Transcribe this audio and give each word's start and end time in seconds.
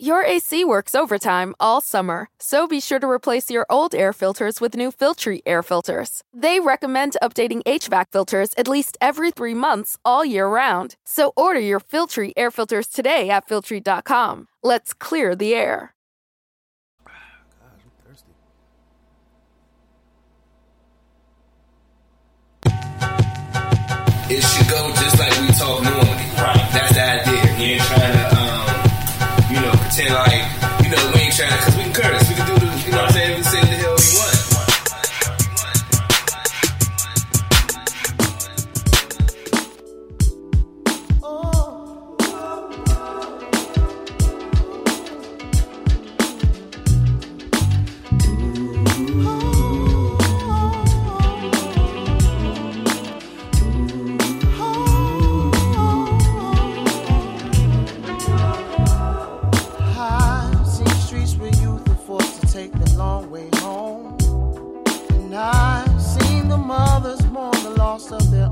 Your 0.00 0.22
AC 0.22 0.64
works 0.64 0.94
overtime 0.94 1.56
all 1.58 1.80
summer, 1.80 2.28
so 2.38 2.68
be 2.68 2.78
sure 2.78 3.00
to 3.00 3.10
replace 3.10 3.50
your 3.50 3.66
old 3.68 3.96
air 3.96 4.12
filters 4.12 4.60
with 4.60 4.76
new 4.76 4.92
Filtry 4.92 5.40
air 5.44 5.60
filters. 5.60 6.22
They 6.32 6.60
recommend 6.60 7.16
updating 7.20 7.64
HVAC 7.64 8.04
filters 8.12 8.50
at 8.56 8.68
least 8.68 8.96
every 9.00 9.32
three 9.32 9.54
months 9.54 9.98
all 10.04 10.24
year 10.24 10.46
round. 10.46 10.94
So 11.04 11.32
order 11.36 11.58
your 11.58 11.80
Filtry 11.80 12.32
air 12.36 12.52
filters 12.52 12.86
today 12.86 13.28
at 13.28 13.46
Filtry.com. 13.46 14.46
Let's 14.62 14.94
clear 14.94 15.34
the 15.34 15.52
air. 15.56 15.94
It 24.30 24.42
should 24.44 24.68
go 24.68 24.92
just 24.94 25.18
like 25.18 25.40
we 25.40 25.48
talk. 25.54 26.07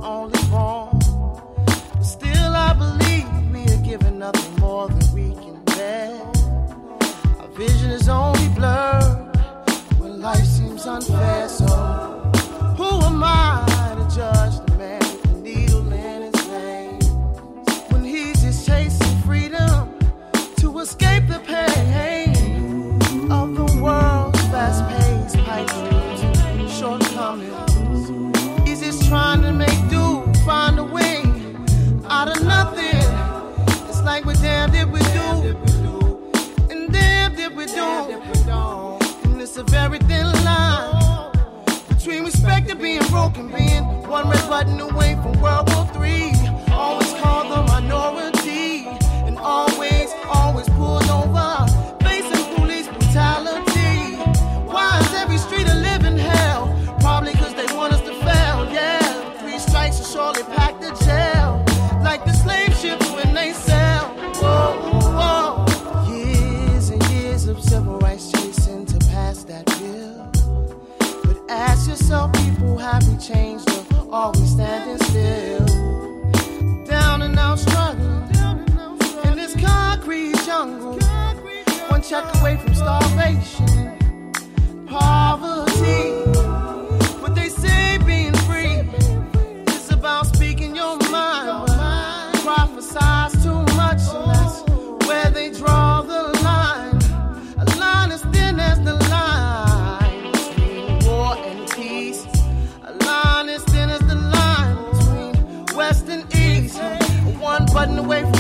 Only. 0.03 0.39
But 0.51 2.03
still, 2.03 2.55
I 2.55 2.73
believe 2.73 3.27
we 3.53 3.63
are 3.75 3.83
given 3.83 4.19
nothing 4.19 4.55
more 4.61 4.89
than 4.89 5.15
we 5.15 5.35
can 5.43 5.63
bear. 5.65 6.21
Our 7.41 7.49
vision 7.49 7.91
is 7.91 8.09
only 8.09 8.49
blurred 8.51 9.37
when 9.99 10.21
life 10.21 10.45
seems 10.45 10.87
unfair. 10.87 11.49
So, 11.49 11.67
A 39.59 39.63
very 39.63 39.99
thin 40.01 40.27
line 40.45 41.33
between 41.89 42.25
respect 42.25 42.71
and 42.71 42.79
being 42.79 43.01
broken, 43.09 43.49
being 43.49 43.85
one 44.07 44.29
red 44.29 44.47
button 44.51 44.79
away 44.81 45.15
from 45.23 45.41
World 45.41 45.73
War 45.73 45.89
III. 46.05 46.35
Always 46.73 47.11
called 47.15 47.51
the 47.51 47.63
minority, 47.63 48.46
yourself, 71.99 72.31
people, 72.35 72.77
have 72.77 73.07
we 73.09 73.17
changed 73.17 73.69
or 74.11 74.31
we 74.33 74.47
standing 74.47 74.99
still? 75.07 75.65
Down 76.85 77.23
and 77.23 77.39
out 77.39 77.59
struggling 77.59 78.29
in 79.25 79.37
this 79.37 79.55
concrete 79.57 80.37
jungle. 80.45 80.99
One 81.89 82.03
check 82.03 82.25
away 82.37 82.59
from 82.59 82.75
starvation, 82.75 83.99
poverty. 84.87 86.36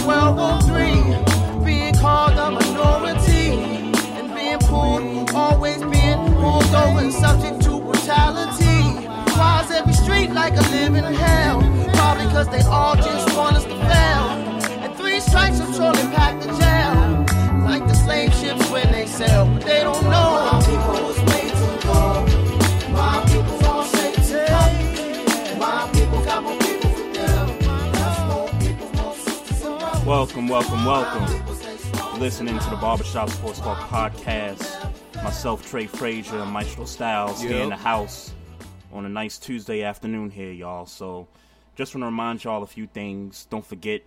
1203, 0.07 1.65
being 1.65 1.93
called 1.95 2.39
a 2.39 2.49
minority 2.53 3.59
and 4.15 4.33
being 4.37 4.59
pulled, 4.61 5.35
always 5.35 5.79
being 5.83 6.33
pulled 6.37 6.65
over 6.77 7.01
and 7.01 7.13
subject 7.13 7.61
to 7.63 7.81
brutality. 7.81 9.03
Why 9.37 9.65
is 9.65 9.71
every 9.73 9.95
street 9.95 10.31
like 10.31 10.53
a 10.53 10.63
living 10.71 11.03
hell? 11.03 11.61
Probably 11.95 12.27
cause 12.27 12.49
they 12.51 12.63
all 12.71 12.95
just 12.95 13.37
want 13.37 13.57
us 13.57 13.65
to 13.65 13.77
fail. 13.91 14.25
And 14.85 14.95
three 14.95 15.19
strikes, 15.19 15.59
I'm 15.59 15.73
sure 15.75 15.93
they 15.93 16.07
pack 16.15 16.41
the 16.41 16.53
jail. 16.55 17.27
Like 17.65 17.85
the 17.89 17.95
slave 17.95 18.33
ships 18.35 18.71
when 18.71 18.93
they 18.93 19.07
sail, 19.07 19.45
but 19.47 19.63
they 19.65 19.83
don't 19.83 20.05
know 20.05 20.36
Welcome, 30.07 30.47
welcome, 30.47 30.85
welcome. 30.85 32.21
Listening 32.21 32.57
to 32.61 32.71
the 32.71 32.77
Barbershop 32.77 33.29
Sports 33.29 33.59
Talk 33.59 33.77
podcast. 33.89 34.95
Myself, 35.17 35.69
Trey 35.69 35.89
Frazier, 35.89 36.39
and 36.39 36.53
Maestro 36.53 36.85
Styles 36.85 37.41
here 37.43 37.61
in 37.61 37.71
the 37.71 37.77
house 37.77 38.33
on 38.93 39.05
a 39.05 39.09
nice 39.09 39.37
Tuesday 39.37 39.83
afternoon 39.83 40.31
here, 40.31 40.53
y'all. 40.53 40.87
So, 40.87 41.27
just 41.75 41.93
want 41.93 42.03
to 42.03 42.07
remind 42.07 42.45
y'all 42.45 42.63
a 42.63 42.69
few 42.69 42.87
things. 42.87 43.49
Don't 43.51 43.67
forget, 43.67 44.03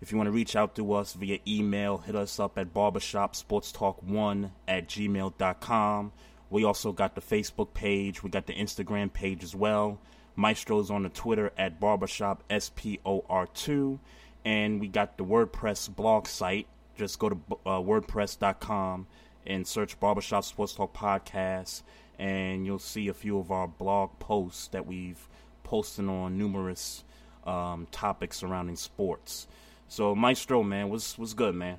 if 0.00 0.10
you 0.10 0.18
want 0.18 0.26
to 0.26 0.32
reach 0.32 0.56
out 0.56 0.74
to 0.74 0.92
us 0.92 1.12
via 1.12 1.38
email, 1.46 1.98
hit 1.98 2.16
us 2.16 2.40
up 2.40 2.58
at 2.58 2.74
barbershopsportstalk1 2.74 4.50
at 4.66 4.88
gmail.com. 4.88 6.12
We 6.50 6.64
also 6.64 6.90
got 6.90 7.14
the 7.14 7.20
Facebook 7.20 7.74
page, 7.74 8.24
we 8.24 8.30
got 8.30 8.46
the 8.46 8.54
Instagram 8.54 9.12
page 9.12 9.44
as 9.44 9.54
well. 9.54 10.00
Maestro's 10.34 10.90
on 10.90 11.04
the 11.04 11.10
Twitter 11.10 11.52
at 11.56 11.78
barbershop 11.78 12.42
SPOR2. 12.50 14.00
And 14.44 14.80
we 14.80 14.88
got 14.88 15.16
the 15.16 15.24
WordPress 15.24 15.94
blog 15.94 16.26
site. 16.26 16.66
Just 16.96 17.18
go 17.18 17.30
to 17.30 17.36
uh, 17.66 17.80
wordpress.com 17.80 19.06
and 19.46 19.66
search 19.66 19.98
Barbershop 20.00 20.44
Sports 20.44 20.74
Talk 20.74 20.94
Podcast, 20.94 21.82
and 22.18 22.64
you'll 22.64 22.78
see 22.78 23.08
a 23.08 23.14
few 23.14 23.38
of 23.38 23.50
our 23.50 23.66
blog 23.66 24.18
posts 24.18 24.68
that 24.68 24.86
we've 24.86 25.28
posted 25.64 26.08
on 26.08 26.38
numerous 26.38 27.04
um, 27.46 27.86
topics 27.90 28.38
surrounding 28.38 28.76
sports. 28.76 29.46
So, 29.88 30.14
Maestro, 30.14 30.62
man, 30.62 30.88
what's 30.88 31.18
what's 31.18 31.34
good, 31.34 31.54
man? 31.54 31.78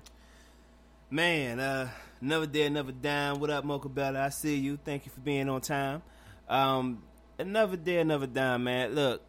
Man, 1.10 1.60
uh, 1.60 1.90
never 2.22 2.46
dead, 2.46 2.74
never 2.74 2.92
dying. 2.92 3.40
What 3.40 3.50
up, 3.50 3.64
Mocha 3.64 3.90
Bella? 3.90 4.26
I 4.26 4.30
see 4.30 4.56
you. 4.58 4.78
Thank 4.84 5.06
you 5.06 5.12
for 5.12 5.22
being 5.22 5.50
on 5.50 5.62
time. 5.62 6.02
Um, 6.48 7.04
another 7.40 7.78
day, 7.78 8.00
another 8.00 8.28
dime, 8.28 8.64
man. 8.64 8.94
Look, 8.94 9.22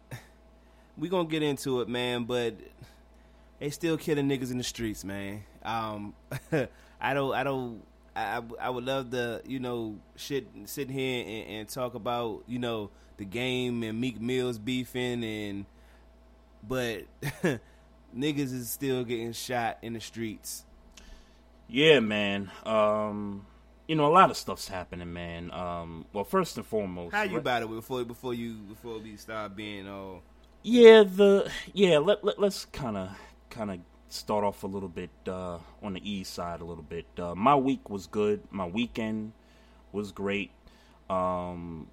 we 0.97 1.09
gonna 1.09 1.27
get 1.27 1.43
into 1.43 1.81
it, 1.81 1.89
man, 1.89 2.25
but 2.25 2.55
they 3.59 3.69
still 3.69 3.97
killing 3.97 4.27
niggas 4.29 4.51
in 4.51 4.57
the 4.57 4.63
streets, 4.63 5.03
man. 5.03 5.43
Um, 5.63 6.13
I 7.01 7.13
don't, 7.13 7.33
I 7.33 7.43
don't, 7.43 7.81
I, 8.15 8.41
I- 8.59 8.69
would 8.69 8.85
love 8.85 9.11
to, 9.11 9.41
you 9.45 9.59
know, 9.59 9.97
shit, 10.15 10.47
sit 10.65 10.89
here 10.89 11.23
and, 11.25 11.49
and 11.59 11.69
talk 11.69 11.93
about, 11.95 12.43
you 12.47 12.59
know, 12.59 12.89
the 13.17 13.25
game 13.25 13.83
and 13.83 13.99
Meek 13.99 14.19
Mill's 14.21 14.59
beefing 14.59 15.23
and, 15.23 15.65
but 16.67 17.03
niggas 18.15 18.53
is 18.53 18.69
still 18.69 19.03
getting 19.03 19.31
shot 19.33 19.77
in 19.81 19.93
the 19.93 19.99
streets. 19.99 20.65
Yeah, 21.67 21.99
man. 21.99 22.51
Um, 22.65 23.45
you 23.87 23.95
know, 23.95 24.05
a 24.05 24.13
lot 24.13 24.29
of 24.29 24.37
stuff's 24.37 24.67
happening, 24.67 25.11
man. 25.13 25.51
Um, 25.51 26.05
well, 26.13 26.23
first 26.23 26.57
and 26.57 26.65
foremost, 26.65 27.13
How 27.15 27.23
you 27.23 27.31
right- 27.31 27.37
about 27.39 27.63
it 27.63 27.69
before 27.69 28.03
before 28.05 28.33
you 28.33 28.53
before 28.55 28.99
we 28.99 29.15
start 29.17 29.55
being 29.55 29.87
all 29.87 30.21
Yeah, 30.63 31.03
the 31.03 31.51
yeah. 31.73 31.97
Let, 31.99 32.23
let 32.23 32.39
let's 32.39 32.65
kind 32.65 32.97
of 32.97 33.09
kind 33.57 33.71
of 33.71 33.79
start 34.09 34.43
off 34.43 34.63
a 34.63 34.67
little 34.67 34.89
bit 34.89 35.09
uh, 35.27 35.57
on 35.81 35.93
the 35.93 36.09
east 36.09 36.33
side 36.33 36.61
a 36.61 36.65
little 36.65 36.83
bit. 36.83 37.05
Uh, 37.17 37.33
my 37.33 37.55
week 37.55 37.89
was 37.89 38.05
good. 38.05 38.41
My 38.51 38.67
weekend 38.67 39.33
was 39.91 40.11
great. 40.11 40.51
Um, 41.09 41.87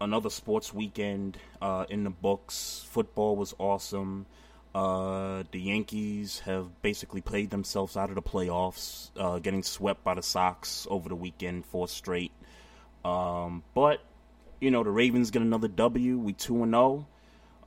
another 0.00 0.28
sports 0.28 0.74
weekend 0.74 1.38
uh, 1.62 1.86
in 1.88 2.04
the 2.04 2.10
books. 2.10 2.84
Football 2.90 3.36
was 3.36 3.54
awesome. 3.58 4.26
Uh, 4.74 5.44
the 5.52 5.60
Yankees 5.60 6.40
have 6.40 6.82
basically 6.82 7.20
played 7.20 7.48
themselves 7.48 7.96
out 7.96 8.10
of 8.10 8.16
the 8.16 8.22
playoffs, 8.22 9.10
uh, 9.16 9.38
getting 9.38 9.62
swept 9.62 10.04
by 10.04 10.14
the 10.14 10.22
Sox 10.22 10.86
over 10.90 11.08
the 11.08 11.14
weekend, 11.16 11.64
four 11.64 11.88
straight. 11.88 12.32
Um, 13.04 13.62
but 13.74 14.00
you 14.60 14.70
know 14.70 14.82
the 14.82 14.90
Ravens 14.90 15.30
get 15.30 15.42
another 15.42 15.68
W. 15.68 16.18
We 16.18 16.32
two 16.32 16.62
and 16.62 16.72
zero. 16.72 17.06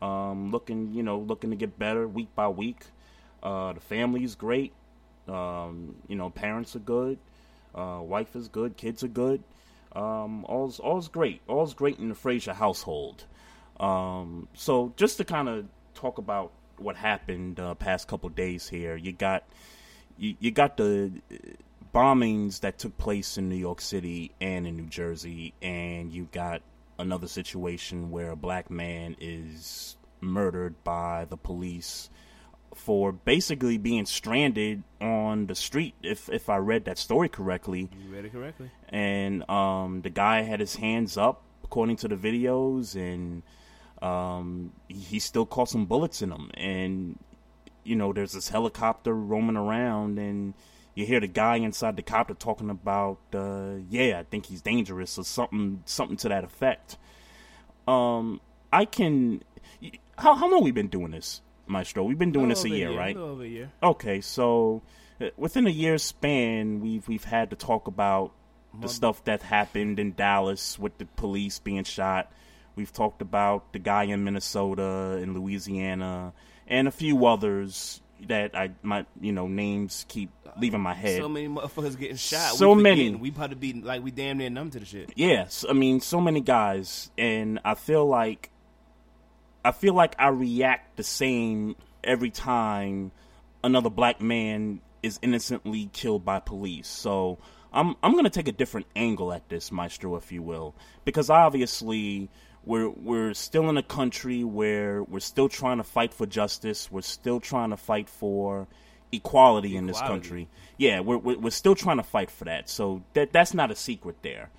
Um, 0.01 0.51
looking, 0.51 0.93
you 0.93 1.01
know, 1.01 1.17
looking 1.17 1.49
to 1.49 1.55
get 1.55 1.79
better 1.79 2.07
week 2.07 2.27
by 2.35 2.49
week. 2.49 2.83
Uh, 3.41 3.73
the 3.73 3.79
family 3.79 4.23
is 4.23 4.35
great. 4.35 4.73
Um, 5.27 5.95
you 6.07 6.15
know, 6.15 6.29
parents 6.29 6.75
are 6.75 6.79
good. 6.79 7.19
Uh, 7.75 7.99
wife 8.01 8.35
is 8.35 8.47
good. 8.47 8.77
Kids 8.77 9.03
are 9.03 9.09
good. 9.09 9.43
Um, 9.93 10.45
all's 10.45 10.79
all's 10.79 11.07
great. 11.07 11.41
All's 11.47 11.73
great 11.73 11.99
in 11.99 12.09
the 12.09 12.15
Frazier 12.15 12.53
household. 12.53 13.25
Um, 13.79 14.47
so 14.53 14.93
just 14.95 15.17
to 15.17 15.25
kind 15.25 15.47
of 15.47 15.65
talk 15.93 16.17
about 16.17 16.51
what 16.77 16.95
happened 16.95 17.59
uh, 17.59 17.75
past 17.75 18.07
couple 18.07 18.29
days 18.29 18.67
here, 18.67 18.95
you 18.95 19.11
got 19.11 19.43
you, 20.17 20.35
you 20.39 20.51
got 20.51 20.77
the 20.77 21.11
bombings 21.93 22.61
that 22.61 22.77
took 22.77 22.97
place 22.97 23.37
in 23.37 23.49
New 23.49 23.55
York 23.55 23.81
City 23.81 24.31
and 24.41 24.67
in 24.67 24.77
New 24.77 24.87
Jersey, 24.87 25.53
and 25.61 26.11
you 26.11 26.27
got 26.31 26.61
another 26.99 27.27
situation 27.27 28.11
where 28.11 28.31
a 28.31 28.35
black 28.35 28.69
man 28.69 29.15
is 29.19 29.97
murdered 30.19 30.83
by 30.83 31.25
the 31.25 31.37
police 31.37 32.09
for 32.77 33.11
basically 33.11 33.77
being 33.77 34.05
stranded 34.05 34.83
on 35.01 35.47
the 35.47 35.55
street 35.55 35.95
if 36.03 36.29
if 36.29 36.49
I 36.49 36.57
read 36.57 36.85
that 36.85 36.97
story 36.97 37.27
correctly. 37.27 37.89
You 37.91 38.15
read 38.15 38.25
it 38.25 38.31
correctly. 38.31 38.71
And 38.89 39.49
um 39.49 40.01
the 40.03 40.09
guy 40.09 40.41
had 40.43 40.59
his 40.59 40.75
hands 40.75 41.17
up 41.17 41.41
according 41.63 41.97
to 41.97 42.07
the 42.07 42.15
videos 42.15 42.95
and 42.95 43.43
um 44.01 44.71
he, 44.87 44.99
he 44.99 45.19
still 45.19 45.45
caught 45.45 45.69
some 45.69 45.85
bullets 45.85 46.21
in 46.21 46.31
him 46.31 46.51
and 46.53 47.17
you 47.83 47.95
know 47.95 48.13
there's 48.13 48.33
this 48.33 48.49
helicopter 48.49 49.13
roaming 49.13 49.57
around 49.57 50.19
and 50.19 50.53
you 50.93 51.05
hear 51.05 51.19
the 51.19 51.27
guy 51.27 51.57
inside 51.57 51.95
the 51.95 52.01
copter 52.01 52.33
talking 52.33 52.69
about 52.69 53.19
uh 53.33 53.75
yeah, 53.89 54.19
I 54.19 54.23
think 54.23 54.45
he's 54.45 54.61
dangerous 54.61 55.17
or 55.17 55.23
something 55.23 55.83
something 55.85 56.17
to 56.17 56.29
that 56.29 56.43
effect. 56.43 56.97
Um 57.87 58.39
I 58.71 58.85
can 58.85 59.43
how 60.17 60.35
how 60.35 60.49
long 60.49 60.63
we 60.63 60.71
been 60.71 60.87
doing 60.87 61.11
this? 61.11 61.41
Maestro. 61.67 62.03
We've 62.03 62.17
been 62.17 62.31
doing 62.31 62.49
this 62.49 62.63
a 62.63 62.69
year, 62.69 62.89
year, 62.89 62.97
right? 62.97 63.15
A 63.15 63.19
little 63.19 63.35
over 63.35 63.43
a 63.43 63.47
year. 63.47 63.71
Okay, 63.81 64.21
so 64.21 64.81
uh, 65.21 65.27
within 65.37 65.67
a 65.67 65.71
year's 65.71 66.03
span, 66.03 66.79
we've 66.79 67.07
we've 67.07 67.23
had 67.23 67.49
to 67.51 67.55
talk 67.55 67.87
about 67.87 68.31
the 68.79 68.87
stuff 68.87 69.23
that 69.23 69.41
happened 69.41 69.99
in 69.99 70.13
Dallas 70.13 70.77
with 70.77 70.97
the 70.97 71.05
police 71.05 71.59
being 71.59 71.83
shot. 71.83 72.31
We've 72.75 72.93
talked 72.93 73.21
about 73.21 73.73
the 73.73 73.79
guy 73.79 74.03
in 74.03 74.23
Minnesota 74.23 75.17
and 75.19 75.33
Louisiana 75.33 76.33
and 76.67 76.87
a 76.87 76.91
few 76.91 77.25
others 77.25 78.01
that 78.27 78.55
I 78.55 78.71
my 78.83 79.05
you 79.19 79.31
know 79.31 79.47
names 79.47 80.05
keep 80.07 80.29
leaving 80.59 80.81
my 80.81 80.93
head. 80.93 81.21
So 81.21 81.29
many 81.29 81.47
motherfuckers 81.47 81.97
getting 81.97 82.17
shot. 82.17 82.55
So 82.55 82.73
we 82.73 82.81
many. 82.81 83.15
We 83.15 83.31
probably 83.31 83.55
be 83.55 83.81
like 83.81 84.03
we 84.03 84.11
damn 84.11 84.37
near 84.37 84.49
numb 84.49 84.69
to 84.71 84.79
the 84.79 84.85
shit. 84.85 85.11
Yes, 85.15 85.65
I 85.67 85.73
mean 85.73 86.01
so 86.01 86.21
many 86.21 86.41
guys, 86.41 87.11
and 87.17 87.59
I 87.63 87.75
feel 87.75 88.05
like 88.05 88.51
I 89.67 89.71
feel 89.71 89.93
like 89.93 90.15
I 90.17 90.29
react 90.29 90.95
the 90.95 91.03
same 91.03 91.75
every 92.01 92.29
time 92.29 93.11
another 93.61 93.89
black 93.89 94.21
man 94.21 94.79
is 95.03 95.19
innocently 95.21 95.89
killed 95.91 96.23
by 96.23 96.39
police. 96.39 96.87
So 96.87 97.37
I'm 97.73 97.95
I'm 98.01 98.15
gonna 98.15 98.29
take 98.29 98.47
a 98.47 98.53
different 98.53 98.87
angle 98.95 99.33
at 99.33 99.49
this, 99.49 99.69
Maestro, 99.69 100.15
if 100.15 100.31
you 100.31 100.41
will, 100.41 100.73
because 101.03 101.29
obviously 101.29 102.29
we're 102.63 102.87
we're 102.87 103.33
still 103.33 103.69
in 103.69 103.75
a 103.75 103.83
country 103.83 104.45
where 104.45 105.03
we're 105.03 105.19
still 105.19 105.49
trying 105.49 105.79
to 105.79 105.83
fight 105.83 106.13
for 106.13 106.25
justice. 106.25 106.89
We're 106.89 107.01
still 107.01 107.41
trying 107.41 107.71
to 107.71 107.77
fight 107.77 108.07
for 108.07 108.67
equality, 109.11 109.75
in 109.75 109.85
this 109.85 109.99
country. 109.99 110.47
Yeah, 110.77 111.01
we're, 111.01 111.17
we're 111.17 111.39
we're 111.39 111.49
still 111.49 111.75
trying 111.75 111.97
to 111.97 112.03
fight 112.03 112.31
for 112.31 112.45
that. 112.45 112.69
So 112.69 113.03
that 113.15 113.33
that's 113.33 113.53
not 113.53 113.69
a 113.69 113.75
secret 113.75 114.15
there. 114.21 114.49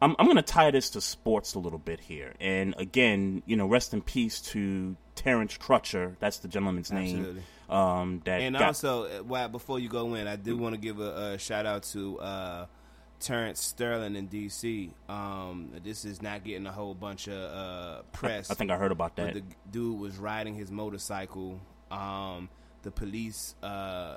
I'm 0.00 0.14
I'm 0.18 0.26
going 0.26 0.36
to 0.36 0.42
tie 0.42 0.70
this 0.70 0.90
to 0.90 1.00
sports 1.00 1.54
a 1.54 1.58
little 1.58 1.78
bit 1.78 2.00
here. 2.00 2.34
And 2.40 2.74
again, 2.78 3.42
you 3.46 3.56
know, 3.56 3.66
rest 3.66 3.94
in 3.94 4.02
peace 4.02 4.40
to 4.52 4.96
Terrence 5.14 5.56
Crutcher. 5.56 6.16
That's 6.20 6.38
the 6.38 6.48
gentleman's 6.48 6.90
Absolutely. 6.92 7.34
name. 7.34 7.42
Um, 7.68 8.22
that 8.26 8.40
And 8.42 8.54
got- 8.54 8.66
also, 8.68 9.04
uh, 9.04 9.22
why 9.22 9.46
before 9.48 9.78
you 9.78 9.88
go 9.88 10.14
in, 10.14 10.26
I 10.28 10.36
do 10.36 10.56
want 10.56 10.74
to 10.74 10.80
give 10.80 11.00
a, 11.00 11.32
a 11.34 11.38
shout 11.38 11.66
out 11.66 11.82
to 11.84 12.20
uh, 12.20 12.66
Terrence 13.18 13.62
Sterling 13.62 14.14
in 14.16 14.26
D.C. 14.26 14.92
Um, 15.08 15.72
this 15.82 16.04
is 16.04 16.20
not 16.22 16.44
getting 16.44 16.66
a 16.66 16.72
whole 16.72 16.94
bunch 16.94 17.26
of 17.28 17.34
uh, 17.34 18.02
press. 18.12 18.50
I 18.50 18.54
think 18.54 18.70
I 18.70 18.76
heard 18.76 18.92
about 18.92 19.16
that. 19.16 19.34
the 19.34 19.42
dude 19.70 19.98
was 19.98 20.16
riding 20.18 20.54
his 20.54 20.70
motorcycle. 20.70 21.58
Um, 21.90 22.50
the 22.82 22.90
police 22.90 23.54
uh, 23.62 24.16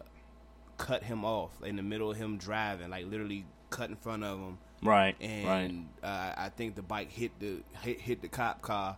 cut 0.77 1.03
him 1.03 1.23
off 1.25 1.51
in 1.63 1.75
the 1.75 1.83
middle 1.83 2.11
of 2.11 2.17
him 2.17 2.37
driving, 2.37 2.89
like 2.89 3.05
literally 3.09 3.45
cut 3.69 3.89
in 3.89 3.95
front 3.95 4.23
of 4.23 4.37
him. 4.39 4.57
Right, 4.81 5.15
right. 5.19 5.21
And 5.21 5.89
uh, 6.03 6.33
I 6.37 6.49
think 6.49 6.75
the 6.75 6.81
bike 6.81 7.11
hit 7.11 7.31
the 7.39 7.61
hit, 7.81 7.99
hit 8.01 8.21
the 8.21 8.27
cop 8.27 8.61
car, 8.61 8.97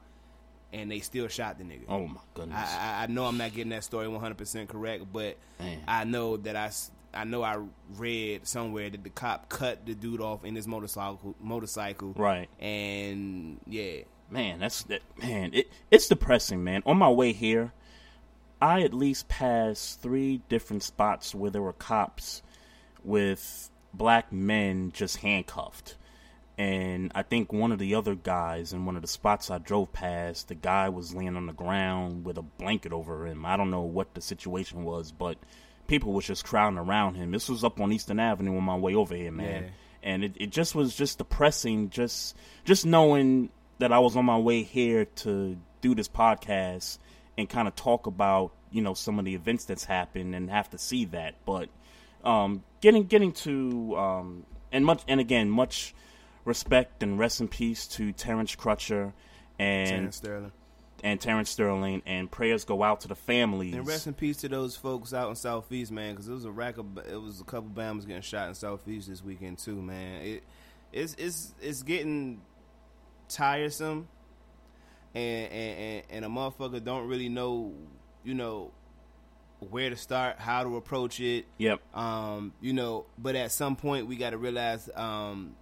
and 0.74 0.92
they 0.92 1.00
still 1.00 1.28
shot 1.28 1.58
the 1.58 1.64
nigga. 1.64 1.86
Oh 1.88 2.08
my 2.08 2.22
goodness. 2.34 2.58
I, 2.58 3.04
I, 3.04 3.08
know 3.08 3.26
I'm 3.26 3.38
not 3.38 3.54
getting 3.54 3.70
that 3.70 3.84
story 3.84 4.08
100% 4.08 4.68
correct, 4.68 5.06
but 5.12 5.38
Man. 5.60 5.80
I 5.88 6.04
know 6.04 6.38
that 6.38 6.56
I 6.56 6.72
I 7.14 7.24
know 7.26 7.44
I 7.44 7.60
read 7.98 8.48
somewhere 8.48 8.90
that 8.90 9.04
the 9.04 9.10
cop 9.10 9.50
cut 9.50 9.86
the 9.86 9.94
dude 9.94 10.22
off 10.22 10.46
in 10.46 10.56
his 10.56 10.68
motorcycle 10.68 11.36
motorcycle. 11.40 12.14
Right. 12.16 12.50
And 12.60 13.60
yeah, 13.68 14.02
man, 14.30 14.60
that's 14.60 14.84
that. 14.84 15.02
Man, 15.18 15.52
it 15.54 15.70
it's 15.90 16.08
depressing, 16.08 16.64
man. 16.64 16.84
On 16.86 16.98
my 16.98 17.10
way 17.10 17.34
here, 17.34 17.74
I 18.62 18.82
at 18.84 18.94
least 18.94 19.28
passed 19.28 20.02
three 20.02 20.42
different 20.48 20.84
spots 20.84 21.36
where 21.36 21.52
there 21.52 21.62
were 21.62 21.74
cops 21.74 22.44
with 23.04 23.71
black 23.94 24.32
men 24.32 24.92
just 24.92 25.18
handcuffed. 25.18 25.96
And 26.58 27.12
I 27.16 27.24
think 27.24 27.52
one 27.52 27.72
of 27.72 27.80
the 27.80 27.96
other 27.96 28.14
guys 28.14 28.74
in 28.74 28.86
one 28.86 28.96
of 28.96 29.02
the 29.02 29.08
spots 29.08 29.50
I 29.50 29.58
drove 29.58 29.92
past, 29.94 30.48
the 30.48 30.56
guy 30.56 30.90
was 30.90 31.14
laying 31.14 31.36
on 31.36 31.48
the 31.48 31.54
ground 31.54 32.26
with 32.26 32.38
a 32.38 32.44
blanket 32.44 32.94
over 32.94 33.26
him. 33.26 33.46
I 33.46 33.58
don't 33.58 33.72
know 33.72 33.82
what 33.82 34.14
the 34.14 34.22
situation 34.22 34.84
was, 34.84 35.12
but 35.12 35.38
people 35.88 36.14
was 36.14 36.26
just 36.26 36.46
crowding 36.46 36.78
around 36.78 37.16
him. 37.16 37.32
This 37.32 37.50
was 37.50 37.64
up 37.64 37.80
on 37.80 37.92
Eastern 37.92 38.20
Avenue 38.20 38.56
on 38.58 38.64
my 38.64 38.76
way 38.76 38.94
over 38.94 39.16
here, 39.16 39.32
man. 39.32 39.64
Yeah. 39.64 39.70
And 40.04 40.24
it, 40.24 40.34
it 40.36 40.50
just 40.52 40.76
was 40.76 40.96
just 40.96 41.18
depressing, 41.18 41.90
just 41.90 42.36
just 42.64 42.86
knowing 42.86 43.50
that 43.80 43.92
I 43.92 44.00
was 44.00 44.16
on 44.16 44.26
my 44.26 44.38
way 44.38 44.64
here 44.64 45.06
to 45.06 45.58
do 45.82 45.96
this 45.96 46.08
podcast 46.08 46.98
and 47.38 47.50
kind 47.50 47.68
of 47.68 47.76
talk 47.76 48.08
about 48.08 48.52
you 48.72 48.82
know 48.82 48.94
some 48.94 49.20
of 49.20 49.26
the 49.26 49.36
events 49.36 49.66
that's 49.66 49.84
happened 49.84 50.36
and 50.36 50.50
have 50.50 50.70
to 50.72 50.78
see 50.78 51.06
that. 51.06 51.36
But 51.46 51.70
um, 52.24 52.64
getting 52.82 53.06
getting 53.06 53.32
to 53.32 53.96
um, 53.98 54.46
and 54.72 54.86
much 54.86 55.04
and 55.08 55.20
again 55.20 55.50
much 55.50 55.94
respect 56.46 57.04
and 57.04 57.20
rest 57.20 57.42
in 57.42 57.48
peace 57.48 57.88
to 57.88 58.12
Terrence 58.12 58.56
Crutcher 58.56 59.14
and 59.60 59.90
Terrence 59.90 60.16
Sterling. 60.18 60.52
and 61.04 61.22
Terrence 61.22 61.50
Sterling 61.50 62.02
and 62.06 62.32
prayers 62.32 62.66
go 62.66 62.82
out 62.84 63.02
to 63.02 63.08
the 63.08 63.16
families. 63.16 63.76
And 63.76 63.88
rest 63.88 64.08
in 64.08 64.14
peace 64.14 64.38
to 64.38 64.50
those 64.50 64.76
folks 64.76 65.14
out 65.14 65.30
in 65.30 65.36
Southeast, 65.36 65.92
man, 65.92 66.14
because 66.14 66.28
it 66.28 66.34
was 66.34 66.46
a 66.46 66.52
rack 66.52 66.78
of 66.78 66.98
it 66.98 67.22
was 67.22 67.42
a 67.42 67.44
couple 67.44 67.70
Bama's 67.70 68.06
getting 68.06 68.22
shot 68.22 68.48
in 68.48 68.56
Southeast 68.56 69.08
this 69.08 69.24
weekend 69.24 69.60
too, 69.60 69.82
man. 69.82 70.22
It 70.22 70.44
it's 70.92 71.16
it's 71.18 71.54
it's 71.62 71.84
getting 71.84 72.42
tiresome, 73.30 74.08
and 75.14 75.52
and, 75.52 76.04
and 76.10 76.26
a 76.26 76.28
motherfucker 76.28 76.84
don't 76.84 77.08
really 77.08 77.30
know, 77.30 77.74
you 78.24 78.34
know, 78.34 78.72
where 79.70 79.90
to 79.90 79.96
start, 79.96 80.40
how 80.40 80.64
to 80.64 80.76
approach 80.76 81.20
it. 81.20 81.46
Yep. 81.58 81.82
Um, 81.96 82.54
you 82.62 82.74
know, 82.74 83.06
but 83.18 83.36
at 83.36 83.52
some 83.52 83.76
point 83.76 84.08
we 84.08 84.16
got 84.16 84.32
to 84.32 84.38
realize 84.38 84.90
um, 84.96 85.56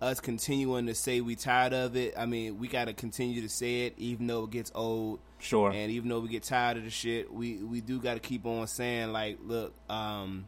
us 0.00 0.20
continuing 0.20 0.86
to 0.86 0.94
say 0.94 1.20
we 1.20 1.36
tired 1.36 1.74
of 1.74 1.96
it. 1.96 2.14
I 2.16 2.26
mean, 2.26 2.58
we 2.58 2.68
got 2.68 2.86
to 2.86 2.94
continue 2.94 3.42
to 3.42 3.48
say 3.48 3.82
it, 3.86 3.94
even 3.98 4.26
though 4.26 4.44
it 4.44 4.50
gets 4.50 4.72
old. 4.74 5.20
Sure. 5.38 5.70
And 5.70 5.90
even 5.90 6.08
though 6.08 6.20
we 6.20 6.28
get 6.28 6.42
tired 6.42 6.78
of 6.78 6.84
the 6.84 6.90
shit, 6.90 7.32
we 7.32 7.62
we 7.62 7.80
do 7.80 8.00
got 8.00 8.14
to 8.14 8.20
keep 8.20 8.46
on 8.46 8.66
saying 8.66 9.12
like, 9.12 9.38
look, 9.42 9.74
um, 9.90 10.46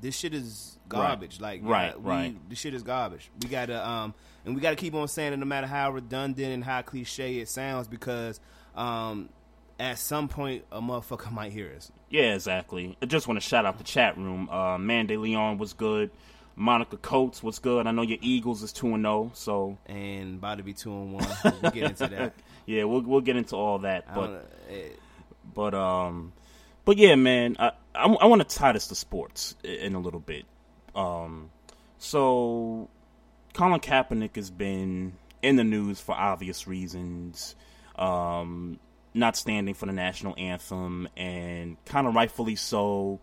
this 0.00 0.16
shit 0.16 0.34
is 0.34 0.78
garbage. 0.88 1.40
Like, 1.40 1.60
Right, 1.62 1.94
uh, 1.94 1.98
we, 1.98 2.10
right. 2.10 2.48
This 2.48 2.58
shit 2.58 2.74
is 2.74 2.82
garbage. 2.82 3.30
We 3.42 3.48
got 3.48 3.66
to 3.66 3.86
um, 3.86 4.14
and 4.44 4.54
we 4.54 4.60
got 4.60 4.70
to 4.70 4.76
keep 4.76 4.94
on 4.94 5.08
saying 5.08 5.34
it, 5.34 5.36
no 5.38 5.46
matter 5.46 5.66
how 5.66 5.90
redundant 5.92 6.52
and 6.52 6.64
how 6.64 6.82
cliche 6.82 7.38
it 7.38 7.48
sounds, 7.48 7.88
because 7.88 8.40
um, 8.74 9.28
at 9.80 9.98
some 9.98 10.28
point 10.28 10.64
a 10.70 10.80
motherfucker 10.80 11.32
might 11.32 11.52
hear 11.52 11.72
us. 11.76 11.90
Yeah, 12.10 12.34
exactly. 12.34 12.96
I 13.02 13.06
just 13.06 13.26
want 13.26 13.40
to 13.40 13.46
shout 13.46 13.64
out 13.64 13.78
the 13.78 13.84
chat 13.84 14.16
room. 14.16 14.48
Uh, 14.50 14.78
Mande 14.78 15.12
Leon 15.12 15.58
was 15.58 15.72
good. 15.72 16.10
Monica 16.54 16.98
Coates 16.98 17.42
was 17.42 17.58
good. 17.58 17.86
I 17.86 17.90
know 17.90 18.02
your 18.02 18.18
Eagles 18.20 18.62
is 18.62 18.72
two 18.72 18.92
and 18.94 19.02
zero, 19.02 19.30
so 19.34 19.78
and 19.86 20.36
about 20.38 20.58
to 20.58 20.62
be 20.62 20.74
two 20.74 20.92
and 20.92 21.14
one. 21.14 21.26
We'll 21.62 21.72
get 21.72 21.84
into 21.84 22.06
that. 22.08 22.34
yeah, 22.66 22.84
we'll 22.84 23.00
we'll 23.00 23.22
get 23.22 23.36
into 23.36 23.56
all 23.56 23.78
that. 23.78 24.12
But 24.14 24.50
eh, 24.68 24.88
but 25.54 25.72
um, 25.72 26.32
but 26.84 26.98
yeah, 26.98 27.14
man, 27.14 27.56
I 27.58 27.72
I, 27.94 28.04
I 28.04 28.26
want 28.26 28.46
to 28.46 28.56
tie 28.56 28.72
this 28.72 28.88
to 28.88 28.94
sports 28.94 29.54
in 29.64 29.94
a 29.94 30.00
little 30.00 30.20
bit. 30.20 30.44
Um, 30.94 31.50
so 31.98 32.90
Colin 33.54 33.80
Kaepernick 33.80 34.36
has 34.36 34.50
been 34.50 35.14
in 35.40 35.56
the 35.56 35.64
news 35.64 35.98
for 36.00 36.14
obvious 36.14 36.66
reasons. 36.66 37.54
Um, 37.96 38.78
not 39.14 39.36
standing 39.36 39.74
for 39.74 39.86
the 39.86 39.92
national 39.92 40.34
anthem, 40.38 41.08
and 41.16 41.82
kind 41.84 42.06
of 42.06 42.14
rightfully 42.14 42.56
so, 42.56 43.20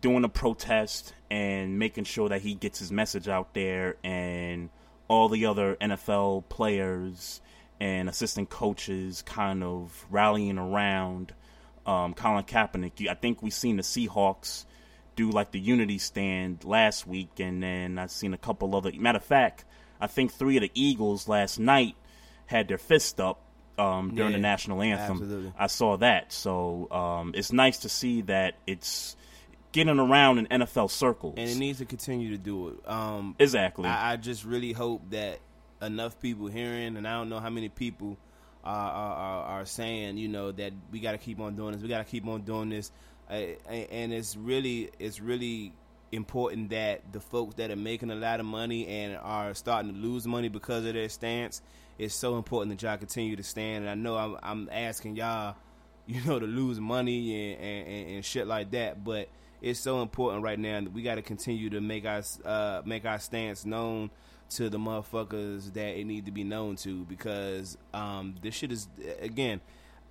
doing 0.00 0.24
a 0.24 0.28
protest 0.28 1.12
and 1.30 1.78
making 1.78 2.04
sure 2.04 2.28
that 2.28 2.40
he 2.42 2.54
gets 2.54 2.78
his 2.78 2.90
message 2.90 3.28
out 3.28 3.54
there, 3.54 3.96
and 4.02 4.70
all 5.08 5.28
the 5.28 5.46
other 5.46 5.76
NFL 5.80 6.48
players 6.48 7.40
and 7.80 8.08
assistant 8.08 8.50
coaches 8.50 9.22
kind 9.22 9.62
of 9.62 10.06
rallying 10.10 10.58
around 10.58 11.32
um, 11.86 12.14
Colin 12.14 12.44
Kaepernick. 12.44 13.08
I 13.08 13.14
think 13.14 13.42
we've 13.42 13.52
seen 13.52 13.76
the 13.76 13.82
Seahawks 13.82 14.64
do 15.16 15.30
like 15.30 15.50
the 15.50 15.60
unity 15.60 15.98
stand 15.98 16.64
last 16.64 17.06
week, 17.06 17.40
and 17.40 17.62
then 17.62 17.98
I've 17.98 18.10
seen 18.10 18.34
a 18.34 18.38
couple 18.38 18.76
other. 18.76 18.92
Matter 18.94 19.18
of 19.18 19.24
fact, 19.24 19.64
I 20.00 20.06
think 20.06 20.32
three 20.32 20.56
of 20.56 20.62
the 20.62 20.70
Eagles 20.74 21.28
last 21.28 21.58
night 21.58 21.96
had 22.46 22.68
their 22.68 22.78
fist 22.78 23.20
up 23.20 23.40
um, 23.78 24.14
during 24.14 24.32
yeah, 24.32 24.36
the 24.36 24.42
national 24.42 24.82
anthem. 24.82 25.18
Absolutely. 25.22 25.52
I 25.58 25.66
saw 25.68 25.96
that, 25.98 26.32
so 26.32 26.88
um, 26.90 27.32
it's 27.34 27.52
nice 27.52 27.78
to 27.78 27.88
see 27.88 28.22
that 28.22 28.54
it's 28.66 29.16
getting 29.72 29.98
around 29.98 30.38
in 30.38 30.46
NFL 30.46 30.90
circles, 30.90 31.34
and 31.36 31.48
it 31.48 31.56
needs 31.56 31.78
to 31.78 31.84
continue 31.84 32.30
to 32.30 32.38
do 32.38 32.68
it. 32.68 32.88
Um, 32.88 33.36
exactly. 33.38 33.86
I, 33.88 34.12
I, 34.12 34.16
just 34.16 34.44
really 34.44 34.72
hope 34.72 35.10
that 35.10 35.38
enough 35.82 36.20
people 36.20 36.48
hearing, 36.48 36.96
and 36.96 37.06
I 37.06 37.14
don't 37.18 37.28
know 37.28 37.40
how 37.40 37.50
many 37.50 37.68
people 37.68 38.16
are, 38.64 38.90
are, 38.90 39.44
are 39.44 39.66
saying, 39.66 40.18
you 40.18 40.28
know, 40.28 40.52
that 40.52 40.72
we 40.90 41.00
got 41.00 41.12
to 41.12 41.18
keep 41.18 41.40
on 41.40 41.56
doing 41.56 41.72
this. 41.72 41.82
We 41.82 41.88
got 41.88 42.04
to 42.04 42.10
keep 42.10 42.26
on 42.26 42.42
doing 42.42 42.70
this, 42.70 42.90
uh, 43.30 43.34
and 43.68 44.12
it's 44.12 44.36
really, 44.36 44.90
it's 44.98 45.20
really 45.20 45.72
important 46.10 46.70
that 46.70 47.12
the 47.12 47.20
folks 47.20 47.56
that 47.56 47.70
are 47.70 47.76
making 47.76 48.10
a 48.10 48.14
lot 48.14 48.40
of 48.40 48.46
money 48.46 48.86
and 48.86 49.16
are 49.16 49.54
starting 49.54 49.92
to 49.92 49.98
lose 49.98 50.26
money 50.26 50.48
because 50.48 50.84
of 50.86 50.94
their 50.94 51.08
stance 51.08 51.60
it's 51.98 52.14
so 52.14 52.36
important 52.36 52.78
that 52.78 52.86
y'all 52.86 52.96
continue 52.96 53.36
to 53.36 53.42
stand. 53.42 53.84
And 53.84 53.90
I 53.90 53.94
know 53.94 54.16
I'm, 54.16 54.38
I'm 54.42 54.68
asking 54.70 55.16
y'all, 55.16 55.56
you 56.06 56.24
know, 56.24 56.38
to 56.38 56.46
lose 56.46 56.80
money 56.80 57.54
and, 57.54 57.62
and, 57.62 58.10
and, 58.16 58.24
shit 58.24 58.46
like 58.46 58.70
that, 58.70 59.04
but 59.04 59.28
it's 59.60 59.78
so 59.78 60.00
important 60.00 60.42
right 60.42 60.58
now 60.58 60.80
that 60.80 60.92
we 60.92 61.02
got 61.02 61.16
to 61.16 61.22
continue 61.22 61.68
to 61.70 61.80
make 61.82 62.06
our 62.06 62.22
uh, 62.44 62.80
make 62.86 63.04
our 63.04 63.18
stance 63.18 63.66
known 63.66 64.10
to 64.50 64.70
the 64.70 64.78
motherfuckers 64.78 65.74
that 65.74 65.98
it 65.98 66.06
need 66.06 66.24
to 66.24 66.32
be 66.32 66.44
known 66.44 66.76
to 66.76 67.04
because 67.04 67.76
um, 67.92 68.36
this 68.42 68.54
shit 68.54 68.72
is 68.72 68.88
again. 69.20 69.60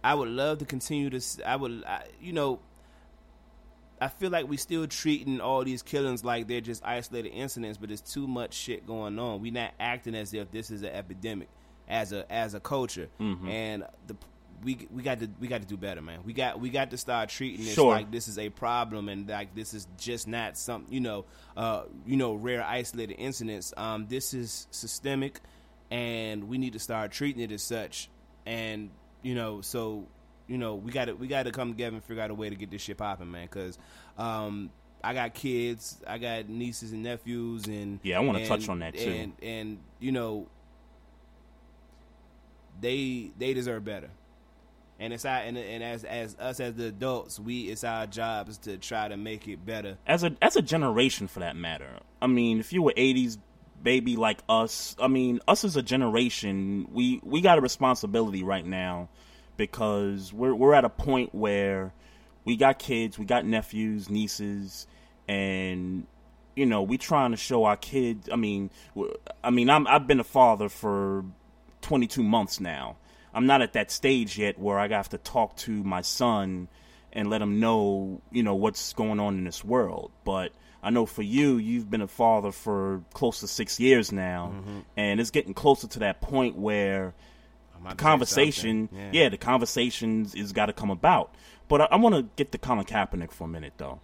I 0.04 0.14
would 0.14 0.30
love 0.30 0.60
to 0.60 0.66
continue 0.66 1.10
to. 1.10 1.22
I 1.50 1.56
would, 1.56 1.84
I, 1.84 2.04
you 2.22 2.32
know, 2.32 2.60
I 4.00 4.10
feel 4.10 4.30
like 4.30 4.48
we 4.48 4.58
still 4.58 4.86
treating 4.86 5.42
all 5.42 5.64
these 5.64 5.82
killings 5.82 6.24
like 6.24 6.48
they're 6.48 6.62
just 6.62 6.86
isolated 6.86 7.30
incidents, 7.30 7.80
but 7.80 7.90
there's 7.90 8.02
too 8.02 8.28
much 8.28 8.54
shit 8.54 8.86
going 8.86 9.18
on. 9.18 9.42
We're 9.42 9.52
not 9.52 9.72
acting 9.80 10.14
as 10.14 10.34
if 10.36 10.52
this 10.52 10.70
is 10.70 10.84
an 10.84 10.90
epidemic 10.90 11.50
as 11.88 12.12
a 12.14 12.32
as 12.32 12.54
a 12.54 12.60
culture, 12.60 13.10
mm-hmm. 13.20 13.48
and 13.48 13.86
the 14.08 14.16
we 14.64 14.88
we 14.92 15.04
got 15.04 15.20
to 15.20 15.30
we 15.40 15.48
got 15.48 15.62
to 15.62 15.68
do 15.68 15.78
better, 15.78 16.02
man. 16.02 16.20
We 16.26 16.34
got 16.34 16.60
we 16.60 16.70
got 16.70 16.92
to 16.92 16.98
start 16.98 17.30
treating 17.30 17.66
this 17.66 17.76
sure. 17.76 17.92
like 17.92 18.12
this 18.12 18.28
is 18.28 18.38
a 18.38 18.50
problem 18.50 19.10
and 19.10 19.28
like 19.28 19.54
this 19.56 19.74
is 19.74 19.88
just 19.98 20.28
not 20.28 20.58
some 20.58 20.86
you 20.90 21.00
know 21.00 21.26
uh 21.56 21.84
you 22.06 22.18
know 22.18 22.34
rare 22.34 22.64
isolated 22.64 23.16
incidents. 23.16 23.74
Um, 23.78 24.08
this 24.08 24.34
is 24.34 24.68
systemic, 24.72 25.42
and 25.92 26.48
we 26.50 26.58
need 26.58 26.74
to 26.74 26.80
start 26.80 27.12
treating 27.12 27.42
it 27.42 27.52
as 27.52 27.64
such. 27.64 28.10
And 28.46 28.90
you 29.22 29.36
know, 29.36 29.62
so 29.62 30.08
you 30.48 30.58
know 30.58 30.76
we 30.76 30.92
got 30.92 31.06
to 31.06 31.14
we 31.14 31.28
got 31.28 31.44
to 31.44 31.52
come 31.52 31.72
together 31.72 31.96
and 31.96 32.04
figure 32.04 32.24
out 32.24 32.32
a 32.32 32.36
way 32.36 32.50
to 32.50 32.56
get 32.56 32.72
this 32.72 32.82
shit 32.82 32.98
popping, 32.98 33.32
man. 33.32 33.46
Because 33.46 33.78
um, 34.18 34.72
I 35.04 35.14
got 35.14 35.34
kids, 35.34 36.02
I 36.08 36.18
got 36.18 36.50
nieces 36.50 36.92
and 36.94 37.04
nephews, 37.04 37.68
and 37.68 38.00
yeah, 38.04 38.18
I 38.18 38.22
want 38.22 38.40
to 38.40 38.48
touch 38.48 38.68
on 38.70 38.80
that 38.80 38.96
too. 38.96 39.10
And 39.10 39.34
and 39.44 39.78
you 40.00 40.12
know, 40.12 40.48
they 42.80 43.32
they 43.38 43.54
deserve 43.54 43.86
better. 43.86 44.10
And 45.00 45.14
it's 45.14 45.26
our 45.26 45.38
and, 45.38 45.58
and 45.58 45.84
as 45.84 46.04
as 46.04 46.36
us 46.40 46.60
as 46.60 46.74
the 46.74 46.88
adults, 46.88 47.40
we 47.40 47.70
it's 47.70 47.84
our 47.84 48.08
jobs 48.08 48.58
to 48.60 48.78
try 48.78 49.08
to 49.08 49.18
make 49.18 49.48
it 49.48 49.66
better. 49.66 49.98
As 50.08 50.24
a 50.24 50.36
as 50.42 50.56
a 50.56 50.62
generation, 50.62 51.28
for 51.28 51.40
that 51.42 51.56
matter. 51.56 52.00
I 52.22 52.28
mean, 52.28 52.60
if 52.60 52.74
you 52.74 52.82
were 52.82 52.94
'80s 52.98 53.38
baby 53.84 54.16
like 54.16 54.40
us, 54.50 54.96
I 55.00 55.08
mean, 55.08 55.40
us 55.48 55.64
as 55.64 55.76
a 55.76 55.84
generation, 55.84 56.88
we 56.92 57.22
we 57.24 57.42
got 57.42 57.60
a 57.60 57.62
responsibility 57.62 58.44
right 58.44 58.66
now 58.66 59.10
because 59.56 60.34
we're 60.34 60.56
we're 60.56 60.74
at 60.74 60.86
a 60.86 60.90
point 60.90 61.34
where 61.36 61.94
we 62.46 62.56
got 62.56 62.80
kids, 62.80 63.20
we 63.20 63.26
got 63.26 63.46
nephews, 63.46 64.10
nieces, 64.10 64.88
and 65.28 66.08
you 66.56 66.66
know 66.66 66.82
we 66.82 66.98
trying 66.98 67.32
to 67.32 67.38
show 67.38 67.66
our 67.66 67.78
kids. 67.78 68.30
I 68.32 68.36
mean, 68.36 68.72
I 69.44 69.52
mean, 69.52 69.70
I'm 69.70 69.86
I've 69.86 70.08
been 70.08 70.20
a 70.20 70.24
father 70.24 70.70
for 70.70 71.26
22 71.88 72.22
months 72.22 72.60
now. 72.60 72.98
I'm 73.34 73.46
not 73.46 73.62
at 73.62 73.74
that 73.74 73.92
stage 73.92 74.38
yet 74.38 74.60
where 74.60 74.78
I 74.78 74.90
have 74.90 75.08
to 75.10 75.18
talk 75.18 75.56
to 75.58 75.72
my 75.72 76.02
son 76.02 76.68
and 77.14 77.30
let 77.30 77.42
him 77.42 77.62
know, 77.62 78.22
you 78.30 78.44
know, 78.44 78.56
what's 78.56 78.92
going 78.92 79.22
on 79.22 79.38
in 79.38 79.46
this 79.46 79.64
world. 79.64 80.12
But 80.26 80.52
I 80.84 80.90
know 80.90 81.06
for 81.06 81.22
you, 81.22 81.56
you've 81.56 81.90
been 81.90 82.02
a 82.02 82.08
father 82.08 82.52
for 82.52 83.04
close 83.14 83.40
to 83.40 83.48
six 83.48 83.80
years 83.80 84.12
now, 84.12 84.52
mm-hmm. 84.54 84.80
and 84.98 85.22
it's 85.22 85.32
getting 85.32 85.54
closer 85.54 85.88
to 85.88 86.00
that 86.00 86.20
point 86.20 86.58
where 86.58 87.14
the 87.88 87.96
conversation, 87.96 88.90
yeah. 88.92 89.10
yeah. 89.14 89.30
the 89.30 89.38
conversations 89.38 90.36
is 90.36 90.52
got 90.52 90.66
to 90.66 90.74
come 90.74 90.90
about. 90.90 91.34
But 91.70 91.82
I, 91.82 91.86
I 91.92 91.96
want 91.96 92.16
to 92.16 92.24
get 92.36 92.52
to 92.52 92.58
Colin 92.58 92.84
Kaepernick 92.84 93.32
for 93.32 93.46
a 93.46 93.48
minute, 93.48 93.74
though. 93.78 94.02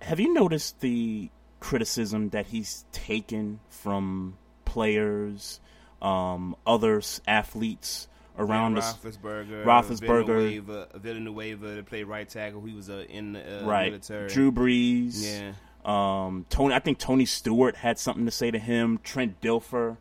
Have 0.00 0.18
you 0.18 0.32
noticed 0.32 0.80
the 0.80 1.28
criticism 1.60 2.30
that 2.30 2.46
he's 2.46 2.86
taken 2.90 3.60
from 3.68 4.38
players 4.64 5.60
um, 6.04 6.54
other 6.66 7.02
athletes 7.26 8.08
around 8.38 8.76
yeah, 8.76 8.82
Roethlisberger, 8.82 9.64
Roethlisberger, 9.64 10.26
Villanueva, 10.26 10.88
Villanueva 10.94 11.76
to 11.76 11.82
play 11.82 12.02
right 12.02 12.28
tackle. 12.28 12.62
He 12.62 12.74
was 12.74 12.90
uh, 12.90 13.04
in 13.08 13.32
the 13.32 13.62
uh, 13.62 13.66
right. 13.66 13.90
military. 13.90 14.28
Drew 14.28 14.52
Brees. 14.52 15.24
Yeah. 15.24 15.52
Um, 15.84 16.46
Tony, 16.48 16.74
I 16.74 16.78
think 16.78 16.98
Tony 16.98 17.24
Stewart 17.24 17.76
had 17.76 17.98
something 17.98 18.24
to 18.24 18.30
say 18.30 18.50
to 18.50 18.58
him. 18.58 19.00
Trent 19.02 19.40
Dilfer 19.40 19.96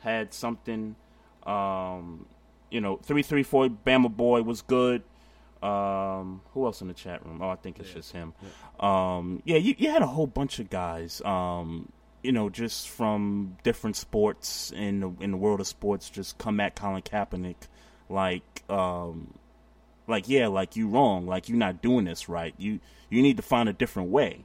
had 0.00 0.34
something. 0.34 0.96
Um, 1.44 2.26
you 2.70 2.80
know, 2.80 2.96
three 2.96 3.22
three 3.22 3.42
four 3.42 3.68
Bama 3.68 4.14
boy 4.14 4.42
was 4.42 4.62
good. 4.62 5.02
Um, 5.62 6.40
who 6.54 6.64
else 6.64 6.80
in 6.80 6.88
the 6.88 6.94
chat 6.94 7.24
room? 7.26 7.40
Oh, 7.42 7.50
I 7.50 7.56
think 7.56 7.78
it's 7.78 7.90
yeah. 7.90 7.94
just 7.94 8.12
him. 8.12 8.32
Yeah, 8.42 9.16
um, 9.16 9.42
yeah 9.44 9.58
you, 9.58 9.74
you, 9.76 9.90
had 9.90 10.00
a 10.00 10.06
whole 10.06 10.26
bunch 10.26 10.58
of 10.58 10.70
guys. 10.70 11.20
Um, 11.22 11.92
you 12.22 12.32
know, 12.32 12.50
just 12.50 12.88
from 12.88 13.56
different 13.62 13.96
sports 13.96 14.72
in 14.72 15.00
the 15.00 15.12
in 15.20 15.30
the 15.32 15.36
world 15.36 15.60
of 15.60 15.66
sports, 15.66 16.10
just 16.10 16.38
come 16.38 16.60
at 16.60 16.74
Colin 16.74 17.02
Kaepernick 17.02 17.56
like, 18.10 18.64
um, 18.68 19.34
like 20.06 20.28
yeah, 20.28 20.48
like 20.48 20.76
you 20.76 20.88
wrong, 20.88 21.26
like 21.26 21.48
you're 21.48 21.58
not 21.58 21.80
doing 21.80 22.04
this 22.04 22.28
right. 22.28 22.54
You 22.58 22.80
you 23.08 23.22
need 23.22 23.36
to 23.36 23.42
find 23.42 23.68
a 23.68 23.72
different 23.72 24.10
way. 24.10 24.44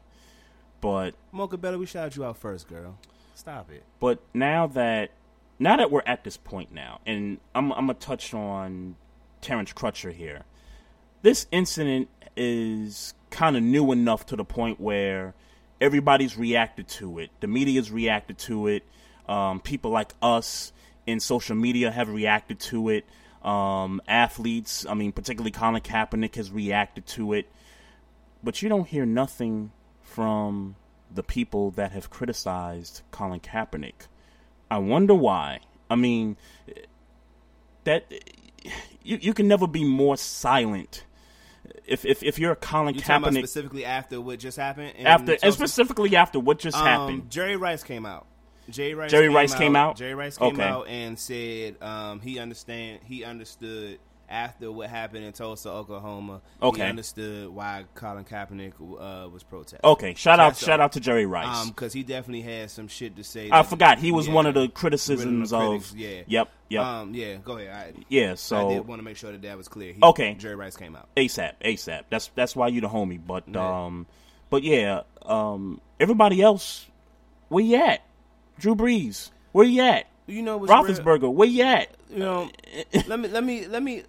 But 0.81 1.15
Mocha 1.31 1.57
Better, 1.57 1.77
we 1.77 1.87
shout 1.87 2.15
you 2.15 2.23
out 2.23 2.37
first, 2.37 2.67
girl. 2.67 2.97
Stop 3.33 3.71
it. 3.71 3.83
But 3.99 4.19
now 4.33 4.67
that 4.67 5.11
now 5.57 5.77
that 5.77 5.91
we're 5.91 6.03
at 6.05 6.23
this 6.23 6.37
point 6.37 6.71
now, 6.71 7.01
and 7.05 7.39
I'm 7.55 7.71
I'm 7.73 7.87
gonna 7.87 7.95
touch 7.95 8.33
on 8.33 8.95
Terrence 9.41 9.73
Crutcher 9.73 10.13
here. 10.13 10.43
This 11.23 11.47
incident 11.51 12.07
is 12.37 13.15
kind 13.31 13.57
of 13.57 13.63
new 13.63 13.91
enough 13.91 14.27
to 14.27 14.35
the 14.35 14.45
point 14.45 14.79
where 14.79 15.33
everybody's 15.79 16.37
reacted 16.37 16.87
to 16.87 17.19
it. 17.19 17.31
The 17.39 17.47
media's 17.47 17.91
reacted 17.91 18.37
to 18.39 18.67
it. 18.67 18.83
Um, 19.27 19.59
people 19.59 19.91
like 19.91 20.13
us 20.21 20.71
in 21.05 21.19
social 21.19 21.55
media 21.55 21.91
have 21.91 22.09
reacted 22.09 22.59
to 22.59 22.89
it. 22.89 23.05
Um, 23.43 24.01
athletes, 24.07 24.85
I 24.89 24.93
mean, 24.95 25.11
particularly 25.11 25.51
Colin 25.51 25.81
Kaepernick 25.81 26.35
has 26.35 26.51
reacted 26.51 27.05
to 27.07 27.33
it. 27.33 27.49
But 28.43 28.61
you 28.61 28.69
don't 28.69 28.87
hear 28.87 29.05
nothing 29.05 29.71
from 30.01 30.75
the 31.13 31.23
people 31.23 31.71
that 31.71 31.91
have 31.91 32.09
criticized 32.09 33.01
Colin 33.11 33.39
Kaepernick. 33.39 34.07
I 34.69 34.79
wonder 34.79 35.13
why. 35.13 35.59
I 35.89 35.95
mean, 35.95 36.37
that 37.83 38.11
you 39.03 39.17
you 39.21 39.33
can 39.33 39.47
never 39.47 39.67
be 39.67 39.83
more 39.83 40.17
silent 40.17 41.05
if 41.87 42.05
if, 42.05 42.23
if 42.23 42.39
you're 42.39 42.53
a 42.53 42.55
Colin 42.55 42.95
you 42.95 43.01
Kaepernick, 43.01 43.37
specifically 43.39 43.85
after 43.85 44.19
what 44.21 44.39
just 44.39 44.57
happened, 44.57 44.93
after 44.99 45.37
and 45.41 45.53
specifically 45.53 46.15
after 46.15 46.39
what 46.39 46.59
just 46.59 46.77
um, 46.77 46.85
happened, 46.85 47.29
Jerry 47.29 47.55
Rice 47.55 47.83
came 47.83 48.05
out. 48.05 48.25
Jerry 48.69 48.95
Rice. 48.95 49.11
Jerry 49.11 49.27
came 49.27 49.35
Rice 49.35 49.53
out, 49.53 49.57
came 49.57 49.75
out. 49.75 49.95
Jerry 49.97 50.15
Rice 50.15 50.37
came 50.37 50.53
okay. 50.53 50.63
out 50.63 50.87
and 50.87 51.19
said 51.19 51.81
um, 51.81 52.19
he 52.19 52.39
understand 52.39 52.99
he 53.03 53.23
understood 53.23 53.99
after 54.29 54.71
what 54.71 54.89
happened 54.89 55.23
in 55.25 55.33
Tulsa, 55.33 55.69
Oklahoma, 55.69 56.41
Okay. 56.61 56.81
he 56.83 56.87
understood 56.89 57.49
why 57.49 57.85
Colin 57.95 58.25
Kaepernick 58.25 58.73
uh, 58.79 59.29
was 59.29 59.43
protesting. 59.43 59.79
Okay, 59.83 60.13
shout 60.15 60.39
out, 60.39 60.57
shout 60.57 60.79
out 60.79 60.93
to 60.93 60.99
Jerry 60.99 61.25
Rice. 61.25 61.63
Um, 61.63 61.67
because 61.69 61.93
he 61.93 62.03
definitely 62.03 62.41
had 62.41 62.71
some 62.71 62.87
shit 62.87 63.15
to 63.17 63.23
say. 63.23 63.49
I 63.51 63.63
forgot 63.63 63.99
he 63.99 64.11
was 64.11 64.27
yeah. 64.27 64.33
one 64.33 64.45
of 64.45 64.53
the 64.55 64.67
criticisms 64.67 65.53
of 65.53 65.59
the 65.61 65.75
of. 65.75 65.91
yeah. 65.95 66.21
Yep, 66.27 66.49
yep, 66.69 66.83
Um, 66.83 67.13
yeah, 67.13 67.35
go 67.43 67.57
ahead. 67.57 67.95
I, 67.97 68.03
yeah. 68.09 68.35
I 68.51 68.69
did 68.69 68.87
want 68.87 68.99
to 68.99 69.03
make 69.03 69.17
sure 69.17 69.31
that 69.31 69.41
that 69.43 69.57
was 69.57 69.67
clear. 69.67 69.93
He, 69.93 69.99
Okay. 70.01 70.33
Jerry 70.35 70.55
Rice 70.55 70.75
came 70.75 70.95
out. 70.95 71.07
ASAP, 71.15 71.53
ASAP. 71.63 72.03
That's 72.09 72.29
that's 72.35 72.55
why 72.55 72.67
you 72.69 72.81
the 72.81 72.89
homie. 72.89 73.19
But 73.25 73.43
Yeah. 73.47 73.85
um, 73.85 74.07
but 74.49 74.63
yeah, 74.63 75.01
um, 75.23 75.81
everybody 75.99 76.41
else, 76.41 76.85
where 77.49 77.63
you 77.63 77.75
at? 77.77 78.01
Drew 78.57 78.75
Brees, 78.75 79.31
where 79.51 79.65
you 79.65 79.81
at? 79.81 80.07
You 80.27 80.41
know, 80.41 80.57
what's 80.57 80.71
real- 80.71 80.83
Roethlisberger, 80.83 81.31
where 81.33 81.47
you 81.47 81.63
at? 81.63 81.94
You 82.09 82.19
know, 82.19 82.49
let 83.07 83.19
me 83.19 83.27
let 83.29 83.43
me 83.43 83.67
let 83.67 83.83
me 83.83 84.03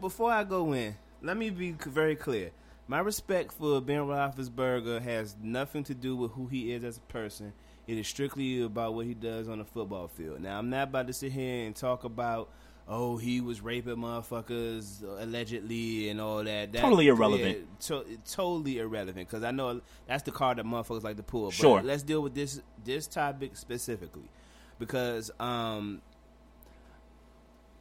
before 0.00 0.30
I 0.30 0.44
go 0.44 0.72
in, 0.72 0.96
let 1.22 1.36
me 1.36 1.50
be 1.50 1.72
very 1.72 2.16
clear. 2.16 2.50
My 2.86 3.00
respect 3.00 3.52
for 3.52 3.80
Ben 3.82 4.00
Roethlisberger 4.00 5.02
has 5.02 5.36
nothing 5.42 5.84
to 5.84 5.94
do 5.94 6.16
with 6.16 6.32
who 6.32 6.46
he 6.46 6.72
is 6.72 6.84
as 6.84 6.96
a 6.96 7.00
person. 7.02 7.52
It 7.86 7.98
is 7.98 8.08
strictly 8.08 8.62
about 8.62 8.94
what 8.94 9.04
he 9.06 9.14
does 9.14 9.48
on 9.48 9.58
the 9.58 9.64
football 9.64 10.08
field. 10.08 10.40
Now, 10.40 10.58
I'm 10.58 10.70
not 10.70 10.88
about 10.88 11.06
to 11.08 11.12
sit 11.12 11.32
here 11.32 11.66
and 11.66 11.76
talk 11.76 12.04
about, 12.04 12.48
oh, 12.86 13.18
he 13.18 13.40
was 13.42 13.60
raping 13.60 13.96
motherfuckers 13.96 15.02
allegedly 15.22 16.08
and 16.08 16.20
all 16.20 16.42
that. 16.44 16.72
that 16.72 16.80
Totally 16.80 17.08
irrelevant. 17.08 17.58
yeah, 17.58 17.64
to, 17.88 18.04
totally 18.30 18.78
irrelevant 18.78 19.28
because 19.28 19.44
I 19.44 19.50
know 19.50 19.80
that's 20.06 20.22
the 20.22 20.30
card 20.32 20.58
that 20.58 20.64
motherfuckers 20.66 21.02
like 21.02 21.16
to 21.16 21.22
pull. 21.22 21.46
But 21.46 21.54
Sure. 21.54 21.82
let's 21.82 22.02
deal 22.02 22.22
with 22.22 22.34
this 22.34 22.60
this 22.84 23.06
topic 23.06 23.56
specifically 23.56 24.30
because 24.78 25.30
um 25.40 26.00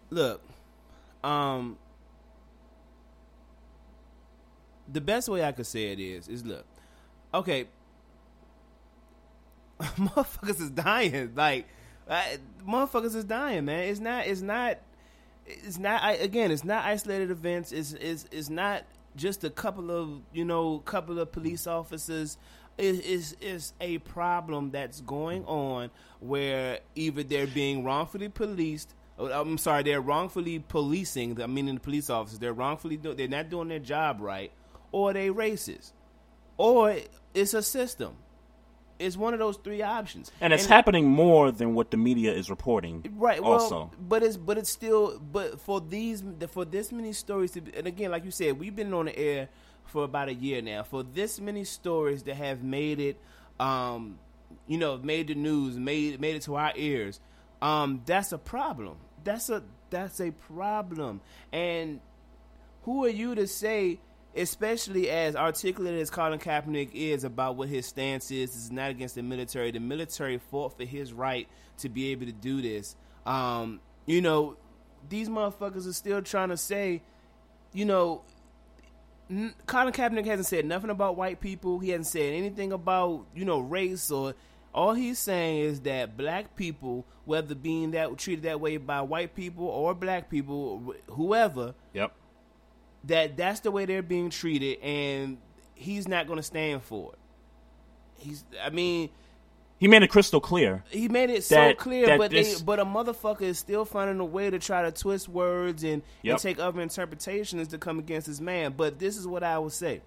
look 0.09 0.41
um 1.23 1.77
the 4.91 5.01
best 5.01 5.27
way 5.27 5.43
I 5.43 5.51
could 5.51 5.67
say 5.67 5.91
it 5.91 5.99
is 5.99 6.27
is 6.27 6.45
look 6.45 6.65
okay 7.33 7.67
motherfuckers 9.81 10.59
is 10.59 10.71
dying. 10.71 11.33
Like 11.35 11.67
I, 12.09 12.37
motherfuckers 12.67 13.15
is 13.15 13.25
dying 13.25 13.65
man. 13.65 13.83
It's 13.89 13.99
not 13.99 14.27
it's 14.27 14.41
not 14.41 14.79
it's 15.45 15.77
not 15.77 16.01
I, 16.01 16.13
again 16.13 16.51
it's 16.51 16.63
not 16.63 16.85
isolated 16.85 17.31
events. 17.31 17.71
It's, 17.71 17.93
it's 17.93 18.25
it's 18.31 18.49
not 18.49 18.83
just 19.15 19.43
a 19.43 19.49
couple 19.49 19.91
of 19.91 20.21
you 20.33 20.45
know 20.45 20.79
couple 20.79 21.19
of 21.19 21.31
police 21.31 21.67
officers. 21.67 22.37
It 22.77 23.05
is 23.05 23.35
is 23.39 23.73
a 23.81 23.99
problem 23.99 24.71
that's 24.71 25.01
going 25.01 25.45
on 25.45 25.91
where 26.19 26.79
either 26.95 27.23
they're 27.23 27.47
being 27.47 27.83
wrongfully 27.83 28.29
policed 28.29 28.93
I'm 29.19 29.57
sorry 29.57 29.83
they're 29.83 30.01
wrongfully 30.01 30.59
policing 30.59 31.41
I 31.41 31.47
mean 31.47 31.65
the 31.65 31.79
police 31.79 32.09
officers 32.09 32.39
they're 32.39 32.53
wrongfully 32.53 32.97
do, 32.97 33.13
they're 33.13 33.27
not 33.27 33.49
doing 33.49 33.67
their 33.69 33.79
job 33.79 34.21
right 34.21 34.51
or 34.91 35.13
they 35.13 35.29
racist 35.29 35.91
or 36.57 36.95
it's 37.33 37.53
a 37.53 37.61
system 37.63 38.15
it's 38.99 39.15
one 39.15 39.33
of 39.33 39.39
those 39.39 39.57
three 39.57 39.81
options 39.81 40.31
And 40.41 40.53
it's 40.53 40.65
happening 40.65 41.07
more 41.07 41.51
than 41.51 41.75
what 41.75 41.91
the 41.91 41.97
media 41.97 42.33
is 42.33 42.49
reporting. 42.49 43.05
Right. 43.15 43.41
Well, 43.41 43.53
Also, 43.53 43.91
but 43.99 44.23
it's 44.23 44.37
but 44.37 44.57
it's 44.57 44.71
still 44.71 45.19
but 45.19 45.59
for 45.61 45.79
these 45.81 46.23
for 46.49 46.65
this 46.65 46.91
many 46.91 47.13
stories 47.13 47.51
to 47.51 47.61
be, 47.61 47.75
and 47.75 47.87
again, 47.87 48.11
like 48.11 48.25
you 48.25 48.31
said, 48.31 48.59
we've 48.59 48.75
been 48.75 48.93
on 48.93 49.05
the 49.05 49.17
air 49.17 49.49
for 49.85 50.03
about 50.03 50.29
a 50.29 50.33
year 50.33 50.61
now. 50.61 50.83
For 50.83 51.03
this 51.03 51.39
many 51.39 51.63
stories 51.63 52.23
that 52.23 52.35
have 52.35 52.63
made 52.63 52.99
it, 52.99 53.19
um, 53.59 54.17
you 54.67 54.77
know, 54.77 54.97
made 54.97 55.27
the 55.27 55.35
news, 55.35 55.77
made 55.77 56.19
made 56.19 56.35
it 56.35 56.41
to 56.43 56.55
our 56.55 56.73
ears, 56.75 57.19
um, 57.61 58.01
that's 58.05 58.31
a 58.31 58.37
problem. 58.37 58.97
That's 59.23 59.49
a 59.49 59.63
that's 59.89 60.19
a 60.19 60.31
problem. 60.31 61.21
And 61.51 61.99
who 62.83 63.05
are 63.05 63.09
you 63.09 63.35
to 63.35 63.47
say? 63.47 63.99
Especially 64.35 65.09
as 65.09 65.35
articulate 65.35 65.99
as 65.99 66.11
Colin 66.11 66.37
Kaepernick 66.37 66.91
is 66.93 67.23
about 67.23 67.55
what 67.55 67.69
his 67.69 67.87
stance 67.87 68.29
is, 68.29 68.55
is 68.55 68.71
not 68.71 68.91
against 68.91 69.15
the 69.15 69.23
military. 69.23 69.71
The 69.71 69.79
military 69.79 70.37
fought 70.37 70.77
for 70.77 70.83
his 70.83 71.11
right 71.11 71.47
to 71.79 71.89
be 71.89 72.11
able 72.11 72.27
to 72.27 72.31
do 72.31 72.61
this. 72.61 72.95
Um, 73.25 73.79
you 74.05 74.21
know, 74.21 74.55
these 75.09 75.27
motherfuckers 75.27 75.87
are 75.87 75.93
still 75.93 76.21
trying 76.21 76.49
to 76.49 76.57
say, 76.57 77.01
you 77.73 77.85
know, 77.85 78.21
Colin 79.65 79.91
Kaepernick 79.93 80.25
hasn't 80.25 80.47
said 80.47 80.65
nothing 80.65 80.91
about 80.91 81.17
white 81.17 81.41
people. 81.41 81.79
He 81.79 81.89
hasn't 81.89 82.07
said 82.07 82.33
anything 82.33 82.71
about 82.71 83.25
you 83.33 83.45
know 83.45 83.59
race 83.59 84.11
or. 84.11 84.33
All 84.77 84.93
he's 84.93 85.17
saying 85.17 85.57
is 85.61 85.79
that 85.81 86.15
black 86.15 86.55
people, 86.55 87.03
whether 87.25 87.55
being 87.55 87.91
that 87.91 88.15
treated 88.19 88.43
that 88.43 88.61
way 88.61 88.77
by 88.77 89.01
white 89.01 89.33
people 89.33 89.65
or 89.65 89.95
black 89.95 90.29
people, 90.29 90.93
whoever, 91.07 91.73
yep. 91.93 92.13
that 93.05 93.35
that's 93.35 93.61
the 93.61 93.71
way 93.71 93.85
they're 93.85 94.03
being 94.03 94.29
treated, 94.29 94.79
and 94.83 95.39
he's 95.73 96.07
not 96.07 96.27
going 96.27 96.37
to 96.37 96.43
stand 96.43 96.83
for 96.83 97.13
it. 97.13 97.19
He's, 98.23 98.45
I 98.63 98.69
mean, 98.69 99.09
He 99.79 99.87
made 99.87 100.03
it 100.03 100.09
crystal 100.09 100.39
clear. 100.39 100.83
he 100.91 101.07
made 101.07 101.31
it 101.31 101.43
so 101.43 101.73
clear, 101.73 102.15
but 102.19 102.29
this- 102.29 102.59
they, 102.59 102.63
but 102.63 102.79
a 102.79 102.85
motherfucker 102.85 103.41
is 103.41 103.57
still 103.57 103.83
finding 103.83 104.19
a 104.19 104.25
way 104.25 104.51
to 104.51 104.59
try 104.59 104.83
to 104.83 104.91
twist 104.91 105.27
words 105.27 105.83
and, 105.83 106.03
Yep. 106.21 106.33
and 106.33 106.39
take 106.39 106.59
other 106.59 106.81
interpretations 106.81 107.69
to 107.69 107.79
come 107.79 107.97
against 107.97 108.27
his 108.27 108.39
man. 108.39 108.75
But 108.77 108.99
this 108.99 109.17
is 109.17 109.25
what 109.25 109.41
I 109.41 109.57
would 109.57 109.73
say. 109.73 110.01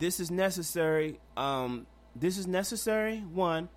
This 0.00 0.18
is 0.18 0.28
necessary. 0.28 1.20
Um, 1.36 1.86
this 2.14 2.38
is 2.38 2.46
necessary. 2.46 3.20
One, 3.20 3.68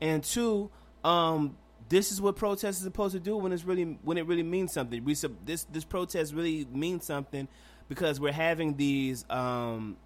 and 0.00 0.22
two. 0.22 0.70
Um, 1.02 1.56
this 1.88 2.10
is 2.12 2.20
what 2.20 2.36
protest 2.36 2.78
is 2.78 2.84
supposed 2.84 3.14
to 3.14 3.20
do 3.20 3.36
when 3.36 3.52
it's 3.52 3.64
really 3.64 3.98
when 4.02 4.18
it 4.18 4.26
really 4.26 4.42
means 4.42 4.72
something. 4.72 5.04
We 5.04 5.14
sup- 5.14 5.44
this 5.44 5.64
this 5.64 5.84
protest 5.84 6.32
really 6.34 6.66
means 6.72 7.04
something 7.04 7.48
because 7.88 8.18
we're 8.20 8.32
having 8.32 8.76
these 8.76 9.24
um, 9.30 9.96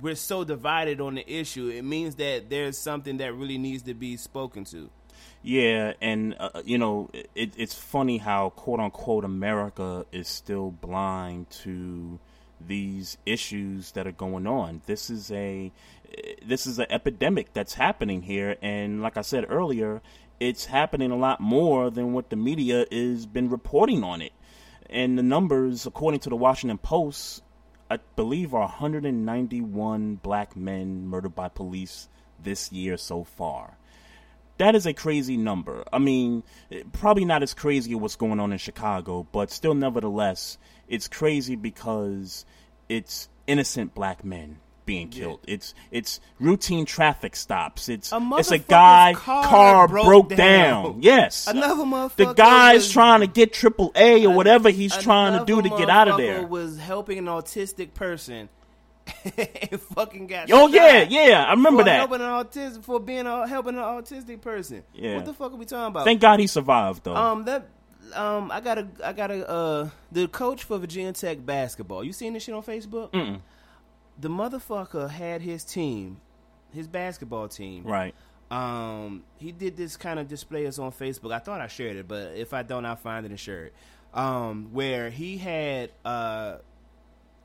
we're 0.00 0.16
so 0.16 0.44
divided 0.44 1.00
on 1.00 1.14
the 1.14 1.32
issue. 1.32 1.68
It 1.68 1.82
means 1.82 2.16
that 2.16 2.50
there's 2.50 2.76
something 2.76 3.18
that 3.18 3.34
really 3.34 3.58
needs 3.58 3.84
to 3.84 3.94
be 3.94 4.16
spoken 4.16 4.64
to. 4.66 4.90
Yeah, 5.42 5.92
and 6.00 6.34
uh, 6.38 6.62
you 6.64 6.78
know, 6.78 7.10
it, 7.34 7.54
it's 7.56 7.74
funny 7.74 8.18
how 8.18 8.50
"quote 8.50 8.80
unquote" 8.80 9.24
America 9.24 10.06
is 10.10 10.26
still 10.26 10.70
blind 10.70 11.50
to 11.62 12.18
these 12.66 13.18
issues 13.26 13.92
that 13.92 14.06
are 14.06 14.12
going 14.12 14.46
on. 14.46 14.80
This 14.86 15.10
is 15.10 15.30
a 15.30 15.70
this 16.44 16.66
is 16.66 16.78
an 16.78 16.86
epidemic 16.90 17.52
that's 17.52 17.74
happening 17.74 18.22
here, 18.22 18.56
and 18.62 19.02
like 19.02 19.16
I 19.16 19.22
said 19.22 19.46
earlier, 19.48 20.02
it's 20.40 20.66
happening 20.66 21.10
a 21.10 21.16
lot 21.16 21.40
more 21.40 21.90
than 21.90 22.12
what 22.12 22.30
the 22.30 22.36
media 22.36 22.86
is 22.90 23.26
been 23.26 23.48
reporting 23.48 24.02
on 24.04 24.20
it. 24.20 24.32
And 24.90 25.18
the 25.18 25.22
numbers, 25.22 25.86
according 25.86 26.20
to 26.20 26.28
the 26.28 26.36
Washington 26.36 26.78
Post, 26.78 27.42
I 27.90 27.98
believe 28.16 28.54
are 28.54 28.60
191 28.60 30.16
black 30.16 30.56
men 30.56 31.06
murdered 31.06 31.34
by 31.34 31.48
police 31.48 32.08
this 32.42 32.72
year 32.72 32.96
so 32.96 33.24
far 33.24 33.76
that 34.58 34.74
is 34.74 34.86
a 34.86 34.92
crazy 34.92 35.36
number. 35.36 35.84
I 35.92 35.98
mean, 35.98 36.42
probably 36.92 37.24
not 37.24 37.42
as 37.42 37.54
crazy 37.54 37.92
as 37.92 37.98
what's 37.98 38.16
going 38.16 38.40
on 38.40 38.52
in 38.52 38.58
Chicago, 38.58 39.26
but 39.32 39.50
still, 39.50 39.74
nevertheless, 39.74 40.58
it's 40.88 41.08
crazy 41.08 41.56
because 41.56 42.44
it's 42.88 43.28
innocent 43.46 43.94
black 43.94 44.24
men 44.24 44.60
being 44.86 45.08
killed. 45.08 45.40
It's 45.46 45.74
it's 45.90 46.20
routine 46.38 46.84
traffic 46.86 47.36
stops. 47.36 47.88
It's 47.88 48.12
A 48.12 48.20
it's 48.38 48.50
a 48.50 48.58
guy 48.58 49.14
car 49.16 49.88
broke, 49.88 50.04
broke 50.06 50.28
down. 50.30 50.36
down. 50.84 50.98
Yes, 51.02 51.46
Another 51.46 51.84
motherfucker. 51.84 52.16
The 52.16 52.32
guy's 52.34 52.74
was- 52.84 52.92
trying 52.92 53.20
to 53.20 53.26
get 53.26 53.52
triple 53.52 53.92
A 53.94 54.26
or 54.26 54.34
whatever 54.34 54.70
he's 54.70 54.96
trying 54.96 55.38
to 55.38 55.44
do 55.44 55.60
to 55.62 55.68
get 55.68 55.88
out 55.90 56.08
of 56.08 56.16
there. 56.18 56.46
Was 56.46 56.78
helping 56.78 57.18
an 57.18 57.26
autistic 57.26 57.94
person. 57.94 58.48
and 59.36 59.80
fucking 59.94 60.26
got 60.26 60.50
Oh 60.50 60.66
shot 60.70 60.74
yeah, 60.74 61.02
yeah, 61.02 61.44
I 61.44 61.50
remember 61.50 61.82
for 61.82 61.84
that. 61.84 61.96
helping 61.96 62.22
an 62.22 62.26
autistic 62.28 62.82
for 62.84 62.98
being 62.98 63.26
a, 63.26 63.46
helping 63.46 63.74
an 63.74 63.82
autistic 63.82 64.40
person. 64.40 64.82
Yeah. 64.94 65.16
What 65.16 65.26
the 65.26 65.34
fuck 65.34 65.52
are 65.52 65.56
we 65.56 65.66
talking 65.66 65.88
about? 65.88 66.04
Thank 66.04 66.22
God 66.22 66.40
he 66.40 66.46
survived 66.46 67.04
though. 67.04 67.14
Um, 67.14 67.44
that 67.44 67.66
um, 68.14 68.50
I 68.50 68.60
got 68.60 68.78
a, 68.78 68.86
I 69.04 69.12
got 69.12 69.30
a, 69.30 69.46
uh, 69.48 69.88
the 70.12 70.26
coach 70.28 70.64
for 70.64 70.78
Virginia 70.78 71.12
Tech 71.12 71.44
basketball. 71.44 72.02
You 72.04 72.12
seen 72.14 72.32
this 72.32 72.44
shit 72.44 72.54
on 72.54 72.62
Facebook? 72.62 73.10
Mm-mm. 73.10 73.40
The 74.18 74.28
motherfucker 74.28 75.10
had 75.10 75.42
his 75.42 75.64
team, 75.64 76.20
his 76.72 76.86
basketball 76.88 77.48
team. 77.48 77.84
right. 77.84 78.14
Um, 78.50 79.24
he 79.38 79.50
did 79.50 79.76
this 79.76 79.96
kind 79.96 80.20
of 80.20 80.28
display 80.28 80.66
us 80.66 80.78
on 80.78 80.92
Facebook. 80.92 81.32
I 81.32 81.38
thought 81.40 81.60
I 81.60 81.66
shared 81.66 81.96
it, 81.96 82.06
but 82.06 82.36
if 82.36 82.52
I 82.52 82.62
don't, 82.62 82.84
I'll 82.84 82.94
find 82.94 83.24
it 83.26 83.30
and 83.30 83.40
share 83.40 83.64
it. 83.64 83.74
Um, 84.12 84.68
where 84.72 85.10
he 85.10 85.38
had, 85.38 85.90
uh, 86.04 86.58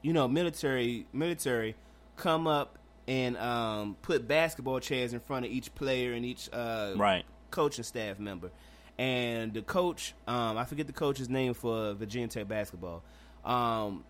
you 0.03 0.13
know, 0.13 0.27
military 0.27 1.08
military 1.12 1.75
come 2.15 2.45
up 2.45 2.77
and 3.08 3.38
um, 3.38 3.95
put 4.03 4.27
basketball 4.27 4.79
chairs 4.79 5.13
in 5.13 5.19
front 5.19 5.45
of 5.45 5.51
each 5.51 5.73
player 5.73 6.13
and 6.13 6.23
each 6.25 6.47
uh, 6.53 6.93
Right. 6.95 7.25
coach 7.49 7.77
and 7.77 7.86
staff 7.86 8.19
member. 8.19 8.51
And 8.99 9.53
the 9.53 9.62
coach, 9.63 10.13
um, 10.27 10.58
I 10.58 10.65
forget 10.65 10.86
the 10.86 10.93
coach's 10.93 11.29
name 11.29 11.55
for 11.55 11.93
Virginia 11.93 12.27
Tech 12.27 12.47
basketball, 12.47 13.01
um, 13.45 14.03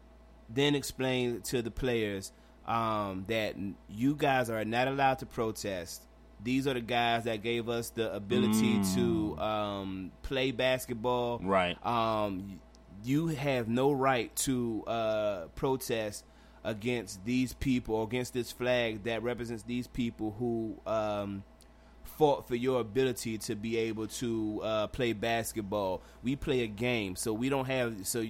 then 0.49 0.75
explained 0.75 1.45
to 1.45 1.61
the 1.61 1.71
players 1.71 2.33
um, 2.69 3.25
that 3.27 3.55
you 3.89 4.15
guys 4.15 4.49
are 4.49 4.63
not 4.63 4.87
allowed 4.87 5.19
to 5.19 5.25
protest. 5.25 6.03
These 6.41 6.67
are 6.67 6.73
the 6.73 6.81
guys 6.81 7.25
that 7.25 7.43
gave 7.43 7.67
us 7.67 7.89
the 7.89 8.13
ability 8.13 8.79
to 8.95 9.37
um, 9.39 10.11
play 10.21 10.51
basketball. 10.51 11.39
Right. 11.43 11.75
Um, 11.85 12.61
you 13.03 13.27
have 13.27 13.67
no 13.67 13.91
right 13.91 14.33
to 14.37 14.83
uh, 14.87 15.45
protest 15.55 16.23
against 16.63 17.25
these 17.25 17.53
people 17.53 17.95
or 17.95 18.03
against 18.03 18.33
this 18.33 18.51
flag 18.51 19.03
that 19.03 19.23
represents 19.23 19.63
these 19.63 19.87
people 19.87 20.35
who 20.37 20.77
um, 20.89 21.43
fought 22.03 22.47
for 22.47 22.55
your 22.55 22.81
ability 22.81 23.37
to 23.37 23.55
be 23.55 23.77
able 23.77 24.07
to 24.07 24.61
uh, 24.63 24.87
play 24.87 25.13
basketball. 25.13 26.01
We 26.21 26.35
play 26.35 26.61
a 26.61 26.67
game, 26.67 27.15
so 27.15 27.33
we 27.33 27.49
don't 27.49 27.65
have 27.65 28.05
so 28.05 28.25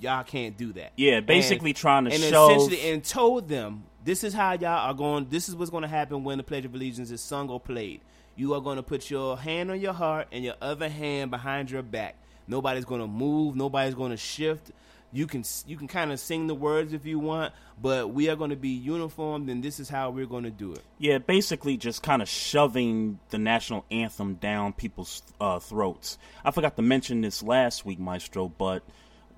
y'all 0.00 0.24
can't 0.24 0.56
do 0.56 0.72
that. 0.74 0.92
Yeah, 0.96 1.20
basically 1.20 1.70
and, 1.70 1.76
trying 1.76 2.04
to 2.06 2.12
and 2.12 2.22
show 2.22 2.50
essentially 2.50 2.90
and 2.90 3.04
told 3.04 3.48
them 3.48 3.84
this 4.04 4.22
is 4.22 4.34
how 4.34 4.52
y'all 4.52 4.88
are 4.88 4.94
going. 4.94 5.28
This 5.30 5.48
is 5.48 5.56
what's 5.56 5.70
going 5.70 5.82
to 5.82 5.88
happen 5.88 6.24
when 6.24 6.38
the 6.38 6.44
Pledge 6.44 6.64
of 6.64 6.74
Allegiance 6.74 7.10
is 7.10 7.20
sung 7.20 7.48
or 7.48 7.58
played. 7.58 8.00
You 8.36 8.54
are 8.54 8.60
going 8.60 8.76
to 8.76 8.82
put 8.82 9.10
your 9.10 9.38
hand 9.38 9.70
on 9.70 9.80
your 9.80 9.92
heart 9.92 10.28
and 10.32 10.44
your 10.44 10.54
other 10.60 10.88
hand 10.88 11.30
behind 11.30 11.70
your 11.70 11.82
back. 11.82 12.16
Nobody's 12.46 12.84
going 12.84 13.00
to 13.00 13.06
move. 13.06 13.56
Nobody's 13.56 13.94
going 13.94 14.10
to 14.10 14.16
shift. 14.16 14.72
You 15.12 15.28
can 15.28 15.44
you 15.66 15.76
can 15.76 15.86
kind 15.86 16.10
of 16.10 16.18
sing 16.18 16.48
the 16.48 16.56
words 16.56 16.92
if 16.92 17.06
you 17.06 17.20
want, 17.20 17.54
but 17.80 18.12
we 18.12 18.28
are 18.28 18.34
going 18.34 18.50
to 18.50 18.56
be 18.56 18.70
uniformed, 18.70 19.48
and 19.48 19.62
this 19.62 19.78
is 19.78 19.88
how 19.88 20.10
we're 20.10 20.26
going 20.26 20.42
to 20.42 20.50
do 20.50 20.72
it. 20.72 20.82
Yeah, 20.98 21.18
basically 21.18 21.76
just 21.76 22.02
kind 22.02 22.20
of 22.20 22.28
shoving 22.28 23.20
the 23.30 23.38
national 23.38 23.84
anthem 23.92 24.34
down 24.34 24.72
people's 24.72 25.22
uh, 25.40 25.60
throats. 25.60 26.18
I 26.44 26.50
forgot 26.50 26.74
to 26.76 26.82
mention 26.82 27.20
this 27.20 27.44
last 27.44 27.86
week, 27.86 28.00
Maestro, 28.00 28.48
but 28.48 28.82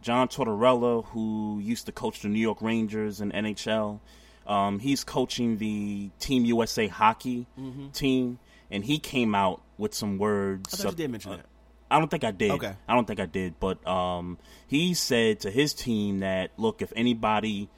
John 0.02 0.28
Tortorella, 0.28 1.04
who 1.06 1.58
used 1.62 1.86
to 1.86 1.92
coach 1.92 2.20
the 2.20 2.28
New 2.28 2.40
York 2.40 2.62
Rangers 2.62 3.20
and 3.20 3.32
NHL, 3.32 4.00
um, 4.46 4.78
he's 4.78 5.02
coaching 5.04 5.58
the 5.58 6.10
Team 6.20 6.44
USA 6.44 6.86
hockey 6.86 7.46
Mm-hmm. 7.58 7.88
team, 7.88 8.38
and 8.70 8.84
he 8.84 8.98
came 8.98 9.34
out 9.34 9.60
with 9.78 9.94
some 9.94 10.18
words. 10.18 10.72
I 10.74 10.76
thought 10.84 10.92
you 10.92 10.96
did 10.96 11.10
mention 11.10 11.32
uh, 11.32 11.36
that. 11.36 11.46
I 11.90 11.98
don't 11.98 12.10
think 12.10 12.24
I 12.24 12.30
did. 12.32 12.50
Okay. 12.52 12.74
I 12.88 12.94
don't 12.94 13.06
think 13.06 13.20
I 13.20 13.26
did. 13.26 13.58
But 13.60 13.84
um, 13.86 14.38
he 14.66 14.94
said 14.94 15.40
to 15.40 15.50
his 15.50 15.72
team 15.74 16.20
that 16.20 16.50
look, 16.56 16.82
if 16.82 16.92
anybody 16.96 17.68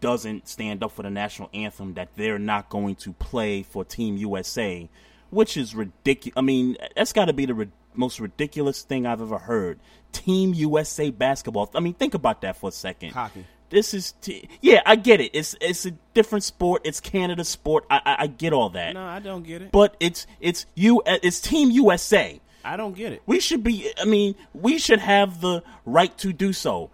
doesn't 0.00 0.48
stand 0.48 0.82
up 0.82 0.92
for 0.92 1.02
the 1.02 1.10
national 1.10 1.50
anthem, 1.52 1.94
that 1.94 2.08
they're 2.16 2.38
not 2.38 2.68
going 2.70 2.94
to 2.96 3.12
play 3.14 3.62
for 3.62 3.84
Team 3.84 4.16
USA, 4.16 4.88
which 5.30 5.56
is 5.56 5.74
ridiculous. 5.74 6.34
I 6.36 6.40
mean, 6.42 6.76
that's 6.96 7.12
got 7.12 7.26
to 7.26 7.32
be 7.32 7.46
the 7.46 7.68
most 7.98 8.20
ridiculous 8.20 8.82
thing 8.82 9.06
I've 9.06 9.20
ever 9.20 9.38
heard. 9.38 9.80
Team 10.12 10.54
USA 10.54 11.10
basketball. 11.10 11.70
I 11.74 11.80
mean, 11.80 11.94
think 11.94 12.14
about 12.14 12.40
that 12.42 12.56
for 12.56 12.68
a 12.68 12.72
second. 12.72 13.10
Hockey. 13.10 13.44
This 13.70 13.92
is 13.92 14.12
t- 14.22 14.48
yeah, 14.62 14.80
I 14.86 14.96
get 14.96 15.20
it. 15.20 15.32
It's 15.34 15.54
it's 15.60 15.84
a 15.84 15.90
different 16.14 16.44
sport. 16.44 16.82
It's 16.84 17.00
Canada's 17.00 17.48
sport. 17.48 17.84
I 17.90 18.00
I, 18.04 18.16
I 18.20 18.26
get 18.28 18.54
all 18.54 18.70
that. 18.70 18.94
No, 18.94 19.04
I 19.04 19.18
don't 19.18 19.42
get 19.42 19.60
it. 19.60 19.72
But 19.72 19.94
it's 20.00 20.26
it's 20.40 20.64
you. 20.74 21.02
It's 21.04 21.40
Team 21.40 21.70
USA. 21.70 22.40
I 22.64 22.76
don't 22.76 22.96
get 22.96 23.12
it. 23.12 23.22
We 23.26 23.40
should 23.40 23.62
be. 23.62 23.92
I 24.00 24.06
mean, 24.06 24.36
we 24.54 24.78
should 24.78 25.00
have 25.00 25.40
the 25.42 25.62
right 25.84 26.16
to 26.18 26.32
do 26.32 26.54
so. 26.54 26.90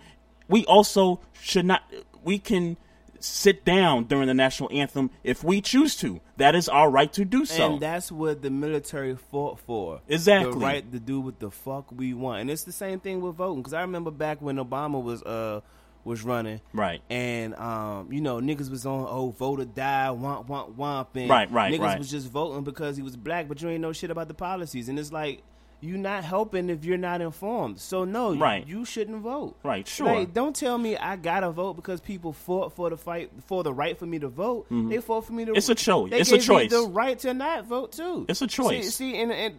We 0.49 0.65
also 0.65 1.21
should 1.41 1.65
not. 1.65 1.83
We 2.25 2.39
can 2.41 2.77
sit 3.25 3.65
down 3.65 4.05
during 4.05 4.29
the 4.29 4.35
national 4.35 4.71
anthem 4.73 5.11
if 5.23 5.43
we 5.43 5.61
choose 5.61 5.97
to. 5.97 6.21
That 6.37 6.55
is 6.55 6.69
our 6.69 6.91
right 6.91 7.13
to 7.15 7.25
do 7.25 7.45
so. 7.45 7.73
And 7.73 7.81
that's 7.81 8.13
what 8.13 8.43
the 8.43 8.51
military 8.51 9.17
fought 9.17 9.59
for. 9.61 10.01
Exactly. 10.09 10.53
The 10.53 10.59
right 10.59 10.93
to 10.93 11.01
do 11.01 11.21
what 11.21 11.41
the 11.41 11.51
fuck 11.51 11.91
we 11.91 12.15
want. 12.15 12.43
And 12.43 12.51
it's 12.51 12.65
the 12.65 12.73
same 12.73 13.01
thing 13.01 13.21
with 13.21 13.37
voting. 13.37 13.63
Because 13.63 13.75
I 13.75 13.81
remember 13.83 14.11
back 14.11 14.43
when 14.43 14.57
Obama 14.57 15.03
was 15.03 15.23
uh 15.23 15.61
was 16.05 16.23
running. 16.23 16.61
Right. 16.73 17.01
And, 17.09 17.55
um, 17.55 18.13
you 18.13 18.21
know, 18.21 18.39
niggas 18.39 18.71
was 18.71 18.85
on, 18.85 19.07
oh, 19.09 19.31
vote 19.31 19.61
or 19.61 19.65
die, 19.65 20.09
womp, 20.11 20.47
womp, 20.49 20.75
womp. 20.77 21.07
And 21.15 21.31
Right, 21.31 21.51
right, 21.51 21.73
Niggas 21.73 21.81
right. 21.81 21.99
was 21.99 22.11
just 22.11 22.29
voting 22.29 22.63
because 22.63 22.97
he 22.97 23.03
was 23.03 23.17
black, 23.17 23.49
but 23.49 23.63
you 23.63 23.71
ain't 23.71 23.81
know 23.81 23.93
shit 23.93 24.11
about 24.11 24.29
the 24.29 24.35
policies. 24.35 24.89
And 24.89 24.99
it's 24.99 25.13
like, 25.13 25.43
you 25.85 25.97
not 25.99 26.25
helping 26.25 26.71
if 26.71 26.85
you're 26.85 26.97
not 26.99 27.21
informed. 27.21 27.79
So, 27.79 28.05
no, 28.05 28.33
you- 28.33 28.41
Right. 28.41 28.67
you, 28.67 28.85
shouldn't 28.85 29.19
vote. 29.23 29.57
Right, 29.63 29.87
sure. 29.87 30.07
Like, 30.07 30.33
don't 30.35 30.57
tell 30.57 30.79
me 30.79 30.97
I 30.97 31.17
gotta 31.17 31.51
vote 31.51 31.75
because 31.75 32.01
people 32.01 32.33
fought 32.33 32.73
for 32.75 32.91
the 32.91 32.97
fight 32.97 33.31
for 33.47 33.63
the 33.63 33.73
right 33.73 33.97
for 33.99 34.07
me 34.07 34.19
to 34.19 34.29
vote. 34.29 34.67
They 34.71 34.99
fought 34.99 35.27
for 35.27 35.33
me 35.35 35.45
to. 35.45 35.51
Mm-hmm. 35.53 35.59
It's 35.59 35.69
a 35.69 35.75
choice. 35.75 36.11
They 36.11 36.21
It's 36.21 36.31
a 36.33 36.39
gave 36.39 36.41
me 36.41 36.47
choice. 36.47 36.71
the 36.71 36.89
right 36.89 37.19
to 37.21 37.35
not 37.35 37.67
vote 37.67 37.93
too. 37.93 38.25
It's 38.29 38.43
a 38.43 38.47
choice. 38.47 38.87
See, 38.95 39.13
see 39.13 39.21
and, 39.23 39.31
and 39.31 39.55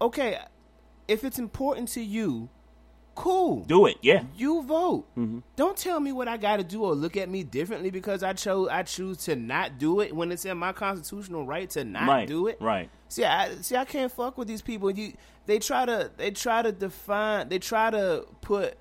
okay, 0.00 0.38
if 1.08 1.24
it's 1.24 1.38
important 1.38 1.88
to 1.90 2.00
you, 2.02 2.48
cool. 3.20 3.64
do 3.64 3.86
it. 3.86 3.96
Yeah. 4.02 4.24
You 4.36 4.62
vote. 4.62 5.06
Mm-hmm. 5.16 5.40
Don't 5.56 5.76
tell 5.76 6.00
me 6.00 6.12
what 6.12 6.28
I 6.28 6.36
got 6.36 6.56
to 6.58 6.64
do 6.64 6.82
or 6.84 6.94
look 6.94 7.16
at 7.16 7.28
me 7.28 7.42
differently 7.42 7.90
because 7.90 8.22
I 8.22 8.32
chose 8.32 8.68
I 8.68 8.82
choose 8.82 9.18
to 9.24 9.36
not 9.36 9.78
do 9.78 10.00
it 10.00 10.14
when 10.14 10.32
it's 10.32 10.44
in 10.44 10.56
my 10.58 10.72
constitutional 10.72 11.44
right 11.46 11.68
to 11.70 11.84
not 11.84 12.08
Right. 12.08 12.28
do 12.28 12.46
it. 12.46 12.58
Right. 12.60 12.88
See, 13.08 13.24
I 13.24 13.54
see. 13.56 13.76
I 13.76 13.84
can't 13.84 14.10
fuck 14.10 14.38
with 14.38 14.48
these 14.48 14.62
people. 14.62 14.90
You, 14.90 15.12
they 15.46 15.58
try 15.58 15.84
to, 15.86 16.10
they 16.16 16.30
try 16.30 16.62
to 16.62 16.72
define, 16.72 17.48
they 17.48 17.58
try 17.58 17.90
to 17.90 18.24
put 18.40 18.76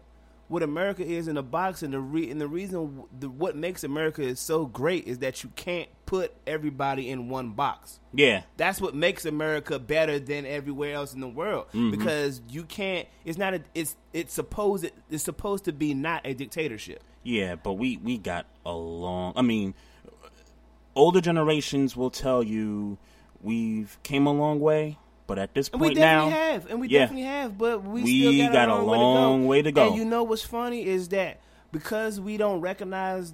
what 0.50 0.64
America 0.64 1.06
is 1.06 1.28
in 1.28 1.38
a 1.38 1.44
box, 1.44 1.84
and 1.84 1.94
the 1.94 2.00
re, 2.00 2.30
and 2.32 2.42
the 2.42 2.48
reason, 2.48 3.04
the, 3.20 3.30
what 3.30 3.56
makes 3.56 3.84
America 3.84 4.22
is 4.24 4.40
so 4.40 4.66
great 4.66 5.06
is 5.08 5.20
that 5.20 5.44
you 5.44 5.52
can't 5.56 5.90
put 6.10 6.34
everybody 6.48 7.08
in 7.08 7.30
one 7.30 7.52
box. 7.52 8.00
Yeah. 8.16 8.42
That's 8.58 8.82
what 8.82 8.96
makes 8.96 9.26
America 9.26 9.78
better 9.78 10.18
than 10.18 10.44
everywhere 10.48 10.96
else 10.96 11.14
in 11.14 11.20
the 11.20 11.28
world 11.28 11.68
Mm-hmm. 11.68 11.92
because 11.92 12.42
you 12.50 12.64
can't. 12.64 13.08
It's 13.26 13.38
not 13.38 13.54
a. 13.54 13.62
It's 13.76 13.96
it's 14.12 14.34
supposed 14.34 14.90
it's 15.12 15.24
supposed 15.24 15.66
to 15.66 15.72
be 15.72 15.94
not 15.94 16.26
a 16.26 16.34
dictatorship. 16.34 17.04
Yeah, 17.22 17.56
but 17.56 17.74
we 17.74 17.98
we 17.98 18.18
got 18.18 18.48
a 18.66 18.72
long. 18.72 19.34
I 19.36 19.44
mean, 19.44 19.76
older 20.96 21.22
generations 21.22 21.96
will 21.96 22.10
tell 22.10 22.42
you 22.42 22.98
we've 23.42 24.00
came 24.02 24.26
a 24.26 24.34
long 24.34 24.60
way, 24.60 24.98
but 25.28 25.38
at 25.38 25.54
this 25.54 25.70
And 25.70 25.80
we 25.80 25.90
point 25.90 26.00
now, 26.00 26.30
definitely 26.30 26.54
have, 26.54 26.72
and 26.72 26.82
we 26.82 26.88
yeah. 26.88 27.00
definitely 27.02 27.24
have, 27.26 27.58
but 27.58 27.84
we, 27.84 28.02
We 28.02 28.20
still 28.34 28.48
got, 28.48 28.54
got 28.54 28.70
a 28.70 28.74
a 28.74 28.82
long, 28.82 29.16
long 29.16 29.48
way 29.48 29.62
to 29.62 29.72
go. 29.72 29.90
And 29.90 29.96
you 29.96 30.06
know 30.06 30.24
what's 30.24 30.42
funny 30.42 30.86
is 30.88 31.10
that 31.10 31.40
because 31.72 32.20
we 32.20 32.38
don't 32.38 32.62
recognize 32.62 33.32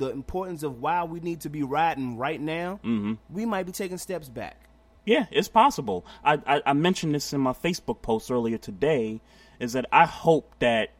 the 0.00 0.10
importance 0.10 0.64
of 0.64 0.80
why 0.80 1.04
we 1.04 1.20
need 1.20 1.40
to 1.42 1.48
be 1.50 1.62
riding 1.62 2.16
right 2.16 2.40
now, 2.40 2.80
Mm-hmm. 2.82 3.12
we 3.32 3.46
might 3.46 3.66
be 3.66 3.72
taking 3.72 3.98
steps 3.98 4.28
back. 4.28 4.56
Yeah, 5.06 5.26
it's 5.30 5.48
possible. 5.48 6.04
I, 6.24 6.34
I 6.46 6.62
I 6.66 6.72
mentioned 6.72 7.14
this 7.14 7.32
in 7.32 7.40
my 7.40 7.52
Facebook 7.52 8.02
post 8.02 8.30
earlier 8.30 8.58
today. 8.58 9.20
Is 9.58 9.74
that 9.74 9.86
I 9.92 10.06
hope 10.06 10.54
that, 10.58 10.90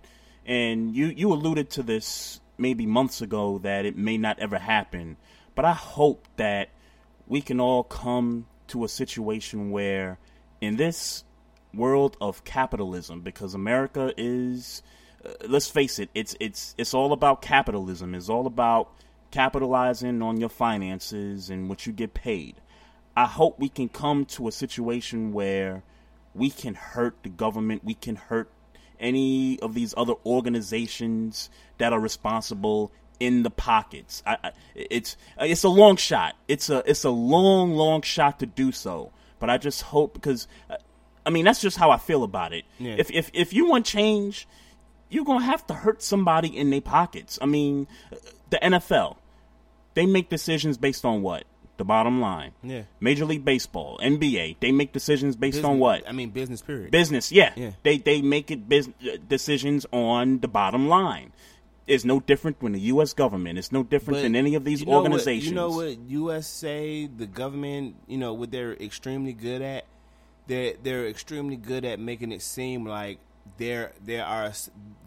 and 0.47 0.95
you 0.95 1.07
you 1.07 1.33
alluded 1.33 1.71
to 1.71 1.83
this 1.83 2.41
maybe 2.59 2.87
months 2.87 3.21
ago 3.23 3.59
that 3.59 3.85
it 3.87 3.97
may 3.97 4.19
not 4.19 4.39
ever 4.39 4.59
happen, 4.59 5.17
but 5.55 5.65
I 5.65 5.73
hope 5.73 6.29
that 6.37 6.69
we 7.27 7.41
can 7.41 7.59
all 7.61 7.83
come 7.85 8.47
to 8.69 8.85
a 8.85 8.89
situation 8.89 9.71
where, 9.71 10.19
in 10.61 10.77
this 10.77 11.25
world 11.75 12.17
of 12.21 12.45
capitalism, 12.45 13.21
because 13.23 13.55
America 13.55 14.13
is, 14.17 14.83
uh, 15.25 15.31
let's 15.49 15.69
face 15.69 15.99
it, 15.99 16.11
it's 16.15 16.37
it's 16.41 16.75
it's 16.79 16.95
all 16.95 17.13
about 17.13 17.43
capitalism. 17.43 18.15
It's 18.15 18.29
all 18.29 18.47
about 18.47 18.91
capitalizing 19.31 20.23
on 20.23 20.41
your 20.41 20.49
finances 20.49 21.51
and 21.51 21.69
what 21.69 21.87
you 21.87 21.93
get 21.93 22.15
paid. 22.15 22.57
I 23.17 23.27
hope 23.27 23.59
we 23.59 23.69
can 23.69 23.89
come 23.89 24.25
to 24.27 24.49
a 24.49 24.53
situation 24.53 25.33
where 25.33 25.83
we 26.35 26.51
can 26.51 26.75
hurt 26.75 27.17
the 27.23 27.29
government, 27.29 27.85
we 27.85 27.95
can 27.95 28.17
hurt 28.17 28.51
any 28.99 29.59
of 29.61 29.75
these 29.75 29.95
other 29.97 30.15
organizations 30.25 31.51
that 31.79 31.93
are 31.93 32.01
responsible 32.01 32.93
in 33.19 33.43
the 33.43 33.51
pockets. 33.51 34.23
I, 34.27 34.37
I, 34.43 34.53
it's 34.75 35.17
it's 35.39 35.65
a 35.65 35.69
long 35.69 35.97
shot. 35.97 36.37
It's 36.49 36.71
a 36.71 36.83
it's 36.89 37.05
a 37.05 37.11
long 37.11 37.73
long 37.75 38.03
shot 38.03 38.41
to 38.41 38.47
do 38.47 38.73
so. 38.73 39.13
But 39.39 39.51
I 39.51 39.59
just 39.59 39.83
hope 39.83 40.15
because 40.15 40.49
uh, 40.69 40.77
I 41.25 41.31
mean 41.31 41.45
that's 41.45 41.61
just 41.61 41.77
how 41.77 41.91
I 41.91 41.99
feel 41.99 42.25
about 42.25 42.53
it. 42.53 42.65
Yeah. 42.79 42.97
If 42.99 43.11
if 43.11 43.31
if 43.33 43.53
you 43.53 43.69
want 43.69 43.87
change, 43.87 44.47
you're 45.11 45.25
gonna 45.25 45.45
have 45.45 45.67
to 45.67 45.75
hurt 45.75 46.03
somebody 46.03 46.49
in 46.57 46.71
their 46.71 46.81
pockets. 46.81 47.39
I 47.43 47.47
mean, 47.47 47.87
the 48.51 48.59
NFL, 48.63 49.17
they 49.95 50.07
make 50.07 50.29
decisions 50.29 50.79
based 50.79 51.05
on 51.05 51.23
what? 51.23 51.45
The 51.77 51.85
bottom 51.85 52.21
line. 52.21 52.53
Yeah. 52.63 52.83
Major 53.01 53.25
League 53.25 53.45
Baseball, 53.45 53.99
NBA, 54.03 54.57
they 54.61 54.71
make 54.71 54.93
decisions 54.93 55.35
based 55.35 55.65
on 55.65 55.79
what? 55.79 56.07
I 56.09 56.13
mean, 56.13 56.29
business 56.31 56.61
period. 56.61 56.91
Business, 56.91 57.33
yeah. 57.33 57.53
Yeah. 57.57 57.71
They 57.83 57.97
they 57.99 58.21
make 58.23 58.51
it 58.51 58.69
bus- 58.69 58.89
uh, 59.03 59.17
decisions 59.29 59.87
on 59.93 60.41
the 60.41 60.49
bottom 60.49 60.89
line. 60.89 61.33
It's 61.87 62.05
no 62.05 62.21
different 62.21 62.61
than 62.61 62.73
the 62.73 62.81
U.S. 62.95 63.15
government. 63.15 63.59
It's 63.59 63.73
no 63.73 63.83
different 63.83 64.19
But 64.19 64.23
than 64.23 64.37
any 64.37 64.55
of 64.55 64.65
these 64.65 64.81
you 64.81 64.87
know 64.87 64.93
what- 64.93 64.99
organizations. 65.05 65.49
you 65.49 65.55
know 65.55 65.71
what 65.71 65.99
USA, 66.09 67.07
the 67.07 67.27
government, 67.27 67.97
you 68.07 68.19
know 68.19 68.33
what 68.35 68.51
they're 68.51 68.75
extremely 68.75 69.33
good 69.33 69.63
at. 69.63 69.87
They're 70.47 70.75
they're 70.83 71.07
extremely 71.09 71.57
good 71.57 71.85
at 71.85 71.99
making 71.99 72.31
it 72.33 72.43
seem 72.43 72.85
like 72.87 73.19
there 73.57 73.93
there 74.05 74.25
are 74.25 74.53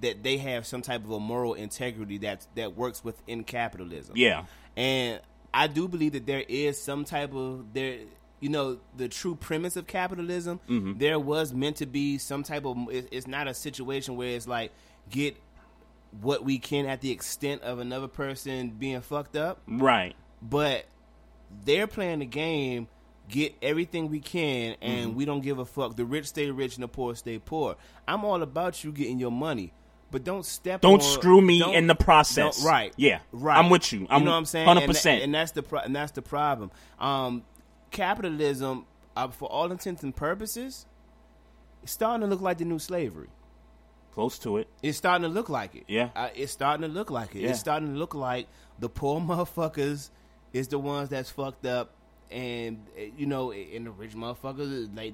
that 0.02 0.24
they 0.24 0.38
have 0.38 0.65
some 0.65 0.82
type 0.82 1.04
of 1.04 1.12
a 1.12 1.19
moral 1.19 1.54
integrity 1.54 2.17
that 2.19 2.46
that 2.56 2.76
works 2.76 3.04
within 3.04 3.43
capitalism. 3.43 4.15
Yeah. 4.17 4.46
and 4.76 5.22
I 5.54 5.67
do 5.67 5.88
believe 5.88 6.13
that 6.13 6.26
there 6.26 6.43
is 6.48 6.82
some 6.82 7.06
type 7.06 7.34
of 7.34 7.74
there. 7.74 8.00
You 8.39 8.50
know, 8.50 8.80
the 8.98 9.08
true 9.08 9.36
premise 9.36 9.78
of 9.78 9.88
capitalism. 9.88 10.60
Mm-hmm. 10.67 10.98
There 10.98 11.17
was 11.17 11.54
meant 11.54 11.78
to 11.78 11.86
be 11.86 12.17
some 12.17 12.43
type 12.43 12.65
of. 12.65 12.78
it- 12.91 13.08
It's 13.12 13.26
not 13.28 13.48
a 13.48 13.54
situation 13.54 14.17
where 14.17 14.30
it's 14.36 14.48
like 14.48 14.72
get 15.10 15.38
what 16.22 16.43
we 16.43 16.60
can 16.60 16.86
at 16.86 17.02
the 17.02 17.12
extent 17.12 17.62
of 17.62 17.80
another 17.80 18.08
person 18.08 18.69
being 18.72 19.00
fucked 19.02 19.36
up 19.36 19.60
Right. 19.67 20.15
but 20.41 20.86
they're 21.65 21.88
playing 21.88 22.19
the 22.19 22.26
game 22.26 22.88
get 23.30 23.56
everything 23.62 24.10
we 24.10 24.20
can 24.20 24.76
and 24.82 25.16
we 25.16 25.24
don't 25.26 25.42
give 25.42 25.58
a 25.58 25.66
fuck 25.66 25.96
the 25.96 26.04
rich 26.06 26.28
stay 26.28 26.52
rich 26.52 26.76
and 26.76 26.84
the 26.84 26.88
poor 26.88 27.16
stay 27.16 27.40
poor 27.40 27.76
i'm 28.08 28.26
all 28.26 28.42
about 28.42 28.84
you 28.84 28.92
getting 28.92 29.18
your 29.20 29.32
money 29.32 29.72
but 30.12 30.24
don't 30.24 30.46
step. 30.46 30.82
Don't 30.82 31.02
on- 31.02 31.02
screw 31.02 31.42
me 31.42 31.58
don't- 31.58 31.74
in 31.74 31.88
the 31.88 31.96
process. 31.96 32.64
right. 32.64 32.94
Yeah. 32.98 33.22
Right. 33.32 33.58
I'm 33.58 33.72
with 33.72 33.92
you. 33.92 34.06
I'm 34.12 34.20
you 34.22 34.26
know 34.26 34.32
what 34.34 34.38
I'm 34.38 34.46
saying. 34.46 34.68
100%. 34.68 35.24
And, 35.24 35.34
that's 35.34 35.54
the 35.54 35.64
pro- 35.64 35.80
and 35.80 35.96
that's 35.96 36.12
the 36.12 36.22
problem. 36.22 36.70
Um, 37.00 37.42
capitalism, 37.90 38.86
uh, 39.16 39.30
for 39.30 39.50
all 39.50 39.72
intents 39.72 40.04
and 40.04 40.16
purposes, 40.16 40.86
it's 41.82 41.94
starting 41.94 42.22
to 42.22 42.28
look 42.28 42.42
like 42.42 42.60
the 42.60 42.66
new 42.66 42.78
slavery. 42.78 43.30
Close 44.14 44.38
to 44.40 44.58
it. 44.58 44.68
It's 44.84 45.00
starting 45.00 45.24
to 45.24 45.30
look 45.34 45.50
like 45.50 45.74
it. 45.74 45.86
Yeah. 45.88 46.10
uh, 46.16 46.30
it's 46.36 46.52
starting 46.52 46.88
to 46.88 46.94
look 46.94 47.10
like 47.10 47.36
it. 47.36 47.42
Yeah. 47.42 47.50
It's 47.50 47.60
starting 47.60 47.94
to 47.94 47.98
look 47.98 48.14
like 48.14 48.48
the 48.78 48.90
poor 48.90 49.20
motherfuckers 49.22 50.12
is 50.54 50.68
the 50.68 50.78
ones 50.78 51.10
that's 51.10 51.32
fucked 51.32 51.66
up, 51.66 51.90
and 52.34 52.78
uh, 52.98 53.02
you 53.17 53.26
know, 53.28 53.52
and 53.52 53.86
the 53.86 53.91
rich 53.91 54.13
motherfuckers 54.13 54.96
like. 54.96 55.13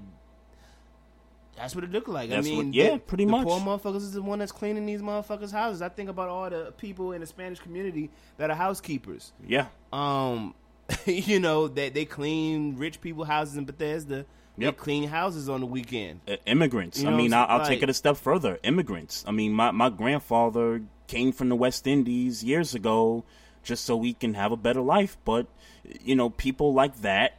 That's 1.58 1.76
what 1.76 1.84
it 1.84 1.92
looked 1.92 2.08
like. 2.08 2.30
That's 2.30 2.48
I 2.48 2.52
what- 2.52 2.60
mean, 2.66 2.74
yeah, 2.74 2.92
the, 2.92 3.00
pretty 3.00 3.26
the 3.26 3.32
much. 3.32 3.46
poor 3.46 3.60
motherfuckers 3.60 3.98
is 3.98 4.14
the 4.14 4.22
one 4.22 4.40
that's 4.40 4.52
cleaning 4.54 4.86
these 4.86 5.02
motherfuckers' 5.02 5.52
houses. 5.52 5.82
I 5.82 5.90
think 5.90 6.10
about 6.10 6.30
all 6.30 6.50
the 6.50 6.72
people 6.78 7.12
in 7.12 7.20
the 7.22 7.28
Spanish 7.28 7.60
community 7.60 8.10
that 8.38 8.50
are 8.50 8.56
housekeepers. 8.56 9.34
Yeah. 9.46 9.66
Um, 9.92 10.54
you 11.06 11.40
know 11.40 11.68
that 11.68 11.94
they 11.94 12.06
clean 12.06 12.78
rich 12.78 13.02
people 13.02 13.26
houses 13.26 13.58
in 13.58 13.66
Bethesda. 13.66 14.26
They 14.58 14.66
Yep. 14.66 14.78
clean 14.78 15.08
houses 15.08 15.48
on 15.50 15.60
the 15.62 15.66
weekend. 15.66 16.22
Uh, 16.28 16.36
immigrants. 16.46 17.02
You 17.02 17.08
I 17.08 17.12
know 17.12 17.18
mean, 17.18 17.34
I'll, 17.34 17.46
I'll 17.48 17.60
saying? 17.66 17.78
take 17.80 17.84
it 17.84 17.90
a 17.90 17.94
step 17.94 18.16
further. 18.18 18.58
Immigrants. 18.64 19.24
I 19.28 19.32
mean, 19.32 19.52
my, 19.54 19.72
my 19.72 19.90
grandfather 19.90 20.82
came 21.08 21.32
from 21.32 21.48
the 21.50 21.56
West 21.56 21.88
Indies 21.88 22.44
years 22.44 22.74
ago 22.76 23.24
just 23.64 23.86
so 23.86 23.96
we 23.96 24.14
can 24.14 24.34
have 24.34 24.52
a 24.52 24.58
better 24.58 24.82
life. 24.82 25.18
But, 25.26 25.48
you 26.02 26.16
know, 26.16 26.30
people 26.30 26.74
like 26.74 27.02
that 27.02 27.36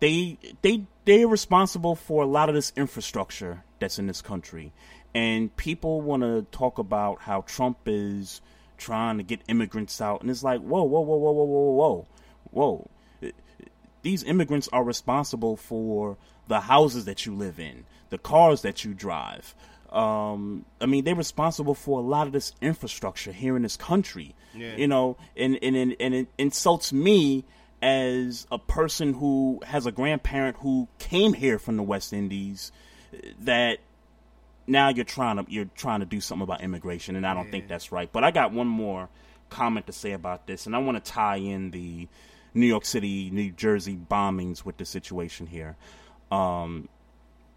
they 0.00 0.38
they 0.62 0.86
they're 1.04 1.28
responsible 1.28 1.94
for 1.94 2.22
a 2.22 2.26
lot 2.26 2.48
of 2.48 2.54
this 2.54 2.72
infrastructure 2.76 3.62
that's 3.78 3.98
in 3.98 4.06
this 4.06 4.22
country. 4.22 4.72
And 5.14 5.54
people 5.56 6.00
want 6.00 6.22
to 6.22 6.46
talk 6.50 6.78
about 6.78 7.20
how 7.20 7.42
Trump 7.42 7.78
is 7.86 8.40
trying 8.76 9.18
to 9.18 9.22
get 9.22 9.40
immigrants 9.46 10.00
out. 10.00 10.22
And 10.22 10.30
it's 10.30 10.42
like, 10.42 10.60
whoa, 10.60 10.82
whoa, 10.82 11.00
whoa, 11.00 11.16
whoa, 11.16 11.32
whoa, 11.32 11.44
whoa, 11.44 11.70
whoa, 11.70 12.06
whoa 12.50 12.90
these 14.04 14.22
immigrants 14.22 14.68
are 14.72 14.84
responsible 14.84 15.56
for 15.56 16.16
the 16.46 16.60
houses 16.60 17.06
that 17.06 17.26
you 17.26 17.34
live 17.34 17.58
in, 17.58 17.84
the 18.10 18.18
cars 18.18 18.62
that 18.62 18.84
you 18.84 18.94
drive. 18.94 19.54
Um, 19.94 20.64
I 20.80 20.86
mean, 20.86 21.04
they're 21.04 21.14
responsible 21.14 21.74
for 21.74 22.00
a 22.00 22.02
lot 22.02 22.26
of 22.26 22.32
this 22.32 22.52
infrastructure 22.60 23.32
here 23.32 23.56
in 23.56 23.62
this 23.62 23.76
country. 23.76 24.34
Yeah. 24.52 24.76
You 24.76 24.88
know, 24.88 25.16
and 25.36 25.58
and 25.62 25.76
and, 25.76 25.96
and 26.00 26.14
it 26.14 26.28
insults 26.36 26.92
me 26.92 27.44
as 27.80 28.46
a 28.50 28.58
person 28.58 29.14
who 29.14 29.60
has 29.64 29.86
a 29.86 29.92
grandparent 29.92 30.56
who 30.58 30.88
came 30.98 31.32
here 31.32 31.58
from 31.58 31.76
the 31.76 31.82
West 31.82 32.12
Indies 32.12 32.72
that 33.40 33.78
now 34.66 34.88
you're 34.88 35.04
trying 35.04 35.36
to 35.36 35.44
you're 35.48 35.68
trying 35.76 36.00
to 36.00 36.06
do 36.06 36.20
something 36.20 36.42
about 36.42 36.62
immigration 36.62 37.14
and 37.14 37.26
I 37.26 37.34
don't 37.34 37.50
think 37.50 37.68
that's 37.68 37.92
right. 37.92 38.10
But 38.10 38.24
I 38.24 38.30
got 38.30 38.52
one 38.52 38.66
more 38.66 39.08
comment 39.50 39.86
to 39.86 39.92
say 39.92 40.12
about 40.12 40.46
this 40.46 40.66
and 40.66 40.74
I 40.74 40.78
want 40.78 41.02
to 41.04 41.12
tie 41.12 41.36
in 41.36 41.70
the 41.70 42.08
New 42.54 42.66
York 42.66 42.84
City, 42.84 43.30
New 43.30 43.50
Jersey 43.52 43.96
bombings 43.96 44.64
with 44.64 44.76
the 44.76 44.84
situation 44.84 45.46
here. 45.46 45.76
Um, 46.30 46.88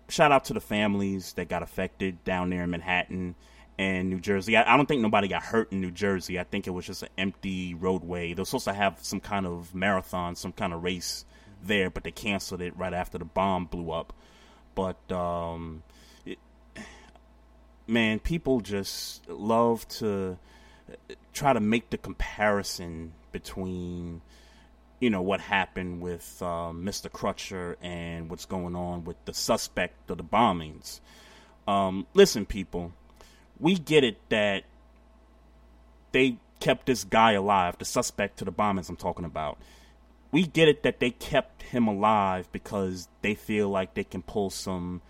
shout 0.10 0.32
out 0.32 0.46
to 0.46 0.54
the 0.54 0.62
families 0.62 1.34
that 1.34 1.50
got 1.50 1.63
affected 1.63 2.24
down 2.24 2.50
there 2.50 2.63
in 2.63 2.70
Manhattan 2.70 3.36
and 3.78 4.10
New 4.10 4.20
Jersey. 4.20 4.58
I, 4.58 4.74
I 4.74 4.78
don't 4.78 4.88
think 4.88 5.02
nobody 5.02 5.28
got 5.28 5.43
hurt 5.43 5.72
in 5.72 5.82
New 5.82 5.91
Jersey. 5.91 6.39
I 6.39 6.43
think 6.43 6.67
it 6.67 6.72
was 6.72 6.86
just 6.86 7.04
an 7.04 7.10
empty 7.17 7.74
roadway. 7.74 8.34
They 8.34 8.41
were 8.41 8.46
supposed 8.46 8.65
to 8.65 8.74
have 8.74 9.00
some 9.02 9.20
kind 9.20 9.46
of 9.46 9.74
marathon, 9.76 10.36
some 10.36 10.52
kind 10.52 10.74
of 10.74 10.84
race 10.84 11.26
there, 11.63 11.89
but 11.89 12.04
they 12.04 12.12
canceled 12.12 12.62
it 12.62 12.76
right 12.78 12.93
after 12.93 13.17
the 13.17 13.26
bomb 13.26 13.65
blew 13.65 13.91
up. 13.91 14.13
But 14.76 15.12
um, 15.12 15.84
it, 16.26 16.39
man, 17.88 18.20
people 18.20 18.62
just 18.62 19.28
love 19.30 19.88
to 19.89 20.38
try 21.34 21.54
to 21.54 21.60
make 21.60 21.89
the 21.89 21.98
comparison 21.98 23.13
between 23.32 24.22
you 24.99 25.10
know 25.10 25.21
what 25.21 25.39
happened 25.39 26.01
with 26.01 26.41
um, 26.41 26.83
Mr. 26.83 27.10
Crutcher 27.10 27.75
and 27.81 28.29
what's 28.29 28.45
going 28.45 28.75
on 28.75 29.03
with 29.03 29.17
the 29.25 29.33
suspect 29.33 30.10
of 30.10 30.17
the 30.17 30.23
bombings. 30.23 30.99
Um, 31.67 32.07
listen, 32.13 32.45
people, 32.45 32.93
we 33.60 33.75
get 33.75 34.03
it 34.03 34.17
that 34.29 34.63
they 36.12 36.38
kept 36.60 36.88
this 36.88 37.03
guy 37.03 37.33
alive, 37.33 37.77
the 37.77 37.86
suspect 37.86 38.38
to 38.39 38.45
the 38.45 38.51
bombings 38.51 38.89
I'm 38.89 38.95
talking 38.95 39.25
about. 39.25 39.57
We 40.31 40.45
get 40.45 40.67
it 40.67 40.83
that 40.83 40.99
they 40.99 41.12
kept 41.12 41.63
him 41.63 41.88
alive 41.88 42.51
because 42.51 43.07
they 43.21 43.36
feel 43.36 43.69
like 43.69 43.93
they 43.93 44.03
can 44.03 44.21
pull 44.21 44.49
some 44.49 45.01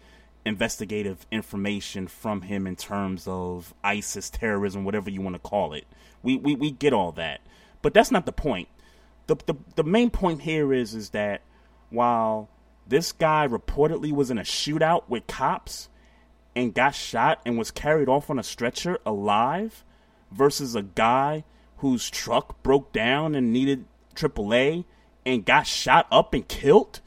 investigative 0.46 1.26
information 1.32 2.08
from 2.08 2.42
him 2.42 2.68
in 2.68 2.76
terms 2.76 3.28
of 3.28 3.74
ISIS 3.84 4.30
terrorism, 4.30 4.86
whatever 4.86 5.10
you 5.10 5.22
want 5.22 5.36
to 5.36 5.40
call 5.40 5.74
it. 5.74 5.86
We 6.24 6.38
we, 6.38 6.56
we 6.56 6.72
get 6.72 6.94
all 6.94 7.12
that. 7.14 7.42
But 7.82 7.94
that's 7.94 8.12
not 8.12 8.26
the 8.26 8.32
point. 8.32 8.68
The, 9.28 9.36
the 9.46 9.56
the 9.76 9.84
main 9.84 10.10
point 10.10 10.42
here 10.42 10.74
is 10.74 10.94
is 10.94 11.12
that 11.12 11.42
while 11.90 12.50
this 12.88 13.12
guy 13.12 13.48
reportedly 13.48 14.12
was 14.12 14.32
in 14.32 14.38
a 14.38 14.44
shootout 14.44 15.04
with 15.08 15.28
cops 15.28 15.90
and 16.56 16.74
got 16.74 16.96
shot 16.96 17.42
and 17.46 17.58
was 17.58 17.70
carried 17.72 18.10
off 18.10 18.30
on 18.30 18.40
a 18.40 18.44
stretcher 18.44 19.00
alive 19.06 19.84
versus 20.32 20.76
a 20.76 20.82
guy 20.82 21.44
whose 21.78 22.10
truck 22.10 22.62
broke 22.64 22.92
down 22.92 23.36
and 23.36 23.54
needed 23.54 23.86
AAA 24.16 24.86
and 25.26 25.46
got 25.46 25.68
shot 25.68 26.08
up 26.12 26.34
and 26.34 26.48
killed, 26.48 27.02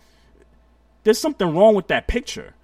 there's 1.03 1.19
something 1.19 1.55
wrong 1.55 1.75
with 1.75 1.89
that 1.89 2.07
picture. 2.07 2.55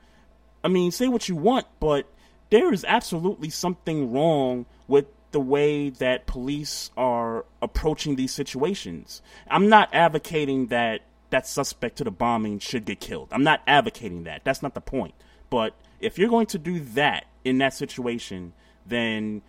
I 0.62 0.69
mean, 0.69 0.90
say 0.90 1.09
what 1.09 1.29
you 1.29 1.37
want, 1.37 1.66
but 1.81 2.07
there 2.51 2.73
is 2.73 2.85
absolutely 2.87 3.51
something 3.51 4.12
wrong 4.12 4.66
with 4.87 5.07
the 5.33 5.41
way 5.41 5.91
that 5.91 6.27
police 6.27 6.91
are 6.97 7.45
approaching 7.61 8.17
these 8.17 8.33
situations. 8.33 9.23
I'm 9.51 9.69
not 9.69 9.89
advocating 9.93 10.69
that 10.69 11.01
that 11.31 11.47
suspect 11.47 11.97
to 11.99 12.05
the 12.05 12.11
bombing 12.11 12.59
should 12.61 12.85
get 12.85 13.01
killed. 13.01 13.29
I'm 13.33 13.43
not 13.43 13.61
advocating 13.67 14.25
that. 14.25 14.43
That's 14.45 14.62
not 14.62 14.75
the 14.75 14.81
point. 14.81 15.15
But 15.51 15.75
if 16.01 16.19
you're 16.19 16.29
going 16.29 16.47
to 16.49 16.59
do 16.59 16.81
that 16.81 17.27
in 17.45 17.59
that 17.59 17.75
situation, 17.75 18.53
then 18.87 19.43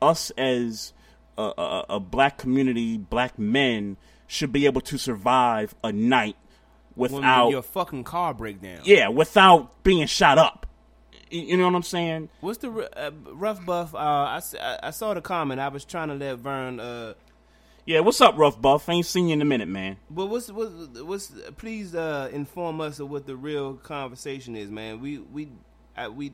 us 0.00 0.30
as 0.36 0.92
a, 1.38 1.52
a, 1.56 1.84
a 1.90 2.00
black 2.00 2.36
community, 2.38 2.98
black 2.98 3.38
men, 3.38 3.96
should 4.26 4.52
be 4.52 4.66
able 4.66 4.80
to 4.82 4.98
survive 4.98 5.74
a 5.82 5.92
night 5.92 6.36
When 6.94 7.12
without 7.12 7.48
your 7.50 7.62
fucking 7.62 8.04
car 8.04 8.34
breakdown. 8.34 8.80
yeah, 8.84 9.08
without 9.08 9.82
being 9.82 10.06
shot 10.06 10.38
up. 10.38 10.66
You 11.32 11.56
know 11.56 11.64
what 11.66 11.74
I'm 11.74 11.82
saying? 11.82 12.28
What's 12.40 12.58
the 12.58 12.70
uh, 12.96 13.10
rough 13.32 13.64
buff? 13.64 13.94
Uh, 13.94 13.98
I- 13.98 14.78
I 14.82 14.90
saw 14.90 15.14
the 15.14 15.20
comment. 15.20 15.60
I 15.60 15.68
was 15.68 15.84
trying 15.84 16.08
to 16.08 16.14
let 16.14 16.38
Vern. 16.38 16.78
Uh, 16.78 17.14
Yeah, 17.86 18.00
what's 18.00 18.20
up, 18.20 18.36
Rough 18.36 18.60
Buff? 18.60 18.88
Ain't 18.88 19.06
seen 19.06 19.28
you 19.28 19.32
in 19.32 19.42
a 19.42 19.44
minute, 19.46 19.68
man. 19.68 19.96
but 20.10 20.26
what's 20.26 20.50
what's, 20.50 20.72
what's 21.00 21.32
please 21.56 21.94
uh, 21.94 22.28
inform 22.32 22.80
us 22.80 23.00
of 23.00 23.10
what 23.10 23.26
the 23.26 23.34
real 23.34 23.74
conversation 23.74 24.54
is, 24.56 24.70
man. 24.70 25.00
We 25.00 25.18
we 25.18 25.48
I, 25.96 26.08
we 26.08 26.32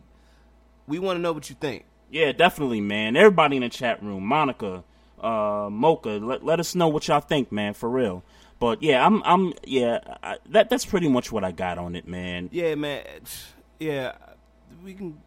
we 0.87 0.99
want 0.99 1.17
to 1.17 1.23
know 1.23 1.33
what 1.33 1.49
you 1.49 1.57
think. 1.61 1.85
Yeah, 2.11 2.33
definitely, 2.33 2.81
man. 2.81 3.17
Everybody 3.17 3.57
in 3.57 3.63
the 3.63 3.69
chat 3.69 4.03
room, 4.03 4.25
Monica, 4.25 4.83
uh, 5.21 5.69
Mocha, 5.71 6.11
let, 6.23 6.45
let 6.45 6.59
us 6.59 6.75
know 6.75 6.89
what 6.89 7.07
y'all 7.07 7.21
think, 7.21 7.53
man, 7.53 7.75
for 7.75 7.89
real. 7.89 8.23
But 8.59 8.83
yeah, 8.83 9.05
I'm, 9.07 9.23
I'm, 9.25 9.53
yeah, 9.65 10.01
I, 10.23 10.39
that 10.49 10.71
that's 10.71 10.85
pretty 10.85 11.09
much 11.09 11.31
what 11.31 11.45
I 11.45 11.53
got 11.53 11.79
on 11.79 11.95
it, 11.95 12.09
man. 12.09 12.49
Yeah, 12.51 12.75
man. 12.75 13.05
Yeah, 13.79 14.13
we 14.85 14.95
can. 14.95 15.19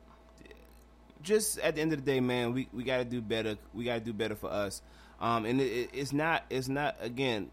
Just 1.22 1.60
at 1.60 1.76
the 1.76 1.82
end 1.82 1.94
of 1.94 2.04
the 2.04 2.12
day, 2.12 2.20
man, 2.20 2.54
we, 2.54 2.68
we 2.74 2.84
got 2.84 2.98
to 2.98 3.06
do 3.06 3.22
better. 3.22 3.58
We 3.74 3.84
got 3.86 3.96
to 3.96 4.00
do 4.00 4.14
better 4.14 4.36
for 4.36 4.52
us. 4.52 4.82
Um, 5.20 5.46
and 5.46 5.62
it, 5.62 5.90
it's 5.94 6.14
not. 6.14 6.44
It's 6.50 6.68
not 6.68 6.96
again. 7.00 7.52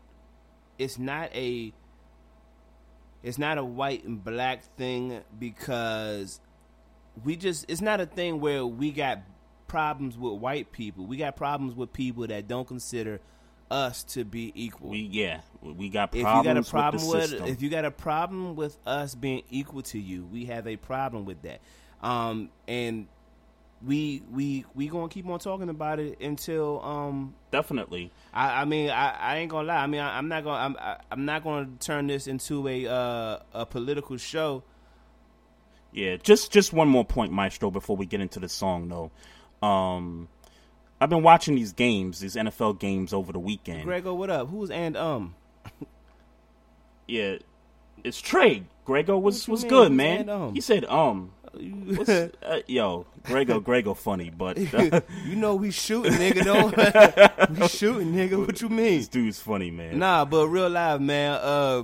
It's 0.78 0.98
not 0.98 1.34
a. 1.34 1.72
It's 3.22 3.38
not 3.38 3.58
a 3.58 3.64
white 3.64 4.04
and 4.04 4.22
black 4.22 4.64
thing 4.76 5.20
because 5.38 6.40
we 7.24 7.36
just. 7.36 7.66
It's 7.68 7.82
not 7.82 8.00
a 8.00 8.06
thing 8.06 8.40
where 8.40 8.64
we 8.64 8.90
got 8.90 9.20
problems 9.66 10.16
with 10.16 10.34
white 10.34 10.72
people. 10.72 11.06
We 11.06 11.18
got 11.18 11.36
problems 11.36 11.74
with 11.74 11.92
people 11.92 12.26
that 12.26 12.48
don't 12.48 12.66
consider 12.66 13.20
us 13.70 14.02
to 14.04 14.24
be 14.24 14.52
equal 14.54 14.90
We, 14.90 15.00
yeah, 15.00 15.40
we 15.62 15.88
got 15.88 16.14
if 16.14 16.22
problems 16.22 16.46
you 16.46 16.54
got 16.54 16.68
a 16.68 16.70
problem 16.70 17.02
with 17.02 17.12
the 17.12 17.18
with, 17.18 17.30
system. 17.30 17.48
if 17.48 17.62
you 17.62 17.70
got 17.70 17.84
a 17.84 17.90
problem 17.90 18.56
with 18.56 18.76
us 18.86 19.14
being 19.14 19.42
equal 19.50 19.82
to 19.82 19.98
you, 19.98 20.24
we 20.24 20.46
have 20.46 20.66
a 20.66 20.76
problem 20.76 21.24
with 21.24 21.42
that. 21.42 21.60
Um, 22.02 22.50
and 22.66 23.08
we 23.84 24.22
we 24.32 24.64
we 24.74 24.88
gonna 24.88 25.08
keep 25.08 25.26
on 25.28 25.38
talking 25.38 25.68
about 25.68 26.00
it 26.00 26.20
until 26.20 26.82
um 26.82 27.34
definitely. 27.50 28.10
I, 28.32 28.62
I 28.62 28.64
mean 28.64 28.90
I, 28.90 29.10
I 29.10 29.36
ain't 29.38 29.50
gonna 29.50 29.68
lie 29.68 29.76
I 29.76 29.86
mean 29.86 30.00
I, 30.00 30.18
I'm 30.18 30.28
not 30.28 30.44
gonna 30.44 30.56
I'm 30.56 30.76
I, 30.80 30.96
I'm 31.10 31.24
not 31.24 31.44
gonna 31.44 31.68
turn 31.78 32.08
this 32.08 32.26
into 32.26 32.66
a 32.66 32.86
uh, 32.86 33.38
a 33.54 33.66
political 33.66 34.16
show. 34.16 34.64
Yeah, 35.92 36.16
just 36.16 36.52
just 36.52 36.72
one 36.72 36.88
more 36.88 37.04
point, 37.04 37.32
Maestro, 37.32 37.70
before 37.70 37.96
we 37.96 38.06
get 38.06 38.20
into 38.20 38.40
the 38.40 38.48
song, 38.48 38.88
though. 38.88 39.66
Um, 39.66 40.28
I've 41.00 41.10
been 41.10 41.22
watching 41.22 41.54
these 41.54 41.72
games, 41.72 42.20
these 42.20 42.34
NFL 42.34 42.78
games 42.80 43.12
over 43.12 43.32
the 43.32 43.38
weekend. 43.38 43.84
Grego, 43.84 44.14
what 44.14 44.30
up? 44.30 44.48
Who's 44.48 44.70
and 44.70 44.96
um? 44.96 45.34
Yeah, 47.06 47.36
It's 48.04 48.20
Trey. 48.20 48.64
Grego 48.84 49.18
was 49.18 49.48
was 49.48 49.62
mean? 49.62 49.70
good, 49.70 49.90
You 49.90 49.96
man. 49.96 50.18
said, 50.18 50.28
um. 50.30 50.54
He 50.54 50.60
said 50.60 50.84
um. 50.86 51.32
What's, 51.96 52.08
uh, 52.10 52.60
yo, 52.66 53.06
Grego, 53.24 53.60
Grego, 53.60 53.94
funny, 53.94 54.30
but 54.30 54.58
uh, 54.74 55.00
you 55.24 55.34
know 55.36 55.54
we 55.54 55.70
shooting, 55.70 56.12
nigga. 56.12 56.44
Don't 56.44 57.58
we 57.58 57.68
shooting, 57.68 58.12
nigga? 58.14 58.46
What 58.46 58.60
you 58.60 58.68
mean? 58.68 58.98
this 58.98 59.08
dude's 59.08 59.40
funny, 59.40 59.70
man. 59.70 59.98
Nah, 59.98 60.24
but 60.26 60.46
real 60.48 60.68
life, 60.68 61.00
man. 61.00 61.38
Uh, 61.42 61.82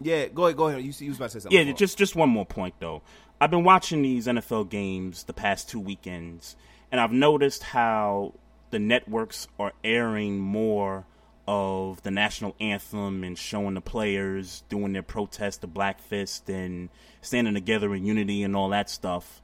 yeah, 0.00 0.26
go 0.28 0.46
ahead, 0.46 0.56
go 0.56 0.66
ahead. 0.68 0.82
You, 0.82 0.92
you 0.98 1.10
was 1.10 1.16
about 1.18 1.26
to 1.26 1.30
say 1.30 1.38
something. 1.44 1.56
Yeah, 1.56 1.64
before. 1.64 1.78
just 1.78 1.98
just 1.98 2.16
one 2.16 2.28
more 2.28 2.44
point 2.46 2.74
though. 2.80 3.02
I've 3.40 3.50
been 3.50 3.64
watching 3.64 4.02
these 4.02 4.26
NFL 4.26 4.68
games 4.70 5.24
the 5.24 5.32
past 5.32 5.68
two 5.68 5.80
weekends, 5.80 6.56
and 6.90 7.00
I've 7.00 7.12
noticed 7.12 7.62
how 7.62 8.34
the 8.74 8.80
networks 8.80 9.46
are 9.56 9.72
airing 9.84 10.40
more 10.40 11.06
of 11.46 12.02
the 12.02 12.10
national 12.10 12.56
anthem 12.58 13.22
and 13.22 13.38
showing 13.38 13.74
the 13.74 13.80
players 13.80 14.64
doing 14.68 14.92
their 14.92 15.02
protest, 15.02 15.60
the 15.60 15.68
Black 15.68 16.02
Fist, 16.02 16.48
and 16.48 16.88
standing 17.20 17.54
together 17.54 17.94
in 17.94 18.04
unity 18.04 18.42
and 18.42 18.56
all 18.56 18.70
that 18.70 18.90
stuff. 18.90 19.40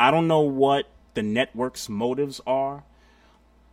I 0.00 0.10
don't 0.10 0.26
know 0.26 0.40
what 0.40 0.88
the 1.12 1.22
network's 1.22 1.90
motives 1.90 2.40
are. 2.46 2.82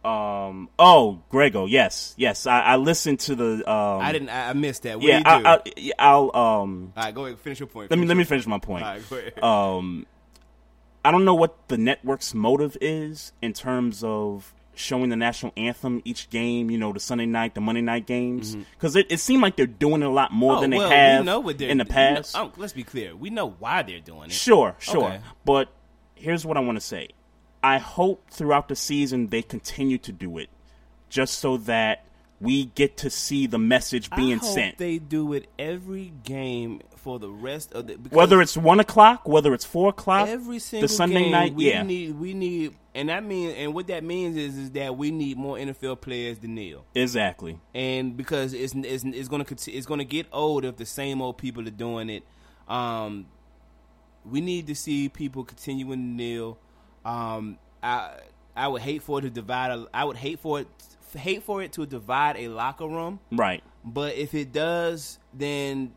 Um. 0.03 0.67
Oh, 0.77 1.21
Grego. 1.29 1.65
Yes, 1.65 2.13
yes. 2.17 2.45
I, 2.45 2.59
I 2.59 2.75
listened 2.75 3.21
to 3.21 3.35
the. 3.35 3.71
Um, 3.71 4.01
I 4.01 4.11
didn't. 4.11 4.29
I, 4.29 4.51
missed 4.51 4.83
that. 4.83 4.97
What 4.97 5.07
Yeah, 5.07 5.23
do 5.23 5.29
you 5.31 5.39
do? 5.39 5.47
I, 5.47 6.01
I, 6.03 6.09
I'll. 6.09 6.35
Um. 6.35 6.91
All 6.97 7.03
right, 7.05 7.15
go 7.15 7.25
ahead. 7.25 7.39
Finish 7.39 7.61
your 7.61 7.67
point. 7.67 7.89
Let 7.89 7.95
me 7.97 8.01
Finish 8.01 8.09
let 8.09 8.17
me 8.17 8.23
finish 8.25 8.47
my 8.47 8.59
point. 8.59 8.83
All 8.83 8.89
right, 8.91 9.09
go 9.09 9.15
ahead. 9.15 9.43
Um, 9.43 10.05
I 11.05 11.11
don't 11.11 11.23
know 11.23 11.35
what 11.35 11.69
the 11.69 11.77
network's 11.77 12.33
motive 12.33 12.75
is 12.81 13.31
in 13.41 13.53
terms 13.53 14.03
of 14.03 14.53
showing 14.79 15.09
the 15.09 15.15
national 15.15 15.51
anthem 15.57 16.01
each 16.05 16.29
game. 16.29 16.71
You 16.71 16.77
know, 16.77 16.93
the 16.93 16.99
Sunday 16.99 17.25
night, 17.25 17.53
the 17.55 17.61
Monday 17.61 17.81
night 17.81 18.05
games, 18.07 18.55
because 18.55 18.95
it, 18.95 19.07
it 19.11 19.19
seemed 19.19 19.41
like 19.41 19.55
they're 19.55 19.65
doing 19.67 20.01
it 20.01 20.05
a 20.05 20.09
lot 20.09 20.31
more 20.31 20.53
Mm-hmm. 20.53 20.57
Oh, 20.57 20.61
than 20.61 20.69
they 20.71 20.77
well, 20.77 20.89
have 20.89 21.19
we 21.21 21.25
know 21.25 21.39
what 21.39 21.57
they're, 21.57 21.69
in 21.69 21.77
the 21.77 21.83
we 21.83 21.89
know- 21.89 21.93
past. 21.93 22.35
um, 22.35 22.51
let's 22.57 22.73
be 22.73 22.83
clear. 22.83 23.15
We 23.15 23.29
know 23.29 23.49
why 23.59 23.83
they're 23.83 23.99
doing 23.99 24.25
it. 24.25 24.31
Sure, 24.31 24.75
sure. 24.79 25.05
Okay. 25.05 25.19
But 25.45 25.69
here's 26.15 26.45
what 26.45 26.57
I 26.57 26.61
want 26.61 26.77
to 26.77 26.85
say. 26.85 27.09
I 27.61 27.77
hope 27.77 28.29
throughout 28.31 28.69
the 28.69 28.75
season 28.75 29.27
they 29.27 29.41
continue 29.41 29.97
to 29.99 30.11
do 30.11 30.37
it, 30.37 30.49
just 31.09 31.39
so 31.39 31.57
that 31.57 32.05
we 32.41 32.65
get 32.65 32.95
to 32.97 33.09
see 33.09 33.47
the 33.47 33.57
message 33.59 34.09
being 34.11 34.35
I 34.35 34.37
hope 34.37 34.53
sent. 34.53 34.77
They 34.77 34.97
do 34.97 35.33
it 35.33 35.47
every 35.59 36.13
game 36.23 36.81
for 36.95 37.19
the 37.19 37.29
rest 37.29 37.73
of 37.73 37.87
the. 37.87 37.97
because 37.97 38.15
whether 38.15 38.41
it's 38.41 38.55
one 38.55 38.79
o'clock, 38.79 39.27
whether 39.27 39.53
it's 39.53 39.65
four 39.65 39.89
o'clock, 39.89 40.29
every 40.29 40.59
single 40.59 40.87
the 40.87 40.93
Sunday 40.93 41.23
game, 41.23 41.31
night, 41.31 41.53
we 41.53 41.69
yeah, 41.69 41.83
need 41.83 42.17
we 42.17 42.33
need, 42.33 42.75
and 42.99 43.07
that 43.07 43.23
means, 43.23 43.53
and 43.57 43.73
what 43.73 43.87
that 43.87 44.03
means 44.03 44.35
is, 44.35 44.57
is 44.57 44.71
that 44.71 44.97
we 44.97 45.09
need 45.09 45.37
more 45.37 45.55
NFL 45.55 46.01
players 46.01 46.37
than 46.39 46.55
kneel. 46.55 46.85
exactly. 46.93 47.57
and 47.73 48.17
because 48.17 48.53
it's 48.53 48.73
it's, 48.75 49.05
it's 49.05 49.29
going 49.29 49.45
to 49.45 49.71
it's 49.71 49.85
going 49.85 49.99
to 49.99 50.05
get 50.05 50.27
old 50.33 50.65
if 50.65 50.75
the 50.75 50.85
same 50.85 51.21
old 51.21 51.37
people 51.37 51.65
are 51.65 51.71
doing 51.71 52.09
it. 52.09 52.23
Um, 52.67 53.27
we 54.25 54.41
need 54.41 54.67
to 54.67 54.75
see 54.75 55.07
people 55.07 55.45
continuing 55.45 55.99
to 55.99 56.05
kneel. 56.05 56.57
Um, 57.05 57.57
I 57.81 58.19
I 58.53 58.67
would 58.67 58.81
hate 58.81 59.01
for 59.01 59.19
it 59.19 59.21
to 59.21 59.29
divide. 59.29 59.71
A, 59.71 59.87
I 59.93 60.03
would 60.03 60.17
hate 60.17 60.39
for 60.39 60.59
it 60.59 60.67
hate 61.13 61.43
for 61.43 61.63
it 61.63 61.71
to 61.73 61.85
divide 61.85 62.35
a 62.35 62.49
locker 62.49 62.87
room. 62.87 63.21
Right. 63.31 63.63
But 63.85 64.15
if 64.15 64.33
it 64.33 64.51
does, 64.51 65.19
then 65.33 65.93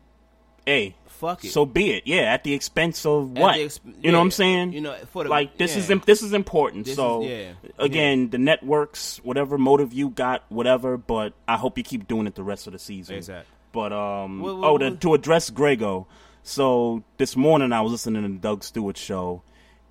Hey, 0.65 0.95
fuck 1.07 1.43
it. 1.43 1.51
so 1.51 1.65
be 1.65 1.91
it. 1.91 2.03
Yeah, 2.05 2.33
at 2.33 2.43
the 2.43 2.53
expense 2.53 3.05
of 3.05 3.31
what? 3.37 3.55
exp- 3.55 3.81
you 4.01 4.11
know 4.11 4.19
what 4.19 4.23
I'm 4.25 4.31
saying? 4.31 4.73
you 4.73 4.81
know, 4.81 4.95
for 5.11 5.23
the- 5.23 5.29
like 5.29 5.57
this 5.57 5.75
is 5.75 5.89
yeah. 5.89 5.93
im- 5.95 6.03
this 6.05 6.21
is 6.21 6.33
important. 6.33 6.85
This 6.85 6.95
so 6.95 7.23
is- 7.23 7.29
yeah, 7.29 7.71
again, 7.79 8.29
the 8.29 8.37
networks, 8.37 9.17
whatever 9.23 9.57
motive 9.57 9.93
you 9.93 10.09
got, 10.09 10.43
whatever. 10.49 10.97
But 10.97 11.33
I 11.47 11.57
hope 11.57 11.77
you 11.77 11.83
keep 11.83 12.07
doing 12.07 12.27
it 12.27 12.35
the 12.35 12.43
rest 12.43 12.67
of 12.67 12.73
the 12.73 12.79
season. 12.79 13.15
Exactly. 13.17 13.45
But 13.71 13.91
um, 13.91 14.39
Well, 14.41 14.57
well, 14.59 14.71
oh, 14.71 14.77
to, 14.77 14.91
to 14.91 15.13
address 15.15 15.49
Grego. 15.49 16.07
So 16.43 17.03
this 17.17 17.35
morning 17.35 17.71
I 17.73 17.81
was 17.81 17.91
listening 17.91 18.21
to 18.23 18.27
the 18.29 18.37
Doug 18.37 18.63
Stewart 18.63 18.97
show, 18.97 19.41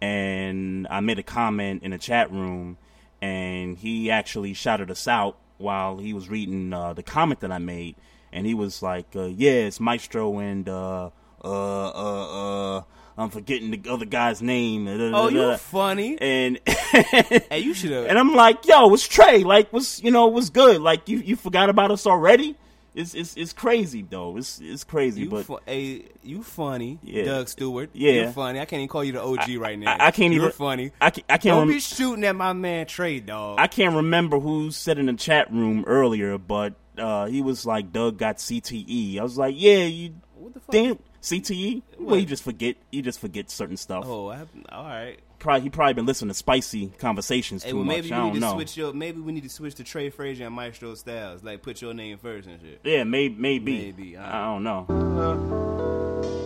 and 0.00 0.86
I 0.90 1.00
made 1.00 1.18
a 1.18 1.22
comment 1.22 1.82
in 1.82 1.90
the 1.92 1.98
chat 1.98 2.30
room, 2.30 2.76
and 3.20 3.76
he 3.76 4.10
actually 4.10 4.54
shouted 4.54 4.90
us 4.90 5.08
out 5.08 5.36
while 5.58 5.98
he 5.98 6.12
was 6.12 6.28
reading 6.28 6.72
uh, 6.72 6.92
the 6.92 7.02
comment 7.02 7.40
that 7.40 7.52
I 7.52 7.58
made, 7.58 7.96
and 8.32 8.46
he 8.46 8.54
was 8.54 8.82
like, 8.82 9.06
uh, 9.16 9.24
"Yeah, 9.24 9.66
it's 9.66 9.80
Maestro 9.80 10.38
and 10.38 10.68
uh, 10.68 11.10
uh, 11.44 11.88
uh, 11.90 12.76
uh, 12.78 12.82
I'm 13.18 13.30
forgetting 13.30 13.70
the 13.70 13.90
other 13.90 14.06
guy's 14.06 14.40
name." 14.42 14.88
oh, 14.88 15.28
you 15.28 15.56
funny. 15.56 16.18
and 16.20 16.58
you 17.52 17.74
should 17.74 17.90
have. 17.92 18.06
and 18.06 18.18
I'm 18.18 18.34
like, 18.34 18.66
"Yo, 18.66 18.92
it's 18.94 19.06
Trey. 19.06 19.44
Like, 19.44 19.72
was 19.72 20.02
you 20.02 20.10
know, 20.10 20.28
was 20.28 20.50
good. 20.50 20.80
Like, 20.80 21.08
you 21.08 21.18
you 21.18 21.36
forgot 21.36 21.68
about 21.70 21.90
us 21.90 22.06
already." 22.06 22.56
It's 22.94 23.14
it's 23.14 23.34
it's 23.38 23.54
crazy 23.54 24.02
though. 24.02 24.36
It's 24.36 24.60
it's 24.62 24.84
crazy, 24.84 25.22
You, 25.22 25.30
but 25.30 25.46
fu- 25.46 25.58
hey, 25.64 26.04
you 26.22 26.42
funny, 26.42 26.98
Yeah. 27.02 27.24
Doug 27.24 27.48
Stewart. 27.48 27.88
Yeah. 27.94 28.12
you're 28.12 28.32
funny. 28.32 28.60
I 28.60 28.66
can't 28.66 28.80
even 28.80 28.88
call 28.88 29.02
you 29.02 29.12
the 29.12 29.22
OG 29.22 29.48
right 29.56 29.78
now. 29.78 29.92
I, 29.98 30.08
I 30.08 30.10
can't 30.10 30.34
You're 30.34 30.42
even. 30.42 30.52
funny. 30.52 30.92
I 31.00 31.08
can't. 31.08 31.24
I 31.30 31.38
can't 31.38 31.54
Don't 31.54 31.68
rem- 31.68 31.76
be 31.76 31.80
shooting 31.80 32.22
at 32.24 32.36
my 32.36 32.52
man 32.52 32.84
Trey, 32.86 33.18
dog. 33.20 33.58
I 33.58 33.66
can't 33.66 33.94
remember 33.96 34.38
who 34.38 34.70
said 34.70 34.98
in 34.98 35.06
the 35.06 35.14
chat 35.14 35.50
room 35.50 35.84
earlier, 35.86 36.36
but 36.36 36.74
uh, 36.98 37.26
he 37.26 37.40
was 37.42 37.64
like, 37.66 37.92
"Doug 37.92 38.18
got 38.18 38.36
CTE." 38.38 39.18
I 39.18 39.22
was 39.22 39.38
like, 39.38 39.54
"Yeah, 39.58 39.84
you 39.84 40.14
what 40.36 40.54
the 40.54 40.60
fuck? 40.60 40.70
damn 40.72 40.98
CTE." 41.22 41.82
Well, 41.98 42.18
you 42.18 42.26
just 42.26 42.42
forget. 42.42 42.76
You 42.90 43.02
just 43.02 43.18
forget 43.20 43.50
certain 43.50 43.76
stuff. 43.76 44.04
Oh, 44.06 44.28
I, 44.28 44.40
all 44.70 44.84
right. 44.84 45.18
Probably 45.38 45.62
he 45.62 45.70
probably 45.70 45.94
been 45.94 46.06
listening 46.06 46.28
to 46.28 46.34
spicy 46.34 46.86
conversations 46.98 47.62
too 47.62 47.68
Hey, 47.68 47.72
well, 47.72 47.82
maybe 47.84 48.08
much. 48.08 48.10
we 48.10 48.16
I 48.16 48.18
need 48.18 48.24
don't 48.26 48.34
to 48.34 48.40
know. 48.40 48.54
switch 48.54 48.76
your. 48.76 48.92
Maybe 48.92 49.20
we 49.20 49.32
need 49.32 49.42
to 49.42 49.48
switch 49.48 49.74
to 49.76 49.84
Trey 49.84 50.08
Frazier 50.10 50.46
and 50.46 50.54
Maestro 50.54 50.94
Styles. 50.94 51.42
Like, 51.42 51.62
put 51.62 51.82
your 51.82 51.94
name 51.94 52.18
first 52.18 52.46
and 52.46 52.60
shit. 52.60 52.80
Yeah, 52.84 53.02
maybe 53.04 53.34
maybe. 53.36 53.72
Maybe, 53.78 54.16
uh, 54.16 54.24
I 54.24 54.44
don't 54.44 54.62
know. 54.62 54.86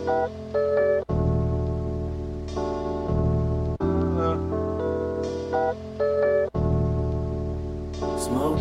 Smoke 0.03 0.66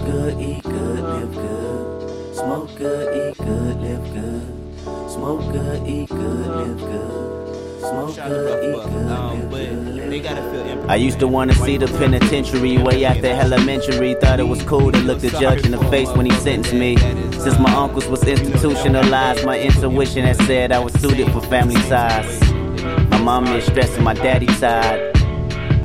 good, 0.07 0.41
eat 0.41 0.63
good, 0.63 1.03
live 1.03 1.35
good. 1.35 2.35
Smoke 2.35 2.77
good, 2.77 3.07
eat 3.17 3.39
good, 3.39 3.77
live 3.81 4.15
good. 4.15 5.11
Smoke 5.11 5.53
good, 5.53 5.89
eat 5.89 6.09
good, 6.09 6.47
live 6.47 6.79
good. 6.79 7.81
Smoke 7.81 8.17
good, 8.17 8.65
eat 8.65 8.83
good, 8.85 9.51
live 9.51 9.51
good. 9.51 10.11
they 10.11 10.21
gotta 10.21 10.43
feel 10.51 10.61
empathy. 10.61 10.89
I 10.89 10.97
used 10.97 11.19
to 11.21 11.29
want 11.29 11.51
to 11.51 11.59
see 11.59 11.77
the 11.77 11.89
penitentiary 11.99 12.79
way 12.79 13.05
after 13.05 13.27
elementary. 13.27 14.15
Thought 14.15 14.41
it 14.41 14.49
was 14.49 14.63
cool 14.63 14.93
to 14.93 14.99
look 14.99 15.19
the 15.21 15.31
judge 15.31 15.65
in 15.65 15.73
the 15.73 15.85
face 15.91 16.11
when 16.11 16.27
he 16.27 16.33
sentenced 16.33 16.73
me. 16.73 16.97
Since 17.43 17.59
my 17.59 17.73
uncles 17.75 18.07
was 18.07 18.23
institutionalized, 18.27 19.45
my 19.45 19.59
intuition 19.59 20.25
had 20.25 20.37
said 20.37 20.73
I 20.73 20.79
was 20.79 20.93
suited 20.95 21.31
for 21.33 21.41
family 21.41 21.81
size. 21.83 22.41
My 23.11 23.21
mom 23.21 23.47
is 23.49 23.65
stressing 23.67 24.05
my 24.05 24.15
daddy 24.15 24.53
side. 24.55 25.16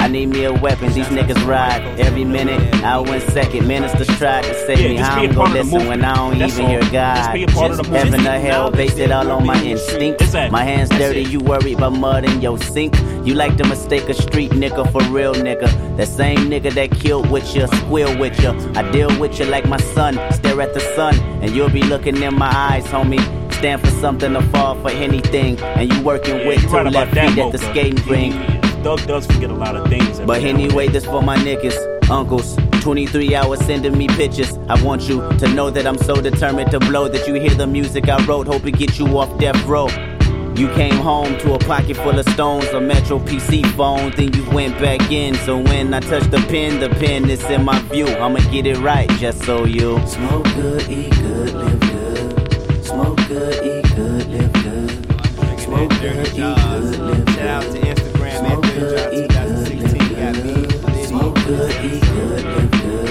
I 0.02 0.08
need 0.08 0.30
me 0.30 0.46
a 0.46 0.52
weapon, 0.52 0.92
these 0.94 1.06
niggas 1.08 1.46
ride 1.46 1.84
every 2.00 2.26
minute. 2.26 2.60
I 2.84 2.98
went 2.98 3.22
second, 3.32 3.68
ministers 3.68 4.08
tried 4.18 4.44
to 4.46 4.54
save 4.66 4.80
me. 4.80 4.96
How 4.98 5.22
I'm 5.22 5.32
gonna 5.32 5.54
listen 5.54 5.88
when 5.88 6.04
I 6.04 6.16
don't 6.16 6.36
even 6.42 6.66
hear 6.68 6.82
God? 6.92 7.16
Just 7.18 7.34
be 7.34 7.44
a 7.44 7.48
part 7.48 7.72
of 7.72 7.78
the. 7.78 7.84
Heaven 7.84 8.26
or 8.26 8.40
hell, 8.40 8.72
base 8.72 8.98
it 8.98 9.12
all 9.12 9.30
on 9.32 9.46
my 9.46 9.62
instinct. 9.64 10.22
My 10.52 10.64
hands 10.64 10.90
dirty, 10.90 11.22
you 11.24 11.40
worried 11.40 11.78
about 11.78 11.94
mud 11.94 12.26
in 12.26 12.42
your 12.42 12.58
sink. 12.58 12.96
You 13.24 13.36
like 13.36 13.58
to 13.58 13.68
mistake 13.68 14.10
a 14.10 14.16
street 14.16 14.50
nigga 14.52 14.92
for 14.92 15.04
real 15.14 15.36
nigga. 15.36 15.70
That 15.98 16.08
same 16.08 16.50
nigga 16.50 16.74
that 16.74 16.90
killed 17.00 17.30
with 17.30 17.56
you, 17.56 17.68
squeal 17.68 18.18
with 18.18 18.42
you. 18.42 18.50
I 18.76 18.90
deal 18.92 19.16
with 19.20 19.40
you 19.40 19.46
like 19.46 19.68
my 19.68 19.78
son, 19.94 20.16
stare 20.34 20.60
at 20.62 20.74
the 20.74 20.80
sun, 20.96 21.14
and 21.44 21.52
you'll 21.56 21.70
be 21.70 21.84
looking 21.84 22.18
in 22.24 22.34
my 22.36 22.52
eyes, 22.52 22.86
homie. 22.88 23.22
Stand 23.54 23.82
for 23.82 23.92
something 24.02 24.34
to 24.34 24.42
fall 24.50 24.74
for 24.82 24.90
anything, 24.90 25.60
and 25.60 25.94
you 25.94 26.02
working 26.02 26.38
Yeah, 26.38 26.48
with 26.48 26.62
two 26.62 26.70
right 26.70 26.92
left 26.92 27.12
feet 27.14 27.38
at 27.38 27.52
the 27.52 27.60
skating 27.60 28.04
rink. 28.10 28.61
Doug 28.84 29.06
does 29.06 29.28
forget 29.28 29.52
a 29.52 29.54
lot 29.54 29.76
of 29.76 29.88
things. 29.88 30.20
But 30.22 30.44
anyway, 30.44 30.88
this 30.88 31.06
for 31.06 31.22
my 31.22 31.38
niggas, 31.38 32.10
uncles. 32.10 32.58
23 32.82 33.36
hours 33.36 33.60
sending 33.60 33.96
me 33.96 34.08
pictures. 34.08 34.58
I 34.68 34.82
want 34.84 35.04
you 35.04 35.20
to 35.38 35.48
know 35.54 35.70
that 35.70 35.86
I'm 35.86 36.00
so 36.00 36.20
determined 36.20 36.72
to 36.72 36.80
blow 36.80 37.08
that 37.08 37.28
you 37.28 37.36
hear 37.36 37.54
the 37.54 37.68
music 37.68 38.10
I 38.10 38.24
wrote. 38.26 38.48
Hope 38.48 38.66
it 38.66 38.78
gets 38.78 38.98
you 38.98 39.06
off 39.20 39.40
death 39.40 39.64
row. 39.66 39.88
You 40.56 40.68
came 40.74 40.96
home 40.96 41.38
to 41.40 41.54
a 41.54 41.60
pocket 41.60 41.96
full 41.98 42.18
of 42.18 42.28
stones, 42.30 42.66
a 42.70 42.82
Metro 42.82 43.20
PC 43.20 43.66
phone, 43.76 44.12
then 44.18 44.34
you 44.34 44.50
went 44.50 44.78
back 44.80 45.12
in. 45.12 45.36
So 45.36 45.58
when 45.58 45.94
I 45.94 46.00
touch 46.00 46.24
the 46.24 46.44
pen, 46.50 46.80
the 46.80 46.90
pen 46.90 47.30
is 47.30 47.44
in 47.46 47.64
my 47.64 47.80
view. 47.84 48.08
I'ma 48.08 48.40
get 48.52 48.66
it 48.66 48.78
right, 48.80 49.10
just 49.12 49.44
so 49.44 49.66
you. 49.66 50.06
Smoke 50.08 50.44
good, 50.56 50.90
eat 50.90 51.12
good, 51.12 51.54
live 51.54 51.80
good. 51.80 52.86
Smoke 52.86 53.18
good, 53.28 53.66
eat 53.66 53.96
good, 53.96 54.28
live 54.28 54.54
good. 54.54 55.60
Smoke 55.60 55.90
good, 56.02 56.28
eat 56.28 56.36
good, 56.36 56.94
live 57.00 57.26
good. 57.26 57.30
Shout 57.30 57.48
out 57.48 57.72
to 57.72 57.80
good. 57.80 57.82
Instagram, 57.82 58.11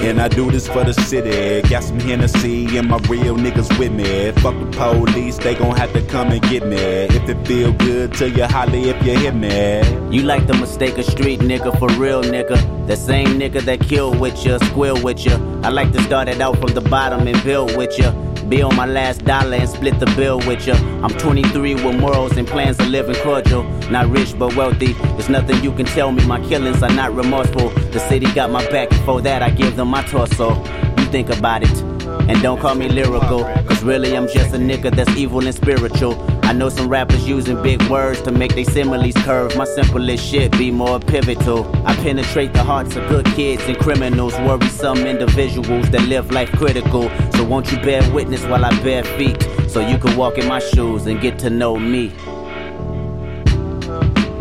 And 0.02 0.20
I 0.20 0.28
do 0.28 0.50
this 0.50 0.66
for 0.66 0.82
the 0.82 0.94
city. 0.94 1.60
Got 1.68 1.84
some 1.84 2.00
Hennessy 2.00 2.78
and 2.78 2.88
my 2.88 2.96
real 3.08 3.36
niggas 3.36 3.78
with 3.78 3.92
me. 3.92 4.32
Fuck 4.40 4.58
the 4.58 4.66
police, 4.76 5.36
they 5.38 5.54
gon' 5.54 5.76
have 5.76 5.92
to 5.92 6.02
come 6.06 6.28
and 6.28 6.40
get 6.42 6.66
me. 6.66 6.76
If 6.76 7.28
it 7.28 7.46
feel 7.46 7.72
good 7.72 8.14
to 8.14 8.30
you, 8.30 8.44
holly 8.44 8.88
if 8.88 9.04
you 9.04 9.18
hit 9.18 9.34
me. 9.34 9.82
You 10.14 10.22
like 10.22 10.46
the 10.46 10.54
mistake 10.54 10.96
a 10.96 11.02
street 11.02 11.40
nigga 11.40 11.78
for 11.78 11.88
real 12.00 12.22
nigga. 12.22 12.58
The 12.86 12.96
same 12.96 13.38
nigga 13.38 13.60
that 13.62 13.80
killed 13.80 14.18
with 14.18 14.44
you, 14.44 14.58
squeal 14.60 15.00
with 15.02 15.24
you. 15.26 15.32
I 15.62 15.68
like 15.68 15.92
to 15.92 16.02
start 16.02 16.28
it 16.28 16.40
out 16.40 16.58
from 16.58 16.72
the 16.74 16.80
bottom 16.80 17.28
and 17.28 17.42
build 17.44 17.76
with 17.76 17.98
you. 17.98 18.29
Be 18.48 18.62
on 18.62 18.74
my 18.74 18.86
last 18.86 19.24
dollar 19.24 19.56
and 19.56 19.68
split 19.68 19.98
the 20.00 20.06
bill 20.16 20.38
with 20.38 20.66
ya. 20.66 20.74
I'm 21.02 21.10
23 21.10 21.74
with 21.74 22.00
morals 22.00 22.36
and 22.36 22.46
plans 22.46 22.76
to 22.78 22.86
live 22.86 23.08
in 23.08 23.14
cordial. 23.16 23.62
Not 23.90 24.08
rich 24.08 24.36
but 24.38 24.56
wealthy. 24.56 24.92
There's 24.92 25.28
nothing 25.28 25.62
you 25.62 25.72
can 25.72 25.86
tell 25.86 26.10
me. 26.12 26.24
My 26.26 26.40
killings 26.48 26.82
are 26.82 26.92
not 26.92 27.14
remorseful. 27.14 27.70
The 27.90 28.00
city 28.08 28.32
got 28.32 28.50
my 28.50 28.68
back. 28.70 28.90
For 29.04 29.20
that, 29.22 29.42
I 29.42 29.50
give 29.50 29.76
them 29.76 29.88
my 29.88 30.02
torso. 30.02 30.56
You 30.98 31.04
think 31.06 31.30
about 31.30 31.62
it. 31.62 31.82
And 32.28 32.42
don't 32.42 32.60
call 32.60 32.74
me 32.74 32.88
lyrical, 32.88 33.44
cause 33.64 33.82
really 33.82 34.16
I'm 34.16 34.28
just 34.28 34.54
a 34.54 34.58
nigga 34.58 34.94
that's 34.94 35.10
evil 35.16 35.44
and 35.44 35.54
spiritual. 35.54 36.14
I 36.50 36.52
know 36.52 36.68
some 36.68 36.88
rappers 36.88 37.28
using 37.28 37.62
big 37.62 37.80
words 37.84 38.20
to 38.22 38.32
make 38.32 38.56
their 38.56 38.64
similes 38.64 39.14
curve. 39.18 39.56
My 39.56 39.64
simplest 39.64 40.28
shit 40.28 40.50
be 40.58 40.72
more 40.72 40.98
pivotal. 40.98 41.64
I 41.86 41.94
penetrate 41.94 42.52
the 42.54 42.64
hearts 42.64 42.96
of 42.96 43.08
good 43.08 43.24
kids 43.36 43.62
and 43.66 43.78
criminals, 43.78 44.36
worrisome 44.40 45.06
individuals 45.06 45.88
that 45.90 46.08
live 46.08 46.32
life 46.32 46.50
critical. 46.50 47.08
So 47.34 47.44
won't 47.44 47.70
you 47.70 47.78
bear 47.78 48.02
witness 48.12 48.44
while 48.46 48.64
I 48.64 48.70
bare 48.82 49.04
feet, 49.04 49.40
so 49.68 49.78
you 49.78 49.96
can 49.96 50.16
walk 50.16 50.38
in 50.38 50.48
my 50.48 50.58
shoes 50.58 51.06
and 51.06 51.20
get 51.20 51.38
to 51.38 51.50
know 51.50 51.78
me. 51.78 52.08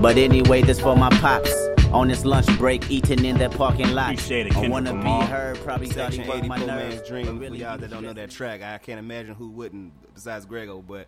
But 0.02 0.18
anyway, 0.18 0.64
this 0.64 0.80
for 0.80 0.96
my 0.96 1.12
pops. 1.22 1.54
On 1.92 2.08
this 2.08 2.26
lunch 2.26 2.48
break, 2.58 2.90
eating 2.90 3.24
in 3.24 3.38
that 3.38 3.52
parking 3.52 3.94
lot. 3.94 4.14
Appreciate 4.14 4.48
it, 4.48 4.58
I 4.58 4.68
wanna 4.68 4.94
Lamar. 4.94 5.22
be 5.22 5.28
heard, 5.28 5.58
probably 5.60 5.88
thought 5.88 6.12
he 6.12 6.18
Section 6.18 6.38
80 6.38 6.48
my 6.48 6.58
nerves. 6.66 7.08
Dream. 7.08 7.26
but 7.26 7.34
For 7.34 7.40
really 7.40 7.60
y'all 7.60 7.78
that 7.78 7.92
don't 7.92 8.02
know 8.02 8.14
that 8.14 8.32
track, 8.32 8.64
I 8.64 8.80
can't 8.80 8.98
imagine 9.00 9.36
who 9.36 9.50
wouldn't 9.50 9.94
besides 10.16 10.48
Grego, 10.48 10.82
but 10.82 11.08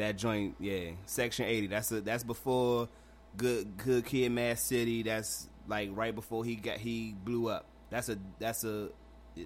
that 0.00 0.16
joint, 0.18 0.56
yeah, 0.60 0.90
Section 1.06 1.46
80. 1.46 1.66
That's 1.68 1.92
a, 1.92 2.00
that's 2.00 2.24
before 2.24 2.88
Good 3.36 3.76
Good 3.78 4.04
Kid, 4.04 4.32
Mad 4.32 4.58
City. 4.58 5.02
That's 5.02 5.48
like 5.66 5.90
right 5.94 6.14
before 6.14 6.44
he 6.44 6.56
got 6.56 6.78
he 6.78 7.14
blew 7.24 7.48
up. 7.48 7.66
That's 7.90 8.08
a 8.08 8.18
that's 8.38 8.64
a 8.64 8.88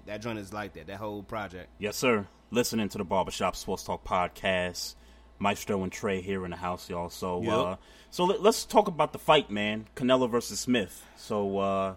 that 0.05 0.21
joint 0.21 0.39
is 0.39 0.51
like 0.51 0.73
that. 0.73 0.87
That 0.87 0.97
whole 0.97 1.23
project. 1.23 1.69
Yes, 1.79 1.95
sir. 1.95 2.27
Listening 2.51 2.89
to 2.89 2.97
the 2.97 3.03
Barbershop 3.05 3.55
Sports 3.55 3.83
Talk 3.83 4.03
podcast. 4.03 4.95
Maestro 5.37 5.83
and 5.83 5.91
Trey 5.91 6.21
here 6.21 6.45
in 6.45 6.51
the 6.51 6.57
house, 6.57 6.89
y'all. 6.89 7.09
So, 7.09 7.41
Yep. 7.41 7.53
uh, 7.53 7.75
so 8.09 8.23
let, 8.23 8.39
us 8.45 8.63
talk 8.63 8.87
about 8.87 9.11
the 9.11 9.19
fight, 9.19 9.51
man. 9.51 9.85
Canelo 9.95 10.29
versus 10.29 10.61
Smith. 10.61 11.05
So, 11.17 11.57
uh, 11.59 11.95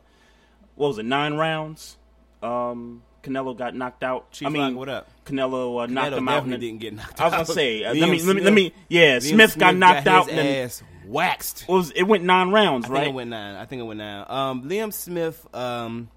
what 0.75 0.89
was 0.89 0.99
it? 0.99 1.05
Nine 1.05 1.35
rounds. 1.35 1.97
Um, 2.43 3.03
Canelo 3.23 3.57
got 3.57 3.75
knocked 3.75 4.03
out. 4.03 4.31
Chief 4.33 4.49
I 4.49 4.51
mean, 4.51 4.63
Lock, 4.63 4.75
what 4.75 4.89
up? 4.89 5.09
Canelo 5.29 5.83
uh, 5.83 5.87
knocked 5.87 6.15
him 6.15 6.29
out. 6.29 6.45
And, 6.45 6.61
didn't 6.61 6.79
get 6.81 6.95
knocked 6.95 7.21
out. 7.21 7.33
I 7.33 7.39
was 7.39 7.49
gonna 7.49 7.55
say. 7.57 7.85
Uh, 7.85 7.95
let 7.95 8.09
me, 8.09 8.23
let 8.23 8.37
me, 8.37 8.43
let 8.43 8.53
me. 8.53 8.73
Yeah, 8.89 9.19
Liam 9.19 9.23
Smith, 9.23 9.59
got 9.59 9.77
knocked 9.77 10.05
got 10.05 10.15
out. 10.15 10.29
his 10.29 10.39
And 10.39 10.47
then, 10.49 10.65
ass 10.65 10.83
waxed. 11.07 11.63
it 11.63 11.69
was 11.69 11.91
it 11.93 12.03
went 12.05 12.25
nine 12.25 12.51
rounds, 12.51 12.87
I 12.87 12.93
right? 12.93 12.99
think 13.05 13.13
it 13.13 13.17
went 13.17 13.31
nine. 13.31 13.57
I 13.57 13.65
think 13.65 13.81
it 13.81 13.85
went 13.85 13.99
nine. 13.99 14.25
Um, 14.29 14.63
Liam 14.69 14.93
Smith. 14.93 15.47
Um, 15.55 16.11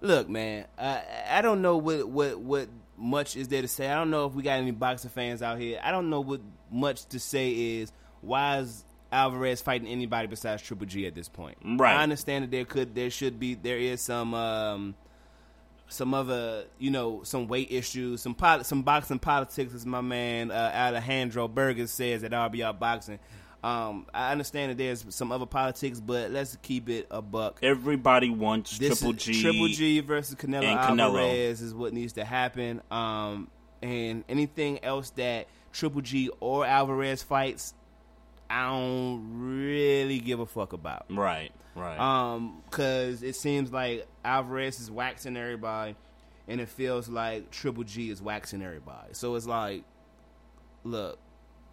look, 0.00 0.28
man. 0.28 0.66
I 0.78 1.02
I 1.30 1.42
don't 1.42 1.62
know 1.62 1.76
what 1.76 2.08
what 2.08 2.38
what 2.40 2.68
much 2.96 3.36
is 3.36 3.48
there 3.48 3.62
to 3.62 3.68
say. 3.68 3.88
I 3.88 3.94
don't 3.96 4.10
know 4.10 4.26
if 4.26 4.34
we 4.34 4.42
got 4.42 4.58
any 4.58 4.70
boxing 4.70 5.10
fans 5.10 5.42
out 5.42 5.58
here. 5.58 5.80
I 5.82 5.90
don't 5.90 6.10
know 6.10 6.20
what 6.20 6.40
much 6.70 7.06
to 7.06 7.18
say 7.18 7.50
is 7.50 7.92
why 8.20 8.58
is 8.58 8.84
Alvarez 9.10 9.60
fighting 9.60 9.88
anybody 9.88 10.26
besides 10.26 10.62
Triple 10.62 10.86
G 10.86 11.06
at 11.06 11.14
this 11.14 11.28
point. 11.28 11.58
Right. 11.64 11.96
I 11.96 12.02
understand 12.02 12.44
that 12.44 12.50
there 12.50 12.64
could 12.64 12.94
there 12.94 13.10
should 13.10 13.38
be 13.40 13.54
there 13.54 13.78
is 13.78 14.00
some 14.00 14.34
um 14.34 14.94
some 15.92 16.14
other, 16.14 16.64
you 16.78 16.90
know, 16.90 17.22
some 17.22 17.48
weight 17.48 17.70
issues, 17.70 18.22
some 18.22 18.34
poli- 18.34 18.64
some 18.64 18.82
boxing 18.82 19.18
politics, 19.18 19.74
as 19.74 19.86
my 19.86 20.00
man 20.00 20.50
uh, 20.50 20.72
Alejandro 20.74 21.48
Burgess 21.48 21.92
says 21.92 22.24
at 22.24 22.32
RBR 22.32 22.78
Boxing. 22.78 23.18
Um, 23.64 24.06
I 24.12 24.32
understand 24.32 24.70
that 24.70 24.78
there's 24.78 25.04
some 25.10 25.30
other 25.30 25.46
politics, 25.46 26.00
but 26.00 26.32
let's 26.32 26.56
keep 26.62 26.88
it 26.88 27.06
a 27.10 27.22
buck. 27.22 27.60
Everybody 27.62 28.28
wants 28.28 28.76
This 28.76 28.98
Triple 28.98 29.12
G. 29.12 29.40
Triple 29.40 29.68
G 29.68 30.00
versus 30.00 30.34
Canelo 30.34 30.64
and 30.64 30.80
Canelo. 30.80 31.20
Alvarez 31.20 31.60
is 31.60 31.72
what 31.72 31.92
needs 31.92 32.14
to 32.14 32.24
happen. 32.24 32.82
Um, 32.90 33.48
and 33.80 34.24
anything 34.28 34.82
else 34.84 35.10
that 35.10 35.46
Triple 35.72 36.00
G 36.00 36.30
or 36.40 36.66
Alvarez 36.66 37.22
fights, 37.22 37.74
I 38.50 38.66
don't 38.66 39.60
really 39.64 40.18
give 40.18 40.40
a 40.40 40.46
fuck 40.46 40.72
about. 40.72 41.06
Right, 41.08 41.52
right. 41.76 41.98
Um, 41.98 42.62
cause 42.70 43.22
it 43.22 43.36
seems 43.36 43.72
like 43.72 44.08
Alvarez 44.24 44.80
is 44.80 44.90
waxing 44.90 45.36
everybody, 45.36 45.96
and 46.48 46.60
it 46.60 46.68
feels 46.68 47.08
like 47.08 47.50
Triple 47.50 47.84
G 47.84 48.10
is 48.10 48.20
waxing 48.22 48.62
everybody. 48.62 49.12
So 49.12 49.34
it's 49.34 49.46
like, 49.46 49.84
look, 50.84 51.18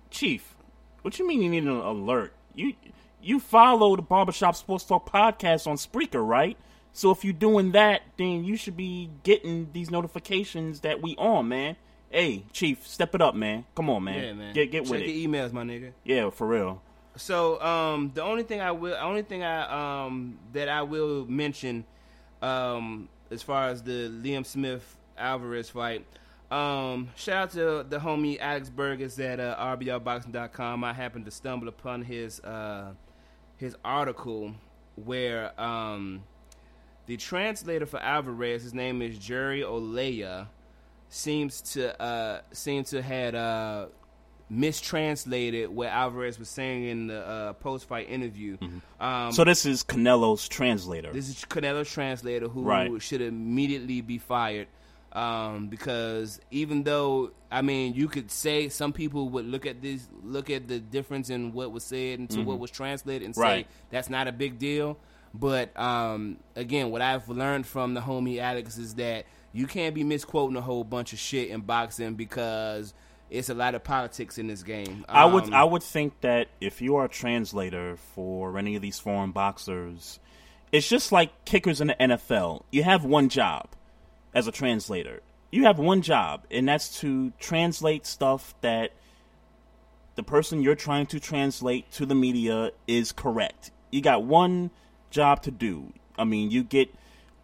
Chief, 0.10 0.56
what 1.02 1.18
you 1.20 1.28
mean 1.28 1.42
you 1.42 1.50
need 1.50 1.64
an 1.64 1.70
alert? 1.70 2.34
You 2.56 2.74
you 3.22 3.40
follow 3.40 3.96
the 3.96 4.02
Barbershop 4.02 4.56
Sports 4.56 4.86
Talk 4.86 5.10
podcast 5.10 5.68
on 5.68 5.76
Spreaker, 5.76 6.26
right? 6.26 6.58
So 6.94 7.12
if 7.12 7.24
you're 7.24 7.34
doing 7.34 7.72
that, 7.74 8.02
then 8.18 8.44
you 8.44 8.56
should 8.56 8.76
be 8.76 9.10
getting 9.24 9.70
these 9.74 9.92
notifications 9.92 10.80
that 10.82 11.02
we 11.02 11.16
on, 11.18 11.48
man. 11.48 11.76
Hey, 12.10 12.46
Chief, 12.52 12.86
step 12.88 13.14
it 13.14 13.22
up, 13.22 13.36
man. 13.36 13.66
Come 13.76 13.90
on, 13.92 14.04
man. 14.04 14.24
yeah, 14.24 14.34
man, 14.34 14.54
Get 14.56 14.72
get 14.72 14.84
check 14.86 14.92
with 14.92 15.02
it. 15.02 15.10
your 15.10 15.30
emails, 15.30 15.54
my 15.54 15.64
nigga. 15.64 15.92
Yeah, 16.04 16.30
for 16.32 16.48
real. 16.48 16.82
So 17.16 17.62
um, 17.62 18.12
the 18.16 18.24
only 18.24 18.44
thing 18.44 18.62
I 18.62 18.72
will, 18.72 18.96
only 18.96 19.22
thing 19.22 19.44
I 19.44 20.06
um 20.06 20.40
that 20.54 20.70
I 20.70 20.82
will 20.82 21.26
mention, 21.28 21.86
um, 22.42 23.10
as 23.32 23.42
far 23.42 23.70
as 23.70 23.84
the 23.84 24.10
Liam 24.10 24.46
Smith 24.46 24.98
Alvarez 25.18 25.70
fight, 25.70 26.06
um, 26.52 27.10
shout 27.16 27.44
out 27.44 27.52
to 27.52 27.86
the 27.88 28.00
homie 28.00 28.40
Alex 28.40 28.70
Burgess 28.70 29.20
at 29.20 29.40
uh, 29.40 29.56
RBRBoxing.com. 29.60 30.84
I 30.84 30.94
happened 30.94 31.26
to 31.26 31.32
stumble 31.32 31.68
upon 31.68 32.02
his 32.02 32.40
uh 32.40 32.94
his 33.58 33.76
article 33.84 34.56
where 34.96 35.60
um 35.62 36.24
the 37.06 37.18
translator 37.18 37.86
for 37.86 38.00
Alvarez, 38.00 38.64
his 38.64 38.74
name 38.74 39.02
is 39.02 39.18
Jerry 39.20 39.64
Olea, 39.64 40.48
seems 41.10 41.62
to 41.74 42.02
uh 42.02 42.42
seem 42.52 42.84
to 42.86 43.02
had 43.02 43.36
uh 43.36 43.88
mistranslated 44.50 45.70
what 45.70 45.90
Alvarez 45.90 46.40
was 46.40 46.50
saying 46.50 46.86
in 46.86 47.08
the 47.08 47.26
uh, 47.26 47.54
post-fight 47.54 48.10
interview. 48.10 48.58
Um, 49.00 49.32
So 49.32 49.44
this 49.44 49.66
is 49.66 49.84
Canelo's 49.84 50.48
translator. 50.48 51.12
this 51.12 51.30
is 51.30 51.46
Canelo's 51.46 51.90
translator 51.92 52.48
who 52.48 52.64
Right. 52.64 53.02
should 53.02 53.22
immediately 53.22 54.02
be 54.02 54.18
fired 54.18 54.68
um, 55.12 55.68
because 55.68 56.40
even 56.52 56.84
though 56.84 57.32
I 57.52 57.62
mean 57.64 57.94
you 57.96 58.08
could 58.08 58.30
say 58.30 58.70
some 58.70 58.94
people 58.94 59.30
would 59.30 59.46
look 59.46 59.66
at 59.66 59.82
this 59.82 60.08
look 60.24 60.50
at 60.52 60.68
the 60.68 60.80
difference 60.80 61.30
in 61.32 61.52
what 61.52 61.72
was 61.72 61.84
said 61.84 62.20
and 62.20 62.30
to 62.32 62.42
what 62.44 62.60
was 62.60 62.70
translated 62.72 63.26
and 63.26 63.36
say 63.36 63.42
Mm-hmm. 63.62 63.70
That's 63.90 64.10
not 64.10 64.28
a 64.28 64.32
big 64.32 64.60
deal. 64.60 64.98
But 65.34 65.78
um, 65.80 66.38
again, 66.56 66.90
what 66.92 67.02
I've 67.02 67.28
learned 67.30 67.66
from 67.68 67.94
the 67.94 68.02
homie 68.02 68.40
Alex 68.40 68.78
is 68.80 68.96
that 68.96 69.26
you 69.54 69.66
can't 69.68 69.94
be 69.96 70.04
misquoting 70.04 70.56
a 70.58 70.62
whole 70.62 70.84
bunch 70.84 71.12
of 71.14 71.20
shit 71.20 71.50
in 71.50 71.62
boxing 71.62 72.14
because 72.16 72.94
it's 73.30 73.50
a 73.50 73.54
lot 73.54 73.76
of 73.76 73.84
politics 73.84 74.38
in 74.38 74.48
this 74.48 74.64
game. 74.64 75.06
I 75.08 75.26
would 75.26 75.46
Um, 75.46 75.54
I 75.54 75.64
would 75.64 75.84
think 75.84 76.22
that 76.22 76.48
if 76.60 76.82
you 76.82 76.96
are 76.96 77.06
a 77.06 77.10
translator 77.10 77.96
for 77.98 78.58
any 78.58 78.76
of 78.76 78.82
these 78.82 79.00
foreign 79.00 79.32
boxers, 79.32 80.20
it's 80.72 80.88
just 80.88 81.12
like 81.12 81.46
kickers 81.46 81.82
in 81.82 81.88
the 81.88 81.96
NFL. 81.96 82.64
You 82.72 82.84
have 82.84 83.04
one 83.04 83.30
job 83.30 83.70
as 84.34 84.48
a 84.48 84.52
translator. 84.52 85.22
You 85.52 85.64
have 85.64 85.80
one 85.80 86.02
job, 86.02 86.46
and 86.52 86.68
that's 86.68 87.00
to 87.02 87.32
translate 87.40 88.06
stuff 88.06 88.54
that 88.62 88.92
the 90.16 90.24
person 90.24 90.62
you're 90.62 90.76
trying 90.76 91.08
to 91.08 91.20
translate 91.20 91.92
to 91.94 92.06
the 92.06 92.14
media 92.14 92.72
is 92.88 93.12
correct. 93.12 93.72
You 93.90 94.02
got 94.02 94.24
one 94.24 94.70
job 95.10 95.42
to 95.44 95.52
do. 95.52 95.94
I 96.18 96.24
mean, 96.26 96.52
you 96.52 96.64
get 96.64 96.94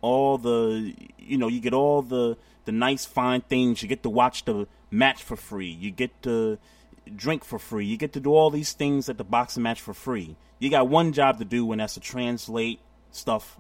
all 0.01 0.37
the 0.37 0.93
you 1.17 1.37
know, 1.37 1.47
you 1.47 1.59
get 1.59 1.73
all 1.73 2.01
the 2.01 2.37
the 2.65 2.71
nice 2.71 3.05
fine 3.05 3.41
things. 3.41 3.81
You 3.81 3.87
get 3.87 4.03
to 4.03 4.09
watch 4.09 4.45
the 4.45 4.67
match 4.91 5.23
for 5.23 5.35
free. 5.35 5.69
You 5.69 5.91
get 5.91 6.21
to 6.23 6.57
drink 7.15 7.43
for 7.43 7.59
free. 7.59 7.85
You 7.85 7.97
get 7.97 8.13
to 8.13 8.19
do 8.19 8.33
all 8.33 8.49
these 8.49 8.73
things 8.73 9.09
at 9.09 9.17
the 9.17 9.23
boxing 9.23 9.63
match 9.63 9.81
for 9.81 9.93
free. 9.93 10.35
You 10.59 10.69
got 10.69 10.87
one 10.87 11.11
job 11.13 11.39
to 11.39 11.45
do 11.45 11.71
and 11.71 11.81
that's 11.81 11.95
to 11.95 11.99
translate 11.99 12.79
stuff 13.11 13.59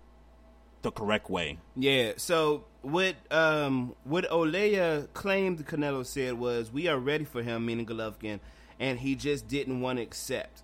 the 0.81 0.91
correct 0.91 1.29
way. 1.29 1.57
Yeah. 1.75 2.13
So 2.17 2.65
what 2.81 3.15
um 3.31 3.95
what 4.03 4.29
Olea 4.31 5.07
claimed 5.13 5.65
Canelo 5.65 6.05
said 6.05 6.33
was 6.33 6.71
we 6.71 6.87
are 6.87 6.97
ready 6.97 7.25
for 7.25 7.41
him, 7.43 7.65
meaning 7.65 7.85
Golovkin, 7.85 8.39
and 8.79 8.99
he 8.99 9.15
just 9.15 9.47
didn't 9.47 9.81
want 9.81 9.97
to 9.97 10.03
accept. 10.03 10.61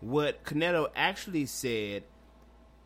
What 0.00 0.44
Canelo 0.44 0.88
actually 0.94 1.46
said 1.46 2.04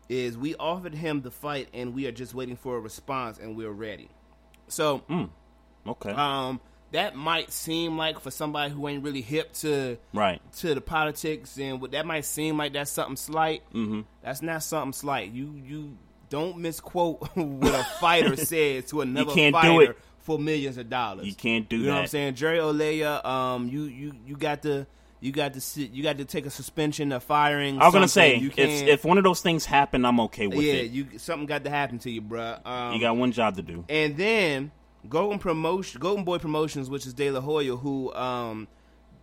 is 0.07 0.37
we 0.37 0.55
offered 0.55 0.93
him 0.93 1.21
the 1.21 1.31
fight 1.31 1.69
and 1.73 1.93
we 1.93 2.05
are 2.05 2.11
just 2.11 2.33
waiting 2.33 2.55
for 2.55 2.77
a 2.77 2.79
response 2.79 3.37
and 3.39 3.55
we're 3.55 3.71
ready. 3.71 4.09
So 4.67 5.01
Okay. 5.87 6.11
um 6.11 6.59
that 6.91 7.15
might 7.15 7.51
seem 7.51 7.97
like 7.97 8.19
for 8.19 8.31
somebody 8.31 8.71
who 8.71 8.87
ain't 8.87 9.03
really 9.03 9.21
hip 9.21 9.53
to 9.53 9.97
right. 10.13 10.41
to 10.57 10.75
the 10.75 10.81
politics 10.81 11.57
and 11.57 11.81
what 11.81 11.91
that 11.91 12.05
might 12.05 12.25
seem 12.25 12.57
like 12.57 12.73
that's 12.73 12.91
something 12.91 13.15
slight. 13.15 13.63
Mm-hmm. 13.73 14.01
That's 14.21 14.41
not 14.41 14.63
something 14.63 14.93
slight. 14.93 15.31
You 15.31 15.61
you 15.65 15.97
don't 16.29 16.57
misquote 16.57 17.27
what 17.35 17.73
a 17.73 17.83
fighter 17.99 18.35
says 18.45 18.85
to 18.85 19.01
another 19.01 19.33
can't 19.33 19.55
do 19.55 19.61
fighter 19.61 19.91
it. 19.91 19.97
for 20.19 20.37
millions 20.37 20.77
of 20.77 20.89
dollars. 20.89 21.25
You 21.25 21.33
can't 21.33 21.67
do 21.67 21.77
that. 21.77 21.83
You 21.83 21.89
know 21.89 21.95
what 21.95 22.01
I'm 22.01 22.07
saying? 22.07 22.35
Jerry 22.35 22.59
Olea, 22.59 23.23
um, 23.23 23.69
you 23.69 23.83
you 23.83 24.13
you 24.25 24.35
got 24.35 24.63
to 24.63 24.85
you 25.21 25.31
got 25.31 25.53
to 25.53 25.61
sit, 25.61 25.91
you 25.91 26.03
got 26.03 26.17
to 26.17 26.25
take 26.25 26.45
a 26.45 26.49
suspension, 26.49 27.11
a 27.13 27.19
firing. 27.19 27.79
I 27.79 27.85
was 27.85 27.93
gonna 27.93 28.07
say 28.09 28.35
you 28.35 28.51
if 28.57 28.87
if 28.87 29.05
one 29.05 29.17
of 29.17 29.23
those 29.23 29.39
things 29.39 29.65
happen, 29.65 30.03
I'm 30.03 30.19
okay 30.21 30.47
with 30.47 30.59
yeah, 30.59 30.73
it. 30.73 30.91
Yeah, 30.91 31.05
you 31.11 31.19
something 31.19 31.45
got 31.45 31.63
to 31.63 31.69
happen 31.69 31.99
to 31.99 32.11
you, 32.11 32.21
bruh. 32.21 32.65
Um, 32.65 32.95
you 32.95 32.99
got 32.99 33.15
one 33.15 33.31
job 33.31 33.55
to 33.55 33.61
do. 33.61 33.85
and 33.87 34.17
then 34.17 34.71
Golden 35.09 35.39
Promotion, 35.39 35.99
Golden 35.99 36.23
Boy 36.23 36.37
Promotions, 36.37 36.89
which 36.89 37.05
is 37.05 37.13
De 37.13 37.31
La 37.31 37.41
Hoya, 37.41 37.75
who 37.75 38.13
um, 38.13 38.67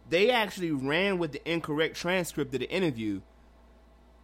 they 0.08 0.30
actually 0.30 0.70
ran 0.72 1.18
with 1.18 1.32
the 1.32 1.50
incorrect 1.50 1.96
transcript 1.96 2.52
of 2.54 2.60
the 2.60 2.70
interview. 2.70 3.20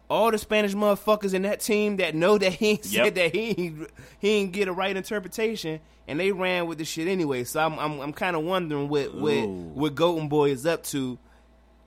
All 0.07 0.29
the 0.29 0.37
Spanish 0.37 0.73
motherfuckers 0.75 1.33
in 1.33 1.41
that 1.43 1.59
team 1.61 1.97
that 1.97 2.13
know 2.13 2.37
that 2.37 2.53
he 2.53 2.71
ain't 2.71 2.85
Yep. 2.91 3.05
said 3.05 3.15
that 3.15 3.33
he 3.33 3.55
ain't, 3.57 3.89
he 4.19 4.29
ain't 4.29 4.51
get 4.51 4.67
a 4.67 4.71
right 4.71 4.95
interpretation, 4.95 5.79
and 6.07 6.19
they 6.19 6.31
ran 6.31 6.67
with 6.67 6.77
the 6.77 6.85
shit 6.85 7.07
anyway. 7.07 7.43
So 7.43 7.59
I'm 7.59 7.79
I'm, 7.79 7.99
I'm 7.99 8.13
kind 8.13 8.35
of 8.35 8.43
wondering 8.43 8.87
what 8.87 9.15
what 9.15 9.33
Ooh. 9.33 9.71
what 9.73 9.95
Golden 9.95 10.27
Boy 10.27 10.51
is 10.51 10.65
up 10.67 10.83
to 10.85 11.17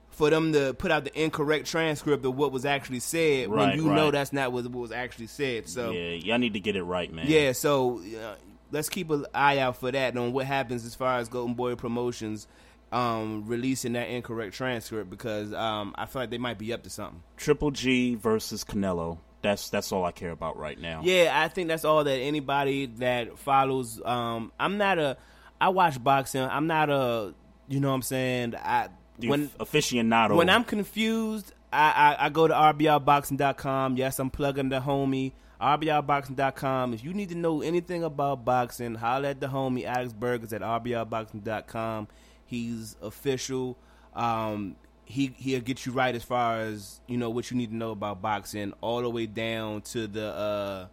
for 0.09 0.29
them 0.29 0.51
to 0.51 0.73
put 0.73 0.91
out 0.91 1.05
the 1.05 1.17
incorrect 1.21 1.65
transcript 1.67 2.25
of 2.25 2.35
what 2.35 2.51
was 2.51 2.65
actually 2.65 2.99
said 2.99 3.47
when 3.47 3.57
Right, 3.59 3.75
you 3.77 3.85
know 3.85 4.11
that's 4.11 4.33
not 4.33 4.51
what, 4.51 4.65
what 4.65 4.81
was 4.81 4.91
actually 4.91 5.27
said. 5.27 5.69
So 5.69 5.91
Yeah, 5.91 6.09
y'all 6.15 6.39
need 6.39 6.51
to 6.53 6.59
get 6.59 6.75
it 6.75 6.83
right, 6.83 7.13
man. 7.13 7.25
yeah, 7.29 7.53
so 7.53 7.99
uh, 7.99 8.35
let's 8.71 8.89
keep 8.89 9.09
an 9.09 9.25
eye 9.33 9.59
out 9.59 9.77
for 9.77 9.91
that 9.91 10.15
on 10.17 10.33
what 10.33 10.45
happens 10.45 10.85
as 10.85 10.95
far 10.95 11.19
as 11.19 11.29
Golden 11.29 11.55
Boy 11.55 11.75
Promotions 11.75 12.47
um, 12.91 13.45
releasing 13.45 13.93
that 13.93 14.09
incorrect 14.09 14.55
transcript 14.55 15.09
because 15.09 15.53
um, 15.53 15.93
I 15.97 16.05
feel 16.05 16.23
like 16.23 16.29
they 16.29 16.37
might 16.37 16.57
be 16.57 16.73
up 16.73 16.83
to 16.83 16.89
something. 16.89 17.21
Triple 17.37 17.71
G 17.71 18.15
versus 18.15 18.63
Canelo. 18.63 19.19
That's 19.41 19.69
that's 19.69 19.91
all 19.91 20.03
I 20.03 20.11
care 20.11 20.31
about 20.31 20.57
right 20.57 20.77
now. 20.77 21.01
Yeah, 21.03 21.31
I 21.33 21.47
think 21.47 21.69
that's 21.69 21.85
all 21.85 22.03
that 22.03 22.17
anybody 22.17 22.87
that 22.97 23.37
follows. 23.39 24.01
Um, 24.03 24.51
I'm 24.59 24.77
not 24.77 24.99
a. 24.99 25.17
I 25.61 25.69
watch 25.69 26.03
boxing. 26.03 26.41
I'm 26.41 26.67
not 26.67 26.89
a. 26.89 27.33
You 27.69 27.79
know 27.79 27.89
what 27.89 27.95
I'm 27.95 28.01
saying? 28.01 28.55
I 28.55 28.89
The 29.17 29.29
when 29.29 29.47
aficionado. 29.59 30.35
when 30.35 30.49
I'm 30.49 30.65
confused, 30.65 31.53
I, 31.71 32.15
I, 32.19 32.25
I 32.25 32.29
go 32.29 32.47
to 32.47 32.53
RBRboxing.com. 32.53 33.95
Yes, 33.95 34.19
I'm 34.19 34.29
plugging 34.29 34.69
the 34.69 34.81
homie. 34.81 35.31
RBRboxing.com. 35.61 36.93
If 36.93 37.03
you 37.03 37.13
need 37.13 37.29
to 37.29 37.35
know 37.35 37.61
anything 37.61 38.03
about 38.03 38.45
boxing, 38.45 38.95
holler 38.95 39.29
at 39.29 39.39
the 39.41 39.47
homie 39.47 39.83
Alex 39.85 40.13
Burgess 40.13 40.53
at 40.53 40.61
RBRboxing.com. 40.61 42.07
He's 42.45 42.95
official. 43.01 43.77
Um, 44.15 44.75
he 45.05 45.33
he'll 45.37 45.61
get 45.61 45.85
you 45.85 45.91
right 45.91 46.13
as 46.13 46.23
far 46.23 46.59
as 46.59 47.01
you 47.07 47.17
know 47.17 47.29
what 47.29 47.49
you 47.51 47.57
need 47.57 47.69
to 47.71 47.75
know 47.75 47.91
about 47.91 48.21
boxing, 48.21 48.73
all 48.81 49.01
the 49.01 49.09
way 49.09 49.25
down 49.25 49.81
to 49.81 50.07
the 50.07 50.27
uh, 50.27 50.87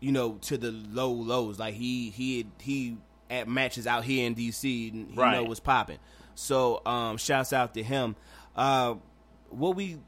you 0.00 0.10
know 0.12 0.32
to 0.42 0.56
the 0.58 0.70
low 0.70 1.10
lows. 1.12 1.58
Like 1.58 1.74
he 1.74 2.10
he 2.10 2.46
he 2.60 2.96
at 3.28 3.46
matches 3.46 3.86
out 3.86 4.04
here 4.04 4.26
in 4.26 4.34
DC, 4.34 4.62
he 4.64 5.06
Right. 5.14 5.34
know 5.34 5.44
what's 5.44 5.60
popping. 5.60 5.98
So 6.34 6.82
um, 6.86 7.16
shouts 7.18 7.52
out 7.52 7.74
to 7.74 7.82
him. 7.82 8.16
Uh, 8.56 8.94
what 9.50 9.76
we 9.76 9.98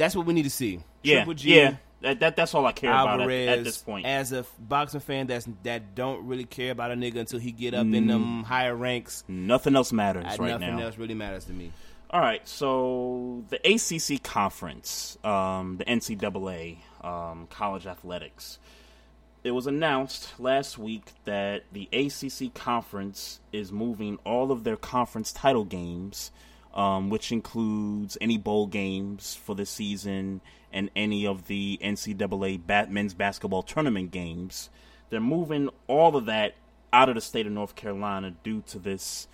that's 0.00 0.16
what 0.16 0.26
we 0.26 0.32
need 0.34 0.42
to 0.44 0.50
see. 0.50 0.80
yeah, 1.02 1.16
Triple 1.16 1.34
G, 1.34 1.56
yeah. 1.56 1.76
That, 2.02 2.20
that 2.20 2.34
that's 2.36 2.54
all 2.54 2.64
I 2.64 2.72
care 2.72 2.90
about 2.90 3.20
Alvarez. 3.20 3.48
at, 3.48 3.58
at 3.58 3.64
this 3.64 3.76
point. 3.78 4.06
As 4.06 4.32
a 4.32 4.46
boxing 4.58 5.00
fan, 5.00 5.26
that's 5.26 5.46
that 5.64 5.94
don't 5.94 6.26
really 6.26 6.44
care 6.46 6.72
about 6.72 6.90
a 6.90 6.94
nigga 6.94 7.16
until 7.18 7.38
he 7.38 7.52
get 7.52 7.74
up 7.74 7.86
in 7.86 8.06
them 8.06 8.42
higher 8.44 8.74
ranks. 8.74 9.22
Nothing 9.28 9.76
else 9.76 9.92
matters 9.92 10.24
Mm. 10.24 10.38
right 10.38 10.48
nothing 10.60 10.76
now. 10.76 10.84
else 10.86 10.96
really 10.96 11.12
matters 11.14 11.44
to 11.44 11.52
me. 11.52 11.72
All 12.08 12.20
right, 12.20 12.46
so 12.48 13.44
the 13.50 13.58
ACC 13.64 14.20
conference, 14.22 15.16
um, 15.22 15.76
the 15.76 15.84
NCAA, 15.84 16.78
um, 17.02 17.46
college 17.50 17.86
athletics. 17.86 18.58
It 19.44 19.52
was 19.52 19.66
announced 19.66 20.38
last 20.40 20.76
week 20.76 21.12
that 21.24 21.64
the 21.72 21.88
ACC 21.92 22.52
conference 22.52 23.40
is 23.52 23.70
moving 23.72 24.18
all 24.24 24.50
of 24.52 24.64
their 24.64 24.76
conference 24.76 25.32
title 25.32 25.64
games, 25.64 26.30
um, 26.74 27.10
which 27.10 27.32
includes 27.32 28.16
any 28.20 28.38
bowl 28.38 28.66
games 28.66 29.34
for 29.34 29.54
the 29.54 29.66
season 29.66 30.40
and 30.72 30.90
any 30.94 31.26
of 31.26 31.46
the 31.46 31.78
NCAA 31.82 32.64
bat- 32.64 32.90
men's 32.90 33.14
basketball 33.14 33.62
tournament 33.62 34.10
games. 34.10 34.70
They're 35.10 35.20
moving 35.20 35.70
all 35.88 36.16
of 36.16 36.26
that 36.26 36.54
out 36.92 37.08
of 37.08 37.14
the 37.14 37.20
state 37.20 37.46
of 37.46 37.52
North 37.52 37.74
Carolina 37.74 38.34
due 38.42 38.62
to 38.68 38.78
this 38.78 39.28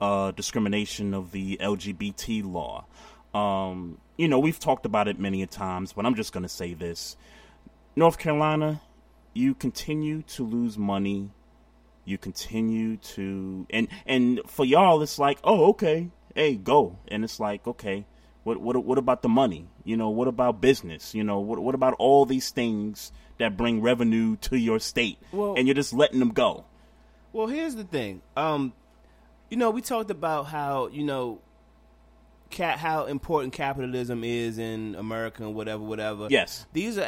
uh, 0.00 0.32
discrimination 0.32 1.14
of 1.14 1.30
the 1.32 1.56
LGBT 1.58 2.44
law. 2.44 2.84
Um, 3.34 3.98
you 4.16 4.28
know, 4.28 4.38
we've 4.38 4.58
talked 4.58 4.84
about 4.84 5.08
it 5.08 5.18
many 5.18 5.42
a 5.42 5.46
times, 5.46 5.92
but 5.92 6.04
I'm 6.04 6.14
just 6.14 6.32
going 6.32 6.42
to 6.42 6.48
say 6.48 6.74
this. 6.74 7.16
North 7.96 8.18
Carolina, 8.18 8.82
you 9.32 9.54
continue 9.54 10.22
to 10.22 10.44
lose 10.44 10.76
money. 10.76 11.30
You 12.04 12.18
continue 12.18 12.96
to 12.96 13.66
and 13.70 13.86
and 14.06 14.40
for 14.46 14.64
y'all 14.64 15.00
it's 15.02 15.20
like, 15.20 15.38
"Oh, 15.44 15.68
okay. 15.70 16.10
Hey, 16.34 16.56
go." 16.56 16.98
And 17.08 17.24
it's 17.24 17.38
like, 17.40 17.66
"Okay, 17.66 18.06
what 18.44 18.60
what 18.60 18.82
what 18.84 18.98
about 18.98 19.22
the 19.22 19.28
money? 19.28 19.68
You 19.84 19.96
know, 19.96 20.10
what 20.10 20.28
about 20.28 20.60
business? 20.60 21.14
You 21.14 21.24
know, 21.24 21.40
what 21.40 21.58
what 21.58 21.74
about 21.74 21.94
all 21.98 22.24
these 22.26 22.50
things 22.50 23.12
that 23.38 23.56
bring 23.56 23.80
revenue 23.82 24.36
to 24.36 24.56
your 24.58 24.78
state?" 24.78 25.18
Well- 25.32 25.54
and 25.56 25.66
you're 25.66 25.74
just 25.74 25.92
letting 25.92 26.18
them 26.18 26.30
go. 26.30 26.64
Well, 27.32 27.46
here's 27.46 27.74
the 27.76 27.84
thing. 27.84 28.20
Um, 28.36 28.74
you 29.48 29.56
know, 29.56 29.70
we 29.70 29.80
talked 29.80 30.10
about 30.10 30.46
how 30.46 30.88
you 30.88 31.02
know, 31.04 31.40
cat 32.50 32.78
how 32.78 33.06
important 33.06 33.52
capitalism 33.54 34.22
is 34.24 34.58
in 34.58 34.94
America 34.96 35.42
and 35.42 35.54
whatever, 35.54 35.82
whatever. 35.82 36.26
Yes. 36.30 36.66
these 36.72 36.98
are 36.98 37.06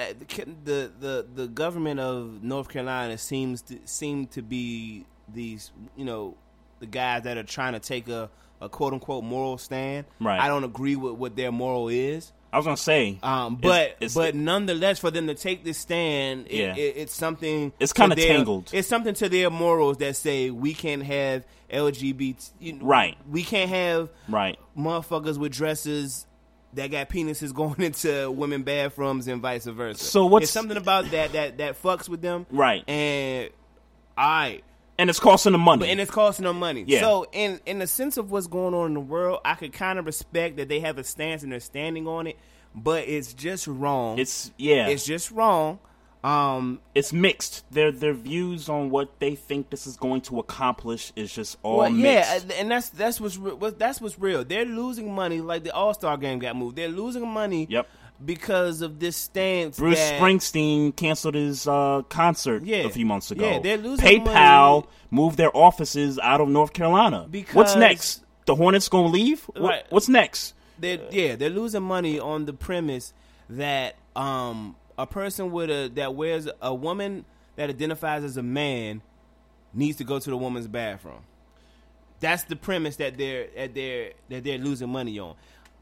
the 0.65 0.91
the 0.99 1.27
the 1.35 1.47
government 1.49 2.01
of 2.01 2.43
North 2.43 2.69
Carolina 2.69 3.19
seems 3.19 3.61
to 3.63 3.79
seem 3.85 4.27
to 4.29 4.41
be 4.43 5.05
these 5.33 5.73
you 5.97 6.05
know 6.05 6.37
the 6.81 6.87
guys 6.87 7.23
that 7.25 7.37
are 7.37 7.43
trying 7.43 7.73
to 7.75 7.81
take 7.81 8.09
a, 8.09 8.31
a 8.65 8.69
quote 8.69 8.93
unquote 8.93 9.25
moral 9.25 9.59
stand. 9.59 10.07
Right. 10.21 10.41
I 10.41 10.49
don't 10.49 10.65
agree 10.65 10.97
with 10.97 11.15
what 11.15 11.37
their 11.37 11.53
moral 11.53 11.89
is. 11.89 12.33
I 12.53 12.57
was 12.57 12.67
going 12.67 12.77
to 12.77 12.83
say 12.83 13.19
Um, 13.23 13.57
but 13.57 13.97
it's- 14.01 14.15
but 14.15 14.35
nonetheless, 14.37 15.01
for 15.01 15.11
them 15.11 15.27
to 15.27 15.35
take 15.35 15.65
this 15.65 15.77
stand, 15.79 16.47
it, 16.49 16.53
Yeah. 16.53 16.77
it, 16.77 16.95
it's 16.99 17.13
something. 17.15 17.73
It's 17.81 17.93
kinda 17.93 18.15
tangled. 18.15 18.71
It's 18.73 18.87
something 18.87 19.15
to 19.15 19.29
their 19.29 19.51
morals 19.51 19.97
that 19.99 20.15
say 20.17 20.51
we 20.51 20.73
can't 20.73 21.03
have 21.03 21.45
LGBT. 21.71 22.53
you 22.61 22.75
know, 22.75 22.85
Right. 22.87 23.17
We 23.29 23.43
can't 23.43 23.71
have 23.71 24.09
Right. 24.29 24.57
motherfuckers 24.79 25.37
with 25.37 25.51
dresses 25.53 26.27
that 26.75 26.93
got 26.93 27.09
penises 27.09 27.53
going 27.61 27.81
into 27.81 28.31
women 28.31 28.63
bathrooms 28.63 29.27
and 29.27 29.43
vice 29.43 29.65
versa. 29.67 30.05
So 30.05 30.27
what's- 30.27 30.45
It's 30.45 30.53
something 30.53 30.77
about 30.77 31.11
that 31.11 31.33
that 31.33 31.59
that 31.59 31.83
fucks 31.83 32.09
with 32.09 32.23
them, 32.23 32.47
Right. 32.53 32.89
And 32.89 33.51
I. 34.17 34.63
and 34.99 35.11
it's 35.11 35.19
costing 35.21 35.53
them 35.53 35.61
money. 35.61 35.91
And 35.91 36.01
it's 36.01 36.11
costing 36.11 36.45
them 36.45 36.59
money. 36.59 36.85
Yeah. 36.87 37.01
So 37.01 37.27
in 37.33 37.61
in 37.67 37.79
the 37.81 37.87
sense 37.87 38.17
of 38.17 38.31
what's 38.31 38.47
going 38.47 38.75
on 38.75 38.87
in 38.89 38.95
the 38.95 39.01
world, 39.01 39.41
I 39.45 39.55
could 39.55 39.73
kind 39.73 39.99
of 39.99 40.07
respect 40.07 40.57
that 40.57 40.69
they 40.69 40.81
have 40.81 40.99
a 40.99 41.05
stance 41.05 41.43
and 41.43 41.51
they're 41.53 41.61
standing 41.61 42.07
on 42.07 42.27
it, 42.27 42.39
but 42.75 43.09
it's 43.09 43.35
just 43.35 43.67
wrong. 43.67 44.19
it's 44.19 44.51
yeah, 44.59 44.89
It's 44.89 45.05
just 45.05 45.31
wrong. 45.31 45.79
Um, 46.23 46.81
it's 46.95 47.13
mixed. 47.13 47.71
Their 47.71 47.93
their 47.93 48.15
views 48.15 48.71
on 48.71 48.89
what 48.89 49.19
they 49.21 49.35
think 49.35 49.69
this 49.69 49.87
is 49.87 49.97
going 49.99 50.23
to 50.23 50.39
accomplish 50.39 51.13
is 51.17 51.31
just 51.35 51.59
all 51.63 51.79
well, 51.79 51.91
mixed. 51.91 52.47
yeah, 52.49 52.55
and- 52.61 52.71
that's 52.71 52.89
that's 52.89 53.21
what's 53.21 53.37
re- 53.37 53.53
what- 53.53 53.79
that's 53.79 54.01
what's 54.01 54.19
real. 54.19 54.43
They're 54.43 54.65
losing 54.65 55.15
money, 55.15 55.43
like 55.43 55.65
the 55.65 55.75
All 55.75 55.93
Star 55.93 56.17
game 56.17 56.39
got 56.39 56.57
moved. 56.57 56.77
They're 56.77 56.89
losing 56.89 57.29
money. 57.29 57.67
Yep. 57.69 57.87
Because 58.25 58.81
of 58.81 59.01
this 59.01 59.17
stance, 59.17 59.79
Bruce 59.79 59.99
that- 59.99 60.21
Springsteen 60.21 60.95
canceled 60.95 61.35
his 61.35 61.67
uh, 61.67 62.03
concert 62.09 62.65
Yeah. 62.65 62.79
a 62.79 62.91
few 62.91 63.05
months 63.07 63.31
ago. 63.31 63.49
Yeah, 63.49 63.59
they're 63.59 63.77
losing 63.79 64.07
PayPal 64.07 64.75
money. 64.83 64.87
moved 65.11 65.37
their 65.37 65.55
offices 65.57 66.19
out 66.21 66.41
of 66.41 66.49
North 66.49 66.73
Carolina. 66.73 67.27
Because- 67.31 67.55
What's 67.55 67.77
next? 67.77 68.23
The 68.47 68.55
Hornets 68.55 68.89
gonna 68.89 69.09
leave? 69.09 69.43
What, 69.45 69.61
Right. 69.63 69.85
What's 69.91 70.09
next? 70.09 70.55
They're, 70.79 71.01
yeah, 71.11 71.37
they're 71.37 71.51
losing 71.51 71.83
money 71.83 72.19
on 72.21 72.45
the 72.47 72.53
premise 72.53 73.13
that 73.51 73.97
um, 74.17 74.77
a 74.99 75.07
person 75.07 75.51
with 75.51 75.71
a 75.71 75.91
that 75.95 76.15
wears 76.15 76.49
a 76.63 76.75
woman 76.75 77.25
that 77.57 77.69
identifies 77.71 78.23
as 78.25 78.37
a 78.37 78.43
man 78.43 79.03
needs 79.73 79.99
to 79.99 80.05
go 80.05 80.19
to 80.19 80.31
the 80.31 80.37
woman's 80.37 80.69
bathroom. 80.69 81.21
That's 82.21 82.45
the 82.45 82.57
premise 82.57 82.97
that 82.97 83.17
they're 83.19 83.49
that 83.57 83.75
they're 83.75 84.13
that 84.31 84.45
they're 84.45 84.59
losing 84.59 84.89
money 84.91 85.19
on. 85.19 85.35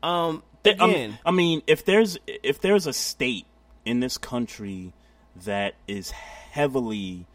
Um, 0.02 0.42
Th- 0.64 0.78
um, 0.78 0.90
again, 0.90 1.18
I 1.24 1.30
mean, 1.30 1.62
if 1.66 1.84
there's 1.84 2.18
if 2.26 2.60
there's 2.60 2.86
a 2.86 2.92
state 2.92 3.46
in 3.84 4.00
this 4.00 4.18
country 4.18 4.92
that 5.44 5.74
is 5.88 6.10
heavily 6.10 7.26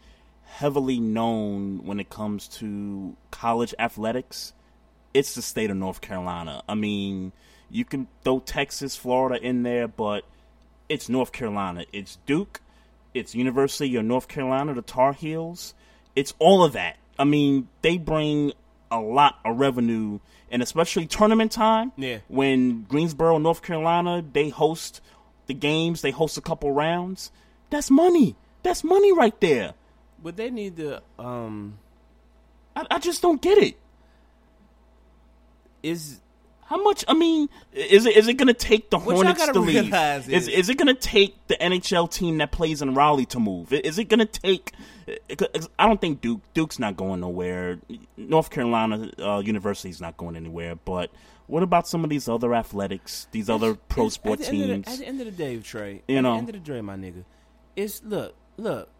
heavily 0.44 0.98
known 0.98 1.84
when 1.84 2.00
it 2.00 2.10
comes 2.10 2.48
to 2.48 3.16
college 3.30 3.74
athletics, 3.78 4.52
it's 5.14 5.34
the 5.34 5.42
state 5.42 5.70
of 5.70 5.76
North 5.76 6.00
Carolina. 6.00 6.62
I 6.68 6.74
mean, 6.74 7.32
you 7.70 7.84
can 7.84 8.08
throw 8.24 8.40
Texas, 8.40 8.96
Florida 8.96 9.44
in 9.44 9.62
there, 9.62 9.86
but 9.86 10.24
it's 10.88 11.08
North 11.08 11.32
Carolina. 11.32 11.84
It's 11.92 12.18
Duke, 12.26 12.60
it's 13.14 13.34
University 13.34 13.94
of 13.96 14.04
North 14.04 14.28
Carolina, 14.28 14.74
the 14.74 14.82
Tar 14.82 15.12
Heels. 15.12 15.74
It's 16.16 16.34
all 16.38 16.64
of 16.64 16.72
that. 16.72 16.96
I 17.18 17.24
mean, 17.24 17.68
they 17.82 17.98
bring 17.98 18.52
a 18.90 19.00
lot 19.00 19.38
of 19.44 19.58
revenue, 19.58 20.18
and 20.50 20.62
especially 20.62 21.06
tournament 21.06 21.52
time. 21.52 21.92
Yeah. 21.96 22.18
When 22.28 22.82
Greensboro, 22.84 23.38
North 23.38 23.62
Carolina, 23.62 24.22
they 24.32 24.48
host 24.48 25.00
the 25.46 25.54
games, 25.54 26.02
they 26.02 26.10
host 26.10 26.36
a 26.38 26.40
couple 26.40 26.72
rounds. 26.72 27.30
That's 27.70 27.90
money. 27.90 28.36
That's 28.62 28.82
money 28.84 29.12
right 29.12 29.38
there. 29.40 29.74
but 30.22 30.36
they 30.36 30.50
need 30.50 30.76
to 30.76 31.00
um 31.18 31.78
I, 32.74 32.86
I 32.90 32.98
just 32.98 33.22
don't 33.22 33.40
get 33.40 33.58
it. 33.58 33.76
is 35.82 36.20
How 36.68 36.82
much? 36.82 37.02
I 37.08 37.14
mean, 37.14 37.48
is 37.72 38.04
it 38.04 38.14
is 38.16 38.28
it 38.28 38.34
going 38.34 38.48
to 38.48 38.52
take 38.54 38.90
the 38.90 38.98
What 38.98 39.14
Hornets 39.14 39.38
gotta 39.46 39.58
leave? 39.58 39.92
Is 39.94 40.28
is- 40.28 40.48
is 40.48 40.68
it 40.68 40.76
going 40.76 40.94
to 40.94 41.00
take 41.00 41.34
the 41.48 41.56
NHL 41.56 42.10
team 42.10 42.36
that 42.38 42.52
plays 42.52 42.82
in 42.82 42.94
Raleigh 42.94 43.24
to 43.26 43.40
move? 43.40 43.72
Is 43.72 43.98
it 43.98 44.04
going 44.10 44.18
to 44.20 44.26
take? 44.26 44.72
I 45.78 45.86
don't 45.86 45.98
think 45.98 46.20
Duke 46.20 46.42
Duke's 46.52 46.78
not 46.78 46.94
going 46.96 47.20
nowhere. 47.20 47.78
North 48.18 48.50
Carolina 48.50 49.10
uh, 49.18 49.38
University's 49.38 49.98
not 50.02 50.18
going 50.18 50.36
anywhere. 50.36 50.74
But 50.76 51.10
what 51.46 51.62
about 51.62 51.88
some 51.88 52.04
of 52.04 52.10
these 52.10 52.28
other 52.28 52.54
athletics? 52.54 53.28
These 53.32 53.48
other 53.48 53.74
pro 53.74 54.04
It's- 54.04 54.14
sport 54.14 54.40
at 54.40 54.46
of 54.48 54.52
the- 54.52 54.66
teams? 54.66 54.88
at 54.88 54.98
the 54.98 55.06
end 55.06 55.20
of 55.20 55.24
the 55.26 55.32
day, 55.32 55.56
Trey. 55.60 56.02
You 56.06 56.18
at 56.18 56.20
know. 56.20 56.32
the 56.32 56.38
end 56.38 56.48
of 56.50 56.54
the 56.62 56.70
day, 56.72 56.80
my 56.82 56.96
nigga, 56.96 57.24
it's 57.76 58.02
look, 58.04 58.34
look. 58.58 58.90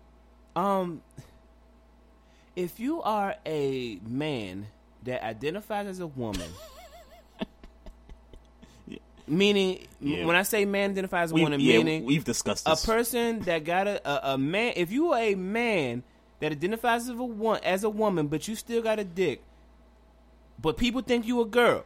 Um, 0.57 1.03
if 2.57 2.81
you 2.81 3.03
are 3.03 3.37
a 3.45 4.01
man 4.09 4.69
that 5.05 5.23
identifies 5.23 5.87
as 5.87 6.01
a 6.01 6.07
woman, 6.07 6.49
meaning 9.29 9.87
Yeah. 10.01 10.25
when 10.25 10.37
I 10.37 10.43
say 10.43 10.65
man 10.65 10.91
identifies 10.91 11.27
as 11.27 11.33
a 11.33 11.35
woman, 11.43 11.61
yeah, 11.61 11.79
meaning 11.79 12.05
we've 12.05 12.25
discussed 12.25 12.65
this. 12.65 12.83
a 12.83 12.87
person 12.87 13.41
that 13.41 13.65
got 13.65 13.87
a, 13.87 14.09
a, 14.09 14.35
a 14.35 14.39
man. 14.39 14.73
If 14.77 14.91
you 14.93 15.13
are 15.13 15.21
a 15.21 15.35
man 15.35 16.03
that 16.41 16.53
identifies 16.53 17.03
as 17.03 17.11
a 17.11 17.15
one 17.15 17.61
as 17.65 17.85
a 17.85 17.91
woman, 17.91 18.29
but 18.29 18.47
you 18.49 18.55
still 18.55 18.83
got 18.83 18.99
a 18.99 19.05
dick, 19.05 19.43
but 20.61 20.77
people 20.77 21.01
think 21.03 21.27
you 21.27 21.41
a 21.41 21.47
girl. 21.47 21.85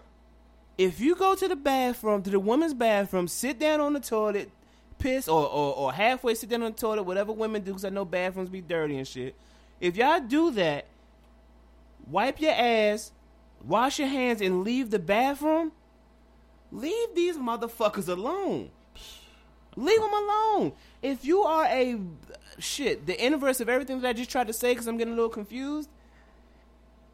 If 0.78 1.00
you 1.00 1.14
go 1.14 1.34
to 1.34 1.48
the 1.48 1.56
bathroom, 1.56 2.22
to 2.22 2.30
the 2.30 2.40
women's 2.40 2.74
bathroom, 2.74 3.28
sit 3.28 3.58
down 3.58 3.80
on 3.80 3.92
the 3.92 4.00
toilet, 4.00 4.50
piss, 4.98 5.28
or, 5.28 5.42
or, 5.46 5.74
or 5.76 5.92
halfway 5.92 6.34
sit 6.34 6.48
down 6.48 6.62
on 6.62 6.72
the 6.72 6.78
toilet, 6.78 7.02
whatever 7.02 7.32
women 7.32 7.62
do, 7.62 7.72
because 7.72 7.84
I 7.84 7.90
know 7.90 8.04
bathrooms 8.04 8.48
be 8.48 8.60
dirty 8.62 8.96
and 8.96 9.06
shit. 9.06 9.34
If 9.80 9.96
y'all 9.96 10.20
do 10.20 10.50
that, 10.52 10.86
wipe 12.10 12.40
your 12.40 12.52
ass, 12.52 13.12
wash 13.64 13.98
your 13.98 14.08
hands, 14.08 14.40
and 14.40 14.64
leave 14.64 14.90
the 14.90 14.98
bathroom, 14.98 15.72
leave 16.72 17.14
these 17.14 17.36
motherfuckers 17.36 18.08
alone. 18.08 18.70
Leave 19.76 20.00
them 20.00 20.12
alone. 20.12 20.72
If 21.00 21.24
you 21.24 21.42
are 21.42 21.64
a 21.66 21.98
shit, 22.58 23.06
the 23.06 23.24
inverse 23.24 23.60
of 23.60 23.68
everything 23.68 24.00
that 24.00 24.08
I 24.08 24.12
just 24.12 24.30
tried 24.30 24.48
to 24.48 24.52
say, 24.52 24.72
because 24.72 24.86
I'm 24.86 24.96
getting 24.96 25.12
a 25.12 25.16
little 25.16 25.30
confused. 25.30 25.88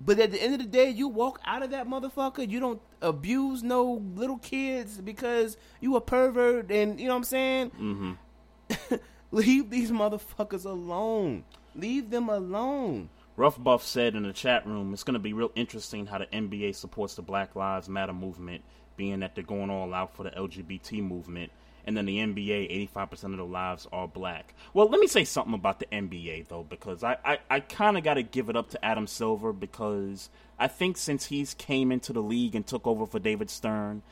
But 0.01 0.19
at 0.21 0.31
the 0.31 0.41
end 0.43 0.55
of 0.55 0.61
the 0.61 0.67
day, 0.67 0.91
you 0.91 1.09
walk 1.09 1.41
out 1.45 1.63
of 1.63 1.71
that 1.71 1.89
motherfucker. 1.89 2.49
You 2.49 2.61
don't 2.61 2.81
abuse 3.03 3.63
no 3.63 4.03
little 4.15 4.39
kids 4.39 4.99
because 4.99 5.57
you 5.81 5.97
a 5.97 6.01
pervert, 6.01 6.71
and 6.71 7.01
you 7.01 7.07
know 7.07 7.15
what 7.15 7.19
I'm 7.19 7.25
saying. 7.25 7.71
Mm-hmm. 7.71 8.95
Leave 9.31 9.71
these 9.71 9.91
motherfuckers 9.91 10.65
alone. 10.65 11.45
Leave 11.75 12.11
them 12.11 12.29
alone. 12.29 13.11
Rough 13.37 13.63
Buff 13.63 13.85
said 13.85 14.15
in 14.17 14.25
the 14.25 14.33
chat 14.33 14.67
room, 14.67 14.93
it's 14.93 15.05
going 15.05 15.15
to 15.15 15.21
be 15.21 15.33
real 15.33 15.53
interesting 15.55 16.07
how 16.07 16.19
the 16.19 16.27
NBA 16.27 16.75
supports 16.75 17.15
the 17.15 17.23
Black 17.23 17.55
Lives 17.55 17.89
Matter 17.89 18.13
movement, 18.13 18.65
being 18.99 19.21
that 19.21 19.35
they're 19.35 19.43
going 19.43 19.71
all 19.71 19.95
out 19.95 20.15
for 20.15 20.25
the 20.25 20.31
LGBT 20.31 21.03
movement. 21.03 21.51
And 21.87 21.97
then 21.97 22.05
the 22.05 22.19
NBA, 22.19 22.91
85% 22.95 23.25
of 23.25 23.37
the 23.39 23.45
lives 23.45 23.89
are 23.91 24.07
black. 24.07 24.53
Well, 24.75 24.91
let 24.91 25.01
me 25.01 25.07
say 25.07 25.25
something 25.25 25.55
about 25.55 25.79
the 25.79 25.87
NBA, 25.87 26.49
though, 26.49 26.67
because 26.69 27.03
I, 27.03 27.17
I, 27.25 27.39
I 27.49 27.61
kind 27.61 27.97
of 27.97 28.05
got 28.05 28.15
to 28.15 28.23
give 28.23 28.51
it 28.51 28.57
up 28.57 28.69
to 28.71 28.85
Adam 28.85 29.07
Silver 29.07 29.55
because 29.55 30.29
I 30.59 30.69
think 30.69 30.99
since 30.99 31.27
he's 31.27 31.55
came 31.55 31.91
into 31.91 32.13
the 32.13 32.21
league 32.21 32.55
and 32.55 32.67
took 32.67 32.87
over 32.87 33.07
for 33.07 33.19
David 33.19 33.49
Stern, 33.49 34.03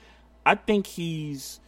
I 0.47 0.55
think 0.55 0.87
he's 0.87 1.61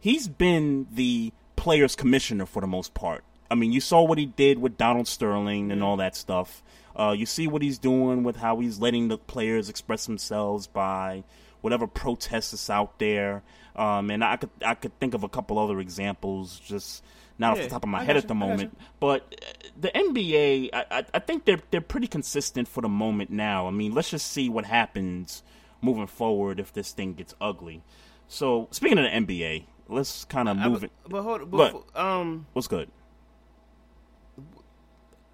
he's 0.00 0.28
been 0.28 0.86
the 0.92 1.32
players 1.56 1.96
commissioner 1.96 2.44
for 2.44 2.60
the 2.60 2.66
most 2.66 2.92
part. 2.92 3.24
I 3.50 3.54
mean, 3.54 3.72
you 3.72 3.80
saw 3.80 4.02
what 4.02 4.18
he 4.18 4.26
did 4.26 4.58
with 4.58 4.76
Donald 4.76 5.08
Sterling 5.08 5.70
and 5.70 5.82
all 5.82 5.96
that 5.96 6.14
stuff. 6.14 6.62
Uh, 6.94 7.14
you 7.16 7.24
see 7.24 7.46
what 7.46 7.62
he's 7.62 7.78
doing 7.78 8.22
with 8.22 8.36
how 8.36 8.60
he's 8.60 8.78
letting 8.80 9.08
the 9.08 9.16
players 9.16 9.68
express 9.68 10.04
themselves 10.06 10.66
by 10.66 11.24
whatever 11.64 11.86
protests 11.86 12.52
is 12.52 12.68
out 12.68 12.98
there. 12.98 13.42
Um, 13.74 14.10
and 14.10 14.22
I 14.22 14.36
could 14.36 14.50
I 14.64 14.74
could 14.74 14.96
think 15.00 15.14
of 15.14 15.24
a 15.24 15.28
couple 15.28 15.58
other 15.58 15.80
examples, 15.80 16.60
just 16.60 17.02
not 17.38 17.52
off 17.52 17.64
the 17.64 17.68
top 17.70 17.82
of 17.82 17.88
my 17.88 18.00
I 18.00 18.04
head 18.04 18.18
at 18.18 18.28
the 18.28 18.34
you, 18.34 18.40
moment. 18.40 18.78
But 19.00 19.34
uh, 19.42 19.68
the 19.80 19.88
NBA, 19.88 20.68
I, 20.74 20.84
I, 20.90 21.04
I 21.14 21.18
think 21.20 21.46
they're 21.46 21.60
they're 21.70 21.80
pretty 21.80 22.06
consistent 22.06 22.68
for 22.68 22.82
the 22.82 22.88
moment 22.88 23.30
now. 23.30 23.66
I 23.66 23.70
mean, 23.70 23.94
let's 23.94 24.10
just 24.10 24.30
see 24.30 24.50
what 24.50 24.66
happens 24.66 25.42
moving 25.80 26.06
forward 26.06 26.60
if 26.60 26.72
this 26.72 26.92
thing 26.92 27.14
gets 27.14 27.34
ugly. 27.40 27.82
So 28.28 28.68
speaking 28.70 28.98
of 28.98 29.04
the 29.04 29.10
NBA, 29.10 29.64
let's 29.88 30.24
kind 30.26 30.48
of 30.50 30.58
I- 30.58 30.68
move 30.68 30.84
it. 30.84 30.92
But 31.08 31.22
hold, 31.22 31.50
But- 31.50 31.72
but, 31.94 32.00
um, 32.00 32.46
What's 32.52 32.68
good? 32.68 32.90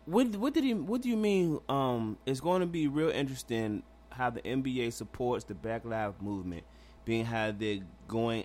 what 0.07 0.28
what 0.37 0.55
did 0.55 0.64
he? 0.64 0.74
What 0.74 1.03
do 1.03 1.09
you 1.09 1.16
mean? 1.16 1.59
Um, 1.68 2.18
it's 2.24 2.41
going 2.41 2.61
to 2.61 2.66
be 2.66 2.89
real 2.89 3.11
interesting 3.11 3.83
how 4.11 4.31
the 4.31 4.41
NBA 4.43 4.93
supports 4.93 5.45
the 5.45 5.55
Black 5.55 5.85
Lives 5.85 6.21
Movement, 6.21 6.65
being 7.05 7.25
how 7.25 7.53
they're 7.53 7.81
going 8.09 8.45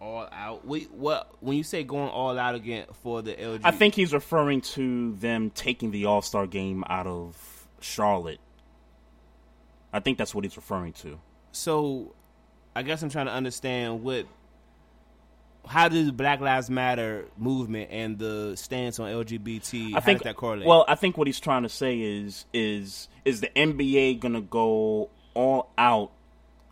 all 0.00 0.28
out. 0.32 0.66
Wait, 0.66 0.90
what? 0.92 1.30
When 1.40 1.56
you 1.56 1.62
say 1.62 1.84
going 1.84 2.08
all 2.10 2.38
out 2.38 2.54
again 2.54 2.86
for 3.02 3.22
the 3.22 3.34
LG, 3.34 3.60
I 3.64 3.70
think 3.70 3.94
he's 3.94 4.12
referring 4.12 4.60
to 4.62 5.12
them 5.16 5.50
taking 5.50 5.90
the 5.90 6.06
All 6.06 6.22
Star 6.22 6.46
game 6.46 6.84
out 6.88 7.06
of 7.06 7.66
Charlotte. 7.80 8.40
I 9.92 10.00
think 10.00 10.18
that's 10.18 10.34
what 10.34 10.44
he's 10.44 10.56
referring 10.56 10.92
to. 10.94 11.18
so. 11.52 12.14
I 12.72 12.82
guess 12.82 13.02
I'm 13.02 13.10
trying 13.10 13.26
to 13.26 13.32
understand 13.32 14.04
what. 14.04 14.26
How 15.66 15.88
does 15.88 16.06
the 16.06 16.12
Black 16.12 16.40
Lives 16.40 16.68
Matter 16.70 17.26
movement 17.38 17.90
and 17.92 18.18
the 18.18 18.56
stance 18.56 18.98
on 18.98 19.10
LGBT? 19.10 19.94
I 19.94 20.00
think 20.00 20.22
that 20.22 20.36
correlate? 20.36 20.66
Well, 20.66 20.84
I 20.88 20.94
think 20.94 21.16
what 21.16 21.26
he's 21.26 21.40
trying 21.40 21.62
to 21.62 21.68
say 21.68 22.00
is 22.00 22.44
is 22.52 23.08
is 23.24 23.40
the 23.40 23.48
NBA 23.54 24.20
going 24.20 24.34
to 24.34 24.40
go 24.40 25.10
all 25.34 25.70
out 25.78 26.10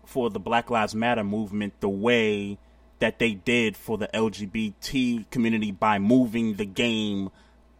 for 0.05 0.30
the 0.30 0.41
Black 0.41 0.70
Lives 0.70 0.95
Matter 0.95 1.22
movement 1.22 1.74
the 1.80 1.89
way 1.89 2.59
that 2.99 3.18
they 3.20 3.34
did 3.34 3.76
for 3.76 3.97
the 3.99 4.09
LGBT 4.09 5.30
community 5.30 5.70
by 5.70 5.99
moving 5.99 6.55
the 6.55 6.64
game 6.64 7.30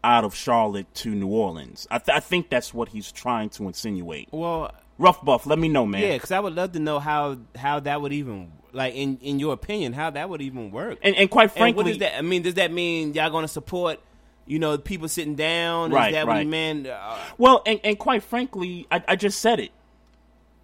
out 0.03 0.23
of 0.23 0.33
Charlotte 0.33 0.93
to 0.93 1.09
New 1.09 1.27
Orleans. 1.27 1.85
I, 1.91 1.97
th- 1.97 2.15
I 2.15 2.19
think 2.21 2.49
that's 2.49 2.73
what 2.73 2.89
he's 2.89 3.11
trying 3.11 3.49
to 3.51 3.67
insinuate. 3.67 4.29
well, 4.31 4.73
Rough 4.97 5.23
buff, 5.23 5.45
let 5.45 5.57
me 5.57 5.69
know, 5.69 5.85
man. 5.85 6.01
yeah, 6.01 6.13
because 6.13 6.31
I 6.31 6.41
would 6.41 6.55
love 6.55 6.73
to 6.73 6.79
know 6.79 6.99
how 6.99 7.37
how 7.55 7.79
that 7.79 8.01
would 8.01 8.11
even 8.11 8.51
like 8.73 8.93
in 8.95 9.17
in 9.21 9.39
your 9.39 9.53
opinion 9.53 9.93
how 9.93 10.09
that 10.11 10.29
would 10.29 10.41
even 10.41 10.71
work. 10.71 10.99
And 11.01 11.15
and 11.15 11.29
quite 11.29 11.51
frankly, 11.51 11.83
what 11.83 11.89
does 11.89 11.97
that? 11.99 12.17
I 12.17 12.21
mean, 12.21 12.41
does 12.41 12.55
that 12.55 12.71
mean 12.71 13.13
y'all 13.13 13.29
going 13.29 13.43
to 13.43 13.47
support? 13.49 13.99
You 14.45 14.57
know, 14.57 14.77
people 14.79 15.07
sitting 15.07 15.35
down. 15.35 15.91
Right, 15.91 16.09
Is 16.09 16.13
that 16.15 16.25
what 16.25 16.33
right. 16.33 16.47
you? 16.47 16.89
Uh, 16.89 17.17
Well, 17.37 17.61
and, 17.67 17.79
and 17.83 17.99
quite 17.99 18.23
frankly, 18.23 18.87
I, 18.91 19.03
I 19.09 19.15
just 19.15 19.39
said 19.41 19.59
it. 19.59 19.69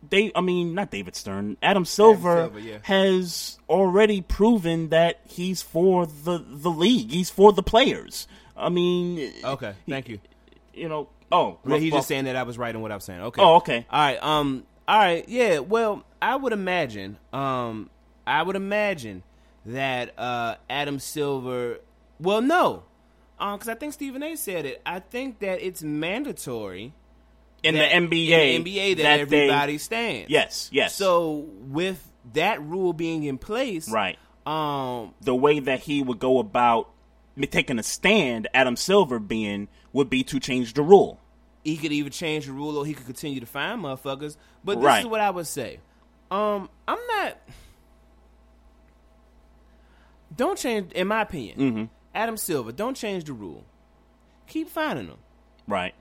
They, 0.10 0.32
I 0.36 0.42
mean, 0.42 0.74
not 0.74 0.90
David 0.92 1.16
Stern. 1.16 1.58
Adam 1.62 1.86
Silver, 1.86 2.44
Silver, 2.46 2.60
yeah. 2.60 2.78
has 2.84 3.60
already 3.70 4.22
proven 4.22 4.90
that 4.90 5.20
he's 5.28 5.62
for 5.62 6.06
the 6.08 6.44
the 6.48 6.70
league. 6.70 7.12
He's 7.12 7.30
for 7.30 7.54
the 7.54 7.62
players. 7.64 8.28
I 8.58 8.70
mean, 8.70 9.32
okay, 9.44 9.74
thank 9.88 10.10
you. 10.10 10.20
you 10.74 10.90
know. 10.90 11.10
Oh, 11.32 11.58
Well, 11.66 11.80
he's 11.80 11.92
Buff- 11.92 12.00
just 12.00 12.08
saying 12.08 12.26
that 12.26 12.36
I 12.36 12.44
was 12.44 12.58
right 12.58 12.74
in 12.74 12.82
what 12.82 12.92
I 12.92 12.96
was 12.96 13.04
saying. 13.04 13.20
Okay. 13.22 13.42
Oh, 13.42 13.56
okay. 13.58 13.86
All 13.90 14.00
right. 14.00 14.24
Um. 14.24 14.64
All 14.88 14.98
right. 14.98 15.28
Yeah. 15.28 15.60
Well, 15.60 16.04
I 16.22 16.36
would 16.36 16.54
imagine. 16.54 17.18
Um. 17.34 17.90
I 18.28 18.44
would 18.44 18.56
imagine 18.56 19.24
that 19.66 20.18
uh, 20.20 20.56
Adam 20.70 21.00
Silver. 21.00 21.80
Well, 22.20 22.42
no. 22.42 22.84
Um. 23.40 23.58
Because 23.58 23.70
I 23.70 23.76
think 23.76 23.94
Stephen 23.94 24.24
A. 24.24 24.36
said 24.36 24.66
it. 24.66 24.82
I 24.86 25.00
think 25.00 25.40
that 25.40 25.66
it's 25.66 25.84
mandatory 25.84 26.94
in 27.64 27.76
that- 27.76 27.90
the 27.90 27.96
NBA. 27.96 28.56
In 28.56 28.64
the 28.64 28.78
NBA, 28.78 28.98
that, 28.98 29.30
they- 29.30 29.40
everybody 29.42 29.78
stands. 29.78 30.30
yes, 30.30 30.70
yes. 30.72 30.96
So 30.96 31.46
with 31.68 32.12
that 32.34 32.62
rule 32.62 32.94
being 32.94 33.24
in 33.24 33.38
place, 33.38 33.90
right, 33.90 34.18
Um. 34.46 35.14
the 35.22 35.36
way 35.36 35.60
that 35.60 35.82
he 35.82 36.02
would 36.02 36.20
go 36.20 36.40
about 36.40 36.90
me 37.36 37.46
taking 37.48 37.78
a 37.80 37.84
stand, 37.84 38.48
Adam 38.54 38.76
Silver 38.78 39.20
being 39.20 39.68
would 39.92 40.10
be 40.10 40.24
to 40.24 40.40
change 40.40 40.74
the 40.74 40.82
rule. 40.82 41.20
he 41.64 41.78
could 41.78 41.92
either 41.92 42.12
change 42.12 42.46
the 42.46 42.52
rule 42.54 42.78
or 42.78 42.86
he 42.86 42.94
could 42.94 43.08
continue 43.08 43.40
to 43.40 43.46
find 43.48 43.82
motherfuckers. 43.82 44.38
But 44.64 44.76
this 44.76 44.84
Right. 44.86 45.00
is 45.00 45.08
what 45.08 45.20
I 45.20 45.32
would 45.32 45.48
say. 45.48 45.80
Um, 46.30 46.70
I'm 46.88 47.00
not. 47.08 47.38
Don't 50.36 50.58
change, 50.58 50.92
in 50.94 51.08
my 51.08 51.22
opinion. 51.22 51.58
Mm-hmm. 51.60 51.84
Adam 52.14 52.38
Silver, 52.38 52.72
don't 52.72 52.96
change 52.96 53.24
the 53.26 53.34
rule. 53.34 53.64
Keep 54.48 54.70
finding 54.70 55.08
them. 55.08 55.18
Right. 55.68 55.94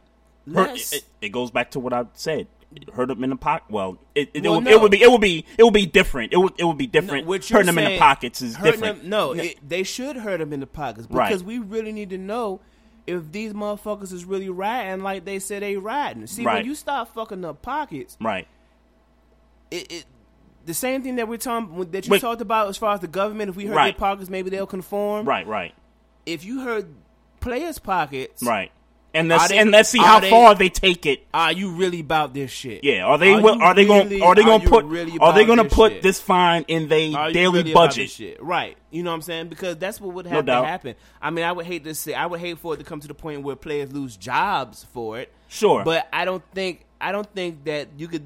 Let's- 0.46 0.92
it, 0.92 1.04
it 1.20 1.28
goes 1.30 1.50
back 1.50 1.70
to 1.72 1.80
what 1.80 1.92
I 1.92 2.04
said. 2.14 2.46
Hurt 2.92 3.06
them 3.06 3.22
in 3.22 3.30
the 3.30 3.36
pocket. 3.36 3.70
Well, 3.70 3.98
it, 4.16 4.30
it, 4.34 4.42
Well, 4.42 4.56
would, 4.56 4.64
no. 4.64 4.70
it 4.72 4.80
would 4.80 4.90
be 4.90 5.00
it 5.00 5.08
would 5.10 5.20
be 5.20 5.46
it 5.56 5.62
would 5.62 5.72
be 5.72 5.86
different. 5.86 6.32
It 6.32 6.38
would 6.38 6.54
it 6.58 6.64
would 6.64 6.76
be 6.76 6.88
different. 6.88 7.24
No, 7.26 7.32
Hurting 7.34 7.68
him 7.68 7.78
in 7.78 7.84
the 7.92 7.98
pockets 7.98 8.42
is 8.42 8.56
different. 8.56 9.00
them- 9.02 9.08
no, 9.08 9.32
they 9.66 9.84
should 9.84 10.16
hurt 10.16 10.38
them 10.40 10.52
in 10.52 10.58
the 10.58 10.66
pockets 10.66 11.06
Right. 11.08 11.28
because 11.28 11.44
we 11.44 11.58
really 11.60 11.92
need 11.92 12.10
to 12.10 12.18
know 12.18 12.60
if 13.06 13.30
these 13.30 13.52
motherfuckers 13.52 14.12
is 14.12 14.24
really 14.24 14.48
riding 14.48 15.04
like 15.04 15.24
they 15.24 15.38
said 15.38 15.62
they 15.62 15.76
riding. 15.76 16.26
See, 16.26 16.42
Right. 16.44 16.56
when 16.56 16.66
you 16.66 16.74
start 16.74 17.08
fucking 17.14 17.44
up 17.44 17.62
pockets, 17.62 18.16
Right. 18.20 18.48
it, 19.70 19.92
it 19.92 20.04
the 20.64 20.74
same 20.74 21.02
thing 21.02 21.16
that 21.16 21.28
we're 21.28 21.36
talking 21.38 21.90
that 21.90 22.06
you 22.06 22.10
Wait. 22.12 22.20
talked 22.20 22.40
about 22.40 22.68
as 22.68 22.76
far 22.76 22.94
as 22.94 23.00
the 23.00 23.08
government. 23.08 23.50
If 23.50 23.56
we 23.56 23.66
heard 23.66 23.76
Right. 23.76 23.94
their 23.96 24.00
pockets, 24.00 24.30
maybe 24.30 24.50
they'll 24.50 24.66
conform. 24.66 25.26
Right. 25.26 25.46
Right. 25.46 25.74
If 26.26 26.44
you 26.44 26.60
heard 26.62 26.86
players' 27.40 27.78
pockets, 27.78 28.42
Right. 28.42 28.70
and 29.12 29.28
let's 29.28 29.48
they- 29.48 29.58
and 29.58 29.70
let's 29.70 29.90
see 29.90 29.98
how 29.98 30.20
they- 30.20 30.30
far 30.30 30.54
they 30.54 30.70
take 30.70 31.04
it. 31.04 31.26
Are 31.34 31.52
you 31.52 31.72
really 31.72 32.00
about 32.00 32.32
this 32.34 32.50
shit? 32.50 32.82
Yeah, 32.82 33.04
are 33.04 33.18
they 33.18 33.32
Are 33.34 33.36
wi- 33.36 33.56
you 33.56 33.62
are 33.62 33.74
they 33.74 33.84
going 33.84 34.08
really- 34.08 34.22
are 34.22 34.34
they 34.34 34.42
to 34.42 34.58
put 34.60 34.84
really 34.86 35.18
are 35.20 35.32
they 35.34 35.44
going 35.44 35.58
to 35.58 35.64
this 35.64 35.74
put 35.74 35.92
shit? 35.92 36.02
this 36.02 36.20
fine 36.20 36.64
in 36.66 36.88
their 36.88 37.30
daily 37.32 37.58
really 37.58 37.74
budget? 37.74 38.08
shit? 38.10 38.42
Right. 38.42 38.76
You 38.90 39.02
know 39.02 39.10
what 39.10 39.16
I'm 39.16 39.22
saying? 39.22 39.48
Because 39.48 39.76
that's 39.76 40.00
what 40.00 40.14
would 40.14 40.24
No 40.24 40.30
have 40.32 40.46
to 40.46 40.52
doubt. 40.52 40.66
happen. 40.66 40.94
I 41.20 41.28
mean, 41.30 41.44
I 41.44 41.52
would 41.52 41.66
hate 41.66 41.84
to 41.84 41.94
say, 41.94 42.14
I 42.14 42.24
would 42.26 42.40
hate 42.40 42.58
for 42.58 42.74
it 42.74 42.78
to 42.78 42.84
come 42.84 43.00
to 43.00 43.08
the 43.08 43.14
point 43.14 43.42
where 43.42 43.56
players 43.56 43.92
lose 43.92 44.16
jobs 44.16 44.86
for 44.94 45.18
it. 45.18 45.30
Sure. 45.48 45.84
But 45.84 46.08
I 46.12 46.24
don't 46.24 46.42
think, 46.54 46.80
I 47.00 47.12
don't 47.12 47.30
think 47.34 47.64
that 47.64 47.88
you 47.98 48.08
could. 48.08 48.22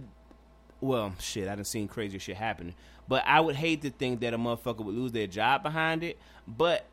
Well, 0.81 1.15
shit, 1.19 1.49
I 1.49 1.55
done 1.57 1.65
seen 1.65 1.89
crazy 1.89 2.19
shit 2.19 2.37
happen. 2.37 2.75
But 3.09 3.25
I 3.27 3.41
would 3.41 3.57
hate 3.57 3.83
to 3.83 3.91
think 3.91 4.21
that 4.21 4.35
a 4.35 4.39
motherfucker 4.39 4.85
would 4.85 4.95
lose 4.95 5.13
their 5.13 5.27
job 5.27 5.63
behind 5.63 6.05
it. 6.05 6.19
But 6.47 6.85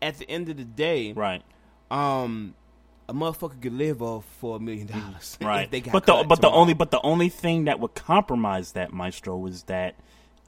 at 0.00 0.18
the 0.18 0.30
end 0.30 0.48
of 0.48 0.56
the 0.56 0.64
day, 0.64 1.12
Right. 1.12 1.42
um, 1.90 2.54
a 3.08 3.14
motherfucker 3.14 3.60
could 3.60 3.72
live 3.74 4.00
off 4.02 4.24
for 4.40 4.56
a 4.56 4.60
million 4.60 4.86
dollars. 4.86 5.38
Right. 5.42 5.70
they 5.70 5.80
got 5.80 5.92
But 5.92 6.06
the 6.06 6.24
but 6.26 6.40
the 6.40 6.50
only 6.50 6.74
but 6.74 6.90
the 6.90 7.00
only 7.02 7.28
thing 7.28 7.64
that 7.64 7.78
would 7.80 7.94
compromise 7.94 8.72
that 8.72 8.92
maestro 8.92 9.44
is 9.46 9.64
that 9.64 9.94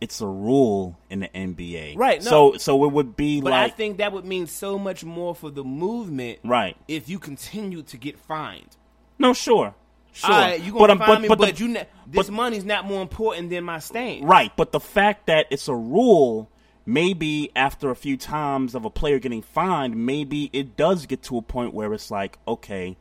it's 0.00 0.20
a 0.20 0.26
rule 0.26 0.96
in 1.10 1.20
the 1.20 1.28
NBA. 1.28 1.96
Right, 1.96 2.22
no. 2.22 2.52
So 2.52 2.56
so 2.58 2.84
it 2.84 2.92
would 2.92 3.16
be 3.16 3.40
But 3.40 3.50
like 3.50 3.72
I 3.72 3.74
think 3.74 3.98
that 3.98 4.12
would 4.12 4.24
mean 4.24 4.46
so 4.46 4.78
much 4.78 5.04
more 5.04 5.34
for 5.34 5.50
the 5.50 5.64
movement 5.64 6.38
right. 6.44 6.76
if 6.88 7.08
you 7.08 7.18
continue 7.18 7.82
to 7.82 7.96
get 7.96 8.18
fined. 8.18 8.76
No, 9.18 9.32
sure. 9.32 9.74
Sure. 10.18 10.32
All 10.32 10.40
right, 10.40 10.60
you 10.60 10.72
gonna 10.72 10.94
um, 10.94 10.98
find 10.98 11.22
me, 11.22 11.28
but, 11.28 11.38
the- 11.38 11.54
you 11.54 11.68
ne- 11.68 11.86
this 12.06 12.26
but- 12.26 12.32
money's 12.34 12.64
not 12.64 12.84
more 12.84 13.02
important 13.02 13.50
than 13.50 13.62
my 13.62 13.78
stand. 13.78 14.28
Right, 14.28 14.50
but 14.56 14.72
the 14.72 14.80
fact 14.80 15.26
that 15.26 15.46
it's 15.50 15.68
a 15.68 15.74
rule, 15.74 16.50
maybe 16.84 17.50
after 17.54 17.90
a 17.90 17.94
few 17.94 18.16
times 18.16 18.74
of 18.74 18.84
a 18.84 18.90
player 18.90 19.20
getting 19.20 19.42
fined, 19.42 19.94
maybe 19.94 20.50
it 20.52 20.76
does 20.76 21.06
get 21.06 21.22
to 21.24 21.38
a 21.38 21.42
point 21.42 21.72
where 21.72 21.92
it's 21.94 22.10
like, 22.10 22.38
okay, 22.48 22.96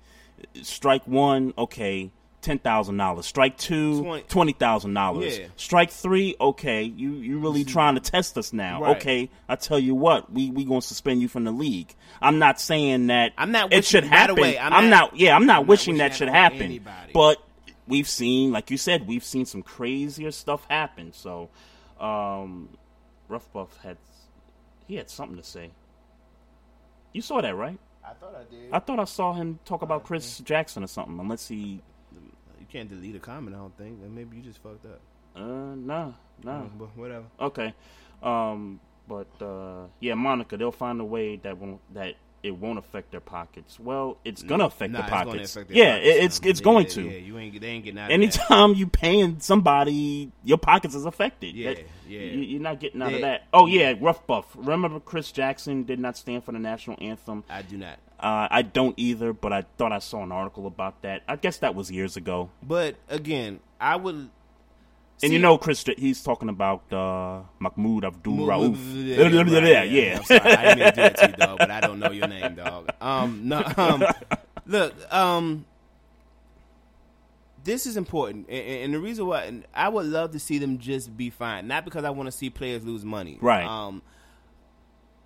strike 0.62 1.08
one, 1.08 1.54
okay, 1.58 2.12
ten 2.42 2.60
thousand 2.60 2.98
dollars. 2.98 3.26
Strike 3.26 3.58
two, 3.58 4.02
Twenty- 4.04 4.24
twenty 4.28 4.54
thousand 4.54 4.94
dollars. 4.94 5.38
Yeah. 5.38 5.48
Strike 5.56 5.92
three, 5.92 6.36
okay, 6.40 6.84
you 6.84 7.14
you 7.14 7.40
really 7.40 7.64
trying 7.64 7.96
to 7.96 8.02
test 8.02 8.38
us 8.38 8.54
now? 8.54 8.82
Right. 8.84 8.98
Okay, 8.98 9.30
I 9.50 9.56
tell 9.56 9.80
you 9.80 9.96
what, 9.96 10.32
we 10.32 10.52
we 10.52 10.64
gonna 10.66 10.82
suspend 10.82 11.22
you 11.22 11.28
from 11.28 11.44
the 11.44 11.52
league. 11.52 11.94
I'm 12.22 12.40
not 12.40 12.60
saying 12.62 13.08
that 13.08 13.34
I'm 13.38 13.52
not 13.52 13.74
it 13.74 13.86
should 13.86 14.04
by 14.04 14.10
the 14.10 14.16
happen. 14.16 14.36
way, 14.38 14.58
I'm 14.60 14.74
I'm, 14.74 14.90
not- 14.90 15.12
not, 15.14 15.20
yeah, 15.20 15.36
I'm 15.36 15.46
not 15.46 15.58
I'm 15.58 15.62
not 15.64 15.68
wishing 15.68 15.94
wishing 15.94 15.98
that 15.98 16.10
that 16.12 16.18
should 16.18 16.30
happen. 16.30 16.62
anybody. 16.62 17.12
But 17.14 17.38
we've 17.88 18.08
seen, 18.08 18.52
like 18.52 18.70
you 18.72 18.78
said, 18.78 19.08
we've 19.08 19.24
seen 19.24 19.46
some 19.46 19.64
crazier 19.64 20.32
stuff 20.32 20.66
happen. 20.70 21.14
So, 21.14 21.50
um, 22.00 22.70
Rough 23.28 23.52
Buff 23.54 23.78
had 23.84 23.98
he 24.88 24.96
had 24.96 25.10
something 25.10 25.38
to 25.38 25.44
say. 25.44 25.72
You 27.14 27.22
saw 27.22 27.42
that, 27.42 27.56
right? 27.56 27.80
I 28.06 28.14
thought 28.14 28.36
I 28.36 28.44
did. 28.54 28.70
I 28.72 28.80
thought 28.80 29.00
I 29.00 29.04
saw 29.06 29.34
him 29.34 29.60
talk 29.66 29.82
about 29.82 30.04
Chris 30.04 30.40
Jackson 30.40 30.84
or 30.84 30.88
something. 30.88 31.20
Unless 31.20 31.48
he, 31.48 31.56
you 31.56 31.80
can't 32.78 32.90
delete 32.90 33.16
a 33.16 33.20
comment. 33.20 33.56
I 33.56 33.60
don't 33.60 33.78
think. 33.78 34.02
Then 34.02 34.14
maybe 34.14 34.38
you 34.38 34.44
just 34.44 34.62
fucked 34.62 34.86
up. 34.86 35.00
uh, 35.36 35.42
nah, 35.42 36.12
nah. 36.44 36.62
But 36.78 36.96
whatever. 36.96 37.26
Okay, 37.40 37.74
um, 38.22 38.80
but 39.08 39.28
uh, 39.42 39.88
yeah, 40.00 40.14
Monica, 40.14 40.58
they'll 40.58 40.72
find 40.72 41.00
a 41.02 41.06
way 41.06 41.38
that 41.38 41.58
won't 41.58 41.80
that 41.94 42.16
it 42.44 42.52
won't 42.52 42.78
affect 42.78 43.10
their 43.12 43.20
pockets. 43.20 43.80
Well, 43.80 44.18
it's 44.24 44.44
gonna 44.44 44.66
affect 44.66 44.94
Nah, 44.94 45.02
their 45.02 45.10
pockets. 45.10 45.56
affect 45.56 45.70
their 45.70 45.78
yeah, 45.78 45.94
pockets, 45.98 46.08
it, 46.08 46.24
it's 46.24 46.40
it's 46.44 46.60
Yeah, 46.60 46.64
going 46.64 46.86
yeah, 46.86 46.92
to. 46.92 47.02
Yeah, 47.02 47.18
you 47.18 47.38
ain't. 47.40 47.60
They 47.60 47.68
ain't 47.68 47.84
getting 47.84 48.00
out. 48.00 48.04
of 48.04 48.08
that. 48.10 48.14
Anytime 48.14 48.74
you 48.76 48.88
paying 48.88 49.40
somebody, 49.40 50.32
your 50.44 50.60
pockets 50.60 50.94
is 50.94 51.06
affected. 51.06 51.56
Yeah, 51.56 51.74
That- 51.74 51.84
yeah. 52.08 52.20
You, 52.20 52.40
you're 52.42 52.62
not 52.62 52.80
getting 52.80 53.02
out 53.02 53.10
Yeah. 53.10 53.16
of 53.16 53.22
that. 53.24 53.44
Oh 53.54 53.66
yeah, 53.66 53.96
rough 54.00 54.26
buff. 54.28 54.46
Remember, 54.56 55.00
Chris 55.00 55.32
Jackson 55.32 55.84
did 55.84 56.00
not 56.00 56.16
stand 56.16 56.44
for 56.44 56.52
the 56.52 56.60
national 56.60 56.98
anthem. 57.02 57.44
I 57.50 57.64
do 57.64 57.78
not. 57.78 57.98
Uh, 58.20 58.48
I 58.50 58.62
don't 58.64 58.96
either, 58.98 59.32
but 59.34 59.54
I 59.54 59.64
thought 59.78 59.92
I 59.92 60.00
saw 60.00 60.24
an 60.24 60.32
article 60.32 60.66
about 60.66 61.02
that. 61.04 61.22
I 61.28 61.36
guess 61.36 61.58
that 61.60 61.76
was 61.76 61.92
years 61.92 62.18
ago. 62.18 62.50
But 62.64 62.96
again, 63.10 63.60
I 63.80 63.96
would. 63.96 64.30
and 65.22 65.34
you 65.34 65.38
know, 65.40 65.58
Chris, 65.60 65.84
he's 65.98 66.24
talking 66.24 66.50
about 66.50 66.92
uh, 66.92 67.42
Mahmoud 67.60 68.06
Abdul 68.06 68.38
Rauf. 68.48 68.76
Yeah, 68.94 69.28
yeah, 69.30 69.84
yeah. 69.84 70.18
I'm 70.18 70.24
sorry. 70.24 70.40
I 70.42 70.76
didn't 70.76 70.80
mean 70.80 70.88
to 70.88 70.96
do 70.96 71.02
it 71.02 71.18
to 71.18 71.28
you, 71.30 71.34
dog, 71.36 71.58
but 71.60 71.70
I 71.72 71.80
don't 71.80 72.00
know 72.00 72.12
your 72.12 72.28
name, 72.28 72.56
dog. 72.56 72.90
Um, 73.02 73.42
no, 73.48 73.64
um, 73.78 74.04
look, 74.66 75.14
um, 75.14 75.66
this 77.64 77.86
is 77.86 77.98
important, 77.98 78.48
and, 78.50 78.66
and 78.66 78.94
the 78.94 79.00
reason 79.00 79.28
why 79.28 79.44
and 79.44 79.66
I 79.76 79.90
would 79.90 80.06
love 80.06 80.32
to 80.32 80.40
see 80.40 80.58
them 80.58 80.78
just 80.80 81.16
be 81.16 81.30
fine, 81.30 81.68
not 81.68 81.86
because 81.86 82.04
I 82.04 82.10
want 82.12 82.28
to 82.28 82.32
see 82.32 82.50
players 82.50 82.84
lose 82.86 83.04
money, 83.06 83.38
Right. 83.42 83.66
Um, 83.66 84.02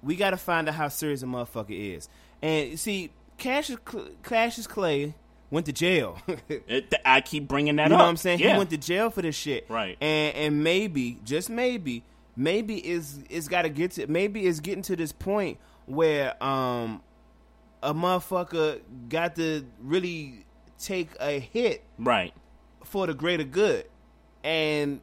we 0.04 0.16
got 0.16 0.32
to 0.32 0.38
find 0.38 0.68
out 0.68 0.74
how 0.74 0.88
serious 0.88 1.22
a 1.22 1.28
motherfucker 1.28 1.96
is, 1.96 2.10
and 2.42 2.80
see, 2.80 3.12
Cassius, 3.38 3.80
Cassius 4.24 4.68
Clay 4.68 5.14
went 5.50 5.66
to 5.68 5.74
jail. 5.74 6.18
It- 6.50 6.94
I 7.06 7.22
keep 7.22 7.48
bringing 7.48 7.76
that 7.78 7.90
You 7.90 7.96
up. 7.96 8.00
know 8.00 8.04
what 8.06 8.10
I'm 8.10 8.18
saying? 8.18 8.40
Yeah. 8.40 8.54
He 8.54 8.58
went 8.58 8.70
to 8.72 8.78
jail 8.78 9.10
for 9.10 9.22
this 9.22 9.36
shit. 9.36 9.66
Right. 9.70 9.98
And 10.02 10.36
and 10.36 10.64
maybe, 10.64 11.20
just 11.26 11.50
maybe, 11.50 12.04
maybe 12.36 12.76
is 12.88 13.20
it's 13.30 13.48
gotta 13.48 13.70
get 13.70 13.92
to 13.92 14.08
maybe 14.08 14.46
it's 14.48 14.60
getting 14.60 14.84
to 14.84 14.96
this 14.96 15.12
point 15.12 15.58
where 15.86 16.42
um 16.44 17.02
a 17.84 17.94
motherfucker 17.94 18.80
got 19.10 19.36
to 19.36 19.66
really 19.82 20.46
take 20.78 21.10
a 21.20 21.40
hit 21.40 21.84
right. 21.98 22.34
for 22.84 23.08
the 23.08 23.14
greater 23.14 23.44
good. 23.44 23.86
And 24.44 25.02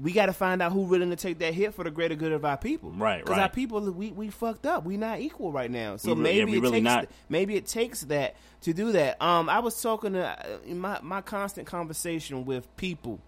we 0.00 0.12
got 0.12 0.26
to 0.26 0.32
find 0.32 0.62
out 0.62 0.72
who 0.72 0.80
willing 0.82 1.10
to 1.10 1.16
take 1.16 1.38
that 1.40 1.52
hit 1.52 1.74
for 1.74 1.84
the 1.84 1.90
greater 1.90 2.14
good 2.14 2.32
of 2.32 2.44
our 2.44 2.56
people. 2.56 2.90
Right, 2.90 3.18
Because 3.18 3.36
right. 3.36 3.42
our 3.42 3.48
people, 3.50 3.80
we, 3.90 4.10
we 4.12 4.30
fucked 4.30 4.64
up. 4.64 4.84
We 4.84 4.96
not 4.96 5.20
equal 5.20 5.52
right 5.52 5.70
now. 5.70 5.96
So 5.96 6.14
We 6.14 6.16
yeah, 6.18 6.22
maybe 6.22 6.52
we 6.52 6.56
it 6.58 6.60
really 6.60 6.72
takes 6.78 6.84
not. 6.84 7.08
maybe 7.28 7.56
it 7.56 7.66
takes 7.66 8.00
that 8.02 8.36
to 8.62 8.72
do 8.72 8.92
that. 8.92 9.20
Um, 9.20 9.48
I 9.48 9.58
was 9.58 9.80
talking 9.82 10.14
to 10.14 10.26
uh, 10.26 10.58
in 10.64 10.78
my 10.78 11.00
my 11.02 11.20
constant 11.20 11.66
conversation 11.66 12.44
with 12.44 12.74
people 12.76 13.20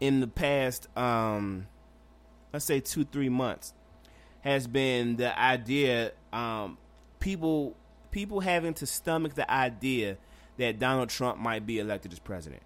in 0.00 0.20
the 0.20 0.26
past, 0.26 0.88
um, 0.96 1.66
let's 2.52 2.64
say 2.64 2.80
two 2.80 3.04
three 3.04 3.28
months, 3.28 3.72
has 4.40 4.66
been 4.66 5.16
the 5.16 5.38
idea 5.38 6.12
um, 6.32 6.78
people 7.20 7.76
people 8.10 8.40
having 8.40 8.74
to 8.74 8.86
stomach 8.86 9.34
the 9.34 9.48
idea 9.50 10.16
that 10.58 10.78
Donald 10.78 11.08
Trump 11.08 11.38
might 11.38 11.64
be 11.66 11.78
elected 11.78 12.12
as 12.12 12.18
president, 12.18 12.62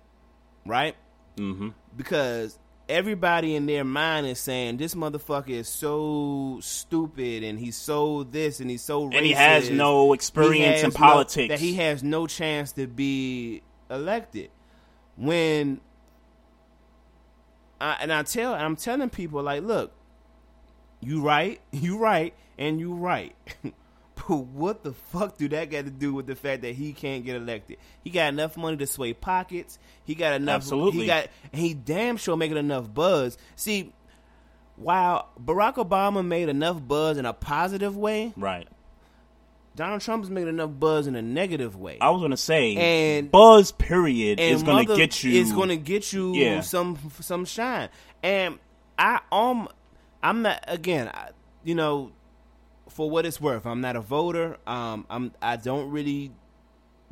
right? 0.65 0.97
Mm-hmm. 1.37 1.69
because 1.95 2.59
everybody 2.89 3.57
in 3.57 3.67
their 3.67 3.85
mind 3.85 4.27
is 4.27 4.39
saying 4.39 4.77
this 4.77 4.95
motherfucker 4.95 5.51
is 5.51 5.69
so 5.69 6.59
stupid 6.63 7.43
and 7.43 7.59
he's 7.59 7.77
so 7.77 8.23
this 8.25 8.61
and 8.61 8.71
he's 8.71 8.83
so 8.83 9.09
racist. 9.09 9.17
And 9.17 9.27
he 9.27 9.33
has 9.33 9.71
no 9.71 10.13
experience 10.13 10.81
He 10.81 10.85
in 10.87 10.91
has 10.91 10.95
no- 10.95 10.99
politics. 11.07 11.49
that 11.49 11.59
he 11.59 11.75
has 11.75 12.03
no 12.05 12.27
chance 12.27 12.73
to 12.73 12.87
be 12.87 13.63
elected. 13.91 14.51
When 15.17 15.81
I, 17.81 17.97
and 18.01 18.13
I 18.13 18.23
tell 18.23 18.55
I'm 18.55 18.77
telling 18.77 19.11
people 19.11 19.43
like, 19.43 19.63
look, 19.63 19.93
you 21.01 21.23
right, 21.23 21.61
you 21.73 21.99
right, 21.99 22.35
and 22.59 22.79
you 22.79 22.95
right. 22.95 23.35
but 24.17 24.39
what 24.39 24.83
the 24.83 24.93
fuck 24.93 25.37
do 25.39 25.49
that 25.51 25.71
got 25.71 25.85
to 25.85 25.91
do 25.91 26.13
with 26.15 26.27
the 26.27 26.35
fact 26.35 26.63
that 26.63 26.75
he 26.75 26.93
can't 26.93 27.25
get 27.25 27.37
elected? 27.37 27.77
He 28.03 28.11
got 28.11 28.33
enough 28.33 28.57
money 28.57 28.77
to 28.79 28.87
sway 28.87 29.13
pockets. 29.13 29.79
He 30.05 30.15
got 30.15 30.35
enough. 30.35 30.57
Absolutely. 30.57 31.01
He 31.03 31.07
got. 31.07 31.29
And 31.53 31.61
he 31.61 31.75
damn 31.75 32.17
sure 32.17 32.37
making 32.37 32.57
enough 32.57 32.93
buzz. 32.93 33.37
See, 33.57 33.93
while 34.77 35.29
Barack 35.43 35.75
Obama 35.77 36.25
made 36.27 36.49
enough 36.49 36.87
buzz 36.87 37.17
in 37.19 37.27
a 37.27 37.33
positive 37.33 37.97
way, 37.97 38.33
Right. 38.37 38.69
Donald 39.75 40.01
Trump 40.01 40.25
is 40.25 40.31
making 40.31 40.49
enough 40.49 40.71
buzz 40.81 41.07
in 41.07 41.15
a 41.17 41.21
negative 41.23 41.77
way. 41.77 41.99
I 42.01 42.09
was 42.09 42.23
gonna 42.23 42.37
say, 42.39 42.77
And- 43.19 43.31
buzz 43.31 43.73
period 43.73 44.41
and 44.41 44.55
is 44.55 44.63
gonna 44.63 44.87
get 44.87 45.23
you. 45.23 45.39
It's 45.39 45.53
going 45.53 45.69
to 45.69 45.77
get 45.77 46.15
you 46.15 46.35
Yeah. 46.35 46.63
some 46.63 46.99
some 47.21 47.45
shine. 47.45 47.91
And 48.23 48.59
I 48.99 49.21
um 49.31 49.69
I'm 50.23 50.41
not 50.41 50.65
again. 50.67 51.09
I, 51.13 51.29
you 51.63 51.75
know, 51.75 52.11
for 52.97 53.11
what 53.11 53.27
it's 53.27 53.41
worth, 53.41 53.67
I'm 53.67 53.81
not 53.83 53.95
a 53.97 54.01
voter. 54.01 54.57
Um, 54.67 55.05
I'm 55.11 55.33
I 55.43 55.57
don't 55.57 55.91
really 55.91 56.33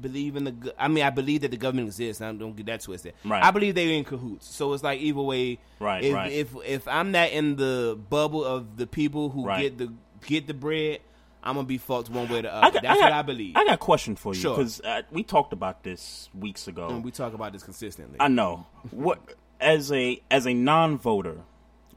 believe 0.01 0.35
in 0.37 0.45
the. 0.45 0.75
I 0.79 0.89
mean, 0.89 1.05
I 1.05 1.11
believe 1.11 1.43
that 1.43 1.51
the 1.51 1.57
government 1.57 1.89
exists. 1.89 2.21
I 2.23 2.33
don't 2.33 2.57
get 2.57 2.67
that 2.67 2.81
twisted. 2.81 3.13
Right. 3.25 3.43
I 3.45 3.51
believe 3.51 3.75
they're 3.75 3.91
in 3.91 4.05
cahoots. 4.05 4.49
So 4.49 4.73
it's 4.73 4.83
like 4.83 5.01
either 5.01 5.21
way. 5.21 5.59
Right, 5.79 6.03
If 6.03 6.15
right. 6.15 6.33
if 6.33 6.49
if 6.67 6.89
I'm 6.89 7.13
not 7.13 7.31
in 7.31 7.57
the 7.57 7.99
bubble 8.11 8.45
of 8.45 8.77
the 8.77 8.87
people 8.87 9.29
who 9.29 9.45
Right. 9.47 9.63
get 9.63 9.79
the 9.79 9.93
get 10.27 10.47
the 10.47 10.55
bread, 10.55 11.01
I'm 11.43 11.55
gonna 11.57 11.67
be 11.67 11.79
fucked 11.79 12.09
one 12.09 12.29
way 12.31 12.39
or 12.39 12.43
the 12.43 12.53
I 12.53 12.61
other. 12.69 12.71
got, 12.81 12.83
That's 12.83 12.97
I 12.97 13.01
got, 13.01 13.05
what 13.05 13.13
I 13.13 13.23
believe. 13.23 13.57
I 13.57 13.65
got 13.67 13.75
a 13.75 13.79
question 13.79 14.17
for 14.17 14.35
you 14.35 14.41
Sure. 14.41 14.57
because 14.57 14.81
uh, 14.81 15.03
we 15.13 15.23
talked 15.23 15.53
about 15.53 15.83
this 15.85 16.31
weeks 16.35 16.67
ago. 16.67 16.89
and 16.89 17.05
we 17.05 17.11
talk 17.11 17.35
about 17.35 17.53
this 17.53 17.63
consistently. 17.63 18.17
I 18.19 18.29
know 18.29 18.67
what 18.91 19.19
as 19.61 19.93
a 19.93 20.21
as 20.31 20.47
a 20.47 20.55
non-voter, 20.55 21.37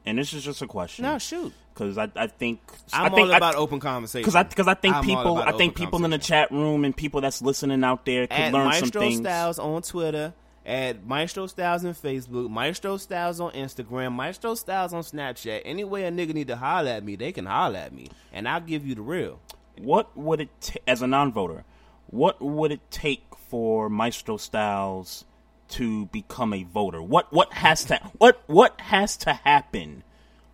and 0.06 0.18
this 0.18 0.32
is 0.34 0.44
just 0.44 0.60
a 0.62 0.66
question. 0.66 1.04
no, 1.04 1.18
shoot. 1.18 1.52
Because 1.78 1.98
I, 1.98 2.10
I 2.16 2.26
think 2.26 2.60
I'm 2.92 3.06
I 3.06 3.14
think 3.14 3.28
all 3.28 3.34
about 3.34 3.54
I, 3.54 3.58
open 3.58 3.80
conversation. 3.80 4.22
because 4.22 4.34
I 4.34 4.42
because 4.42 4.66
I 4.66 4.74
think 4.74 4.96
I'm 4.96 5.04
people 5.04 5.38
I 5.38 5.52
think 5.52 5.76
people 5.76 6.04
in 6.04 6.10
the 6.10 6.18
chat 6.18 6.50
room 6.50 6.84
and 6.84 6.96
people 6.96 7.20
that's 7.20 7.40
listening 7.40 7.84
out 7.84 8.04
there 8.04 8.26
could 8.26 8.36
at 8.36 8.52
learn 8.52 8.66
Maestro 8.66 8.88
some 8.88 9.00
things. 9.00 9.20
Styles 9.20 9.58
on 9.58 9.82
Twitter, 9.82 10.34
at 10.66 11.06
Maestro 11.06 11.46
Styles 11.46 11.84
on 11.84 11.94
Facebook, 11.94 12.50
Maestro 12.50 12.96
Styles 12.96 13.40
on 13.40 13.52
Instagram, 13.52 14.12
Maestro 14.12 14.54
Styles 14.54 14.92
on 14.92 15.02
Snapchat. 15.02 15.62
Any 15.64 15.84
way 15.84 16.04
a 16.04 16.10
nigga 16.10 16.34
need 16.34 16.48
to 16.48 16.56
holler 16.56 16.90
at 16.90 17.04
me, 17.04 17.16
they 17.16 17.32
can 17.32 17.46
holler 17.46 17.78
at 17.78 17.92
me, 17.92 18.08
and 18.32 18.48
I'll 18.48 18.60
give 18.60 18.86
you 18.86 18.94
the 18.94 19.02
real. 19.02 19.40
What 19.78 20.16
would 20.16 20.40
it 20.40 20.50
ta 20.60 20.78
as 20.86 21.02
a 21.02 21.06
non-voter? 21.06 21.64
what 22.10 22.40
would 22.40 22.72
it 22.72 22.90
take 22.90 23.22
for 23.48 23.88
Maestro 23.88 24.36
Styles 24.36 25.24
to 25.68 26.06
become 26.06 26.52
a 26.52 26.64
voter? 26.64 27.00
What 27.02 27.32
what 27.32 27.52
has 27.52 27.84
to 27.86 27.98
what 28.18 28.42
what 28.46 28.80
has 28.80 29.16
to 29.18 29.32
happen 29.32 30.02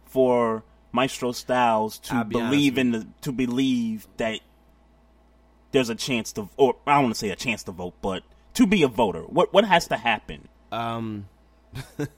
for 0.05 0.65
Maestro 0.95 1.33
Styles 1.33 1.99
to 1.99 2.25
be 2.25 2.35
believe 2.35 2.79
in 2.79 2.93
the 2.93 3.07
to 3.23 3.33
believe 3.33 4.07
that 4.17 4.39
there's 5.73 5.91
a 5.91 5.95
chance 5.97 6.33
to 6.33 6.49
or 6.57 6.77
I 6.87 6.95
don't 6.95 7.05
want 7.05 7.15
to 7.17 7.19
say 7.19 7.31
a 7.31 7.37
chance 7.37 7.65
to 7.65 7.73
vote, 7.73 7.95
but 8.01 8.23
to 8.55 8.67
be 8.67 8.85
a 8.85 8.89
voter? 8.89 9.23
What 9.23 9.53
what 9.53 9.65
has 9.65 9.89
to 9.89 9.97
happen? 9.97 10.49
Um, 10.71 11.29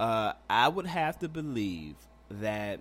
uh, 0.00 0.34
I 0.50 0.68
would 0.68 0.86
have 0.86 1.18
to 1.20 1.28
believe 1.28 1.94
that 2.30 2.80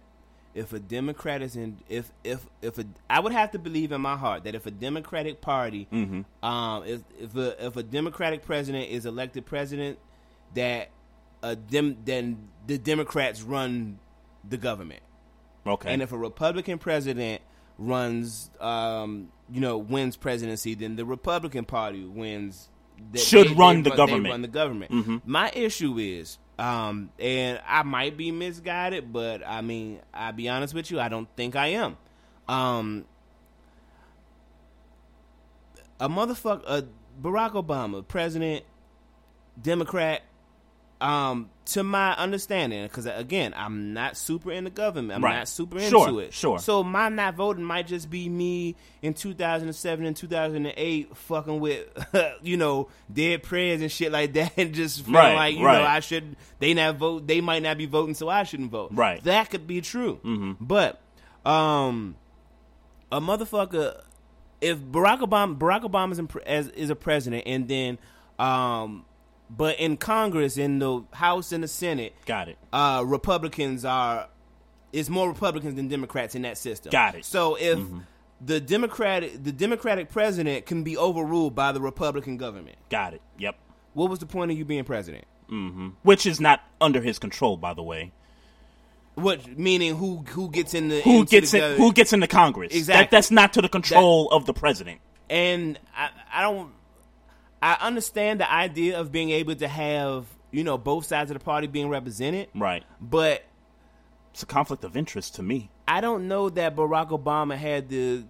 if 0.54 0.74
a 0.74 0.80
Democrat 0.80 1.42
is 1.42 1.56
in, 1.56 1.78
if 1.88 2.12
if 2.26 2.46
if 2.62 2.78
a, 2.78 2.86
I 3.10 3.22
would 3.22 3.32
have 3.32 3.52
to 3.52 3.60
believe 3.60 3.94
in 3.94 4.02
my 4.02 4.18
heart 4.18 4.44
that 4.44 4.54
if 4.54 4.66
a 4.66 4.72
Democratic 4.72 5.40
Party, 5.40 5.88
um, 6.44 6.84
if 6.86 7.02
if 7.18 7.36
a, 7.38 7.66
if 7.66 7.78
a 7.78 7.84
Democratic 7.84 8.44
president 8.44 8.90
is 8.90 9.06
elected 9.06 9.46
president, 9.46 9.98
that 10.56 10.90
a 11.42 11.56
dem 11.56 11.96
then 12.04 12.50
the 12.68 12.78
Democrats 12.78 13.42
run 13.42 13.98
the 14.48 14.58
government. 14.58 15.02
Okay. 15.66 15.94
And 15.94 16.02
if 16.02 16.12
a 16.12 16.18
Republican 16.18 16.78
president 16.80 17.42
runs, 17.78 18.50
um, 18.60 19.32
you 19.52 19.62
know, 19.62 19.78
wins 19.78 20.18
presidency, 20.18 20.74
then 20.76 20.96
the 20.96 21.06
Republican 21.06 21.66
Party 21.66 22.04
wins. 22.04 22.70
They- 23.12 23.20
Should 23.20 23.58
run 23.58 23.84
the 23.84 23.90
they 23.90 23.96
government. 23.96 24.24
Mm-hmm. 24.26 24.32
run 24.32 24.42
the 24.42 24.48
government. 24.48 25.28
My 25.28 25.50
issue 25.52 25.98
is, 25.98 26.38
um, 26.60 27.10
and 27.20 27.60
I 27.68 27.82
might 27.84 28.16
be 28.18 28.32
misguided, 28.32 29.12
but 29.12 29.46
I 29.46 29.62
mean, 29.62 30.00
I'll 30.14 30.34
be 30.34 30.48
honest 30.50 30.74
with 30.74 30.92
you, 30.92 31.00
I 31.00 31.10
don't 31.10 31.28
think 31.36 31.56
I 31.56 31.68
am. 31.68 31.98
Um, 32.48 33.06
a 36.00 36.10
motherfucker, 36.10 36.64
uh, 36.66 36.82
Barack 37.22 37.52
Obama, 37.54 38.08
president, 38.08 38.64
Democrat. 39.62 40.22
Um, 41.02 41.50
to 41.66 41.84
my 41.84 42.14
understanding, 42.14 42.84
because 42.84 43.06
again, 43.08 43.54
I'm 43.58 43.94
not 43.94 44.16
super 44.18 44.52
in 44.52 44.66
the 44.66 44.70
government. 44.70 45.16
I'm 45.18 45.24
Right. 45.24 45.38
not 45.40 45.48
super 45.48 45.78
into 45.78 45.90
Sure, 45.90 46.22
it. 46.22 46.32
sure. 46.34 46.60
So 46.60 46.84
my 46.84 47.10
not 47.10 47.36
voting 47.36 47.64
might 47.64 47.88
just 47.88 48.10
be 48.10 48.30
me 48.30 48.76
in 49.02 49.14
2007 49.16 50.06
and 50.06 50.16
2008 50.16 51.18
fucking 51.18 51.60
with, 51.60 51.88
you 52.44 52.56
know, 52.58 52.90
Dead 53.12 53.42
Prez 53.42 53.82
and 53.82 53.92
shit 53.92 54.12
like 54.12 54.34
that, 54.34 54.54
and 54.58 54.74
just 54.76 55.00
feeling 55.02 55.16
Right, 55.16 55.36
like 55.36 55.58
you 55.58 55.66
right. 55.66 55.80
know 55.80 55.86
I 55.88 56.02
should. 56.02 56.36
They 56.60 56.74
not 56.76 56.98
vote. 56.98 57.26
They 57.26 57.42
might 57.42 57.64
not 57.64 57.78
be 57.80 57.88
voting, 57.88 58.14
so 58.14 58.30
I 58.30 58.44
shouldn't 58.44 58.70
vote. 58.70 58.92
Right. 58.94 59.24
That 59.24 59.50
could 59.50 59.66
be 59.66 59.82
true. 59.82 60.56
But 60.62 61.02
um, 61.46 62.16
a 63.12 63.20
motherfucker 63.20 64.02
if 64.62 64.78
Barack 64.78 65.22
Obama 65.22 65.58
Barack 65.58 65.82
Obama 65.82 66.12
is, 66.12 66.20
in, 66.20 66.30
as, 66.46 66.68
is 66.68 66.90
a 66.92 66.96
president, 66.96 67.44
and 67.48 67.68
then 67.68 67.98
um, 68.38 69.06
but 69.56 69.78
in 69.80 69.98
Congress, 69.98 70.58
in 70.58 70.80
the 70.80 71.04
House 71.12 71.52
and 71.52 71.64
the 71.64 71.68
Senate, 71.68 72.14
Got 72.26 72.48
it. 72.50 72.58
uh, 72.72 73.04
Republicans 73.06 73.84
are 73.86 74.28
it's 74.94 75.10
more 75.10 75.28
Republicans 75.30 75.76
than 75.76 75.88
Democrats 75.88 76.36
in 76.36 76.42
that 76.44 76.58
system. 76.58 76.90
Got 76.92 77.16
it. 77.16 77.26
So 77.26 77.56
if 77.60 77.80
the 78.44 78.60
Democratic 78.60 79.44
the 79.44 79.52
Democratic 79.52 80.10
president 80.10 80.66
can 80.66 80.84
be 80.84 80.98
overruled 80.98 81.54
by 81.56 81.72
the 81.72 81.82
Republican 81.82 82.38
government, 82.38 82.78
Got 82.90 83.14
it. 83.14 83.22
Yep. 83.38 83.56
what 83.94 84.10
was 84.10 84.20
the 84.20 84.26
point 84.26 84.52
of 84.52 84.58
you 84.58 84.66
being 84.66 84.84
president? 84.84 85.26
Which 86.04 86.26
is 86.26 86.40
not 86.40 86.62
under 86.80 87.02
his 87.02 87.20
control, 87.20 87.58
by 87.58 87.74
the 87.74 87.84
way. 87.84 88.14
What 89.16 89.58
meaning 89.60 89.96
who 89.98 90.24
who 90.30 90.50
gets 90.50 90.74
in 90.74 90.88
the 90.88 91.02
Who 91.02 91.26
gets 91.26 91.52
the 91.52 91.74
in, 91.74 91.78
who 91.78 91.92
gets 91.92 92.14
into 92.14 92.28
Congress? 92.28 92.74
Exactly. 92.74 93.04
That, 93.04 93.12
that's 93.12 93.32
not 93.32 93.52
to 93.54 93.62
the 93.62 93.68
control 93.68 94.30
of 94.32 94.46
the 94.46 94.54
president. 94.54 95.02
and 95.30 95.78
I, 95.96 96.10
I 96.34 96.42
don't 96.44 96.72
I 97.62 97.78
understand 97.82 98.40
the 98.40 98.52
idea 98.52 99.00
of 99.00 99.12
being 99.12 99.30
able 99.32 99.56
to 99.56 99.68
have 99.68 100.26
you 100.52 100.64
know 100.64 100.78
both 100.78 101.06
sides 101.06 101.32
of 101.32 101.38
the 101.40 101.44
party 101.44 101.68
being 101.68 101.90
represented, 101.90 102.50
Right. 102.56 102.84
but 103.00 103.44
It's 104.32 104.44
a 104.44 104.46
conflict 104.46 104.84
of 104.84 104.96
interest 104.98 105.36
to 105.36 105.44
me. 105.44 105.70
I 105.88 106.02
don't 106.02 106.28
know 106.28 106.50
that 106.50 106.76
Barack 106.76 107.10
Obama 107.10 107.56
had 107.58 107.90
the 107.90 108.24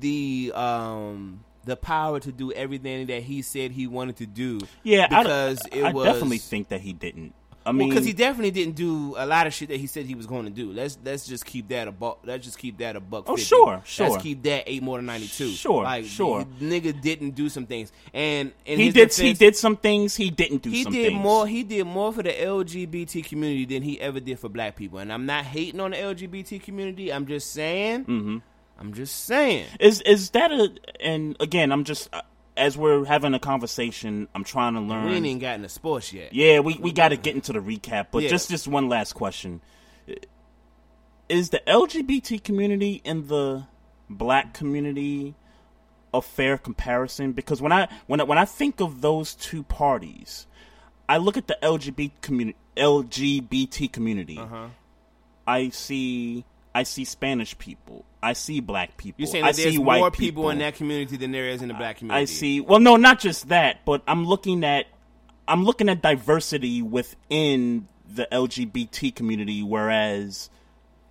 the 0.00 0.52
um 0.54 1.44
the 1.64 1.76
power 1.76 2.18
to 2.20 2.32
do 2.32 2.50
everything 2.52 3.06
that 3.06 3.22
he 3.22 3.42
said 3.42 3.72
he 3.72 3.86
wanted 3.86 4.16
to 4.16 4.26
do. 4.26 4.58
Yeah, 4.82 5.06
because 5.08 5.60
I, 5.72 5.76
it 5.76 5.84
I 5.84 5.92
was 5.92 6.04
definitely 6.06 6.38
think 6.38 6.68
that 6.68 6.80
he 6.80 6.92
didn't. 6.92 7.34
I 7.68 7.72
mean, 7.72 7.88
because 7.88 8.04
he 8.04 8.12
definitely 8.12 8.50
didn't 8.50 8.74
do 8.74 9.14
a 9.16 9.26
lot 9.26 9.46
of 9.46 9.54
shit 9.54 9.68
that 9.68 9.78
he 9.78 9.86
said 9.86 10.06
he 10.06 10.14
was 10.14 10.26
going 10.26 10.44
to 10.44 10.50
do. 10.50 10.72
Let's 10.72 10.98
let's 11.04 11.26
just 11.26 11.44
keep 11.44 11.68
that 11.68 11.88
a 11.88 11.92
buck. 11.92 12.20
Let's 12.24 12.44
just 12.44 12.58
keep 12.58 12.78
that 12.78 12.96
a 12.96 13.00
buck. 13.00 13.24
Oh, 13.28 13.36
50. 13.36 13.46
sure, 13.48 13.82
sure. 13.84 14.08
Let's 14.08 14.22
keep 14.22 14.42
that 14.44 14.64
eight 14.66 14.82
more 14.82 14.98
than 14.98 15.06
ninety 15.06 15.28
two. 15.28 15.50
Sure, 15.50 15.82
like, 15.84 16.04
sure. 16.06 16.44
Nigga 16.60 17.00
didn't 17.00 17.30
do 17.32 17.48
some 17.48 17.66
things, 17.66 17.92
and 18.14 18.52
he 18.64 18.90
did. 18.90 19.12
he 19.14 19.32
did 19.34 19.56
some 19.56 19.76
things. 19.76 20.16
He 20.16 20.30
didn't 20.30 20.62
do 20.62 20.70
He 20.70 20.84
some 20.84 20.92
did 20.92 21.08
things. 21.08 21.22
more. 21.22 21.46
He 21.46 21.62
did 21.62 21.84
more 21.86 22.12
for 22.12 22.22
the 22.22 22.32
LGBT 22.32 23.24
community 23.24 23.64
than 23.66 23.82
he 23.82 24.00
ever 24.00 24.20
did 24.20 24.38
for 24.38 24.48
black 24.48 24.76
people. 24.76 24.98
And 24.98 25.12
I'm 25.12 25.26
not 25.26 25.44
hating 25.44 25.80
on 25.80 25.90
the 25.92 25.96
LGBT 25.98 26.62
community. 26.62 27.12
I'm 27.12 27.26
just 27.26 27.52
saying. 27.52 28.04
Mm-hmm. 28.04 28.38
I'm 28.80 28.94
just 28.94 29.24
saying. 29.24 29.66
Is 29.80 30.00
is 30.02 30.30
that 30.30 30.52
a? 30.52 30.70
And 31.00 31.36
again, 31.40 31.72
I'm 31.72 31.84
just 31.84 32.08
as 32.58 32.76
we're 32.76 33.04
having 33.06 33.32
a 33.34 33.38
conversation. 33.38 34.28
I'm 34.34 34.44
trying 34.44 34.74
to 34.74 34.80
learn. 34.80 35.06
We 35.06 35.14
ain't 35.16 35.24
even 35.26 35.38
gotten 35.38 35.62
to 35.62 35.68
sports 35.68 36.12
yet. 36.12 36.34
Yeah, 36.34 36.60
we, 36.60 36.74
we 36.74 36.92
got 36.92 37.08
to 37.10 37.16
get 37.16 37.34
into 37.34 37.52
the 37.52 37.60
recap, 37.60 38.08
but 38.10 38.22
Yeah. 38.24 38.28
just 38.28 38.50
just 38.50 38.68
one 38.68 38.88
last 38.88 39.14
question: 39.14 39.62
Is 41.28 41.50
the 41.50 41.60
LGBT 41.66 42.42
community 42.42 43.02
and 43.04 43.28
the 43.28 43.66
black 44.10 44.54
community 44.54 45.34
a 46.14 46.22
fair 46.22 46.56
comparison? 46.56 47.32
Because 47.32 47.60
when 47.60 47.72
I 47.72 47.88
when 48.06 48.20
I, 48.20 48.24
when 48.24 48.38
I 48.38 48.44
think 48.46 48.80
of 48.80 49.00
those 49.02 49.34
two 49.34 49.62
parties, 49.62 50.46
I 51.08 51.18
look 51.18 51.36
at 51.36 51.46
the 51.46 51.58
LGBT 51.62 52.12
community. 52.22 52.58
LGBT 52.76 53.92
community. 53.92 54.38
Uh-huh. 54.38 54.68
I 55.46 55.68
see 55.70 56.44
I 56.74 56.82
see 56.84 57.04
Spanish 57.04 57.56
people. 57.58 58.04
I 58.22 58.32
see 58.34 58.60
black 58.60 58.96
people. 58.96 59.22
You're 59.22 59.30
saying 59.30 59.44
I 59.44 59.52
there's 59.52 59.72
see 59.72 59.78
white 59.78 59.98
more 60.00 60.10
people 60.10 60.50
in 60.50 60.58
that 60.58 60.74
community 60.74 61.16
than 61.16 61.32
there 61.32 61.48
is 61.48 61.62
in 61.62 61.68
the 61.68 61.74
black 61.74 61.98
community. 61.98 62.22
I 62.22 62.24
see. 62.26 62.60
Well, 62.60 62.80
no, 62.80 62.96
not 62.96 63.18
just 63.20 63.48
that, 63.48 63.84
but 63.84 64.02
I'm 64.06 64.24
looking 64.26 64.64
at 64.64 64.86
I'm 65.46 65.64
looking 65.64 65.88
at 65.88 66.02
diversity 66.02 66.82
within 66.82 67.88
the 68.08 68.28
LGBT 68.30 69.14
community, 69.14 69.62
whereas 69.62 70.50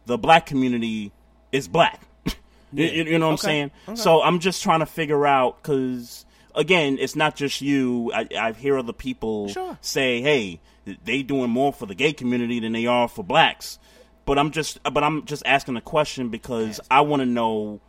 the 0.05 0.17
black 0.17 0.45
community 0.45 1.11
is 1.51 1.67
black. 1.67 2.01
You- 2.73 2.85
you, 2.85 3.03
you 3.05 3.17
know 3.19 3.27
what 3.27 3.45
I'm 3.45 3.49
Okay. 3.49 3.71
saying? 3.87 3.97
So 3.97 4.21
I'm 4.21 4.39
just 4.39 4.61
trying 4.61 4.81
to 4.81 4.85
figure 4.85 5.25
out 5.25 5.61
because 5.63 6.25
again, 6.53 6.97
it's 6.99 7.15
not 7.15 7.35
just 7.37 7.61
you. 7.61 8.11
I, 8.13 8.27
I 8.37 8.51
hear 8.51 8.77
other 8.77 8.91
people 8.93 9.47
Sure. 9.47 9.77
say, 9.79 10.21
"Hey, 10.21 10.59
they 11.05 11.23
doing 11.23 11.49
more 11.49 11.71
for 11.71 11.85
the 11.85 11.95
gay 11.95 12.11
community 12.11 12.59
than 12.59 12.73
they 12.73 12.85
are 12.85 13.07
for 13.07 13.23
blacks." 13.23 13.79
But 14.27 14.37
I'm 14.37 14.51
just, 14.51 14.83
but 14.83 15.03
I'm 15.03 15.25
just 15.25 15.41
asking 15.45 15.75
the 15.75 15.81
question 15.81 16.27
because 16.29 16.81
I 16.91 17.01
want 17.01 17.21
to 17.21 17.25
know, 17.25 17.79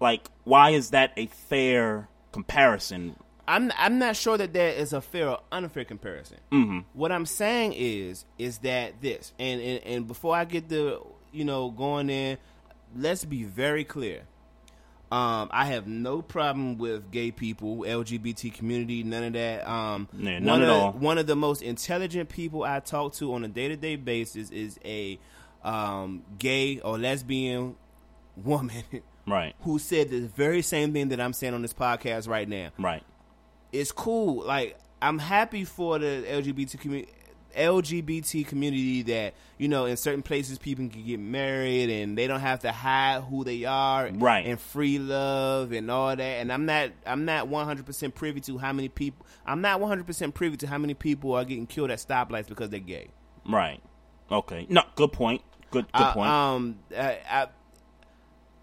like, 0.00 0.30
why 0.44 0.70
is 0.70 0.90
that 0.90 1.12
a 1.16 1.26
fair 1.26 2.08
comparison? 2.30 3.16
I'm 3.48 3.72
I'm 3.76 3.98
not 3.98 4.16
sure 4.16 4.38
that 4.38 4.52
that 4.52 4.80
is 4.80 4.92
a 4.92 5.00
fair 5.00 5.28
or 5.28 5.40
unfair 5.52 5.84
comparison. 5.84 6.38
Mm-hmm. 6.52 6.78
What 6.94 7.12
I'm 7.12 7.26
saying 7.26 7.74
is 7.76 8.24
is 8.38 8.58
that 8.58 9.00
this 9.00 9.32
and, 9.38 9.60
and 9.60 9.84
and 9.84 10.06
before 10.06 10.36
I 10.36 10.44
get 10.44 10.68
the 10.68 11.00
you 11.32 11.44
know 11.44 11.70
going 11.70 12.10
in, 12.10 12.38
let's 12.96 13.24
be 13.24 13.44
very 13.44 13.84
clear. 13.84 14.22
Um, 15.12 15.50
I 15.52 15.66
have 15.66 15.86
no 15.86 16.20
problem 16.20 16.78
with 16.78 17.12
gay 17.12 17.30
people, 17.30 17.78
LGBT 17.78 18.52
community, 18.52 19.04
none 19.04 19.22
of 19.22 19.32
that. 19.34 19.68
Um, 19.68 20.08
Yeah, 20.12 20.34
one 20.34 20.44
none 20.44 20.62
at 20.62 20.68
of, 20.68 20.74
all. 20.74 20.92
One 20.92 21.18
of 21.18 21.28
the 21.28 21.36
most 21.36 21.62
intelligent 21.62 22.28
people 22.28 22.64
I 22.64 22.80
talk 22.80 23.14
to 23.14 23.32
on 23.34 23.44
a 23.44 23.48
day 23.48 23.68
to 23.68 23.76
day 23.76 23.94
basis 23.94 24.50
is 24.50 24.80
a 24.84 25.20
um, 25.66 26.22
gay 26.38 26.78
or 26.80 26.96
lesbian 26.98 27.74
woman 28.36 28.84
Right, 29.28 29.54
who 29.62 29.78
said 29.80 30.10
the 30.10 30.20
very 30.20 30.62
same 30.62 30.92
thing 30.92 31.08
that 31.08 31.20
I'm 31.20 31.32
saying 31.32 31.52
on 31.52 31.60
this 31.62 31.74
podcast 31.74 32.28
right 32.28 32.48
now 32.48 32.70
right, 32.78 33.02
it's 33.72 33.90
cool. 33.90 34.44
Like 34.44 34.78
I'm 35.02 35.18
happy 35.18 35.64
for 35.64 35.98
the 35.98 36.24
LGBT 36.28 36.78
community. 36.78 37.12
LGBT 37.56 38.46
community 38.46 39.02
that 39.02 39.32
you 39.58 39.66
know 39.66 39.86
in 39.86 39.96
certain 39.96 40.22
places 40.22 40.58
people 40.58 40.88
can 40.88 41.02
get 41.02 41.18
married 41.18 41.88
and 41.90 42.16
they 42.16 42.26
don't 42.26 42.40
have 42.40 42.60
to 42.60 42.70
hide 42.70 43.22
who 43.22 43.44
they 43.44 43.64
are 43.64 44.10
Right. 44.12 44.44
and 44.46 44.60
free 44.60 44.98
love 44.98 45.72
and 45.72 45.90
all 45.90 46.14
that 46.14 46.20
and 46.22 46.52
I'm 46.52 46.66
not 46.66 46.90
I'm 47.06 47.24
not 47.24 47.48
100% 47.48 48.14
privy 48.14 48.40
to 48.42 48.58
how 48.58 48.72
many 48.74 48.88
people 48.90 49.26
I'm 49.46 49.62
not 49.62 49.80
100% 49.80 50.34
privy 50.34 50.58
to 50.58 50.66
how 50.66 50.76
many 50.78 50.92
people 50.94 51.32
are 51.32 51.44
getting 51.46 51.66
killed 51.66 51.90
at 51.90 51.98
stoplights 51.98 52.46
because 52.46 52.68
they're 52.70 52.78
gay 52.78 53.08
right. 53.48 53.80
Okay, 54.30 54.66
no, 54.68 54.82
good 54.96 55.12
point. 55.12 55.40
Good, 55.70 55.86
good 55.92 56.00
uh, 56.02 56.12
point. 56.12 56.30
Um, 56.30 56.78
I, 56.96 57.18
I, 57.28 57.46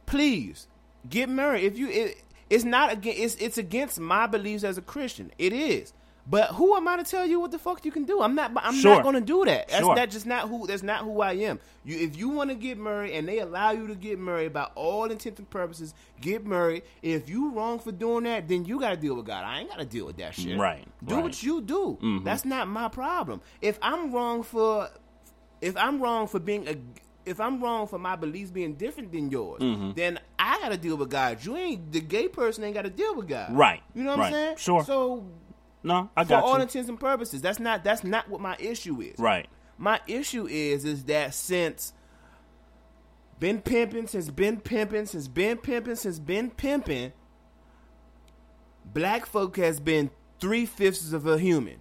please 0.05 0.67
get 1.09 1.29
married. 1.29 1.63
If 1.63 1.77
you, 1.77 1.89
it, 1.89 2.23
it's 2.49 2.63
not 2.63 2.91
against. 2.91 3.19
It's 3.19 3.35
it's 3.35 3.57
against 3.57 3.99
my 3.99 4.27
beliefs 4.27 4.63
as 4.63 4.77
a 4.77 4.81
Christian. 4.81 5.31
It 5.37 5.53
is. 5.53 5.93
But 6.25 6.51
who 6.51 6.77
am 6.77 6.87
I 6.87 6.95
to 6.95 7.03
tell 7.03 7.25
you 7.25 7.41
what 7.41 7.51
the 7.51 7.59
fuck 7.59 7.83
you 7.83 7.91
can 7.91 8.05
do? 8.05 8.21
I'm 8.21 8.33
not. 8.33 8.53
I'm 8.55 8.75
Sure. 8.75 8.95
not 8.95 9.03
going 9.03 9.15
to 9.15 9.21
do 9.21 9.43
that. 9.43 9.67
That's 9.67 9.83
Sure. 9.83 9.93
that's 9.93 10.13
just 10.13 10.25
not 10.25 10.47
who. 10.47 10.65
That's 10.67 10.81
not 10.83 11.01
who 11.01 11.19
I 11.19 11.33
am. 11.33 11.59
You, 11.83 11.97
if 11.99 12.15
you 12.15 12.29
want 12.29 12.49
to 12.49 12.55
get 12.55 12.77
married 12.77 13.11
and 13.13 13.27
they 13.27 13.39
allow 13.39 13.71
you 13.71 13.87
to 13.87 13.95
get 13.95 14.17
married 14.19 14.53
by 14.53 14.69
all 14.75 15.11
intents 15.11 15.39
and 15.39 15.49
purposes, 15.49 15.93
get 16.21 16.45
married. 16.45 16.83
If 17.01 17.27
you 17.27 17.51
wrong 17.51 17.77
for 17.79 17.91
doing 17.91 18.23
that, 18.23 18.47
then 18.47 18.63
you 18.63 18.79
got 18.79 18.91
to 18.91 18.95
deal 18.95 19.15
with 19.15 19.25
God. 19.25 19.43
I 19.43 19.59
ain't 19.59 19.69
got 19.69 19.79
to 19.79 19.85
deal 19.85 20.05
with 20.05 20.15
that 20.17 20.33
shit. 20.33 20.57
Right, 20.57 20.87
Do 21.03 21.15
right. 21.15 21.23
what 21.25 21.43
you 21.43 21.59
do. 21.59 22.21
That's 22.23 22.45
not 22.45 22.69
my 22.69 22.87
problem. 22.87 23.41
If 23.61 23.77
I'm 23.81 24.13
wrong 24.13 24.43
for, 24.43 24.89
if 25.63 25.75
I'm 25.77 26.01
wrong 26.01 26.27
for 26.27 26.39
being 26.39 26.67
a. 26.67 26.75
If 27.25 27.39
I'm 27.39 27.63
wrong 27.63 27.87
for 27.87 27.97
my 27.97 28.17
beliefs 28.17 28.51
being 28.51 28.73
different 28.73 29.13
than 29.13 29.31
yours, 29.31 29.61
Mm-hmm. 29.61 29.91
then 29.93 30.19
I 30.37 30.59
gotta 30.59 30.75
deal 30.75 30.97
with 30.97 31.09
God. 31.09 31.43
You 31.45 31.55
ain't 31.55 31.89
the 31.91 32.01
gay 32.01 32.27
person 32.27 32.65
ain't 32.65 32.73
gotta 32.73 32.89
deal 32.89 33.15
with 33.15 33.29
God. 33.29 33.55
Right, 33.55 33.81
You 33.93 34.03
know 34.03 34.09
what 34.11 34.19
right. 34.19 34.25
I'm 34.27 34.33
saying? 34.33 34.55
Sure. 34.57 34.83
So 34.83 35.25
No, 35.83 36.09
I 36.17 36.25
for 36.25 36.29
got 36.31 36.43
all 36.43 36.59
intents 36.59 36.89
and 36.89 36.99
purposes. 36.99 37.41
That's 37.41 37.61
not 37.61 37.81
that's 37.85 38.03
not 38.03 38.29
what 38.29 38.41
my 38.41 38.57
issue 38.59 38.99
is. 38.99 39.17
Right. 39.17 39.47
My 39.77 40.01
issue 40.05 40.47
is 40.49 40.83
is 40.83 41.05
that 41.05 41.33
since 41.33 41.93
been 43.39 43.61
pimping, 43.61 44.07
since 44.07 44.29
been 44.29 44.59
pimping, 44.59 45.05
since 45.05 45.29
been 45.29 45.57
pimping, 45.57 45.95
since 45.95 46.19
been 46.19 46.49
pimping, 46.51 47.13
black 48.85 49.25
folk 49.25 49.55
has 49.57 49.79
been 49.79 50.11
three 50.39 50.65
fifths 50.65 51.13
of 51.13 51.25
a 51.25 51.37
human 51.39 51.77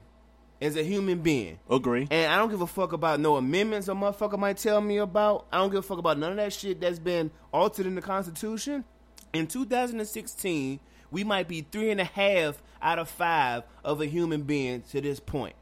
as 0.62 0.76
a 0.76 0.82
human 0.82 1.18
being. 1.18 1.58
Agree. 1.68 2.06
And 2.10 2.32
I 2.32 2.36
don't 2.36 2.50
give 2.50 2.60
a 2.62 2.66
fuck 2.66 2.92
about 2.92 3.20
no 3.20 3.36
amendments 3.36 3.88
a 3.88 3.92
motherfucker 3.92 4.38
might 4.38 4.56
tell 4.58 4.80
me 4.80 4.98
about. 4.98 5.46
I 5.52 5.58
don't 5.58 5.70
give 5.70 5.80
a 5.80 5.82
fuck 5.82 5.98
about 5.98 6.18
none 6.18 6.30
of 6.30 6.36
that 6.36 6.52
shit 6.52 6.80
that's 6.80 6.98
been 6.98 7.30
altered 7.52 7.86
in 7.86 7.94
the 7.94 8.02
Constitution. 8.02 8.84
In 9.32 9.46
2016, 9.46 10.78
we 11.10 11.24
might 11.24 11.48
be 11.48 11.62
three 11.62 11.90
and 11.90 12.00
a 12.00 12.04
half 12.04 12.62
out 12.80 12.98
of 12.98 13.08
five 13.08 13.64
of 13.84 14.00
a 14.00 14.06
human 14.06 14.42
being 14.42 14.82
to 14.90 15.00
this 15.00 15.20
point. 15.20 15.54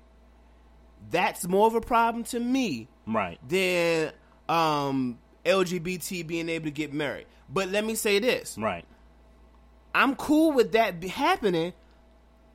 That's 1.11 1.49
more 1.49 1.67
of 1.67 1.75
a 1.75 1.81
problem 1.81 2.25
to 2.25 2.39
me 2.41 2.89
Right. 3.07 3.39
than 3.49 4.13
um, 4.49 5.19
LGBT 5.45 6.27
being 6.27 6.49
able 6.49 6.67
to 6.67 6.71
get 6.71 6.93
married. 6.93 7.27
But 7.49 7.69
let 7.71 7.85
me 7.85 7.95
say 7.95 8.19
this. 8.19 8.57
Right. 8.59 8.85
I'm 9.95 10.15
cool 10.15 10.53
with 10.53 10.73
that 10.73 11.03
happening. 11.03 11.73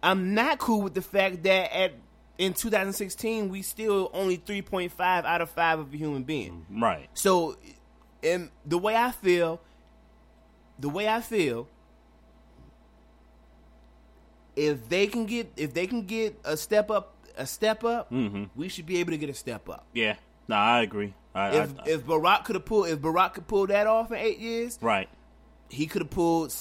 I'm 0.03 0.33
not 0.35 0.59
cool 0.59 0.81
with 0.83 0.93
the 0.93 1.01
fact 1.01 1.43
that 1.43 1.75
at 1.75 1.93
in 2.37 2.53
2016 2.53 3.49
we 3.49 3.61
still 3.61 4.09
only 4.13 4.37
3.5 4.37 4.99
out 4.99 5.41
of 5.41 5.49
5 5.49 5.79
of 5.79 5.93
a 5.93 5.97
human 5.97 6.23
being. 6.23 6.65
Right. 6.69 7.09
So 7.13 7.57
and 8.23 8.49
the 8.65 8.77
way 8.77 8.95
I 8.95 9.11
feel 9.11 9.61
the 10.79 10.89
way 10.89 11.07
I 11.07 11.21
feel 11.21 11.67
if 14.55 14.87
they 14.89 15.07
can 15.07 15.25
get 15.25 15.51
if 15.57 15.73
they 15.73 15.87
can 15.87 16.03
get 16.05 16.39
a 16.43 16.57
step 16.57 16.89
up 16.89 17.13
a 17.37 17.45
step 17.45 17.83
up, 17.83 18.11
mm-hmm. 18.11 18.45
we 18.55 18.69
should 18.69 18.85
be 18.85 18.97
able 18.97 19.11
to 19.11 19.17
get 19.17 19.29
a 19.29 19.33
step 19.33 19.67
up. 19.69 19.85
Yeah. 19.93 20.15
No, 20.47 20.55
I 20.55 20.81
agree. 20.81 21.13
I, 21.33 21.49
If 21.57 21.79
I, 21.79 21.89
if 21.89 22.05
Barack 22.05 22.45
could 22.45 22.55
have 22.55 22.65
pulled 22.65 22.87
if 22.87 22.99
Barack 22.99 23.33
could 23.33 23.47
pull 23.47 23.67
that 23.67 23.87
off 23.87 24.11
in 24.11 24.17
8 24.17 24.39
years, 24.39 24.79
right. 24.81 25.09
he 25.69 25.85
could 25.85 26.01
have 26.01 26.11
pulled 26.11 26.53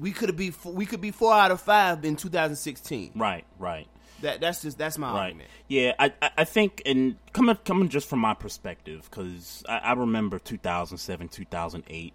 we 0.00 0.12
could 0.12 0.28
have 0.28 0.36
be 0.36 0.52
we 0.64 0.86
could 0.86 1.00
be 1.00 1.10
4 1.10 1.34
out 1.34 1.50
of 1.50 1.60
5 1.60 2.04
in 2.04 2.16
2016. 2.16 3.12
Right. 3.14 3.44
Right. 3.58 3.88
That 4.22 4.40
that's 4.40 4.62
just 4.62 4.78
that's 4.78 4.98
my 4.98 5.12
Right. 5.12 5.20
argument. 5.24 5.50
Yeah, 5.68 5.92
I 5.98 6.12
I- 6.22 6.30
I 6.38 6.44
think 6.44 6.82
and 6.86 7.16
coming 7.32 7.56
coming 7.64 7.88
just 7.88 8.08
from 8.08 8.18
my 8.20 8.34
perspective 8.34 9.06
because 9.10 9.62
I, 9.68 9.78
I 9.78 9.92
remember 9.92 10.38
2007, 10.38 11.28
2008, 11.28 12.14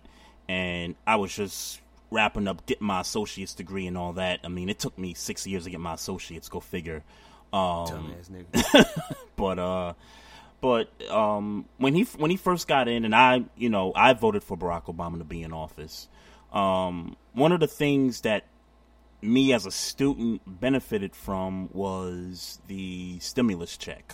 and 0.50 0.96
I 1.06 1.16
was 1.18 1.36
just 1.36 1.82
wrapping 2.10 2.48
up 2.48 2.66
getting 2.66 2.88
my 2.88 3.02
associate's 3.02 3.54
degree 3.54 3.86
and 3.88 3.98
all 3.98 4.14
that. 4.14 4.40
I 4.44 4.48
mean, 4.48 4.70
it 4.70 4.80
took 4.80 4.98
me 4.98 5.14
six 5.14 5.46
years 5.46 5.66
to 5.66 5.70
get 5.70 5.80
my 5.80 5.94
associates. 5.94 6.50
Go 6.50 6.60
figure. 6.62 7.04
Um, 7.54 7.86
Dumbass 7.88 8.30
nigga. 8.30 8.86
but 9.36 9.60
uh 9.60 9.94
but 10.62 10.90
um 11.12 11.66
when 11.78 11.94
he 11.94 12.04
when 12.18 12.32
he 12.32 12.38
first 12.38 12.68
got 12.68 12.88
in 12.88 13.06
and 13.06 13.14
I 13.16 13.44
you 13.56 13.70
know 13.70 13.92
I 13.96 14.14
voted 14.14 14.44
for 14.44 14.58
Barack 14.58 14.86
Obama 14.86 15.18
to 15.20 15.24
be 15.24 15.44
in 15.44 15.54
office 15.54 16.08
um 16.52 17.16
one 17.34 17.52
of 17.52 17.60
the 17.60 17.68
things 17.68 18.22
that 18.22 18.44
me 19.22 19.54
as 19.54 19.66
a 19.66 19.72
student 19.72 20.42
benefited 20.46 21.16
from 21.16 21.70
was 21.74 22.60
the 22.68 23.18
stimulus 23.20 23.78
check. 23.78 24.14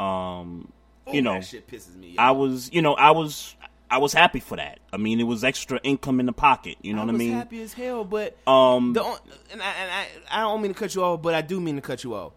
Um 0.00 0.72
you 1.12 1.20
know 1.22 1.34
that 1.34 1.44
shit 1.44 1.68
pisses 1.68 1.94
me 1.94 2.14
I 2.18 2.30
was 2.30 2.70
you 2.72 2.80
know 2.82 2.94
I 2.94 3.10
was 3.12 3.54
I 3.90 3.98
was 3.98 4.12
happy 4.12 4.40
for 4.40 4.56
that. 4.56 4.80
I 4.92 4.96
mean 4.96 5.20
it 5.20 5.24
was 5.24 5.44
extra 5.44 5.78
income 5.82 6.18
in 6.18 6.26
the 6.26 6.32
pocket 6.32 6.78
you 6.82 6.94
know 6.94 7.02
I 7.02 7.04
what 7.04 7.14
I 7.14 7.18
mean? 7.18 7.32
happy 7.32 7.62
as 7.62 7.72
hell, 7.74 8.04
but 8.04 8.36
Um, 8.48 8.92
the 8.92 9.04
and 9.52 9.62
I, 9.62 9.72
and 9.72 9.90
I 9.90 10.06
I 10.30 10.40
don't 10.40 10.62
mean 10.62 10.72
to 10.72 10.78
cut 10.78 10.94
you 10.94 11.04
off, 11.04 11.22
but 11.22 11.34
I 11.34 11.42
do 11.42 11.60
mean 11.60 11.76
to 11.76 11.82
cut 11.82 12.02
you 12.02 12.14
off. 12.14 12.32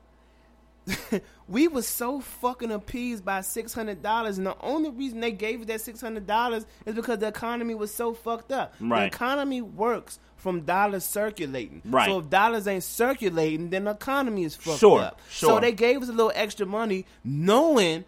we 1.48 1.68
was 1.68 1.88
so 1.88 2.20
fucking 2.22 2.72
appeased 2.72 3.26
by 3.26 3.42
six 3.42 3.74
hundred 3.74 4.02
dollars, 4.02 4.38
and 4.38 4.48
the 4.48 4.56
only 4.62 4.90
reason 4.90 5.20
they 5.20 5.32
gave 5.32 5.62
us 5.62 5.68
that 5.68 5.82
six 5.82 6.00
hundred 6.02 6.28
dollars 6.28 6.66
is 6.86 6.96
because 6.96 7.20
the 7.20 7.28
economy 7.28 7.76
was 7.76 7.94
so 7.94 8.14
fucked 8.14 8.52
up. 8.52 8.74
Right. 8.80 9.02
The 9.02 9.06
economy 9.16 9.62
works 9.62 10.20
from 10.38 10.62
dollars 10.62 11.04
circulating. 11.04 11.82
Right. 11.86 12.06
So 12.08 12.20
if 12.20 12.30
dollars 12.30 12.68
ain't 12.68 12.84
circulating, 12.84 13.70
then 13.70 13.86
the 13.86 13.92
economy 13.92 14.44
is 14.44 14.56
fucked 14.56 14.80
Sure, 14.80 15.00
up. 15.02 15.20
sure. 15.30 15.50
So 15.56 15.60
they 15.60 15.72
gave 15.72 16.02
us 16.02 16.10
a 16.10 16.14
little 16.14 16.32
extra 16.36 16.66
money, 16.66 17.06
knowing 17.24 18.06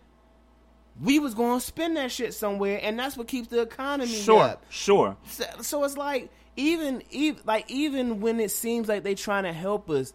we 1.01 1.17
was 1.19 1.33
going 1.33 1.59
to 1.59 1.65
spend 1.65 1.97
that 1.97 2.11
shit 2.11 2.33
somewhere, 2.33 2.79
and 2.81 2.99
that's 2.99 3.17
what 3.17 3.27
keeps 3.27 3.47
the 3.47 3.61
economy 3.61 4.11
sure 4.11 4.41
up. 4.43 4.65
sure 4.69 5.15
So, 5.27 5.45
so 5.61 5.83
it's 5.85 5.97
like 5.97 6.29
even, 6.55 7.03
even 7.09 7.41
like 7.45 7.69
even 7.71 8.19
when 8.21 8.39
it 8.39 8.51
seems 8.51 8.87
like 8.87 9.03
they 9.03 9.15
trying 9.15 9.43
to 9.43 9.53
help 9.53 9.89
us, 9.89 10.13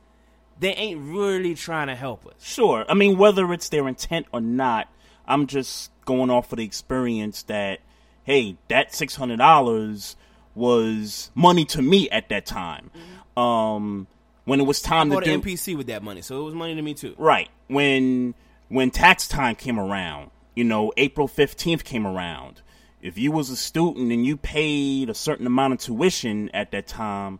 they 0.58 0.74
ain't 0.74 1.00
really 1.00 1.54
trying 1.54 1.88
to 1.88 1.94
help 1.94 2.26
us. 2.26 2.34
Sure. 2.40 2.84
I 2.88 2.94
mean, 2.94 3.18
whether 3.18 3.52
it's 3.52 3.68
their 3.68 3.88
intent 3.88 4.26
or 4.32 4.40
not, 4.40 4.88
I'm 5.26 5.46
just 5.46 5.90
going 6.04 6.30
off 6.30 6.52
of 6.52 6.58
the 6.58 6.64
experience 6.64 7.42
that, 7.44 7.80
hey, 8.24 8.56
that 8.68 8.94
six 8.94 9.16
hundred 9.16 9.38
dollars 9.38 10.16
was 10.54 11.30
money 11.34 11.64
to 11.66 11.82
me 11.82 12.08
at 12.10 12.28
that 12.28 12.46
time. 12.46 12.90
Um, 13.36 14.06
when 14.44 14.60
it 14.60 14.64
was 14.64 14.80
time 14.82 15.08
Go 15.08 15.20
to 15.20 15.26
to 15.26 15.38
do 15.38 15.40
NPC 15.40 15.76
with 15.76 15.86
that 15.88 16.02
money, 16.02 16.22
so 16.22 16.40
it 16.40 16.44
was 16.44 16.54
money 16.54 16.74
to 16.74 16.82
me 16.82 16.94
too. 16.94 17.14
right 17.18 17.48
when 17.68 18.34
when 18.68 18.90
tax 18.90 19.26
time 19.26 19.54
came 19.54 19.78
around, 19.78 20.30
you 20.54 20.64
know, 20.64 20.92
April 20.96 21.26
fifteenth 21.26 21.84
came 21.84 22.06
around. 22.06 22.60
If 23.02 23.18
you 23.18 23.32
was 23.32 23.50
a 23.50 23.56
student 23.56 24.12
and 24.12 24.24
you 24.24 24.36
paid 24.38 25.10
a 25.10 25.14
certain 25.14 25.46
amount 25.46 25.74
of 25.74 25.78
tuition 25.80 26.48
at 26.54 26.70
that 26.70 26.86
time, 26.86 27.38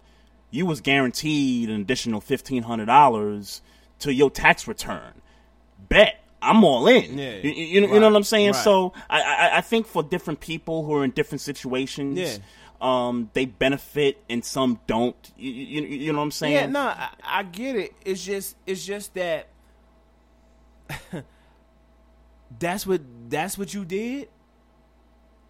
you 0.54 0.66
was 0.66 0.80
guaranteed 0.80 1.68
an 1.68 1.80
additional 1.80 2.20
fifteen 2.20 2.62
hundred 2.62 2.86
dollars 2.86 3.60
to 3.98 4.12
your 4.14 4.30
tax 4.30 4.68
return. 4.68 5.20
Bet 5.88 6.20
I'm 6.40 6.62
all 6.62 6.86
in. 6.86 7.18
Yeah. 7.18 7.36
you, 7.36 7.50
you 7.50 7.80
know, 7.80 7.92
you 7.94 8.00
know 8.00 8.08
what 8.08 8.16
I'm 8.16 8.22
saying. 8.22 8.52
Right. 8.52 8.62
So 8.64 8.92
I, 9.10 9.20
I 9.22 9.58
I 9.58 9.60
think 9.62 9.86
for 9.86 10.02
different 10.02 10.40
people 10.40 10.84
who 10.84 10.94
are 10.94 11.04
in 11.04 11.10
different 11.10 11.40
situations, 11.40 12.18
Yeah. 12.18 12.36
um, 12.80 13.30
they 13.32 13.46
benefit 13.46 14.22
and 14.28 14.44
some 14.44 14.78
don't. 14.86 15.16
You, 15.36 15.50
you, 15.50 15.82
you 15.82 16.12
know 16.12 16.18
what 16.18 16.24
I'm 16.24 16.30
saying? 16.30 16.52
Yeah, 16.54 16.66
no, 16.66 16.80
I, 16.80 17.08
I 17.24 17.42
get 17.42 17.76
it. 17.76 17.92
It's 18.04 18.24
just 18.24 18.56
it's 18.66 18.84
just 18.84 19.14
that 19.14 19.48
that's 22.58 22.86
what 22.86 23.00
that's 23.28 23.58
what 23.58 23.74
you 23.74 23.84
did. 23.84 24.28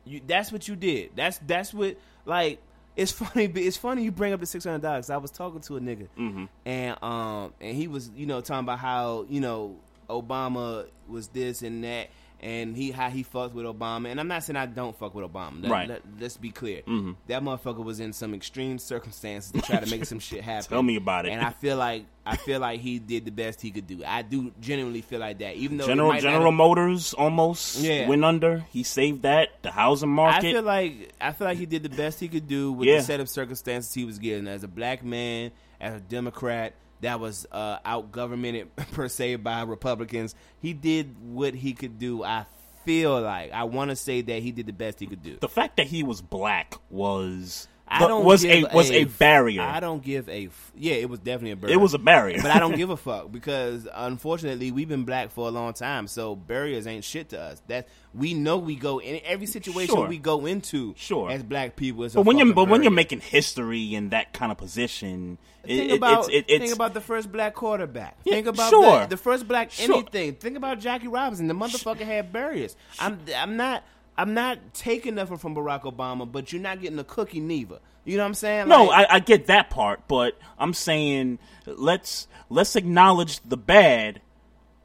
You 0.04 0.20
that's 0.26 0.52
what 0.52 0.68
you 0.68 0.76
did. 0.76 1.10
That's 1.16 1.38
that's 1.38 1.74
what 1.74 1.98
like 2.24 2.60
it's 2.96 3.12
funny. 3.12 3.44
It's 3.46 3.76
funny 3.76 4.04
you 4.04 4.12
bring 4.12 4.32
up 4.32 4.40
the 4.40 4.46
six 4.46 4.64
hundred 4.64 4.82
dollars. 4.82 5.10
I 5.10 5.16
was 5.16 5.30
talking 5.30 5.60
to 5.62 5.76
a 5.76 5.80
nigga, 5.80 6.08
Mm-hmm. 6.18 6.44
and 6.66 7.02
um, 7.02 7.52
and 7.60 7.76
he 7.76 7.88
was 7.88 8.10
you 8.16 8.26
know 8.26 8.40
talking 8.40 8.64
about 8.64 8.78
how 8.78 9.26
you 9.28 9.40
know 9.40 9.76
Obama 10.08 10.86
was 11.08 11.28
this 11.28 11.62
and 11.62 11.82
that, 11.84 12.08
and 12.40 12.76
he 12.76 12.90
how 12.90 13.08
he 13.08 13.22
fucked 13.22 13.54
with 13.54 13.64
Obama. 13.64 14.10
And 14.10 14.20
I'm 14.20 14.28
not 14.28 14.44
saying 14.44 14.56
I 14.56 14.66
don't 14.66 14.96
fuck 14.98 15.14
with 15.14 15.24
Obama. 15.30 15.62
Let, 15.62 15.70
Right. 15.70 15.88
Let, 15.88 16.02
us 16.22 16.36
be 16.36 16.50
clear. 16.50 16.82
Mm-hmm. 16.82 17.12
That 17.28 17.42
motherfucker 17.42 17.82
was 17.82 18.00
in 18.00 18.12
some 18.12 18.34
extreme 18.34 18.78
circumstances 18.78 19.52
to 19.52 19.62
try 19.62 19.80
to 19.80 19.90
make 19.90 20.04
some 20.04 20.18
shit 20.18 20.42
happen. 20.42 20.64
Tell 20.68 20.82
me 20.82 20.96
about 20.96 21.26
it. 21.26 21.30
And 21.32 21.40
I 21.42 21.50
feel 21.50 21.76
like 21.76 22.04
I 22.26 22.36
feel 22.36 22.60
like 22.60 22.80
he 22.80 22.98
did 22.98 23.24
the 23.26 23.30
best 23.30 23.60
he 23.60 23.70
could 23.70 23.86
do. 23.86 24.02
I 24.06 24.22
do 24.22 24.50
genuinely 24.60 25.02
feel 25.02 25.20
like 25.20 25.38
that. 25.38 25.56
Even 25.56 25.76
though 25.76 25.86
General 25.86 26.12
General 26.20 26.44
have- 26.46 26.54
Motors 26.54 27.14
almost 27.14 27.78
Yeah. 27.80 28.08
went 28.08 28.24
under. 28.24 28.64
He 28.70 28.82
saved 28.82 29.22
that. 29.22 29.62
The 29.62 29.70
housing 29.70 30.10
market. 30.10 30.38
I 30.48 30.52
feel 30.52 30.62
like 30.62 31.12
I 31.20 31.32
feel 31.32 31.46
like 31.46 31.58
he 31.58 31.66
did 31.66 31.82
the 31.82 31.88
best 31.90 32.20
he 32.20 32.28
could 32.28 32.46
do 32.48 32.72
with 32.72 32.88
Yeah. 32.88 32.96
the 32.98 33.02
set 33.02 33.20
of 33.20 33.28
circumstances 33.28 33.92
he 33.94 34.04
was 34.04 34.18
given 34.18 34.48
as 34.48 34.64
a 34.64 34.68
black 34.68 35.02
man, 35.04 35.50
as 35.80 35.94
a 35.94 36.00
Democrat 36.00 36.74
that 37.04 37.20
was 37.20 37.46
uh, 37.52 37.78
out 37.84 38.12
governmented 38.12 38.74
per 38.92 39.08
se 39.08 39.36
by 39.36 39.62
Republicans. 39.62 40.34
He 40.60 40.72
did 40.72 41.14
what 41.20 41.54
he 41.54 41.72
could 41.72 41.98
do. 41.98 42.24
I 42.24 42.46
feel 42.84 43.20
like 43.20 43.52
I 43.52 43.64
want 43.64 43.90
to 43.90 43.96
say 43.96 44.20
that 44.22 44.42
he 44.42 44.52
did 44.52 44.66
the 44.66 44.72
best 44.72 45.00
he 45.00 45.06
could 45.06 45.22
do. 45.22 45.38
the 45.40 45.48
fact 45.48 45.76
that 45.76 45.86
he 45.86 46.02
was 46.02 46.20
black 46.20 46.74
was 46.90 47.68
I 47.86 48.08
don't 48.08 48.24
was 48.24 48.42
give 48.42 48.64
a- 48.72 48.74
was 48.74 48.90
a 48.90 49.04
barrier. 49.04 49.60
I 49.62 49.78
don't 49.78 50.02
give 50.02 50.28
a 50.28 50.46
f- 50.46 50.72
yeah. 50.74 50.94
It 50.94 51.08
was 51.10 51.20
definitely 51.20 51.50
a 51.52 51.56
barrier. 51.56 51.74
It 51.74 51.80
was 51.80 51.92
a 51.94 51.98
barrier. 51.98 52.40
but 52.42 52.50
I 52.50 52.58
don't 52.58 52.74
give 52.76 52.88
a 52.90 52.96
fuck 52.96 53.30
because 53.30 53.86
unfortunately 53.92 54.70
we've 54.70 54.88
been 54.88 55.04
black 55.04 55.30
for 55.30 55.48
a 55.48 55.50
long 55.50 55.74
time, 55.74 56.06
so 56.08 56.34
barriers 56.34 56.86
ain't 56.86 57.04
shit 57.04 57.28
to 57.30 57.40
us. 57.40 57.60
That 57.68 57.86
we 58.14 58.32
know 58.32 58.56
we 58.58 58.74
go 58.76 59.00
in 59.00 59.20
every 59.24 59.46
situation 59.46 59.94
Sure. 59.94 60.08
we 60.08 60.18
go 60.18 60.46
into. 60.46 60.94
Sure. 60.96 61.30
as 61.30 61.42
black 61.42 61.76
people, 61.76 62.04
a 62.04 62.08
But 62.08 62.22
when 62.22 62.38
you're 62.38 62.54
but 62.54 62.68
when 62.68 62.82
you're 62.82 62.90
making 62.90 63.20
history 63.20 63.94
in 63.94 64.08
that 64.10 64.32
kind 64.32 64.50
of 64.50 64.56
position, 64.58 65.36
it, 65.62 65.76
Think 65.76 65.90
it- 65.92 65.96
about 65.96 66.32
it's, 66.32 66.50
it, 66.50 66.60
think 66.60 66.74
about 66.74 66.94
the 66.94 67.00
first 67.02 67.30
black 67.30 67.54
quarterback. 67.54 68.16
Yeah, 68.24 68.34
think 68.34 68.46
about 68.46 68.70
sure. 68.70 69.00
the, 69.00 69.06
the 69.08 69.16
first 69.18 69.46
black 69.46 69.70
Sure. 69.70 69.96
anything. 69.96 70.34
Think 70.36 70.56
about 70.56 70.80
Jackie 70.80 71.08
Robinson. 71.08 71.48
The 71.48 71.54
motherfucker 71.54 72.00
had 72.00 72.32
barriers. 72.32 72.76
I'm 72.98 73.18
I'm 73.36 73.56
not 73.56 73.82
I'm 74.16 74.34
not 74.34 74.58
taking 74.74 75.16
nothing 75.16 75.38
from 75.38 75.54
Barack 75.56 75.82
Obama, 75.82 76.30
but 76.30 76.52
you're 76.52 76.62
not 76.62 76.80
getting 76.80 76.98
a 76.98 77.04
cookie 77.04 77.40
neither. 77.40 77.78
You 78.04 78.16
know 78.16 78.22
what 78.22 78.28
I'm 78.28 78.34
saying? 78.34 78.68
No, 78.68 78.84
Like, 78.84 79.10
I, 79.10 79.14
I 79.16 79.18
get 79.20 79.46
that 79.46 79.70
part, 79.70 80.06
but 80.08 80.38
I'm 80.58 80.74
saying 80.74 81.38
let's 81.66 82.28
let's 82.50 82.76
acknowledge 82.76 83.40
the 83.40 83.56
bad, 83.56 84.20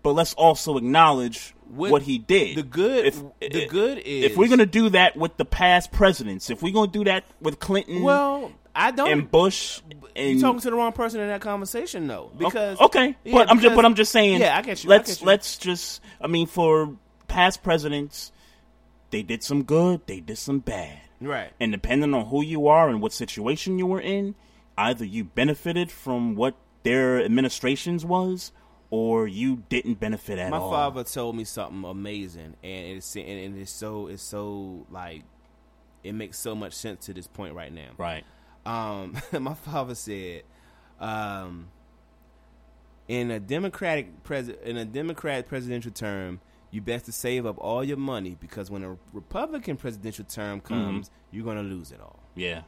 but 0.04 0.14
let's 0.14 0.34
also 0.34 0.78
acknowledge 0.78 1.54
What- 1.68 1.92
what, 1.92 2.02
he 2.04 2.18
did. 2.18 2.58
the 2.58 2.64
good- 2.64 3.06
If, 3.06 3.22
the 3.40 3.68
good 3.68 4.00
is 4.00 4.26
if 4.32 4.38
we're 4.38 4.48
gonna 4.48 4.66
do 4.66 4.90
that 4.90 5.16
with 5.18 5.38
the 5.38 5.46
past 5.46 5.92
presidents, 5.92 6.50
if 6.50 6.62
we're 6.64 6.74
gonna 6.74 6.92
do 6.92 7.04
that 7.04 7.26
with 7.42 7.60
Clinton, 7.60 8.02
well, 8.04 8.52
I 8.74 8.92
don't. 8.92 9.12
and 9.12 9.30
Bush, 9.30 9.82
and 10.16 10.32
You're 10.40 10.42
talking 10.42 10.62
to 10.62 10.70
the 10.70 10.76
wrong 10.76 10.94
person 10.94 11.20
in 11.20 11.28
that 11.28 11.42
conversation, 11.42 12.08
though. 12.08 12.32
Because 12.38 12.80
okay, 12.80 13.16
Yeah, 13.26 13.34
but 13.34 13.50
I'm 13.52 13.60
just 13.60 13.76
but 13.76 13.84
I'm 13.86 13.96
just 13.96 14.12
saying. 14.12 14.40
Yeah, 14.42 14.58
I 14.58 14.62
get 14.62 14.84
you. 14.84 14.90
Let's 14.90 15.12
get 15.12 15.22
you. 15.22 15.28
let's 15.28 15.58
just. 15.58 16.02
I 16.22 16.28
mean, 16.28 16.48
for 16.48 16.96
past 17.28 17.62
presidents, 17.64 18.32
they 19.12 19.24
did 19.24 19.44
some 19.44 19.64
good, 19.64 20.02
they 20.08 20.20
did 20.20 20.38
some 20.38 20.60
bad. 20.60 21.00
right. 21.20 21.52
And 21.60 21.72
depending 21.72 22.14
on 22.14 22.28
who 22.28 22.44
you 22.44 22.68
are 22.68 22.90
and 22.90 23.02
what 23.02 23.14
situation 23.14 23.80
you 23.80 23.86
were 23.86 24.02
in, 24.02 24.36
either 24.78 25.06
you 25.06 25.24
benefited 25.24 25.92
from 25.92 26.36
what 26.36 26.56
their 26.84 27.24
administrations 27.24 28.06
was, 28.06 28.52
or 28.92 29.28
you 29.28 29.64
didn't 29.70 30.00
benefit 30.00 30.40
at 30.40 30.50
My 30.50 30.58
all. 30.58 30.72
My 30.72 30.78
father 30.78 31.04
told 31.04 31.36
me 31.36 31.44
something 31.44 31.84
amazing, 31.84 32.56
and 32.64 32.98
it's 32.98 33.16
and 33.16 33.28
and 33.28 33.58
it's 33.60 33.72
so 33.72 34.08
it's 34.08 34.24
so 34.24 34.88
like 34.90 35.24
it 36.04 36.14
makes 36.14 36.40
so 36.40 36.56
much 36.56 36.74
sense 36.74 37.06
to 37.06 37.14
this 37.14 37.28
point 37.28 37.54
right 37.54 37.74
now. 37.74 37.90
right. 37.98 38.24
Um, 38.66 39.18
my 39.40 39.54
father 39.54 39.96
said, 39.96 40.44
um, 41.00 41.70
in 43.08 43.32
a 43.32 43.40
Democratic 43.40 44.24
pres 44.24 44.50
in 44.50 44.78
a 44.78 44.86
democratic 44.86 45.48
presidential 45.48 45.92
term, 45.92 46.40
you 46.72 46.82
best 46.82 47.06
to 47.06 47.12
save 47.12 47.46
up 47.46 47.56
all 47.60 47.84
your 47.84 47.98
money 47.98 48.38
because 48.40 48.70
when 48.70 48.84
a 48.84 48.98
Republican 49.14 49.76
presidential 49.78 50.26
term 50.26 50.62
comes, 50.62 51.10
you're 51.32 51.46
gonna 51.46 51.64
lose 51.64 51.92
it 51.92 52.00
all. 52.02 52.20
Yeah. 52.36 52.62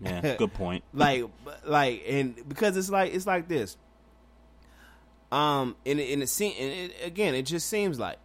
Yeah. 0.00 0.36
Good 0.38 0.52
point. 0.54 0.82
like 0.92 1.24
like 1.64 2.02
and 2.08 2.48
because 2.48 2.76
it's 2.76 2.90
like 2.90 3.14
it's 3.14 3.26
like 3.26 3.46
this 3.48 3.76
um 5.32 5.76
and 5.86 5.98
and 6.00 6.22
it, 6.22 6.28
se- 6.28 6.56
and 6.58 6.90
it 6.90 7.06
again 7.06 7.34
it 7.34 7.42
just 7.42 7.68
seems 7.68 7.98
like 7.98 8.18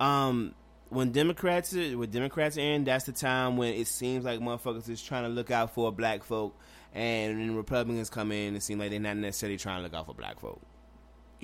um 0.00 0.54
when 0.90 1.10
democrats 1.10 1.74
are, 1.74 1.96
when 1.98 2.10
democrats 2.10 2.56
are 2.58 2.60
in 2.60 2.84
that's 2.84 3.04
the 3.06 3.12
time 3.12 3.56
when 3.56 3.74
it 3.74 3.86
seems 3.86 4.24
like 4.24 4.40
motherfuckers 4.40 4.88
is 4.88 5.02
trying 5.02 5.22
to 5.24 5.28
look 5.30 5.50
out 5.50 5.72
for 5.74 5.90
black 5.90 6.22
folk 6.22 6.54
and 6.92 7.38
when 7.38 7.56
republicans 7.56 8.10
come 8.10 8.30
in 8.30 8.54
it 8.54 8.62
seems 8.62 8.78
like 8.78 8.90
they're 8.90 9.00
not 9.00 9.16
necessarily 9.16 9.56
trying 9.56 9.78
to 9.78 9.82
look 9.84 9.94
out 9.94 10.06
for 10.06 10.14
black 10.14 10.38
folk 10.38 10.60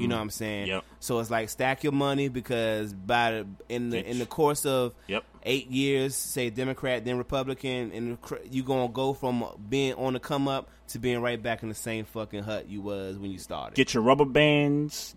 you 0.01 0.09
know 0.09 0.15
mm. 0.15 0.19
what 0.19 0.23
I'm 0.23 0.31
saying? 0.31 0.67
Yep. 0.69 0.85
So 1.01 1.19
it's 1.19 1.31
like 1.31 1.49
stack 1.49 1.85
your 1.85 1.93
money 1.93 2.29
because 2.29 2.95
by 2.95 3.31
the, 3.33 3.47
in 3.69 3.91
the 3.91 4.05
in 4.05 4.19
the 4.19 4.27
course 4.27 4.65
of 4.65 4.95
Yep. 5.09 5.25
eight 5.43 5.71
years, 5.71 6.17
say 6.17 6.51
Democrat 6.51 7.05
then 7.05 7.19
Republican, 7.19 7.93
and 7.93 8.19
you 8.51 8.63
gonna 8.63 8.89
go 8.89 9.13
from 9.13 9.45
being 9.69 9.95
on 9.95 10.15
the 10.15 10.21
come 10.21 10.49
up 10.49 10.71
to 10.89 10.99
being 10.99 11.21
right 11.21 11.41
back 11.41 11.63
in 11.63 11.69
the 11.69 11.75
same 11.75 12.05
fucking 12.05 12.43
hut 12.43 12.69
you 12.69 12.81
was 12.81 13.19
when 13.19 13.31
you 13.31 13.39
started. 13.39 13.75
Get 13.75 13.93
your 13.95 14.03
rubber 14.03 14.25
bands, 14.25 15.15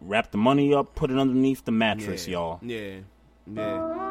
wrap 0.00 0.30
the 0.30 0.38
money 0.38 0.72
up, 0.72 0.94
put 0.94 1.10
it 1.10 1.18
underneath 1.18 1.64
the 1.64 1.72
yeah. 1.72 1.78
mattress, 1.78 2.26
y'all. 2.26 2.60
Yeah, 2.62 3.00
yeah. 3.46 4.04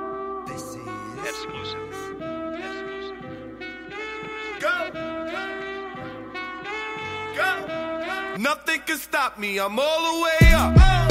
Nothing 8.38 8.82
can 8.82 8.98
stop 8.98 9.38
me. 9.38 9.60
I'm 9.60 9.78
all 9.80 10.18
the 10.18 10.24
way 10.24 10.54
up. 10.54 11.03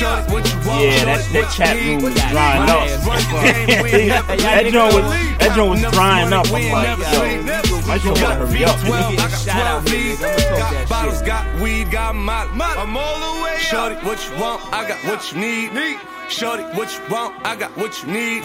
Yeah, 0.00 1.04
that, 1.04 1.28
that 1.32 1.44
what 1.44 1.52
chat 1.52 1.76
you 1.76 1.92
room 1.92 2.02
was 2.02 2.14
drying 2.14 2.64
My 2.64 2.72
up. 2.72 2.88
ass 2.88 3.06
run 3.06 3.20
the 3.20 3.66
game, 3.68 3.82
we 3.82 3.90
ain't 3.90 4.28
that 4.28 4.64
joint 4.72 4.94
was 4.94 5.04
that 5.38 5.52
joint 5.54 5.70
was 5.70 5.92
drying 5.92 6.32
up. 6.32 6.46
I'm 6.46 6.52
like, 6.52 6.64
yo, 6.64 6.72
my 6.72 6.94
leave. 6.94 7.12
joint 7.12 7.50
Got 7.90 8.20
gotta 8.20 8.46
hurry 8.46 8.64
up. 8.64 8.76
V12, 8.76 8.92
I 8.94 9.16
got 9.16 9.40
Shout 9.40 9.66
out, 9.66 9.82
12 9.82 9.84
nigga. 9.84 10.16
V's. 10.16 10.22
I'ma 10.22 10.58
Got 10.58 10.88
bottles, 10.88 11.22
got 11.22 11.60
weed, 11.60 11.90
got 11.90 12.14
molly. 12.14 12.48
I'm 12.78 12.96
all 12.96 13.18
the 13.18 13.42
way 13.44 13.54
up. 13.54 13.58
Shorty, 13.58 13.96
what 13.96 14.24
you 14.26 14.40
want? 14.40 14.72
I 14.72 14.88
got 14.88 15.04
what 15.04 15.32
you 15.32 15.38
need. 15.38 15.98
Shorty, 16.30 16.62
what 16.62 16.96
you 16.96 17.00
want? 17.12 17.34
I 17.44 17.56
got 17.56 17.76
what 17.76 18.02
you 18.02 18.12
need. 18.12 18.44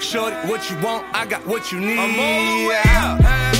Shorty, 0.00 0.36
what 0.48 0.68
you 0.68 0.76
want? 0.80 1.06
I 1.14 1.24
got 1.24 1.46
what 1.46 1.72
you 1.72 1.80
need. 1.80 1.98
I'm 1.98 2.18
all 2.18 2.62
the 2.62 2.68
way 2.68 2.82
up. 2.84 3.59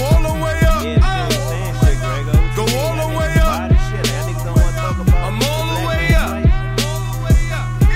all 0.00 0.20
the 0.22 0.34
way 0.42 0.58
up. 0.64 0.82
Yeah, 0.82 0.94
you 0.94 1.00
know 1.00 1.22
what 1.22 1.32
I'm 1.32 1.42
ah. 1.42 1.48
saying, 1.50 1.74
shit, 1.80 2.56
Go 2.56 2.64
all 2.80 2.94
the 2.96 3.08
way 3.18 3.32
up. 3.40 3.48
buy 3.48 3.68
this 3.68 3.84
shit. 3.90 4.04
That 4.04 4.22
niggas 4.28 4.44
don't 4.44 4.56
wanna 4.56 4.76
talk 4.76 4.98
about 5.00 5.20
I'm 5.28 5.38
all 5.50 5.66
the 5.74 5.80
way 5.88 6.04
up. 6.14 6.32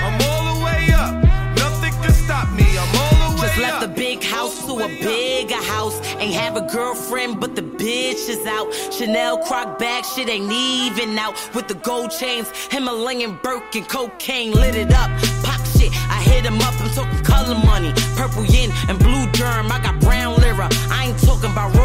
I'm 0.05 0.17
all 0.29 0.43
the 0.53 0.65
way 0.65 0.81
up. 0.93 1.13
Nothing 1.57 1.93
can 2.01 2.13
stop 2.13 2.47
me. 2.53 2.67
I'm 2.77 2.91
all 2.95 3.35
the 3.35 3.41
way 3.41 3.47
up. 3.47 3.55
Just 3.55 3.57
left 3.57 3.81
the 3.81 3.87
big 3.87 4.23
house 4.23 4.65
to 4.65 4.73
a 4.79 4.87
bigger 4.87 5.55
house. 5.55 5.99
Ain't 6.19 6.33
have 6.33 6.57
a 6.57 6.61
girlfriend, 6.61 7.39
but 7.39 7.55
the 7.55 7.61
bitch 7.61 8.27
is 8.29 8.45
out. 8.45 8.73
Chanel 8.91 9.37
croc 9.37 9.77
bag, 9.79 10.03
shit 10.05 10.29
ain't 10.29 10.51
even 10.51 11.17
out. 11.17 11.35
With 11.53 11.67
the 11.67 11.75
gold 11.75 12.11
chains, 12.11 12.49
Himalayan 12.71 13.39
Birkin, 13.43 13.85
cocaine 13.85 14.51
lit 14.51 14.75
it 14.75 14.91
up. 14.93 15.09
Pop 15.43 15.61
shit, 15.77 15.91
I 16.09 16.21
hit 16.23 16.45
him 16.45 16.59
up. 16.61 16.73
I'm 16.81 16.89
talking 16.91 17.23
color 17.23 17.55
money, 17.65 17.93
purple 18.15 18.45
yin 18.45 18.71
and 18.89 18.97
blue 18.97 19.29
germ. 19.31 19.71
I 19.71 19.79
got 19.81 19.99
brown 19.99 20.35
lira. 20.41 20.67
I 20.89 21.07
ain't 21.07 21.19
talking 21.19 21.51
about 21.51 21.75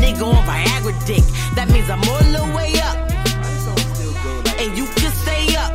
nigga 0.00 0.24
on 0.26 0.42
Viagra 0.46 0.94
dick. 1.06 1.24
That 1.56 1.68
means 1.70 1.88
I'm 1.90 2.02
all 2.08 2.18
the 2.18 2.44
way 2.56 2.72
up, 2.80 2.96
Why 2.96 3.50
this 3.50 3.64
song 3.64 3.78
still 3.94 4.12
go 4.22 4.30
like 4.44 4.60
and 4.62 4.76
you 4.78 4.86
can 4.98 5.12
stay 5.12 5.56
up. 5.56 5.72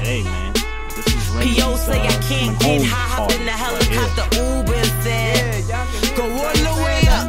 Hey 0.00 0.22
man, 0.22 0.52
this 0.94 1.06
is 1.06 1.28
Rainey's, 1.30 1.56
P.O. 1.56 1.76
say 1.76 2.00
I 2.00 2.06
uh, 2.06 2.22
can't 2.28 2.58
get 2.60 2.82
high, 2.84 3.08
hop 3.16 3.30
in 3.32 3.44
the 3.46 3.52
party 3.52 3.74
right 3.74 3.84
here. 3.88 4.00
helicopter, 4.00 4.26
Uber 4.38 4.74
and 4.74 4.92
said. 5.02 5.64
Yeah, 5.68 5.84
y'all 5.84 6.16
Go 6.16 6.24
all 6.24 6.54
the 6.54 6.74
way 6.84 7.00
up. 7.08 7.26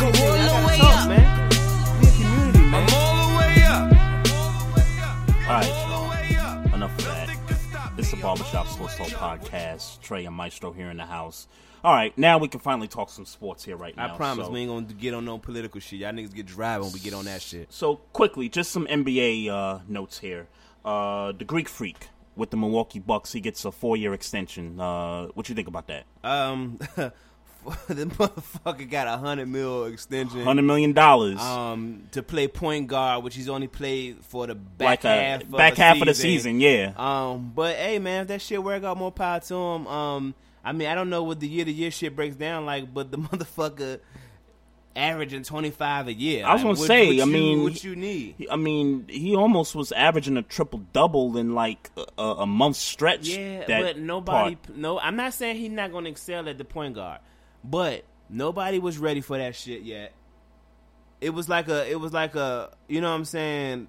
Go 0.00 0.06
all 0.06 0.36
the 0.48 0.66
way 0.66 0.80
up. 0.80 1.08
man. 1.08 1.26
A 1.50 2.06
community, 2.16 2.58
man. 2.70 2.74
I'm 2.74 2.94
all 2.94 3.14
the 3.20 3.38
way 3.38 3.54
up. 3.64 3.86
All 5.50 5.56
right, 5.56 5.70
All 5.70 6.04
the 6.04 6.10
way 6.10 6.36
up. 6.38 6.64
y'all. 6.64 6.74
Enough 6.74 6.98
of 6.98 7.04
that. 7.04 7.28
Nothing 7.28 7.46
can 7.46 7.56
stop 7.56 7.98
It's 7.98 8.10
the. 8.10 8.16
Barbershop 8.16 8.66
Sports 8.68 8.96
Talk 8.96 9.08
podcast. 9.40 10.00
Trey 10.00 10.24
and 10.24 10.34
Maestro 10.34 10.72
here 10.72 10.90
in 10.90 10.96
the 10.96 11.04
house. 11.06 11.46
All 11.82 11.94
right, 11.94 12.16
now 12.18 12.36
we 12.36 12.48
can 12.48 12.60
finally 12.60 12.88
talk 12.88 13.08
some 13.08 13.24
sports 13.24 13.64
here 13.64 13.76
right 13.76 13.96
now. 13.96 14.12
I 14.12 14.16
promise 14.16 14.46
so, 14.46 14.52
we 14.52 14.60
ain't 14.60 14.70
gonna 14.70 15.00
get 15.00 15.14
on 15.14 15.24
no 15.24 15.38
political 15.38 15.80
shit. 15.80 16.00
Y'all 16.00 16.12
niggas 16.12 16.34
get 16.34 16.46
dry 16.46 16.78
when 16.78 16.92
we 16.92 16.98
get 17.00 17.14
on 17.14 17.24
that 17.24 17.40
shit. 17.40 17.72
So 17.72 17.96
quickly, 18.12 18.50
just 18.50 18.70
some 18.70 18.86
NBA 18.86 19.48
uh, 19.48 19.78
notes 19.88 20.18
here. 20.18 20.46
Uh, 20.84 21.32
the 21.32 21.44
Greek 21.44 21.68
Freak 21.68 22.08
with 22.36 22.50
the 22.50 22.56
Milwaukee 22.58 22.98
Bucks, 22.98 23.32
he 23.32 23.40
gets 23.40 23.64
a 23.64 23.72
four-year 23.72 24.12
extension. 24.12 24.78
Uh, 24.78 25.28
what 25.28 25.48
you 25.48 25.54
think 25.54 25.68
about 25.68 25.86
that? 25.88 26.04
Um, 26.22 26.78
the 27.88 28.06
motherfucker 28.06 28.88
got 28.90 29.06
a 29.06 29.16
hundred 29.16 29.46
mil 29.48 29.86
extension, 29.86 30.42
hundred 30.42 30.62
million 30.62 30.92
dollars, 30.92 31.40
um, 31.40 32.08
to 32.12 32.22
play 32.22 32.46
point 32.48 32.88
guard, 32.88 33.24
which 33.24 33.34
he's 33.34 33.48
only 33.48 33.68
played 33.68 34.18
for 34.24 34.46
the 34.46 34.54
like 34.54 35.02
back 35.02 35.04
a 35.04 35.08
half, 35.08 35.42
of 35.42 35.50
back 35.50 35.78
a 35.78 35.82
half 35.82 36.00
of 36.00 36.06
the 36.06 36.14
season. 36.14 36.58
season. 36.58 36.60
Yeah, 36.60 36.92
Um, 36.96 37.52
but 37.54 37.76
hey, 37.76 37.98
man, 37.98 38.22
if 38.22 38.28
that 38.28 38.42
shit 38.42 38.62
work 38.62 38.84
out, 38.84 38.96
more 38.96 39.12
power 39.12 39.40
to 39.40 39.54
him. 39.54 39.86
Um, 39.86 40.34
I 40.64 40.72
mean, 40.72 40.88
I 40.88 40.94
don't 40.94 41.10
know 41.10 41.22
what 41.22 41.40
the 41.40 41.48
year 41.48 41.64
to 41.64 41.72
year 41.72 41.90
shit 41.90 42.14
breaks 42.16 42.36
down 42.36 42.66
like, 42.66 42.92
but 42.92 43.10
the 43.10 43.18
motherfucker 43.18 44.00
averaging 44.96 45.42
twenty 45.44 45.70
five 45.70 46.08
a 46.08 46.12
year. 46.12 46.44
I 46.44 46.52
was 46.54 46.62
Like, 46.62 46.62
gonna 46.74 46.78
what- 46.80 46.86
say. 46.88 47.06
what 47.06 47.12
I 47.22 47.24
you- 47.24 47.26
mean, 47.32 47.62
what 47.62 47.84
you 47.84 47.96
need? 47.96 48.46
I 48.50 48.56
mean, 48.56 49.06
he 49.08 49.34
almost 49.36 49.74
was 49.74 49.92
averaging 49.92 50.36
a 50.36 50.42
triple 50.42 50.80
double 50.92 51.36
in 51.36 51.54
like 51.54 51.90
a, 52.18 52.22
a 52.22 52.46
month 52.46 52.76
stretch. 52.76 53.28
Yeah, 53.28 53.64
that 53.66 53.82
but 53.82 53.98
nobody. 53.98 54.56
part. 54.56 54.76
No, 54.76 54.98
I'm 54.98 55.16
not 55.16 55.32
saying 55.34 55.56
he's 55.56 55.70
not 55.70 55.92
going 55.92 56.04
to 56.04 56.10
excel 56.10 56.48
at 56.48 56.58
the 56.58 56.64
point 56.64 56.94
guard, 56.96 57.20
but 57.64 58.04
nobody 58.28 58.78
was 58.78 58.98
ready 58.98 59.20
for 59.20 59.38
that 59.38 59.54
shit 59.54 59.82
yet. 59.82 60.12
It 61.20 61.30
was 61.30 61.48
like 61.48 61.68
a. 61.68 61.88
It 61.90 62.00
was 62.00 62.12
like 62.12 62.34
a. 62.34 62.70
You 62.88 63.00
know 63.00 63.10
what 63.10 63.16
I'm 63.16 63.24
saying? 63.26 63.88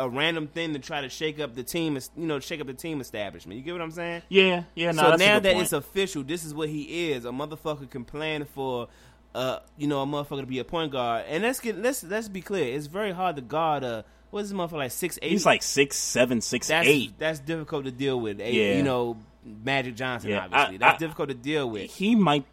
A 0.00 0.08
random 0.08 0.46
thing 0.48 0.72
to 0.72 0.78
try 0.78 1.00
to 1.02 1.08
shake 1.08 1.38
up 1.40 1.54
the 1.54 1.62
team. 1.62 1.98
You 2.16 2.26
know, 2.26 2.40
shake 2.40 2.60
up 2.60 2.66
the 2.66 2.74
team 2.74 3.00
establishment. 3.00 3.58
You 3.58 3.64
get 3.64 3.72
what 3.72 3.82
I'm 3.82 3.90
saying? 3.90 4.22
Yeah, 4.28 4.64
yeah. 4.74 4.92
No, 4.92 5.02
so 5.02 5.16
now 5.16 5.38
that 5.40 5.52
point. 5.52 5.62
it's 5.64 5.72
official, 5.72 6.22
this 6.22 6.44
is 6.44 6.54
what 6.54 6.68
he 6.68 7.10
is. 7.12 7.24
A 7.24 7.28
motherfucker 7.30 7.88
can 7.90 8.04
plan 8.04 8.44
for, 8.44 8.88
uh, 9.34 9.58
you 9.76 9.86
know, 9.86 10.02
a 10.02 10.06
motherfucker 10.06 10.40
to 10.40 10.46
be 10.46 10.58
a 10.58 10.64
point 10.64 10.92
guard. 10.92 11.24
And 11.28 11.42
let's 11.42 11.60
get 11.60 11.76
let's 11.78 12.02
let's 12.02 12.28
be 12.28 12.40
clear. 12.40 12.74
It's 12.76 12.86
very 12.86 13.12
hard 13.12 13.36
to 13.36 13.42
guard 13.42 13.84
a 13.84 14.04
what 14.30 14.40
is 14.44 14.50
this 14.50 14.58
motherfucker 14.58 14.72
like 14.78 14.90
six 14.92 15.18
eight? 15.22 15.30
He's 15.32 15.46
like 15.46 15.62
six 15.62 15.96
seven, 15.96 16.40
six 16.40 16.68
that's 16.68 16.86
eight. 16.88 17.18
that's 17.18 17.40
difficult 17.40 17.84
to 17.84 17.90
deal 17.90 18.18
with. 18.20 18.40
A- 18.40 18.52
Yeah. 18.52 18.76
You 18.76 18.82
know, 18.82 19.16
Magic 19.44 19.96
Johnson. 19.96 20.30
Yeah, 20.30 20.44
obviously, 20.44 20.74
I- 20.76 20.78
that's 20.78 20.94
I- 20.94 20.98
difficult 20.98 21.28
to 21.30 21.34
deal 21.34 21.68
with. 21.68 21.90
He 21.90 22.14
might, 22.14 22.44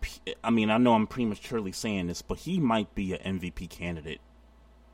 I 0.43 0.49
mean, 0.49 0.69
I 0.71 0.77
know 0.77 0.93
I'm 0.93 1.05
prematurely 1.07 1.71
saying 1.71 2.07
this, 2.07 2.21
but 2.21 2.39
he 2.39 2.59
might 2.59 2.93
be 2.95 3.13
an 3.13 3.39
MVP 3.39 3.69
candidate 3.69 4.21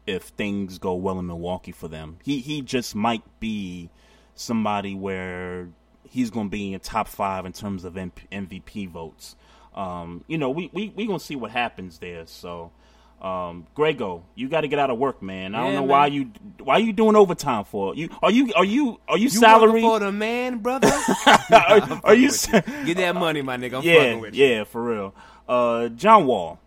if 0.06 0.24
things 0.24 0.78
go 0.80 0.94
well 0.96 1.20
in 1.20 1.28
Milwaukee 1.28 1.72
for 1.72 1.88
them. 1.88 2.18
He 2.24 2.40
he 2.40 2.62
just 2.62 2.96
might 2.96 3.24
be 3.40 3.90
somebody 4.36 4.96
where 4.96 5.70
he's 6.10 6.30
going 6.30 6.48
to 6.48 6.52
be 6.52 6.74
in 6.74 6.80
top 6.80 7.08
five 7.08 7.46
in 7.46 7.54
terms 7.54 7.84
of 7.86 7.94
MP, 7.94 8.28
MVP 8.32 8.90
votes. 8.90 9.36
Um, 9.76 10.24
you 10.28 10.38
know, 10.38 10.50
we 10.50 10.70
we 10.74 10.90
we 10.96 11.06
gonna 11.08 11.20
see 11.20 11.36
what 11.36 11.52
happens 11.52 12.00
there. 12.00 12.26
So. 12.26 12.72
Um, 13.22 13.68
Grego, 13.74 14.26
you 14.36 14.50
got 14.50 14.62
to 14.62 14.68
get 14.68 14.80
out 14.80 14.90
of 14.90 14.98
work, 14.98 15.22
man. 15.22 15.56
I 15.56 15.60
don't 15.64 15.74
know 15.76 15.80
man. 15.80 15.88
why 15.88 16.08
you 16.08 16.32
why 16.60 16.80
you 16.80 16.92
doing 16.92 17.16
overtime 17.16 17.64
for. 17.64 17.96
You 17.96 18.10
are 18.22 18.30
you 18.30 18.52
are 18.54 18.66
you 18.66 19.00
are 19.08 19.18
you, 19.18 19.24
You 19.26 19.30
salary? 19.30 19.82
for 19.82 19.98
the 20.00 20.12
man, 20.12 20.58
brother? 20.58 20.92
are, 21.50 22.02
are 22.04 22.14
you? 22.16 22.30
Get 22.30 22.98
that 22.98 23.16
money, 23.16 23.42
my 23.42 23.56
nigga. 23.56 23.78
I'm 23.78 23.84
yeah, 23.84 23.94
fucking 24.00 24.20
with 24.20 24.36
you. 24.36 24.46
yeah, 24.46 24.64
for 24.66 24.84
real. 24.84 25.16
Uh, 25.48 25.88
John 25.88 26.26
Wall. 26.26 26.60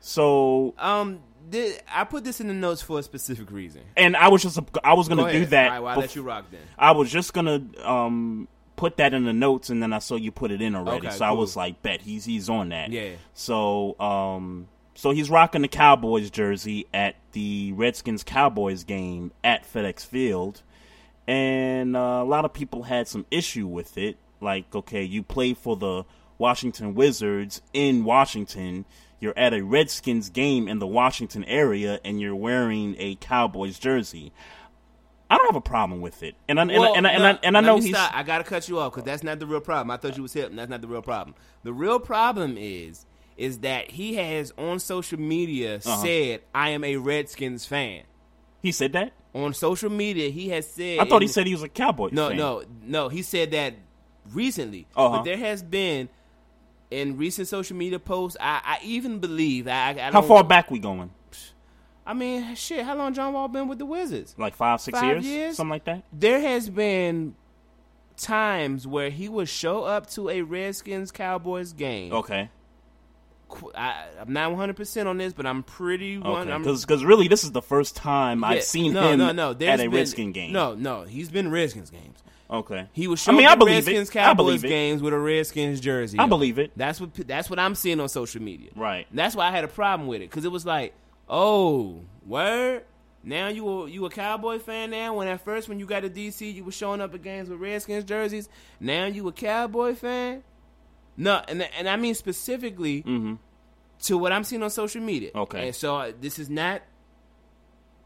So, 0.00 0.72
Um, 0.78 1.20
thi- 1.50 1.74
I 1.92 2.04
put 2.04 2.24
this 2.24 2.40
in 2.40 2.48
the 2.48 2.54
notes 2.54 2.82
for 2.82 2.98
a 2.98 3.02
specific 3.02 3.50
reason. 3.50 3.82
and 3.96 4.16
I 4.16 4.28
was 4.28 4.42
just 4.42 4.58
I 4.84 4.94
was 4.94 5.08
gonna 5.08 5.22
Go 5.22 5.32
do 5.32 5.46
that. 5.46 5.64
All 5.66 5.70
right, 5.72 5.80
well, 5.80 5.92
I'll 5.94 6.00
let 6.00 6.14
you 6.16 6.22
rock 6.22 6.46
then. 6.50 6.60
I 6.78 6.92
was 6.92 7.10
just 7.10 7.32
gonna 7.32 7.62
um 7.84 8.48
put 8.76 8.96
that 8.96 9.12
in 9.12 9.24
the 9.24 9.32
notes, 9.32 9.68
and 9.70 9.82
then 9.82 9.92
I 9.92 9.98
saw 9.98 10.16
you 10.16 10.30
put 10.32 10.50
it 10.50 10.62
in 10.62 10.74
already. 10.74 11.06
Okay, 11.08 11.16
so 11.16 11.24
I 11.24 11.32
was 11.32 11.56
like, 11.56 11.82
bet 11.82 12.00
he's 12.02 12.24
he's 12.24 12.48
on 12.48 12.70
that. 12.70 12.90
Yeah. 12.90 13.10
So 13.34 13.98
um. 14.00 14.68
So 14.96 15.12
he's 15.12 15.30
rocking 15.30 15.62
the 15.62 15.68
Cowboys 15.68 16.28
jersey 16.30 16.86
at 16.92 17.14
the 17.32 17.72
Redskins 17.72 18.22
Cowboys 18.22 18.84
game 18.84 19.32
at 19.42 19.64
FedEx 19.64 20.04
Field, 20.04 20.62
and 21.26 21.96
uh, 21.96 22.20
a 22.22 22.24
lot 22.24 22.44
of 22.44 22.52
people 22.52 22.82
had 22.82 23.08
some 23.08 23.24
issue 23.30 23.66
with 23.66 23.96
it. 23.96 24.18
Like, 24.42 24.74
okay, 24.74 25.02
you 25.02 25.22
play 25.22 25.54
for 25.54 25.76
the 25.76 26.04
Washington 26.38 26.94
Wizards 26.94 27.62
in 27.72 28.04
Washington. 28.04 28.84
You're 29.20 29.36
at 29.38 29.52
a 29.52 29.60
Redskins 29.62 30.30
game 30.30 30.66
in 30.66 30.78
the 30.78 30.86
Washington 30.86 31.44
area, 31.44 32.00
and 32.04 32.20
you're 32.20 32.34
wearing 32.34 32.96
a 32.98 33.16
Cowboys 33.16 33.78
jersey. 33.78 34.32
I 35.28 35.36
don't 35.36 35.46
have 35.46 35.56
a 35.56 35.60
problem 35.60 36.00
with 36.00 36.22
it, 36.24 36.34
and 36.48 36.58
I, 36.58 36.62
and, 36.62 36.72
I, 36.72 36.88
and, 36.96 37.06
I, 37.06 37.10
and, 37.12 37.24
I, 37.26 37.38
and 37.44 37.56
I 37.56 37.60
know 37.60 37.76
he's 37.76 37.90
stop. 37.94 38.12
I 38.16 38.24
gotta 38.24 38.42
cut 38.42 38.68
you 38.68 38.80
off 38.80 38.92
because 38.92 39.04
that's 39.04 39.22
not 39.22 39.38
the 39.38 39.46
real 39.46 39.60
problem. 39.60 39.90
I 39.92 39.96
thought 39.96 40.16
you 40.16 40.22
was 40.24 40.32
hip, 40.32 40.50
and 40.50 40.58
that's 40.58 40.70
not 40.70 40.80
the 40.80 40.88
real 40.88 41.02
problem. 41.02 41.36
The 41.62 41.72
real 41.72 42.00
problem 42.00 42.56
is 42.58 43.06
is 43.36 43.58
that 43.60 43.90
he 43.92 44.16
has 44.16 44.52
on 44.58 44.78
social 44.80 45.18
media 45.20 45.76
Uh-huh. 45.76 46.02
said, 46.02 46.40
"I 46.54 46.70
am 46.70 46.82
a 46.84 46.96
Redskins 46.96 47.64
fan." 47.66 48.02
he 48.62 48.72
said 48.72 48.92
that. 48.94 49.12
On 49.32 49.54
social 49.54 49.88
media, 49.88 50.30
he 50.30 50.48
has 50.48 50.66
said. 50.68 50.98
I 50.98 51.04
thought 51.04 51.22
he 51.22 51.28
said 51.28 51.46
he 51.46 51.54
was 51.54 51.62
a 51.62 51.68
Cowboys 51.68 52.12
no, 52.12 52.28
fan. 52.28 52.36
no, 52.36 52.62
no. 52.82 53.08
He 53.08 53.22
said 53.22 53.52
that 53.52 53.74
recently, 54.32 54.86
Uh-huh. 54.96 55.18
but 55.18 55.22
there 55.24 55.36
has 55.36 55.62
been 55.62 56.08
in 56.90 57.16
recent 57.16 57.48
social 57.48 57.76
media 57.76 57.98
posts. 57.98 58.36
I, 58.40 58.60
I 58.64 58.78
even 58.84 59.18
believe. 59.18 59.68
I, 59.68 59.90
I, 59.90 60.10
How 60.12 60.22
far 60.22 60.42
back 60.44 60.70
we 60.70 60.78
going? 60.78 61.10
I 62.06 62.14
mean, 62.14 62.54
shit. 62.56 62.84
How 62.84 62.96
long 62.96 63.14
John 63.14 63.32
Wall 63.32 63.46
been 63.48 63.68
with 63.68 63.78
the 63.78 63.86
Wizards? 63.86 64.34
Like 64.38 64.56
five, 64.56 64.80
six 64.80 64.98
Five 64.98 65.12
years, 65.22 65.26
years? 65.26 65.56
something 65.56 65.70
like 65.70 65.84
that. 65.84 66.02
there 66.12 66.40
has 66.40 66.68
been 66.68 67.34
times 68.16 68.86
where 68.86 69.10
he 69.10 69.28
would 69.28 69.48
show 69.48 69.84
up 69.84 70.08
to 70.10 70.28
a 70.28 70.42
Redskins 70.42 71.10
Cowboys 71.12 71.72
game. 71.72 72.12
Okay, 72.12 72.50
I, 73.74 74.04
I'm 74.20 74.32
not 74.32 74.50
100 74.50 74.76
percent 74.76 75.08
on 75.08 75.18
this, 75.18 75.32
but 75.32 75.46
I'm 75.46 75.62
pretty 75.62 76.18
one. 76.18 76.50
okay. 76.50 76.58
Because 76.58 77.04
really, 77.04 77.28
this 77.28 77.44
is 77.44 77.52
the 77.52 77.62
first 77.62 77.96
time 77.96 78.40
Yeah, 78.40 78.46
I've 78.48 78.64
seen 78.64 78.92
no, 78.92 79.08
him 79.12 79.18
no, 79.18 79.32
no. 79.32 79.52
There's 79.54 79.80
at 79.80 79.80
a 79.80 79.88
been- 79.90 79.92
Redskin 79.98 80.32
game. 80.32 80.52
No, 80.52 80.74
no, 80.74 81.02
he's 81.04 81.30
been 81.30 81.50
Redskins 81.50 81.90
games. 81.90 82.22
Okay. 82.50 82.88
He 82.92 83.06
was 83.06 83.20
I 83.20 83.24
showing 83.24 83.38
mean, 83.38 83.46
I 83.46 83.54
believe 83.54 83.86
Redskins 83.86 84.10
it. 84.10 84.16
I 84.16 84.24
Cowboys 84.24 84.36
believe 84.36 84.64
it. 84.64 84.68
games 84.68 85.02
with 85.02 85.14
a 85.14 85.18
Redskins 85.18 85.80
jersey. 85.80 86.18
I 86.18 86.24
on. 86.24 86.28
believe 86.28 86.58
it. 86.58 86.72
That's 86.76 87.00
what 87.00 87.14
that's 87.14 87.48
what 87.48 87.58
I'm 87.58 87.74
seeing 87.74 88.00
on 88.00 88.08
social 88.08 88.42
media. 88.42 88.70
Right. 88.74 89.06
That's 89.12 89.36
why 89.36 89.46
I 89.46 89.50
had 89.50 89.64
a 89.64 89.68
problem 89.68 90.08
with 90.08 90.20
it 90.20 90.30
because 90.30 90.44
it 90.44 90.50
was 90.52 90.66
like, 90.66 90.94
oh, 91.28 92.00
word. 92.26 92.84
Now 93.22 93.48
you 93.48 93.68
a, 93.68 93.88
you 93.88 94.06
a 94.06 94.10
Cowboy 94.10 94.58
fan 94.58 94.90
now? 94.90 95.14
When 95.14 95.28
at 95.28 95.44
first 95.44 95.68
when 95.68 95.78
you 95.78 95.86
got 95.86 96.00
to 96.00 96.10
DC, 96.10 96.54
you 96.54 96.64
were 96.64 96.72
showing 96.72 97.00
up 97.00 97.14
at 97.14 97.22
games 97.22 97.50
with 97.50 97.60
Redskins 97.60 98.04
jerseys. 98.04 98.48
Now 98.80 99.06
you 99.06 99.28
a 99.28 99.32
Cowboy 99.32 99.94
fan? 99.94 100.42
No, 101.16 101.42
and 101.46 101.62
and 101.78 101.88
I 101.88 101.96
mean 101.96 102.14
specifically 102.14 103.04
to 104.02 104.18
what 104.18 104.32
I'm 104.32 104.44
seeing 104.44 104.62
on 104.62 104.70
social 104.70 105.02
media. 105.02 105.30
Mm-hmm. 105.30 105.38
Okay. 105.40 105.66
and 105.66 105.76
so 105.76 105.96
uh, 105.96 106.12
this 106.18 106.38
is 106.38 106.48
not, 106.48 106.82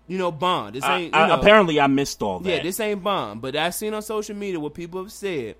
you 0.06 0.18
know, 0.18 0.30
Bond. 0.32 0.74
This 0.74 0.84
ain't. 0.84 1.14
I- 1.14 1.22
you 1.22 1.28
know, 1.28 1.40
apparently, 1.40 1.80
I 1.80 1.86
missed 1.86 2.22
all 2.22 2.38
that. 2.40 2.48
yeah, 2.50 2.62
this 2.62 2.78
ain't 2.80 3.02
Bond. 3.02 3.40
But 3.42 3.56
I've 3.56 3.74
seen 3.74 3.94
on 3.94 4.02
social 4.02 4.36
media 4.36 4.60
what 4.60 4.74
people 4.74 5.02
have 5.02 5.12
said. 5.12 5.56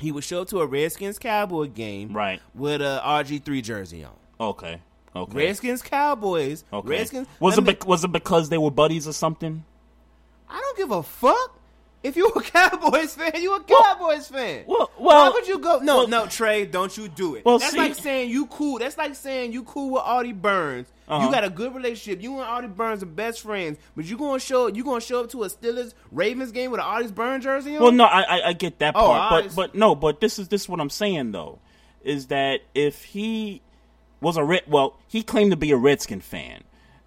He 0.00 0.10
would 0.10 0.24
show 0.24 0.42
up 0.42 0.48
to 0.48 0.60
a 0.60 0.66
Redskins 0.66 1.18
Cowboy 1.20 1.66
game, 1.68 2.12
Right. 2.12 2.40
with 2.54 2.80
a 2.82 3.00
RG3 3.04 3.62
jersey 3.62 4.02
on. 4.04 4.12
Okay. 4.40 4.80
Okay. 5.14 5.36
Redskins 5.46 5.82
Cowboys. 5.82 6.64
Okay. 6.72 6.88
Redskins. 6.88 7.28
was 7.38 7.56
it 7.56 7.62
me- 7.64 7.76
was 7.86 8.02
it 8.02 8.10
because 8.10 8.48
they 8.48 8.58
were 8.58 8.72
buddies 8.72 9.06
or 9.06 9.12
something? 9.12 9.64
I 10.50 10.60
don't 10.60 10.76
give 10.76 10.90
a 10.90 11.02
fuck. 11.02 11.58
If 12.02 12.16
you 12.16 12.26
a 12.28 12.42
Cowboys 12.42 13.14
fan, 13.14 13.32
you 13.40 13.54
a 13.54 13.62
Cowboys 13.62 14.26
fan. 14.28 14.64
well- 14.66 14.90
well- 14.98 15.26
Why 15.26 15.30
would 15.30 15.46
you 15.46 15.58
go? 15.58 15.78
No, 15.78 15.98
well- 15.98 16.08
no, 16.08 16.26
Trey, 16.26 16.66
don't 16.66 16.94
you 16.96 17.06
do 17.08 17.36
it. 17.36 17.44
Well, 17.44 17.58
That's 17.60 17.72
see- 17.72 17.78
like 17.78 17.94
saying 17.94 18.30
you 18.30 18.46
cool. 18.46 18.78
That's 18.80 18.98
like 18.98 19.14
saying 19.14 19.52
you 19.52 19.62
cool 19.62 19.90
with 19.90 20.02
Artie 20.04 20.32
Burns. 20.32 20.88
Uh-huh. 21.06 21.26
You 21.26 21.32
got 21.32 21.44
a 21.44 21.50
good 21.50 21.74
relationship. 21.74 22.22
You 22.22 22.32
and 22.34 22.42
Artie 22.42 22.66
Burns 22.68 23.02
are 23.02 23.06
best 23.06 23.42
friends, 23.42 23.78
but 23.94 24.04
you 24.06 24.16
gonna 24.16 24.38
show 24.38 24.68
you 24.68 24.82
gonna 24.84 25.00
show 25.00 25.20
up 25.20 25.30
to 25.30 25.42
a 25.44 25.48
Steelers 25.48 25.92
Ravens 26.10 26.50
game 26.52 26.70
with 26.70 26.80
an 26.80 26.86
Artie 26.86 27.08
Burns 27.12 27.44
jersey 27.44 27.76
on? 27.76 27.82
Well, 27.82 27.92
no, 27.92 28.04
I 28.04 28.22
I, 28.22 28.48
I 28.48 28.52
get 28.54 28.78
that 28.78 28.94
Oh, 28.96 29.00
part, 29.06 29.32
I- 29.32 29.46
but 29.48 29.54
but 29.56 29.74
no, 29.74 29.94
but 29.94 30.20
this 30.20 30.38
is 30.38 30.48
this 30.48 30.62
is 30.62 30.68
what 30.68 30.80
I'm 30.80 30.90
saying 30.90 31.32
though, 31.32 31.58
is 32.02 32.28
that 32.28 32.60
if 32.74 33.04
he 33.04 33.60
was 34.20 34.36
a 34.38 34.44
red, 34.44 34.62
well, 34.66 34.98
he 35.06 35.22
claimed 35.22 35.50
to 35.50 35.56
be 35.58 35.70
a 35.72 35.76
Redskin 35.76 36.20
fan. 36.20 36.64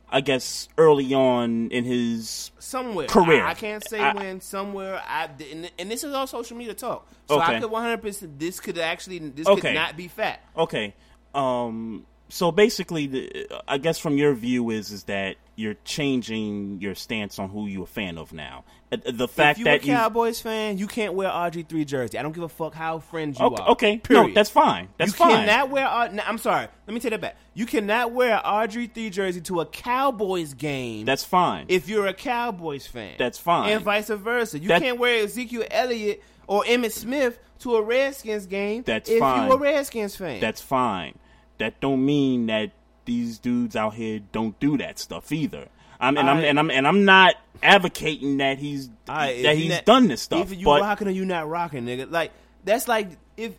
I 0.09 0.21
guess 0.21 0.69
early 0.77 1.13
on 1.13 1.69
in 1.69 1.83
his 1.83 2.51
somewhere 2.59 3.07
career. 3.07 3.43
I, 3.43 3.49
I 3.51 3.53
can't 3.55 3.85
say 3.89 3.99
I- 3.99 4.13
when. 4.13 4.39
Somewhere, 4.39 5.01
I 5.05 5.27
and, 5.51 5.69
and 5.77 5.91
this 5.91 6.03
is 6.05 6.13
all 6.13 6.25
social 6.27 6.55
media 6.55 6.73
talk. 6.75 7.05
So 7.27 7.39
I 7.39 7.49
Okay. 7.49 7.59
could 7.61 7.71
100. 7.71 7.97
percent 8.01 8.39
This 8.39 8.59
could 8.61 8.77
actually 8.77 9.19
this 9.19 9.45
Okay. 9.47 9.59
could 9.59 9.73
not 9.73 9.97
be 9.97 10.07
fat. 10.07 10.39
Okay. 10.55 10.93
Um. 11.35 12.05
So 12.29 12.51
basically, 12.51 13.07
the, 13.07 13.47
I 13.67 13.77
guess 13.77 13.97
from 13.99 14.17
your 14.17 14.33
view 14.33 14.69
is 14.69 14.91
is 14.91 15.03
that 15.05 15.37
you're 15.55 15.75
changing 15.85 16.79
your 16.81 16.93
stance 16.93 17.39
on 17.39 17.49
who 17.49 17.67
you're 17.67 17.83
a 17.83 17.87
fan 17.87 18.17
of 18.17 18.31
now. 18.33 18.63
Uh, 18.91 18.97
The 19.11 19.27
fact 19.27 19.55
if 19.55 19.59
you 19.59 19.65
that 19.65 19.81
a 19.81 19.85
you 19.85 19.93
Cowboys 19.93 20.39
fan, 20.39 20.77
you 20.77 20.87
can't 20.87 21.13
wear 21.13 21.29
RG3 21.29 21.85
jersey. 21.85 22.19
I 22.19 22.21
don't 22.23 22.33
give 22.33 22.43
a 22.43 22.49
fuck 22.49 22.73
how 22.73 22.99
friends 22.99 23.39
you 23.39 23.45
okay, 23.45 23.63
are. 23.63 23.69
okay. 23.69 23.97
period. 23.97 24.27
no, 24.27 24.33
that's 24.33 24.49
fine. 24.49 24.89
That's 24.97 25.11
you 25.11 25.17
fine. 25.17 25.45
cannot 25.47 25.69
wear. 25.69 25.87
I'm 25.87 26.37
sorry. 26.37 26.67
Let 26.85 26.93
me 26.93 26.99
take 26.99 27.11
that 27.11 27.21
back. 27.21 27.37
You 27.53 27.65
cannot 27.65 28.11
wear 28.11 28.35
a 28.43 28.47
RG3 28.67 29.11
jersey 29.11 29.41
to 29.41 29.61
a 29.61 29.65
Cowboys 29.65 30.53
game. 30.53 31.05
That's 31.05 31.23
fine. 31.23 31.65
if 31.69 31.87
you're 31.89 32.07
a 32.07 32.13
Cowboys 32.13 32.85
fan. 32.87 33.15
That's 33.17 33.37
fine. 33.37 33.71
And 33.71 33.83
vice 33.83 34.09
versa. 34.09 34.59
You 34.59 34.69
can't 34.69 34.99
wear 34.99 35.23
Ezekiel 35.23 35.63
Elliott 35.71 36.21
or 36.45 36.63
Emmitt 36.63 36.91
Smith 36.91 37.39
to 37.59 37.75
a 37.75 37.81
Redskins 37.81 38.45
game. 38.45 38.83
That's 38.85 39.09
if 39.09 39.19
fine. 39.19 39.47
you 39.47 39.53
a 39.53 39.57
Redskins 39.57 40.15
fan. 40.15 40.39
That's 40.39 40.61
fine. 40.61 41.17
That 41.57 41.79
don't 41.79 42.05
mean 42.05 42.47
that 42.47 42.71
these 43.05 43.39
dudes 43.39 43.75
out 43.75 43.93
here 43.95 44.19
don't 44.31 44.59
do 44.59 44.77
that 44.77 44.99
stuff 44.99 45.31
either. 45.31 45.67
I'm 45.99 46.17
and 46.17 46.29
I'm 46.29 46.43
and 46.43 46.59
I'm 46.59 46.69
and 46.69 46.87
I'm 46.87 47.05
not 47.05 47.35
advocating 47.63 48.37
that 48.37 48.59
he's 48.59 48.85
if 48.85 49.43
that 49.43 49.55
he's 49.55 49.69
not- 49.71 49.85
done 49.85 50.07
this 50.07 50.21
stuff. 50.21 50.51
If 50.51 50.57
you 50.59 50.65
but 50.65 50.81
rocking 50.81 51.07
or 51.07 51.11
you 51.11 51.25
not 51.25 51.49
rocking, 51.49 51.85
nigga, 51.85 52.11
like 52.11 52.31
that's 52.63 52.87
like 52.87 53.09
if 53.35 53.53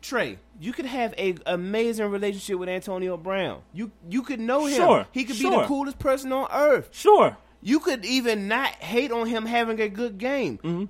Trey, 0.00 0.38
you 0.58 0.72
could 0.72 0.86
have 0.86 1.12
a 1.18 1.34
amazing 1.44 2.06
relationship 2.10 2.58
with 2.58 2.68
Antonio 2.68 3.16
Brown. 3.16 3.60
You 3.74 3.90
you 4.08 4.22
could 4.22 4.40
know 4.40 4.66
him. 4.66 4.76
Sure, 4.76 5.06
He 5.12 5.24
could 5.24 5.38
be 5.38 5.50
the 5.50 5.64
coolest 5.64 5.98
person 5.98 6.32
on 6.32 6.48
earth. 6.50 6.88
Sure. 6.92 7.36
You 7.62 7.80
could 7.80 8.06
even 8.06 8.48
not 8.48 8.70
hate 8.76 9.12
on 9.12 9.26
him 9.26 9.44
having 9.44 9.80
a 9.80 9.88
good 9.90 10.16
game. 10.16 10.58
Mm-hmm. 10.58 10.84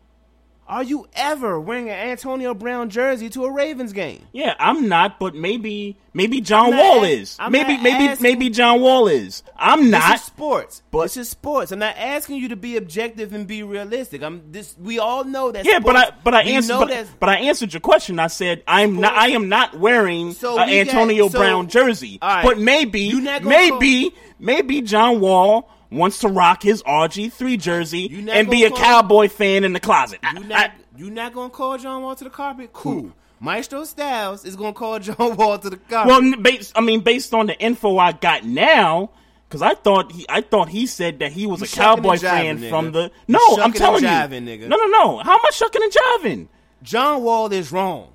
Are 0.70 0.84
you 0.84 1.08
ever 1.14 1.58
wearing 1.58 1.90
an 1.90 1.98
Antonio 2.10 2.54
Brown 2.54 2.90
jersey 2.90 3.28
to 3.30 3.44
a 3.44 3.50
Ravens 3.52 3.92
game? 3.92 4.22
Yeah, 4.32 4.54
I'm 4.60 4.88
not, 4.88 5.18
but 5.18 5.34
maybe 5.34 5.96
maybe 6.14 6.40
John 6.40 6.76
Wall 6.76 7.02
a- 7.02 7.08
is. 7.08 7.36
I'm 7.40 7.50
maybe 7.50 7.76
maybe 7.76 8.04
asking- 8.04 8.22
maybe 8.22 8.50
John 8.50 8.80
Wall 8.80 9.08
is. 9.08 9.42
I'm 9.56 9.90
not. 9.90 10.12
This 10.12 10.20
is 10.20 10.26
sports. 10.28 10.82
but- 10.92 11.02
this 11.02 11.16
is 11.16 11.28
sports. 11.28 11.72
I'm 11.72 11.80
not 11.80 11.96
asking 11.98 12.36
you 12.36 12.50
to 12.50 12.56
be 12.56 12.76
objective 12.76 13.32
and 13.34 13.48
be 13.48 13.64
realistic. 13.64 14.22
I'm 14.22 14.42
this. 14.52 14.76
We 14.80 15.00
all 15.00 15.24
know 15.24 15.50
that. 15.50 15.64
yeah, 15.66 15.80
but 15.80 15.96
I 15.96 16.10
but 16.22 16.34
I 16.34 16.42
answered 16.42 16.78
but, 16.78 17.06
but 17.18 17.28
I 17.28 17.38
answered 17.38 17.72
your 17.72 17.80
question. 17.80 18.20
I 18.20 18.28
said 18.28 18.62
I'm 18.68 19.00
not 19.00 19.14
I 19.14 19.30
am 19.30 19.48
not 19.48 19.76
wearing 19.76 20.34
So 20.34 20.56
an 20.56 20.68
we 20.68 20.84
got- 20.84 20.86
Antonio 20.94 21.28
so- 21.30 21.38
Brown 21.40 21.66
jersey. 21.68 22.20
right. 22.22 22.44
But 22.44 22.58
maybe 22.60 23.00
You 23.00 23.20
not 23.20 23.42
gonna 23.42 23.56
maybe 23.56 24.12
maybe 24.38 24.82
John 24.82 25.18
Wall 25.18 25.68
wants 25.90 26.18
to 26.20 26.28
rock 26.28 26.62
his 26.62 26.82
RG3 26.84 27.58
jersey 27.60 28.26
and 28.30 28.48
be 28.48 28.64
a 28.64 28.70
cowboy 28.70 29.28
fan 29.28 29.64
in 29.64 29.72
the 29.72 29.80
closet. 29.80 30.20
I- 30.22 30.32
You 30.38 30.44
I- 30.44 30.46
not 30.46 30.70
you 30.96 31.10
not 31.10 31.32
gonna 31.32 31.50
call 31.50 31.78
John 31.78 32.02
Wall 32.02 32.14
to 32.16 32.24
the 32.24 32.30
carpet? 32.30 32.72
Cool. 32.72 33.12
Maestro 33.40 33.84
Styles 33.84 34.44
is 34.44 34.54
gonna 34.56 34.72
call 34.72 34.98
John 35.00 35.36
Wall 35.36 35.58
to 35.58 35.70
the 35.70 35.76
carpet. 35.78 36.08
Well, 36.08 36.36
based, 36.42 36.72
I 36.76 36.80
mean, 36.82 37.00
based 37.00 37.32
on 37.34 37.46
the 37.46 37.58
info 37.58 37.96
I 37.98 38.12
got 38.12 38.44
now, 38.44 39.10
because 39.48 39.62
I 39.62 39.74
thought 39.74 40.12
he, 40.12 40.26
I 40.28 40.42
thought 40.42 40.68
he 40.68 40.86
said 40.86 41.20
that 41.20 41.32
he 41.32 41.46
was 41.46 41.60
You 41.60 41.64
a 41.64 41.68
cowboy 41.68 42.16
jiving, 42.16 42.60
fan 42.60 42.68
from 42.68 42.92
the. 42.92 43.10
No, 43.28 43.40
I'm 43.60 43.72
telling 43.72 44.04
jiving, 44.04 44.46
you, 44.46 44.58
nigga. 44.58 44.68
no, 44.68 44.76
no, 44.76 44.86
no. 44.86 45.18
How 45.18 45.32
am 45.34 45.40
I 45.44 45.50
shucking 45.52 45.82
and 45.82 45.92
jiving? 45.92 46.48
John 46.82 47.22
Wall 47.22 47.50
is 47.52 47.72
wrong. 47.72 48.08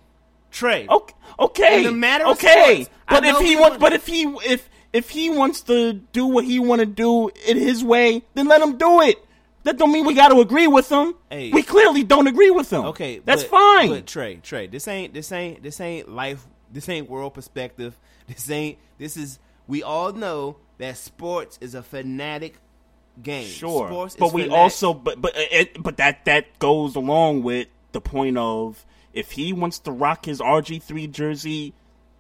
Trey. 0.52 0.88
Okay, 0.88 1.14
okay, 1.40 1.78
In 1.80 1.84
the 1.86 1.92
matter 1.92 2.26
of 2.26 2.38
okay. 2.38 2.84
sports, 2.84 2.90
I 3.10 3.14
but 3.20 3.26
if 3.26 3.40
he 3.40 3.56
wants, 3.58 3.78
but 3.78 3.92
if 3.94 4.08
he 4.08 4.24
if 4.46 4.70
if 4.96 5.10
he 5.10 5.30
wants 5.30 5.62
to 5.64 5.92
do 5.92 6.26
what 6.26 6.46
he 6.46 6.58
want 6.58 6.80
to 6.80 6.86
do 6.86 7.30
in 7.46 7.58
his 7.58 7.84
way, 7.84 8.24
then 8.34 8.48
let 8.48 8.62
him 8.62 8.78
do 8.78 9.02
it. 9.02 9.18
That 9.64 9.78
don't 9.78 9.92
mean 9.92 10.06
we 10.06 10.14
got 10.14 10.30
to 10.30 10.40
agree 10.40 10.68
with 10.68 10.90
him. 10.90 11.16
Hey. 11.30 11.52
We 11.52 11.64
clearly 11.64 12.04
don't 12.04 12.28
agree 12.28 12.50
with 12.52 12.72
him. 12.72 12.86
Okay, 12.86 13.20
that's 13.20 13.44
but- 13.44 13.52
fine. 13.52 13.90
But 13.90 14.06
Trey, 14.08 14.38
Trey, 14.38 14.68
this 14.68 14.88
ain't 14.88 15.14
this 15.14 15.32
ain't 15.32 15.62
this 15.62 15.82
ain't 15.82 16.08
life. 16.10 16.48
This 16.72 16.88
ain't 16.88 17.10
world 17.10 17.34
perspective. 17.34 18.00
This 18.28 18.50
ain't. 18.50 18.80
This 18.98 19.18
is. 19.18 19.38
We 19.68 19.84
all 19.84 20.12
know 20.12 20.58
that 20.80 20.98
sports 20.98 21.60
is 21.62 21.76
a 21.76 21.84
fanatic 21.84 22.56
game. 23.22 23.46
Sure, 23.48 23.88
sports 23.88 24.16
but 24.18 24.34
we 24.34 24.44
fanatic. 24.44 24.60
also, 24.60 24.94
but 24.96 25.22
but 25.22 25.36
uh, 25.36 25.42
it, 25.52 25.84
but 25.84 25.98
that 25.98 26.26
that 26.26 26.58
goes 26.58 26.96
along 26.96 27.44
with 27.44 27.68
the 27.92 28.02
point 28.02 28.38
of 28.40 28.84
if 29.14 29.32
he 29.32 29.54
wants 29.54 29.78
to 29.80 29.92
rock 29.92 30.26
his 30.26 30.40
RG 30.40 30.82
three 30.82 31.06
jersey, 31.06 31.76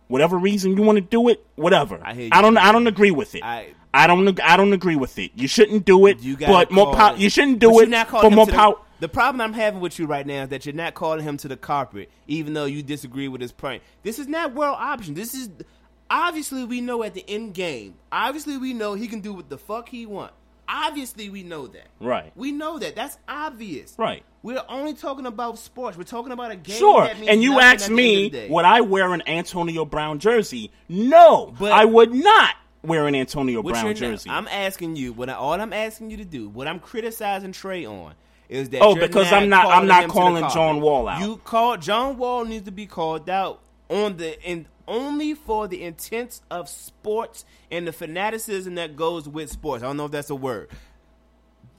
whatever 0.07 0.37
reason 0.37 0.75
you 0.77 0.83
want 0.83 0.97
to 0.97 1.01
do 1.01 1.29
it, 1.29 1.45
whatever. 1.55 1.99
I. 2.03 2.29
I 2.31 2.41
don't. 2.41 2.57
I 2.57 2.71
don't 2.71 2.87
agree 2.87 3.11
with 3.11 3.35
it. 3.35 3.43
I- 3.43 3.73
I 3.93 4.07
don't. 4.07 4.39
I 4.41 4.57
don't 4.57 4.73
agree 4.73 4.97
with 4.97 5.17
it. 5.19 5.31
You 5.35 5.47
shouldn't 5.47 5.85
do 5.85 6.05
it. 6.07 6.19
You 6.19 6.35
but 6.35 6.69
more 6.69 6.93
power. 6.93 7.15
You 7.15 7.29
shouldn't 7.29 7.59
do 7.59 7.79
it 7.79 7.89
for 8.09 8.29
more 8.29 8.45
the- 8.45 8.51
power. 8.51 8.75
The 8.99 9.07
problem 9.09 9.41
I'm 9.41 9.53
having 9.53 9.79
with 9.81 9.99
you 9.99 10.05
right 10.05 10.25
now 10.25 10.43
is 10.43 10.49
that 10.49 10.65
you're 10.65 10.75
not 10.75 10.93
calling 10.95 11.21
him 11.23 11.35
to 11.37 11.47
the 11.49 11.57
carpet, 11.57 12.09
even 12.27 12.53
though 12.53 12.65
you 12.65 12.81
disagree 12.81 13.27
with 13.27 13.39
his 13.41 13.51
point. 13.51 13.83
This 14.03 14.19
is 14.19 14.27
not 14.27 14.53
world 14.53 14.77
option. 14.79 15.13
This 15.15 15.33
is 15.33 15.49
obviously 16.09 16.63
we 16.65 16.81
know 16.81 17.03
at 17.03 17.13
the 17.13 17.23
end 17.27 17.53
game. 17.53 17.95
Obviously 18.11 18.57
we 18.57 18.73
know 18.73 18.93
he 18.93 19.07
can 19.07 19.19
do 19.21 19.33
what 19.33 19.49
the 19.49 19.57
fuck 19.57 19.89
he 19.89 20.05
want. 20.05 20.31
Obviously 20.67 21.29
we 21.29 21.43
know 21.43 21.67
that. 21.67 21.87
Right. 21.99 22.31
We 22.35 22.51
know 22.51 22.79
that. 22.79 22.95
That's 22.95 23.17
obvious. 23.27 23.95
Right. 23.97 24.23
We're 24.43 24.63
only 24.69 24.93
talking 24.93 25.25
about 25.25 25.57
sports. 25.57 25.97
We're 25.97 26.03
talking 26.03 26.31
about 26.31 26.51
a 26.51 26.55
game. 26.55 26.75
Sure, 26.77 27.03
that 27.05 27.17
means 27.17 27.29
and 27.29 27.41
you 27.43 27.59
asked 27.59 27.89
at 27.89 27.95
the 27.95 28.25
end 28.25 28.33
me 28.33 28.47
would 28.49 28.65
I 28.65 28.81
wear 28.81 29.13
an 29.13 29.23
Antonio 29.27 29.85
Brown 29.85 30.19
jersey? 30.19 30.71
No, 30.89 31.53
But- 31.59 31.71
I 31.71 31.85
would 31.85 32.13
not 32.13 32.55
wear 32.83 33.07
an 33.07 33.15
Antonio 33.15 33.63
Brown 33.63 33.95
jersey. 33.95 34.29
I'm 34.29 34.47
asking 34.47 34.95
you. 34.95 35.13
What 35.13 35.29
I, 35.29 35.33
all 35.33 35.53
I'm 35.53 35.73
asking 35.73 36.11
you 36.11 36.17
to 36.17 36.25
do, 36.25 36.47
what 36.49 36.67
I'm 36.67 36.79
criticizing 36.79 37.51
Trey 37.51 37.85
on, 37.85 38.13
is 38.47 38.69
that 38.69 38.81
Oh, 38.83 38.93
because 38.93 39.31
I'm 39.33 39.49
not- 39.49 39.65
I'm 39.65 39.87
not 39.87 40.03
him 40.03 40.09
to 40.09 40.13
the 40.13 40.19
calling. 40.19 40.49
John 40.49 40.81
Wall 40.81 41.07
out. 41.07 41.19
You 41.21 41.37
call 41.37 41.77
John 41.77 42.17
Wall 42.17 42.45
needs 42.45 42.65
to 42.65 42.71
be 42.71 42.85
called 42.85 43.27
out 43.27 43.61
on 43.89 44.17
the 44.17 44.39
in 44.47 44.67
only 44.87 45.33
for 45.33 45.67
the 45.67 45.83
intents 45.83 46.41
of 46.49 46.69
sports 46.69 47.45
and 47.71 47.87
the 47.87 47.93
fanaticism 47.93 48.75
that 48.75 48.95
goes 48.95 49.27
with 49.27 49.51
sports. 49.51 49.83
I 49.83 49.87
don't 49.87 49.97
know 49.97 50.05
if 50.05 50.11
that's 50.11 50.29
a 50.29 50.35
word. 50.35 50.69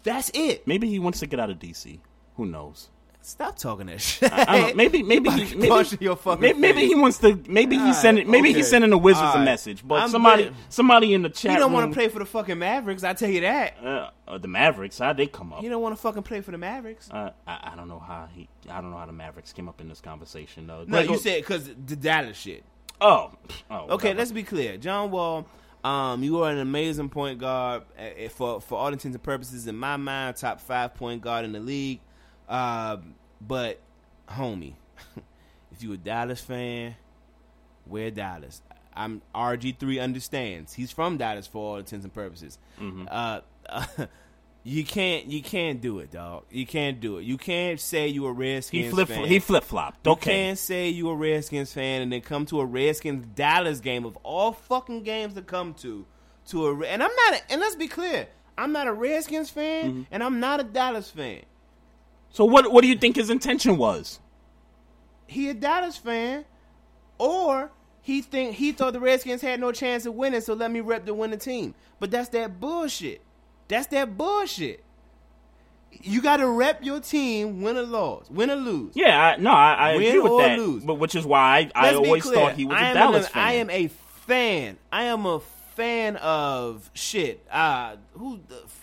That's 0.03 0.31
it. 0.35 0.67
Maybe 0.67 0.89
he 0.89 0.99
wants 0.99 1.21
to 1.21 1.27
get 1.27 1.41
out 1.41 1.51
of 1.51 1.59
DC. 1.59 1.99
Who 2.37 2.47
knows? 2.47 2.91
Stop 3.27 3.59
talking 3.59 3.87
that 3.87 4.01
shit. 4.01 4.33
I 4.33 4.45
don't. 4.45 4.77
Maybe 4.77 5.03
maybe 5.03 5.31
he 5.31 5.57
maybe, 5.57 5.69
punching 5.69 5.99
your 6.01 6.15
fucking 6.15 6.41
maybe, 6.41 6.61
maybe 6.61 6.87
he 6.87 6.95
wants 6.95 7.19
to 7.19 7.37
maybe 7.49 7.77
he's 7.77 8.01
sending 8.01 8.31
maybe 8.31 8.51
okay. 8.51 8.59
he's 8.59 8.71
sending 8.71 8.91
the 8.91 8.99
Wizards 8.99 9.35
a 9.35 9.41
message. 9.41 9.83
But 9.85 10.03
I'm 10.03 10.11
somebody 10.11 10.45
good. 10.45 10.55
somebody 10.69 11.13
in 11.13 11.23
the 11.23 11.29
chat 11.29 11.55
You 11.55 11.59
don't 11.59 11.73
want 11.73 11.91
to 11.91 11.95
play 11.97 12.07
for 12.07 12.21
the 12.21 12.25
fucking 12.25 12.57
Mavericks. 12.57 13.03
I 13.03 13.15
tell 13.15 13.29
you 13.29 13.41
that. 13.41 13.79
uh, 13.83 14.11
uh, 14.29 14.39
the 14.39 14.47
Mavericks. 14.47 15.01
How 15.01 15.13
they 15.13 15.27
come 15.27 15.53
up? 15.53 15.65
You 15.65 15.71
don't 15.71 15.83
want 15.83 15.97
to 15.97 16.01
fucking 16.01 16.23
play 16.23 16.41
for 16.41 16.53
the 16.53 16.59
Mavericks. 16.59 17.11
uh, 17.11 17.33
I, 17.49 17.71
I 17.73 17.77
don't 17.77 17.89
know 17.89 17.99
how 17.99 18.29
he. 18.33 18.49
I 18.71 18.81
don't 18.81 18.93
know 18.93 18.99
how 18.99 19.07
the 19.07 19.13
Mavericks 19.13 19.53
came 19.53 19.69
up 19.69 19.81
in 19.81 19.89
this 19.89 20.01
conversation 20.01 20.69
though. 20.69 20.85
No, 20.85 20.99
Grego- 20.99 21.15
you 21.15 21.19
said 21.19 21.41
because 21.41 21.67
the 21.67 21.97
Dallas 21.97 22.37
shit. 22.37 22.63
Oh 23.01 23.33
oh 23.71 23.87
Okay, 23.91 24.15
let's 24.15 24.33
be 24.33 24.43
clear. 24.43 24.77
John 24.77 25.11
Wall, 25.11 25.47
um, 25.85 26.23
you 26.23 26.43
are 26.43 26.51
an 26.51 26.59
amazing 26.59 27.09
point 27.09 27.39
guard 27.39 27.83
uh, 27.99 28.29
for 28.29 28.61
for 28.61 28.79
all 28.79 28.89
intents 28.89 29.15
and 29.15 29.23
purposes. 29.23 29.67
In 29.67 29.77
my 29.77 29.97
mind, 29.97 30.37
top 30.37 30.61
five 30.61 30.95
point 30.95 31.23
guard 31.23 31.45
in 31.45 31.53
the 31.53 31.61
league. 31.61 32.01
Um, 32.49 33.15
but, 33.41 33.81
homie, 34.29 34.75
if 35.73 35.83
you 35.83 35.93
a 35.93 35.97
Dallas 35.97 36.41
fan, 36.41 36.97
wear 37.87 38.11
Dallas. 38.11 38.63
I'm 38.95 39.21
RG 39.35 39.79
three 39.79 39.99
understands. 39.99 40.73
He's 40.73 40.91
from 40.91 41.19
Dallas 41.19 41.47
for 41.47 41.73
all 41.73 41.77
intents 41.77 42.05
and 42.05 42.15
purposes. 42.15 42.59
Mm-hmm. 42.81 43.07
Uh, 43.11 43.41
you 44.69 44.85
can't 44.85 45.27
you 45.27 45.43
can't 45.43 45.81
do 45.81 46.01
it, 46.01 46.11
dog. 46.11 46.43
You 46.51 46.67
can't 46.67 47.01
do 47.01 47.19
it. 47.19 47.23
You 47.25 47.37
can't 47.39 47.79
say 47.79 48.09
you 48.09 48.27
a 48.27 48.33
Redskins 48.33 48.85
he 48.87 48.91
flip 48.91 49.07
fan. 49.09 49.25
he 49.27 49.39
flip 49.39 49.63
flopped. 49.63 50.05
You 50.07 50.13
Okay, 50.13 50.33
can't 50.47 50.59
say 50.59 50.89
you 50.89 51.09
a 51.09 51.15
Redskins 51.15 51.73
fan 51.73 52.03
and 52.03 52.13
then 52.13 52.21
come 52.21 52.45
to 52.47 52.59
a 52.61 52.65
Redskins 52.65 53.27
Dallas 53.35 53.79
game 53.81 54.05
of 54.05 54.17
all 54.25 54.53
fucking 54.53 55.05
games 55.05 55.35
to 55.35 55.43
come 55.43 55.73
to 55.75 56.05
to 56.49 56.67
a 56.67 56.81
and 56.87 57.03
I'm 57.03 57.15
not 57.15 57.35
a, 57.35 57.53
and 57.53 57.61
let's 57.61 57.77
be 57.77 57.87
clear, 57.87 58.27
I'm 58.59 58.73
not 58.73 58.89
a 58.89 58.93
Redskins 58.93 59.51
fan 59.51 59.85
Mm-hmm. 59.91 60.03
and 60.11 60.23
I'm 60.23 60.41
not 60.41 60.59
a 60.61 60.65
Dallas 60.65 61.11
fan. 61.11 61.43
so 62.31 62.45
what 62.45 62.73
what 62.73 62.83
do 62.83 62.89
you 62.89 62.97
think 62.99 63.15
his 63.17 63.31
intention 63.31 63.77
was? 63.77 64.19
He 65.29 65.49
a 65.49 65.55
Dallas 65.55 65.97
fan, 65.97 66.45
or 67.19 67.71
he 68.03 68.21
think 68.23 68.55
he 68.57 68.73
thought 68.73 68.93
the 68.95 69.01
Redskins 69.01 69.43
had 69.43 69.61
no 69.61 69.71
chance 69.73 70.07
of 70.07 70.15
winning, 70.15 70.41
so 70.41 70.55
let 70.55 70.71
me 70.71 70.81
rep 70.81 71.05
the 71.07 71.15
winning 71.15 71.39
team. 71.39 71.75
But 72.01 72.11
that's 72.11 72.29
that 72.31 72.61
bullshit. 72.61 73.21
That's 73.69 73.87
that 73.89 74.17
bullshit. 74.17 74.83
You 76.03 76.21
got 76.21 76.37
to 76.39 76.49
rep 76.49 76.85
your 76.85 77.01
team, 77.01 77.63
win 77.63 77.77
or 77.77 77.83
lose, 77.83 78.31
win 78.31 78.51
or 78.51 78.57
lose. 78.57 78.93
Yeah, 78.95 79.19
I, 79.19 79.37
no, 79.39 79.51
I, 79.51 79.73
I 79.75 79.91
agree 79.93 80.19
with 80.21 80.39
that. 80.39 80.59
lose. 80.59 80.85
But 80.85 80.95
which 80.95 81.15
is 81.15 81.25
why 81.25 81.71
I, 81.75 81.89
I 81.91 81.95
always 81.95 82.23
clear. 82.23 82.35
thought 82.37 82.53
he 82.55 82.67
was 82.67 82.77
a 82.77 82.81
I 82.81 82.89
am 82.89 82.95
Dallas 82.95 83.27
an- 83.27 83.33
fan. 83.33 83.43
I 83.43 83.53
am 83.55 83.71
a 83.71 83.89
fan. 83.89 84.77
I 84.93 85.05
am 85.05 85.25
a 85.27 85.41
fan 85.75 86.17
of 86.17 86.91
shit. 86.93 87.47
Uh, 87.51 87.97
who? 88.13 88.41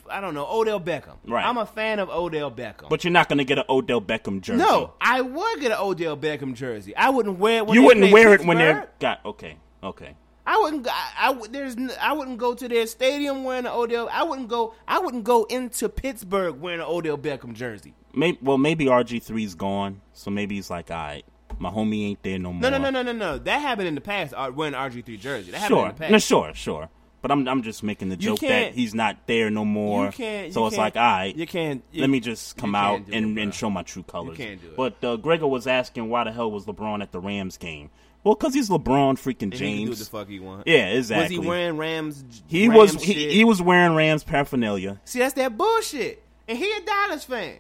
I 0.09 0.21
don't 0.21 0.33
know. 0.33 0.47
Odell 0.49 0.79
Beckham. 0.79 1.17
Right. 1.27 1.45
I'm 1.45 1.57
a 1.57 1.65
fan 1.67 1.99
of 1.99 2.09
Odell 2.09 2.49
Beckham. 2.51 2.89
but 2.89 3.03
you're 3.03 3.11
not 3.13 3.29
going 3.29 3.37
to 3.37 3.45
get 3.45 3.59
an 3.59 3.65
Odell 3.69 4.01
Beckham 4.01 4.41
jersey. 4.41 4.57
no, 4.57 4.93
I 4.99 5.21
would 5.21 5.59
get 5.59 5.71
an 5.71 5.77
Odell 5.79 6.17
Beckham 6.17 6.55
jersey. 6.55 6.95
I 6.95 7.09
wouldn't 7.11 7.37
wear 7.37 7.57
it. 7.57 7.67
When 7.67 7.75
you 7.75 7.83
wouldn't 7.85 8.11
wear 8.11 8.33
it 8.33 8.43
when 8.45 8.57
they're 8.57 8.89
got 8.99 9.23
okay, 9.25 9.57
okay. 9.83 10.15
I 10.45 10.57
wouldn't. 10.59 10.83
go- 10.83 10.91
I, 10.91 11.29
I. 11.29 11.47
There's. 11.49 11.75
I 12.01 12.11
wouldn't 12.13 12.37
go 12.37 12.53
to 12.53 12.67
their 12.67 12.85
stadium 12.87 13.43
wearing 13.43 13.65
an 13.65 13.71
Odell. 13.73 14.09
I 14.11 14.23
wouldn't 14.23 14.49
go. 14.49 14.73
I 14.87 14.99
wouldn't 14.99 15.23
go 15.23 15.45
into 15.45 15.87
Pittsburgh 15.89 16.59
wearing 16.59 16.81
an 16.81 16.85
Odell 16.87 17.17
Beckham 17.17 17.53
jersey. 17.53 17.93
Maybe, 18.15 18.37
well, 18.41 18.57
maybe 18.57 18.85
RG 18.85 19.23
3s 19.25 19.57
gone, 19.57 20.01
so 20.13 20.29
maybe 20.29 20.55
he's 20.55 20.69
like, 20.69 20.91
all 20.91 20.97
right, 20.97 21.25
my 21.57 21.71
homie 21.71 22.09
ain't 22.09 22.21
there 22.23 22.37
no 22.37 22.53
more. 22.53 22.61
No, 22.61 22.69
no, 22.69 22.77
no, 22.77 22.89
no, 22.89 23.01
no, 23.01 23.11
no. 23.11 23.37
That 23.39 23.59
happened 23.59 23.87
in 23.87 23.95
the 23.95 24.01
past. 24.01 24.33
Uh, 24.35 24.51
wearing 24.53 24.73
RG 24.75 25.03
three 25.05 25.17
jersey. 25.17 25.51
That 25.51 25.61
happened 25.61 25.77
Sure, 25.77 25.85
in 25.87 25.93
the 25.95 25.99
past. 25.99 26.11
no, 26.11 26.17
sure, 26.19 26.53
sure. 26.53 26.89
But 27.23 27.31
I'm, 27.31 27.47
I'm 27.47 27.61
just 27.63 27.83
making 27.83 28.09
the 28.09 28.17
joke 28.17 28.39
that 28.41 28.73
he's 28.73 28.93
not 28.93 29.27
there 29.27 29.49
no 29.49 29.63
more. 29.63 30.07
You 30.07 30.11
can't. 30.11 30.53
so 30.53 30.67
it's 30.67 30.75
like, 30.75 30.97
all 30.97 31.01
right, 31.03 31.33
You 31.33 31.47
can't. 31.47 31.81
you- 31.93 32.01
let 32.01 32.09
me 32.09 32.19
just 32.19 32.57
come 32.57 32.75
out 32.75 33.07
and, 33.09 33.37
it, 33.39 33.41
and 33.41 33.55
show 33.55 33.69
my 33.69 33.81
true 33.81 34.03
colors. 34.03 34.35
can't 34.37 34.61
do 34.61 34.67
it. 34.71 34.75
But 34.75 35.01
uh, 35.03 35.15
Gregor 35.15 35.47
was 35.47 35.65
asking 35.65 36.09
why 36.09 36.25
the 36.25 36.33
hell 36.33 36.51
was 36.51 36.65
LeBron 36.65 37.01
at 37.01 37.13
the 37.13 37.21
Rams 37.21 37.55
game? 37.57 37.89
Well, 38.23 38.35
because 38.35 38.53
he's 38.53 38.69
LeBron 38.69 39.15
freaking 39.15 39.43
And 39.43 39.53
he 39.53 39.59
can 39.59 39.85
do 39.85 39.89
what 39.89 39.95
James. 39.97 39.99
the 39.99 40.05
fuck 40.05 40.29
he 40.29 40.39
want. 40.39 40.65
Yeah, 40.65 40.87
exactly. 40.87 41.37
Was 41.37 41.43
he 41.43 41.49
wearing 41.49 41.77
Rams? 41.77 42.23
He 42.47 42.69
Rams 42.69 42.93
was 42.93 43.03
he, 43.03 43.31
he 43.31 43.43
was 43.43 43.61
wearing 43.61 43.95
Rams 43.95 44.23
paraphernalia. 44.23 45.01
See, 45.03 45.19
that's 45.19 45.33
that 45.33 45.57
bullshit. 45.57 46.23
And 46.47 46.57
he 46.57 46.71
a 46.71 46.81
Dallas 46.81 47.23
fan. 47.25 47.57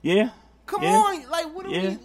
Yeah. 0.00 0.30
Come 0.66 0.82
yeah. 0.82 0.90
on, 0.90 1.30
like 1.30 1.54
what 1.54 1.66
are 1.66 1.70
Yeah. 1.70 1.90
we? 1.90 1.98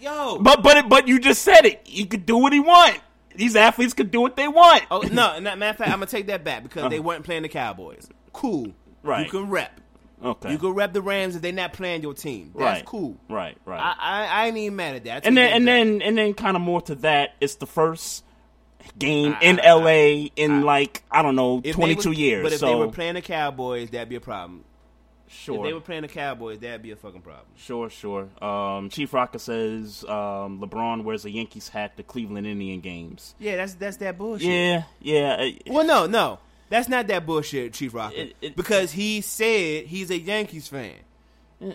Yo, 0.00 0.38
But 0.38 0.62
but 0.62 0.88
but 0.88 1.06
you 1.06 1.18
just 1.20 1.42
said 1.42 1.64
it. 1.64 1.80
He 1.84 2.04
could 2.04 2.26
do 2.26 2.36
what 2.36 2.52
he 2.52 2.60
want. 2.60 2.98
These 3.34 3.56
athletes 3.56 3.94
could 3.94 4.10
do 4.10 4.20
what 4.20 4.36
they 4.36 4.48
want. 4.48 4.82
oh 4.90 5.00
no, 5.00 5.40
matter 5.40 5.52
of 5.52 5.76
fact, 5.76 5.80
I'm 5.82 6.00
gonna 6.00 6.06
take 6.06 6.26
that 6.26 6.44
back 6.44 6.64
because 6.64 6.80
uh-huh. 6.80 6.88
they 6.88 7.00
weren't 7.00 7.24
playing 7.24 7.42
the 7.42 7.48
Cowboys. 7.48 8.08
Cool, 8.32 8.72
Right. 9.02 9.26
You 9.26 9.30
can 9.30 9.48
rep. 9.48 9.80
Okay. 10.22 10.52
You 10.52 10.58
can 10.58 10.70
rep 10.70 10.92
the 10.92 11.02
Rams 11.02 11.34
if 11.36 11.42
they're 11.42 11.52
not 11.52 11.72
playing 11.72 12.02
your 12.02 12.14
team. 12.14 12.52
That's 12.54 12.62
right. 12.64 12.84
cool. 12.84 13.16
Right. 13.28 13.56
Right. 13.64 13.80
I, 13.80 13.94
I 13.98 14.26
I 14.26 14.46
ain't 14.46 14.56
even 14.56 14.76
mad 14.76 14.96
at 14.96 15.04
that. 15.04 15.26
And 15.26 15.36
then 15.36 15.52
and 15.52 15.66
then 15.66 16.00
and 16.02 16.16
then 16.16 16.34
kind 16.34 16.56
of 16.56 16.62
more 16.62 16.80
to 16.82 16.94
that. 16.96 17.34
It's 17.40 17.56
the 17.56 17.66
first 17.66 18.24
game 18.98 19.36
I- 19.40 19.44
in 19.44 19.56
LA 19.56 20.28
in 20.36 20.62
like 20.62 21.02
I 21.10 21.22
don't 21.22 21.36
know 21.36 21.60
twenty 21.60 21.96
two 21.96 22.12
years. 22.12 22.42
But 22.44 22.52
if 22.52 22.58
so 22.60 22.66
they 22.66 22.74
were 22.74 22.88
playing 22.88 23.14
the 23.14 23.22
Cowboys, 23.22 23.90
that'd 23.90 24.08
be 24.08 24.16
a 24.16 24.20
problem. 24.20 24.64
sure. 25.28 25.56
If 25.56 25.62
they 25.64 25.72
were 25.72 25.80
playing 25.80 26.02
the 26.02 26.08
Cowboys, 26.08 26.58
that'd 26.60 26.82
be 26.82 26.90
a 26.92 26.96
fucking 26.96 27.22
problem. 27.22 27.46
Sure, 27.56 27.88
sure. 27.90 28.28
Um, 28.44 28.90
Chief 28.90 29.12
Rocker 29.12 29.38
says 29.38 30.04
um, 30.04 30.60
LeBron 30.60 31.04
wears 31.04 31.24
a 31.24 31.30
Yankees 31.30 31.68
hat 31.68 31.96
to 31.96 32.02
Cleveland 32.02 32.46
Indian 32.46 32.80
games. 32.80 33.34
Yeah, 33.40 33.56
that's 33.56 33.74
that's 33.74 33.96
that 33.98 34.18
bullshit. 34.18 34.46
Yeah, 34.48 34.82
yeah. 35.00 35.36
uh, 35.40 35.50
Well, 35.72 35.84
no, 35.86 36.06
no, 36.06 36.38
that's 36.72 36.88
not 36.88 37.06
that 37.08 37.26
bullshit, 37.26 37.74
Chief 37.74 37.92
Rocker. 37.94 38.16
It- 38.16 38.36
it- 38.40 38.56
because 38.56 38.92
he 38.92 39.20
said 39.20 39.84
he's 39.86 40.10
a 40.10 40.18
Yankees 40.18 40.68
fan. 40.68 40.94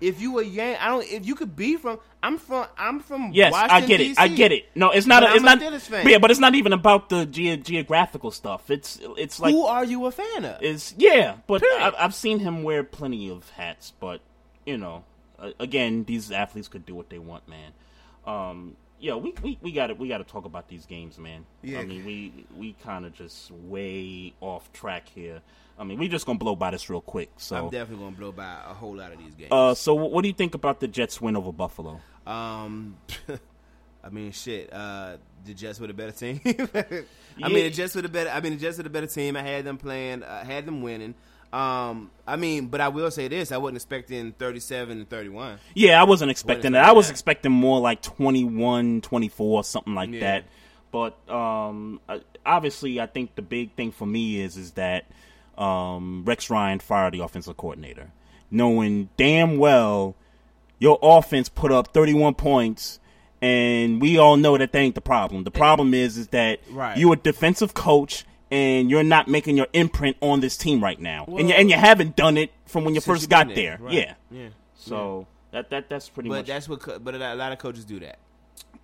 If 0.00 0.20
you 0.20 0.40
a 0.40 0.44
Yan, 0.44 0.78
I 0.80 0.88
don't. 0.88 1.04
If 1.06 1.24
you 1.26 1.36
could 1.36 1.54
be 1.54 1.76
from, 1.76 2.00
I'm 2.24 2.36
from, 2.36 2.66
I'm 2.76 2.98
from. 2.98 3.30
Yes, 3.32 3.52
Washington, 3.52 3.84
I 3.84 3.86
get 3.86 4.00
it. 4.00 4.18
I 4.18 4.26
get 4.26 4.50
it. 4.50 4.64
No, 4.74 4.90
it's 4.90 5.06
not. 5.06 5.22
A, 5.22 5.26
it's 5.28 5.42
a 5.42 5.44
not. 5.44 5.60
Fan. 5.80 6.08
Yeah, 6.08 6.18
but 6.18 6.32
it's 6.32 6.40
not 6.40 6.56
even 6.56 6.72
about 6.72 7.08
the 7.08 7.24
ge- 7.24 7.64
geographical 7.64 8.32
stuff. 8.32 8.68
It's 8.68 8.98
it's 9.16 9.38
like 9.38 9.54
Who 9.54 9.64
are 9.64 9.84
you 9.84 10.04
a 10.06 10.10
fan 10.10 10.44
of? 10.44 10.60
is 10.60 10.92
yeah. 10.98 11.36
But 11.46 11.62
I, 11.64 11.92
I've 11.96 12.16
seen 12.16 12.40
him 12.40 12.64
wear 12.64 12.82
plenty 12.82 13.30
of 13.30 13.48
hats. 13.50 13.92
But 14.00 14.22
you 14.66 14.76
know, 14.76 15.04
again, 15.60 16.02
these 16.02 16.32
athletes 16.32 16.66
could 16.66 16.84
do 16.84 16.96
what 16.96 17.08
they 17.08 17.20
want, 17.20 17.46
man. 17.46 17.70
Um, 18.26 18.76
yo, 19.02 19.18
we 19.18 19.34
we, 19.42 19.58
we 19.60 19.72
got 19.72 19.88
to 19.88 19.94
we 19.94 20.08
got 20.08 20.18
to 20.18 20.24
talk 20.24 20.46
about 20.46 20.68
these 20.68 20.86
games, 20.86 21.18
man. 21.18 21.44
Yeah. 21.62 21.80
I 21.80 21.84
mean, 21.84 22.06
we 22.06 22.46
we 22.56 22.72
kind 22.82 23.04
of 23.04 23.12
just 23.12 23.50
way 23.50 24.32
off 24.40 24.72
track 24.72 25.08
here. 25.08 25.42
I 25.78 25.84
mean, 25.84 25.98
we 25.98 26.08
just 26.08 26.24
gonna 26.24 26.38
blow 26.38 26.54
by 26.54 26.70
this 26.70 26.88
real 26.88 27.00
quick. 27.00 27.30
So, 27.38 27.56
I'm 27.56 27.70
definitely 27.70 28.04
gonna 28.04 28.16
blow 28.16 28.32
by 28.32 28.44
a 28.68 28.72
whole 28.74 28.96
lot 28.96 29.12
of 29.12 29.18
these 29.18 29.34
games. 29.34 29.50
uh, 29.52 29.74
so 29.74 29.94
what 29.94 30.22
do 30.22 30.28
you 30.28 30.34
think 30.34 30.54
about 30.54 30.80
the 30.80 30.88
Jets 30.88 31.20
win 31.20 31.36
over 31.36 31.52
Buffalo? 31.52 32.00
Um, 32.26 32.96
I 34.04 34.08
mean, 34.10 34.32
shit. 34.32 34.72
Uh, 34.72 35.16
the 35.44 35.54
Jets 35.54 35.80
were 35.80 35.86
the 35.88 35.94
better 35.94 36.12
team. 36.12 36.40
I 36.44 37.04
Yeah. 37.36 37.48
mean, 37.48 37.64
the 37.64 37.70
Jets 37.70 37.94
were 37.96 38.02
the 38.02 38.08
better. 38.08 38.30
I 38.30 38.40
mean, 38.40 38.52
the 38.54 38.58
Jets 38.60 38.76
were 38.76 38.84
the 38.84 38.90
better 38.90 39.06
team. 39.06 39.36
I 39.36 39.42
had 39.42 39.64
them 39.64 39.78
playing. 39.78 40.22
I 40.22 40.44
had 40.44 40.66
them 40.66 40.82
winning. 40.82 41.14
Um, 41.52 42.10
I 42.26 42.36
mean, 42.36 42.68
but 42.68 42.80
I 42.80 42.88
will 42.88 43.10
say 43.10 43.28
this: 43.28 43.52
I 43.52 43.58
wasn't 43.58 43.76
expecting 43.76 44.32
37 44.32 44.98
and 44.98 45.08
31. 45.08 45.58
Yeah, 45.74 46.00
I 46.00 46.04
wasn't 46.04 46.30
expecting 46.30 46.72
is 46.72 46.72
that. 46.72 46.84
I 46.84 46.92
was 46.92 47.10
expecting 47.10 47.52
more 47.52 47.80
like 47.80 48.00
21, 48.02 49.02
24, 49.02 49.64
something 49.64 49.94
like 49.94 50.10
Yeah. 50.12 50.20
that. 50.20 50.44
But 50.90 51.16
um, 51.30 52.00
obviously, 52.46 53.00
I 53.00 53.06
think 53.06 53.34
the 53.34 53.42
big 53.42 53.74
thing 53.74 53.92
for 53.92 54.06
me 54.06 54.40
is 54.40 54.56
is 54.56 54.72
that 54.72 55.06
um, 55.58 56.24
Rex 56.26 56.48
Ryan 56.50 56.78
fired 56.80 57.14
the 57.14 57.20
offensive 57.20 57.56
coordinator, 57.56 58.10
knowing 58.50 59.08
damn 59.16 59.58
well 59.58 60.14
your 60.78 60.98
offense 61.02 61.48
put 61.48 61.70
up 61.70 61.88
31 61.94 62.34
points. 62.34 62.98
And 63.40 64.00
we 64.00 64.18
all 64.18 64.36
know 64.36 64.56
that 64.56 64.70
that 64.72 64.78
ain't 64.78 64.94
the 64.94 65.00
problem. 65.00 65.42
The 65.44 65.50
problem 65.50 65.94
is, 65.94 66.16
is 66.16 66.28
that 66.28 66.60
Right. 66.70 66.96
you're 66.96 67.14
a 67.14 67.16
defensive 67.16 67.74
coach 67.74 68.24
and 68.52 68.88
you're 68.90 69.02
not 69.02 69.26
making 69.26 69.56
your 69.56 69.66
imprint 69.72 70.16
on 70.20 70.38
this 70.40 70.56
team 70.56 70.80
right 70.84 71.00
now, 71.00 71.24
and 71.26 71.48
you 71.48 71.54
and 71.54 71.68
you 71.70 71.76
haven't 71.76 72.14
done 72.14 72.36
it 72.36 72.52
from 72.66 72.84
when 72.84 72.94
you 72.94 73.00
first 73.00 73.28
got 73.28 73.52
there. 73.54 73.78
right. 73.80 73.92
Yeah, 73.94 74.14
Yeah. 74.30 74.48
so 74.76 75.26
that 75.50 75.70
that 75.70 75.88
that's 75.88 76.08
pretty 76.08 76.28
But 76.28 76.36
much 76.36 76.46
that's 76.46 76.68
what. 76.68 76.80
Co- 76.80 76.98
but 77.00 77.14
a 77.14 77.34
lot 77.34 77.50
of 77.52 77.58
coaches 77.58 77.84
do 77.84 77.98
that. 78.00 78.18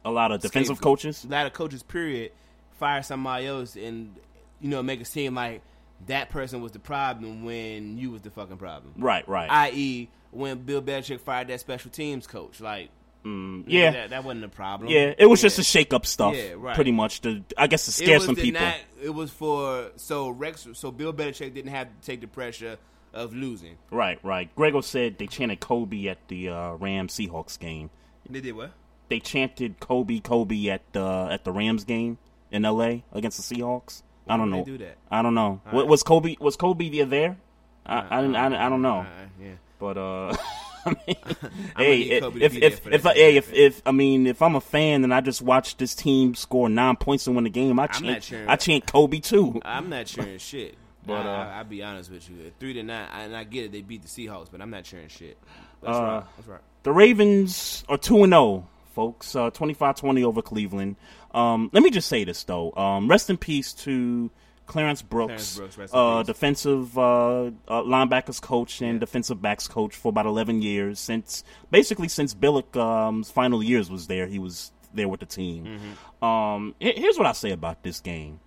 a 0.05 0.11
lot 0.11 0.33
of 0.33 0.41
defensive 0.41 0.81
coaches. 0.81 1.25
A 1.25 1.29
lot 1.29 1.47
of 1.47 1.53
coaches, 1.53 1.83
period, 1.83 2.33
fire 2.79 3.03
somebody 3.03 3.47
else 3.47 3.77
and 3.77 4.15
you 4.61 4.69
know 4.71 4.83
make 4.83 5.01
it 5.01 5.07
seem 5.07 5.35
like 5.35 5.61
that 6.07 6.31
person 6.31 6.63
was 6.63 6.73
the 6.73 6.79
problem 6.79 7.45
when 7.45 7.99
you 7.99 8.11
was 8.11 8.23
the 8.23 8.31
fucking 8.31 8.57
problem. 8.57 8.95
Right, 8.97 9.29
right. 9.29 9.51
I.e., 9.51 10.09
when 10.31 10.59
Bill 10.59 10.81
Belichick 10.81 11.21
fired 11.21 11.49
that 11.49 11.59
special 11.61 11.91
teams 11.91 12.27
coach, 12.27 12.61
like 12.61 12.89
Mm, 13.25 13.65
yeah, 13.67 13.91
that, 13.91 14.11
that 14.11 14.25
wasn't 14.25 14.45
a 14.45 14.49
problem. 14.49 14.91
yeah. 14.91 15.13
It 15.19 15.27
was 15.27 15.41
Yeah. 15.43 15.47
just 15.47 15.59
a 15.59 15.65
shake 15.65 15.93
up 15.93 16.07
stuff, 16.07 16.35
Yeah, 16.37 16.55
right. 16.57 16.75
pretty 16.75 16.93
much. 16.93 17.21
To 17.23 17.43
I 17.57 17.67
guess 17.67 17.85
to 17.87 17.93
scare 17.93 18.21
some 18.21 18.37
people. 18.37 18.61
Not, 18.61 18.77
it 19.03 19.11
was 19.11 19.31
for 19.31 19.91
so 19.97 20.29
Rex, 20.31 20.67
so 20.75 20.91
Bill 20.91 21.13
Belichick 21.13 21.53
didn't 21.55 21.71
have 21.73 21.89
to 21.89 22.07
take 22.07 22.21
the 22.21 22.27
pressure 22.29 22.79
of 23.13 23.35
losing. 23.35 23.77
Right, 23.91 24.19
right. 24.23 24.55
Grego 24.55 24.81
said 24.81 25.19
they 25.19 25.27
chanted 25.27 25.61
Kobe 25.61 26.07
at 26.07 26.19
the 26.29 26.49
uh, 26.51 26.73
Rams 26.75 27.15
Seahawks 27.17 27.59
game. 27.59 27.91
They 28.31 28.41
did 28.41 28.55
what? 28.55 28.73
They 29.09 29.21
chanted 29.21 29.81
Kobe, 29.81 30.21
Kobe 30.21 30.69
at 30.69 30.83
the 30.93 31.29
at 31.31 31.45
the 31.45 31.53
Rams 31.53 31.85
game 31.85 32.19
in 32.51 32.65
L.A. 32.65 33.05
against 33.13 33.49
the 33.49 33.55
Seahawks. 33.57 34.03
I 34.29 34.37
don't 34.37 34.51
know. 34.51 34.59
they 34.59 34.71
do 34.73 34.79
that? 34.79 34.97
I 35.11 35.23
don't 35.23 35.35
know. 35.35 35.61
Right. 35.73 35.87
Was 35.87 36.03
Kobe 36.03 36.37
was 36.39 36.57
Kobe 36.57 36.89
there? 37.05 37.39
I, 37.87 38.19
I, 38.19 38.21
didn't, 38.21 38.37
I, 38.37 38.67
I 38.67 38.69
don't 38.69 38.83
know. 38.83 39.01
Uh, 39.01 39.07
yeah. 39.43 39.53
But 39.79 39.97
uh, 39.97 40.37
I 40.89 41.07
mean, 41.07 41.17
hey, 41.77 42.01
if 42.03 42.57
if 42.57 42.87
if, 42.87 43.07
I, 43.07 43.15
hey, 43.15 43.37
if 43.37 43.53
if 43.53 43.83
I 43.87 43.93
mean 43.93 44.27
if 44.27 44.41
I'm 44.43 44.55
a 44.57 44.61
fan 44.61 45.05
and 45.05 45.13
I 45.13 45.21
just 45.21 45.43
watch 45.43 45.77
this 45.77 45.95
team 45.95 46.35
score 46.35 46.69
nine 46.69 46.97
points 46.97 47.27
and 47.27 47.37
win 47.37 47.45
the 47.45 47.51
game, 47.51 47.79
I 47.79 47.87
chant. 47.87 48.33
I 48.49 48.57
chant 48.57 48.87
Kobe 48.87 49.21
too. 49.21 49.61
I'm 49.65 49.89
not 49.91 50.07
cheering 50.07 50.39
shit. 50.39 50.75
But, 51.07 51.25
uh, 51.25 51.31
I, 51.55 51.63
will 51.63 51.71
be 51.71 51.83
honest 51.83 52.11
with 52.11 52.29
you, 52.29 52.53
three 52.61 52.75
to 52.75 52.83
nine, 52.83 53.09
and 53.15 53.35
I 53.35 53.45
get 53.45 53.65
it. 53.65 53.73
They 53.73 53.81
beat 53.81 54.03
the 54.03 54.09
Seahawks, 54.09 54.49
but 54.53 54.61
I'm 54.61 54.69
not 54.69 54.85
cheering 54.85 55.09
shit. 55.09 55.39
That's 55.81 55.97
Uh, 55.97 56.03
right. 56.03 56.23
That's 56.37 56.49
right. 56.49 56.61
The 56.83 56.93
Ravens 56.93 57.83
are 57.89 57.97
two 57.97 58.25
and 58.25 58.33
zero, 58.33 58.69
folks. 58.95 59.35
Uh, 59.35 59.51
25-20 59.51 60.23
over 60.25 60.43
Cleveland. 60.43 60.97
Um, 61.33 61.71
let 61.73 61.83
me 61.83 61.89
just 61.89 62.09
say 62.09 62.25
this 62.25 62.45
though. 62.45 62.73
Um, 62.73 63.09
rest 63.09 63.31
in 63.31 63.39
peace 63.39 63.73
to 63.75 64.31
Clarence 64.69 65.03
Brooks, 65.03 65.57
Clarence 65.57 65.77
Brooks, 65.77 65.93
uh, 65.95 66.23
defensive 66.23 66.97
uh, 66.97 67.47
uh, 67.47 67.83
linebackers 67.83 68.41
coach 68.41 68.83
and 68.83 69.01
defensive 69.01 69.43
backs 69.43 69.67
coach 69.67 69.97
for 69.97 70.11
about 70.11 70.27
eleven 70.27 70.63
years 70.63 71.01
since 71.01 71.43
basically 71.71 72.07
since 72.07 72.35
Billick 72.35 72.77
um, 72.77 73.25
final 73.25 73.63
years 73.63 73.91
was 73.91 74.07
there. 74.07 74.27
He 74.27 74.39
was 74.39 74.71
there 74.93 75.09
with 75.09 75.21
the 75.21 75.27
team. 75.27 75.65
Mm-hmm. 75.65 76.25
Um, 76.25 76.75
here's 76.79 77.17
what 77.17 77.27
I 77.27 77.33
say 77.33 77.51
about 77.51 77.83
this 77.83 78.01
game. 78.01 78.41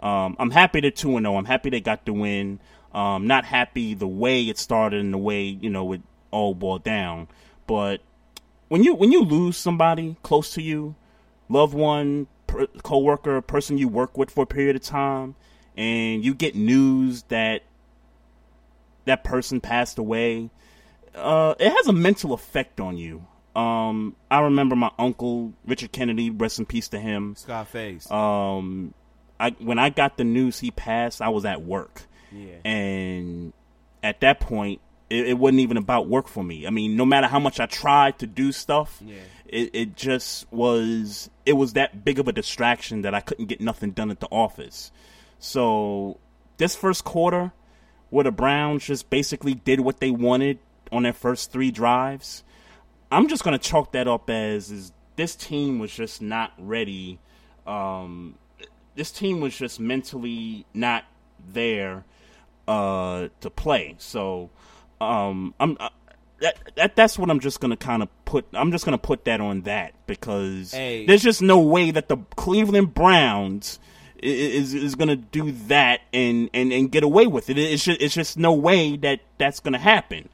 Um, 0.00 0.36
I'm 0.38 0.50
happy 0.50 0.80
they're 0.80 0.90
two 0.90 1.16
and 1.16 1.24
zero. 1.24 1.36
I'm 1.36 1.44
happy 1.44 1.70
they 1.70 1.80
got 1.80 2.06
the 2.06 2.12
win. 2.12 2.60
Um, 2.92 3.26
not 3.26 3.44
happy 3.44 3.94
the 3.94 4.08
way 4.08 4.44
it 4.44 4.56
started 4.56 5.00
and 5.00 5.12
the 5.12 5.18
way 5.18 5.42
you 5.42 5.68
know 5.68 5.92
it 5.92 6.00
all 6.30 6.54
boiled 6.54 6.82
down. 6.84 7.28
But 7.66 8.00
when 8.68 8.84
you 8.84 8.94
when 8.94 9.12
you 9.12 9.22
lose 9.22 9.58
somebody 9.58 10.16
close 10.22 10.54
to 10.54 10.62
you, 10.62 10.94
loved 11.50 11.74
one, 11.74 12.26
per, 12.46 12.66
coworker, 12.82 13.40
person 13.42 13.76
you 13.76 13.88
work 13.88 14.16
with 14.16 14.30
for 14.30 14.44
a 14.44 14.46
period 14.46 14.76
of 14.76 14.82
time, 14.82 15.34
and 15.78 16.22
you 16.24 16.34
get 16.34 16.54
news 16.56 17.22
that 17.28 17.62
that 19.06 19.24
person 19.24 19.60
passed 19.60 19.98
away, 19.98 20.50
uh, 21.14 21.54
it 21.58 21.70
has 21.72 21.86
a 21.86 21.92
mental 21.92 22.32
effect 22.34 22.80
on 22.80 22.96
you. 22.98 23.24
Um, 23.56 24.14
I 24.30 24.40
remember 24.40 24.76
my 24.76 24.90
uncle 24.98 25.54
Richard 25.64 25.92
Kennedy, 25.92 26.30
rest 26.30 26.58
in 26.58 26.66
peace 26.66 26.88
to 26.88 26.98
him. 27.00 27.34
Scarface. 27.36 28.10
Um, 28.10 28.92
I 29.40 29.50
when 29.58 29.78
I 29.78 29.88
got 29.90 30.16
the 30.18 30.24
news 30.24 30.58
he 30.58 30.70
passed, 30.70 31.22
I 31.22 31.28
was 31.30 31.44
at 31.44 31.62
work, 31.62 32.02
Yeah. 32.32 32.56
and 32.64 33.52
at 34.02 34.20
that 34.20 34.40
point, 34.40 34.80
it, 35.10 35.28
it 35.28 35.38
wasn't 35.38 35.60
even 35.60 35.76
about 35.76 36.08
work 36.08 36.28
for 36.28 36.44
me. 36.44 36.66
I 36.66 36.70
mean, 36.70 36.96
no 36.96 37.04
matter 37.06 37.26
how 37.26 37.38
much 37.38 37.58
I 37.60 37.66
tried 37.66 38.18
to 38.18 38.26
do 38.26 38.52
stuff, 38.52 39.00
Yeah. 39.04 39.16
it, 39.46 39.70
it 39.72 39.96
just 39.96 40.46
was 40.52 41.30
it 41.46 41.54
was 41.54 41.72
that 41.72 42.04
big 42.04 42.18
of 42.18 42.28
a 42.28 42.32
distraction 42.32 43.02
that 43.02 43.14
I 43.14 43.20
couldn't 43.20 43.46
get 43.46 43.60
nothing 43.60 43.92
done 43.92 44.10
at 44.10 44.20
the 44.20 44.28
office. 44.30 44.92
So 45.38 46.18
this 46.56 46.74
first 46.74 47.04
quarter, 47.04 47.52
where 48.10 48.24
the 48.24 48.32
Browns 48.32 48.84
just 48.84 49.10
basically 49.10 49.54
did 49.54 49.80
what 49.80 50.00
they 50.00 50.10
wanted 50.10 50.58
on 50.90 51.02
their 51.02 51.12
first 51.12 51.52
three 51.52 51.70
drives, 51.70 52.42
I'm 53.10 53.28
just 53.28 53.44
gonna 53.44 53.58
chalk 53.58 53.92
that 53.92 54.08
up 54.08 54.28
as 54.30 54.70
is 54.70 54.92
this 55.16 55.34
team 55.34 55.78
was 55.78 55.92
just 55.92 56.20
not 56.22 56.52
ready. 56.58 57.18
Um, 57.66 58.36
this 58.94 59.10
team 59.10 59.40
was 59.40 59.56
just 59.56 59.78
mentally 59.80 60.66
not 60.74 61.04
there 61.52 62.04
uh, 62.66 63.28
to 63.40 63.50
play. 63.50 63.94
So 63.98 64.50
um, 65.00 65.54
I'm 65.60 65.76
uh, 65.80 65.88
that, 66.40 66.56
that 66.76 66.96
that's 66.96 67.18
what 67.18 67.30
I'm 67.30 67.40
just 67.40 67.60
gonna 67.60 67.76
kind 67.76 68.02
of 68.02 68.08
put. 68.24 68.46
I'm 68.52 68.70
just 68.72 68.84
gonna 68.84 68.98
put 68.98 69.24
that 69.24 69.40
on 69.40 69.62
that 69.62 69.94
because 70.06 70.72
Hey. 70.72 71.06
there's 71.06 71.22
just 71.22 71.42
no 71.42 71.60
way 71.60 71.90
that 71.90 72.08
the 72.08 72.18
Cleveland 72.36 72.94
Browns 72.94 73.78
is 74.22 74.74
is 74.74 74.94
gonna 74.94 75.16
do 75.16 75.52
that 75.68 76.00
and, 76.12 76.50
and, 76.54 76.72
and 76.72 76.90
get 76.90 77.02
away 77.04 77.26
with 77.26 77.50
it. 77.50 77.58
It's 77.58 77.84
just 77.84 78.00
it's 78.00 78.14
just 78.14 78.36
no 78.38 78.52
way 78.52 78.96
that 78.98 79.20
that's 79.38 79.60
gonna 79.60 79.78
happen. 79.78 80.28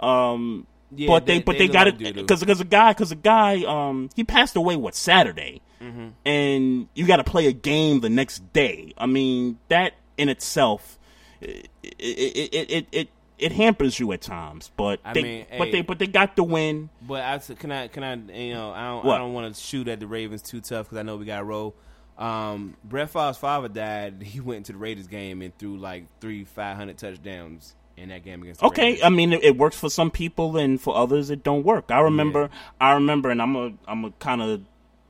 Um, 0.00 0.66
Yeah, 0.94 1.08
but 1.08 1.26
they, 1.26 1.38
they- 1.38 1.42
but 1.42 1.52
they 1.58 1.66
they 1.66 1.72
got 1.72 1.88
it 1.88 1.98
because 1.98 2.40
because 2.40 2.60
a 2.60 2.64
guy 2.64 2.92
because 2.92 3.12
a 3.12 3.16
guy 3.16 3.62
um 3.64 4.08
he 4.14 4.24
passed 4.24 4.56
away 4.56 4.76
what 4.76 4.94
Saturday, 4.94 5.60
Mm-hmm. 5.82 6.08
and 6.24 6.88
you 6.94 7.06
got 7.06 7.16
to 7.16 7.24
play 7.24 7.46
a 7.48 7.52
game 7.52 8.00
the 8.00 8.08
next 8.08 8.50
day. 8.54 8.94
I 8.96 9.04
mean 9.06 9.58
that 9.68 9.92
in 10.16 10.28
itself, 10.30 10.98
it 11.40 11.68
it 11.82 11.98
it 11.98 12.70
it, 12.70 12.86
it, 12.92 13.08
it 13.38 13.52
hampers 13.52 14.00
you 14.00 14.10
at 14.12 14.22
times. 14.22 14.70
But 14.76 15.00
I 15.04 15.12
they 15.12 15.22
mean, 15.22 15.46
but 15.58 15.66
hey. 15.66 15.70
they 15.72 15.80
but 15.82 15.98
they 15.98 16.06
got 16.06 16.34
the 16.36 16.44
win. 16.44 16.88
But 17.02 17.22
I 17.22 17.38
can 17.38 17.70
I 17.72 17.88
can 17.88 18.02
I 18.04 18.14
you 18.14 18.54
know 18.54 18.70
I 18.70 18.86
don't 18.88 19.04
What? 19.04 19.14
I 19.16 19.18
don't 19.18 19.34
want 19.34 19.54
to 19.54 19.60
shoot 19.60 19.86
at 19.88 20.00
the 20.00 20.06
Ravens 20.06 20.40
too 20.42 20.60
tough 20.62 20.86
because 20.86 20.96
I 20.98 21.02
know 21.02 21.16
we 21.16 21.26
got 21.26 21.38
to 21.38 21.44
roll. 21.44 21.74
Um, 22.18 22.76
Brett 22.82 23.10
Favre's 23.10 23.36
father 23.36 23.68
died. 23.68 24.22
He 24.22 24.40
went 24.40 24.58
into 24.58 24.72
the 24.72 24.78
Raiders 24.78 25.06
game 25.06 25.42
and 25.42 25.56
threw 25.58 25.76
like 25.76 26.04
three 26.20 26.44
five 26.44 26.76
hundred 26.76 26.98
touchdowns 26.98 27.74
in 27.96 28.08
that 28.08 28.24
game 28.24 28.42
against. 28.42 28.60
The 28.60 28.66
Okay, 28.66 28.90
Raiders. 28.92 29.04
I 29.04 29.08
mean 29.10 29.32
it, 29.32 29.44
it 29.44 29.56
works 29.56 29.78
for 29.78 29.90
some 29.90 30.10
people 30.10 30.56
and 30.56 30.80
for 30.80 30.96
others 30.96 31.30
it 31.30 31.42
don't 31.42 31.64
work. 31.64 31.90
I 31.90 32.00
remember, 32.00 32.50
I 32.80 32.92
remember, 32.92 33.30
and 33.30 33.42
I'm 33.42 33.56
a, 33.56 33.72
I'm 33.86 34.04
a 34.04 34.10
kind 34.12 34.42
of, 34.42 34.62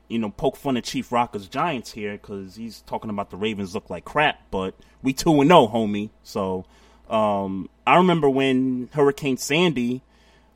you 0.07 0.19
know, 0.19 0.29
poke 0.29 0.55
fun 0.57 0.77
at 0.77 0.83
Chief 0.83 1.11
Rocker's 1.11 1.47
Giants 1.47 1.91
here 1.91 2.13
because 2.13 2.55
he's 2.55 2.81
talking 2.81 3.09
about 3.09 3.29
the 3.29 3.37
Ravens 3.37 3.73
look 3.73 3.89
like 3.89 4.05
crap, 4.05 4.39
but 4.51 4.75
we 5.01 5.13
two 5.13 5.39
and 5.41 5.49
zero, 5.49 5.67
homie. 5.67 6.09
So, 6.23 6.65
um, 7.09 7.69
I 7.85 7.97
remember 7.97 8.29
when 8.29 8.89
Hurricane 8.93 9.37
Sandy, 9.37 10.01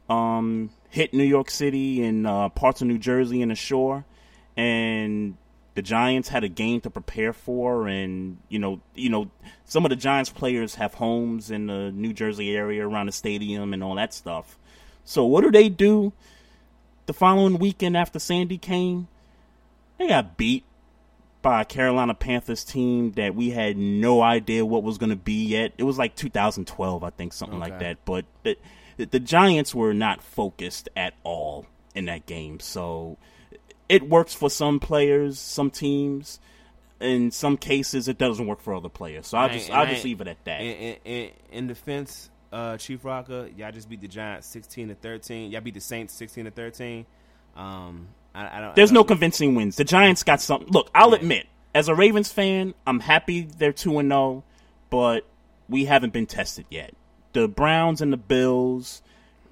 um, 0.10 0.70
hit 0.90 1.14
New 1.14 1.24
York 1.24 1.50
City 1.50 2.04
and 2.04 2.28
uh, 2.28 2.50
parts 2.50 2.82
of 2.82 2.88
New 2.88 2.98
Jersey 2.98 3.42
and 3.42 3.52
the 3.52 3.56
shore, 3.56 4.04
and 4.58 5.38
the 5.74 5.82
Giants 5.82 6.30
had 6.30 6.44
a 6.44 6.50
game 6.50 6.82
to 6.82 6.90
prepare 6.90 7.34
for, 7.34 7.88
and 7.88 8.38
you 8.50 8.60
know, 8.60 8.82
you 8.96 9.10
know, 9.10 9.32
some 9.66 9.86
of 9.86 9.90
the 9.90 9.96
Giants 9.96 10.30
players 10.30 10.76
have 10.76 10.96
homes 10.96 11.50
in 11.50 11.68
the 11.68 11.92
New 11.92 12.14
Jersey 12.14 12.56
area 12.56 12.88
around 12.88 13.06
the 13.06 13.12
stadium 13.12 13.74
and 13.74 13.84
all 13.84 13.96
that 13.96 14.14
stuff. 14.14 14.58
So 15.06 15.26
what 15.26 15.44
do 15.44 15.52
they 15.52 15.70
do? 15.70 16.14
The 17.06 17.14
following 17.14 17.58
weekend 17.58 17.98
after 17.98 18.20
Sandy 18.20 18.58
came, 18.58 19.08
they 19.98 20.08
got 20.08 20.38
beat 20.38 20.64
by 21.42 21.62
a 21.62 21.66
Carolina 21.66 22.14
Panthers 22.14 22.64
team 22.64 23.14
that 23.14 23.34
we 23.34 23.50
had 23.50 23.78
no 23.78 24.22
idea 24.22 24.66
what 24.66 24.84
was 24.84 24.98
going 24.98 25.10
to 25.10 25.16
be 25.16 25.46
yet. 25.46 25.74
It 25.78 25.84
was 25.84 25.98
like 25.98 26.16
2012, 26.16 27.04
I 27.04 27.10
think, 27.10 27.34
something 27.34 27.60
like 27.60 27.80
that. 27.80 27.98
But 28.06 28.26
the, 28.44 28.58
the 28.98 29.20
Giants 29.20 29.74
were 29.74 29.94
not 29.94 30.22
focused 30.22 30.90
at 30.96 31.14
all 31.24 31.66
in 31.96 32.06
that 32.06 32.26
game. 32.26 32.60
So 32.60 33.18
it 33.92 34.08
works 34.08 34.34
for 34.34 34.50
some 34.50 34.80
players, 34.80 35.38
some 35.38 35.70
teams. 35.70 36.40
In 37.02 37.32
some 37.32 37.58
cases, 37.58 38.08
it 38.08 38.18
doesn't 38.18 38.46
work 38.48 38.62
for 38.62 38.74
other 38.74 38.88
players. 38.90 39.28
So 39.28 39.38
I'll 39.38 39.50
just 39.50 39.70
I 39.72 39.86
just 39.92 40.06
leave 40.06 40.22
it 40.22 40.28
at 40.28 40.44
that. 40.46 40.62
In, 40.62 40.98
in, 41.04 41.30
in, 41.52 41.68
defense, 41.68 42.30
uh, 42.54 42.78
Chief 42.78 43.04
Rocker, 43.04 43.50
y'all 43.58 43.72
just 43.72 43.90
beat 43.90 44.02
the 44.02 44.08
Giants 44.08 44.48
sixteen 44.48 44.88
to 44.90 44.96
thirteen. 44.96 45.52
Y'all 45.52 45.62
beat 45.62 45.74
the 45.74 45.82
Saints 45.82 46.14
sixteen 46.14 46.46
to 46.46 46.52
thirteen. 46.52 47.06
Um, 47.58 48.08
I, 48.34 48.58
I 48.58 48.62
don't. 48.62 48.76
There's 48.76 48.92
I 48.92 48.94
no 48.94 49.00
don't- 49.00 49.08
convincing 49.08 49.56
wins. 49.56 49.76
The 49.76 49.84
Giants 49.84 50.24
got 50.24 50.42
some. 50.42 50.66
Look, 50.70 50.90
I'll 50.96 51.14
admit, 51.14 51.48
as 51.74 51.90
a 51.90 51.96
Ravens 51.96 52.32
fan, 52.32 52.76
I'm 52.86 53.00
happy 53.00 53.42
they're 53.42 53.74
two 53.74 53.98
and 53.98 54.10
zero, 54.10 54.44
but 54.92 55.26
we 55.68 55.86
haven't 55.86 56.14
been 56.14 56.28
tested 56.28 56.66
yet. 56.70 56.94
The 57.34 57.48
Browns 57.48 58.02
and 58.02 58.14
the 58.14 58.18
Bills, 58.18 59.02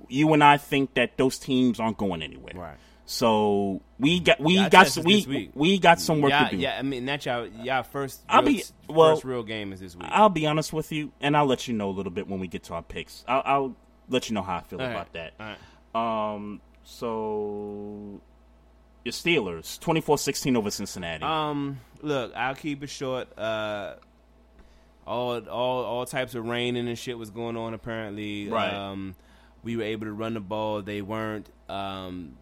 you 0.07 0.31
and 0.33 0.43
I 0.43 0.57
think 0.57 0.93
that 0.93 1.17
those 1.17 1.39
teams 1.39 1.79
aren't 1.79 1.97
going 1.97 2.21
anywhere. 2.21 2.53
Right. 2.55 2.77
So 3.11 3.81
we 3.97 4.19
got 4.19 4.39
we 4.39 4.69
got 4.69 4.87
some, 4.87 5.03
we 5.03 5.49
we 5.55 5.79
got 5.79 5.99
some 5.99 6.21
work 6.21 6.31
to 6.31 6.49
do. 6.51 6.57
Yeah, 6.57 6.77
I 6.77 6.83
mean 6.83 7.07
that's 7.07 7.25
y'all 7.25 7.47
y'all 7.47 7.81
first. 7.81 8.21
I'll 8.29 8.43
real, 8.43 8.57
be- 8.57 8.63
well, 8.87 9.15
first 9.15 9.23
real 9.23 9.41
game 9.41 9.73
is 9.73 9.79
this 9.79 9.95
week. 9.95 10.05
I'll 10.11 10.29
be 10.29 10.45
honest 10.45 10.71
with 10.71 10.91
you, 10.91 11.11
and 11.19 11.35
I'll 11.35 11.47
let 11.47 11.67
you 11.67 11.73
know 11.73 11.89
a 11.89 11.91
little 11.91 12.11
bit 12.11 12.27
when 12.27 12.39
we 12.39 12.47
get 12.47 12.65
to 12.65 12.75
our 12.75 12.83
picks. 12.83 13.25
I'll, 13.27 13.41
I'll 13.43 13.75
let 14.09 14.29
you 14.29 14.35
know 14.35 14.43
how 14.43 14.57
I 14.57 14.61
feel 14.61 14.79
All 14.79 14.85
right. 14.85 14.91
about 14.93 15.13
that. 15.13 15.33
All 15.39 15.55
right. 15.95 16.35
Um, 16.35 16.61
so 16.83 18.21
your 19.03 19.11
Steelers, 19.11 19.79
24-16 19.79 20.55
over 20.55 20.69
Cincinnati. 20.69 21.23
Um, 21.23 21.79
look, 22.03 22.31
I'll 22.35 22.53
keep 22.53 22.83
it 22.83 22.91
short. 22.91 23.35
Uh, 23.39 23.95
all 25.07 25.39
all 25.49 25.83
all 25.83 26.05
types 26.05 26.35
of 26.35 26.45
raining 26.45 26.87
and 26.87 26.97
shit 26.97 27.17
was 27.17 27.31
going 27.31 27.57
on. 27.57 27.73
Apparently, 27.73 28.49
Right. 28.49 28.71
Um, 28.71 29.15
we 29.63 29.77
were 29.77 29.83
able 29.83 30.05
to 30.05 30.13
run 30.13 30.35
the 30.35 30.41
ball. 30.41 30.83
They 30.83 31.01
weren't. 31.01 31.49
Um, 31.67 32.37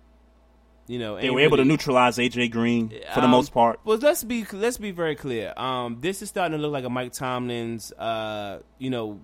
you 0.88 1.00
know, 1.00 1.20
they 1.20 1.30
were 1.30 1.42
able 1.42 1.58
to 1.58 1.66
neutralize 1.66 2.18
AJ 2.18 2.52
Green 2.52 2.90
for 3.14 3.20
the 3.22 3.26
Um, 3.26 3.32
most 3.32 3.54
part. 3.54 3.80
Well, 3.84 3.98
let's 3.98 4.24
be 4.24 4.46
let's 4.54 4.78
be 4.78 4.92
very 4.92 5.16
clear. 5.16 5.54
Um, 5.58 5.98
this 6.00 6.22
is 6.22 6.30
starting 6.30 6.58
to 6.58 6.62
look 6.62 6.72
like 6.72 6.86
a 6.86 6.90
Mike 6.90 7.12
Tomlin's, 7.14 7.92
uh, 7.94 8.60
you 8.80 8.90
know, 8.90 9.20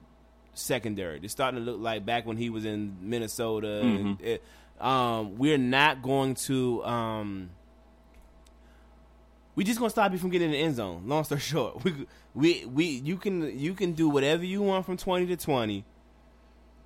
secondary. 0.53 1.19
It's 1.23 1.31
starting 1.31 1.63
to 1.63 1.65
look 1.71 1.79
like 1.79 2.05
back 2.05 2.25
when 2.25 2.37
he 2.37 2.49
was 2.49 2.65
in 2.65 2.97
Minnesota. 3.01 3.81
Mm-hmm. 3.83 4.23
it, 4.23 4.43
um, 4.81 5.37
we're 5.37 5.57
not 5.57 6.01
going 6.01 6.35
to. 6.35 6.83
Um, 6.83 7.49
we 9.55 9.63
just 9.63 9.79
gonna 9.79 9.89
stop 9.89 10.11
you 10.11 10.17
from 10.17 10.31
getting 10.31 10.47
in 10.47 10.51
the 10.53 10.57
end 10.59 10.75
zone. 10.75 11.03
Long 11.07 11.23
story 11.23 11.39
short, 11.53 11.83
we 11.83 11.93
we 12.33 12.65
we 12.65 12.85
you 12.85 13.17
can 13.17 13.57
you 13.57 13.73
can 13.73 13.93
do 13.93 14.09
whatever 14.09 14.43
you 14.43 14.61
want 14.61 14.85
from 14.85 14.97
twenty 14.97 15.25
to 15.27 15.37
twenty. 15.37 15.85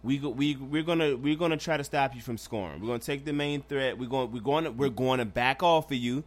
We 0.08 0.20
go, 0.20 0.30
we 0.30 0.56
we're 0.56 0.84
gonna 0.84 1.18
we're 1.18 1.36
gonna 1.36 1.58
try 1.58 1.76
to 1.76 1.84
stop 1.84 2.16
you 2.16 2.22
from 2.22 2.38
scoring. 2.38 2.80
We're 2.80 2.88
gonna 2.88 3.00
take 3.00 3.26
the 3.26 3.34
main 3.34 3.62
threat. 3.62 3.98
We're 3.98 4.08
going 4.08 4.32
we're 4.32 4.40
going 4.40 4.64
to, 4.64 4.72
we're 4.72 4.88
going 4.90 5.20
to 5.20 5.26
back 5.26 5.62
off 5.62 5.92
of 5.92 5.98
you. 5.98 6.24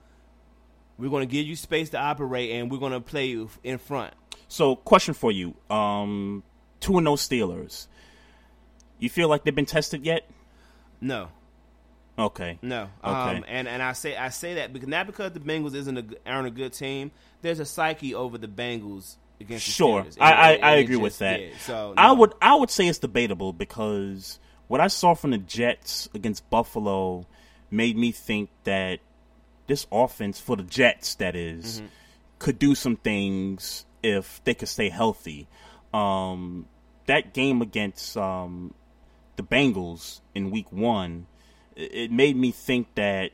We're 0.98 1.08
going 1.08 1.26
to 1.26 1.32
give 1.32 1.46
you 1.46 1.56
space 1.56 1.88
to 1.90 1.98
operate, 1.98 2.50
and 2.50 2.70
we're 2.70 2.76
going 2.78 2.92
to 2.92 3.00
play 3.00 3.28
you 3.28 3.48
in 3.64 3.78
front. 3.78 4.12
So, 4.48 4.76
question 4.76 5.14
for 5.14 5.32
you: 5.32 5.54
um, 5.70 6.42
two 6.80 6.98
and 6.98 7.06
no 7.06 7.14
Steelers. 7.14 7.86
You 8.98 9.08
feel 9.08 9.28
like 9.30 9.44
they've 9.44 9.54
been 9.54 9.64
tested 9.64 10.04
yet? 10.04 10.28
No, 11.00 11.28
Okay. 12.18 12.58
no. 12.60 12.90
Okay. 13.02 13.36
Um, 13.38 13.44
and 13.48 13.66
and 13.66 13.82
I 13.82 13.94
say 13.94 14.14
I 14.14 14.28
say 14.28 14.56
that 14.56 14.74
because 14.74 14.88
not 14.88 15.06
because 15.06 15.32
the 15.32 15.40
Bengals 15.40 15.74
isn't 15.74 15.96
a, 15.96 16.04
aren't 16.30 16.48
a 16.48 16.50
good 16.50 16.74
team. 16.74 17.12
There's 17.40 17.60
a 17.60 17.64
psyche 17.64 18.14
over 18.14 18.36
the 18.36 18.48
Bengals 18.48 19.16
against 19.40 19.66
the 19.66 19.72
Sure, 19.72 20.04
I, 20.20 20.32
I, 20.32 20.50
And- 20.52 20.64
I 20.64 20.70
agree 20.76 20.96
with 20.96 21.18
that. 21.18 21.38
did. 21.38 21.56
So 21.60 21.94
I 21.96 22.12
would 22.12 22.34
I 22.42 22.54
would 22.54 22.70
say 22.70 22.86
it's 22.88 22.98
debatable 22.98 23.52
because 23.52 24.38
what 24.68 24.80
I 24.80 24.86
saw 24.88 25.14
from 25.14 25.30
the 25.32 25.38
Jets 25.38 26.08
against 26.14 26.48
Buffalo 26.50 27.26
made 27.70 27.96
me 27.96 28.12
think 28.12 28.50
that 28.64 29.00
this 29.66 29.86
offense 29.92 30.40
for 30.40 30.56
the 30.56 30.62
Jets, 30.64 31.14
that 31.16 31.34
is, 31.36 31.78
Mm-hmm. 31.78 31.86
could 32.40 32.58
do 32.58 32.74
some 32.74 32.96
things 32.96 33.84
if 34.02 34.42
they 34.44 34.54
could 34.54 34.68
stay 34.68 34.88
healthy. 34.88 35.46
Um, 35.94 36.66
that 37.06 37.34
game 37.34 37.62
against 37.62 38.16
um, 38.16 38.74
the 39.36 39.42
Bengals 39.42 40.20
in 40.34 40.50
Week 40.50 40.70
One, 40.72 41.26
it 41.76 42.10
made 42.12 42.36
me 42.36 42.50
think 42.52 42.94
that 42.94 43.32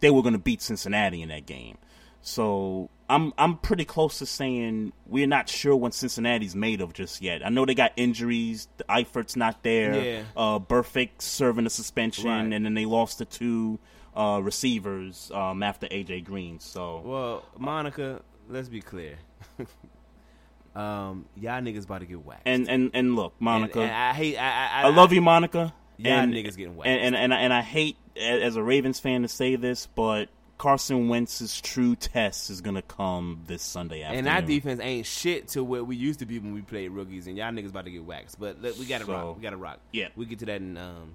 they 0.00 0.10
were 0.10 0.22
going 0.22 0.32
to 0.34 0.38
beat 0.38 0.62
Cincinnati 0.62 1.20
in 1.22 1.28
that 1.28 1.44
game. 1.46 1.76
So 2.22 2.88
I'm 3.10 3.32
I'm 3.36 3.56
pretty 3.58 3.84
close 3.84 4.18
to 4.20 4.26
saying 4.26 4.92
we're 5.06 5.26
not 5.26 5.48
sure 5.48 5.74
what 5.76 5.92
Cincinnati's 5.94 6.54
made 6.54 6.80
of 6.80 6.92
just 6.92 7.20
yet. 7.20 7.44
I 7.44 7.48
know 7.50 7.66
they 7.66 7.74
got 7.74 7.92
injuries. 7.96 8.68
The 8.76 8.84
Eifert's 8.84 9.36
not 9.36 9.62
there. 9.62 9.94
Yeah. 10.02 10.22
Uh, 10.36 10.58
Burfict 10.60 11.20
serving 11.20 11.66
a 11.66 11.70
suspension, 11.70 12.26
Right. 12.30 12.40
and 12.52 12.64
then 12.64 12.74
they 12.74 12.84
lost 12.86 13.18
the 13.18 13.24
two 13.24 13.78
uh, 14.16 14.40
receivers 14.42 15.30
um, 15.34 15.62
after 15.62 15.86
AJ 15.88 16.24
Green. 16.24 16.60
So 16.60 17.02
Well, 17.04 17.44
Monica, 17.58 18.22
let's 18.48 18.68
be 18.68 18.80
clear. 18.80 19.16
um, 20.74 21.26
y'all 21.36 21.60
niggas 21.60 21.84
about 21.84 22.00
to 22.00 22.06
get 22.06 22.24
whacked. 22.24 22.42
and 22.46 22.68
and 22.68 22.90
and 22.94 23.16
look, 23.16 23.34
Monica, 23.40 23.80
And- 23.80 23.90
and 23.90 23.96
I 23.96 24.12
hate. 24.14 24.36
I, 24.36 24.82
I, 24.82 24.82
I 24.82 24.88
love 24.90 25.12
you, 25.12 25.20
Monica. 25.20 25.72
Y'all 25.96 26.12
and, 26.12 26.32
niggas 26.32 26.56
getting 26.56 26.76
whacked. 26.76 26.88
And, 26.88 27.14
and 27.14 27.16
and 27.16 27.34
I- 27.34 27.40
and 27.40 27.52
I 27.52 27.60
hate 27.62 27.96
as 28.16 28.56
a 28.56 28.62
Ravens 28.62 29.00
fan 29.00 29.22
to 29.22 29.28
say 29.28 29.56
this, 29.56 29.86
but 29.86 30.28
Carson 30.60 31.08
Wentz's 31.08 31.58
true 31.58 31.96
test 31.96 32.50
is 32.50 32.60
gonna 32.60 32.82
come 32.82 33.40
this 33.46 33.62
Sunday 33.62 34.02
afternoon. 34.02 34.26
And 34.26 34.28
our 34.28 34.42
defense 34.42 34.78
ain't 34.78 35.06
shit 35.06 35.48
to 35.48 35.64
what 35.64 35.86
we 35.86 35.96
used 35.96 36.18
to 36.18 36.26
be 36.26 36.38
when 36.38 36.52
we 36.52 36.60
played 36.60 36.90
rookies, 36.90 37.26
and 37.26 37.34
y'all 37.34 37.50
niggas 37.50 37.70
about 37.70 37.86
to 37.86 37.90
get 37.90 38.04
waxed. 38.04 38.38
But 38.38 38.60
look, 38.60 38.78
we 38.78 38.84
gotta 38.84 39.06
So, 39.06 39.12
rock. 39.12 39.36
We 39.38 39.42
gotta 39.42 39.56
rock. 39.56 39.78
yeah. 39.90 40.08
we 40.16 40.26
get 40.26 40.38
to 40.40 40.44
that 40.44 40.60
in 40.60 40.76
um 40.76 41.14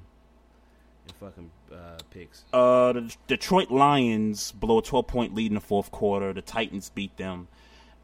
in 1.07 1.13
fucking 1.19 1.51
uh, 1.71 1.99
picks. 2.09 2.43
Uh, 2.51 2.93
the 2.93 3.15
Detroit 3.27 3.69
Lions 3.69 4.51
blow 4.51 4.79
a 4.79 4.81
12 4.81 5.05
point 5.05 5.35
lead 5.35 5.51
in 5.51 5.53
the 5.53 5.61
fourth 5.61 5.91
quarter. 5.91 6.33
The 6.33 6.41
Titans 6.41 6.89
beat 6.89 7.15
them. 7.17 7.47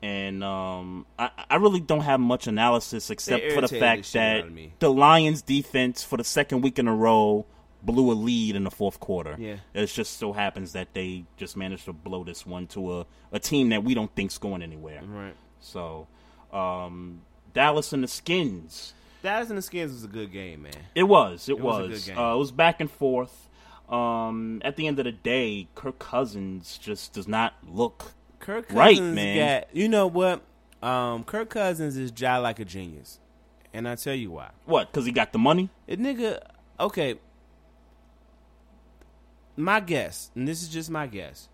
And 0.04 0.44
um, 0.44 1.08
I, 1.18 1.32
I 1.50 1.56
really 1.56 1.80
don't 1.80 2.02
have 2.02 2.20
much 2.20 2.46
analysis 2.46 3.10
except 3.10 3.52
for 3.54 3.62
the 3.62 3.68
fact 3.68 4.14
that 4.14 4.46
the 4.78 4.92
Lions 4.92 5.42
defense, 5.42 6.04
for 6.04 6.18
the 6.18 6.24
second 6.24 6.62
week 6.62 6.78
in 6.78 6.88
a 6.88 6.94
row, 6.94 7.48
blew 7.84 8.12
a 8.12 8.14
lead 8.14 8.56
in 8.56 8.64
the 8.64 8.72
fourth 8.72 9.00
quarter. 9.00 9.36
Yeah. 9.40 9.58
It 9.74 9.88
just 9.88 10.18
so 10.18 10.34
happens 10.34 10.74
that 10.74 10.94
they 10.94 11.26
just 11.38 11.58
managed 11.58 11.86
to 11.86 11.94
blow 11.94 12.24
this 12.24 12.46
one 12.46 12.68
to 12.68 13.00
a, 13.00 13.06
a 13.32 13.40
team 13.40 13.70
that 13.70 13.84
we 13.84 13.94
don't 13.94 14.14
think's 14.16 14.38
going 14.38 14.62
anywhere. 14.62 15.02
Right. 15.04 15.36
So, 15.60 16.08
um, 16.54 17.22
Dallas 17.54 17.94
and 17.94 18.04
the 18.04 18.08
Skins. 18.08 18.94
Dallas 19.24 19.50
and 19.50 19.58
the 19.58 19.62
Skins 19.62 19.92
was 19.94 20.04
a 20.04 20.08
good 20.08 20.32
game, 20.32 20.64
man. 20.64 20.74
It 20.96 21.04
was. 21.04 21.48
It, 21.50 21.54
It 21.54 21.62
was 21.62 21.90
was. 21.90 22.10
Uh, 22.10 22.14
it 22.14 22.38
was 22.38 22.52
back 22.52 22.82
and 22.82 22.90
forth. 22.90 23.50
Um, 23.90 24.62
at 24.64 24.78
the 24.78 24.88
end 24.88 25.00
of 25.00 25.06
the 25.06 25.12
day, 25.12 25.68
Kirk 25.76 26.00
Cousins 26.00 26.78
just 26.78 27.12
does 27.14 27.28
not 27.28 27.54
look 27.68 28.14
Kirk 28.40 28.70
Cousins 28.70 28.78
right, 28.78 29.02
man. 29.02 29.62
got 29.64 29.76
you 29.76 29.90
know 29.90 30.08
what? 30.08 30.42
Um, 30.82 31.24
Kirk 31.26 31.50
Cousins 31.50 31.98
is 31.98 32.12
jive 32.12 32.42
like 32.42 32.60
a 32.60 32.66
genius, 32.66 33.20
and 33.74 33.88
I 33.88 33.96
tell 33.96 34.16
you 34.16 34.32
why. 34.32 34.52
what? 34.66 34.92
Because 34.92 35.06
he 35.06 35.12
got 35.12 35.34
the 35.34 35.40
money. 35.40 35.70
It 35.88 36.00
nigga, 36.00 36.42
okay. 36.80 37.20
My 39.58 39.80
guess, 39.80 40.32
and 40.36 40.48
this 40.48 40.62
is 40.64 40.70
just 40.70 40.90
my 40.90 41.08
guess, 41.08 41.48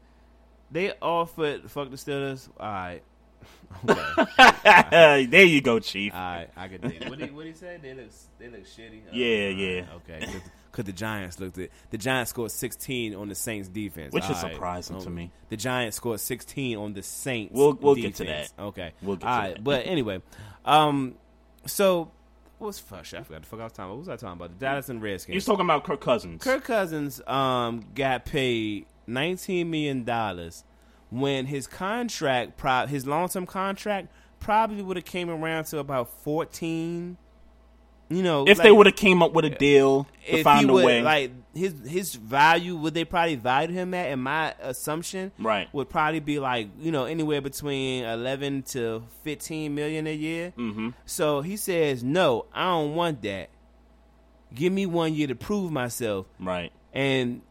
they 0.71 0.93
offered 1.01 1.69
fuck 1.71 1.89
the 1.89 1.97
Steelers. 1.97 2.47
All 2.59 2.67
right, 2.69 3.01
okay, 3.89 5.25
there 5.29 5.43
you 5.45 5.61
go, 5.61 5.79
Chief. 5.79 6.13
all 6.13 6.19
right, 6.19 6.49
I 6.55 6.67
could 6.67 6.83
it. 6.85 7.09
What 7.09 7.19
did 7.19 7.35
what 7.35 7.45
he 7.45 7.53
say? 7.53 7.77
They 7.81 7.93
look 7.93 8.09
they 8.39 8.47
look 8.49 8.65
shitty. 8.65 9.07
Uh, 9.07 9.11
Yeah, 9.11 9.47
all 9.47 9.51
yeah. 9.53 9.85
Okay, 9.95 10.39
because 10.71 10.85
the 10.85 10.91
Giants 10.93 11.39
looked 11.39 11.57
at 11.57 11.69
the 11.89 11.97
Giants 11.97 12.29
scored 12.29 12.51
16 12.51 13.15
on 13.15 13.29
the 13.29 13.35
Saints 13.35 13.67
defense, 13.69 14.13
Which 14.13 14.25
is 14.25 14.37
All 14.37 14.43
right. 14.43 14.53
surprising 14.53 15.01
to 15.01 15.09
me. 15.09 15.31
The 15.49 15.57
Giants 15.57 15.97
scored 15.97 16.19
16 16.19 16.77
on 16.77 16.93
the 16.93 17.03
Saints. 17.03 17.53
We'll- 17.53 17.73
we'll 17.73 17.95
get 17.95 18.15
to 18.15 18.25
defense. 18.25 18.53
Okay, 18.59 18.93
We'll 19.01 19.15
get 19.15 19.27
All 19.27 19.35
to 19.37 19.41
right, 19.47 19.55
that. 19.55 19.63
but 19.63 19.85
anyway, 19.87 20.21
um, 20.65 21.15
so 21.65 22.11
what's 22.59 22.79
fuck? 22.79 23.05
shit, 23.05 23.19
I 23.19 23.23
forgot 23.23 23.41
the 23.41 23.47
fuck 23.47 23.59
I 23.59 23.63
was 23.63 23.71
talking 23.73 23.85
about. 23.85 23.89
What 23.95 23.99
was 23.99 24.09
I 24.09 24.15
talking 24.15 24.37
about? 24.37 24.49
The 24.59 24.65
Dallas 24.65 24.89
and 24.89 25.01
Redskins. 25.01 25.33
You're 25.33 25.41
talking 25.55 25.65
about 25.65 25.83
Kirk 25.83 26.01
Cousins. 26.01 26.43
Kirk 26.43 26.63
Cousins 26.63 27.21
um, 27.27 27.85
got 27.95 28.25
paid 28.25 28.85
nineteen 29.05 29.69
million 29.71 30.03
dollars 30.03 30.63
when 31.09 31.45
his 31.45 31.67
contract, 31.67 32.57
pro- 32.57 32.87
his 32.87 33.05
long 33.07 33.29
term 33.29 33.45
contract, 33.45 34.09
probably 34.39 34.81
would 34.81 34.97
have 34.97 35.05
came 35.05 35.29
around 35.29 35.65
to 35.65 35.79
about 35.79 36.09
fourteen. 36.23 37.17
You 38.09 38.23
know, 38.23 38.45
if 38.47 38.57
like, 38.57 38.63
they 38.65 38.71
would 38.71 38.85
have 38.85 38.95
came 38.95 39.21
up 39.21 39.33
with 39.33 39.43
a 39.45 39.49
deal 39.49 40.07
to 40.29 40.41
find 40.43 40.69
a 40.69 40.73
would, 40.73 40.85
way, 40.85 41.01
like 41.01 41.31
his 41.53 41.73
his 41.85 42.15
value, 42.15 42.77
would 42.77 42.93
they 42.93 43.03
probably 43.03 43.35
value 43.35 43.73
him 43.73 43.93
at? 43.93 44.11
In 44.11 44.19
my 44.19 44.55
assumption, 44.61 45.33
Right. 45.37 45.67
would 45.73 45.89
probably 45.89 46.21
be 46.21 46.39
like 46.39 46.69
you 46.79 46.91
know 46.91 47.03
anywhere 47.03 47.41
between 47.41 48.05
eleven 48.05 48.63
to 48.71 49.03
fifteen 49.23 49.75
million 49.75 50.07
a 50.07 50.13
year. 50.15 50.53
mm-hmm. 50.57 50.89
So 51.05 51.41
he 51.41 51.57
says, 51.57 52.01
"No, 52.03 52.45
I 52.53 52.63
don't 52.65 52.95
want 52.95 53.21
that. 53.23 53.49
Give 54.55 54.71
me 54.71 54.85
one 54.85 55.13
year 55.13 55.27
to 55.27 55.35
prove 55.35 55.71
myself." 55.71 56.27
right, 56.39 56.71
And 56.93 57.41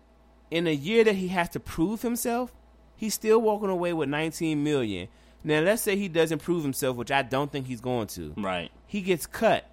in 0.50 0.66
a 0.66 0.72
year 0.74 1.04
that 1.04 1.16
he 1.16 1.28
has 1.28 1.50
to 1.50 1.60
prove 1.60 2.00
himself, 2.00 2.54
he's 2.96 3.12
still 3.12 3.40
walking 3.42 3.68
away 3.68 3.92
with 3.92 4.08
19 4.08 4.62
million. 4.64 5.08
Now, 5.44 5.60
let's 5.60 5.82
say 5.82 5.96
he 5.96 6.08
doesn't 6.08 6.40
prove 6.40 6.62
himself, 6.62 6.96
which 6.96 7.10
I 7.10 7.22
don't 7.22 7.52
think 7.52 7.66
he's 7.66 7.80
going 7.80 8.06
to. 8.08 8.32
right, 8.38 8.70
He 8.86 9.00
gets 9.02 9.26
cut. 9.26 9.68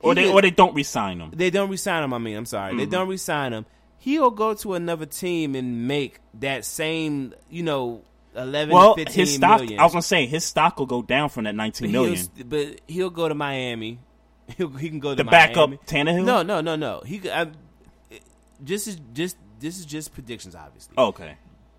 Or 0.00 0.14
they 0.14 0.30
or 0.30 0.40
they 0.42 0.50
don't 0.50 0.74
resign 0.74 1.20
him. 1.20 1.30
They 1.34 1.50
don't 1.50 1.70
resign 1.70 2.04
him. 2.04 2.12
I 2.14 2.18
mean, 2.18 2.36
I'm 2.36 2.46
sorry, 2.46 2.76
they 2.76 2.86
Mhm. 2.86 2.90
don't 2.90 3.08
resign 3.08 3.52
him. 3.52 3.66
He'll 3.98 4.30
go 4.30 4.54
to 4.54 4.74
another 4.74 5.06
team 5.06 5.54
and 5.54 5.88
make 5.88 6.20
that 6.34 6.64
same, 6.64 7.34
you 7.50 7.62
know, 7.64 8.02
11, 8.36 8.72
Well, 8.74 8.94
15 8.94 9.14
his 9.14 9.34
stock. 9.34 9.60
million. 9.60 9.80
I 9.80 9.84
was 9.84 9.92
gonna 9.92 10.02
say 10.02 10.26
his 10.26 10.44
stock 10.44 10.78
will 10.78 10.86
go 10.86 11.02
down 11.02 11.28
from 11.30 11.44
that 11.44 11.54
19 11.56 11.88
But 11.88 11.90
he'll, 11.90 12.02
million. 12.04 12.26
but 12.46 12.80
he'll 12.86 13.10
go 13.10 13.28
to 13.28 13.34
Miami. 13.34 13.98
He'll, 14.56 14.70
he 14.70 14.88
can 14.88 14.98
go 15.00 15.10
to 15.10 15.16
The 15.16 15.24
Miami. 15.24 15.54
backup 15.54 15.86
Tannehill? 15.86 16.24
No, 16.24 16.42
no, 16.42 16.60
no, 16.62 16.74
no. 16.76 17.02
He 17.04 17.20
I, 17.30 17.48
just 18.64 18.86
is 18.88 18.98
just 19.12 19.36
this 19.60 19.78
is 19.78 19.84
just 19.84 20.14
predictions, 20.14 20.54
obviously. 20.54 20.94
Okay, 20.96 21.34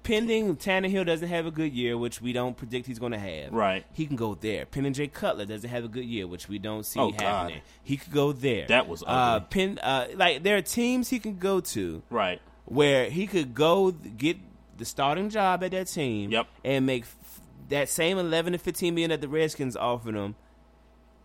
Pending 0.10 0.56
Tannehill 0.56 1.06
doesn't 1.06 1.28
have 1.28 1.46
a 1.46 1.52
good 1.52 1.72
year, 1.72 1.96
which 1.98 2.20
we 2.20 2.34
don't 2.34 2.58
predict 2.58 2.88
he's 2.88 2.98
going 2.98 3.12
to 3.12 3.20
have. 3.20 3.54
Right. 3.54 3.86
He 3.94 4.08
can 4.08 4.16
go 4.16 4.34
there. 4.34 4.66
Pending 4.66 4.94
Jay 4.94 5.08
Cutler 5.08 5.46
doesn't 5.46 5.70
have 5.70 5.84
a 5.84 5.88
good 5.88 6.04
year, 6.06 6.26
which 6.26 6.50
we 6.50 6.58
don't 6.58 6.84
see 6.84 7.00
Oh, 7.00 7.12
God. 7.12 7.22
happening. 7.22 7.62
He 7.84 7.98
could 7.98 8.12
go 8.12 8.32
there. 8.32 8.66
That 8.68 8.88
was 8.88 9.04
uh, 9.04 9.06
ugly. 9.52 9.78
Uh, 9.80 10.08
like 10.16 10.42
there 10.42 10.58
are 10.58 10.64
teams 10.64 11.10
he 11.10 11.20
can 11.20 11.38
go 11.38 11.60
to 11.60 12.02
right. 12.10 12.42
where 12.66 13.10
he 13.12 13.28
could 13.28 13.54
go 13.54 13.92
get 13.92 14.38
the 14.78 14.86
starting 14.86 15.30
job 15.30 15.64
at 15.64 15.72
that 15.72 15.86
team 15.88 16.32
Yep. 16.32 16.48
and 16.66 16.86
make 16.88 17.04
f- 17.04 17.42
that 17.70 17.88
same 17.90 18.18
11 18.18 18.54
to 18.54 18.58
15 18.60 18.96
million 18.96 19.12
that 19.12 19.22
the 19.22 19.28
Redskins 19.28 19.76
offered 19.76 20.16
him 20.16 20.36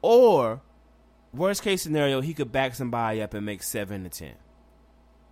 or 0.02 0.60
worst 1.32 1.62
case 1.62 1.80
scenario 1.82 2.20
he 2.20 2.34
could 2.34 2.52
back 2.52 2.74
somebody 2.74 3.22
up 3.22 3.32
and 3.32 3.46
make 3.46 3.62
7 3.62 4.02
to 4.04 4.10
10 4.10 4.32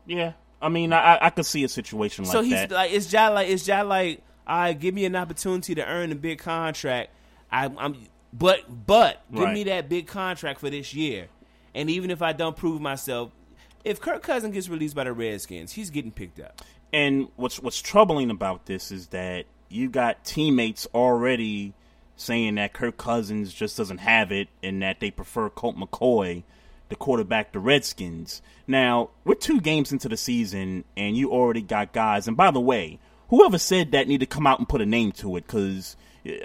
Yeah, 0.07 0.33
I 0.63 0.69
mean, 0.69 0.93
I 0.93 1.17
I- 1.17 1.27
I 1.27 1.31
could 1.31 1.45
see 1.47 1.65
a 1.65 1.69
situation 1.69 2.25
like 2.25 2.33
that. 2.33 2.39
so 2.39 2.43
he's 2.43 2.53
that. 2.55 2.71
like 2.71 2.93
it's 2.93 3.07
just 3.07 3.35
like 3.35 3.49
it's 3.49 3.65
just 3.67 3.87
like 3.87 4.23
all 4.47 4.57
right 4.59 4.79
give 4.79 4.95
me 4.95 5.05
an 5.05 5.17
opportunity 5.17 5.75
to 5.75 5.87
earn 5.87 6.13
a 6.13 6.15
big 6.15 6.39
contract 6.39 7.11
I, 7.51 7.67
I'm 7.79 7.97
but 8.33 8.61
but 8.87 9.23
give 9.33 9.43
Right. 9.43 9.55
me 9.55 9.65
that 9.65 9.89
big 9.89 10.07
contract 10.07 10.61
for 10.61 10.71
this 10.71 10.95
year 10.95 11.27
and 11.75 11.91
even 11.91 12.11
if 12.11 12.23
I 12.23 12.33
don't 12.33 12.57
prove 12.57 12.81
myself 12.81 13.33
if 13.85 14.01
Kirk 14.01 14.23
Cousins 14.23 14.55
gets 14.55 14.69
released 14.69 14.95
by 14.95 15.05
the 15.05 15.13
Redskins 15.13 15.73
he's 15.73 15.91
getting 15.91 16.13
picked 16.13 16.41
up 16.41 16.63
And 16.93 17.29
what's 17.37 17.59
what's 17.61 17.81
troubling 17.81 18.31
about 18.31 18.67
this 18.67 18.91
is 18.93 19.09
that 19.09 19.47
you 19.69 19.89
got 19.89 20.25
teammates 20.25 20.87
already 20.95 21.73
saying 22.17 22.57
that 22.57 22.73
Kirk 22.73 22.97
Cousins 22.97 23.53
just 23.53 23.77
doesn't 23.77 23.99
have 23.99 24.31
it 24.33 24.49
and 24.63 24.83
that 24.83 25.01
they 25.01 25.11
prefer 25.11 25.49
Colt 25.49 25.77
McCoy, 25.77 26.43
the 26.93 26.97
quarterback, 26.97 27.53
the 27.53 27.59
Redskins. 27.59 28.43
Now, 28.67 29.11
we're 29.25 29.35
two 29.35 29.61
games 29.61 29.93
into 29.93 30.09
the 30.09 30.17
season 30.17 30.85
and 30.97 31.17
you 31.17 31.33
already 31.33 31.63
got 31.63 31.93
guys. 31.93 32.29
And 32.29 32.37
by 32.37 32.51
the 32.51 32.61
way, 32.61 32.99
whoever 33.29 33.59
said 33.59 33.93
that 33.93 34.07
need 34.09 34.21
to 34.21 34.27
come 34.27 34.47
out 34.47 34.59
and 34.59 34.69
put 34.69 34.81
a 34.83 34.87
name 34.87 35.11
to 35.13 35.37
it 35.37 35.47
because 35.47 35.97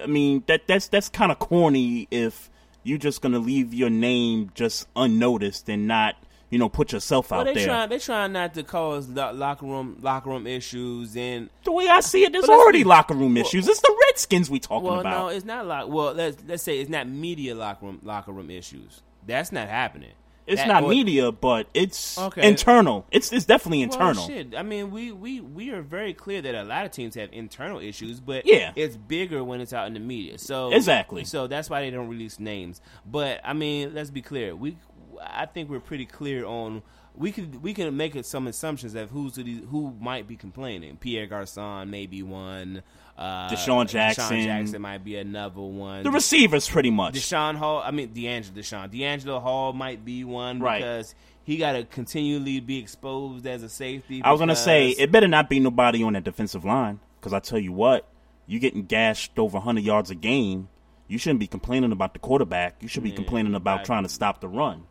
I 0.02 0.07
mean 0.07 0.44
that 0.48 0.68
that's 0.68 0.88
that's 0.88 1.10
kind 1.10 1.32
of 1.32 1.40
corny 1.40 2.07
if 2.10 2.49
you're 2.84 2.98
just 2.98 3.22
gonna 3.22 3.40
leave 3.40 3.74
your 3.74 3.90
name 3.90 4.52
just 4.56 4.88
unnoticed 4.95 5.68
and 5.69 5.86
not 5.86 6.15
you 6.49 6.57
know 6.57 6.69
put 6.69 6.94
yourself 6.94 7.30
well 7.30 7.41
out 7.41 7.45
they 7.45 7.53
there. 7.53 7.65
trying 7.65 7.90
they 7.90 7.99
trying 7.99 8.32
not 8.32 8.53
to 8.53 8.64
cause 8.64 9.10
lo- 9.10 9.34
locker 9.34 9.65
room 9.65 9.98
locker 10.02 10.30
room 10.30 10.48
issues 10.48 11.15
and 11.18 11.49
the 11.65 11.72
way 11.74 11.88
I 11.88 11.99
see 11.99 12.24
it, 12.24 12.32
there's 12.32 12.45
already 12.45 12.86
locker 12.86 13.14
room 13.14 13.36
well- 13.36 13.44
issues. 13.44 13.68
It's 13.68 13.82
the 13.82 13.95
Redskins 14.07 14.49
we 14.49 14.60
talking 14.60 14.88
well, 14.90 15.02
about. 15.02 15.19
no, 15.19 15.28
it's 15.28 15.45
not 15.45 15.68
like. 15.68 15.88
Well, 15.90 16.14
let's 16.14 16.38
let's 16.48 16.64
say 16.64 16.80
it's 16.80 16.90
not 16.90 17.07
media 17.07 17.53
locker 17.53 17.86
room 17.86 17.99
locker 18.02 18.32
room 18.32 18.49
issues. 18.49 19.02
That's 19.28 19.52
not 19.52 19.68
happening. 19.68 20.14
It's 20.48 20.61
That- 20.61 20.68
not 20.68 20.84
or- 20.84 20.90
media, 20.90 21.32
but 21.32 21.68
it's 21.74 22.18
Okay. 22.18 22.48
internal. 22.48 23.06
It's 23.11 23.32
it's 23.32 23.45
definitely 23.45 23.80
Well, 23.86 23.94
internal. 23.94 24.28
shit. 24.28 24.56
I 24.56 24.64
mean, 24.64 24.90
we, 24.91 25.11
we 25.11 25.41
we 25.41 25.69
are 25.72 25.82
very 25.82 26.14
clear 26.14 26.41
that 26.41 26.56
a 26.56 26.64
lot 26.64 26.86
of 26.86 26.91
teams 26.91 27.15
have 27.15 27.30
internal 27.32 27.80
issues, 27.80 28.19
but 28.19 28.45
Yeah. 28.45 28.72
it's 28.76 28.95
bigger 28.95 29.44
when 29.44 29.61
it's 29.61 29.74
out 29.74 29.88
in 29.88 29.94
the 29.94 29.99
media. 29.99 30.38
So 30.38 30.72
Exactly. 30.72 31.24
So 31.26 31.48
that's 31.48 31.69
why 31.69 31.82
they 31.82 31.90
don't 31.91 32.07
release 32.07 32.40
names. 32.40 32.82
But 33.06 33.41
I 33.44 33.53
mean, 33.53 33.94
let's 33.94 34.10
be 34.10 34.22
clear. 34.22 34.56
We 34.56 34.78
I 35.22 35.45
think 35.48 35.69
we're 35.69 35.80
pretty 35.80 36.06
clear 36.06 36.45
on. 36.45 36.82
We 37.18 37.31
could 37.31 37.64
we 37.64 37.73
can 37.73 37.98
make 37.98 38.23
some 38.26 38.45
assumptions 38.48 38.94
of 38.95 39.10
who's 39.10 39.34
the, 39.34 39.44
who 39.69 39.94
might 39.99 40.27
be 40.27 40.35
complaining. 40.35 40.98
Pierre 40.98 41.26
Garcon 41.26 41.89
may 41.89 42.06
be 42.06 42.22
one. 42.23 42.84
Uh, 43.18 43.49
DeSean 43.49 43.88
Jackson. 43.88 44.23
DeSean 44.38 44.44
Jackson 44.44 44.81
might 44.81 45.03
be 45.03 45.15
another 45.15 45.61
one. 45.61 46.03
the 46.03 46.11
receivers, 46.11 46.69
pretty 46.69 46.91
much. 46.91 47.15
Deshaun 47.15 47.56
Hall. 47.56 47.81
I 47.84 47.89
mean, 47.89 48.14
D'Angelo 48.14 48.56
Deshaun. 48.61 48.91
DeAngelo 48.94 49.41
Hall 49.41 49.73
might 49.73 50.06
be 50.06 50.23
one 50.23 50.60
Right. 50.60 50.77
because 50.77 51.15
he 51.44 51.57
got 51.57 51.72
to 51.72 51.84
continually 51.85 52.60
be 52.60 52.77
exposed 52.77 53.48
as 53.48 53.64
a 53.64 53.69
safety. 53.69 54.22
I 54.23 54.31
was 54.31 54.39
gonna 54.39 54.56
say 54.56 54.89
it 54.89 55.11
better 55.11 55.27
not 55.27 55.49
be 55.49 55.60
nobody 55.60 56.03
on 56.03 56.14
that 56.14 56.23
defensive 56.23 56.64
line 56.64 56.99
because 57.19 57.34
I 57.34 57.39
tell 57.39 57.57
you 57.57 57.72
what, 57.72 58.07
you 58.45 58.60
getting 58.60 58.84
gashed 58.85 59.39
over 59.39 59.57
100 59.57 59.84
yards 59.84 60.11
a 60.11 60.15
game. 60.15 60.69
You 61.07 61.18
shouldn't 61.18 61.39
be 61.39 61.48
complaining 61.48 61.91
about 61.91 62.14
the 62.14 62.19
quarterback. 62.19 62.76
You 62.81 62.88
should 62.88 63.02
be 63.02 63.10
Yeah, 63.10 63.15
complaining 63.15 63.56
about 63.56 63.77
right. 63.77 63.85
trying 63.85 64.03
to 64.03 64.10
stop 64.10 64.41
the 64.41 64.48
run. 64.48 64.84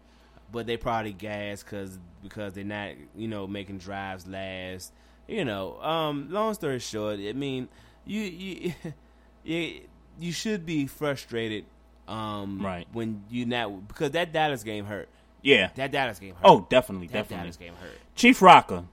But 0.53 0.67
they 0.67 0.77
probably 0.77 1.13
gas 1.13 1.63
because 1.63 1.99
because 2.23 2.55
they're 2.55 2.65
not 2.65 2.91
you 3.17 3.29
know 3.29 3.47
making 3.47 3.79
drives 3.79 4.27
last. 4.27 4.93
You 5.29 5.45
know, 5.45 5.81
um, 5.83 6.29
long 6.31 6.55
story 6.55 6.79
short, 6.79 7.19
I 7.19 7.33
mean, 7.33 7.69
you 8.05 8.21
you 8.21 8.73
you, 9.45 9.81
you 10.21 10.33
should 10.33 10.65
be 10.65 10.87
frustrated, 10.87 11.65
um, 12.07 12.61
Right. 12.65 12.87
when 12.93 13.25
you 13.31 13.45
not 13.47 13.89
because 13.89 14.13
that 14.13 14.33
Dallas 14.33 14.63
game 14.63 14.85
hurt. 14.85 15.09
Yeah. 15.43 15.71
That 15.77 15.93
Dallas 15.93 16.19
game 16.19 16.35
hurt. 16.35 16.43
Oh, 16.45 16.67
definitely, 16.71 17.07
that 17.09 17.13
definitely. 17.15 17.45
Dallas 17.45 17.57
game 17.57 17.75
hurt. 17.81 17.99
Chief 18.15 18.41
Rocker, 18.41 18.85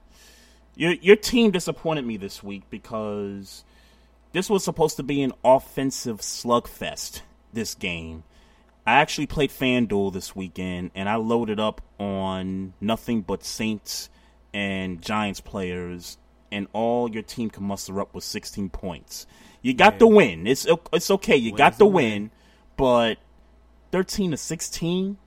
your 0.75 0.93
your 0.93 1.15
team 1.15 1.51
disappointed 1.51 2.05
me 2.05 2.17
this 2.17 2.41
week 2.43 2.63
because 2.69 3.63
this 4.33 4.49
was 4.49 4.63
supposed 4.63 4.97
to 4.97 5.03
be 5.03 5.21
an 5.21 5.33
offensive 5.43 6.19
slugfest. 6.21 7.21
This 7.53 7.75
game, 7.75 8.23
I 8.85 8.95
actually 8.95 9.27
played 9.27 9.49
FanDuel 9.49 10.11
this 10.11 10.35
weekend, 10.35 10.91
and 10.93 11.07
I 11.07 11.15
loaded 11.15 11.59
up 11.59 11.81
on 11.99 12.73
nothing 12.81 13.21
but 13.21 13.43
Saints 13.43 14.09
and 14.53 15.01
Giants 15.01 15.39
players, 15.39 16.17
and 16.51 16.67
all 16.73 17.09
your 17.09 17.23
team 17.23 17.49
can 17.49 17.63
muster 17.63 17.99
up 18.01 18.13
was 18.13 18.25
16 18.25 18.69
points. 18.69 19.25
You 19.61 19.73
got 19.73 19.99
the 19.99 20.07
win. 20.07 20.45
It's 20.45 20.67
it's 20.91 21.09
okay. 21.09 21.37
You 21.37 21.53
got 21.53 21.77
the 21.77 21.85
win, 21.85 21.93
win. 21.93 22.31
but 22.75 23.17
13 23.91 24.31
to 24.31 24.37
16. 24.37 25.17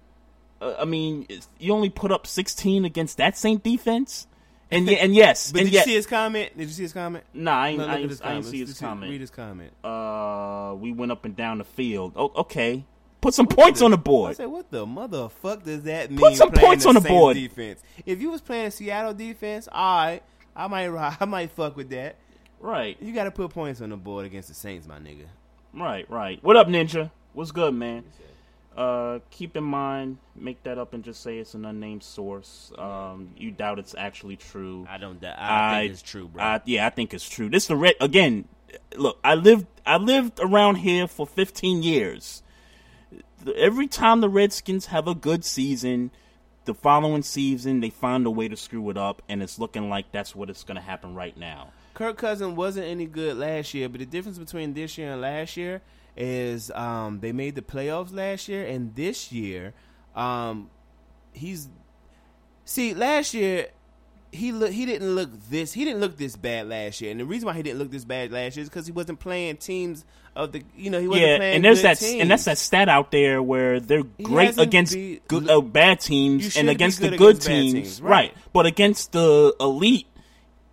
Uh, 0.60 0.74
I 0.78 0.84
mean, 0.84 1.26
you 1.58 1.72
only 1.72 1.90
put 1.90 2.12
up 2.12 2.26
16 2.26 2.84
against 2.84 3.16
that 3.16 3.38
Saint 3.38 3.62
defense, 3.62 4.26
and 4.70 4.88
and 4.90 5.14
yes, 5.14 5.52
But 5.52 5.62
and 5.62 5.70
did 5.70 5.78
you 5.78 5.84
see 5.84 5.94
his 5.94 6.06
comment? 6.06 6.56
Did 6.56 6.68
you 6.68 6.74
see 6.74 6.82
his 6.82 6.92
comment? 6.92 7.24
Nah, 7.32 7.58
I 7.58 7.68
ain't, 7.68 7.78
No, 7.78 7.86
I 7.86 7.96
ain't, 7.96 8.20
I 8.24 8.34
ain't 8.34 8.44
see 8.44 8.60
his 8.60 8.70
Let's 8.70 8.80
comment. 8.80 9.10
Read 9.10 9.20
his 9.22 9.30
comment. 9.30 9.72
Uh, 9.82 10.74
we 10.78 10.92
went 10.92 11.12
up 11.12 11.24
and 11.24 11.34
down 11.34 11.58
the 11.58 11.64
field. 11.64 12.12
Oh, 12.16 12.32
okay, 12.36 12.84
put 13.20 13.34
some 13.34 13.46
points 13.46 13.82
on 13.82 13.90
the 13.90 13.96
board. 13.96 14.30
I 14.30 14.34
said, 14.34 14.46
what 14.46 14.70
the 14.70 14.86
motherfuck 14.86 15.64
does 15.64 15.82
that 15.82 16.10
mean? 16.10 16.18
Put 16.18 16.36
some 16.36 16.50
points 16.50 16.84
the 16.84 16.90
on 16.90 16.94
the 16.94 17.00
Saints 17.00 17.12
board. 17.12 17.36
Defense. 17.36 17.82
If 18.04 18.20
you 18.20 18.30
was 18.30 18.40
playing 18.40 18.70
Seattle 18.70 19.14
defense, 19.14 19.68
all 19.70 20.04
right, 20.04 20.22
I 20.54 20.66
might, 20.68 20.88
I 21.20 21.24
might 21.24 21.50
fuck 21.50 21.76
with 21.76 21.90
that. 21.90 22.16
Right, 22.58 22.96
You 23.00 23.12
got 23.12 23.24
to 23.24 23.30
put 23.30 23.50
points 23.50 23.80
on 23.82 23.90
the 23.90 23.96
board 23.96 24.24
against 24.24 24.48
the 24.48 24.54
Saints, 24.54 24.86
my 24.86 24.98
nigga. 24.98 25.26
right, 25.74 26.08
right. 26.10 26.42
What 26.42 26.56
up, 26.56 26.68
Ninja? 26.68 27.10
What's 27.34 27.52
good, 27.52 27.74
man? 27.74 28.04
Uh, 28.76 29.20
keep 29.30 29.56
in 29.56 29.64
mind, 29.64 30.18
make 30.34 30.62
that 30.64 30.76
up 30.76 30.92
and 30.92 31.02
just 31.02 31.22
say 31.22 31.38
it's 31.38 31.54
an 31.54 31.64
unnamed 31.64 32.02
source. 32.02 32.72
Um, 32.76 33.30
you 33.36 33.50
doubt 33.50 33.78
it's 33.78 33.94
actually 33.96 34.36
true. 34.36 34.86
I 34.88 34.98
don't. 34.98 35.18
doubt. 35.18 35.36
I, 35.38 35.80
think 35.80 35.92
it's 35.92 36.02
true, 36.02 36.28
bro. 36.28 36.42
I, 36.42 36.60
yeah, 36.66 36.86
I 36.86 36.90
think 36.90 37.14
it's 37.14 37.26
true. 37.26 37.48
This 37.48 37.64
is 37.64 37.68
the 37.68 37.76
red 37.76 37.94
again. 38.00 38.48
Look, 38.94 39.18
I 39.24 39.34
lived 39.34 39.66
I 39.86 39.96
lived 39.96 40.40
around 40.40 40.76
here 40.76 41.06
for 41.06 41.26
15 41.26 41.82
years. 41.82 42.42
Every 43.54 43.86
time 43.86 44.20
the 44.20 44.28
Redskins 44.28 44.86
have 44.86 45.06
a 45.06 45.14
good 45.14 45.44
season, 45.44 46.10
the 46.64 46.74
following 46.74 47.22
season 47.22 47.80
they 47.80 47.90
find 47.90 48.26
a 48.26 48.30
way 48.30 48.48
to 48.48 48.56
screw 48.56 48.90
it 48.90 48.96
up, 48.96 49.22
and 49.28 49.42
it's 49.42 49.58
looking 49.58 49.88
like 49.88 50.12
that's 50.12 50.34
what 50.34 50.50
it's 50.50 50.64
going 50.64 50.76
to 50.76 50.82
happen 50.82 51.14
right 51.14 51.36
now. 51.36 51.68
Kirk 51.94 52.18
Cousins 52.18 52.54
wasn't 52.54 52.86
any 52.86 53.06
good 53.06 53.36
last 53.36 53.72
year, 53.72 53.88
but 53.88 54.00
the 54.00 54.06
difference 54.06 54.38
between 54.38 54.74
this 54.74 54.98
year 54.98 55.12
and 55.12 55.20
last 55.20 55.56
year 55.56 55.80
is 56.16 56.70
um, 56.72 57.20
they 57.20 57.32
made 57.32 57.54
the 57.54 57.62
playoffs 57.62 58.12
last 58.12 58.48
year, 58.48 58.66
and 58.66 58.94
this 58.94 59.32
year, 59.32 59.72
um, 60.14 60.70
he's 61.32 61.68
see 62.64 62.94
last 62.94 63.32
year 63.32 63.68
he 64.32 64.52
look 64.52 64.70
he 64.72 64.84
didn't 64.86 65.14
look 65.14 65.30
this 65.48 65.72
he 65.72 65.84
didn't 65.84 66.00
look 66.00 66.16
this 66.16 66.36
bad 66.36 66.68
last 66.68 67.00
year, 67.00 67.10
and 67.10 67.20
the 67.20 67.24
reason 67.24 67.46
why 67.46 67.54
he 67.54 67.62
didn't 67.62 67.78
look 67.78 67.90
this 67.90 68.04
bad 68.04 68.30
last 68.32 68.56
year 68.56 68.62
is 68.62 68.68
because 68.68 68.86
he 68.86 68.92
wasn't 68.92 69.18
playing 69.20 69.56
teams 69.56 70.04
of 70.34 70.52
the 70.52 70.62
you 70.76 70.90
know 70.90 71.00
he 71.00 71.08
wasn't 71.08 71.26
yeah, 71.26 71.36
playing 71.38 71.56
and 71.56 71.64
there's 71.64 71.82
that 71.82 71.98
teams. 71.98 72.20
and 72.20 72.30
that's 72.30 72.44
that 72.44 72.58
stat 72.58 72.88
out 72.88 73.10
there 73.10 73.42
where 73.42 73.80
they're 73.80 74.02
He 74.18 74.24
great 74.24 74.58
against 74.58 74.92
be- 74.94 75.20
good, 75.28 75.48
uh, 75.48 75.60
bad 75.60 76.00
teams 76.00 76.56
and 76.56 76.68
against 76.68 77.00
good 77.00 77.12
the 77.14 77.16
good 77.16 77.36
against 77.36 77.46
teams, 77.46 77.72
teams, 77.72 78.02
right. 78.02 78.10
right. 78.10 78.34
But 78.52 78.66
against 78.66 79.12
the 79.12 79.54
elite, 79.60 80.06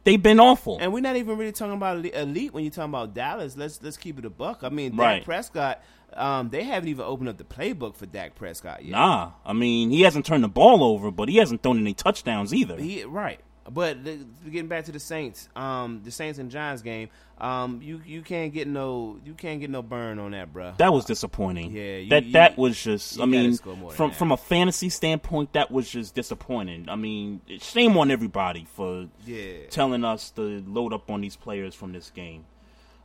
they've 0.04 0.22
been 0.22 0.40
awful. 0.40 0.78
And 0.82 0.92
we're 0.92 1.00
not 1.02 1.16
even 1.16 1.38
really 1.38 1.52
talking 1.54 1.76
about 1.76 1.98
elite- 1.98 2.16
elite 2.16 2.54
when 2.54 2.64
you're 2.66 2.72
talking 2.72 2.90
about 2.92 3.14
Dallas. 3.14 3.56
Let's 3.56 3.82
let's 3.82 3.98
keep 3.98 4.20
it 4.20 4.26
a 4.26 4.30
buck. 4.30 4.60
I 4.64 4.70
mean, 4.70 4.92
Dak 4.92 5.00
Right. 5.00 5.24
Prescott. 5.24 5.82
Um, 6.16 6.50
they 6.50 6.64
haven't 6.64 6.90
even 6.90 7.06
opened 7.06 7.30
up 7.30 7.38
the 7.38 7.44
playbook 7.44 7.96
for 7.96 8.06
Dak 8.06 8.36
Prescott 8.36 8.84
yet. 8.84 8.92
Nah, 8.92 9.32
I 9.46 9.54
mean 9.54 9.90
he 9.90 10.02
hasn't 10.02 10.26
turned 10.26 10.44
the 10.44 10.48
ball 10.50 10.84
over, 10.84 11.12
but 11.12 11.30
he 11.30 11.38
hasn't 11.38 11.64
thrown 11.64 11.80
any 11.80 11.94
touchdowns 11.94 12.54
either. 12.54 12.78
He 12.78 13.04
right. 13.04 13.40
But 13.72 14.04
the, 14.04 14.18
getting 14.52 14.68
back 14.68 14.84
to 14.86 14.92
the 14.92 15.00
Saints, 15.00 15.48
um, 15.56 16.02
the 16.04 16.12
Saints 16.12 16.38
and 16.38 16.52
Giants 16.52 16.82
game, 16.82 17.08
um, 17.38 17.80
you 17.82 18.02
you 18.06 18.22
can't 18.22 18.54
get 18.54 18.68
no 18.68 19.18
you 19.24 19.34
can't 19.34 19.62
get 19.62 19.70
no 19.70 19.82
burn 19.82 20.20
on 20.20 20.32
that, 20.32 20.54
bruh. 20.54 20.76
That 20.80 20.92
was 20.92 21.06
disappointing. 21.06 21.72
Yeah, 21.72 21.96
you- 21.98 22.10
that 22.10 22.26
you- 22.26 22.32
that 22.34 22.58
was 22.58 22.84
just. 22.84 23.22
I 23.22 23.26
mean, 23.26 23.54
score 23.54 23.78
more 23.78 23.90
than 23.92 23.96
from 23.96 24.12
from 24.12 24.32
a 24.34 24.38
fantasy 24.38 24.90
standpoint, 24.90 25.54
that 25.54 25.72
was 25.72 25.90
just 25.90 26.14
disappointing. 26.14 26.90
I 26.90 26.98
mean, 26.98 27.40
shame 27.62 27.96
on 27.98 28.12
everybody 28.12 28.68
for 28.76 29.08
Yeah. 29.26 29.68
telling 29.70 30.04
us 30.04 30.32
to 30.32 30.62
load 30.68 30.92
up 30.92 31.10
on 31.10 31.22
these 31.22 31.38
players 31.38 31.74
from 31.74 31.94
this 31.94 32.10
game. 32.10 32.44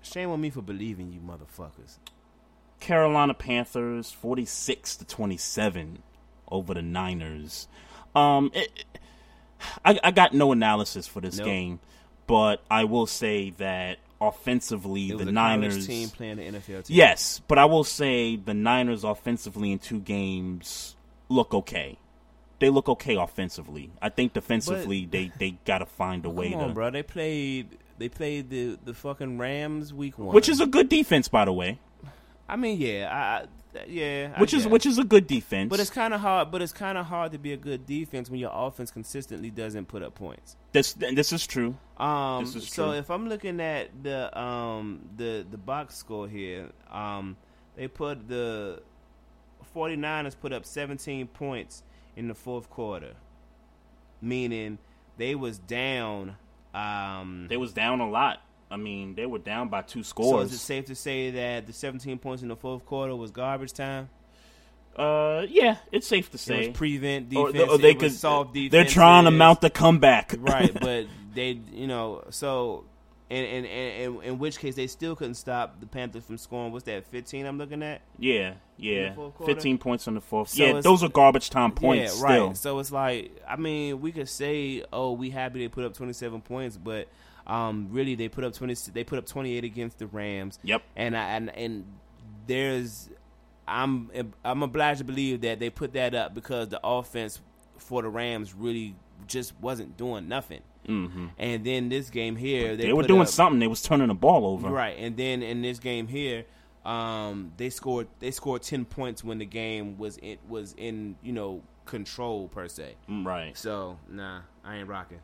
Shame 0.03 0.31
on 0.31 0.41
me 0.41 0.51
for 0.51 0.63
believing 0.63 1.13
you, 1.13 1.21
motherfuckers. 1.21 1.99
Carolina 2.81 3.35
Panthers, 3.35 4.11
forty 4.11 4.45
six 4.45 4.97
to 4.97 5.05
twenty 5.05 5.37
seven 5.37 6.03
over 6.51 6.75
the 6.75 6.83
Niners. 6.83 7.69
Um, 8.15 8.51
it, 8.55 8.85
I, 9.85 9.99
I 10.03 10.11
got 10.11 10.33
no 10.33 10.53
analysis 10.53 11.07
for 11.07 11.21
this 11.21 11.39
Nope. 11.39 11.47
game, 11.47 11.81
but 12.27 12.63
I 12.71 12.85
will 12.85 13.07
say 13.07 13.51
that 13.59 13.99
offensively, 14.21 15.11
the 15.13 15.29
a 15.29 15.33
Niners 15.33 15.87
team 15.87 16.09
playing 16.09 16.37
the 16.37 16.45
NFL 16.45 16.85
team. 16.85 16.97
Yes, 16.97 17.41
but 17.49 17.59
I 17.59 17.65
will 17.65 17.85
say 17.85 18.37
the 18.37 18.55
Niners 18.55 19.05
offensively 19.05 19.73
in 19.73 19.79
two 19.79 20.01
games 20.01 20.97
look 21.29 21.55
okay. 21.55 21.99
They 22.61 22.71
look 22.71 22.89
okay 22.89 23.15
offensively. 23.17 23.93
I 24.03 24.09
think 24.09 24.33
defensively 24.33 25.07
they 25.07 25.31
they 25.39 25.59
got 25.65 25.79
to 25.79 25.87
find 25.87 26.25
a 26.25 26.31
way 26.31 26.51
Come 26.53 26.61
on, 26.61 26.69
to 26.69 26.75
bro. 26.75 26.91
They 26.91 27.03
played 27.03 27.79
they 27.99 28.09
played 28.09 28.51
the 28.51 28.79
the 28.85 28.95
fucking 28.95 29.39
Rams 29.39 29.93
week 29.95 30.19
one, 30.19 30.35
Which 30.35 30.49
is 30.49 30.61
a 30.61 30.67
good 30.67 30.89
defense 30.89 31.29
by 31.29 31.45
the 31.45 31.53
way. 31.53 31.79
I 32.49 32.57
mean, 32.57 32.81
yeah, 32.81 33.09
I, 33.13 33.79
I 33.79 33.85
yeah, 33.87 34.33
I 34.37 34.41
Which 34.41 34.55
is 34.55 34.63
guess. 34.65 34.73
which 34.73 34.87
is 34.87 34.99
a 34.99 35.05
good 35.05 35.27
defense. 35.27 35.69
But 35.69 35.81
it's 35.81 35.91
kind 35.91 36.15
of 36.15 36.21
hard. 36.21 36.51
But 36.51 36.63
it's 36.63 36.73
kind 36.73 36.97
of 36.97 37.07
hard 37.07 37.33
to 37.33 37.39
be 37.39 37.53
a 37.53 37.57
good 37.57 37.85
defense 37.87 38.31
when 38.31 38.41
your 38.41 38.51
offense 38.53 38.91
consistently 38.91 39.51
doesn't 39.51 39.87
put 39.89 40.03
up 40.03 40.15
points. 40.15 40.57
this 40.73 40.95
this 40.95 41.33
is 41.33 41.47
true. 41.47 41.77
Um, 41.99 42.45
This 42.45 42.55
is 42.57 42.69
so 42.69 42.87
true. 42.87 42.93
if 42.99 43.11
I'm 43.11 43.29
looking 43.29 43.61
at 43.61 43.91
the 44.03 44.37
um 44.39 45.01
the 45.17 45.45
the 45.51 45.59
box 45.59 45.97
score 45.97 46.27
here, 46.29 46.71
um, 46.91 47.37
they 47.77 47.87
put 47.89 48.27
the 48.29 48.83
49ers 49.75 50.35
put 50.41 50.53
up 50.53 50.65
17 50.65 51.27
points 51.29 51.83
in 52.17 52.27
the 52.29 52.35
fourth 52.35 52.71
quarter, 52.71 53.13
meaning 54.21 54.79
they 55.17 55.35
was 55.35 55.59
down. 55.59 56.37
Um, 56.75 57.47
They 57.49 57.57
was 57.57 57.73
down 57.73 58.01
a 58.01 58.09
lot. 58.09 58.41
I 58.71 58.77
mean, 58.77 59.15
they 59.15 59.25
were 59.27 59.39
down 59.39 59.69
by 59.69 59.83
two 59.83 60.03
so 60.03 60.09
scores. 60.09 60.49
is 60.49 60.55
it 60.55 60.59
safe 60.59 60.85
to 60.87 60.95
say 60.95 61.31
that 61.31 61.67
the 61.67 61.73
17 61.73 62.19
points 62.19 62.43
in 62.43 62.49
the 62.49 62.57
fourth 62.57 62.85
quarter 62.85 63.17
was 63.17 63.31
garbage 63.31 63.73
time? 63.73 64.11
uh, 64.97 65.47
yeah, 65.49 65.77
it's 65.93 66.07
safe 66.09 66.29
to 66.31 66.35
It 66.37 66.41
say. 66.41 66.69
was 66.69 66.77
prevent 66.77 67.35
Or- 67.37 67.53
defense. 67.53 67.71
or 67.73 67.79
they 67.79 67.91
it 67.91 68.03
was 68.03 68.13
could- 68.13 68.19
soft 68.19 68.53
defense. 68.55 68.73
They're 68.73 68.85
trying 68.85 69.25
to 69.25 69.31
mount 69.31 69.61
the 69.61 69.71
comeback. 69.71 70.35
right, 70.39 70.73
but 70.81 71.07
they, 71.35 71.61
you 71.73 71.87
know, 71.87 72.25
so 72.31 72.85
in 73.31 73.45
in, 73.45 73.65
in 73.65 73.93
in 74.17 74.23
in 74.23 74.39
which 74.39 74.59
case 74.59 74.75
they 74.75 74.87
still 74.89 75.15
couldn't 75.15 75.35
stop 75.35 75.79
the 75.81 75.87
Panthers 75.87 76.25
from 76.25 76.37
scoring. 76.39 76.73
What's 76.73 76.85
that? 76.87 77.07
Fifteen? 77.07 77.47
I'm 77.47 77.59
looking 77.59 77.83
at. 77.83 78.01
yeah, 78.19 78.55
yeah. 78.77 79.15
Fifteen 79.47 79.79
points 79.79 80.09
in 80.09 80.15
the 80.15 80.21
fourth. 80.21 80.49
So 80.49 80.65
yeah, 80.65 80.81
those 80.81 81.05
are 81.05 81.09
garbage 81.09 81.49
time 81.51 81.71
points. 81.73 82.03
yeah, 82.15 82.19
still. 82.27 82.47
right. 82.49 82.57
So 82.57 82.79
it's 82.81 82.91
like, 82.91 83.41
I 83.49 83.55
mean, 83.57 84.01
we 84.01 84.11
could 84.11 84.29
say, 84.29 84.83
oh, 84.93 85.13
we 85.13 85.31
happy 85.31 85.61
they 85.61 85.69
put 85.69 85.85
up 85.85 85.95
27 85.95 86.41
points, 86.41 86.77
but 86.77 87.07
um, 87.49 87.89
really 87.91 88.15
they 88.15 88.29
put 88.29 88.45
up 88.45 88.53
20. 88.53 88.75
They 88.93 89.05
put 89.05 89.19
up 89.19 89.27
28 89.27 89.65
against 89.65 89.99
the 89.99 90.07
Rams. 90.07 90.59
Yep. 90.63 90.83
And 90.97 91.17
I 91.17 91.25
and 91.31 91.51
and 91.57 91.85
there's, 92.47 93.11
I'm 93.67 94.11
I'm 94.45 94.63
obliged 94.63 94.99
to 94.99 95.05
believe 95.05 95.41
that 95.43 95.59
they 95.61 95.71
put 95.71 95.93
that 95.95 96.15
up 96.15 96.35
because 96.35 96.69
the 96.69 96.81
offense 96.83 97.41
for 97.77 98.03
the 98.03 98.09
Rams 98.09 98.55
really 98.55 98.95
just 99.27 99.53
wasn't 99.61 99.97
doing 99.97 100.29
nothing. 100.29 100.61
Mm-hmm. 100.87 101.27
And 101.39 101.65
then 101.65 101.89
this 101.91 102.09
game 102.09 102.35
here, 102.37 102.75
they, 102.75 102.87
They, 102.87 102.93
were 102.95 103.03
doing 103.03 103.23
up- 103.23 103.29
something. 103.29 103.59
They 103.59 103.67
was 103.67 103.83
turning 103.83 104.09
the 104.09 104.15
ball 104.15 104.47
over. 104.47 104.69
Right, 104.71 104.97
and 104.99 105.17
then 105.19 105.43
in 105.43 105.61
this 105.61 105.79
game 105.79 106.07
here, 106.09 106.47
um, 106.87 107.53
they 107.59 107.69
scored 107.69 108.09
they 108.21 108.31
scored 108.31 108.63
ten 108.63 108.85
points 108.87 109.23
when 109.23 109.39
the 109.39 109.45
game 109.45 109.99
was 109.99 110.19
it 110.23 110.39
was 110.49 110.75
in 110.79 111.17
you 111.23 111.33
know 111.33 111.63
control 111.85 112.49
per 112.49 112.69
se. 112.69 112.95
Mm, 113.09 113.27
Right. 113.27 113.57
So 113.57 113.99
nah, 114.11 114.41
I 114.65 114.77
ain't 114.77 114.89
rocking. 114.89 115.19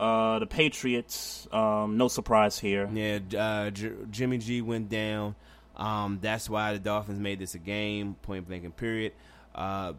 Uh, 0.00 0.38
the 0.38 0.46
Patriots. 0.46 1.46
Um, 1.52 1.98
no 1.98 2.08
surprise 2.08 2.58
here. 2.58 2.88
Yeah, 2.90 3.18
uh, 3.38 3.70
J- 3.70 3.92
Jimmy 4.10 4.38
G 4.38 4.62
went 4.62 4.88
down. 4.88 5.34
Um, 5.76 6.18
that's 6.22 6.48
why 6.48 6.72
the 6.72 6.78
Dolphins 6.78 7.20
made 7.20 7.38
this 7.38 7.54
a 7.54 7.58
game, 7.58 8.14
point 8.22 8.48
blank 8.48 8.64
and 8.64 8.74
period. 8.74 9.12
Uh, 9.54 9.92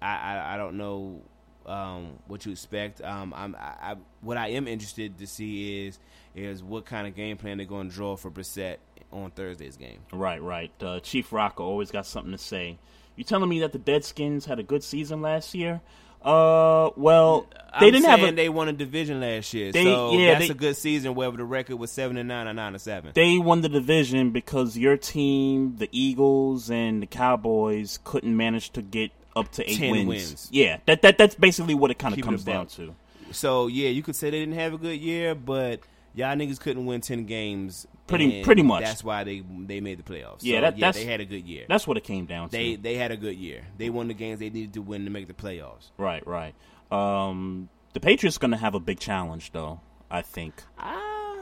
I, 0.00 0.16
I 0.16 0.54
I 0.54 0.56
don't 0.56 0.76
know 0.76 1.22
um, 1.66 2.18
what 2.26 2.44
you 2.44 2.50
expect. 2.50 3.00
Um, 3.00 3.32
I'm 3.36 3.54
I, 3.54 3.92
I, 3.92 3.96
what 4.22 4.36
I 4.36 4.48
am 4.48 4.66
interested 4.66 5.16
to 5.18 5.26
see 5.28 5.86
is 5.86 6.00
is 6.34 6.60
what 6.60 6.84
kind 6.84 7.06
of 7.06 7.14
game 7.14 7.36
plan 7.36 7.58
they're 7.58 7.66
going 7.66 7.90
to 7.90 7.94
draw 7.94 8.16
for 8.16 8.28
Brissett 8.28 8.78
on 9.12 9.30
Thursday's 9.30 9.76
game. 9.76 10.00
Right, 10.12 10.42
right. 10.42 10.72
Uh, 10.82 10.98
Chief 10.98 11.32
Rocker 11.32 11.62
always 11.62 11.92
got 11.92 12.06
something 12.06 12.32
to 12.32 12.38
say. 12.38 12.76
You 13.14 13.22
telling 13.22 13.48
me 13.48 13.60
that 13.60 13.72
the 13.72 13.78
Deadskins 13.78 14.46
had 14.46 14.58
a 14.58 14.62
good 14.64 14.82
season 14.82 15.22
last 15.22 15.54
year? 15.54 15.80
Uh, 16.24 16.90
well, 16.96 17.46
they 17.80 17.86
I'm 17.86 17.92
didn't 17.92 18.04
have 18.06 18.22
a. 18.22 18.32
they 18.32 18.48
won 18.48 18.68
a 18.68 18.72
division 18.72 19.20
last 19.20 19.52
year, 19.54 19.72
They- 19.72 19.84
so 19.84 20.12
yeah, 20.12 20.32
that's 20.34 20.46
they- 20.46 20.50
a 20.52 20.54
good 20.54 20.76
season. 20.76 21.14
Whether 21.14 21.38
the 21.38 21.44
record 21.44 21.76
was 21.76 21.90
seven 21.90 22.16
and 22.16 22.28
nine 22.28 22.46
or 22.46 22.52
nine 22.52 22.72
and 22.74 22.80
seven. 22.80 23.12
They 23.14 23.38
won 23.38 23.62
the 23.62 23.68
division 23.68 24.30
because 24.30 24.76
your 24.76 24.96
team, 24.96 25.76
the 25.78 25.88
Eagles 25.92 26.70
and 26.70 27.02
the 27.02 27.06
Cowboys, 27.06 27.98
couldn't 28.04 28.36
manage 28.36 28.70
to 28.72 28.82
get 28.82 29.10
up 29.34 29.50
to 29.52 29.68
eight 29.70 29.90
wins. 29.90 30.06
wins. 30.08 30.48
Yeah, 30.52 30.78
that 30.86 31.02
that 31.02 31.18
that's 31.18 31.34
basically 31.34 31.74
what 31.74 31.90
it 31.90 31.98
kind 31.98 32.14
of 32.16 32.20
comes 32.22 32.44
down 32.44 32.66
to. 32.68 32.94
So 33.30 33.66
yeah, 33.66 33.88
you 33.88 34.02
could 34.02 34.14
say 34.16 34.28
they 34.30 34.40
didn't 34.40 34.56
have 34.56 34.74
a 34.74 34.78
good 34.78 35.00
year, 35.00 35.34
but 35.34 35.80
y'all 36.14 36.36
niggas 36.36 36.60
couldn't 36.60 36.84
win 36.84 37.00
ten 37.00 37.24
games. 37.24 37.86
Pretty- 38.12 38.36
and 38.36 38.44
pretty 38.44 38.62
much. 38.62 38.84
That's 38.84 39.02
why 39.04 39.24
they 39.24 39.42
they 39.66 39.80
made 39.80 39.98
the 39.98 40.02
playoffs. 40.02 40.38
Yeah, 40.40 40.58
So, 40.58 40.60
that- 40.62 40.78
that's- 40.78 40.94
they 40.96 41.04
had 41.04 41.20
a 41.20 41.24
good 41.24 41.46
year. 41.46 41.64
That's 41.68 41.86
what 41.86 41.96
it 41.96 42.04
came 42.04 42.26
down 42.26 42.48
to. 42.50 42.56
They 42.56 42.76
they 42.76 42.94
had 42.96 43.10
a 43.10 43.16
good 43.16 43.36
year. 43.36 43.62
They 43.78 43.90
won 43.90 44.08
the 44.08 44.14
games 44.14 44.38
they 44.40 44.50
needed 44.50 44.74
to 44.74 44.82
win 44.82 45.04
to 45.04 45.10
make 45.10 45.26
the 45.28 45.34
playoffs. 45.34 45.90
Right, 45.98 46.26
right. 46.26 46.54
Um, 46.90 47.68
the 47.94 48.00
Patriots 48.00 48.38
going 48.38 48.50
to 48.52 48.56
have 48.56 48.74
a 48.74 48.80
big 48.80 48.98
challenge, 49.00 49.52
though. 49.52 49.80
I 50.10 50.22
think 50.22 50.62
Ah. 50.78 51.36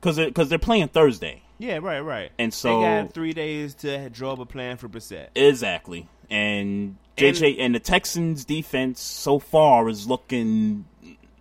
because 0.00 0.16
because 0.18 0.48
they're 0.48 0.58
playing 0.58 0.88
Thursday. 0.88 1.42
Yeah, 1.58 1.78
right, 1.82 2.00
right. 2.00 2.30
And 2.38 2.52
so- 2.54 2.80
they 2.80 2.86
got 3.02 3.12
three 3.14 3.32
days 3.32 3.74
to 3.76 4.08
draw 4.10 4.32
up 4.32 4.38
a 4.40 4.46
plan 4.46 4.76
for 4.76 4.88
Brissett. 4.88 5.28
Exactly. 5.34 6.08
And 6.30 6.96
JJ 7.16 7.56
and, 7.60 7.74
the 7.74 7.80
Texans 7.80 8.44
defense 8.44 9.00
so 9.00 9.38
far 9.38 9.88
is 9.88 10.06
looking 10.08 10.84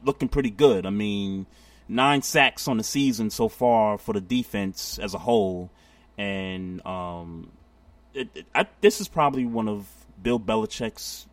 looking 0.03 0.27
pretty 0.27 0.49
good. 0.51 0.85
I 0.85 0.89
mean, 0.89 1.45
nine 1.87 2.21
sacks 2.21 2.67
on 2.67 2.77
the 2.77 2.83
season 2.83 3.29
so 3.29 3.47
far 3.49 3.97
for 3.97 4.13
the 4.13 4.21
defense 4.21 4.99
as 4.99 5.13
a 5.13 5.19
whole, 5.19 5.69
and 6.17 6.85
um, 6.85 7.49
it, 8.13 8.29
it, 8.35 8.45
I, 8.53 8.67
this 8.81 9.01
is 9.01 9.07
probably 9.07 9.45
one 9.45 9.67
of 9.67 9.87
Bill 10.21 10.39
Belichick's 10.39 11.27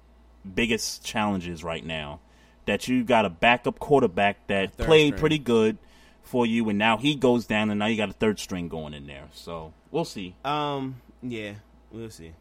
biggest 0.55 1.05
challenges 1.05 1.63
right 1.65 1.85
now. 1.85 2.21
That 2.67 2.87
you 2.87 3.03
got 3.03 3.25
a 3.25 3.31
backup 3.31 3.79
quarterback 3.79 4.47
that 4.47 4.77
played 4.77 5.15
string. 5.15 5.21
pretty 5.21 5.39
good 5.39 5.79
for 6.23 6.47
you, 6.47 6.69
and 6.69 6.79
now 6.79 6.99
he 6.99 7.17
goes 7.17 7.47
down, 7.47 7.71
and 7.71 7.79
now 7.79 7.87
you 7.87 7.97
got 7.97 8.11
a 8.11 8.15
third 8.15 8.39
string 8.39 8.69
going 8.69 8.95
in 8.95 9.07
there. 9.07 9.29
So 9.33 9.73
we'll 9.91 10.05
see. 10.05 10.37
Um, 10.45 11.01
yeah, 11.23 11.55
we'll 11.91 12.11
see. 12.11 12.33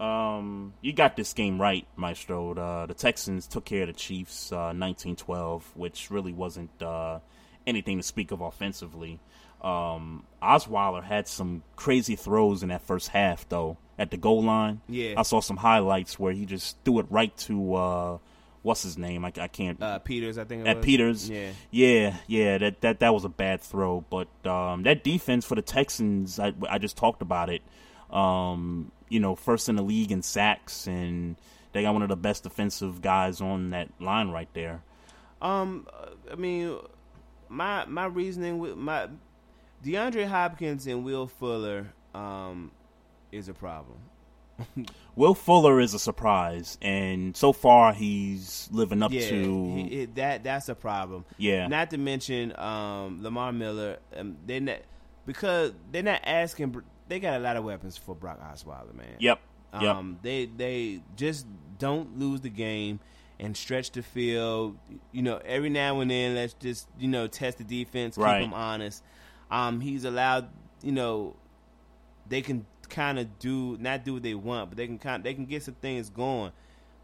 Um, 0.00 0.72
you 0.80 0.94
got 0.94 1.14
this 1.16 1.34
game 1.34 1.60
right, 1.60 1.86
Maestro. 1.94 2.54
Uh, 2.54 2.86
the 2.86 2.94
Texans 2.94 3.46
took 3.46 3.66
care 3.66 3.82
of 3.82 3.88
the 3.88 3.92
Chiefs, 3.92 4.50
uh, 4.50 4.72
19-12, 4.72 5.62
which 5.74 6.10
really 6.10 6.32
wasn't 6.32 6.70
uh, 6.82 7.20
anything 7.66 7.98
to 7.98 8.02
speak 8.02 8.30
of 8.30 8.40
offensively. 8.40 9.20
Um, 9.62 10.24
Osweiler 10.42 11.02
had 11.02 11.28
some 11.28 11.62
crazy 11.76 12.16
throws 12.16 12.62
in 12.62 12.70
that 12.70 12.82
first 12.82 13.08
half, 13.08 13.48
though, 13.48 13.76
at 13.98 14.10
the 14.10 14.16
goal 14.16 14.42
line. 14.42 14.80
Yeah. 14.88 15.14
I 15.18 15.22
saw 15.22 15.40
some 15.40 15.58
highlights 15.58 16.18
where 16.18 16.32
he 16.32 16.46
just 16.46 16.76
threw 16.84 17.00
it 17.00 17.06
right 17.10 17.36
to 17.38 17.74
uh, 17.74 18.18
what's 18.62 18.82
his 18.82 18.98
name? 18.98 19.24
I, 19.24 19.32
I 19.38 19.48
can't. 19.48 19.82
Uh, 19.82 19.98
Peters, 19.98 20.38
I 20.38 20.44
think 20.44 20.62
it 20.62 20.68
at 20.68 20.76
was. 20.78 20.84
Peters. 20.84 21.30
Yeah. 21.30 21.50
yeah, 21.70 22.16
yeah. 22.26 22.58
That 22.58 22.80
that 22.80 23.00
that 23.00 23.14
was 23.14 23.24
a 23.24 23.28
bad 23.28 23.60
throw, 23.60 24.04
but 24.08 24.28
um, 24.46 24.82
that 24.84 25.04
defense 25.04 25.44
for 25.44 25.54
the 25.54 25.62
Texans, 25.62 26.38
I, 26.38 26.52
I 26.68 26.78
just 26.78 26.96
talked 26.96 27.22
about 27.22 27.50
it. 27.50 27.62
Um, 28.10 28.92
you 29.08 29.20
know, 29.20 29.34
first 29.34 29.68
in 29.68 29.76
the 29.76 29.82
league 29.82 30.12
in 30.12 30.22
sacks, 30.22 30.86
and 30.86 31.36
they 31.72 31.82
got 31.82 31.92
one 31.92 32.02
of 32.02 32.08
the 32.08 32.16
best 32.16 32.42
defensive 32.42 33.02
guys 33.02 33.40
on 33.40 33.70
that 33.70 33.88
line 34.00 34.30
right 34.30 34.48
there. 34.52 34.82
Um, 35.40 35.86
I 36.30 36.34
mean, 36.34 36.76
my 37.50 37.84
my 37.86 38.06
reasoning 38.06 38.58
with 38.58 38.76
my 38.76 39.08
DeAndre 39.84 40.26
Hopkins 40.26 40.86
and 40.86 41.04
Will 41.04 41.26
Fuller 41.26 41.92
um 42.14 42.70
is 43.32 43.48
a 43.48 43.54
problem. 43.54 43.98
Will 45.16 45.34
Fuller 45.34 45.80
is 45.80 45.94
a 45.94 45.98
surprise, 45.98 46.78
and 46.80 47.36
so 47.36 47.52
far 47.52 47.92
he's 47.92 48.68
living 48.72 49.02
up 49.02 49.12
yeah, 49.12 49.28
to 49.28 49.74
he- 49.74 50.04
that. 50.14 50.44
That's 50.44 50.68
a 50.68 50.74
problem. 50.74 51.24
Yeah. 51.38 51.66
Not 51.66 51.90
to 51.90 51.98
mention 51.98 52.56
um, 52.58 53.22
Lamar 53.22 53.52
Miller. 53.52 53.98
Um, 54.14 54.36
they're 54.46 54.60
not 54.60 54.78
because 55.26 55.72
they're 55.90 56.02
not 56.02 56.20
asking. 56.24 56.82
They 57.08 57.20
got 57.20 57.34
a 57.34 57.42
lot 57.42 57.56
of 57.56 57.64
weapons 57.64 57.96
for 57.96 58.14
Brock 58.14 58.40
Osweiler, 58.40 58.94
man. 58.94 59.16
Yep. 59.18 59.40
Yep. 59.80 59.96
Um, 59.96 60.18
they 60.22 60.46
they 60.46 61.00
just 61.16 61.46
don't 61.78 62.18
lose 62.18 62.40
the 62.40 62.50
game 62.50 63.00
and 63.40 63.56
stretch 63.56 63.90
the 63.90 64.02
field. 64.02 64.76
You 65.10 65.22
know, 65.22 65.40
every 65.44 65.70
now 65.70 65.98
and 66.00 66.10
then, 66.10 66.34
let's 66.36 66.52
just 66.54 66.86
you 66.98 67.08
know 67.08 67.26
test 67.26 67.58
the 67.58 67.64
defense, 67.64 68.14
keep 68.16 68.24
Right. 68.24 68.40
them 68.42 68.54
honest. 68.54 69.02
Um, 69.50 69.80
he's 69.80 70.04
allowed. 70.04 70.48
You 70.82 70.92
know, 70.92 71.36
they 72.28 72.42
can 72.42 72.66
kind 72.88 73.18
of 73.18 73.38
do 73.38 73.76
not 73.80 74.04
do 74.04 74.14
what 74.14 74.22
they 74.22 74.34
want, 74.34 74.70
but 74.70 74.76
they 74.76 74.86
can 74.86 74.98
kind 74.98 75.24
they 75.24 75.34
can 75.34 75.46
get 75.46 75.62
some 75.62 75.74
things 75.74 76.10
going 76.10 76.52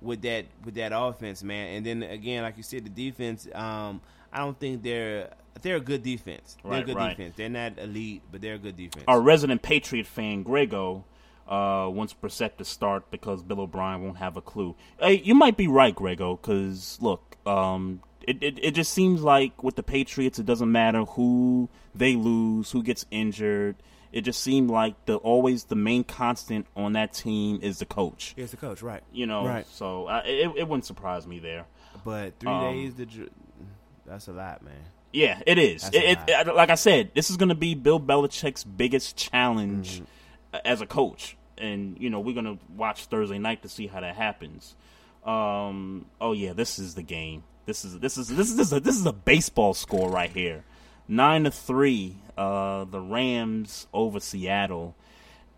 with 0.01 0.23
that 0.23 0.45
with 0.65 0.75
that 0.75 0.93
offense, 0.95 1.43
man. 1.43 1.77
And 1.77 1.87
then 1.87 2.03
again, 2.03 2.43
like 2.43 2.57
you 2.57 2.63
said, 2.63 2.85
the 2.85 2.91
defense. 2.91 3.49
Um, 3.55 4.01
I 4.33 4.39
don't 4.39 4.59
think 4.59 4.83
they're 4.83 5.31
they're 5.63 5.77
a 5.77 5.81
good 5.81 6.03
defense. 6.03 6.57
they're 6.63 6.81
a 6.81 6.85
good 6.85 6.97
right. 6.97 7.17
defense. 7.17 7.35
They're 7.37 7.49
not 7.49 7.79
elite, 7.79 8.23
but 8.31 8.43
they're 8.43 8.55
a 8.57 8.59
good 8.59 8.77
defense. 8.77 9.05
Our 9.09 9.21
resident 9.21 9.63
Patriot 9.63 10.07
fan, 10.07 10.43
Grego, 10.43 11.05
uh, 11.49 11.87
Brissett 11.89 12.57
to 12.59 12.65
start 12.65 13.11
because 13.11 13.43
Bill 13.43 13.61
O'Brien 13.61 14.03
won't 14.03 14.19
have 14.19 14.37
a 14.37 14.41
clue. 14.43 14.75
Hey, 14.99 15.15
you 15.25 15.35
might 15.35 15.57
be 15.57 15.69
right, 15.69 15.95
Grego, 15.95 16.37
because 16.37 16.99
look, 17.01 17.37
um, 17.47 18.01
it, 18.23 18.43
it 18.43 18.59
it 18.63 18.71
just 18.73 18.93
seems 18.93 19.23
like 19.23 19.63
with 19.63 19.77
the 19.77 19.83
Patriots, 19.83 20.39
it 20.39 20.47
doesn't 20.47 20.71
matter 20.73 21.05
who 21.05 21.69
they 21.95 22.15
lose, 22.17 22.71
who 22.73 22.83
gets 22.83 23.07
injured. 23.11 23.77
It 24.13 24.23
just 24.23 24.41
seemed 24.43 24.71
like 24.71 24.95
the 25.07 25.17
always 25.17 25.65
the 25.65 25.75
main 25.77 26.03
constant 26.05 26.67
on 26.75 26.95
that 26.95 27.13
team 27.13 27.59
is 27.63 27.79
the 27.79 27.87
coach. 27.87 28.33
Here's 28.37 28.51
the 28.51 28.57
coach, 28.57 28.81
right? 28.83 29.03
You 29.13 29.27
know, 29.27 29.47
right? 29.47 29.67
so 29.69 30.07
uh, 30.07 30.23
it 30.25 30.51
it 30.57 30.69
wouldn't 30.69 30.87
surprise 30.87 31.27
me 31.27 31.39
there. 31.39 31.67
But 32.05 32.39
three 32.41 32.51
Um, 32.51 32.73
days, 32.75 32.95
to 32.95 33.07
dr- 33.07 33.31
that's 34.07 34.29
a 34.29 34.33
lot, 34.33 34.63
man. 34.63 34.75
Yeah, 35.13 35.41
it 35.47 35.59
is. 35.59 35.89
It, 35.89 35.95
it, 35.97 36.19
it- 36.29 36.55
like 36.55 36.71
I 36.71 36.75
said, 36.75 37.11
this 37.15 37.31
is 37.31 37.37
going 37.37 37.49
to 37.49 37.55
be 37.55 37.75
Bill 37.75 37.99
Belichick's 38.01 38.65
biggest 38.65 39.17
challenge 39.17 39.97
Mm-hmm. 39.97 40.05
As 40.65 40.81
a 40.81 40.87
coach, 40.87 41.37
and 41.59 41.97
you 42.01 42.11
know 42.11 42.21
we're 42.21 42.35
to 42.35 42.59
watch 42.75 43.07
Thursday 43.07 43.39
night 43.39 43.63
to 43.63 43.69
see 43.69 43.87
how 43.87 44.01
that 44.01 44.15
happens. 44.17 44.75
Um, 45.25 46.07
oh 46.21 46.33
yeah, 46.33 46.53
this 46.53 46.79
is 46.79 46.95
the 46.95 47.03
game. 47.03 47.43
This 47.67 47.85
is 47.85 47.99
this 47.99 48.17
is 48.17 48.29
this 48.29 48.49
is 48.49 48.57
this 48.57 48.67
is 48.69 48.73
a, 48.73 48.81
this 48.81 48.97
is 48.97 49.07
a 49.07 49.13
baseball 49.13 49.75
score 49.75 50.09
right 50.11 50.31
here, 50.31 50.65
nine 51.09 51.45
to 51.45 51.51
three. 51.51 52.17
Uh, 52.37 52.85
the 52.85 53.01
Rams 53.01 53.87
over 53.95 54.21
Seattle, 54.21 54.95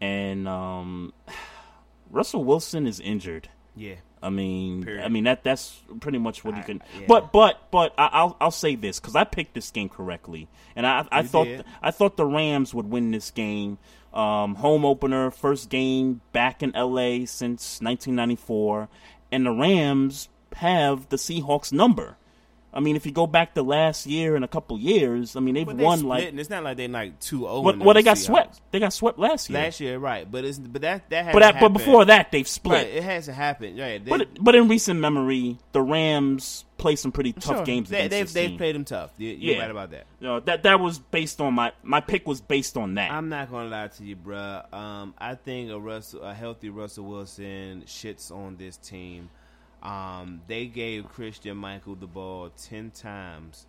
and 0.00 0.46
um, 0.48 1.12
Russell 2.10 2.44
Wilson 2.44 2.86
is 2.86 3.00
injured. 3.00 3.48
Yeah. 3.76 3.96
I 4.20 4.30
mean, 4.30 4.82
Period. 4.82 5.04
I 5.04 5.08
mean 5.08 5.24
that 5.24 5.44
that's 5.44 5.80
pretty 6.00 6.18
much 6.18 6.44
what 6.44 6.56
you 6.56 6.62
can. 6.64 6.82
yeah. 6.98 7.06
But 7.06 7.32
but 7.32 7.70
but 7.70 7.94
I, 7.96 8.08
I'll 8.12 8.36
I'll 8.40 8.50
say 8.50 8.74
this 8.74 8.98
because 8.98 9.14
I 9.14 9.22
picked 9.24 9.54
this 9.54 9.70
game 9.70 9.88
correctly, 9.88 10.48
and 10.74 10.84
I 10.86 11.06
I 11.12 11.20
You 11.20 11.28
thought 11.28 11.44
did. 11.44 11.64
I 11.80 11.90
thought 11.92 12.16
the 12.16 12.26
Rams 12.26 12.74
would 12.74 12.90
win 12.90 13.12
this 13.12 13.30
game. 13.30 13.78
Um, 14.12 14.56
home 14.56 14.84
opener, 14.84 15.30
first 15.30 15.70
game 15.70 16.20
back 16.32 16.62
in 16.62 16.72
LA 16.72 17.26
since 17.26 17.80
1994, 17.80 18.88
and 19.30 19.46
the 19.46 19.50
Rams 19.50 20.28
have 20.56 21.08
the 21.08 21.16
Seahawks 21.16 21.72
number. 21.72 22.17
I 22.78 22.80
mean, 22.80 22.94
if 22.94 23.04
you 23.04 23.10
go 23.10 23.26
back 23.26 23.54
to 23.54 23.62
last 23.64 24.06
year 24.06 24.36
and 24.36 24.44
a 24.44 24.48
couple 24.48 24.78
years, 24.78 25.34
I 25.34 25.40
mean 25.40 25.56
they've 25.56 25.66
they 25.66 25.82
won 25.82 26.04
like 26.04 26.32
it's 26.32 26.48
not 26.48 26.62
like 26.62 26.76
they're 26.76 26.86
like 26.86 27.18
two 27.18 27.40
zero. 27.40 27.60
well, 27.60 27.76
well 27.76 27.92
they 27.92 28.04
got 28.04 28.18
swept. 28.18 28.60
They 28.70 28.78
got 28.78 28.92
swept 28.92 29.18
last 29.18 29.50
year. 29.50 29.58
last 29.58 29.80
year, 29.80 29.98
right? 29.98 30.30
But 30.30 30.44
it's 30.44 30.60
but 30.60 30.82
that 30.82 31.10
that 31.10 31.32
but 31.32 31.40
that, 31.40 31.58
but 31.58 31.70
before 31.70 32.04
that 32.04 32.30
they've 32.30 32.46
split. 32.46 32.74
right, 32.74 32.86
it 32.86 33.02
hasn't 33.02 33.36
happened. 33.36 33.80
Right, 33.80 34.04
they, 34.04 34.08
But 34.08 34.28
but 34.40 34.54
in 34.54 34.68
recent 34.68 35.00
memory, 35.00 35.58
the 35.72 35.82
Rams 35.82 36.66
play 36.76 36.94
some 36.94 37.10
pretty 37.10 37.32
tough 37.32 37.56
sure, 37.56 37.64
games 37.64 37.90
They, 37.90 38.06
they've 38.06 38.32
they've 38.32 38.56
played 38.56 38.76
them 38.76 38.84
tough. 38.84 39.10
You, 39.18 39.30
you're 39.30 39.56
Yeah. 39.56 39.62
right 39.62 39.70
about 39.72 39.90
that. 39.90 40.06
You 40.20 40.28
know, 40.28 40.38
that 40.38 40.62
that 40.62 40.78
was 40.78 41.00
based 41.00 41.40
on 41.40 41.54
my 41.54 41.72
my 41.82 42.00
pick 42.00 42.28
was 42.28 42.40
based 42.40 42.76
on 42.76 42.94
that. 42.94 43.10
I'm 43.10 43.28
not 43.28 43.50
gonna 43.50 43.70
lie 43.70 43.88
to 43.88 44.04
you, 44.04 44.14
bruh. 44.14 44.72
Um, 44.72 45.14
I 45.18 45.34
think 45.34 45.72
a 45.72 45.80
Russell, 45.80 46.22
a 46.22 46.32
healthy 46.32 46.70
Russell 46.70 47.06
Wilson 47.06 47.82
shits 47.86 48.30
on 48.30 48.56
this 48.56 48.76
team. 48.76 49.30
Um, 49.82 50.40
they 50.48 50.66
gave 50.66 51.08
Christine 51.08 51.56
Michael 51.56 51.94
the 51.94 52.06
ball 52.06 52.50
ten 52.50 52.90
times 52.90 53.66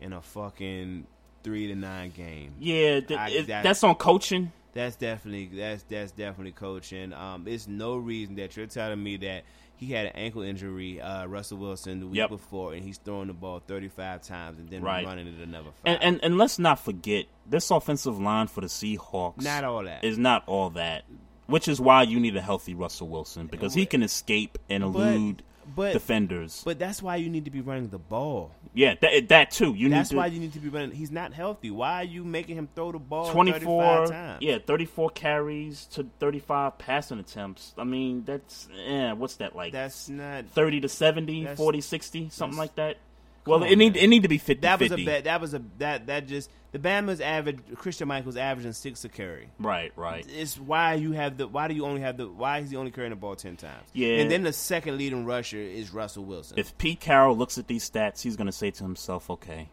in 0.00 0.12
a 0.12 0.20
fucking 0.22 1.06
three 1.42 1.66
to 1.68 1.74
nine 1.74 2.10
game. 2.10 2.54
yeah, 2.58 3.00
th- 3.00 3.18
I- 3.18 3.28
it- 3.30 3.46
that- 3.48 3.62
that's 3.62 3.84
on 3.84 3.94
coaching. 3.96 4.52
That's 4.72 4.96
definitely 4.96 5.46
that's 5.56 5.82
that's 5.84 6.12
definitely 6.12 6.52
coaching. 6.52 7.12
Um, 7.14 7.46
it's 7.48 7.66
no 7.66 7.96
reason 7.96 8.36
that 8.36 8.56
you're 8.56 8.66
telling 8.66 9.02
me 9.02 9.16
that 9.18 9.44
he 9.78 9.92
had 9.92 10.06
an 10.06 10.12
ankle 10.14 10.42
injury, 10.42 11.00
uh, 11.00 11.26
Russell 11.26 11.58
Wilson, 11.58 12.00
the 12.00 12.06
week 12.06 12.16
Yep. 12.18 12.28
before, 12.30 12.72
and 12.74 12.82
he's 12.84 12.96
throwing 12.98 13.28
the 13.28 13.34
ball 13.34 13.60
35 13.66 14.22
times 14.22 14.58
and 14.58 14.68
then 14.70 14.82
Right. 14.82 15.04
running 15.06 15.26
it 15.28 15.34
another 15.40 15.70
five. 15.70 15.94
And, 15.94 16.02
and 16.02 16.20
and 16.24 16.38
let's 16.38 16.58
not 16.58 16.78
forget 16.78 17.26
this 17.46 17.70
offensive 17.70 18.18
line 18.18 18.48
for 18.48 18.60
the 18.62 18.66
Seahawks. 18.66 19.42
Not 19.42 19.64
all 19.64 19.84
that. 19.84 20.02
is 20.04 20.18
not 20.18 20.44
all 20.46 20.70
that, 20.70 21.04
which 21.46 21.68
is 21.68 21.80
why 21.80 22.02
you 22.02 22.18
need 22.20 22.36
a 22.36 22.40
healthy 22.40 22.74
Russell 22.74 23.08
Wilson 23.08 23.46
because 23.46 23.74
he 23.74 23.86
can 23.86 24.02
escape 24.02 24.58
and 24.68 24.82
elude 24.82 25.42
but- 25.74 25.92
defenders. 25.92 26.62
but 26.64 26.78
that's 26.78 27.02
why 27.02 27.16
you 27.16 27.28
need 27.28 27.44
to 27.44 27.50
be 27.50 27.60
running 27.60 27.88
the 27.88 27.98
ball. 27.98 28.52
yeah, 28.72 28.94
that 29.00 29.28
that 29.30 29.50
too. 29.50 29.74
You 29.74 29.88
That's 29.88 30.10
need 30.10 30.14
to, 30.14 30.18
why 30.18 30.26
you 30.26 30.38
need 30.38 30.52
to 30.52 30.60
be 30.60 30.68
running. 30.68 30.92
He's 30.92 31.10
not 31.10 31.32
healthy. 31.32 31.70
Why 31.70 32.02
are 32.02 32.04
you 32.04 32.24
making 32.24 32.56
him 32.56 32.68
throw 32.74 32.92
the 32.92 32.98
ball 32.98 33.32
24 33.32 34.06
35 34.06 34.10
times? 34.10 34.42
yeah 34.42 34.58
34 34.64 35.10
carries 35.10 35.86
to 35.86 36.06
35 36.20 36.78
passing 36.78 37.18
attempts 37.18 37.74
i 37.78 37.84
mean 37.84 38.22
that's 38.24 38.68
eh, 38.86 39.12
what's 39.12 39.36
that 39.36 39.56
like 39.56 39.72
That's 39.72 40.08
not 40.08 40.46
30 40.50 40.82
to 40.82 40.88
70 40.88 41.46
40 41.56 41.80
60 41.80 42.28
something 42.30 42.58
like 42.58 42.74
that 42.76 42.98
well 43.46 43.60
Come 43.60 43.68
it 43.68 43.76
need 43.76 43.94
man. 43.94 44.04
it 44.04 44.06
need 44.08 44.22
to 44.22 44.28
be 44.28 44.38
50 44.38 44.60
that 44.62 44.80
was 44.80 44.88
50 44.90 45.02
a 45.02 45.06
bad. 45.06 45.24
That 45.24 45.40
was 45.40 45.54
a 45.54 45.62
that 45.78 46.06
that 46.06 46.26
just 46.26 46.50
the 46.72 46.78
Bama's 46.78 47.20
average. 47.20 47.58
Christine 47.76 48.08
Michael's 48.08 48.36
averaging 48.36 48.72
six 48.72 49.04
a 49.04 49.08
carry. 49.08 49.48
right 49.58 49.92
right 49.96 50.26
It's 50.28 50.58
why 50.58 50.94
you 50.94 51.12
have 51.12 51.36
the. 51.38 51.46
Why 51.48 51.68
do 51.68 51.74
you 51.74 51.84
only 51.86 52.00
have 52.02 52.16
the? 52.16 52.26
Why 52.28 52.58
is 52.58 52.70
he 52.70 52.76
only 52.76 52.90
carrying 52.90 53.10
the 53.10 53.16
ball 53.16 53.36
ten 53.36 53.56
times? 53.56 53.88
Yeah. 53.94 54.18
and 54.18 54.30
then 54.30 54.42
the 54.42 54.52
second 54.52 54.98
leading 54.98 55.24
rusher 55.24 55.56
is 55.58 55.92
Russell 55.92 56.24
Wilson. 56.24 56.58
if 56.58 56.76
pete 56.76 57.00
carroll 57.00 57.36
looks 57.36 57.56
at 57.56 57.66
these 57.68 57.88
stats 57.88 58.20
he's 58.22 58.36
going 58.36 58.46
to 58.46 58.52
say 58.52 58.70
to 58.70 58.82
himself 58.84 59.30
okay 59.30 59.68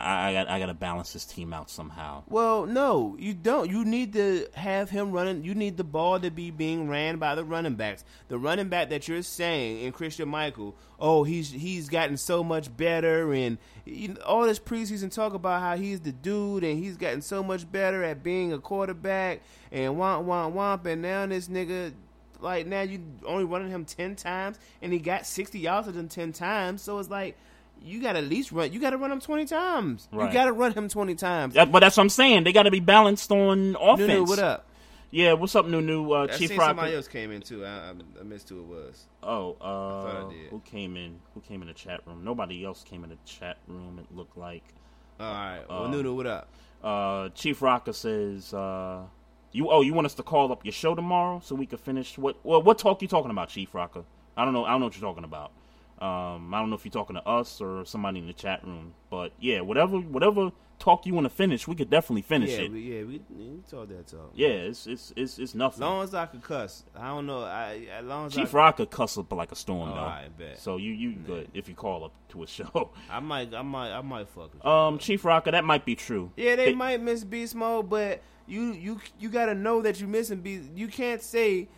I, 0.00 0.28
I, 0.28 0.32
got 0.32 0.48
I 0.48 0.58
got 0.58 0.66
to 0.66 0.74
balance 0.74 1.12
this 1.12 1.24
team 1.24 1.52
out 1.52 1.70
somehow 1.70 2.22
Well, 2.28 2.66
no, 2.66 3.16
you 3.18 3.34
don't. 3.34 3.70
You 3.70 3.84
need 3.84 4.12
to 4.14 4.48
have 4.54 4.90
him 4.90 5.12
running. 5.12 5.44
You 5.44 5.54
need 5.54 5.76
the 5.76 5.84
ball 5.84 6.20
to 6.20 6.30
be 6.30 6.50
being 6.50 6.88
ran 6.88 7.18
by 7.18 7.34
the 7.34 7.44
running 7.44 7.74
backs. 7.74 8.04
The 8.28 8.38
running 8.38 8.68
back 8.68 8.90
that 8.90 9.08
you're 9.08 9.22
saying 9.22 9.80
in 9.80 9.92
Christine 9.92 10.28
Michael, 10.28 10.74
oh, 10.98 11.24
he's 11.24 11.50
he's 11.50 11.88
gotten 11.88 12.16
so 12.16 12.42
much 12.42 12.74
better, 12.76 13.32
and 13.32 13.58
you 13.84 14.08
know, 14.08 14.20
all 14.22 14.42
this 14.42 14.58
preseason 14.58 15.12
talk 15.12 15.34
about 15.34 15.60
how 15.60 15.76
he's 15.76 16.00
the 16.00 16.12
dude, 16.12 16.64
and 16.64 16.82
he's 16.82 16.96
gotten 16.96 17.22
so 17.22 17.42
much 17.42 17.70
better 17.70 18.02
at 18.02 18.22
being 18.22 18.52
a 18.52 18.58
quarterback, 18.58 19.42
and 19.70 19.94
womp 19.94 20.24
womp 20.24 20.54
womp, 20.54 20.86
and 20.86 21.02
now 21.02 21.26
this 21.26 21.48
nigga. 21.48 21.92
Like 22.38 22.66
now, 22.66 22.82
you 22.82 23.00
only 23.24 23.44
running 23.44 23.70
him 23.70 23.86
ten 23.86 24.14
times, 24.14 24.58
and 24.82 24.92
he 24.92 24.98
got 24.98 25.26
sixty 25.26 25.58
yards 25.58 25.88
of 25.88 25.94
them 25.94 26.06
ten 26.06 26.32
times. 26.32 26.82
So 26.82 26.98
it's 26.98 27.08
like 27.08 27.34
you 27.82 28.02
got 28.02 28.12
to 28.12 28.18
at 28.18 28.24
least 28.24 28.52
run. 28.52 28.72
You 28.72 28.80
got 28.80 28.90
to 28.90 28.96
run 28.96 29.12
him 29.12 29.20
twenty 29.20 29.44
times. 29.46 30.08
Right. 30.12 30.26
You 30.28 30.32
got 30.32 30.46
to 30.46 30.52
run 30.52 30.72
him 30.72 30.88
twenty 30.88 31.14
times. 31.14 31.54
but 31.54 31.80
that's 31.80 31.96
what 31.96 32.02
i'm 32.02 32.08
saying 32.08 32.44
they 32.44 32.52
got 32.52 32.64
to 32.64 32.70
be 32.70 32.80
balanced 32.80 33.30
on 33.30 33.76
offense 33.80 34.08
Nunu, 34.08 34.24
what 34.24 34.38
up? 34.38 34.66
yeah 35.10 35.32
what's 35.32 35.54
up 35.54 35.66
new 35.66 36.12
uh, 36.12 36.24
I 36.30 36.36
chief 36.36 36.48
seen 36.50 36.58
rock 36.58 36.68
somebody 36.70 36.94
else 36.94 37.08
came 37.08 37.30
in 37.30 37.40
too. 37.42 37.64
I, 37.64 37.68
I, 37.68 37.92
I 38.20 38.22
missed 38.24 38.48
who 38.48 38.60
it 38.60 38.66
was. 38.66 39.06
Oh, 39.22 39.56
uh, 39.60 40.26
I 40.26 40.32
did. 40.32 40.50
who 40.50 40.60
came 40.60 40.96
in? 40.96 41.18
Who 41.34 41.40
came 41.40 41.62
in 41.62 41.68
the 41.68 41.74
chat 41.74 42.00
room? 42.06 42.24
Nobody 42.24 42.64
else 42.64 42.82
came 42.82 43.04
in 43.04 43.10
the 43.10 43.18
chat 43.24 43.58
room. 43.68 43.98
It 43.98 44.14
looked 44.16 44.36
like. 44.36 44.64
All 45.18 45.32
right, 45.32 45.62
well, 45.68 45.84
Um, 45.84 45.90
Nunu, 45.92 46.14
what 46.14 46.26
up? 46.26 46.48
Uh, 46.84 47.30
Chief 47.30 47.62
Rocker 47.62 47.92
says, 47.94 48.52
uh, 48.52 49.02
"You 49.52 49.70
oh, 49.70 49.80
you 49.80 49.94
want 49.94 50.04
us 50.06 50.14
to 50.14 50.22
call 50.22 50.52
up 50.52 50.64
your 50.64 50.72
show 50.72 50.94
tomorrow 50.94 51.40
so 51.42 51.54
we 51.54 51.66
can 51.66 51.78
finish 51.78 52.18
what? 52.18 52.36
Well, 52.44 52.62
what 52.62 52.78
talk 52.78 53.00
you 53.00 53.08
talking 53.08 53.30
about, 53.30 53.48
Chief 53.48 53.74
Rocker? 53.74 54.04
I 54.36 54.44
don't 54.44 54.52
know. 54.52 54.64
I 54.64 54.72
don't 54.72 54.80
know 54.80 54.86
what 54.86 54.96
you're 54.98 55.08
talking 55.08 55.24
about. 55.24 55.52
Um, 55.98 56.52
I 56.52 56.60
don't 56.60 56.68
know 56.70 56.76
if 56.76 56.84
you're 56.84 56.92
talking 56.92 57.16
to 57.16 57.26
us 57.26 57.60
or 57.60 57.84
somebody 57.84 58.18
in 58.18 58.26
the 58.26 58.32
chat 58.34 58.62
room, 58.64 58.92
but 59.10 59.32
yeah, 59.40 59.60
whatever 59.60 59.98
whatever 59.98 60.50
talk 60.78 61.06
you 61.06 61.14
want 61.14 61.24
to 61.24 61.30
finish, 61.30 61.66
we 61.66 61.74
could 61.74 61.88
definitely 61.88 62.20
finish 62.20 62.50
yeah, 62.50 62.58
it. 62.58 62.72
we, 62.72 62.80
yeah, 62.80 63.02
we, 63.04 63.22
we 63.30 63.62
talk 63.70 63.88
that 63.88 64.06
talk. 64.06 64.30
yeah, 64.34 64.48
it's 64.48 64.86
it's 64.86 65.12
it's 65.16 65.38
it's 65.38 65.54
As 65.54 65.78
long 65.78 66.02
as 66.02 66.14
I 66.14 66.26
could 66.26 66.42
cuss, 66.42 66.84
I 66.94 67.08
don't 67.08 67.24
know. 67.26 67.44
I 67.44 67.86
as 67.98 68.04
long 68.04 68.26
as 68.26 68.34
Chief 68.34 68.54
I, 68.54 68.58
Rocker 68.58 68.84
cuss 68.84 69.16
up 69.16 69.32
like 69.32 69.52
a 69.52 69.56
storm 69.56 69.90
Oh, 69.90 69.94
though. 69.94 70.00
I 70.00 70.28
bet. 70.36 70.58
So 70.58 70.76
you 70.76 70.92
you 70.92 71.12
good 71.14 71.48
if 71.54 71.66
you 71.68 71.74
call 71.74 72.04
up 72.04 72.12
to 72.30 72.42
a 72.42 72.46
show. 72.56 72.90
I 73.10 73.20
might, 73.20 73.54
I 73.54 73.62
might, 73.62 73.90
I 73.92 74.02
might 74.02 74.28
fuck 74.28 74.52
with 74.52 74.62
you. 74.62 74.70
Um, 74.70 74.98
Chief 74.98 75.24
Rocker, 75.24 75.50
that 75.50 75.64
might 75.64 75.86
be 75.86 75.94
true. 75.94 76.30
yeah, 76.36 76.56
they, 76.56 76.74
might 76.74 77.00
miss 77.00 77.24
beast 77.24 77.54
mode, 77.54 77.88
but 77.88 78.20
you 78.46 78.72
you 78.72 79.00
you 79.18 79.30
got 79.30 79.46
to 79.46 79.54
know 79.54 79.80
that 79.80 79.98
you 79.98 80.06
missing 80.06 80.40
beast. 80.40 80.68
You 80.74 80.88
can't 80.88 81.22
say 81.22 81.68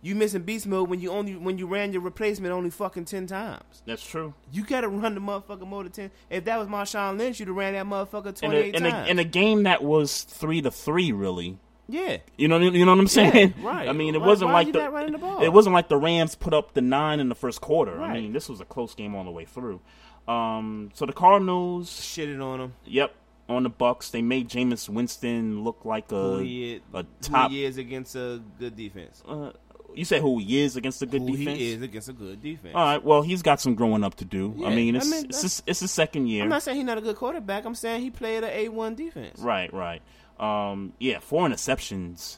you 0.00 0.14
missing 0.14 0.42
beast 0.42 0.66
mode 0.66 0.88
when 0.88 1.00
you 1.00 1.10
only 1.10 1.34
when 1.36 1.58
you 1.58 1.66
ran 1.66 1.92
your 1.92 2.02
replacement 2.02 2.52
only 2.52 2.70
fucking 2.70 3.04
ten 3.04 3.26
times. 3.26 3.82
That's 3.86 4.06
true. 4.06 4.34
You 4.52 4.64
got 4.64 4.82
to 4.82 4.88
run 4.88 5.14
the 5.14 5.20
motherfucker 5.20 5.66
more 5.66 5.82
than 5.82 5.92
ten. 5.92 6.10
If 6.30 6.44
that 6.44 6.58
was 6.58 6.68
Marshawn 6.68 7.18
Lynch, 7.18 7.40
you'd 7.40 7.48
have 7.48 7.56
ran 7.56 7.74
that 7.74 7.86
motherfucker 7.86 8.38
twenty 8.38 8.70
in, 8.70 8.84
a, 8.86 8.90
times. 8.90 9.10
in 9.10 9.18
a 9.18 9.24
game 9.24 9.64
that 9.64 9.82
was 9.82 10.22
three 10.22 10.60
to 10.62 10.70
three, 10.70 11.10
really. 11.12 11.58
yeah, 11.88 12.18
You 12.36 12.48
know, 12.48 12.58
you 12.58 12.84
know 12.84 12.92
what 12.92 13.00
I'm 13.00 13.08
saying? 13.08 13.54
right. 13.62 13.88
I 13.88 13.92
mean, 13.92 14.14
it 14.14 14.20
Why- 14.20 14.26
wasn't 14.26 14.50
why 14.50 14.62
like 14.62 14.72
the, 14.72 14.78
the 15.18 15.38
it 15.42 15.52
wasn't 15.52 15.74
like 15.74 15.88
the 15.88 15.96
Rams 15.96 16.34
put 16.34 16.52
up 16.54 16.74
the 16.74 16.80
nine 16.82 17.18
in 17.18 17.28
the 17.28 17.34
first 17.34 17.60
quarter. 17.60 18.00
I 18.00 18.20
mean, 18.20 18.32
this 18.32 18.48
was 18.48 18.60
a 18.60 18.64
close 18.64 18.94
game 18.94 19.14
all 19.14 19.24
the 19.24 19.30
way 19.30 19.44
through. 19.46 19.80
Um, 20.28 20.90
so 20.94 21.06
the 21.06 21.12
Cardinals, 21.14 21.88
shitted 21.90 22.42
on 22.44 22.58
them. 22.58 22.74
yep, 22.84 23.14
on 23.48 23.62
the 23.62 23.70
Bucks, 23.70 24.10
they 24.10 24.20
made 24.20 24.48
Jameis 24.50 24.86
Winston 24.88 25.64
look 25.64 25.86
like 25.86 26.12
a 26.12 26.38
he 26.42 26.82
a 26.92 27.04
top. 27.22 27.50
is 27.50 27.78
against 27.78 28.14
a 28.14 28.42
good 28.58 28.76
defense. 28.76 29.22
Uh, 29.26 29.52
you 29.98 30.04
said 30.04 30.20
who 30.22 30.38
he 30.38 30.60
is 30.60 30.76
against 30.76 31.02
a 31.02 31.06
good 31.06 31.22
who 31.22 31.36
defense. 31.36 31.58
he 31.58 31.72
is 31.72 31.82
against 31.82 32.08
a 32.08 32.12
good 32.12 32.40
defense. 32.42 32.74
All 32.74 32.84
right, 32.84 33.02
well, 33.04 33.22
he's 33.22 33.42
got 33.42 33.60
some 33.60 33.74
growing 33.74 34.04
up 34.04 34.14
to 34.16 34.24
do. 34.24 34.54
I 34.64 34.70
Yeah, 34.70 34.74
mean, 34.76 34.94
I 34.94 34.98
it's 34.98 35.10
mean, 35.10 35.24
it's, 35.26 35.36
that's- 35.38 35.42
his, 35.42 35.62
it's 35.66 35.80
his 35.80 35.90
second 35.90 36.28
year. 36.28 36.42
I'm 36.44 36.48
not 36.48 36.62
saying 36.62 36.76
he's 36.76 36.86
not 36.86 36.98
a 36.98 37.02
good 37.02 37.16
quarterback. 37.16 37.64
I'm 37.64 37.74
saying 37.74 38.02
he 38.02 38.10
played 38.10 38.44
an 38.44 38.50
A 38.50 38.68
one 38.68 38.94
defense. 38.94 39.38
Right, 39.40 39.72
right. 39.74 40.00
Um, 40.38 40.92
yeah, 40.98 41.18
four 41.18 41.46
interceptions 41.48 42.36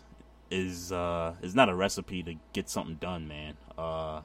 is 0.50 0.90
uh 0.90 1.34
is 1.42 1.54
not 1.54 1.68
a 1.68 1.74
recipe 1.74 2.22
to 2.24 2.34
get 2.52 2.68
something 2.68 2.96
done, 2.96 3.28
man. 3.28 3.54
Uh, 3.78 4.22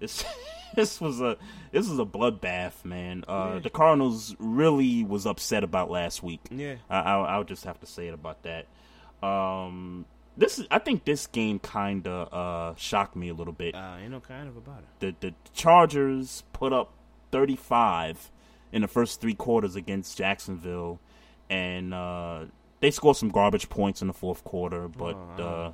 this 0.00 0.24
this 0.74 1.00
was 1.00 1.20
a 1.20 1.36
this 1.70 1.88
was 1.88 1.98
a 1.98 2.04
bloodbath, 2.04 2.84
man. 2.84 3.24
Uh, 3.28 3.52
Yeah. 3.54 3.58
the 3.60 3.70
Cardinals 3.70 4.34
really 4.38 5.04
was 5.04 5.26
upset 5.26 5.62
about 5.62 5.90
last 5.90 6.22
week. 6.22 6.40
Yeah. 6.50 6.76
I, 6.90 6.98
I 7.00 7.14
I'll 7.34 7.44
just 7.44 7.64
have 7.64 7.78
to 7.80 7.86
say 7.86 8.08
it 8.08 8.14
about 8.14 8.42
that. 8.44 8.66
Um, 9.26 10.04
this 10.38 10.58
is 10.58 10.66
I 10.70 10.78
think 10.78 11.04
this 11.04 11.26
game 11.26 11.58
kind 11.58 12.06
of 12.06 12.32
uh 12.32 12.74
shocked 12.76 13.14
me 13.16 13.28
a 13.28 13.34
little 13.34 13.52
bit. 13.52 13.74
Uh, 13.74 13.96
ain't 14.00 14.10
no 14.12 14.20
kind 14.20 14.48
of 14.48 14.56
about 14.56 14.78
it. 14.80 15.18
the 15.20 15.28
the 15.28 15.34
Chargers 15.52 16.44
put 16.54 16.72
up 16.72 16.92
35 17.32 18.30
in 18.72 18.82
the 18.82 18.88
first 18.88 19.20
three 19.20 19.34
quarters 19.34 19.76
against 19.76 20.16
Jacksonville, 20.18 21.00
and 21.50 21.92
uh, 21.94 22.44
they 22.80 22.90
scored 22.90 23.16
some 23.16 23.30
garbage 23.30 23.68
points 23.68 24.00
in 24.02 24.08
the 24.08 24.14
fourth 24.14 24.44
quarter. 24.44 24.88
But 24.88 25.16
Oh, 25.38 25.42
uh, 25.42 25.72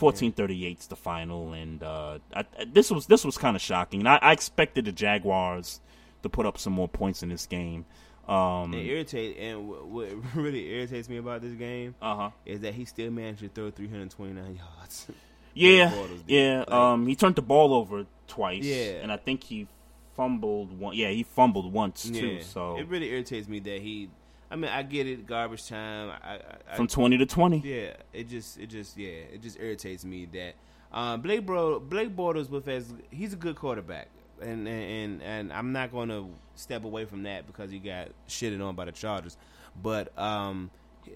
14-38 0.00 0.78
is 0.78 0.86
the 0.86 0.96
final, 0.96 1.52
and 1.52 1.82
uh, 1.82 2.18
I, 2.34 2.44
this 2.66 2.90
was 2.90 3.06
this 3.06 3.24
was 3.24 3.36
kind 3.36 3.56
of 3.56 3.62
shocking. 3.62 4.00
And 4.00 4.08
I, 4.08 4.18
I 4.22 4.32
expected 4.32 4.84
the 4.84 4.92
Jaguars 4.92 5.80
to 6.22 6.28
put 6.28 6.46
up 6.46 6.58
some 6.58 6.72
more 6.72 6.88
points 6.88 7.22
in 7.22 7.28
this 7.30 7.46
game. 7.46 7.84
Um, 8.28 8.74
It 8.74 8.84
irritates, 8.84 9.38
and 9.40 9.68
what, 9.68 9.86
what 9.86 10.08
really 10.34 10.68
irritates 10.70 11.08
me 11.08 11.16
about 11.16 11.40
this 11.40 11.54
game 11.54 11.94
uh 12.02 12.14
huh. 12.14 12.30
is 12.44 12.60
that 12.60 12.74
he 12.74 12.84
still 12.84 13.10
managed 13.10 13.40
to 13.40 13.48
throw 13.48 13.70
329 13.70 14.60
yards. 14.78 15.06
Yeah, 15.54 15.92
yeah. 16.26 16.58
Like, 16.60 16.70
um, 16.70 17.06
he 17.06 17.16
turned 17.16 17.36
the 17.36 17.42
ball 17.42 17.74
over 17.74 18.04
twice. 18.26 18.64
Yeah. 18.64 19.02
and 19.02 19.10
I 19.10 19.16
think 19.16 19.42
he 19.44 19.66
fumbled 20.14 20.78
one. 20.78 20.94
Yeah, 20.94 21.08
he 21.08 21.22
fumbled 21.22 21.72
once 21.72 22.02
too. 22.08 22.26
yeah. 22.26 22.42
So 22.42 22.76
it 22.76 22.86
really 22.88 23.10
irritates 23.10 23.48
me 23.48 23.60
that 23.60 23.80
he. 23.80 24.10
I 24.50 24.56
mean, 24.56 24.70
I 24.70 24.82
get 24.82 25.06
it, 25.06 25.26
garbage 25.26 25.68
time. 25.68 26.10
I, 26.10 26.34
I, 26.34 26.40
I, 26.72 26.76
from 26.76 26.86
twenty 26.86 27.18
to 27.18 27.26
twenty. 27.26 27.58
Yeah, 27.64 27.94
it 28.12 28.28
just, 28.28 28.58
it 28.58 28.68
just, 28.68 28.96
yeah, 28.96 29.08
it 29.08 29.42
just 29.42 29.58
irritates 29.58 30.04
me 30.04 30.26
that 30.32 30.54
um, 30.92 31.20
Blake 31.20 31.44
Bro, 31.44 31.80
Blake 31.80 32.14
Bortles 32.16 32.48
with 32.48 32.66
as 32.68 32.92
he's 33.10 33.32
a 33.32 33.36
good 33.36 33.56
quarterback, 33.56 34.08
and 34.40 34.68
and 34.68 35.22
and, 35.22 35.52
I'm 35.52 35.72
not 35.72 35.92
going 35.92 36.08
to 36.08 36.28
step 36.54 36.84
away 36.84 37.04
from 37.04 37.24
that 37.24 37.46
because 37.46 37.70
he 37.70 37.78
got 37.78 38.08
shitted 38.28 38.64
on 38.66 38.74
by 38.74 38.84
the 38.84 38.92
Chargers, 38.92 39.36
but 39.80 40.16
um, 40.18 40.70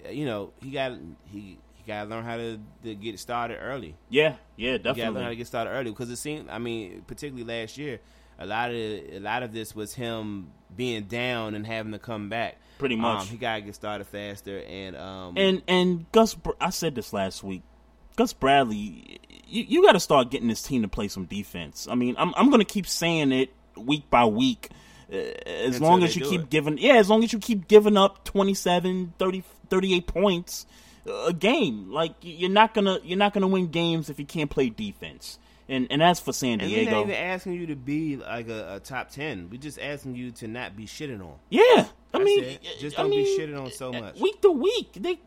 you 0.09 0.25
know, 0.25 0.51
he 0.61 0.71
got 0.71 0.93
he 1.25 1.57
he 1.73 1.83
got 1.85 2.03
to 2.03 2.09
learn 2.09 2.23
how 2.23 2.37
to, 2.37 2.59
to 2.83 2.95
get 2.95 3.19
started 3.19 3.57
early. 3.57 3.95
Yeah, 4.09 4.35
yeah, 4.55 4.73
You 4.73 4.79
got 4.79 4.95
to 4.95 5.11
learn 5.11 5.23
how 5.23 5.29
to 5.29 5.35
get 5.35 5.47
started 5.47 5.71
early 5.71 5.91
because 5.91 6.09
it 6.09 6.17
seemed. 6.17 6.49
I 6.49 6.57
mean, 6.59 7.03
particularly 7.07 7.43
last 7.43 7.77
year, 7.77 7.99
a 8.39 8.45
lot 8.45 8.69
of 8.71 8.75
a 8.77 9.19
lot 9.19 9.43
of 9.43 9.53
this 9.53 9.75
was 9.75 9.93
him 9.93 10.51
being 10.75 11.03
down 11.03 11.55
and 11.55 11.65
having 11.65 11.91
to 11.91 11.99
come 11.99 12.29
back. 12.29 12.57
Pretty 12.79 12.95
much. 12.95 13.21
um, 13.21 13.27
he 13.27 13.37
got 13.37 13.55
to 13.55 13.61
get 13.61 13.75
started 13.75 14.07
faster, 14.07 14.59
and 14.59 14.95
um, 14.95 15.37
And 15.37 15.61
and 15.67 16.11
Gus, 16.11 16.35
I 16.59 16.69
said 16.71 16.95
this 16.95 17.13
last 17.13 17.43
week. 17.43 17.63
Gus 18.15 18.33
Bradley, 18.33 19.19
you, 19.47 19.63
you 19.67 19.83
got 19.83 19.93
to 19.93 19.99
start 19.99 20.29
getting 20.31 20.47
this 20.47 20.61
team 20.61 20.81
to 20.83 20.87
play 20.87 21.07
some 21.07 21.25
defense. 21.25 21.87
I 21.89 21.95
mean, 21.95 22.15
I'm 22.17 22.33
I'm 22.35 22.47
going 22.49 22.59
to 22.59 22.65
keep 22.65 22.87
saying 22.87 23.31
it 23.31 23.53
week 23.75 24.09
by 24.09 24.25
week. 24.25 24.69
Uh, 25.11 25.17
as 25.45 25.75
Until 25.75 25.89
long 25.89 26.03
as 26.03 26.15
you 26.15 26.25
keep 26.25 26.41
it. 26.41 26.49
giving, 26.49 26.77
yeah, 26.77 26.95
as 26.95 27.09
long 27.09 27.23
as 27.23 27.33
you 27.33 27.39
keep 27.39 27.67
giving 27.67 27.97
up 27.97 28.23
27, 28.23 29.13
30, 29.19 29.43
38 29.69 30.07
points 30.07 30.65
a 31.05 31.33
game, 31.33 31.91
like 31.91 32.13
you're 32.21 32.49
not 32.49 32.73
gonna 32.73 32.99
you're 33.03 33.17
not 33.17 33.33
gonna 33.33 33.47
win 33.47 33.67
games 33.67 34.09
if 34.09 34.17
you 34.19 34.25
can't 34.25 34.49
play 34.49 34.69
defense. 34.69 35.37
And 35.69 35.87
and 35.91 36.01
as 36.03 36.19
for 36.19 36.33
San 36.33 36.61
And 36.61 36.69
we're 36.71 36.89
not 36.89 37.01
even 37.03 37.15
asking 37.15 37.53
you 37.53 37.67
to 37.67 37.75
be 37.75 38.17
like 38.17 38.47
a, 38.49 38.75
a 38.75 38.79
top 38.79 39.09
ten. 39.11 39.49
We're 39.49 39.61
just 39.61 39.79
asking 39.79 40.15
you 40.15 40.31
to 40.31 40.47
not 40.47 40.75
be 40.75 40.85
shitting 40.85 41.21
on. 41.21 41.35
yeah, 41.49 41.61
I 41.63 41.87
That's 42.13 42.23
mean, 42.25 42.43
it. 42.43 42.61
Just 42.79 42.97
I 42.99 43.03
don't 43.03 43.11
be 43.11 43.17
mean, 43.23 43.39
shitting 43.39 43.61
on 43.61 43.71
so 43.71 43.91
much. 43.91 44.19
Week 44.19 44.41
to 44.41 44.51
week, 44.51 44.93
they 44.93 45.19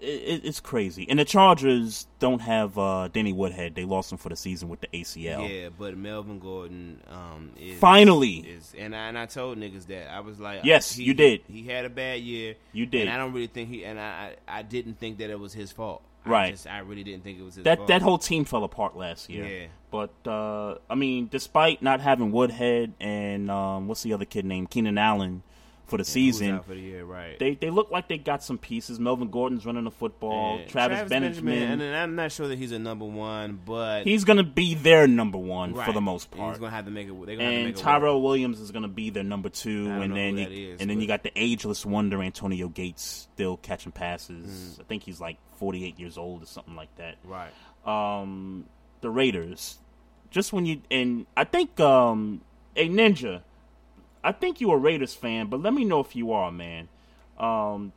it, 0.00 0.42
it's 0.44 0.60
crazy. 0.60 1.06
And 1.08 1.18
the 1.18 1.24
Chargers 1.24 2.06
don't 2.18 2.40
have 2.40 2.76
uh, 2.78 3.08
Danny 3.12 3.32
Woodhead. 3.32 3.74
They 3.74 3.84
lost 3.84 4.12
him 4.12 4.18
for 4.18 4.28
the 4.28 4.36
season 4.36 4.68
with 4.68 4.80
the 4.80 4.88
ACL. 4.88 5.48
Yeah, 5.48 5.68
but 5.78 5.96
Melvin 5.96 6.38
Gordon 6.38 7.00
um, 7.10 7.50
is 7.60 7.78
Finally. 7.78 8.36
is, 8.38 8.74
and 8.78 8.94
I, 8.94 9.08
and 9.08 9.18
I 9.18 9.26
told 9.26 9.58
niggas 9.58 9.86
that 9.86 10.10
I 10.10 10.20
was 10.20 10.38
like, 10.38 10.60
Yes, 10.64 10.92
he- 10.92 11.04
you 11.04 11.14
did. 11.14 11.42
He 11.48 11.64
had 11.64 11.84
a 11.84 11.90
bad 11.90 12.20
year. 12.20 12.54
You 12.72 12.86
did. 12.86 13.02
and 13.02 13.10
I 13.10 13.16
don't 13.16 13.32
really 13.32 13.46
think 13.46 13.68
he 13.68 13.84
and 13.84 13.98
I 14.00 14.32
I, 14.48 14.58
I 14.58 14.62
didn't 14.62 14.98
think 14.98 15.18
that 15.18 15.30
it 15.30 15.38
was 15.38 15.52
his 15.52 15.70
fault. 15.72 16.02
I 16.26 16.30
Right. 16.30 16.52
just, 16.52 16.66
I 16.66 16.78
really 16.78 17.04
didn't 17.04 17.22
think 17.22 17.38
it 17.38 17.42
was 17.42 17.56
his 17.56 17.64
That 17.64 17.78
fault. 17.78 17.88
that 17.88 18.00
whole 18.00 18.16
team 18.16 18.46
fell 18.46 18.64
apart 18.64 18.96
last 18.96 19.28
year. 19.28 19.44
Yeah. 19.46 19.66
But 19.90 20.14
uh, 20.26 20.78
I 20.88 20.94
mean, 20.94 21.28
despite 21.30 21.82
not 21.82 22.00
having 22.00 22.32
Woodhead 22.32 22.94
and 22.98 23.50
um, 23.50 23.88
what's 23.88 24.02
the 24.02 24.14
other 24.14 24.24
kid 24.24 24.44
named 24.46 24.70
Keenan 24.70 24.96
Allen 24.98 25.42
for 25.86 25.98
the 25.98 26.04
season, 26.04 26.60
for 26.62 26.74
the 26.74 26.80
year, 26.80 27.04
right? 27.04 27.38
they 27.38 27.54
they 27.54 27.70
look 27.70 27.90
like 27.90 28.08
they 28.08 28.16
got 28.18 28.42
some 28.42 28.56
pieces. 28.58 28.98
Melvin 28.98 29.28
Gordon's 29.28 29.66
running 29.66 29.84
the 29.84 29.90
football. 29.90 30.58
And 30.58 30.68
Travis, 30.68 31.08
Benjamin, 31.08 31.80
and 31.80 31.96
I'm 31.96 32.14
not 32.14 32.32
sure 32.32 32.48
that 32.48 32.58
he's 32.58 32.72
a 32.72 32.78
number 32.78 33.04
one, 33.04 33.60
but 33.64 34.04
he's 34.04 34.24
gonna 34.24 34.42
be 34.44 34.74
their 34.74 35.06
number 35.06 35.38
one 35.38 35.74
for 35.74 35.92
the 35.92 36.00
most 36.00 36.30
part. 36.30 36.50
He's 36.52 36.58
gonna 36.58 36.70
have 36.70 36.86
to 36.86 36.90
make 36.90 37.08
it. 37.08 37.26
They're 37.26 37.36
gonna 37.36 37.44
have 37.44 37.52
to 37.52 37.56
and 37.58 37.66
make. 37.66 37.76
Tyrell 37.76 38.22
Williams 38.22 38.60
is 38.60 38.70
going 38.70 38.82
to 38.82 38.88
be 38.88 39.10
their 39.10 39.22
number 39.24 39.48
two, 39.48 39.88
and 39.90 40.16
then 40.16 40.38
you, 40.38 40.44
that 40.44 40.52
is, 40.52 40.80
and 40.80 40.88
then 40.90 41.00
you 41.00 41.06
got 41.06 41.22
the 41.22 41.32
ageless 41.36 41.84
wonder 41.84 42.22
Antonio 42.22 42.68
Gates 42.68 43.28
still 43.34 43.56
catching 43.58 43.92
Mm. 43.92 43.96
passes. 43.96 44.78
I 44.80 44.84
think 44.84 45.02
he's 45.02 45.20
like 45.20 45.36
48 45.58 45.98
years 46.00 46.16
old 46.16 46.42
or 46.42 46.46
something 46.46 46.74
like 46.76 46.94
that. 46.96 47.16
right. 47.24 47.50
Um, 47.86 48.64
the 49.02 49.10
Raiders, 49.10 49.78
just 50.30 50.52
when 50.52 50.64
you 50.66 50.80
and 50.90 51.26
I 51.36 51.44
think 51.44 51.78
um, 51.80 52.40
a 52.76 52.88
ninja, 52.88 53.42
I 54.24 54.32
think 54.32 54.60
you're 54.60 54.76
a 54.76 54.78
Raiders 54.78 55.14
fan, 55.14 55.46
but 55.46 55.60
let 55.62 55.74
me 55.74 55.84
know 55.84 56.00
if 56.00 56.16
you 56.16 56.32
are, 56.32 56.50
man. 56.50 56.88
Um, 57.38 57.92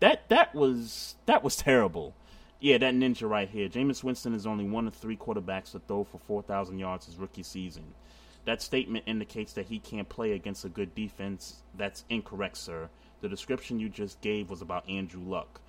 that 0.00 0.28
that 0.28 0.54
was 0.54 1.16
that 1.26 1.44
was 1.44 1.56
terrible. 1.68 2.14
Yeah, 2.60 2.78
that 2.78 2.94
ninja 2.94 3.28
right 3.28 3.48
here. 3.48 3.68
Jameis 3.68 4.04
Winston 4.04 4.34
is 4.34 4.46
only 4.46 4.64
one 4.64 4.86
of 4.86 4.94
three 4.94 5.16
quarterbacks 5.16 5.72
to 5.72 5.80
throw 5.80 6.04
for 6.04 6.18
4,000 6.18 6.78
yards 6.78 7.06
his 7.06 7.16
rookie 7.16 7.42
season. 7.42 7.82
That 8.44 8.62
statement 8.62 9.04
indicates 9.08 9.54
that 9.54 9.66
he 9.66 9.80
can't 9.80 10.08
play 10.08 10.30
against 10.30 10.64
a 10.64 10.68
good 10.68 10.94
defense. 10.94 11.56
That's 11.76 12.04
incorrect, 12.08 12.56
sir. 12.56 12.88
The 13.20 13.28
description 13.28 13.80
you 13.80 13.88
just 13.88 14.20
gave 14.20 14.48
was 14.48 14.62
about 14.62 14.88
Andrew 14.88 15.22
Luck. 15.22 15.60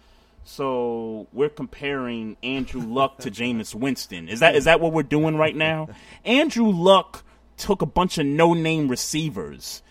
So 0.43 1.27
we're 1.33 1.49
comparing 1.49 2.37
Andrew 2.43 2.81
Luck 2.81 3.19
to 3.19 3.31
Jameis 3.31 3.73
Winston. 3.73 4.27
Is 4.27 4.41
that 4.41 4.55
is 4.55 4.65
that 4.65 4.79
what 4.79 4.93
we're 4.93 5.03
doing 5.03 5.35
right 5.35 5.55
now? 5.55 5.89
Andrew 6.25 6.69
Luck 6.69 7.23
took 7.57 7.81
a 7.81 7.87
bunch 7.87 8.17
of 8.17 8.25
no-name 8.25 8.87
receivers, 8.87 9.81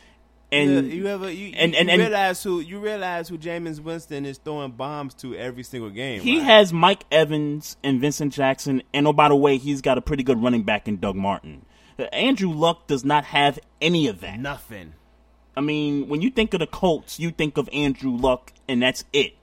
and 0.53 0.71
you, 0.93 0.99
you 1.03 1.07
ever 1.09 1.31
you, 1.31 1.53
and- 1.57 1.73
you, 1.73 1.79
and- 1.79 1.89
you 1.89 1.93
and- 1.95 2.01
realize 2.03 2.43
who 2.43 2.61
you 2.61 2.79
realize 2.79 3.29
who 3.29 3.39
Jameis 3.39 3.81
Winston 3.81 4.25
is 4.27 4.39
throwing 4.39 4.73
bombs 4.73 5.15
to 5.15 5.35
every 5.35 5.63
single 5.63 5.91
game. 5.91 6.21
He 6.21 6.39
right? 6.39 6.45
has 6.47 6.73
Mike 6.73 7.05
Evans 7.11 7.77
and 7.83 8.01
Vincent 8.01 8.33
Jackson, 8.33 8.83
and 8.95 9.07
oh 9.07 9.13
by 9.13 9.29
the 9.29 9.37
way, 9.37 9.57
he's 9.59 9.81
got 9.81 9.99
a 9.99 10.03
pretty 10.03 10.23
good 10.23 10.43
running 10.43 10.63
back 10.63 10.87
in 10.89 10.99
Doug 10.99 11.17
Martin. 11.17 11.65
Uh, 11.99 12.05
Andrew 12.05 12.51
Luck 12.51 12.87
does 12.87 13.05
not 13.05 13.25
have 13.25 13.59
any 13.81 14.07
of 14.09 14.21
that. 14.21 14.39
nothing. 14.39 14.95
I 15.55 15.61
mean, 15.61 16.09
when 16.09 16.23
you 16.23 16.31
think 16.31 16.55
of 16.55 16.61
the 16.61 16.67
Colts, 16.67 17.21
you 17.21 17.31
think 17.31 17.59
of 17.59 17.69
Andrew 17.75 18.11
Luck, 18.17 18.53
and 18.67 18.83
that's 18.83 19.05
it. 19.13 19.35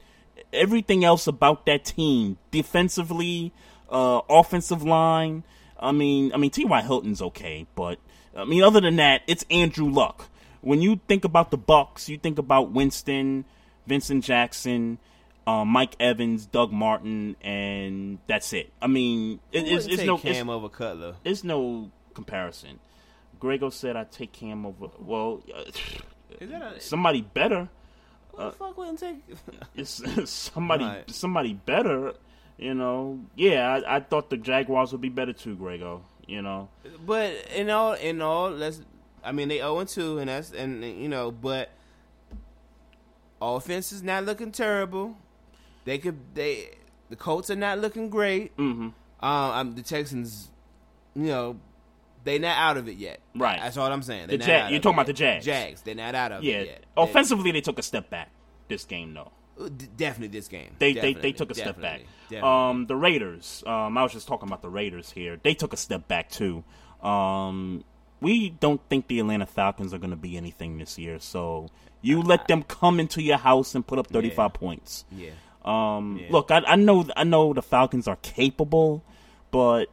Everything 0.52 1.06
else 1.06 1.28
about 1.28 1.68
that 1.68 1.86
team, 1.86 2.40
defensively, 2.50 3.52
uh, 3.92 4.22
offensive 4.30 4.82
line. 4.84 5.44
I 5.80 5.92
mean, 5.92 6.34
I 6.34 6.38
mean, 6.38 6.50
T.Y. 6.50 6.82
Hilton's 6.82 7.22
okay, 7.22 7.68
but 7.76 8.00
I 8.36 8.46
mean, 8.46 8.64
other 8.64 8.82
than 8.82 8.96
that, 8.96 9.22
it's 9.28 9.46
Andrew 9.52 9.90
Luck. 9.90 10.30
When 10.62 10.82
you 10.82 11.00
think 11.08 11.24
about 11.26 11.52
the 11.52 11.58
Bucks, 11.58 12.10
you 12.10 12.18
think 12.18 12.38
about 12.38 12.72
Winston, 12.72 13.46
Vincent 13.88 14.24
Jackson, 14.24 14.98
uh, 15.48 15.64
Mike 15.66 15.96
Evans, 16.00 16.46
Doug 16.46 16.72
Martin, 16.72 17.36
and 17.42 18.20
that's 18.28 18.54
it. 18.54 18.72
I 18.82 18.88
mean, 18.88 19.40
it, 19.52 19.68
it's, 19.68 19.86
it's 19.88 20.04
no, 20.04 20.18
Cam 20.18 20.32
it's, 20.32 20.50
over 20.50 20.70
Cutler. 20.70 21.16
it's 21.24 21.44
no 21.44 21.92
comparison. 22.14 22.80
Grego 23.40 23.70
said 23.70 23.96
I 23.96 24.04
take 24.04 24.34
Cam 24.34 24.66
over. 24.66 24.88
Well, 25.00 25.42
uh, 25.56 25.64
Is 26.40 26.50
that 26.50 26.62
a, 26.62 26.80
somebody 26.82 27.22
better. 27.22 27.70
Who 28.34 28.44
the 28.44 28.52
fuck 28.52 28.78
wouldn't 28.78 29.00
take? 29.00 29.24
it's 29.76 30.02
somebody 30.30 30.84
Right. 30.86 31.10
somebody 31.10 31.54
better. 31.54 32.14
You 32.58 32.74
know, 32.74 33.22
yeah, 33.36 33.80
I, 33.88 33.96
I 33.96 34.00
thought 34.02 34.30
the 34.30 34.36
Jaguars 34.36 34.92
would 34.92 35.00
be 35.00 35.08
better 35.10 35.32
too, 35.32 35.56
Grego. 35.56 36.04
You 36.28 36.42
know, 36.44 36.68
But 37.06 37.32
in 37.56 37.70
all, 37.70 37.94
in 37.94 38.22
all, 38.22 38.52
let's. 38.52 38.82
I 39.24 39.32
mean, 39.32 39.48
they 39.48 39.58
zero 39.58 39.80
and 39.80 39.90
two, 39.90 40.20
and 40.20 40.30
that's 40.30 40.52
and 40.52 40.84
you 40.84 41.10
know, 41.10 41.32
but 41.32 41.70
offense 43.42 43.92
is 43.92 44.04
not 44.04 44.26
looking 44.26 44.52
terrible. 44.52 45.18
They 45.86 45.98
could 45.98 46.18
they 46.36 46.72
the 47.10 47.16
Colts 47.16 47.50
are 47.50 47.56
not 47.56 47.80
looking 47.80 48.10
great. 48.10 48.56
Mm-hmm. 48.58 48.90
Um, 49.26 49.76
the 49.76 49.82
Texans, 49.82 50.50
you 51.16 51.24
know, 51.26 51.60
they 52.24 52.40
not 52.40 52.58
out 52.58 52.78
of 52.78 52.88
it 52.88 52.98
yet. 52.98 53.20
Right. 53.36 53.60
That's 53.60 53.78
all 53.78 53.92
I'm 53.92 54.02
saying. 54.02 54.28
They 54.28 54.38
The 54.38 54.46
Jag- 54.46 54.72
you're 54.72 54.80
talking 54.80 54.96
about 54.96 55.08
yet. 55.08 55.08
the 55.08 55.14
Jags. 55.14 55.46
Jags. 55.46 55.82
They're 55.82 55.96
not 55.96 56.16
out 56.16 56.32
of 56.32 56.44
yeah. 56.44 56.58
it 56.58 56.68
yet. 56.68 56.86
Offensively, 56.96 57.52
they 57.52 57.62
took 57.62 57.80
a 57.80 57.84
step 57.84 58.10
back 58.10 58.30
this 58.68 58.86
game, 58.86 59.14
though. 59.14 59.32
D- 59.76 59.88
definitely 59.98 60.38
this 60.38 60.48
game. 60.48 60.76
They 60.80 60.94
they, 60.94 61.02
Definitely, 61.14 61.22
they 61.22 61.32
took 61.34 61.52
a 61.52 61.56
step 61.56 61.76
back. 61.82 62.00
definitely, 62.00 62.08
definitely. 62.30 62.70
Um, 62.70 62.86
the 62.86 62.96
Raiders. 62.96 63.64
Um, 63.68 63.98
I 63.98 64.04
was 64.04 64.14
just 64.14 64.28
talking 64.28 64.48
about 64.48 64.62
the 64.62 64.70
Raiders 64.70 65.12
here. 65.12 65.38
They 65.42 65.54
took 65.54 65.74
a 65.74 65.78
step 65.78 66.08
back 66.08 66.30
too. 66.30 66.64
Um, 67.02 67.84
we 68.22 68.50
don't 68.50 68.82
think 68.90 69.08
the 69.08 69.20
Atlanta 69.20 69.46
Falcons 69.46 69.94
are 69.94 69.98
going 69.98 70.10
to 70.12 70.16
be 70.16 70.36
anything 70.38 70.78
this 70.78 70.98
year. 70.98 71.20
So 71.20 71.70
you 72.02 72.22
let 72.22 72.48
them 72.48 72.64
come 72.64 73.00
into 73.00 73.22
your 73.22 73.38
house 73.38 73.76
and 73.76 73.86
put 73.86 74.00
up 74.00 74.08
thirty 74.08 74.30
five 74.30 74.54
points. 74.54 75.06
Yeah. 75.12 75.32
Um, 75.66 76.18
Yeah. 76.22 76.28
look, 76.32 76.52
I, 76.52 76.60
I 76.66 76.76
know 76.76 77.08
I 77.16 77.24
know 77.24 77.54
the 77.54 77.62
Falcons 77.62 78.08
are 78.08 78.18
capable, 78.18 79.04
but 79.52 79.86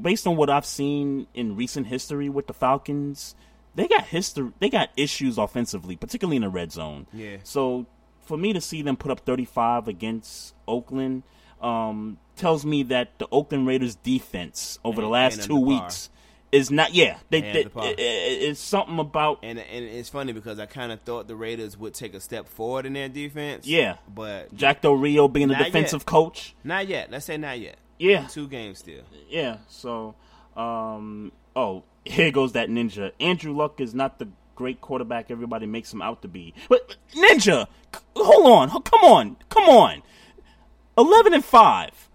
based 0.00 0.26
on 0.26 0.36
what 0.36 0.50
I've 0.50 0.66
seen 0.66 1.26
in 1.34 1.56
recent 1.56 1.86
history 1.88 2.28
with 2.28 2.46
the 2.46 2.54
Falcons, 2.54 3.34
they 3.74 3.88
got 3.88 4.06
history. 4.06 4.50
They 4.60 4.68
got 4.70 4.90
issues 4.96 5.38
offensively, 5.38 5.96
particularly 5.96 6.36
in 6.36 6.42
the 6.42 6.48
red 6.48 6.72
zone. 6.72 7.06
Yeah. 7.12 7.38
So 7.44 7.86
for 8.24 8.36
me 8.38 8.52
to 8.52 8.60
see 8.60 8.82
them 8.82 8.96
put 8.96 9.10
up 9.10 9.20
35 9.20 9.86
against 9.86 10.54
Oakland 10.66 11.22
um, 11.60 12.18
tells 12.36 12.64
me 12.64 12.82
that 12.84 13.18
the 13.18 13.26
Oakland 13.30 13.66
Raiders 13.66 13.96
defense 13.96 14.78
over 14.84 15.00
the 15.00 15.08
last 15.08 15.42
two 15.42 15.58
weeks 15.58 16.08
is 16.54 16.70
not. 16.70 16.94
Yeah, 16.94 17.18
they, 17.30 17.40
they, 17.40 17.60
it- 17.62 17.72
it- 17.76 17.98
it's 18.00 18.60
something 18.60 18.98
about. 18.98 19.40
And 19.42 19.58
and 19.58 19.84
it's 19.84 20.08
funny 20.08 20.32
because 20.32 20.58
I 20.58 20.66
kind 20.66 20.92
of 20.92 21.00
thought 21.00 21.28
the 21.28 21.36
Raiders 21.36 21.76
would 21.76 21.94
take 21.94 22.14
a 22.14 22.20
step 22.20 22.48
forward 22.48 22.86
in 22.86 22.92
their 22.94 23.08
defense. 23.08 23.66
Yeah. 23.66 23.96
but 24.12 24.54
Jack 24.54 24.80
Del 24.82 24.94
Rio 24.94 25.28
being 25.28 25.48
the 25.48 25.54
defensive 25.56 26.00
yet. 26.02 26.06
coach. 26.06 26.54
not 26.64 26.86
yet. 26.88 27.10
Let's 27.10 27.26
say 27.26 27.36
not 27.36 27.58
yet. 27.58 27.76
Yeah. 27.98 28.26
two 28.28 28.48
games 28.48 28.78
still. 28.78 29.02
Yeah. 29.28 29.58
So, 29.68 30.14
um, 30.56 31.32
oh, 31.56 31.84
here 32.04 32.30
goes 32.30 32.52
that 32.52 32.68
ninja. 32.68 33.12
Andrew 33.20 33.54
Luck 33.54 33.80
is 33.80 33.94
not 33.94 34.18
the 34.18 34.28
great 34.56 34.80
quarterback 34.80 35.30
everybody 35.30 35.66
makes 35.66 35.92
him 35.92 36.00
out 36.02 36.22
to 36.22 36.28
be. 36.28 36.54
But 36.68 36.96
ninja, 37.14 37.66
hold 38.16 38.46
on, 38.72 38.82
come 38.82 39.00
on, 39.04 39.36
come 39.48 39.68
on. 39.68 40.02
Eleven 40.96 41.34
and 41.34 41.44
five, 41.44 42.08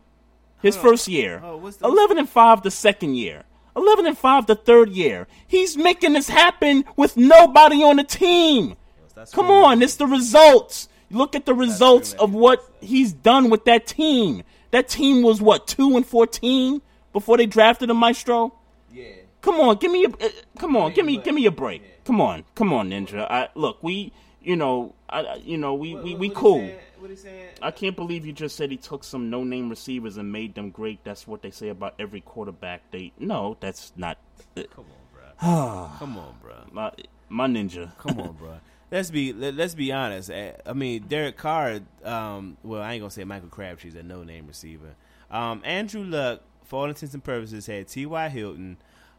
his 0.62 0.78
first 0.78 1.08
year. 1.08 1.42
Oh, 1.44 1.58
what's 1.58 1.78
the- 1.78 1.86
Eleven 1.88 2.18
and 2.18 2.30
five 2.30 2.62
the 2.62 2.72
second 2.72 3.16
year. 3.16 3.44
Eleven 3.80 4.06
and 4.06 4.18
five 4.18 4.46
the 4.46 4.56
third 4.56 4.90
year. 4.90 5.28
He's 5.48 5.78
making 5.78 6.14
this 6.14 6.28
happen 6.30 6.84
with 6.98 7.16
nobody 7.18 7.82
on 7.84 7.96
the 7.96 8.04
team. 8.04 8.76
Come 9.32 9.50
on, 9.52 9.82
it's 9.82 9.96
the 9.96 10.06
results. 10.06 10.90
Look 11.12 11.36
at 11.36 11.46
the 11.46 11.54
results 11.56 12.14
of 12.14 12.34
what 12.34 12.64
he's 12.82 13.14
done 13.14 13.50
with 13.50 13.66
that 13.66 13.88
team. 13.88 14.44
That 14.72 14.88
team 14.90 15.24
was 15.24 15.42
what 15.42 15.66
two 15.68 15.96
and 15.98 16.06
fourteen 16.06 16.82
before 17.14 17.38
they 17.38 17.46
drafted 17.46 17.90
a 17.90 17.94
maestro. 17.94 18.54
Yeah. 18.94 19.06
Come 19.42 19.60
on, 19.60 19.78
give 19.78 19.92
me 19.92 20.06
a 20.06 20.10
uh, 20.10 20.30
come 20.58 20.76
on, 20.76 20.94
give 20.94 21.06
me 21.06 21.18
give 21.18 21.34
me 21.34 21.46
a 21.46 21.52
break. 21.52 22.04
Come 22.06 22.22
on, 22.22 22.44
come 22.56 22.74
on, 22.74 22.90
Ninja. 22.90 23.26
I, 23.30 23.48
look, 23.56 23.82
we 23.82 24.12
you 24.42 24.56
know, 24.56 24.94
I, 25.10 25.22
I- 25.22 25.36
you 25.44 25.58
know, 25.58 25.74
we 25.74 25.96
we, 25.96 26.16
we 26.16 26.30
cool. 26.30 26.70
What 27.00 27.10
he 27.10 27.16
saying? 27.16 27.48
I 27.62 27.72
can't 27.72 27.96
believe 27.96 28.26
you 28.26 28.34
just 28.34 28.56
said 28.56 28.72
he 28.72 28.78
took 28.78 29.04
some 29.04 29.30
no 29.30 29.44
name 29.44 29.70
receivers 29.70 30.18
and 30.18 30.32
made 30.32 30.56
them 30.56 30.70
great. 30.70 31.04
That's 31.04 31.26
what 31.28 31.42
they 31.42 31.52
say 31.52 31.70
about 31.70 31.96
every 32.00 32.22
quarterback. 32.22 32.82
They 32.92 33.12
no, 33.20 33.58
that's 33.60 33.92
not. 33.96 34.18
Come 34.56 34.66
on, 34.78 34.86
bro. 35.14 35.90
Come 36.00 36.18
on, 36.18 36.36
bro. 36.42 36.56
my 36.72 36.92
my 37.30 37.48
ninja. 37.48 37.96
Come 37.98 38.20
on, 38.20 38.34
bro. 38.34 38.56
Let's 38.92 39.12
be 39.12 39.34
let, 39.34 39.54
let's 39.54 39.76
be 39.76 39.92
honest. 39.92 40.32
Eh, 40.32 40.54
I 40.66 40.74
mean, 40.74 41.04
Derek 41.08 41.38
Carr. 41.38 41.80
Um, 42.04 42.58
well, 42.64 42.82
I 42.82 42.94
ain't 42.94 43.02
gonna 43.02 43.12
say 43.12 43.24
Michael 43.24 43.50
Crabtree's 43.50 43.94
a 43.96 44.02
no 44.04 44.24
name 44.24 44.48
receiver. 44.48 44.96
Um, 45.30 45.62
Andrew 45.64 46.04
Luck, 46.04 46.42
for 46.64 46.82
all 46.82 46.86
intents 46.90 47.14
and 47.14 47.24
purposes, 47.24 47.68
had 47.68 47.88
T. 47.88 48.08
Y. 48.08 48.30
Hilton, 48.30 48.78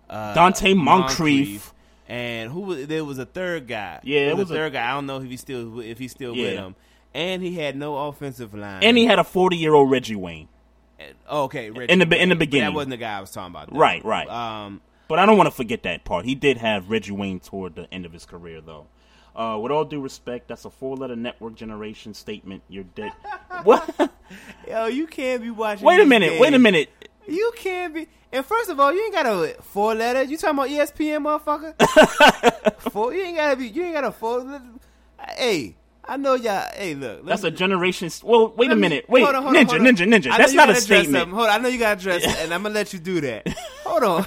uh, 0.08 0.34
Donte 0.34 0.76
Moncrief. 0.76 1.72
and 2.08 2.50
who 2.50 2.60
was 2.62 2.86
there 2.88 3.04
was 3.04 3.18
a 3.20 3.26
third 3.26 3.68
guy. 3.68 4.00
Yeah, 4.02 4.22
There 4.22 4.30
it 4.30 4.36
was 4.38 4.50
a 4.50 4.54
a- 4.54 4.56
third 4.56 4.72
guy. 4.72 4.90
I 4.90 4.92
don't 4.94 5.06
know 5.06 5.18
if 5.20 5.30
he's 5.30 5.40
still 5.40 5.78
if 5.80 5.98
he's 6.00 6.10
still 6.10 6.32
with 6.32 6.52
him. 6.52 6.74
And 7.14 7.42
he 7.42 7.56
had 7.56 7.76
no 7.76 7.96
offensive 8.08 8.54
line. 8.54 8.82
And 8.84 8.96
he 8.96 9.04
had 9.06 9.18
a 9.18 9.24
forty 9.24 9.56
year 9.56 9.74
old 9.74 9.90
Reggie 9.90 10.14
Wayne. 10.16 10.48
oh, 11.28 11.44
okay 11.44 11.70
Reggie 11.70 11.92
In 11.92 11.98
the 11.98 12.06
be- 12.06 12.18
in 12.18 12.28
the 12.28 12.34
Wayne. 12.34 12.38
But 12.38 12.38
beginning. 12.38 12.68
That 12.70 12.74
wasn't 12.74 12.90
the 12.90 12.96
guy 12.98 13.18
I 13.18 13.20
was 13.20 13.30
talking 13.30 13.52
about. 13.54 13.70
though. 13.72 13.78
Right, 13.78 14.04
right. 14.04 14.28
Um, 14.28 14.80
But 15.08 15.18
I 15.18 15.26
don't 15.26 15.36
want 15.36 15.48
to 15.48 15.50
forget 15.54 15.82
that 15.84 16.04
part. 16.04 16.24
He 16.24 16.34
did 16.34 16.58
have 16.58 16.88
Reggie 16.90 17.12
Wayne 17.12 17.40
toward 17.40 17.74
the 17.74 17.92
end 17.92 18.06
of 18.06 18.12
his 18.12 18.24
career, 18.26 18.60
though. 18.60 18.86
Uh, 19.34 19.58
with 19.60 19.72
all 19.72 19.84
due 19.84 20.00
respect, 20.00 20.48
that's 20.48 20.64
a 20.64 20.70
four-letter 20.70 21.14
network 21.16 21.54
generation 21.54 22.14
statement. 22.14 22.62
You're 22.68 22.84
dead. 22.84 23.12
what? 23.64 24.10
yo, 24.68 24.86
you 24.86 25.06
can't 25.06 25.40
be 25.42 25.50
watching. 25.50 25.84
Wait 25.86 26.00
a 26.00 26.06
minute. 26.06 26.40
Wait 26.40 26.52
a 26.54 26.58
minute. 26.58 26.90
You 27.28 27.52
can't 27.56 27.94
be. 27.94 28.08
And 28.32 28.44
first 28.46 28.70
of 28.70 28.78
all, 28.78 28.92
you 28.92 29.02
ain't 29.04 29.12
got 29.14 29.26
a 29.26 29.54
four 29.62 29.94
letter. 29.94 30.22
You 30.22 30.36
talking 30.36 30.58
about 30.58 30.68
ESPN, 30.68 31.22
motherfucker? 31.24 32.70
four. 32.92 33.14
You 33.14 33.22
ain't 33.22 33.36
gotta 33.36 33.56
be. 33.56 33.68
You 33.68 33.84
ain't 33.84 33.94
got 33.94 34.04
a 34.04 34.12
four. 34.12 34.38
letter- 34.40 34.64
Hey, 35.36 35.76
I 36.10 36.16
know 36.16 36.34
y'all. 36.34 36.66
Hey, 36.74 36.96
look. 36.96 37.24
That's 37.24 37.42
me- 37.44 37.48
a 37.50 37.52
generation. 37.52 38.10
Well, 38.24 38.48
wait 38.56 38.72
a 38.72 38.74
minute. 38.74 39.04
Wait, 39.08 39.22
hold 39.22 39.36
on, 39.36 39.42
hold 39.44 39.54
ninja, 39.54 39.74
on, 39.74 39.80
ninja, 39.80 40.12
ninja. 40.12 40.26
I 40.26 40.30
know 40.30 40.38
That's 40.38 40.52
not 40.54 40.68
a 40.70 40.74
statement. 40.74 41.16
something. 41.22 41.34
Hold 41.36 41.48
on, 41.48 41.52
I 41.54 41.58
know 41.62 41.68
you 41.68 41.78
got 41.78 42.00
to 42.00 42.10
address, 42.10 42.24
it, 42.24 42.36
and 42.42 42.52
I'm 42.52 42.64
gonna 42.64 42.74
let 42.74 42.92
you 42.92 42.98
do 42.98 43.20
that. 43.20 43.46
Hold 43.84 44.02
on. 44.02 44.26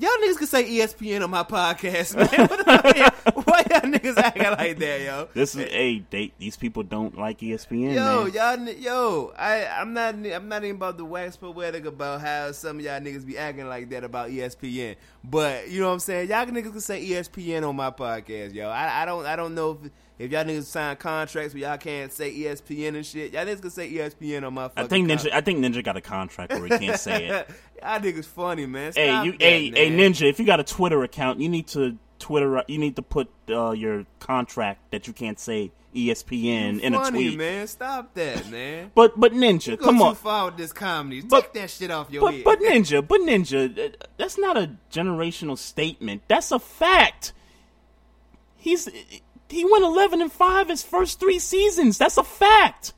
Y'all 0.00 0.10
niggas 0.22 0.38
can 0.38 0.46
say 0.46 0.64
ESPN 0.64 1.22
on 1.24 1.30
my 1.30 1.42
podcast, 1.42 2.16
man. 2.16 2.28
What 2.48 2.64
the- 2.64 3.42
Why 3.44 3.64
y'all 3.70 3.90
niggas 3.90 4.16
acting 4.16 4.42
like 4.44 4.78
that, 4.78 5.00
yo? 5.02 5.28
This 5.34 5.54
is 5.54 5.68
hey, 5.70 6.02
they, 6.08 6.32
these 6.38 6.56
people 6.56 6.82
don't 6.82 7.18
like 7.18 7.40
ESPN. 7.40 7.94
Yo, 7.94 8.24
man. 8.24 8.32
y'all, 8.32 8.74
yo, 8.76 9.32
I, 9.36 9.66
I'm 9.66 9.92
not, 9.92 10.14
I'm 10.14 10.48
not 10.48 10.64
even 10.64 10.76
about 10.76 10.96
to 10.98 11.04
wax 11.04 11.36
poetic 11.36 11.84
about 11.84 12.20
how 12.22 12.52
some 12.52 12.78
of 12.78 12.84
y'all 12.84 13.00
niggas 13.00 13.26
be 13.26 13.36
acting 13.36 13.66
like 13.68 13.90
that 13.90 14.02
about 14.04 14.30
ESPN. 14.30 14.96
But 15.24 15.68
you 15.68 15.80
know 15.80 15.88
what 15.88 15.94
I'm 15.94 15.98
saying? 16.00 16.30
Y'all 16.30 16.46
niggas 16.46 16.70
can 16.70 16.80
say 16.80 17.04
ESPN 17.04 17.68
on 17.68 17.76
my 17.76 17.90
podcast, 17.90 18.54
yo. 18.54 18.68
I, 18.70 19.02
I 19.02 19.04
don't, 19.04 19.26
I 19.26 19.36
don't 19.36 19.54
know 19.54 19.78
if 19.82 19.90
if 20.18 20.30
y'all 20.32 20.44
niggas 20.44 20.64
sign 20.64 20.96
contracts 20.96 21.54
where 21.54 21.62
y'all 21.62 21.76
can't 21.78 22.12
say 22.12 22.32
ESPN 22.34 22.96
and 22.96 23.06
shit. 23.06 23.32
Y'all 23.32 23.44
niggas 23.46 23.60
can 23.62 23.70
say 23.70 23.90
ESPN 23.92 24.46
on 24.46 24.54
my. 24.54 24.70
I 24.76 24.86
think 24.86 25.08
con- 25.08 25.16
Ninja. 25.18 25.32
I 25.32 25.40
think 25.40 25.60
Ninja 25.64 25.82
got 25.84 25.96
a 25.96 26.00
contract 26.00 26.52
where 26.52 26.64
he 26.64 26.86
can't 26.86 26.98
say 27.00 27.26
it. 27.26 27.48
y'all 27.82 28.00
niggas 28.00 28.24
funny, 28.26 28.66
man. 28.66 28.92
hey, 28.94 29.24
you, 29.24 29.32
that, 29.32 29.40
hey, 29.40 29.70
hey. 29.70 29.90
Ninja. 29.90 30.28
If 30.28 30.38
you 30.40 30.46
got 30.46 30.60
a 30.60 30.64
Twitter 30.64 31.02
account, 31.04 31.40
you 31.40 31.48
need 31.48 31.68
to 31.68 31.96
Twitter. 32.18 32.62
You 32.66 32.78
need 32.78 32.96
to 32.96 33.02
put 33.02 33.28
uh, 33.48 33.70
your 33.70 34.06
contract 34.18 34.90
that 34.90 35.06
you 35.06 35.12
can't 35.12 35.38
say 35.38 35.70
ESPN 35.94 36.80
in 36.80 36.94
a 36.94 37.10
tweet. 37.10 37.38
man. 37.38 37.66
Stop 37.66 38.12
that, 38.14 38.48
man. 38.50 38.90
But 38.94 39.18
but 39.18 39.32
Ninja, 39.32 39.78
come 39.78 39.98
too 39.98 40.02
on. 40.04 40.14
far 40.16 40.46
with 40.46 40.56
this 40.56 40.72
comedy. 40.72 41.20
But- 41.22 41.44
Take 41.44 41.52
that 41.62 41.70
shit 41.70 41.90
off 41.90 42.10
your 42.10 42.22
But 42.22 42.34
head. 42.34 42.44
but 42.44 42.60
Ninja, 42.60 43.06
but 43.06 43.20
Ninja, 43.20 43.86
uh, 43.86 44.06
that's 44.16 44.36
not 44.36 44.56
a 44.56 44.72
generational 44.92 45.56
statement. 45.56 46.22
That's 46.28 46.50
a 46.50 46.58
fact. 46.58 47.32
He's 48.56 48.88
he 49.48 49.64
went 49.64 49.84
eleven 49.84 50.20
and 50.22 50.30
five 50.32 50.68
his 50.68 50.82
first 50.82 51.20
three 51.20 51.38
seasons. 51.38 51.98
That's 51.98 52.16
a 52.16 52.24
fact. 52.24 52.92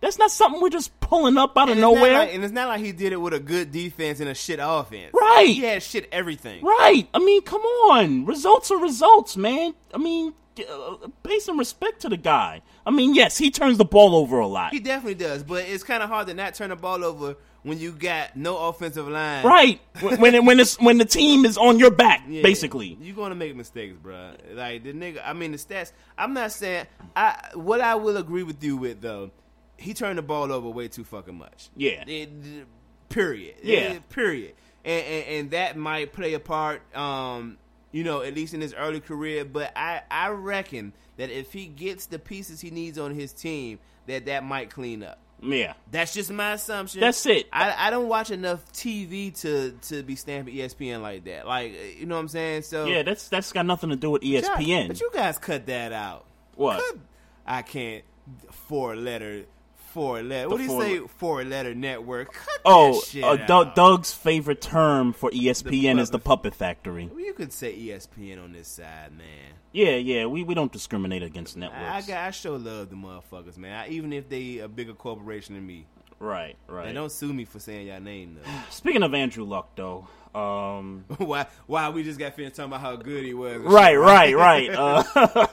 That's 0.00 0.18
not 0.18 0.32
something 0.32 0.60
we're 0.60 0.68
just 0.68 0.98
pulling 0.98 1.38
up 1.38 1.56
out 1.56 1.68
of 1.68 1.78
nowhere. 1.78 2.12
like- 2.14 2.34
and 2.34 2.42
it's 2.42 2.52
not 2.52 2.66
like 2.66 2.80
he 2.80 2.90
did 2.90 3.12
it 3.12 3.18
with 3.20 3.34
a 3.34 3.38
good 3.38 3.70
defense 3.70 4.18
and 4.18 4.28
a 4.28 4.34
shit 4.34 4.58
offense. 4.60 5.12
Right. 5.14 5.46
He 5.46 5.60
had 5.60 5.80
shit 5.82 6.08
everything. 6.10 6.64
Right. 6.64 7.08
I 7.14 7.20
mean, 7.20 7.40
come 7.42 7.60
on. 7.62 8.24
Results 8.26 8.72
are 8.72 8.78
results, 8.78 9.36
man. 9.36 9.74
I 9.94 9.98
mean, 9.98 10.34
uh, 10.58 10.96
pay 11.22 11.38
some 11.38 11.56
respect 11.56 12.00
to 12.00 12.08
the 12.08 12.16
guy. 12.16 12.62
I 12.84 12.90
mean, 12.90 13.14
yes, 13.14 13.38
he 13.38 13.52
turns 13.52 13.78
the 13.78 13.84
ball 13.84 14.16
over 14.16 14.40
a 14.40 14.46
lot. 14.48 14.72
He 14.72 14.80
definitely 14.80 15.14
does, 15.14 15.44
but 15.44 15.64
it's 15.66 15.84
kind 15.84 16.02
of 16.02 16.08
hard 16.08 16.26
to 16.26 16.34
not 16.34 16.54
turn 16.54 16.70
the 16.70 16.76
ball 16.76 17.04
over 17.04 17.36
when 17.62 17.78
you 17.78 17.92
got 17.92 18.36
no 18.36 18.56
offensive 18.68 19.06
line. 19.08 19.44
Right. 19.44 19.80
when 20.00 20.20
when, 20.20 20.34
it, 20.34 20.44
when 20.44 20.60
it's 20.60 20.78
when 20.80 20.98
the 20.98 21.04
team 21.04 21.44
is 21.44 21.56
on 21.56 21.78
your 21.78 21.90
back, 21.90 22.22
Yeah. 22.28 22.42
basically. 22.42 22.96
You're 23.00 23.16
gonna 23.16 23.34
make 23.34 23.54
mistakes, 23.56 23.96
bro. 24.02 24.32
Like 24.52 24.84
the 24.84 24.92
nigga. 24.92 25.20
I 25.24 25.32
mean, 25.32 25.52
the 25.52 25.58
stats. 25.58 25.92
I'm 26.18 26.34
not 26.34 26.52
saying. 26.52 26.86
I 27.14 27.50
what 27.54 27.80
I 27.80 27.94
will 27.94 28.16
agree 28.16 28.42
with 28.42 28.62
you 28.64 28.76
with 28.76 29.00
though. 29.00 29.30
He 29.76 29.94
turned 29.94 30.18
the 30.18 30.22
ball 30.22 30.52
over 30.52 30.68
way 30.68 30.88
too 30.88 31.04
fucking 31.04 31.36
much. 31.36 31.70
Yeah. 31.76 32.04
It- 32.06 32.66
period. 33.08 33.56
Yeah. 33.62 33.76
Eh, 33.78 33.98
period. 34.08 34.54
And, 34.84 35.04
and 35.04 35.26
and 35.26 35.50
that 35.52 35.76
might 35.76 36.12
play 36.12 36.34
a 36.34 36.40
part. 36.40 36.82
Um, 36.96 37.58
you 37.92 38.04
know, 38.04 38.22
at 38.22 38.34
least 38.34 38.54
in 38.54 38.60
his 38.60 38.74
early 38.74 39.00
career. 39.00 39.44
But 39.44 39.72
I 39.76 40.02
I 40.10 40.28
reckon 40.30 40.92
that 41.18 41.30
if 41.30 41.52
he 41.52 41.66
gets 41.66 42.06
the 42.06 42.18
pieces 42.18 42.60
he 42.60 42.70
needs 42.70 42.98
on 42.98 43.14
his 43.14 43.32
team, 43.32 43.78
that 44.06 44.26
that 44.26 44.44
might 44.44 44.70
clean 44.70 45.02
up. 45.02 45.18
Yeah. 45.42 45.74
That's 45.90 46.14
just 46.14 46.30
my 46.30 46.52
assumption. 46.52 47.00
That's 47.00 47.24
it. 47.26 47.46
I, 47.52 47.88
I 47.88 47.90
don't 47.90 48.08
watch 48.08 48.30
enough 48.30 48.64
TV 48.72 49.38
to 49.40 49.72
to 49.88 50.02
be 50.02 50.14
stamping 50.16 50.54
ESPN 50.54 51.02
like 51.02 51.24
that. 51.24 51.46
Like 51.46 51.72
uh, 51.72 51.98
you 51.98 52.06
know 52.06 52.14
what 52.14 52.20
I'm 52.22 52.28
saying? 52.28 52.62
So 52.62 52.86
Yeah, 52.86 53.02
that's 53.02 53.28
that's 53.28 53.52
got 53.52 53.66
nothing 53.66 53.90
to 53.90 53.96
do 53.96 54.10
with 54.10 54.22
ESPN. 54.22 54.88
But 54.88 55.00
you 55.00 55.10
guys 55.12 55.38
cut 55.38 55.66
that 55.66 55.92
out. 55.92 56.24
What? 56.54 56.78
Cut- 56.78 56.98
I 57.46 57.62
can't 57.62 58.04
four 58.50 58.94
letter 58.94 59.44
four 59.92 60.22
letter. 60.22 60.48
What 60.48 60.56
do 60.56 60.62
you 60.62 60.68
four- 60.68 60.82
say? 60.82 60.98
Four 61.18 61.44
letter 61.44 61.74
network. 61.74 62.32
Cut 62.32 62.60
Oh, 62.64 63.02
uh. 63.22 63.36
Doug, 63.46 63.74
Doug's 63.74 64.12
favorite 64.12 64.60
term 64.60 65.12
for 65.12 65.30
ESPN 65.30 65.98
is 66.00 66.10
the 66.10 66.18
puppet- 66.18 66.54
factory. 66.54 67.10
Well, 67.12 67.20
you 67.24 67.32
could 67.34 67.52
say 67.52 67.76
ESPN 67.76 68.42
on 68.42 68.52
this 68.52 68.68
side, 68.68 69.12
man. 69.16 69.26
Yeah, 69.72 69.96
yeah, 69.96 70.26
we, 70.26 70.44
we 70.44 70.54
don't 70.54 70.72
discriminate 70.72 71.22
against 71.22 71.56
I, 71.56 71.60
networks. 71.60 72.06
got, 72.06 72.26
I 72.26 72.30
show 72.30 72.56
love 72.56 72.90
the 72.90 72.96
motherfuckers, 72.96 73.56
man. 73.56 73.72
I, 73.74 73.88
even 73.88 74.12
if 74.12 74.28
they 74.28 74.58
a 74.58 74.68
bigger 74.68 74.92
corporation 74.94 75.54
than 75.54 75.66
me. 75.66 75.86
right, 76.18 76.56
right. 76.68 76.86
And 76.86 76.94
don't 76.94 77.12
sue 77.12 77.32
me 77.32 77.44
for 77.44 77.58
saying 77.58 77.86
y'all 77.88 78.00
name 78.00 78.34
though. 78.42 78.50
Speaking 78.70 79.02
of 79.02 79.14
Andrew 79.14 79.44
Luck, 79.44 79.70
though, 79.76 80.06
um, 80.34 81.04
why? 81.18 81.46
Why 81.66 81.88
we 81.90 82.02
just 82.02 82.18
got 82.18 82.34
finished 82.34 82.56
talking 82.56 82.70
about 82.72 82.80
how 82.80 82.96
good 82.96 83.24
he 83.24 83.34
was? 83.34 83.58
right, 83.60 83.96
right, 83.96 84.34
right. 84.36 84.70
Uh, 84.70 85.46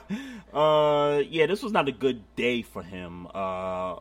uh, 0.58 1.18
yeah, 1.20 1.46
this 1.46 1.62
was 1.64 1.72
not 1.72 1.88
a 1.88 1.92
good 1.92 2.22
day 2.36 2.62
for 2.62 2.84
him. 2.84 3.28
Uh, 3.34 3.98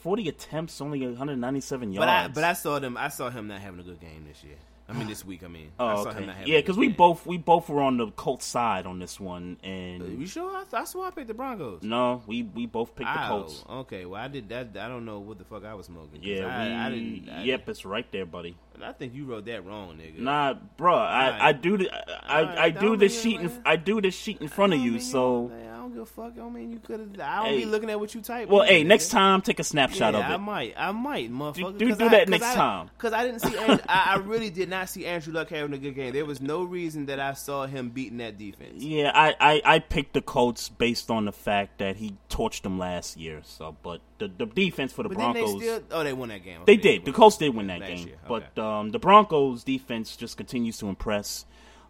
Forty 0.00 0.28
attempts, 0.28 0.80
only 0.80 1.06
197 1.06 1.92
yards. 1.92 2.00
But 2.02 2.08
I, 2.08 2.28
but 2.28 2.44
I 2.44 2.52
saw 2.52 2.78
them. 2.78 2.96
I 2.96 3.08
saw 3.08 3.30
him 3.30 3.48
not 3.48 3.60
having 3.60 3.80
a 3.80 3.82
good 3.82 4.00
game 4.00 4.24
this 4.28 4.42
year. 4.44 4.56
I 4.90 4.94
mean, 4.94 5.06
this 5.06 5.22
week. 5.22 5.42
I 5.44 5.48
mean, 5.48 5.70
I 5.78 5.92
Oh, 5.92 6.02
saw 6.04 6.08
okay. 6.08 6.20
him 6.20 6.26
not 6.28 6.36
having. 6.36 6.50
Yeah, 6.50 6.60
because 6.60 6.78
we 6.78 6.86
game. 6.86 6.96
both 6.96 7.26
we 7.26 7.36
both 7.36 7.68
were 7.68 7.82
on 7.82 7.98
the 7.98 8.06
Colts 8.12 8.46
side 8.46 8.86
on 8.86 8.98
this 8.98 9.20
one, 9.20 9.58
and 9.62 10.18
You 10.18 10.26
sure? 10.26 10.50
I, 10.50 10.64
I 10.72 10.84
swear 10.84 11.08
I 11.08 11.10
picked 11.10 11.28
the 11.28 11.34
Broncos. 11.34 11.82
no, 11.82 12.22
we 12.26 12.42
we 12.44 12.64
both 12.64 12.96
picked 12.96 13.12
the 13.12 13.24
Oh, 13.26 13.28
Colts. 13.28 13.64
okay. 13.68 14.06
Well, 14.06 14.18
I 14.18 14.28
did 14.28 14.48
that. 14.48 14.68
I 14.80 14.88
don't 14.88 15.04
know 15.04 15.18
what 15.18 15.36
the 15.36 15.44
fuck 15.44 15.62
I 15.66 15.74
was 15.74 15.86
smoking. 15.86 16.20
Yeah, 16.22 16.46
I, 16.46 16.66
we, 16.68 16.72
I 16.74 16.90
didn't. 16.90 17.28
I, 17.28 17.42
yep, 17.42 17.68
it's 17.68 17.84
right 17.84 18.10
there, 18.12 18.24
buddy. 18.24 18.56
I 18.82 18.92
think 18.92 19.12
you 19.12 19.26
wrote 19.26 19.44
that 19.44 19.66
wrong, 19.66 19.96
nigga. 19.98 20.20
Nah, 20.20 20.54
bruh, 20.78 20.94
I, 20.96 21.26
Alright. 21.26 21.42
I 21.42 21.52
do 21.52 21.76
the 21.76 21.90
I, 21.92 22.40
I, 22.42 22.64
I 22.66 22.70
do 22.70 22.96
this 22.96 23.20
sheet 23.20 23.40
in, 23.40 23.50
I 23.66 23.76
do 23.76 24.00
this 24.00 24.14
sheet 24.14 24.40
in 24.40 24.48
front 24.48 24.72
of 24.72 24.78
you, 24.78 25.00
so 25.00 25.48
Man, 25.48 25.67
I 25.67 25.67
don't 25.88 25.94
give 25.94 26.02
a 26.02 26.06
fuck. 26.06 26.32
I 26.38 26.48
mean 26.48 26.70
you 26.72 26.78
could 26.78 27.00
have. 27.00 27.20
I 27.20 27.36
don't 27.44 27.46
Hey. 27.54 27.58
be 27.58 27.64
looking 27.66 27.90
at 27.90 27.98
what 27.98 28.14
you 28.14 28.20
type. 28.20 28.48
well, 28.48 28.62
hey, 28.64 28.84
next 28.84 29.08
time 29.08 29.40
take 29.42 29.58
a 29.58 29.64
snapshot 29.64 30.14
yeah, 30.14 30.20
of 30.20 30.30
it. 30.30 30.34
I 30.34 30.36
might. 30.36 30.74
I 30.76 30.92
might, 30.92 31.32
motherfucker. 31.32 31.78
do- 31.78 31.88
'cause 31.88 31.98
do 31.98 32.04
I- 32.06 32.08
that 32.08 32.28
next 32.28 32.44
I- 32.44 32.54
time. 32.54 32.90
Because 32.96 33.12
I 33.12 33.24
didn't 33.24 33.40
see. 33.40 33.56
Andrew, 33.56 33.78
I, 33.88 34.14
I 34.14 34.16
really 34.24 34.50
did 34.50 34.68
not 34.68 34.88
see 34.88 35.06
Andrew 35.06 35.32
Luck 35.32 35.50
having 35.50 35.72
a 35.72 35.78
good 35.78 35.94
game. 35.94 36.12
There 36.12 36.24
was 36.24 36.40
no 36.40 36.62
reason 36.64 37.06
that 37.06 37.20
I 37.20 37.32
saw 37.34 37.66
him 37.66 37.90
beating 37.90 38.18
that 38.18 38.38
defense. 38.38 38.82
Yeah, 38.82 39.10
I, 39.14 39.34
I, 39.40 39.62
I 39.64 39.78
picked 39.78 40.14
the 40.14 40.20
Colts 40.22 40.68
based 40.68 41.10
on 41.10 41.24
the 41.24 41.32
fact 41.32 41.78
that 41.78 41.96
he 41.96 42.14
torched 42.30 42.62
them 42.62 42.78
last 42.78 43.16
year. 43.16 43.40
So, 43.44 43.76
but 43.82 44.00
the 44.18 44.28
the 44.28 44.46
defense 44.46 44.92
for 44.92 45.02
the 45.02 45.08
But 45.10 45.18
Broncos, 45.18 45.54
they 45.54 45.58
still. 45.66 45.80
Oh, 45.90 46.04
they 46.04 46.12
won 46.12 46.28
that 46.30 46.44
game. 46.44 46.60
they 46.66 46.74
Okay, 46.74 46.82
did. 46.98 47.04
The. 47.04 47.12
Colts 47.12 47.36
did 47.36 47.54
win 47.54 47.68
that 47.68 47.80
game, 47.80 48.08
okay. 48.30 48.44
but 48.56 48.58
um, 48.62 48.90
the 48.90 48.98
Broncos 48.98 49.64
defense 49.64 50.16
just 50.16 50.36
continues 50.36 50.78
to 50.78 50.88
impress. 50.88 51.44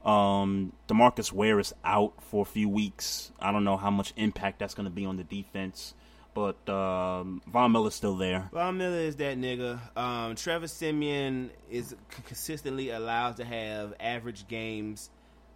Um, 0.08 0.72
DeMarcus 0.88 1.32
Ware 1.32 1.60
is 1.60 1.74
out 1.84 2.14
for 2.22 2.40
a 2.40 2.46
few 2.46 2.68
weeks. 2.68 3.30
I 3.38 3.52
don't 3.52 3.64
know 3.64 3.76
how 3.76 3.90
much 3.90 4.14
impact 4.16 4.58
that's 4.58 4.72
going 4.72 4.84
to 4.84 4.90
be 4.90 5.04
on 5.04 5.18
the 5.18 5.24
defense, 5.24 5.92
but 6.32 6.66
um, 6.66 7.42
Von 7.46 7.72
Miller's 7.72 7.94
still 7.94 8.16
there. 8.16 8.48
Von 8.52 8.78
Miller 8.78 9.00
is 9.00 9.16
that 9.16 9.36
nigga. 9.36 9.78
Um, 9.98 10.34
Trevor 10.34 10.66
Siemian 10.66 11.50
is 11.70 11.94
consistently 12.24 12.88
allowed 12.88 13.36
to 13.36 13.44
have 13.44 13.92
average 14.00 14.48
games 14.48 15.10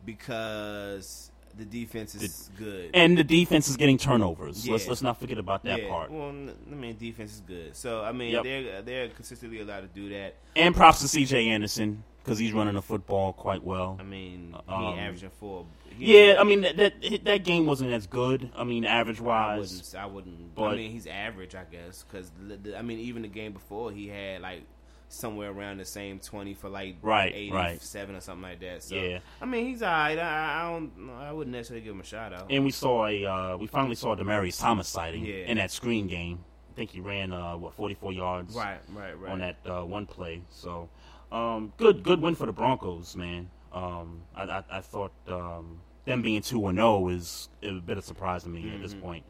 because 0.04 1.30
the 1.56 1.64
defense 1.64 2.14
is 2.14 2.50
good. 2.58 2.90
And 2.92 3.16
the 3.16 3.24
defense 3.24 3.68
is 3.68 3.78
getting 3.78 3.96
turnovers. 3.96 4.68
Let's 4.68 4.86
let's 4.86 5.02
not 5.02 5.18
forget 5.18 5.38
about 5.38 5.64
that 5.64 5.82
yeah, 5.82 5.88
part. 5.88 6.10
Well, 6.10 6.28
I 6.28 6.74
mean, 6.74 6.96
defense 6.98 7.32
is 7.32 7.40
good. 7.40 7.74
So 7.74 8.02
I 8.02 8.12
mean, 8.12 8.32
Yep. 8.32 8.44
they're 8.44 8.82
they're 8.82 9.08
consistently 9.08 9.60
allowed 9.60 9.80
to 9.80 9.88
do 9.88 10.10
that. 10.10 10.34
And 10.56 10.74
props 10.74 11.00
to 11.00 11.08
C.J. 11.08 11.48
Anderson 11.48 12.04
because 12.22 12.38
he's 12.38 12.52
running 12.52 12.74
the 12.74 12.82
football 12.82 13.32
quite 13.32 13.62
well. 13.64 13.96
I 14.00 14.02
mean, 14.04 14.54
he 14.68 14.72
Um, 14.74 14.98
averaging 14.98 15.30
four. 15.30 15.66
he 15.98 16.16
Yeah, 16.26 16.36
I 16.40 16.44
mean 16.44 16.60
that 16.62 16.76
that, 16.76 17.24
that 17.24 17.44
game 17.44 17.66
wasn't 17.66 17.92
as 17.92 18.06
good. 18.06 18.50
I 18.56 18.64
mean, 18.64 18.84
average 18.84 19.20
I 19.20 19.24
wise. 19.24 19.58
wouldn't. 19.72 19.94
I 19.94 20.06
wouldn't. 20.06 20.54
But- 20.54 20.72
I 20.72 20.76
mean, 20.76 20.90
he's 20.92 21.06
average, 21.06 21.54
I 21.54 21.64
guess. 21.70 22.04
Because 22.04 22.30
I 22.76 22.82
mean, 22.82 22.98
even 23.00 23.22
the 23.22 23.28
game 23.28 23.52
before, 23.52 23.90
he 23.92 24.08
had 24.08 24.40
like 24.42 24.62
somewhere 25.08 25.50
around 25.50 25.76
the 25.76 25.84
same 25.84 26.18
twenty 26.18 26.54
for 26.54 26.70
like 26.70 26.96
Right, 27.02 27.32
eighty-seven 27.34 28.14
or 28.16 28.20
something 28.20 28.42
like 28.42 28.60
that. 28.60 28.82
So 28.82 28.94
Yeah. 28.94 29.18
I 29.42 29.44
mean, 29.44 29.66
he's 29.66 29.82
alright. 29.82 30.18
I, 30.18 30.62
I 30.64 30.70
don't. 30.72 31.10
I 31.20 31.32
wouldn't 31.32 31.54
necessarily 31.54 31.84
give 31.84 31.94
him 31.94 32.00
a 32.00 32.04
shout 32.04 32.32
out. 32.32 32.46
And 32.50 32.64
we 32.64 32.70
saw 32.70 33.06
a 33.06 33.24
uh, 33.26 33.56
we 33.58 33.66
finally 33.66 33.94
saw 33.94 34.16
Demaryius 34.16 34.58
Thomas 34.60 34.88
sighting 34.88 35.24
Yeah. 35.26 35.44
in 35.46 35.58
that 35.58 35.70
screen 35.70 36.06
game. 36.06 36.38
I 36.70 36.74
think 36.74 36.90
he 36.90 37.00
ran 37.00 37.34
uh, 37.34 37.54
what 37.58 37.74
44 37.74 38.14
yards 38.14 38.54
Right, 38.54 38.78
right, 38.94 39.12
right. 39.20 39.30
on 39.32 39.40
that 39.40 39.56
uh, 39.66 39.82
one 39.84 40.06
play. 40.06 40.40
So 40.48 40.88
um, 41.32 41.72
good 41.78 42.02
good 42.04 42.20
win 42.20 42.34
for 42.36 42.46
the 42.46 42.52
Broncos, 42.52 43.16
man. 43.16 43.50
Um, 43.72 44.22
I, 44.36 44.42
I, 44.44 44.64
I 44.70 44.80
thought 44.82 45.12
um, 45.28 45.80
them 46.04 46.22
being 46.22 46.42
two 46.42 46.66
and 46.68 46.78
zero 46.78 47.08
is 47.08 47.48
a 47.62 47.72
bit 47.72 47.98
of 47.98 48.04
surprise 48.04 48.44
to 48.44 48.50
me 48.50 48.70
at 48.72 48.80
Mm-hmm. 48.80 48.82
this 48.82 48.94
point. 48.94 49.24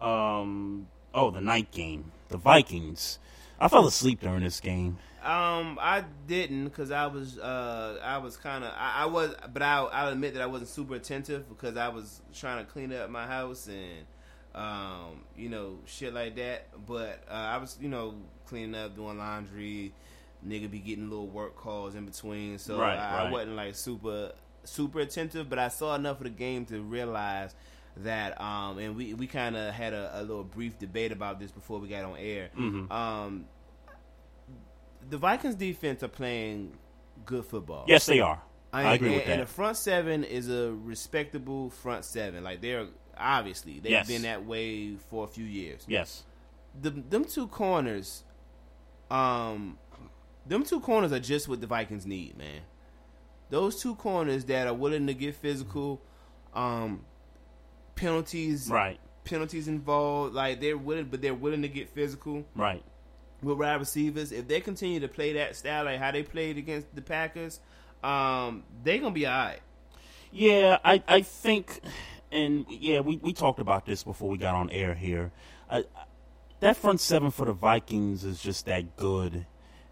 Um, 0.00 0.86
oh, 1.14 1.30
the 1.30 1.40
night 1.40 1.70
game, 1.72 2.12
the 2.28 2.38
Vikings. 2.38 3.18
I 3.60 3.68
fell 3.68 3.86
asleep 3.88 4.20
during 4.20 4.44
this 4.44 4.60
game. 4.60 4.98
Um, 5.24 5.78
I 5.82 6.04
didn't 6.28 6.66
because 6.66 6.92
I 6.92 7.06
was 7.06 7.38
uh 7.38 7.98
I 8.04 8.18
was 8.18 8.36
kind 8.36 8.62
of 8.64 8.72
I, 8.76 9.02
I 9.02 9.06
was 9.06 9.34
but 9.52 9.62
I 9.62 9.78
I'll 9.80 10.12
admit 10.12 10.34
that 10.34 10.42
I 10.42 10.46
wasn't 10.46 10.70
super 10.70 10.94
attentive 10.94 11.48
because 11.48 11.76
I 11.76 11.88
was 11.88 12.22
trying 12.32 12.64
to 12.64 12.70
clean 12.70 12.92
up 12.92 13.10
my 13.10 13.26
house 13.26 13.68
and 13.68 14.06
um 14.54 15.24
you 15.36 15.48
know 15.48 15.80
shit 15.86 16.14
like 16.14 16.36
that. 16.36 16.68
But 16.86 17.24
uh, 17.28 17.34
I 17.34 17.58
was 17.58 17.76
you 17.80 17.88
know 17.88 18.14
cleaning 18.46 18.76
up, 18.76 18.94
doing 18.94 19.18
laundry. 19.18 19.92
Nigga 20.46 20.70
be 20.70 20.78
getting 20.78 21.10
little 21.10 21.26
work 21.26 21.56
calls 21.56 21.94
in 21.94 22.06
between, 22.06 22.58
so 22.58 22.78
Right, 22.78 22.96
I, 22.96 23.26
I 23.26 23.30
wasn't 23.30 23.56
like 23.56 23.74
super 23.74 24.32
super 24.64 25.00
attentive. 25.00 25.48
But 25.48 25.58
I 25.58 25.68
saw 25.68 25.94
enough 25.94 26.18
of 26.18 26.24
the 26.24 26.30
game 26.30 26.64
to 26.66 26.80
realize 26.80 27.54
that 27.98 28.40
um 28.40 28.78
and 28.78 28.94
we 28.94 29.14
we 29.14 29.26
kind 29.26 29.56
of 29.56 29.74
had 29.74 29.92
a, 29.92 30.20
a 30.20 30.20
little 30.20 30.44
brief 30.44 30.78
debate 30.78 31.10
about 31.10 31.40
this 31.40 31.50
before 31.50 31.78
we 31.78 31.88
got 31.88 32.04
on 32.04 32.16
air. 32.16 32.50
Mm-hmm. 32.56 32.92
Um, 32.92 33.46
the 35.10 35.18
Vikings 35.18 35.54
defense 35.54 36.02
are 36.02 36.08
playing 36.08 36.76
good 37.24 37.44
football. 37.44 37.84
Yes, 37.88 38.06
they 38.06 38.20
are. 38.20 38.40
I, 38.72 38.94
agree 38.94 39.08
and, 39.08 39.16
with 39.16 39.26
that. 39.26 39.32
And 39.32 39.42
the 39.42 39.46
front 39.46 39.76
seven 39.76 40.24
is 40.24 40.48
a 40.50 40.72
respectable 40.72 41.70
front 41.70 42.04
seven. 42.04 42.44
Like 42.44 42.60
they're 42.60 42.86
obviously 43.16 43.80
they've 43.80 43.92
Yes. 43.92 44.06
been 44.06 44.22
that 44.22 44.44
way 44.44 44.96
for 45.10 45.24
a 45.24 45.28
few 45.28 45.44
years. 45.44 45.84
yes. 45.88 46.24
The, 46.80 46.90
them 46.90 47.24
two 47.24 47.48
corners, 47.48 48.22
um, 49.10 49.78
them 50.48 50.64
two 50.64 50.80
corners 50.80 51.12
are 51.12 51.20
just 51.20 51.48
what 51.48 51.60
the 51.60 51.66
Vikings 51.66 52.06
need, 52.06 52.36
man. 52.36 52.62
Those 53.50 53.80
two 53.80 53.94
corners 53.94 54.44
that 54.46 54.66
are 54.66 54.74
willing 54.74 55.06
to 55.06 55.14
get 55.14 55.34
physical, 55.34 56.00
um, 56.54 57.04
penalties, 57.94 58.68
Right. 58.70 58.98
penalties 59.24 59.68
involved. 59.68 60.34
Like 60.34 60.60
they're 60.60 60.76
willing, 60.78 61.06
but 61.06 61.22
they're 61.22 61.34
willing 61.34 61.62
to 61.62 61.68
get 61.68 61.88
physical 61.90 62.44
Right. 62.54 62.82
with 63.42 63.58
wide 63.58 63.74
receivers, 63.76 64.32
if 64.32 64.48
they 64.48 64.60
continue 64.60 65.00
to 65.00 65.08
play 65.08 65.32
that 65.34 65.56
style 65.56 65.84
like 65.84 65.98
how 65.98 66.10
they 66.10 66.22
played 66.22 66.58
against 66.58 66.94
the 66.94 67.02
Packers, 67.02 67.60
um, 68.02 68.64
they're 68.84 68.98
gonna 68.98 69.10
be 69.14 69.26
alright. 69.26 69.60
Yeah, 70.30 70.78
I, 70.84 71.02
I 71.08 71.22
think, 71.22 71.80
and 72.30 72.66
yeah, 72.68 73.00
we, 73.00 73.16
we 73.16 73.32
talked 73.32 73.60
about 73.60 73.86
this 73.86 74.02
before 74.04 74.28
we 74.28 74.36
got 74.36 74.54
on 74.54 74.70
air 74.70 74.94
here. 74.94 75.32
I, 75.70 75.84
that 76.60 76.76
front 76.76 77.00
seven 77.00 77.30
for 77.30 77.46
the 77.46 77.52
Vikings 77.52 78.24
is 78.24 78.42
just 78.42 78.66
that 78.66 78.96
good. 78.96 79.46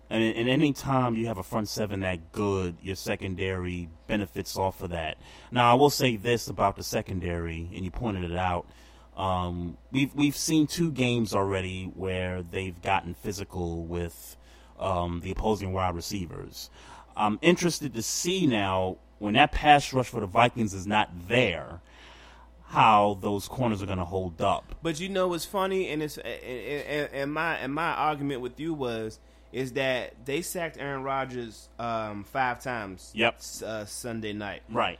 And, 0.08 0.22
and 0.22 0.48
any 0.48 0.72
time 0.72 1.16
you 1.16 1.26
have 1.26 1.38
a 1.38 1.42
front 1.42 1.68
seven 1.68 2.00
that 2.00 2.32
good, 2.32 2.76
your 2.80 2.94
secondary 2.94 3.88
benefits 4.06 4.56
off 4.56 4.82
of 4.82 4.90
that. 4.90 5.18
Now, 5.50 5.70
I 5.70 5.74
will 5.74 5.90
say 5.90 6.16
this 6.16 6.48
about 6.48 6.76
the 6.76 6.84
secondary, 6.84 7.68
and 7.74 7.84
you 7.84 7.90
pointed 7.90 8.30
it 8.30 8.36
out. 8.36 8.66
Um, 9.16 9.78
we've 9.90 10.14
we've 10.14 10.36
seen 10.36 10.66
two 10.66 10.92
games 10.92 11.34
already 11.34 11.90
where 11.94 12.42
they've 12.42 12.80
gotten 12.82 13.14
physical 13.14 13.82
with 13.84 14.36
um, 14.78 15.20
the 15.24 15.30
opposing 15.30 15.72
wide 15.72 15.94
receivers. 15.94 16.70
I'm 17.16 17.38
interested 17.40 17.94
to 17.94 18.02
see 18.02 18.46
now 18.46 18.98
when 19.18 19.34
that 19.34 19.52
pass 19.52 19.92
rush 19.92 20.08
for 20.08 20.20
the 20.20 20.26
Vikings 20.26 20.74
is 20.74 20.86
not 20.86 21.10
there, 21.28 21.80
how 22.66 23.18
those 23.22 23.48
corners 23.48 23.82
are 23.82 23.86
going 23.86 23.98
to 23.98 24.04
hold 24.04 24.40
up. 24.42 24.74
But 24.82 25.00
you 25.00 25.08
know 25.08 25.28
what's 25.28 25.46
funny, 25.46 25.88
and 25.88 26.02
it's 26.02 26.18
and, 26.18 26.26
and, 26.26 27.10
and 27.12 27.32
my 27.32 27.56
and 27.56 27.72
my 27.72 27.92
argument 27.92 28.42
with 28.42 28.60
you 28.60 28.74
was 28.74 29.18
is 29.52 29.72
that 29.72 30.14
they 30.24 30.42
sacked 30.42 30.76
Aaron 30.78 31.02
Rodgers 31.02 31.68
um, 31.78 32.24
five 32.24 32.62
times. 32.62 33.10
Yep. 33.14 33.40
Uh, 33.64 33.84
Sunday 33.84 34.32
night. 34.32 34.62
Right. 34.70 34.98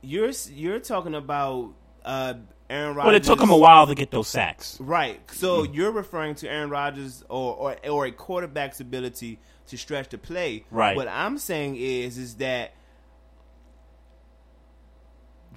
You're 0.00 0.30
you're 0.50 0.80
talking 0.80 1.14
about 1.14 1.74
uh, 2.04 2.34
Aaron 2.70 2.94
Rodgers. 2.94 3.08
But 3.08 3.14
it 3.16 3.22
took 3.24 3.40
him 3.40 3.50
a 3.50 3.56
while 3.56 3.86
to 3.86 3.94
get 3.94 4.10
those 4.10 4.28
sacks. 4.28 4.78
Right. 4.80 5.20
So 5.32 5.64
you're 5.64 5.92
referring 5.92 6.36
to 6.36 6.48
Aaron 6.48 6.70
Rodgers 6.70 7.24
or, 7.28 7.54
or 7.54 7.88
or 7.88 8.06
a 8.06 8.12
quarterback's 8.12 8.80
ability 8.80 9.38
to 9.68 9.76
stretch 9.76 10.10
the 10.10 10.18
play. 10.18 10.64
Right. 10.70 10.96
What 10.96 11.08
I'm 11.08 11.38
saying 11.38 11.76
is 11.76 12.18
is 12.18 12.36
that 12.36 12.72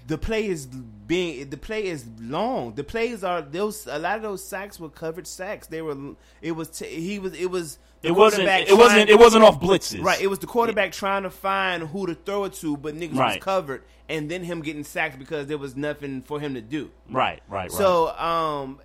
the 0.08 0.18
play 0.18 0.48
is 0.48 0.66
being 0.66 1.50
the 1.50 1.58
play 1.58 1.86
is 1.86 2.06
long. 2.20 2.74
The 2.74 2.84
plays 2.84 3.24
are 3.24 3.42
those 3.42 3.88
a 3.88 4.00
lot 4.00 4.18
of 4.18 4.24
those 4.24 4.44
sacks 4.44 4.80
were 4.80 4.90
covered 4.90 5.28
sacks. 5.28 5.68
They 5.68 5.82
were 5.82 6.16
it 6.42 6.54
was 6.54 6.70
t- 6.70 6.88
he 6.88 7.20
was 7.20 7.34
it 7.34 7.52
was 7.52 7.78
It 8.04 8.12
wasn't. 8.12 8.48
It 8.48 8.76
wasn't. 8.78 9.10
It 9.10 9.20
wasn't 9.20 9.44
off 9.44 9.60
blitzes. 9.62 10.04
Right, 10.04 10.20
it 10.22 10.28
was 10.28 10.40
the 10.40 10.48
quarterback 10.48 10.92
trying 10.92 11.24
to 11.24 11.30
find 11.30 11.84
who 11.84 12.08
to 12.08 12.16
throw 12.16 12.46
it 12.46 12.54
to, 12.54 12.76
but 12.78 12.96
niggas 12.96 13.16
Right. 13.18 13.36
was 13.36 13.44
covered, 13.44 13.84
and 14.10 14.30
then 14.30 14.44
him 14.44 14.62
getting 14.62 14.84
sacked 14.84 15.20
because 15.20 15.48
there 15.48 15.58
was 15.60 15.76
nothing 15.76 16.22
for 16.24 16.40
him 16.40 16.56
to 16.56 16.62
do. 16.62 16.90
Right. 17.10 17.42
Right. 17.48 17.64
Right. 17.64 17.72
So, 17.72 18.10
um, 18.18 18.80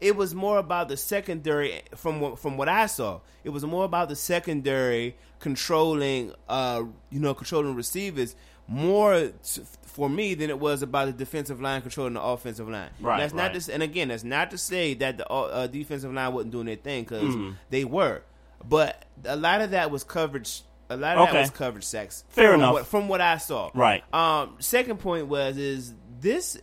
it 0.00 0.14
was 0.16 0.34
more 0.34 0.58
about 0.58 0.88
the 0.88 0.96
secondary 0.96 1.82
from 1.96 2.20
what 2.20 2.38
from 2.38 2.56
what 2.56 2.68
I 2.68 2.86
saw. 2.86 3.20
It 3.44 3.50
was 3.50 3.64
more 3.64 3.84
about 3.84 4.08
the 4.08 4.16
secondary 4.16 5.16
controlling, 5.40 6.32
uh, 6.48 6.84
you 7.10 7.20
know, 7.20 7.34
controlling 7.34 7.74
receivers 7.74 8.34
more 8.68 9.32
t- 9.42 9.62
for 9.82 10.08
me 10.08 10.34
than 10.34 10.48
it 10.48 10.58
was 10.60 10.80
about 10.82 11.06
the 11.06 11.12
defensive 11.12 11.60
line 11.60 11.82
controlling 11.82 12.12
the 12.14 12.22
offensive 12.22 12.68
line. 12.68 12.88
Right, 13.00 13.18
That's 13.18 13.34
not 13.34 13.52
right. 13.52 13.60
to, 13.60 13.74
and 13.74 13.82
again, 13.82 14.08
that's 14.08 14.22
not 14.22 14.52
to 14.52 14.58
say 14.58 14.94
that 14.94 15.18
the 15.18 15.28
uh, 15.28 15.66
defensive 15.66 16.12
line 16.14 16.32
wasn't 16.32 16.52
doing 16.52 16.66
their 16.66 16.76
thing 16.76 17.02
because 17.02 17.34
Mhm. 17.34 17.56
they 17.70 17.84
were, 17.84 18.22
but 18.64 19.04
a 19.24 19.36
lot 19.36 19.60
of 19.60 19.70
that 19.72 19.90
was 19.90 20.04
coverage. 20.04 20.62
A 20.88 20.96
lot 20.96 21.16
of 21.18 21.24
Okay. 21.28 21.32
that 21.34 21.40
was 21.42 21.50
coverage 21.50 21.84
sex. 21.84 22.24
Fair 22.30 22.50
from 22.52 22.60
enough. 22.60 22.72
What, 22.72 22.86
from 22.86 23.08
what 23.08 23.20
I 23.20 23.38
saw, 23.38 23.70
Right. 23.74 24.02
Um, 24.12 24.56
second 24.58 24.98
point 24.98 25.28
was 25.28 25.56
is 25.56 25.94
this 26.20 26.58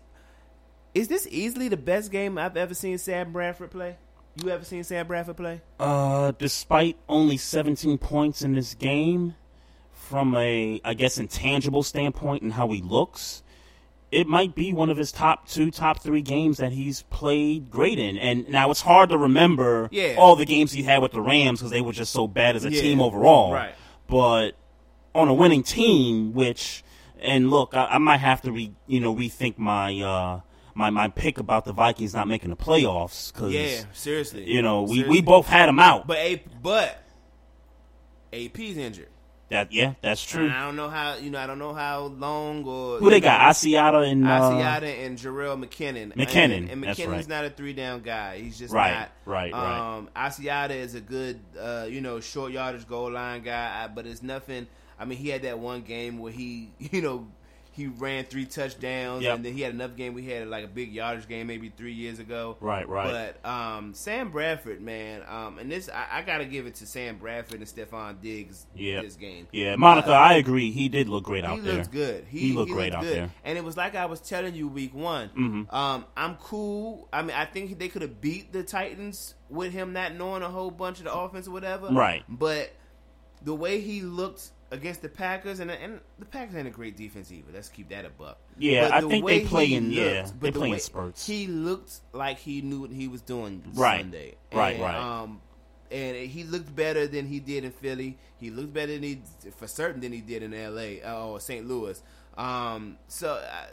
is 0.93 1.07
this 1.07 1.27
easily 1.29 1.67
the 1.69 1.77
best 1.77 2.11
game 2.11 2.37
I've 2.37 2.57
ever 2.57 2.73
seen 2.73 2.97
Sam 2.97 3.31
Bradford 3.31 3.71
play? 3.71 3.97
You 4.43 4.49
ever 4.49 4.63
seen 4.65 4.83
Sam 4.83 5.07
Bradford 5.07 5.37
play? 5.37 5.61
Uh, 5.79 6.31
despite 6.37 6.97
only 7.07 7.37
17 7.37 7.97
points 7.97 8.41
in 8.41 8.53
this 8.53 8.73
game, 8.75 9.35
from 9.91 10.35
a, 10.35 10.79
I 10.85 10.93
guess, 10.93 11.17
intangible 11.17 11.83
standpoint 11.83 12.43
and 12.43 12.53
how 12.53 12.69
he 12.69 12.81
looks, 12.81 13.43
it 14.11 14.25
might 14.27 14.55
be 14.55 14.71
one 14.71 14.89
of 14.89 14.97
his 14.97 15.11
top 15.11 15.47
two, 15.47 15.69
top 15.69 15.99
three 16.01 16.21
games 16.21 16.57
that 16.57 16.71
he's 16.71 17.01
played 17.03 17.69
great 17.69 17.99
in. 17.99 18.17
And 18.17 18.47
now 18.49 18.71
it's 18.71 18.81
hard 18.81 19.09
to 19.09 19.17
remember 19.17 19.89
Yeah. 19.91 20.15
all 20.17 20.35
the 20.37 20.45
games 20.45 20.71
he 20.71 20.83
had 20.83 21.01
with 21.01 21.11
the 21.11 21.21
Rams 21.21 21.59
because 21.59 21.71
they 21.71 21.81
were 21.81 21.91
just 21.91 22.13
so 22.13 22.25
bad 22.27 22.55
as 22.55 22.63
a 22.63 22.71
Yeah. 22.71 22.81
team 22.81 23.01
overall. 23.01 23.51
Right. 23.51 23.75
But 24.07 24.51
on 25.13 25.27
a 25.27 25.33
winning 25.33 25.61
team, 25.63 26.33
which, 26.33 26.83
and 27.19 27.49
look, 27.49 27.73
I, 27.75 27.85
I 27.85 27.97
might 27.97 28.19
have 28.21 28.41
to 28.43 28.51
re, 28.51 28.71
you 28.87 28.99
know, 29.01 29.13
rethink 29.13 29.57
my, 29.57 29.99
uh, 29.99 30.39
my, 30.73 30.89
my 30.89 31.09
pick 31.09 31.37
about 31.37 31.65
the 31.65 31.73
Vikings 31.73 32.13
not 32.13 32.27
making 32.29 32.49
the 32.51 32.55
playoffs 32.55 33.33
because 33.33 33.51
Yeah, 33.51 33.81
seriously. 33.93 34.49
you 34.49 34.61
know 34.61 34.83
we, 34.83 35.03
we 35.03 35.21
both 35.21 35.47
had 35.47 35.67
him 35.67 35.79
out 35.79 36.05
But 36.05 36.17
A 36.19 36.43
but 36.61 37.03
AP's 38.31 38.77
injured. 38.77 39.09
That 39.49 39.71
yeah, 39.71 39.93
that's 40.01 40.21
true. 40.23 40.49
I 40.49 40.65
don't 40.65 40.75
know 40.75 40.89
how 40.89 41.15
you 41.15 41.29
know. 41.29 41.39
I 41.39 41.47
don't 41.47 41.59
know 41.59 41.73
how 41.73 42.05
long 42.07 42.65
or 42.65 42.97
Who 42.99 43.09
they 43.09 43.21
got? 43.21 43.39
Asiata 43.39 44.05
and 44.11 44.27
uh, 44.27 44.41
Asiata 44.41 45.05
and 45.05 45.17
Jarrell 45.17 45.57
McKinnon. 45.57 46.13
McKinnon, 46.15 46.57
and, 46.57 46.69
and 46.69 46.83
McKinnon's 46.83 47.07
right. 47.07 47.27
not 47.29 47.45
a 47.45 47.49
three 47.49 47.71
down 47.71 48.01
guy. 48.01 48.39
He's 48.39 48.59
just 48.59 48.73
Right, 48.73 48.93
not. 48.93 49.09
right, 49.25 49.53
right. 49.53 49.97
Um, 49.97 50.09
Asiata 50.13 50.71
is 50.71 50.95
a 50.95 51.01
good, 51.01 51.39
uh, 51.57 51.87
you 51.89 52.01
know, 52.01 52.19
short 52.19 52.51
yardage 52.51 52.87
goal 52.89 53.09
line 53.11 53.41
guy, 53.41 53.87
but 53.87 54.05
it's 54.05 54.21
nothing. 54.21 54.67
I 54.99 55.05
mean, 55.05 55.17
he 55.17 55.29
had 55.29 55.43
that 55.43 55.59
one 55.59 55.81
game 55.81 56.17
where 56.17 56.31
he, 56.31 56.71
you 56.79 57.01
know, 57.01 57.27
he 57.77 57.87
ran 57.87 58.25
three 58.25 58.45
touchdowns, 58.45 59.23
Yep. 59.23 59.35
and 59.37 59.45
then 59.45 59.53
he 59.53 59.61
had 59.61 59.73
another 59.73 59.93
game. 59.93 60.13
We 60.13 60.25
had 60.25 60.47
like 60.49 60.65
a 60.65 60.67
big 60.67 60.91
yardage 60.91 61.27
game 61.29 61.47
maybe 61.47 61.69
three 61.69 61.93
years 61.93 62.19
ago. 62.19 62.57
Right, 62.59 62.89
right. 62.89 63.33
But 63.43 63.49
um, 63.49 63.93
Sam 63.93 64.31
Bradford, 64.31 64.81
man, 64.81 65.21
um, 65.29 65.59
and 65.59 65.71
this 65.71 65.87
I, 65.87 66.19
I 66.19 66.21
got 66.23 66.39
to 66.39 66.45
give 66.45 66.65
it 66.65 66.75
to 66.75 66.85
Sam 66.87 67.17
Bradford 67.17 67.59
and 67.59 67.67
Stefon 67.67 68.19
Diggs 68.21 68.65
yeah, 68.75 69.01
this 69.01 69.15
game. 69.15 69.47
Yeah, 69.53 69.75
Monica, 69.77 70.09
Uh, 70.09 70.13
I 70.15 70.33
agree. 70.33 70.71
He 70.71 70.89
did 70.89 71.07
look 71.07 71.23
great 71.23 71.45
out 71.45 71.63
there. 71.63 71.71
he 71.73 71.77
looks 71.77 71.87
good. 71.87 72.25
He, 72.27 72.39
He 72.39 72.53
looked 72.53 72.69
he 72.69 72.73
great 72.75 72.91
looked 72.91 72.95
out 72.97 73.03
good. 73.03 73.15
there. 73.17 73.31
And 73.45 73.57
it 73.57 73.63
was 73.63 73.77
like 73.77 73.95
I 73.95 74.07
was 74.07 74.19
telling 74.19 74.55
you 74.55 74.67
week 74.67 74.93
one. 74.93 75.29
Mhm. 75.37 75.73
Um, 75.73 76.05
I'm 76.17 76.35
cool. 76.35 77.07
I 77.13 77.21
mean, 77.21 77.35
I 77.37 77.45
think 77.45 77.77
they 77.77 77.87
could 77.89 78.01
have 78.01 78.19
beat 78.19 78.51
the 78.51 78.63
Titans 78.63 79.35
with 79.49 79.71
him 79.71 79.93
not 79.93 80.15
knowing 80.15 80.41
a 80.41 80.49
whole 80.49 80.71
bunch 80.71 80.97
of 80.97 81.05
the 81.05 81.13
offense 81.13 81.47
or 81.47 81.51
whatever. 81.51 81.87
Right. 81.91 82.23
But 82.27 82.71
the 83.43 83.53
way 83.53 83.79
he 83.81 84.01
looked 84.01 84.49
against 84.71 85.01
the 85.01 85.09
Packers, 85.09 85.59
and 85.59 85.71
and 85.71 85.99
the 86.19 86.25
Packers 86.25 86.55
ain't 86.55 86.67
a 86.67 86.71
great 86.71 86.97
defense 86.97 87.31
either. 87.31 87.51
Let's 87.53 87.69
keep 87.69 87.89
that 87.89 88.05
a 88.05 88.09
buck. 88.09 88.37
Yeah, 88.57 88.81
But 88.87 88.91
I 88.93 89.01
the 89.01 89.07
think 89.09 89.25
way 89.25 89.39
they 89.39 89.45
play 89.45 89.73
in- 89.73 89.91
yeah, 89.91 90.27
they 90.39 90.49
the 90.51 90.59
play 90.59 90.71
in 90.71 90.79
spurts. 90.79 91.25
He 91.25 91.47
looked 91.47 92.01
like 92.13 92.39
he 92.39 92.61
knew 92.61 92.81
what 92.81 92.91
he 92.91 93.07
was 93.07 93.21
doing 93.21 93.63
Right. 93.73 94.01
Sunday. 94.01 94.35
Right, 94.53 94.75
And, 94.75 94.83
right. 94.83 95.21
Um, 95.21 95.41
and 95.89 96.17
he 96.17 96.43
looked 96.43 96.75
better 96.75 97.07
than 97.07 97.25
he 97.27 97.39
did 97.39 97.63
in 97.63 97.71
Philly. 97.71 98.17
He 98.39 98.49
looked 98.49 98.73
better 98.73 98.91
than 98.93 99.03
he, 99.03 99.21
for 99.55 99.67
certain, 99.67 100.01
than 100.01 100.11
he 100.11 100.19
did 100.21 100.43
in 100.43 100.53
L.A. 100.53 101.01
uh, 101.01 101.25
or 101.25 101.39
St. 101.39 101.65
Louis. 101.65 102.01
Um, 102.37 102.97
so, 103.07 103.35
uh, 103.35 103.67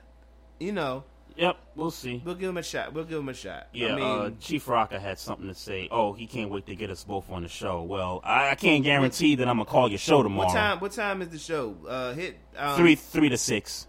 you 0.60 0.70
know, 0.72 1.02
Yep, 1.36 1.56
we'll 1.74 1.90
see. 1.90 2.22
we'll 2.24 2.36
give 2.36 2.48
him 2.50 2.56
a 2.58 2.62
shot. 2.62 2.92
We'll 2.92 3.04
give 3.04 3.18
him 3.18 3.28
a 3.28 3.34
shot. 3.34 3.66
Yeah, 3.72 3.92
I 3.92 3.96
mean, 3.96 4.04
uh, 4.04 4.30
Chief 4.40 4.68
Rocker 4.68 5.00
had 5.00 5.18
something 5.18 5.48
to 5.48 5.54
say. 5.54 5.88
Oh, 5.90 6.12
he 6.12 6.26
can't 6.26 6.50
wait 6.50 6.66
to 6.66 6.76
get 6.76 6.90
us 6.90 7.02
both 7.02 7.28
on 7.30 7.42
the 7.42 7.48
show. 7.48 7.82
Well, 7.82 8.20
I, 8.22 8.50
I 8.50 8.54
can't 8.54 8.84
guarantee 8.84 9.34
that 9.36 9.48
I'm 9.48 9.56
gonna 9.56 9.64
call 9.68 9.88
your 9.88 9.98
show 9.98 10.22
tomorrow. 10.22 10.46
what 10.48 10.54
time? 10.54 10.78
What 10.80 10.92
time 10.92 11.22
is 11.22 11.28
the 11.30 11.38
show? 11.38 11.76
Uh, 11.88 12.12
hit 12.12 12.38
um, 12.56 12.76
Three, 12.76 12.94
three 12.94 13.28
to 13.30 13.36
six. 13.36 13.88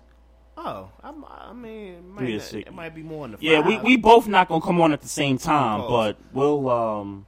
Oh, 0.58 0.90
I'm, 1.04 1.24
I 1.26 1.54
mean, 1.54 1.94
it 1.96 2.04
might, 2.06 2.18
Three 2.20 2.28
to 2.32 2.38
not- 2.38 2.46
six. 2.46 2.68
it 2.70 2.74
might 2.74 2.96
be 2.96 3.04
more 3.04 3.28
than 3.28 3.38
the 3.40 3.46
Yeah, 3.46 3.60
we 3.60 3.76
five. 3.76 3.84
we 3.84 3.98
both 3.98 4.28
not 4.28 4.48
gonna 4.48 4.62
come 4.62 4.82
on 4.82 4.92
at 4.94 5.02
the 5.02 5.08
same 5.08 5.38
time, 5.38 5.82
but 5.82 6.18
we'll 6.34 6.68
um, 6.70 7.26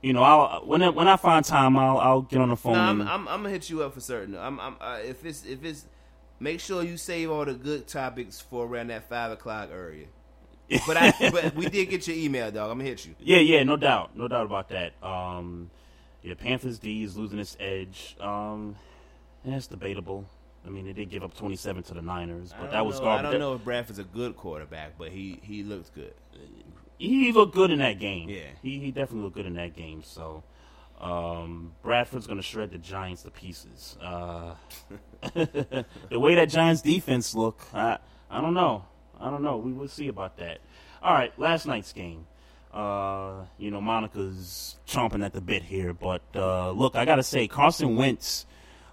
you 0.00 0.12
know, 0.14 0.22
I'll 0.22 0.64
when 0.64 0.80
I, 0.82 0.88
when 0.88 1.08
I 1.08 1.16
find 1.16 1.44
time, 1.44 1.76
I'll 1.76 1.98
I'll 1.98 2.22
get 2.22 2.40
on 2.40 2.48
the 2.50 2.56
phone. 2.56 2.74
No, 2.74 2.80
I'm, 2.80 3.00
I'm, 3.02 3.28
I'm 3.28 3.42
gonna 3.42 3.50
hit 3.50 3.68
you 3.68 3.82
up 3.82 3.92
for 3.94 4.00
certain. 4.00 4.36
I'm, 4.36 4.58
I'm 4.60 4.76
uh, 4.80 4.98
if 5.04 5.26
it's 5.26 5.44
if 5.44 5.62
it's 5.64 5.86
make 6.40 6.60
sure 6.60 6.82
you 6.82 6.96
save 6.96 7.30
all 7.30 7.44
the 7.44 7.54
good 7.54 7.86
topics 7.86 8.40
for 8.40 8.66
around 8.66 8.88
that 8.88 9.08
five 9.08 9.30
o'clock 9.32 9.70
area. 9.72 10.06
But 10.86 10.98
I 10.98 11.12
but 11.30 11.54
we 11.54 11.68
did 11.70 11.88
get 11.88 12.06
your 12.06 12.16
email, 12.16 12.50
dog. 12.50 12.70
I'm 12.70 12.76
gonna 12.78 12.90
hit 12.90 13.06
you. 13.06 13.14
Yeah, 13.20 13.38
yeah, 13.38 13.62
no 13.62 13.76
doubt, 13.76 14.16
no 14.16 14.28
doubt 14.28 14.44
about 14.44 14.68
that. 14.68 14.92
Um, 15.02 15.70
yeah, 16.22 16.34
Panthers 16.34 16.78
D 16.78 17.02
is 17.02 17.16
losing 17.16 17.38
its 17.38 17.56
edge. 17.58 18.16
Um, 18.20 18.76
it's 19.44 19.66
debatable. 19.66 20.26
I 20.66 20.70
mean, 20.70 20.84
they 20.84 20.92
did 20.92 21.08
give 21.08 21.22
up 21.22 21.34
27 21.34 21.84
to 21.84 21.94
the 21.94 22.02
Niners, 22.02 22.52
but 22.60 22.70
that 22.72 22.84
was 22.84 22.98
know, 22.98 23.06
garbage. 23.06 23.26
I 23.26 23.30
don't 23.30 23.40
know 23.40 23.54
if 23.54 23.64
Bradford's 23.64 23.98
a 23.98 24.04
good 24.04 24.36
quarterback, 24.36 24.98
but 24.98 25.10
he 25.10 25.40
he 25.42 25.62
looks 25.62 25.90
good. 25.90 26.12
He 26.98 27.32
looked 27.32 27.54
good 27.54 27.70
in 27.70 27.78
that 27.78 27.98
game. 27.98 28.28
Yeah. 28.28 28.40
he 28.62 28.78
he 28.78 28.90
definitely 28.90 29.22
looked 29.22 29.36
good 29.36 29.46
in 29.46 29.54
that 29.54 29.74
game. 29.74 30.02
So, 30.02 30.42
um, 31.00 31.72
Bradford's 31.82 32.26
gonna 32.26 32.42
shred 32.42 32.70
the 32.72 32.78
Giants 32.78 33.22
to 33.22 33.30
pieces. 33.30 33.96
Uh, 34.00 34.54
the 35.34 35.84
way 36.10 36.34
that 36.34 36.48
Giants 36.48 36.82
defense 36.82 37.34
look, 37.34 37.60
I 37.72 37.98
I 38.30 38.40
don't 38.40 38.54
know. 38.54 38.84
I 39.20 39.30
don't 39.30 39.42
know. 39.42 39.56
We 39.56 39.72
will 39.72 39.88
see 39.88 40.08
about 40.08 40.36
that. 40.38 40.58
All 41.02 41.14
right, 41.14 41.36
last 41.38 41.66
night's 41.66 41.92
game. 41.92 42.26
Uh, 42.72 43.44
you 43.58 43.70
know, 43.70 43.80
Monica's 43.80 44.76
chomping 44.86 45.24
at 45.24 45.32
the 45.32 45.40
bit 45.40 45.62
here, 45.62 45.94
but 45.94 46.22
uh, 46.34 46.70
look, 46.72 46.96
I 46.96 47.04
gotta 47.04 47.22
say, 47.22 47.48
Carson 47.48 47.96
Wentz, 47.96 48.46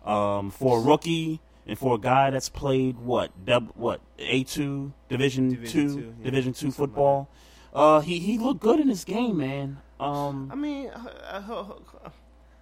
um, 0.05 0.49
for 0.51 0.77
a 0.77 0.81
rookie 0.81 1.41
and 1.67 1.77
for 1.77 1.95
a 1.95 1.97
guy 1.97 2.29
that's 2.29 2.49
played 2.49 2.97
what, 2.97 3.45
dub, 3.45 3.71
what, 3.75 3.99
A 4.19 4.43
two, 4.43 4.93
Division, 5.09 5.49
Division 5.49 5.71
two, 5.71 5.95
two, 5.95 6.15
yeah. 6.19 6.25
Division 6.25 6.53
two 6.53 6.71
football. 6.71 7.29
Uh, 7.73 7.99
he 7.99 8.19
he 8.19 8.37
looked 8.37 8.61
good 8.61 8.79
in 8.79 8.87
this 8.87 9.03
game, 9.03 9.37
man. 9.37 9.79
Um, 9.99 10.49
I 10.51 10.55
mean, 10.55 10.89
uh, 10.89 11.41
uh, 11.47 12.09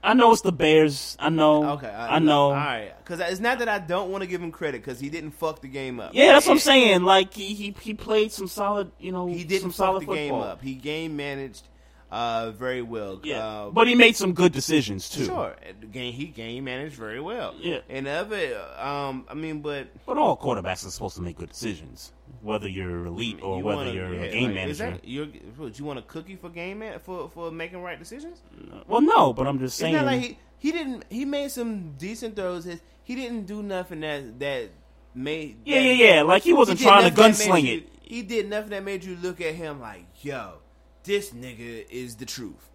I 0.03 0.13
know 0.13 0.31
it's 0.33 0.41
the 0.41 0.51
Bears. 0.51 1.15
I 1.19 1.29
know. 1.29 1.71
okay, 1.71 1.87
I 1.89 2.19
know. 2.19 2.47
All 2.47 2.51
right, 2.53 2.91
because 3.03 3.19
it's 3.21 3.39
not 3.39 3.59
that 3.59 3.69
I 3.69 3.79
don't 3.79 4.11
want 4.11 4.21
to 4.21 4.27
give 4.27 4.41
him 4.41 4.51
credit 4.51 4.83
because 4.83 4.99
he 4.99 5.09
didn't 5.09 5.31
fuck 5.31 5.61
the 5.61 5.67
game 5.69 5.99
up. 5.99 6.11
Yeah, 6.13 6.33
that's 6.33 6.45
what 6.45 6.53
I'm 6.53 6.59
saying. 6.59 7.03
Like 7.03 7.33
he 7.33 7.53
he, 7.53 7.75
he 7.81 7.93
played 7.93 8.31
some 8.31 8.47
solid, 8.47 8.91
you 8.99 9.11
know, 9.11 9.27
He 9.27 9.43
didn't 9.45 9.71
fuck 9.71 9.93
the 9.95 9.99
football. 10.01 10.15
game 10.15 10.33
up. 10.33 10.61
He 10.61 10.75
game 10.75 11.15
managed 11.15 11.67
uh, 12.11 12.51
very 12.51 12.81
well. 12.81 13.21
Yeah, 13.23 13.39
Uh, 13.45 13.69
but 13.71 13.87
he 13.87 13.95
made 13.95 14.15
some 14.17 14.33
good 14.33 14.51
decisions 14.51 15.09
too. 15.09 15.25
Sure, 15.25 15.55
game 15.91 16.13
he 16.13 16.25
game 16.27 16.65
managed 16.65 16.95
very 16.95 17.21
well. 17.21 17.55
Yeah. 17.57 17.79
and 17.89 18.05
the 18.05 18.11
other, 18.11 18.61
um, 18.77 19.25
I 19.29 19.33
mean, 19.35 19.61
but 19.61 19.87
But 20.05 20.17
all 20.17 20.35
quarterbacks 20.37 20.85
are 20.85 20.91
supposed 20.91 21.15
to 21.15 21.21
make 21.21 21.37
good 21.37 21.49
decisions, 21.49 22.11
whether 22.43 22.67
you're 22.67 23.05
elite 23.07 23.39
or 23.41 23.57
you 23.57 23.63
whether 23.63 23.77
wanna- 23.77 23.91
you're 23.93 24.13
yeah, 24.13 24.21
a 24.21 24.31
game 24.31 24.55
like, 24.55 24.67
is 24.67 24.79
manager. 24.79 24.97
that- 25.01 25.07
you're, 25.07 25.25
what, 25.57 25.79
you 25.79 25.85
want 25.85 25.97
a 25.99 26.03
cookie 26.03 26.35
for 26.35 26.49
game 26.49 26.79
man 26.79 26.99
for 26.99 27.29
for 27.29 27.49
making 27.51 27.81
right 27.81 27.97
decisions? 27.97 28.41
Well, 28.87 29.01
no, 29.01 29.33
but 29.33 29.47
I'm 29.47 29.59
just 29.59 29.77
saying. 29.77 29.95
It's 29.95 30.01
not 30.03 30.11
like 30.11 30.21
he 30.21 30.37
he 30.59 30.71
didn't 30.71 31.05
he 31.09 31.25
made 31.25 31.49
some 31.51 31.93
decent 31.97 32.35
throws. 32.35 32.65
His, 32.65 32.81
he 33.03 33.15
didn't 33.15 33.45
do 33.45 33.63
nothing 33.63 34.01
that 34.01 34.39
that 34.39 34.69
made 35.15 35.57
Yeah, 35.65 35.79
that- 35.79 35.85
yeah, 35.95 36.13
yeah, 36.15 36.21
like 36.23 36.43
he 36.43 36.53
wasn't 36.53 36.79
did 36.79 36.85
trying 36.87 37.09
to 37.13 37.21
gunsling 37.21 37.53
made 37.53 37.65
you- 37.65 37.77
it. 37.77 37.89
He 38.01 38.21
did 38.21 38.49
nothing 38.49 38.69
that 38.71 38.83
made 38.83 39.03
you 39.03 39.15
look 39.21 39.39
at 39.41 39.55
him 39.55 39.79
like, 39.79 40.05
yo, 40.21 40.55
this 41.03 41.31
nigga 41.31 41.85
is 41.89 42.15
the 42.17 42.25
truth. 42.25 42.69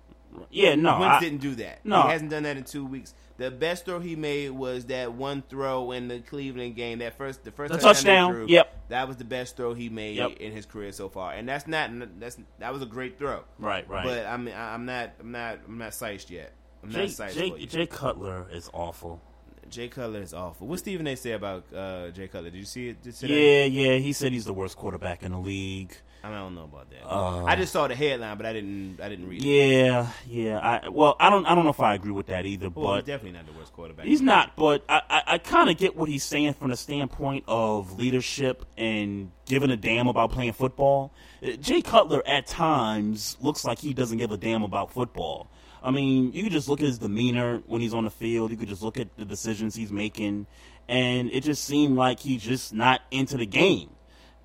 yeah, 0.50 0.74
no, 0.74 0.98
Wentz 0.98 1.16
I- 1.16 1.20
didn't 1.20 1.40
do 1.40 1.54
that. 1.56 1.84
No. 1.84 2.02
he 2.02 2.08
hasn't 2.10 2.30
done 2.30 2.42
that 2.44 2.56
in 2.56 2.64
two 2.64 2.84
weeks. 2.84 3.14
The 3.38 3.50
best 3.50 3.84
throw 3.84 4.00
he 4.00 4.16
made 4.16 4.50
was 4.50 4.86
that 4.86 5.12
one 5.14 5.42
throw 5.48 5.92
in 5.92 6.08
the 6.08 6.18
Cleveland 6.20 6.74
game. 6.76 6.98
That 6.98 7.16
first, 7.16 7.44
the 7.44 7.52
first 7.52 7.72
The 7.72 7.78
touchdown. 7.78 7.94
touchdown, 7.94 8.32
threw, 8.32 8.46
yep. 8.48 8.88
that 8.88 9.06
was 9.08 9.16
the 9.16 9.24
best 9.24 9.56
throw 9.56 9.74
he 9.74 9.88
made 9.88 10.16
Yep. 10.16 10.32
in 10.38 10.52
his 10.52 10.66
career 10.66 10.90
so 10.92 11.08
far. 11.08 11.32
And 11.32 11.48
that's 11.48 11.66
not 11.68 11.90
that's 12.18 12.36
that 12.58 12.72
was 12.72 12.82
a 12.82 12.86
great 12.86 13.16
throw. 13.18 13.44
Right, 13.58 13.88
right. 13.88 14.04
But 14.04 14.26
I 14.26 14.36
mean, 14.36 14.54
I- 14.54 14.74
I'm 14.74 14.84
not, 14.84 15.10
I'm 15.20 15.30
not, 15.32 15.58
I'm 15.68 15.78
not 15.78 15.94
sized 15.94 16.30
yet. 16.30 16.52
I'm 16.82 16.90
Jay, 16.90 17.00
not 17.02 17.10
sized 17.10 17.38
Jay. 17.38 17.66
Jay 17.66 17.86
Cutler 17.86 18.46
is 18.52 18.68
awful. 18.74 19.20
Jay 19.70 19.86
Cutler 19.88 20.22
is 20.22 20.32
awful. 20.34 20.66
What 20.66 20.78
Stephen 20.80 21.06
A. 21.06 21.14
say 21.14 21.32
about 21.32 21.64
uh, 21.74 22.08
Jay 22.10 22.26
Cutler? 22.26 22.50
Did 22.50 22.58
you 22.58 22.64
see 22.64 22.88
it 22.88 23.02
today? 23.02 23.68
Yeah, 23.68 23.92
yeah. 23.92 23.98
He 23.98 24.12
said 24.14 24.32
he's 24.32 24.46
the 24.46 24.52
worst 24.54 24.76
quarterback 24.76 25.22
in 25.22 25.30
the 25.32 25.38
league. 25.38 25.94
I 26.22 26.30
don't 26.30 26.54
know 26.54 26.64
about 26.64 26.90
that. 26.90 27.06
Uh, 27.06 27.44
I 27.44 27.54
just 27.56 27.72
saw 27.72 27.86
the 27.86 27.94
headline, 27.94 28.36
but 28.36 28.46
I 28.46 28.52
didn't. 28.52 29.00
I 29.00 29.08
didn't 29.08 29.28
read. 29.28 29.42
it. 29.42 29.46
Yeah, 29.46 30.08
yeah. 30.26 30.58
I 30.58 30.88
well, 30.88 31.16
I 31.20 31.30
don't. 31.30 31.46
I 31.46 31.54
don't 31.54 31.64
know 31.64 31.70
if 31.70 31.80
I 31.80 31.94
agree 31.94 32.10
with 32.10 32.26
that 32.26 32.44
either. 32.44 32.70
Well, 32.70 32.94
he's 32.94 33.02
but 33.02 33.06
definitely 33.06 33.38
not 33.38 33.46
the 33.46 33.52
worst 33.58 33.72
quarterback. 33.72 34.06
He's 34.06 34.20
not, 34.20 34.56
but 34.56 34.84
I, 34.88 35.02
I, 35.08 35.22
I 35.26 35.38
kind 35.38 35.70
of 35.70 35.76
get 35.76 35.96
what 35.96 36.08
he's 36.08 36.24
saying 36.24 36.54
from 36.54 36.70
the 36.70 36.76
standpoint 36.76 37.44
of 37.46 37.98
leadership 37.98 38.64
and 38.76 39.30
giving 39.46 39.70
a 39.70 39.76
damn 39.76 40.08
about 40.08 40.32
playing 40.32 40.52
football. 40.52 41.12
Uh, 41.42 41.52
Jay 41.52 41.82
Cutler 41.82 42.22
at 42.26 42.46
times 42.46 43.36
looks 43.40 43.64
like 43.64 43.78
he 43.78 43.94
doesn't 43.94 44.18
give 44.18 44.32
a 44.32 44.36
damn 44.36 44.62
about 44.64 44.92
football. 44.92 45.50
I 45.82 45.92
mean, 45.92 46.32
you 46.32 46.42
could 46.42 46.52
just 46.52 46.68
look 46.68 46.80
at 46.80 46.86
his 46.86 46.98
demeanor 46.98 47.62
when 47.66 47.80
he's 47.80 47.94
on 47.94 48.02
the 48.04 48.10
field. 48.10 48.50
You 48.50 48.56
could 48.56 48.68
just 48.68 48.82
look 48.82 48.98
at 48.98 49.16
the 49.16 49.24
decisions 49.24 49.76
he's 49.76 49.92
making, 49.92 50.48
and 50.88 51.30
it 51.30 51.44
just 51.44 51.62
seemed 51.64 51.96
like 51.96 52.18
he's 52.18 52.42
just 52.42 52.74
not 52.74 53.02
into 53.12 53.36
the 53.36 53.46
game. 53.46 53.90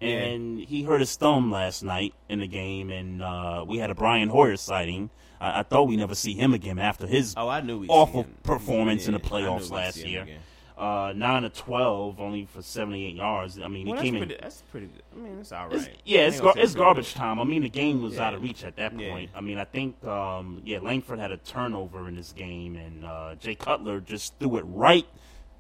And 0.04 0.60
he 0.60 0.84
hurt 0.84 1.00
his 1.00 1.16
thumb 1.16 1.52
last 1.52 1.84
night 1.84 2.14
in 2.30 2.40
the 2.40 2.48
game, 2.48 2.90
and 2.90 3.22
uh, 3.22 3.64
we 3.68 3.78
had 3.78 3.90
a 3.90 3.96
Brian 3.96 4.30
Hoyer 4.30 4.58
sighting. 4.58 5.10
I, 5.40 5.60
I 5.60 5.64
thought 5.64 5.84
we 5.88 5.96
never 5.96 6.16
see 6.16 6.34
him 6.34 6.54
again 6.54 6.80
after 6.80 7.08
his 7.08 7.34
Oh, 7.38 7.48
I 7.48 7.62
knew 7.62 7.86
awful 7.88 8.26
performance 8.44 9.08
in 9.08 9.14
the 9.14 9.20
Yeah, 9.24 9.36
I 9.36 9.40
knew 9.42 9.46
playoffs 9.48 9.72
last 9.72 9.98
year. 10.06 10.28
Uh, 10.76 11.14
nine 11.16 11.44
to 11.44 11.50
twelve, 11.50 12.20
only 12.20 12.46
for 12.46 12.64
seventy-eight 12.64 13.16
yards. 13.16 13.60
I 13.60 13.68
mean, 13.68 13.86
Well, 13.88 13.94
he 14.02 14.02
that's 14.02 14.02
came 14.02 14.16
in. 14.16 14.20
pretty, 14.28 14.42
that's 14.42 14.64
pretty 14.72 14.88
good. 14.88 15.04
I 15.16 15.20
mean, 15.24 15.40
it's 15.40 15.52
all 15.52 15.68
right. 15.68 15.76
It's- 15.76 15.90
yeah, 16.04 16.22
it's 16.22 16.42
gar- 16.42 16.54
it's 16.58 16.74
garbage 16.74 17.14
good. 17.14 17.20
time. 17.20 17.40
I 17.40 17.44
mean, 17.44 17.62
the 17.62 17.70
game 17.70 18.02
was 18.02 18.16
Yeah. 18.16 18.28
out 18.28 18.34
of 18.34 18.42
reach 18.42 18.64
at 18.64 18.76
that 18.78 18.98
point. 18.98 19.30
I 19.36 19.42
mean, 19.42 19.60
I 19.60 19.66
think 19.66 20.04
um, 20.04 20.62
yeah, 20.66 20.80
Langford 20.80 21.20
had 21.20 21.32
a 21.32 21.38
turnover 21.38 22.08
in 22.08 22.16
this 22.16 22.34
game, 22.34 22.76
and 22.76 23.06
uh, 23.06 23.36
Jay 23.36 23.54
Cutler 23.54 24.00
just 24.02 24.38
threw 24.40 24.58
it 24.58 24.64
right 24.64 25.06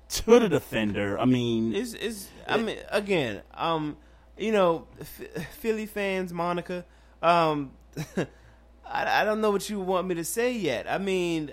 to 0.09 0.39
the 0.39 0.49
defender. 0.49 1.19
I 1.19 1.25
mean, 1.25 1.75
It's, 1.75 1.93
it's 1.93 2.27
I 2.47 2.57
mean, 2.57 2.77
again, 2.89 3.43
um, 3.53 3.97
you 4.38 4.51
know, 4.51 4.88
Philly 5.51 5.85
fans, 5.85 6.34
Monica, 6.34 6.85
um, 7.22 7.72
I, 8.85 9.22
I 9.22 9.23
don't 9.23 9.41
know 9.41 9.51
what 9.51 9.69
you 9.69 9.80
want 9.80 10.07
me 10.07 10.15
to 10.15 10.23
say 10.23 10.53
yet. 10.53 10.89
I 10.89 10.97
mean, 10.97 11.51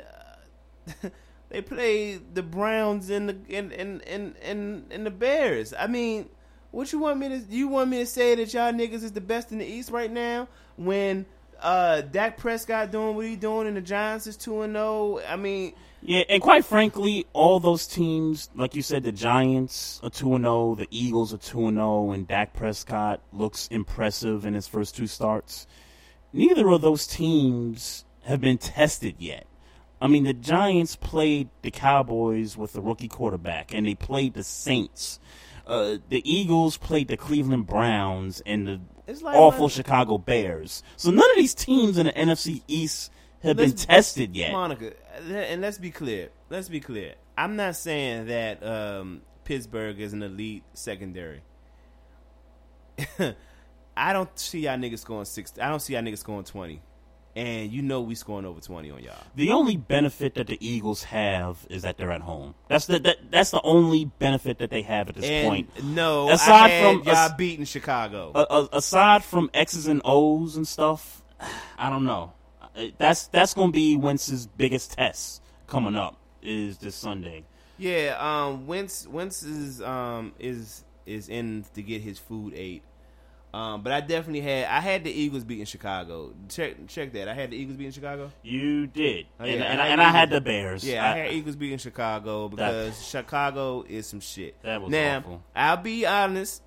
uh, 0.88 1.10
they 1.48 1.62
play 1.62 2.16
the 2.16 2.42
Browns 2.42 3.10
and 3.10 3.28
the 3.28 3.36
and 3.56 3.72
and 3.72 4.02
and 4.02 4.84
and, 4.90 5.06
the 5.06 5.10
Bears. 5.10 5.74
I 5.78 5.86
mean, 5.86 6.28
what 6.70 6.92
you 6.92 6.98
want 6.98 7.18
me 7.18 7.28
to? 7.28 7.38
You 7.48 7.68
want 7.68 7.90
me 7.90 7.98
to 7.98 8.06
say 8.06 8.34
that 8.34 8.52
y'all 8.54 8.72
niggas 8.72 9.02
is 9.02 9.12
the 9.12 9.20
best 9.20 9.52
in 9.52 9.58
the 9.58 9.66
East 9.66 9.90
right 9.90 10.10
now 10.10 10.48
when? 10.76 11.26
Uh, 11.62 12.00
Dak 12.00 12.38
Prescott 12.38 12.90
doing 12.90 13.14
what 13.14 13.26
he 13.26 13.36
doing, 13.36 13.66
and 13.66 13.76
the 13.76 13.82
Giants 13.82 14.26
is 14.26 14.34
two 14.34 14.62
and 14.62 14.72
zero. 14.72 15.20
I 15.28 15.36
mean, 15.36 15.74
Yeah, 16.02 16.22
and 16.28 16.40
quite 16.40 16.64
frankly, 16.64 17.26
all 17.34 17.60
those 17.60 17.86
teams, 17.86 18.48
like 18.54 18.74
you 18.74 18.82
said, 18.82 19.02
the 19.02 19.12
Giants 19.12 20.00
are 20.02 20.10
two 20.10 20.34
and 20.34 20.44
zero, 20.44 20.74
the 20.74 20.88
Eagles 20.90 21.34
are 21.34 21.38
two 21.38 21.66
and 21.66 21.76
zero, 21.76 22.12
and 22.12 22.26
Dak 22.26 22.54
Prescott 22.54 23.20
looks 23.32 23.68
impressive 23.68 24.46
in 24.46 24.54
his 24.54 24.66
first 24.66 24.96
two 24.96 25.06
starts. 25.06 25.66
Neither 26.32 26.68
of 26.70 26.80
those 26.80 27.06
teams 27.06 28.04
have 28.24 28.40
been 28.40 28.56
tested 28.56 29.16
yet. 29.18 29.46
I 30.00 30.06
mean, 30.06 30.24
the 30.24 30.32
Giants 30.32 30.96
played 30.96 31.50
the 31.60 31.70
Cowboys 31.70 32.56
with 32.56 32.74
a 32.76 32.80
rookie 32.80 33.08
quarterback, 33.08 33.74
and 33.74 33.86
they 33.86 33.94
played 33.94 34.32
the 34.32 34.42
Saints. 34.42 35.20
Uh, 35.66 35.98
the 36.08 36.22
Eagles 36.24 36.78
played 36.78 37.08
the 37.08 37.16
Cleveland 37.16 37.66
Browns 37.66 38.40
and 38.46 38.66
the 38.66 38.80
like 39.22 39.36
awful 39.36 39.68
Chicago 39.68 40.18
Bears. 40.18 40.82
So 40.96 41.10
none 41.10 41.30
of 41.30 41.36
these 41.36 41.54
teams 41.54 41.98
in 41.98 42.06
the 42.06 42.12
NFC 42.12 42.62
East 42.66 43.12
have 43.42 43.56
been 43.56 43.72
tested 43.72 44.36
yet. 44.36 44.52
Monica, 44.52 44.92
and 45.18 45.60
let's 45.60 45.78
be 45.78 45.90
clear. 45.90 46.30
Let's 46.48 46.68
be 46.68 46.80
clear. 46.80 47.14
I'm 47.36 47.56
not 47.56 47.76
saying 47.76 48.26
that 48.26 48.62
um, 48.64 49.22
Pittsburgh 49.44 49.98
is 50.00 50.12
an 50.12 50.22
elite 50.22 50.62
secondary. 50.74 51.42
I 53.96 54.12
don't 54.12 54.36
see 54.38 54.60
y'all 54.60 54.76
niggas 54.78 55.00
scoring 55.00 55.24
six. 55.24 55.52
I 55.60 55.68
don't 55.68 55.80
see 55.80 55.94
y'all 55.94 56.02
niggas 56.02 56.18
scoring 56.18 56.44
twenty, 56.44 56.80
and 57.34 57.70
you 57.70 57.82
know 57.82 58.00
we 58.02 58.14
scoring 58.14 58.46
over 58.46 58.60
twenty 58.60 58.90
on 58.90 59.02
y'all. 59.02 59.14
The 59.34 59.50
only 59.52 59.76
benefit 59.76 60.34
that 60.34 60.46
the 60.46 60.58
Eagles 60.66 61.02
have 61.04 61.66
is 61.70 61.82
that 61.82 61.96
they're 61.96 62.12
at 62.12 62.20
home. 62.20 62.54
That's 62.68 62.86
the 62.86 62.98
that, 63.00 63.16
that's 63.30 63.50
the 63.50 63.60
only 63.62 64.04
benefit 64.06 64.58
that 64.58 64.70
they 64.70 64.82
have 64.82 65.08
at 65.08 65.16
this 65.16 65.24
And 65.24 65.48
point. 65.48 65.84
no, 65.84 66.30
aside 66.30 66.82
from 66.82 67.02
y'all 67.04 67.14
as- 67.16 67.32
beating 67.34 67.64
Chicago. 67.64 68.32
aside 68.72 69.24
from 69.24 69.50
X's 69.54 69.86
and 69.86 70.02
O's 70.04 70.56
and 70.56 70.66
stuff, 70.68 71.22
I 71.78 71.90
don't 71.90 72.04
know. 72.04 72.32
That's 72.98 73.26
that's 73.28 73.54
going 73.54 73.68
to 73.68 73.72
be 73.72 73.96
Wentz's 73.96 74.46
biggest 74.46 74.92
test 74.92 75.42
coming 75.66 75.96
up 75.96 76.16
is 76.42 76.78
this 76.78 76.94
Sunday. 76.94 77.44
Yeah, 77.78 78.16
um, 78.18 78.66
Wentz 78.66 79.06
Wentz 79.06 79.42
is 79.42 79.80
um 79.82 80.32
is 80.38 80.84
is 81.06 81.28
in 81.28 81.64
to 81.74 81.82
get 81.82 82.02
his 82.02 82.18
food 82.18 82.52
ate. 82.54 82.82
Um, 83.52 83.82
but 83.82 83.92
I 83.92 84.00
definitely 84.00 84.42
had 84.42 84.66
I 84.66 84.78
had 84.80 85.02
the 85.02 85.10
Eagles 85.10 85.42
beat 85.42 85.58
in 85.58 85.66
Chicago. 85.66 86.32
Check 86.48 86.86
check 86.86 87.12
that. 87.14 87.26
I 87.28 87.34
had 87.34 87.50
the 87.50 87.56
Eagles 87.56 87.76
beat 87.76 87.86
in 87.86 87.92
Chicago. 87.92 88.30
You 88.42 88.86
did, 88.86 89.26
Oh, 89.40 89.44
and, 89.44 89.58
yeah, 89.58 89.64
and, 89.64 89.80
I 89.80 89.84
I, 89.84 89.88
had 89.88 89.92
and 89.92 90.02
I 90.02 90.10
had 90.10 90.30
the 90.30 90.40
Bears. 90.40 90.84
Yeah, 90.84 91.04
I, 91.04 91.16
had 91.16 91.32
Eagles 91.32 91.56
beat 91.56 91.72
in 91.72 91.78
Chicago 91.78 92.48
That- 92.48 92.54
because 92.56 93.08
Chicago 93.08 93.84
is 93.88 94.06
some 94.06 94.20
shit. 94.20 94.54
That 94.62 94.80
was 94.80 94.90
now, 94.90 95.18
awful. 95.18 95.42
I'll 95.56 95.76
be 95.78 96.06
honest. 96.06 96.62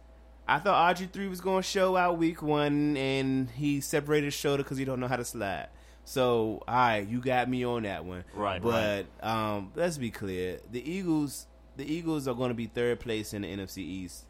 I 0.45 0.59
thought 0.59 0.97
RG 0.97 1.09
three 1.13 1.27
was 1.29 1.39
going 1.39 1.61
to 1.63 1.67
show 1.67 1.95
out 1.95 2.17
week 2.17 2.41
one, 2.41 2.97
and 2.97 3.49
he 3.51 3.79
separated 3.79 4.25
his 4.25 4.33
shoulder 4.33 4.61
because 4.63 4.77
he 4.77 4.83
don't 4.83 4.99
know 4.99 5.07
how 5.07 5.15
to 5.15 5.23
slide. 5.23 5.69
So, 6.05 6.63
all 6.67 6.75
right, 6.75 7.07
you 7.07 7.19
got 7.19 7.49
me 7.49 7.63
on 7.65 7.83
that 7.83 8.03
one. 8.05 8.23
Right, 8.33 8.61
but 8.61 9.05
um, 9.21 9.71
let's 9.75 9.97
be 9.97 10.11
clear: 10.11 10.59
the 10.71 10.87
Eagles, 10.89 11.47
the 11.77 11.85
Eagles 11.91 12.27
are 12.27 12.35
going 12.35 12.49
to 12.49 12.55
be 12.55 12.67
third 12.67 12.99
place 12.99 13.33
in 13.33 13.43
the 13.43 13.47
NFC 13.55 13.77
East, 13.77 14.25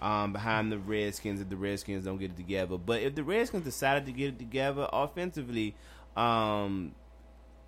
um, 0.00 0.32
behind 0.32 0.70
the 0.70 0.78
Redskins 0.78 1.40
if 1.40 1.48
the 1.48 1.56
Redskins 1.56 2.04
don't 2.04 2.18
get 2.18 2.32
it 2.32 2.36
together. 2.36 2.76
But 2.76 3.00
if 3.02 3.14
the 3.14 3.24
Redskins 3.24 3.64
decided 3.64 4.04
to 4.06 4.12
get 4.12 4.28
it 4.28 4.38
together 4.38 4.88
offensively, 4.92 5.74
um, 6.16 6.94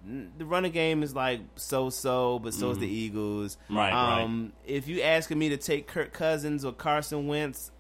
the 0.05 0.45
running 0.45 0.73
game 0.73 1.03
is 1.03 1.15
like 1.15 1.41
so 1.57 1.91
so, 1.91 2.39
but 2.39 2.55
so 2.55 2.71
is 2.71 2.79
the 2.79 2.87
Eagles. 2.87 3.57
Mm-hmm. 3.65 3.77
Right, 3.77 3.93
right. 3.93 4.23
um, 4.23 4.53
If 4.67 4.89
you 4.89 5.01
asking 5.03 5.39
me 5.39 5.49
to 5.49 5.57
take 5.57 5.87
Kirk 5.87 6.13
Cousins 6.13 6.65
or 6.65 6.73
Carson 6.73 7.27
Wentz, 7.27 7.71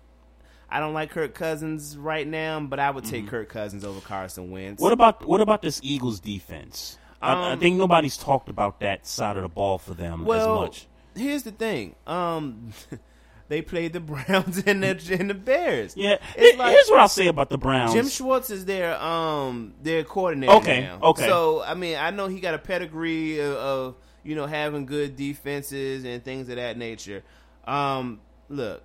I 0.70 0.81
don't 0.81 0.93
like 0.95 1.11
Kirk 1.11 1.35
Cousins 1.35 1.97
right 1.97 2.27
now, 2.27 2.61
but 2.61 2.78
I 2.78 2.90
would 2.90 3.05
take 3.05 3.27
Kirk 3.28 3.49
Cousins 3.49 3.85
over 3.85 4.01
Carson 4.01 4.51
Wentz. 4.51 4.74
Mm-hmm. 4.77 4.82
What 4.85 4.93
about 4.93 5.27
what 5.27 5.40
about 5.40 5.62
this 5.62 5.81
Eagles 5.82 6.20
defense? 6.20 6.99
I, 7.23 7.32
I 7.32 7.53
Um, 7.53 7.59
think 7.61 7.77
nobody's 7.77 8.16
talked 8.16 8.49
about 8.49 8.81
that 8.81 9.07
side 9.07 9.36
of 9.36 9.43
the 9.43 9.49
ball 9.49 9.78
for 9.78 9.95
them 9.95 10.24
well, 10.24 10.62
as 10.65 10.69
much. 10.69 10.86
here's 11.16 11.43
the 11.43 11.51
thing. 11.53 11.95
Um, 12.07 12.70
they 13.49 13.62
played 13.62 13.95
the 13.95 14.01
Browns 14.12 14.59
and 14.66 14.82
the 14.82 15.16
and 15.19 15.31
the 15.31 15.35
Bears. 15.35 15.97
Yeah, 15.97 16.19
It's 16.36 16.59
like- 16.59 16.73
here's 16.73 16.89
what 16.90 17.01
I'll 17.01 17.09
say 17.09 17.28
about 17.28 17.49
the 17.49 17.59
Browns. 17.59 17.95
Jim 17.95 18.09
Schwartz 18.09 18.51
is 18.51 18.66
their 18.66 18.95
um 19.01 19.73
their 19.82 20.05
coordinator 20.05 20.53
Okay, 20.53 20.82
now. 20.82 20.99
okay. 21.03 21.27
So 21.27 21.62
I 21.62 21.73
mean, 21.74 21.97
I 21.97 22.11
know 22.11 22.27
he 22.28 22.40
got 22.40 22.53
a 22.55 22.59
pedigree 22.59 23.39
of, 23.40 23.53
of 23.55 23.95
you 24.23 24.35
know 24.36 24.45
having 24.47 24.85
good 24.85 25.16
defenses 25.16 26.05
and 26.05 26.23
things 26.23 26.51
of 26.51 26.57
that 26.57 26.77
nature. 26.77 27.24
Um, 27.66 28.20
look, 28.51 28.82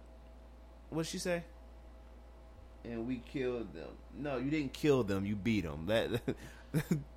what'd 0.90 1.12
she 1.12 1.18
say? 1.18 1.44
And 2.86 3.08
we 3.08 3.18
killed 3.32 3.74
them. 3.74 3.90
No, 4.18 4.38
you 4.38 4.50
didn't 4.52 4.74
kill 4.74 5.04
them. 5.04 5.26
You 5.26 5.36
beat 5.36 5.64
them. 5.64 5.86
That 5.88 6.22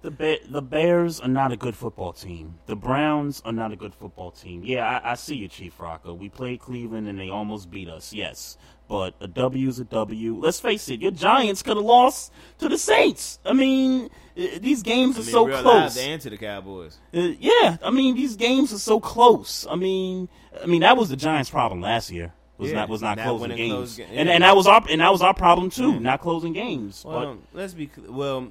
The 0.02 0.10
Ba- 0.10 0.38
the 0.51 0.60
Bears 0.60 1.18
are 1.18 1.28
not 1.28 1.51
a 1.51 1.56
good 1.56 1.74
football 1.74 2.12
team. 2.12 2.56
The 2.66 2.76
Browns 2.76 3.40
are 3.44 3.52
not 3.52 3.72
a 3.72 3.76
good 3.76 3.94
football 3.94 4.30
team. 4.30 4.62
Yeah, 4.62 5.01
I, 5.02 5.12
I 5.12 5.14
see 5.14 5.36
you, 5.36 5.48
Chief 5.48 5.80
Rocker. 5.80 6.12
We 6.12 6.28
played 6.28 6.60
Cleveland 6.60 7.09
and 7.09 7.18
they 7.18 7.30
almost 7.30 7.70
beat 7.70 7.88
us. 7.88 8.12
Yes, 8.12 8.59
but 8.86 9.14
a 9.18 9.26
W 9.26 9.66
is 9.68 9.80
a 9.80 9.84
W. 9.84 10.36
Let's 10.36 10.60
face 10.60 10.90
it, 10.90 11.01
your 11.01 11.10
Giants 11.10 11.62
could 11.62 11.78
have 11.78 11.86
lost 11.86 12.34
to 12.59 12.68
the 12.68 12.76
Saints. 12.76 13.38
I 13.47 13.55
mean, 13.55 14.10
these 14.34 14.82
games 14.82 15.16
I 15.16 15.20
are 15.20 15.22
mean, 15.24 15.32
so 15.32 15.47
real 15.47 15.62
close. 15.62 15.74
live, 15.74 15.94
they 15.94 16.10
answer 16.12 16.28
the 16.28 16.36
Cowboys. 16.36 16.98
Uh, 17.14 17.20
yeah, 17.40 17.78
I 17.82 17.90
mean 17.90 18.14
these 18.14 18.36
games 18.36 18.74
are 18.74 18.78
so 18.78 19.01
close. 19.01 19.66
I 19.70 19.74
mean, 19.74 20.28
I 20.62 20.66
mean 20.66 20.82
that 20.82 20.98
was 20.98 21.09
the 21.09 21.16
Giants' 21.16 21.48
problem 21.48 21.80
last 21.80 22.10
year. 22.10 22.34
Was 22.59 22.70
Yeah, 22.70 22.77
not 22.77 22.89
was 22.89 23.03
not 23.03 23.19
not 23.19 23.24
closing 23.27 23.57
games, 23.57 23.73
close 23.73 23.97
ga- 23.99 24.07
and 24.16 24.28
and 24.31 24.43
that 24.43 24.57
was 24.57 24.66
our 24.66 24.83
and 24.89 25.01
that 25.03 25.12
was 25.12 25.20
our 25.20 25.35
problem 25.35 25.69
too, 25.70 26.01
not 26.01 26.20
closing 26.20 26.53
games. 26.55 27.05
Well, 27.05 27.39
let's 27.53 27.74
be 27.74 27.91
well. 28.09 28.49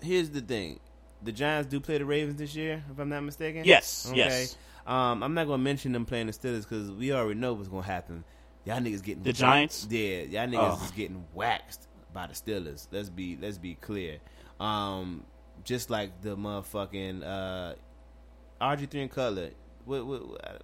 Here's 0.00 0.30
the 0.30 0.40
thing: 0.40 0.80
the 1.22 1.32
Giants 1.32 1.68
do 1.68 1.78
play 1.80 1.98
the 1.98 2.04
Ravens 2.06 2.36
this 2.36 2.54
year, 2.54 2.82
if 2.90 2.98
I'm 2.98 3.08
not 3.10 3.22
mistaken. 3.22 3.64
Yes, 3.66 4.10
yes. 4.14 4.56
Um, 4.86 5.22
I'm 5.22 5.34
not 5.34 5.46
gonna 5.46 5.62
mention 5.62 5.92
them 5.92 6.06
playing 6.06 6.28
the 6.28 6.32
Steelers 6.32 6.62
because 6.62 6.90
we 6.90 7.12
already 7.12 7.38
know 7.38 7.52
what's 7.52 7.68
gonna 7.68 7.82
happen. 7.82 8.24
Y'all 8.64 8.78
niggas 8.80 9.02
getting 9.02 9.22
The 9.22 9.32
Giants? 9.34 9.86
Yeah, 9.90 10.22
y'all 10.22 10.46
niggas 10.46 10.78
Oh. 10.80 10.84
is 10.84 10.90
getting 10.92 11.24
waxed 11.34 11.86
by 12.14 12.26
the 12.26 12.32
Steelers. 12.32 12.88
Let's 12.90 13.10
be 13.10 13.36
let's 13.38 13.58
be 13.58 13.74
clear. 13.74 14.18
Um, 14.58 15.24
just 15.64 15.90
like 15.90 16.22
the 16.22 16.36
motherfucking 16.36 17.22
uh, 17.22 17.74
RG3 18.60 18.94
and 19.02 19.10
Cutler. 19.10 19.50
What, 19.84 20.06
what, 20.06 20.28
what, 20.28 20.62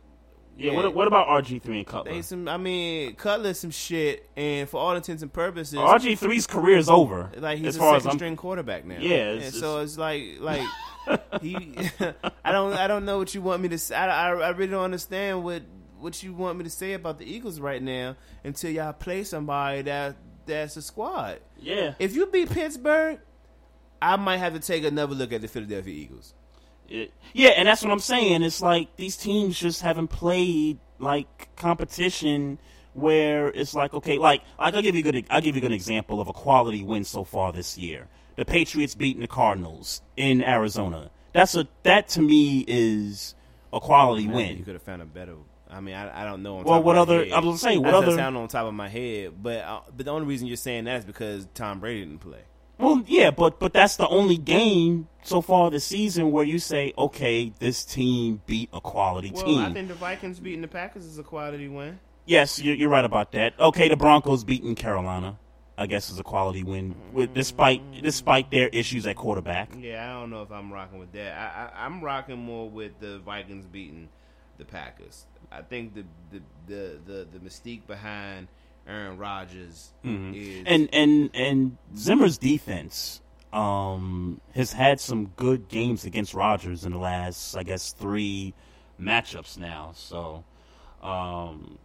Yeah. 0.57 0.73
What, 0.75 0.95
what 0.95 1.09
about 1.09 1.27
RG 1.29 1.63
three 1.63 1.79
and 1.79 1.87
Cutler? 1.87 2.13
They 2.13 2.23
some, 2.23 2.49
I 2.49 2.57
mean, 2.57 3.15
Cutler 3.17 3.55
some 3.55 3.71
shit, 3.71 4.29
and 4.37 4.69
for 4.69 4.81
all 4.81 4.95
intents 4.95 5.23
and 5.23 5.33
purposes, 5.33 5.75
RG 5.79 6.19
3s 6.19 6.49
career 6.49 6.79
is 6.79 6.89
over. 6.89 7.31
like 7.37 7.59
he's 7.59 7.69
as 7.69 7.77
a 7.77 7.81
second 7.81 8.07
I'm- 8.09 8.17
string 8.19 8.37
quarterback 8.37 8.85
now. 8.85 8.99
Yeah, 9.01 9.31
And 9.31 9.39
it's- 9.39 9.59
so 9.59 9.81
it's 9.81 9.99
like 9.99 10.37
like 10.41 10.63
he. 11.41 11.77
I 12.45 12.53
don't 12.53 12.73
I 12.75 12.87
don't 12.87 13.05
know 13.05 13.19
what 13.19 13.35
you 13.35 13.43
want 13.43 13.63
me 13.63 13.69
to 13.71 13.79
say. 13.79 13.95
I, 13.97 14.31
I, 14.31 14.35
I 14.35 14.49
really 14.51 14.71
don't 14.71 14.85
understand 14.85 15.43
what 15.45 15.63
what 15.99 16.23
you 16.23 16.33
want 16.35 16.59
me 16.59 16.65
to 16.65 16.71
say 16.71 16.93
about 16.93 17.19
the 17.19 17.25
Eagles 17.25 17.59
right 17.61 17.83
now 17.83 18.15
until 18.45 18.71
y'all 18.71 18.93
play 18.93 19.25
somebody 19.25 19.83
that 19.83 20.17
that's 20.47 20.77
a 20.77 20.83
squad. 20.83 21.41
Yeah. 21.59 21.95
If 21.99 22.15
you 22.15 22.27
beat 22.27 22.51
Pittsburgh, 22.51 23.19
I 24.03 24.17
might 24.17 24.37
have 24.37 24.53
to 24.53 24.61
take 24.61 24.85
another 24.85 25.15
look 25.15 25.33
at 25.33 25.41
the 25.41 25.49
Philadelphia 25.49 25.95
Eagles. 25.95 26.35
It- 26.89 27.13
yeah, 27.33 27.51
and 27.51 27.67
that's 27.69 27.83
what 27.83 27.91
I'm 27.93 27.99
saying. 28.01 28.43
It's 28.43 28.61
like 28.63 28.97
these 28.97 29.17
teams 29.17 29.59
just 29.59 29.81
haven't 29.83 30.09
played 30.09 30.79
like 30.99 31.49
competition 31.57 32.59
where 32.93 33.49
it's 33.49 33.75
like 33.75 33.93
okay, 33.95 34.19
like 34.19 34.43
like 34.59 34.75
I'll 34.75 34.83
give 34.83 34.95
you 34.95 35.01
a 35.01 35.13
good 35.13 35.27
I'll 35.31 35.41
give 35.41 35.57
you 35.57 35.61
a 35.61 35.63
good 35.63 35.73
example 35.73 36.21
of 36.21 36.29
a 36.29 36.33
quality 36.33 36.83
win 36.85 37.05
so 37.05 37.25
far 37.25 37.53
this 37.53 37.77
year. 37.77 38.09
The 38.37 38.45
Patriots 38.45 38.95
beating 38.95 39.21
the 39.23 39.29
Cardinals 39.29 40.03
in 40.17 40.43
Arizona. 40.43 41.11
That's 41.33 41.55
a 41.57 41.67
that 41.83 42.09
to 42.11 42.23
me 42.23 42.65
is 42.69 43.35
a 43.73 43.81
quality 43.81 44.29
think 44.29 44.59
You 44.59 44.65
could 44.65 44.75
have 44.75 44.83
found 44.83 45.03
a 45.03 45.07
better. 45.07 45.35
I 45.69 45.81
mean, 45.81 45.95
I, 45.97 46.23
I 46.23 46.25
don't 46.25 46.45
know. 46.45 46.63
Well, 46.65 46.81
what 46.85 46.97
other-. 46.97 47.27
I 47.35 47.41
was 47.41 47.61
saying, 47.61 47.81
what 47.81 47.87
That 47.87 47.93
doesn't 47.93 48.09
other- 48.11 48.17
sound 48.19 48.37
on 48.37 48.47
top 48.47 48.67
of 48.67 48.75
my 48.75 48.89
head, 48.89 49.33
but 49.43 49.59
uh, 49.63 49.81
but 49.97 50.07
the 50.07 50.13
only 50.13 50.29
reason 50.29 50.47
you're 50.47 50.57
saying 50.57 50.85
that 50.85 50.99
is 50.99 51.05
because 51.05 51.49
Tom 51.55 51.81
Brady 51.81 52.05
didn't 52.05 52.21
play. 52.21 52.39
Well, 52.79 53.05
yeah, 53.07 53.31
but 53.31 53.61
but 53.61 53.73
that's 53.73 53.97
the 53.97 54.09
only 54.09 54.37
game 54.37 55.09
so 55.23 55.41
far 55.41 55.71
this 55.71 55.85
season 55.85 56.33
where 56.33 56.45
you 56.45 56.59
say, 56.59 56.93
okay, 56.99 57.53
this 57.59 57.85
team 57.85 58.43
beat 58.47 58.69
a 58.73 58.81
quality 58.81 59.31
Well, 59.35 59.45
team. 59.45 59.59
I 59.61 59.73
think 59.73 59.89
the 59.89 59.95
Vikings 59.95 60.41
beating 60.41 60.61
the 60.61 60.69
Packers 60.69 61.05
is 61.05 61.19
a 61.19 61.23
quality 61.23 61.69
win. 61.69 61.99
Yes, 62.27 62.59
you're, 62.61 62.75
you're 62.75 62.89
right 62.89 63.05
about 63.05 63.33
that. 63.33 63.59
Okay, 63.59 63.89
the 63.89 63.97
Broncos 63.97 64.45
beating 64.45 64.75
Carolina, 64.75 65.39
I 65.77 65.87
guess, 65.87 66.11
is 66.11 66.19
a 66.19 66.23
quality 66.23 66.63
win, 66.63 66.95
with 67.13 67.33
despite 67.35 68.03
despite 68.03 68.51
their 68.51 68.69
issues 68.69 69.07
at 69.07 69.17
quarterback. 69.17 69.71
Yeah, 69.79 70.11
I 70.17 70.21
don't 70.21 70.31
know 70.31 70.43
if 70.43 70.51
I'm 70.51 70.73
rocking 70.73 70.99
with 70.99 71.13
that. 71.13 71.37
I, 71.37 71.71
I, 71.83 71.85
I'm 71.85 72.03
rocking 72.03 72.39
more 72.39 72.69
with 72.69 72.99
the 73.01 73.19
Vikings 73.21 73.67
beating 73.67 74.09
the 74.59 74.65
Packers. 74.65 75.27
I 75.53 75.63
think 75.63 75.95
the 75.95 76.05
the 76.33 76.43
the 76.67 76.99
the, 77.07 77.29
the 77.33 77.39
mystique 77.39 77.87
behind 77.87 78.49
Aaron 78.87 79.17
Rodgers 79.19 79.93
is 80.05 80.63
And 80.67 80.89
and 80.93 81.31
and 81.35 81.77
Zimmer's 81.97 82.37
defense 82.39 83.21
um, 83.53 84.41
has 84.55 84.73
had 84.73 85.01
some 85.01 85.27
good 85.37 85.69
games 85.69 86.05
against 86.05 86.35
Rodgers 86.35 86.85
in 86.85 86.93
the 86.93 86.99
last, 86.99 87.57
I 87.57 87.63
guess, 87.63 87.93
three 87.93 88.53
matchups 89.01 89.57
now. 89.59 89.93
So, 89.95 90.45
um, 91.03 91.79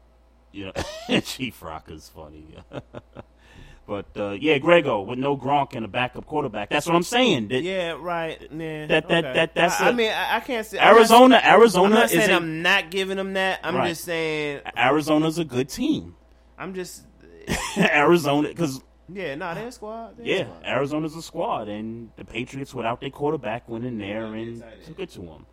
you 0.51 0.65
know, 1.07 1.19
Chief 1.21 1.61
Rock 1.61 1.89
is 1.91 2.09
funny. 2.13 2.43
but 3.87 4.05
uh, 4.17 4.31
yeah, 4.31 4.57
Grego 4.57 5.01
with 5.01 5.19
no 5.19 5.37
Gronk 5.37 5.75
and 5.75 5.85
a 5.85 5.87
backup 5.87 6.25
quarterback. 6.25 6.69
That's 6.69 6.85
what 6.87 6.95
I'm 6.95 7.03
saying. 7.03 7.47
That 7.49 7.61
yeah, 7.63 7.95
right. 7.99 8.41
Yeah, 8.51 8.87
That- 8.87 9.07
that- 9.07 9.25
okay. 9.25 9.33
that- 9.33 9.55
that's 9.55 9.79
I, 9.79 9.85
I 9.85 9.89
a- 9.89 9.93
mean, 9.93 10.11
I, 10.11 10.37
I 10.37 10.39
can't 10.41 10.65
say 10.65 10.79
I'm 10.79 10.85
not- 10.87 10.97
Arizona, 10.97 11.35
I'm 11.43 11.59
Arizona 11.59 11.95
not 11.95 12.05
is 12.05 12.11
saying 12.11 12.29
a- 12.31 12.35
I'm 12.35 12.61
not 12.61 12.91
giving 12.91 13.17
them 13.17 13.33
that. 13.33 13.59
I'm 13.63 13.75
Right. 13.75 13.89
just 13.89 14.03
saying 14.05 14.61
Arizona's 14.77 15.37
a 15.37 15.45
good 15.45 15.69
team. 15.69 16.15
I'm 16.59 16.73
just 16.75 17.03
Arizona, 17.77 18.49
because 18.49 18.81
yeah. 19.11 19.33
No, 19.35 19.55
they're 19.55 19.67
a 19.67 19.71
squad. 19.71 20.17
They're 20.17 20.25
yeah, 20.27 20.43
squad. 20.43 20.65
Arizona's 20.65 21.15
a 21.15 21.21
squad, 21.21 21.67
and 21.69 22.11
the 22.17 22.25
Patriots 22.25 22.73
without 22.75 22.99
their 23.01 23.09
quarterback 23.09 23.67
went 23.67 23.85
in 23.85 23.97
there 23.97 24.25
and 24.25 24.63
took 24.85 24.99
it 24.99 25.09
to 25.11 25.21
them. 25.21 25.45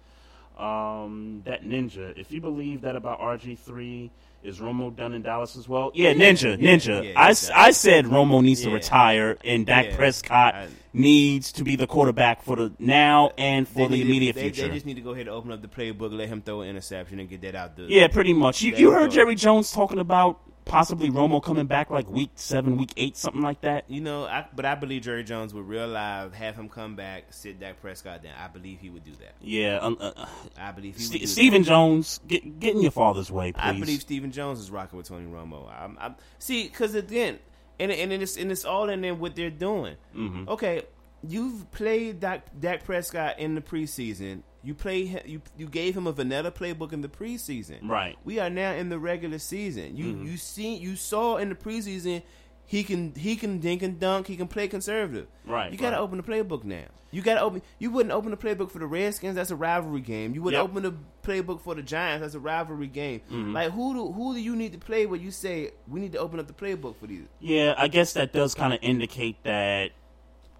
Um, 0.62 1.42
that 1.44 1.64
ninja. 1.64 2.16
If 2.18 2.32
you 2.32 2.40
believe 2.40 2.80
that 2.82 2.96
about 2.96 3.20
RG 3.20 3.58
three, 3.58 4.10
is 4.42 4.58
Romo 4.58 4.94
done 4.94 5.12
in 5.12 5.20
Dallas 5.22 5.54
as 5.56 5.68
well? 5.68 5.90
Yeah, 5.94 6.14
ninja, 6.14 6.56
Yeah, 6.58 6.70
ninja. 6.76 7.04
yeah, 7.12 7.20
I, 7.20 7.28
he's 7.28 7.44
s- 7.44 7.48
done. 7.48 7.56
I 7.58 7.70
said 7.72 8.04
Romo 8.06 8.42
needs 8.42 8.62
to 8.62 8.70
retire, 8.70 9.36
and 9.44 9.66
Dak 9.66 9.86
Yeah. 9.86 9.96
Prescott 9.96 10.54
I- 10.54 10.68
needs 10.94 11.52
to 11.52 11.64
be 11.64 11.76
the 11.76 11.86
quarterback 11.86 12.42
for 12.42 12.56
the 12.56 12.72
now 12.78 13.32
and 13.36 13.68
for 13.68 13.86
the 13.86 13.96
to- 13.96 14.02
immediate 14.02 14.34
they, 14.34 14.42
future. 14.42 14.68
They 14.68 14.74
just 14.74 14.86
need 14.86 14.94
to 14.94 15.02
go 15.02 15.10
ahead 15.10 15.26
and 15.28 15.36
open 15.36 15.52
up 15.52 15.60
the 15.60 15.68
playbook, 15.68 16.10
let 16.16 16.28
him 16.28 16.40
throw 16.40 16.62
an 16.62 16.70
interception, 16.70 17.20
and 17.20 17.28
get 17.28 17.42
that 17.42 17.54
out 17.54 17.76
the 17.76 17.82
yeah, 17.84 18.08
pretty 18.08 18.32
much. 18.32 18.62
You 18.62 18.74
you 18.76 18.92
heard. 18.92 19.10
Jerry 19.10 19.34
Jones 19.34 19.72
talking 19.72 19.98
about 19.98 20.40
possibly 20.66 21.08
Romo 21.08 21.42
coming 21.42 21.66
back 21.66 21.90
like 21.90 22.10
week 22.10 22.30
seven, 22.34 22.76
week 22.76 22.92
eight, 22.98 23.16
something 23.16 23.40
like 23.40 23.62
that. 23.62 23.84
You 23.88 24.02
know, 24.02 24.26
I, 24.26 24.46
but 24.54 24.66
I 24.66 24.74
believe 24.74 25.02
Jerry 25.02 25.24
Jones 25.24 25.54
would 25.54 25.66
real 25.66 25.88
live 25.88 26.34
have 26.34 26.56
him 26.56 26.68
come 26.68 26.94
back, 26.94 27.24
sit 27.30 27.58
Dak 27.58 27.80
Prescott 27.80 28.22
down. 28.22 28.34
I 28.38 28.48
believe 28.48 28.80
he 28.80 28.90
would 28.90 29.04
do 29.04 29.12
that. 29.12 29.34
Yeah, 29.40 29.78
um, 29.78 29.96
uh, 29.98 30.26
I 30.58 30.72
believe 30.72 30.96
he 30.96 31.06
would 31.08 31.20
do 31.20 31.26
Stephen 31.26 31.62
that. 31.62 31.68
Jones, 31.68 32.20
get 32.26 32.60
get 32.60 32.74
in 32.74 32.82
your 32.82 32.90
father's 32.90 33.30
way, 33.30 33.52
please. 33.52 33.62
I 33.62 33.72
believe 33.72 34.00
Stephen 34.02 34.32
Jones 34.32 34.60
is 34.60 34.70
rocking 34.70 34.98
with 34.98 35.08
Tony 35.08 35.26
Romo. 35.26 35.72
I'm, 35.72 35.96
I'm, 36.00 36.16
see, 36.38 36.64
because 36.64 36.94
again, 36.94 37.38
and 37.78 37.90
and 37.90 38.12
it's 38.12 38.36
and 38.36 38.52
it's 38.52 38.64
all 38.64 38.90
in 38.90 39.00
there 39.00 39.14
what 39.14 39.36
they're 39.36 39.50
doing. 39.50 39.96
Mm-hmm. 40.14 40.48
Okay, 40.48 40.82
you've 41.26 41.70
played 41.70 42.20
Dak, 42.20 42.46
Dak 42.58 42.84
Prescott 42.84 43.38
in 43.38 43.54
the 43.54 43.60
preseason. 43.60 44.42
You 44.66 44.74
play 44.74 45.22
you 45.24 45.40
you 45.56 45.66
gave 45.68 45.96
him 45.96 46.06
a 46.06 46.12
vanilla 46.12 46.50
playbook 46.50 46.92
in 46.92 47.00
the 47.00 47.08
preseason. 47.08 47.88
Right. 47.88 48.16
We 48.24 48.38
are 48.40 48.50
now 48.50 48.72
in 48.72 48.88
the 48.88 48.98
regular 48.98 49.38
season. 49.38 49.96
You 49.96 50.06
Mm-hmm. 50.06 50.26
you 50.26 50.36
see 50.36 50.74
you 50.76 50.96
saw 50.96 51.36
in 51.36 51.48
the 51.48 51.54
preseason 51.54 52.22
he 52.66 52.82
can 52.82 53.14
he 53.14 53.36
can 53.36 53.60
dink 53.60 53.82
and 53.82 54.00
dunk. 54.00 54.26
He 54.26 54.36
can 54.36 54.48
play 54.48 54.66
conservative. 54.68 55.28
Right, 55.46 55.70
You 55.70 55.78
got 55.78 55.90
to 55.90 55.96
right. 55.96 56.02
open 56.02 56.16
the 56.18 56.24
playbook 56.24 56.64
now. 56.64 56.86
You 57.12 57.22
got 57.22 57.34
to 57.34 57.40
open. 57.42 57.62
You 57.78 57.92
wouldn't 57.92 58.12
open 58.12 58.32
the 58.32 58.36
playbook 58.36 58.72
for 58.72 58.80
the 58.80 58.86
Redskins. 58.86 59.36
That's 59.36 59.52
a 59.52 59.56
rivalry 59.56 60.00
game. 60.00 60.34
You 60.34 60.42
wouldn't 60.42 60.60
Yep. 60.60 60.70
open 60.70 60.82
the 60.82 60.94
playbook 61.22 61.60
for 61.60 61.76
the 61.76 61.82
Giants. 61.82 62.22
That's 62.22 62.34
a 62.34 62.40
rivalry 62.40 62.88
game. 62.88 63.20
Mm-hmm. 63.30 63.52
Like 63.54 63.70
who 63.70 63.94
do 63.94 64.12
who 64.12 64.34
do 64.34 64.40
you 64.40 64.56
need 64.56 64.72
to 64.72 64.78
play 64.78 65.06
where 65.06 65.20
you 65.20 65.30
say 65.30 65.70
we 65.86 66.00
need 66.00 66.12
to 66.12 66.18
open 66.18 66.40
up 66.40 66.48
the 66.48 66.52
playbook 66.52 66.96
for 66.96 67.06
these? 67.06 67.22
Yeah, 67.38 67.74
I 67.78 67.86
guess 67.86 68.14
that 68.14 68.32
does 68.32 68.54
kind 68.56 68.72
of 68.74 68.80
indicate 68.82 69.36
that 69.44 69.92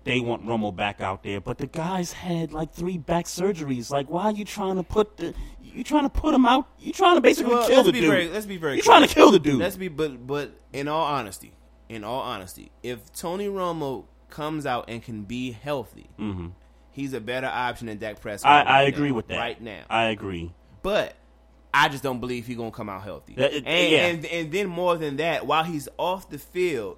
they 0.06 0.20
want 0.20 0.46
Romo 0.46 0.74
back 0.74 1.00
out 1.02 1.22
there. 1.22 1.40
But 1.40 1.58
the 1.58 1.66
guy's 1.66 2.12
had 2.12 2.52
like 2.52 2.72
three 2.72 2.96
back 2.98 3.26
surgeries. 3.26 3.90
Like, 3.90 4.08
why 4.08 4.24
are 4.24 4.32
you 4.32 4.44
trying 4.46 4.76
to 4.76 4.82
put 4.82 5.16
the? 5.18 5.34
You 5.62 5.84
trying 5.84 6.04
to 6.04 6.08
put 6.08 6.32
him 6.34 6.46
out? 6.46 6.66
You 6.78 6.92
trying 6.94 7.16
to 7.16 7.20
basically 7.20 7.52
Well, 7.54 7.68
kill 7.68 7.82
the 7.84 7.92
dude? 7.92 8.08
very 8.08 8.28
let's 8.28 8.46
be 8.46 8.56
very. 8.56 8.76
You 8.76 8.82
trying 8.82 9.06
to 9.06 9.14
kill 9.14 9.30
the 9.30 9.38
dude? 9.38 9.58
Let's 9.58 9.76
be 9.76 9.88
but 9.88 10.26
but 10.26 10.52
in 10.72 10.88
all 10.88 11.04
honesty, 11.04 11.52
in 11.90 12.02
all 12.04 12.20
honesty, 12.22 12.70
if 12.82 13.12
Tony 13.12 13.46
Romo 13.48 14.06
comes 14.30 14.64
out 14.64 14.86
and 14.88 15.02
can 15.02 15.24
be 15.24 15.50
healthy, 15.52 16.08
he's 16.92 17.12
a 17.12 17.20
better 17.20 17.46
option 17.48 17.88
than 17.88 17.98
Dak 17.98 18.20
Prescott. 18.20 18.64
Mm-hmm. 18.66 18.72
I, 18.72 18.78
I 18.78 18.82
agree 18.84 19.10
now, 19.10 19.14
with 19.16 19.28
that. 19.28 19.38
right 19.38 19.60
now. 19.60 19.82
I 19.90 20.04
agree. 20.04 20.52
but 20.82 21.14
I 21.74 21.88
just 21.90 22.02
don't 22.02 22.20
believe 22.20 22.46
he's 22.46 22.56
gonna 22.56 22.70
come 22.70 22.88
out 22.88 23.02
healthy. 23.02 23.34
That- 23.34 23.52
it- 23.52 23.66
and, 23.66 23.92
yeah. 23.92 24.06
and 24.06 24.24
and 24.26 24.52
then 24.52 24.68
more 24.68 24.96
than 24.96 25.16
that, 25.18 25.46
while 25.46 25.64
he's 25.64 25.88
off 25.98 26.30
the 26.30 26.38
field, 26.38 26.96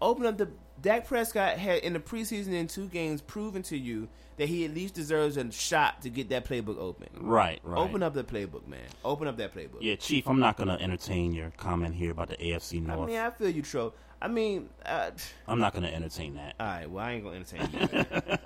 open 0.00 0.24
up 0.24 0.38
the 0.38 0.48
Dak 0.84 1.06
Prescott 1.06 1.56
had 1.56 1.78
in 1.78 1.94
the 1.94 1.98
preseason 1.98 2.52
in 2.52 2.66
two 2.66 2.88
games 2.88 3.22
proven 3.22 3.62
to 3.64 3.78
you 3.78 4.06
that 4.36 4.50
he 4.50 4.66
at 4.66 4.74
least 4.74 4.92
deserves 4.92 5.38
a 5.38 5.50
shot 5.50 6.02
to 6.02 6.10
get 6.10 6.28
that 6.28 6.44
playbook 6.44 6.76
open. 6.78 7.08
Right, 7.18 7.58
right. 7.64 7.78
Open 7.80 8.02
up 8.02 8.12
the 8.12 8.22
playbook, 8.22 8.68
man. 8.68 8.80
Open 9.02 9.26
up 9.26 9.38
that 9.38 9.54
playbook. 9.54 9.78
Yeah, 9.80 9.96
Chief. 9.96 10.28
I'm 10.28 10.40
not 10.40 10.58
gonna 10.58 10.76
entertain 10.78 11.32
your 11.32 11.50
comment 11.56 11.94
here 11.94 12.10
about 12.10 12.28
the 12.28 12.36
AFC 12.36 12.82
North. 12.82 13.00
I 13.00 13.06
mean, 13.06 13.16
I 13.16 13.30
feel 13.30 13.48
you, 13.48 13.62
Tro. 13.62 13.94
I 14.20 14.28
mean, 14.28 14.68
uh, 14.84 15.10
I'm 15.48 15.58
not 15.58 15.72
gonna 15.72 15.88
entertain 15.88 16.34
that. 16.34 16.54
all 16.60 16.66
right. 16.66 16.90
Well, 16.90 17.02
I 17.02 17.12
ain't 17.12 17.24
gonna 17.24 17.36
entertain 17.36 17.68
you. 17.72 17.78
man. 17.90 18.06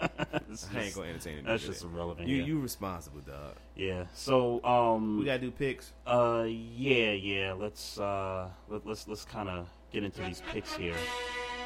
I 0.74 0.80
ain't 0.80 0.94
gonna 0.94 1.08
entertain 1.08 1.36
you. 1.38 1.42
That's 1.42 1.66
just 1.66 1.82
irrelevant. 1.82 2.28
You 2.28 2.36
here. 2.36 2.46
you 2.46 2.60
responsible, 2.60 3.20
dog. 3.20 3.56
yeah. 3.74 4.04
So, 4.14 4.62
um, 4.64 5.18
We 5.18 5.24
gotta 5.24 5.40
do 5.40 5.50
picks. 5.50 5.92
Uh, 6.06 6.44
yeah, 6.46 7.12
yeah. 7.12 7.52
Let's 7.52 7.98
uh, 7.98 8.48
let, 8.68 8.86
let's 8.86 9.08
let's 9.08 9.24
kind 9.24 9.48
of 9.48 9.68
get 9.92 10.04
into 10.04 10.20
these 10.22 10.42
picks 10.52 10.74
here, 10.74 10.96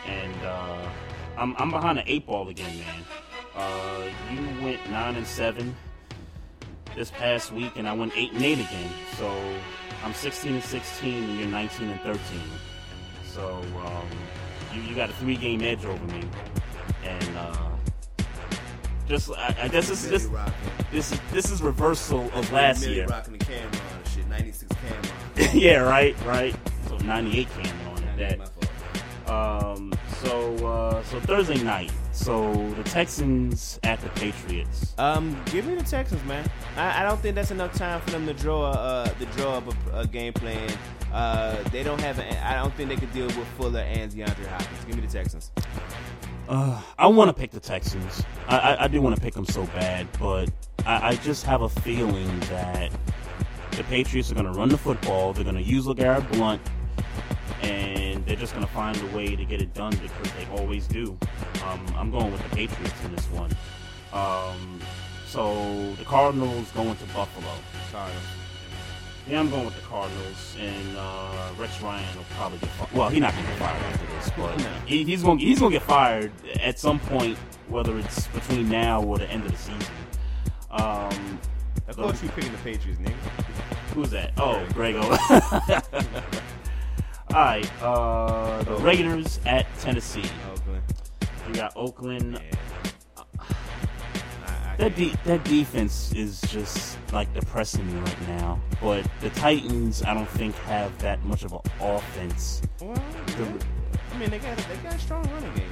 and 0.07 0.35
uh, 0.44 0.89
I'm 1.36 1.55
I'm 1.59 1.70
behind 1.70 1.99
an 1.99 2.05
eight 2.07 2.27
ball 2.27 2.49
again, 2.49 2.78
man. 2.78 3.05
Uh, 3.55 4.05
you 4.32 4.65
went 4.65 4.90
nine 4.90 5.16
and 5.16 5.27
seven 5.27 5.74
this 6.97 7.11
past 7.11 7.53
week, 7.53 7.73
and 7.77 7.89
I 7.89 7.93
went 7.93 8.12
eight 8.16 8.32
and 8.32 8.43
eight 8.43 8.59
again. 8.59 8.90
So 9.16 9.31
I'm 10.05 10.15
16 10.15 10.55
and 10.55 10.62
16, 10.62 11.24
and 11.24 11.39
you're 11.39 11.49
19 11.49 11.89
and 11.89 12.01
13. 12.01 12.20
So 13.24 13.62
um, 13.85 14.09
you 14.74 14.82
you 14.82 14.94
got 14.94 15.11
a 15.11 15.12
three 15.15 15.36
game 15.36 15.62
edge 15.62 15.85
over 15.85 16.05
me, 16.07 16.23
and 17.05 17.36
uh, 17.36 17.69
just 19.07 19.31
I, 19.32 19.55
I 19.62 19.69
guess 19.69 19.89
this 19.89 20.05
is 20.05 20.11
this, 20.11 20.28
this 20.90 21.12
is 21.12 21.20
this 21.32 21.51
is 21.51 21.62
reversal 21.62 22.31
of 22.35 22.51
last 22.53 22.86
year. 22.86 23.07
rocking 23.07 23.36
the 23.39 23.44
camera 23.44 23.66
on 23.69 24.11
shit. 24.11 24.27
Ninety 24.28 24.53
six 24.53 24.74
camera. 24.74 25.55
yeah, 25.55 25.78
right, 25.78 26.16
right. 26.24 26.55
So 26.89 26.97
98 26.99 27.49
came 27.51 27.81
that. 28.16 29.30
Um, 29.30 29.93
so 30.22 30.55
uh, 30.66 31.02
so 31.05 31.20
Thursday 31.20 31.62
night. 31.62 31.90
So 32.12 32.52
the 32.72 32.82
Texans 32.82 33.80
at 33.82 34.01
the 34.01 34.09
Patriots. 34.10 34.94
Um, 34.98 35.40
give 35.47 35.66
me 35.66 35.74
the 35.74 35.84
Texans, 35.84 36.22
man. 36.24 36.48
I, 36.76 37.01
I 37.01 37.05
don't 37.05 37.20
think 37.20 37.34
that's 37.34 37.51
enough 37.51 37.72
time 37.74 38.01
for 38.02 38.10
them 38.10 38.26
to 38.26 38.34
draw 38.34 38.70
uh 38.70 39.06
to 39.06 39.24
draw 39.26 39.59
up 39.59 39.64
a, 39.93 40.01
a 40.01 40.06
game 40.06 40.32
plan. 40.32 40.70
Uh, 41.12 41.62
they 41.70 41.82
don't 41.82 42.01
have. 42.01 42.18
A, 42.18 42.47
I 42.47 42.55
don't 42.55 42.74
think 42.74 42.89
they 42.89 42.97
could 42.97 43.12
deal 43.12 43.26
with 43.26 43.47
Fuller 43.56 43.80
and 43.80 44.10
DeAndre 44.10 44.47
Hopkins. 44.47 44.84
Give 44.86 44.97
me 44.97 45.06
the 45.06 45.12
Texans. 45.12 45.51
Uh, 46.48 46.80
I 46.98 47.06
want 47.06 47.28
to 47.28 47.34
pick 47.34 47.51
the 47.51 47.60
Texans. 47.60 48.22
I, 48.48 48.59
I, 48.59 48.84
I 48.84 48.89
do 48.89 49.01
want 49.01 49.14
to 49.16 49.22
pick 49.22 49.34
them 49.34 49.47
so 49.47 49.64
bad, 49.66 50.06
but 50.18 50.51
I, 50.84 51.09
I 51.09 51.16
just 51.16 51.44
have 51.47 51.62
a 51.62 51.68
feeling 51.68 52.28
that 52.40 52.90
the 53.72 53.84
Patriots 53.84 54.30
are 54.30 54.34
going 54.34 54.52
to 54.52 54.52
run 54.52 54.68
the 54.68 54.76
football. 54.76 55.32
They're 55.32 55.44
going 55.44 55.56
to 55.56 55.62
use 55.62 55.86
LeGarrette 55.86 56.30
Blunt, 56.32 56.60
and 57.62 58.24
they're 58.26 58.36
just 58.36 58.55
going 58.55 58.66
to 58.66 58.72
find 58.72 58.97
a 59.01 59.16
way 59.16 59.36
to 59.36 59.44
get 59.44 59.62
it 59.62 59.72
done 59.74 59.93
because 59.93 60.32
they 60.32 60.47
always 60.56 60.86
do. 60.86 61.16
Um, 61.64 61.84
I'm 61.97 62.10
going 62.10 62.32
with 62.32 62.43
the 62.43 62.56
Patriots 62.56 63.05
in 63.05 63.14
this 63.14 63.26
one. 63.26 63.51
Um, 64.12 64.80
so 65.26 65.94
the 65.94 66.05
Cardinals 66.05 66.70
going 66.72 66.97
to 66.97 67.05
Buffalo. 67.06 67.55
Cardinals. 67.90 68.22
Yeah, 69.28 69.39
I'm 69.39 69.51
going 69.51 69.64
with 69.64 69.76
the 69.76 69.82
Cardinals, 69.82 70.56
and 70.59 70.97
uh, 70.97 71.52
Rex 71.56 71.80
Ryan 71.80 72.16
will 72.16 72.24
probably 72.36 72.59
get 72.59 72.70
fired. 72.70 72.93
Well, 72.93 73.09
he's 73.09 73.20
not 73.20 73.32
going 73.32 73.44
to 73.44 73.51
get 73.52 73.59
fired 73.60 73.82
after 73.82 74.06
this, 74.06 74.30
but 74.36 74.60
he, 74.89 75.05
he's 75.05 75.22
going 75.22 75.39
he's 75.39 75.60
going 75.60 75.72
to 75.72 75.78
get 75.78 75.86
fired 75.86 76.32
at 76.60 76.78
some 76.78 76.98
point, 76.98 77.39
whether 77.68 77.97
it's 77.98 78.26
between 78.28 78.68
now 78.68 79.01
or 79.02 79.18
the 79.18 79.30
end 79.30 79.44
of 79.44 79.52
the 79.52 79.56
season. 79.56 79.94
Um, 80.72 81.39
I 81.89 81.93
thought 81.93 82.20
you 82.20 82.28
were 82.28 82.34
picking 82.34 82.51
the 82.52 82.59
Patriots, 82.59 83.01
nigga. 83.01 83.14
Who's 83.94 84.10
that? 84.10 84.32
Oh, 84.39 84.66
Grego. 84.72 85.16
All 87.34 87.38
right, 87.40 87.82
uh, 87.82 88.62
the 88.64 88.74
Raiders 88.76 89.40
at 89.46 89.66
Tennessee. 89.80 90.24
Oakland. 90.52 90.82
You 91.48 91.54
got 91.54 91.72
Oakland. 91.76 92.34
Yeah. 93.16 93.22
I, 93.38 93.44
I 94.46 94.76
That 94.76 94.96
de- 94.96 95.14
that 95.24 95.42
defense 95.44 96.12
is 96.12 96.40
just 96.42 96.98
like 97.10 97.32
depressing 97.32 97.86
me 97.92 98.00
right 98.00 98.28
now. 98.28 98.60
But 98.82 99.06
the 99.22 99.30
Titans, 99.30 100.02
I 100.02 100.12
don't 100.12 100.28
think 100.28 100.54
have 100.66 100.96
that 100.98 101.24
much 101.24 101.42
of 101.44 101.52
an 101.52 101.60
offense. 101.80 102.60
well, 102.80 103.02
yeah. 103.28 103.46
I 104.12 104.18
mean, 104.18 104.28
they 104.30 104.38
got 104.38 104.56
they 104.59 104.76
got 104.82 104.94
a 104.94 104.98
strong 104.98 105.24
running 105.32 105.54
game. 105.54 105.64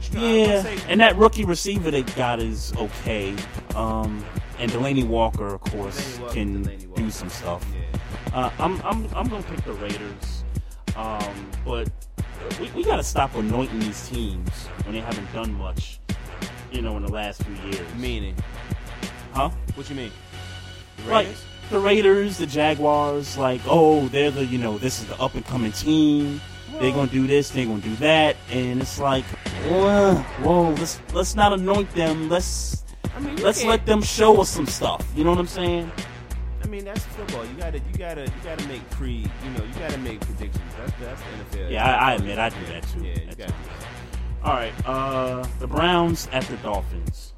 Strong- 0.00 0.24
Yeah, 0.24 0.62
say- 0.62 0.78
and 0.88 1.00
that 1.00 1.16
rookie 1.16 1.44
receiver 1.44 1.92
they 1.92 2.02
got 2.02 2.40
is 2.40 2.72
okay. 2.76 3.36
Um, 3.76 4.24
and 4.58 4.70
Delanie 4.72 5.06
Walker, 5.06 5.46
of 5.54 5.60
course, 5.60 5.96
Delanie 6.00 6.20
Walker, 6.20 6.34
can 6.34 6.64
Delanie 6.64 6.86
Walker. 6.88 7.02
do 7.02 7.10
some 7.12 7.28
stuff. 7.30 7.64
Yeah. 7.72 7.98
Uh, 8.34 8.50
I'm 8.58 8.80
I'm 8.82 9.06
I'm 9.14 9.28
gonna 9.28 9.42
pick 9.44 9.64
the 9.64 9.72
Raiders, 9.74 10.44
um, 10.96 11.50
but 11.64 11.90
we, 12.60 12.70
we 12.70 12.84
gotta 12.84 13.02
stop 13.02 13.34
anointing 13.34 13.78
these 13.80 14.08
teams 14.08 14.66
when 14.84 14.94
they 14.94 15.00
haven't 15.00 15.32
done 15.32 15.52
much, 15.54 16.00
you 16.72 16.82
know, 16.82 16.96
in 16.96 17.04
the 17.04 17.12
last 17.12 17.42
few 17.42 17.54
years. 17.70 17.94
Meaning, 17.96 18.34
huh? 19.32 19.50
what 19.74 19.88
you 19.88 19.96
mean? 19.96 20.12
The 21.04 21.10
Like 21.10 21.28
the 21.70 21.78
Raiders, 21.78 22.38
the 22.38 22.46
Jaguars, 22.46 23.38
like 23.38 23.60
oh, 23.66 24.08
they're 24.08 24.30
the 24.30 24.44
you 24.44 24.58
know 24.58 24.78
this 24.78 25.00
is 25.00 25.06
the 25.06 25.20
up 25.20 25.34
and 25.34 25.44
coming 25.44 25.72
team. 25.72 26.40
They're 26.78 26.92
gonna 26.92 27.10
do 27.10 27.26
this, 27.26 27.50
they're 27.50 27.66
gonna 27.66 27.80
do 27.80 27.94
that, 27.96 28.36
and 28.50 28.80
it's 28.80 28.98
like, 28.98 29.24
whoa, 29.68 30.14
whoa, 30.42 30.70
let's 30.70 31.00
let's 31.12 31.34
not 31.34 31.52
anoint 31.52 31.90
them. 31.94 32.28
Let's 32.28 32.84
I 33.14 33.20
mean, 33.20 33.36
let's 33.36 33.64
let 33.64 33.86
them 33.86 34.02
show 34.02 34.40
us 34.40 34.48
some 34.48 34.66
stuff. 34.66 35.06
You 35.14 35.24
know 35.24 35.30
what 35.30 35.38
I'm 35.38 35.46
saying? 35.46 35.90
I 36.70 36.72
mean, 36.72 36.84
that's 36.84 37.04
football. 37.04 37.44
You 37.44 37.54
gotta, 37.54 37.78
you 37.78 37.98
gotta, 37.98 38.26
you 38.26 38.32
gotta 38.44 38.68
make 38.68 38.88
pre. 38.90 39.10
You 39.10 39.50
know, 39.58 39.64
you 39.64 39.74
gotta 39.80 39.98
make 39.98 40.20
predictions. 40.20 40.72
That's 40.78 40.92
that's 41.00 41.20
the 41.52 41.58
NFL. 41.58 41.70
Yeah, 41.72 41.84
I, 41.84 42.12
I 42.12 42.14
admit 42.14 42.38
I 42.38 42.48
do 42.48 42.64
that 42.66 42.84
too. 42.86 43.04
Yeah, 43.04 43.14
you 43.14 43.26
gotta 43.26 43.34
too. 43.34 43.46
do 43.46 43.46
that. 43.50 44.44
All 44.44 44.54
right, 44.54 44.72
uh, 44.86 45.44
the 45.58 45.66
Browns 45.66 46.28
at 46.30 46.44
the 46.44 46.56
Dolphins. 46.58 47.34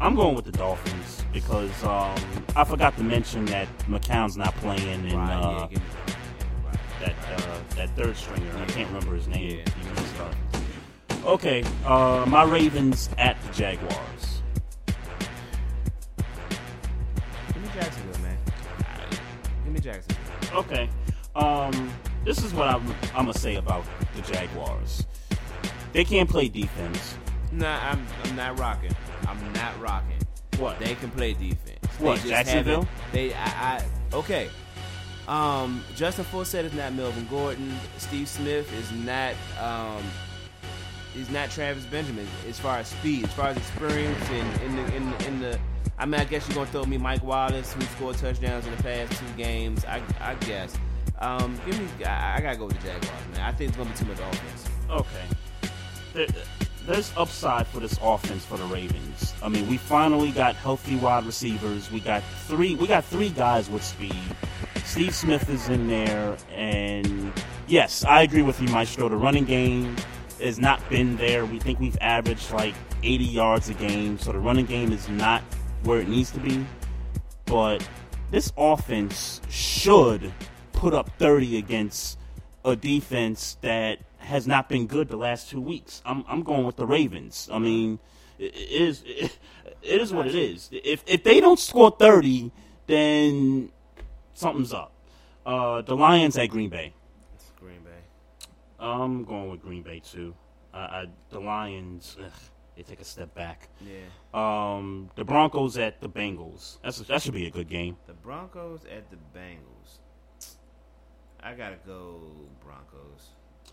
I'm 0.00 0.14
going 0.14 0.36
with 0.36 0.44
the 0.44 0.52
Dolphins 0.52 1.24
because 1.32 1.82
um, 1.82 2.14
I 2.54 2.62
forgot 2.62 2.96
to 2.96 3.02
mention 3.02 3.44
that 3.46 3.66
McCown's 3.88 4.36
not 4.36 4.54
playing 4.58 5.04
and 5.10 5.14
uh, 5.14 5.16
yeah, 5.16 5.66
give 5.70 5.78
me, 5.80 5.84
yeah, 6.06 6.68
right. 6.68 6.78
that 7.00 7.42
uh, 7.42 7.58
that 7.74 7.96
third 7.96 8.16
stringer. 8.16 8.56
I 8.56 8.66
can't 8.66 8.86
remember 8.86 9.16
his 9.16 9.26
name. 9.26 9.58
Yeah. 9.66 9.72
He 9.82 9.88
messed 9.94 10.20
up. 10.20 11.24
Okay, 11.24 11.64
uh, 11.86 12.24
my 12.28 12.44
Ravens 12.44 13.10
at 13.18 13.36
the 13.42 13.52
Jaguars. 13.52 14.33
Give 19.74 19.84
me 19.84 19.90
Jacksonville. 19.92 20.58
Okay, 20.60 20.88
um, 21.34 21.90
this 22.24 22.44
is 22.44 22.54
what 22.54 22.68
I'm, 22.68 22.86
I'm 23.14 23.26
gonna 23.26 23.34
say 23.34 23.56
about 23.56 23.84
the 24.14 24.22
Jaguars. 24.22 25.04
They 25.92 26.04
can't 26.04 26.30
play 26.30 26.48
defense. 26.48 27.16
Nah, 27.50 27.90
I'm, 27.90 28.06
I'm 28.24 28.36
not 28.36 28.58
rocking. 28.58 28.94
I'm 29.26 29.52
not 29.52 29.80
rocking. 29.80 30.18
What? 30.58 30.78
They 30.78 30.94
can 30.94 31.10
play 31.10 31.32
defense. 31.32 31.80
They 31.98 32.04
What, 32.04 32.16
just 32.16 32.28
Jacksonville? 32.28 32.86
They, 33.12 33.34
I, 33.34 33.46
I, 33.78 33.84
okay. 34.12 34.48
Um, 35.26 35.82
Justin 35.96 36.24
Forsett 36.26 36.64
is 36.64 36.72
not 36.74 36.92
Melvin 36.92 37.26
Gordon. 37.28 37.74
Steve 37.98 38.28
Smith 38.28 38.72
is 38.74 38.92
not, 39.04 39.34
um, 39.60 40.02
he's 41.14 41.30
not 41.30 41.50
Travis 41.50 41.84
Benjamin 41.86 42.28
as 42.48 42.60
far 42.60 42.78
as 42.78 42.88
speed, 42.88 43.24
as 43.24 43.32
far 43.32 43.48
as 43.48 43.56
experience, 43.56 44.22
and 44.30 44.62
in 44.62 44.76
the, 44.76 44.96
in 44.96 45.10
the, 45.10 45.26
in 45.26 45.40
the, 45.40 45.58
I 45.98 46.06
mean, 46.06 46.20
I 46.20 46.24
guess 46.24 46.48
you're 46.48 46.56
gonna 46.56 46.70
throw 46.70 46.84
me 46.84 46.98
Mike 46.98 47.22
Wallace, 47.22 47.72
who 47.72 47.80
scored 47.82 48.16
touchdowns 48.16 48.66
in 48.66 48.76
the 48.76 48.82
past 48.82 49.12
two 49.18 49.26
games. 49.36 49.84
I, 49.84 50.02
I 50.20 50.34
guess. 50.34 50.76
Um, 51.20 51.58
give 51.64 51.78
me, 51.78 52.04
I, 52.04 52.38
I 52.38 52.40
gotta 52.40 52.56
go 52.56 52.66
with 52.66 52.80
the 52.80 52.88
Jaguars, 52.88 53.28
man. 53.32 53.40
I 53.40 53.52
think 53.52 53.68
it's 53.68 53.76
gonna 53.76 53.90
be 53.90 53.96
too 53.96 54.06
much 54.06 54.18
offense. 54.18 54.68
Okay. 54.90 55.26
There, 56.12 56.26
there's 56.86 57.12
upside 57.16 57.66
for 57.66 57.80
this 57.80 57.98
offense 58.02 58.44
for 58.44 58.58
the 58.58 58.64
Ravens. 58.64 59.32
I 59.42 59.48
mean, 59.48 59.68
we 59.68 59.78
finally 59.78 60.32
got 60.32 60.54
healthy 60.54 60.96
wide 60.96 61.24
receivers. 61.24 61.90
We 61.90 62.00
got 62.00 62.22
three. 62.46 62.74
We 62.74 62.86
got 62.86 63.04
three 63.04 63.30
guys 63.30 63.70
with 63.70 63.82
speed. 63.82 64.14
Steve 64.84 65.14
Smith 65.14 65.48
is 65.48 65.68
in 65.68 65.88
there, 65.88 66.36
and 66.52 67.32
yes, 67.66 68.04
I 68.04 68.22
agree 68.22 68.42
with 68.42 68.60
you, 68.60 68.68
Maestro. 68.68 69.08
The 69.08 69.16
running 69.16 69.44
game 69.44 69.96
has 70.40 70.58
not 70.58 70.86
been 70.90 71.16
there. 71.16 71.46
We 71.46 71.58
think 71.58 71.80
we've 71.80 71.96
averaged 72.00 72.52
like 72.52 72.74
80 73.02 73.24
yards 73.24 73.68
a 73.70 73.74
game, 73.74 74.18
so 74.18 74.32
the 74.32 74.38
running 74.38 74.66
game 74.66 74.92
is 74.92 75.08
not 75.08 75.42
where 75.84 76.00
it 76.00 76.08
needs 76.08 76.30
to 76.32 76.40
be. 76.40 76.66
But 77.46 77.86
this 78.30 78.52
offense 78.56 79.40
should 79.48 80.32
put 80.72 80.94
up 80.94 81.10
30 81.18 81.56
against 81.58 82.18
a 82.64 82.74
defense 82.74 83.58
that 83.60 84.00
has 84.18 84.46
not 84.46 84.68
been 84.68 84.86
good 84.86 85.08
the 85.08 85.16
last 85.16 85.50
two 85.50 85.60
weeks. 85.60 86.02
I'm, 86.04 86.24
I'm 86.26 86.42
going 86.42 86.64
with 86.64 86.76
the 86.76 86.86
Ravens. 86.86 87.48
I 87.52 87.58
mean, 87.58 87.98
it 88.38 88.54
is 88.54 89.04
it 89.06 90.00
is 90.00 90.12
what 90.12 90.26
it 90.26 90.34
is. 90.34 90.68
If 90.72 91.04
if 91.06 91.22
they 91.22 91.40
don't 91.40 91.58
score 91.58 91.94
30, 91.96 92.50
then 92.86 93.70
something's 94.34 94.72
up. 94.72 94.92
Uh, 95.44 95.82
the 95.82 95.94
Lions 95.94 96.38
at 96.38 96.46
Green 96.48 96.70
Bay. 96.70 96.94
It's 97.34 97.52
Green 97.60 97.82
Bay. 97.84 97.90
I'm 98.78 99.24
going 99.24 99.50
with 99.50 99.62
Green 99.62 99.82
Bay 99.82 100.00
too. 100.00 100.34
I, 100.72 100.78
I, 100.78 101.06
the 101.30 101.38
Lions, 101.38 102.16
ugh, 102.18 102.32
they 102.76 102.82
take 102.82 103.00
a 103.00 103.04
step 103.04 103.34
back. 103.34 103.68
Yeah. 103.80 104.00
Um, 104.32 105.10
the 105.14 105.24
Broncos 105.24 105.78
at 105.78 106.00
the 106.00 106.08
Bengals. 106.08 106.78
That's 106.82 106.98
that 106.98 107.22
should 107.22 107.34
be 107.34 107.46
a 107.46 107.50
good 107.50 107.68
game. 107.68 107.96
The 108.06 108.14
Broncos 108.14 108.80
at 108.84 109.10
the 109.10 109.16
Bengals. 109.36 109.98
I 111.40 111.54
gotta 111.54 111.76
go 111.86 112.20
Broncos. 112.64 113.30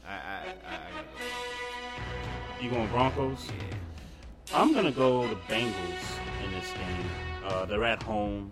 I 0.07 0.13
I, 0.13 0.15
I, 0.15 0.75
I 0.75 0.91
gotta 0.93 1.07
go. 1.17 2.63
You 2.63 2.69
going 2.69 2.89
Broncos? 2.89 3.47
Yeah. 3.47 3.77
I'm 4.53 4.73
gonna 4.73 4.91
go 4.91 5.27
the 5.27 5.35
Bengals 5.47 5.73
in 6.45 6.51
this 6.51 6.71
game. 6.73 7.09
Uh, 7.45 7.65
they're 7.65 7.85
at 7.85 8.03
home, 8.03 8.49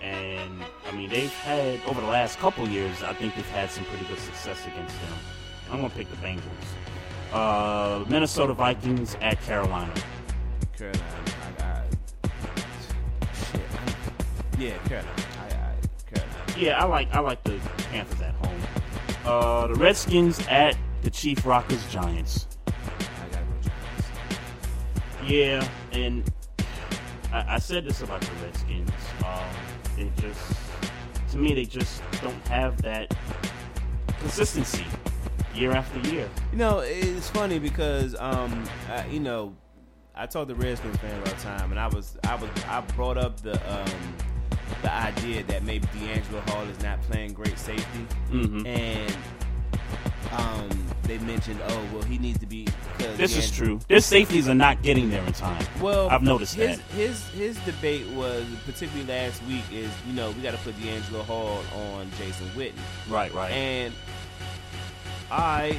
and 0.00 0.64
I 0.88 0.96
mean 0.96 1.10
they've 1.10 1.32
had 1.32 1.80
over 1.86 2.00
the 2.00 2.06
last 2.06 2.38
couple 2.38 2.66
years. 2.68 3.02
I 3.02 3.12
think 3.12 3.34
they've 3.36 3.48
had 3.50 3.70
some 3.70 3.84
pretty 3.84 4.06
good 4.06 4.18
success 4.18 4.66
against 4.66 4.98
them. 5.00 5.12
I'm 5.70 5.76
gonna 5.82 5.90
pick 5.90 6.10
the 6.10 6.16
Bengals. 6.16 6.42
Uh, 7.36 8.02
Minnesota 8.08 8.54
Vikings 8.54 9.14
at 9.20 9.38
Carolina. 9.42 9.92
Carolina. 10.74 11.04
I 11.44 11.60
got. 11.60 11.84
Shit. 13.34 13.60
I'm, 13.78 14.58
yeah, 14.58 14.78
Carolina. 14.88 15.12
I, 15.38 15.44
I, 15.44 16.14
Carolina. 16.14 16.54
Yeah, 16.56 16.80
I 16.80 16.84
like 16.86 17.14
I 17.14 17.20
like 17.20 17.44
the 17.44 17.60
Panthers 17.90 18.22
at 18.22 18.32
home. 18.36 18.60
Uh, 19.26 19.66
the 19.66 19.74
Redskins 19.74 20.40
at 20.48 20.78
the 21.02 21.10
Chief 21.10 21.44
Rockers 21.44 21.86
Giants. 21.92 22.46
I 22.68 22.72
gotta 23.30 23.44
go 23.44 23.68
Giants. 23.68 25.30
Yeah, 25.30 25.68
and 25.92 26.32
I, 27.34 27.56
I 27.56 27.58
said 27.58 27.84
this 27.84 28.00
about 28.00 28.22
the 28.22 28.32
Redskins. 28.46 28.90
Um, 29.26 29.44
they 29.94 30.10
just, 30.22 30.56
to 31.32 31.36
me, 31.36 31.52
they 31.52 31.66
just 31.66 32.02
don't 32.22 32.48
have 32.48 32.80
that 32.80 33.14
consistency 34.20 34.86
year 35.56 35.72
after 35.72 35.98
year. 36.10 36.28
You 36.52 36.58
know, 36.58 36.78
it's 36.80 37.28
funny 37.30 37.58
because 37.58 38.14
um, 38.18 38.64
I, 38.90 39.06
you 39.06 39.20
know, 39.20 39.54
I 40.14 40.26
talk 40.26 40.48
to 40.48 40.54
Redskins 40.54 40.96
fans 40.98 41.28
all 41.28 41.34
the 41.34 41.40
time, 41.42 41.70
and 41.70 41.80
I 41.80 41.88
was, 41.88 42.16
I 42.24 42.34
was, 42.36 42.50
I 42.68 42.80
brought 42.94 43.18
up 43.18 43.40
the 43.40 43.54
um, 43.72 43.90
the 44.82 44.92
idea 44.92 45.42
that 45.44 45.62
maybe 45.64 45.86
DeAngelo 45.88 46.48
Hall 46.50 46.64
is 46.64 46.80
not 46.82 47.00
playing 47.02 47.32
great 47.34 47.58
safety, 47.58 48.06
Mhm. 48.30 48.66
and 48.66 49.16
um, 50.32 50.68
they 51.04 51.18
mentioned, 51.18 51.60
oh, 51.68 51.84
well, 51.92 52.02
he 52.02 52.18
needs 52.18 52.38
to 52.40 52.46
be. 52.46 52.66
This 52.98 53.36
is 53.36 53.50
true. 53.50 53.78
Their 53.88 54.00
safeties 54.00 54.48
are 54.48 54.54
not 54.54 54.82
getting 54.82 55.08
there 55.08 55.24
in 55.24 55.32
time. 55.32 55.64
Well, 55.80 56.08
I've 56.08 56.22
noticed 56.22 56.54
his, 56.54 56.78
that. 56.78 56.84
His 56.92 57.28
his 57.30 57.56
debate 57.60 58.06
was 58.08 58.44
particularly 58.64 59.06
last 59.06 59.42
week 59.44 59.62
is 59.72 59.90
you 60.06 60.14
know 60.14 60.30
we 60.32 60.42
got 60.42 60.52
to 60.52 60.58
put 60.58 60.74
DeAngelo 60.80 61.22
Hall 61.24 61.60
on 61.74 62.10
Jason 62.18 62.46
Witten, 62.56 62.72
Right, 63.08 63.32
right. 63.34 63.52
and 63.52 63.94
I, 65.30 65.76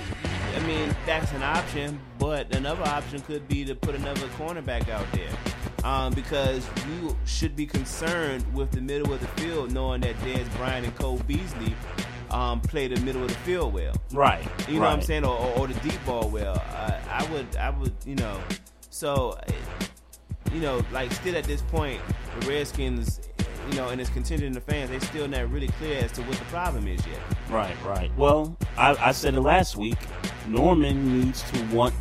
I 0.56 0.59
mean 0.67 0.95
that's 1.06 1.32
an 1.34 1.43
option, 1.43 2.00
but 2.19 2.56
another 2.56 2.84
option 2.84 3.22
could 3.22 3.48
be 3.48 3.66
to 3.66 3.76
put 3.76 3.95
another 3.95 4.27
cornerback 4.38 4.90
out 4.90 5.06
there. 5.14 5.30
Um, 5.84 6.11
because 6.14 6.67
you 6.90 7.16
should 7.26 7.56
be 7.56 7.66
concerned 7.66 8.43
with 8.53 8.72
the 8.72 8.82
middle 8.82 9.14
of 9.14 9.22
the 9.22 9.27
field, 9.42 9.72
knowing 9.72 10.01
that 10.01 10.17
Dez 10.17 10.53
Bryant 10.58 10.85
and 10.85 10.95
Cole 10.95 11.22
Beasley 11.27 11.74
um, 12.32 12.59
play 12.59 12.88
the 12.88 13.00
middle 13.01 13.22
of 13.22 13.30
the 13.30 13.35
field 13.35 13.74
well. 13.74 13.93
Right. 14.11 14.45
You 14.67 14.76
know 14.76 14.82
what 14.82 14.90
I'm 14.90 15.01
saying, 15.01 15.24
or, 15.24 15.38
or, 15.38 15.59
or 15.59 15.67
the 15.67 15.80
deep 15.88 16.03
ball 16.06 16.30
well. 16.30 16.61
I, 16.72 17.00
I 17.09 17.32
would, 17.32 17.56
I 17.56 17.69
would, 17.69 17.93
you 18.06 18.16
know. 18.16 18.40
So, 18.90 19.40
you 20.51 20.59
know, 20.59 20.84
like 20.92 21.11
still 21.14 21.38
at 21.38 21.45
this 21.45 21.61
point, 21.61 22.01
the 22.40 22.48
Redskins, 22.48 23.27
you 23.70 23.76
know, 23.78 23.90
and 23.90 24.00
its 24.02 24.10
contingent 24.10 24.56
of 24.58 24.64
fans, 24.64 24.90
they 24.90 25.00
still 25.00 25.28
not 25.28 25.50
really 25.52 25.68
clear 25.70 26.00
as 26.00 26.12
to 26.14 26.22
what 26.24 26.38
the 26.38 26.46
problem 26.46 26.88
is 26.88 27.06
yet. 27.08 27.20
Right, 27.50 27.76
right. 27.86 28.12
Well, 28.18 28.58
I, 28.78 28.96
I 29.00 29.12
said 29.12 29.34
it 29.36 29.42
last 29.42 29.76
week. 29.78 29.98
Norman 30.48 31.20
needs 31.22 31.44
to 31.52 31.64
want 31.76 31.94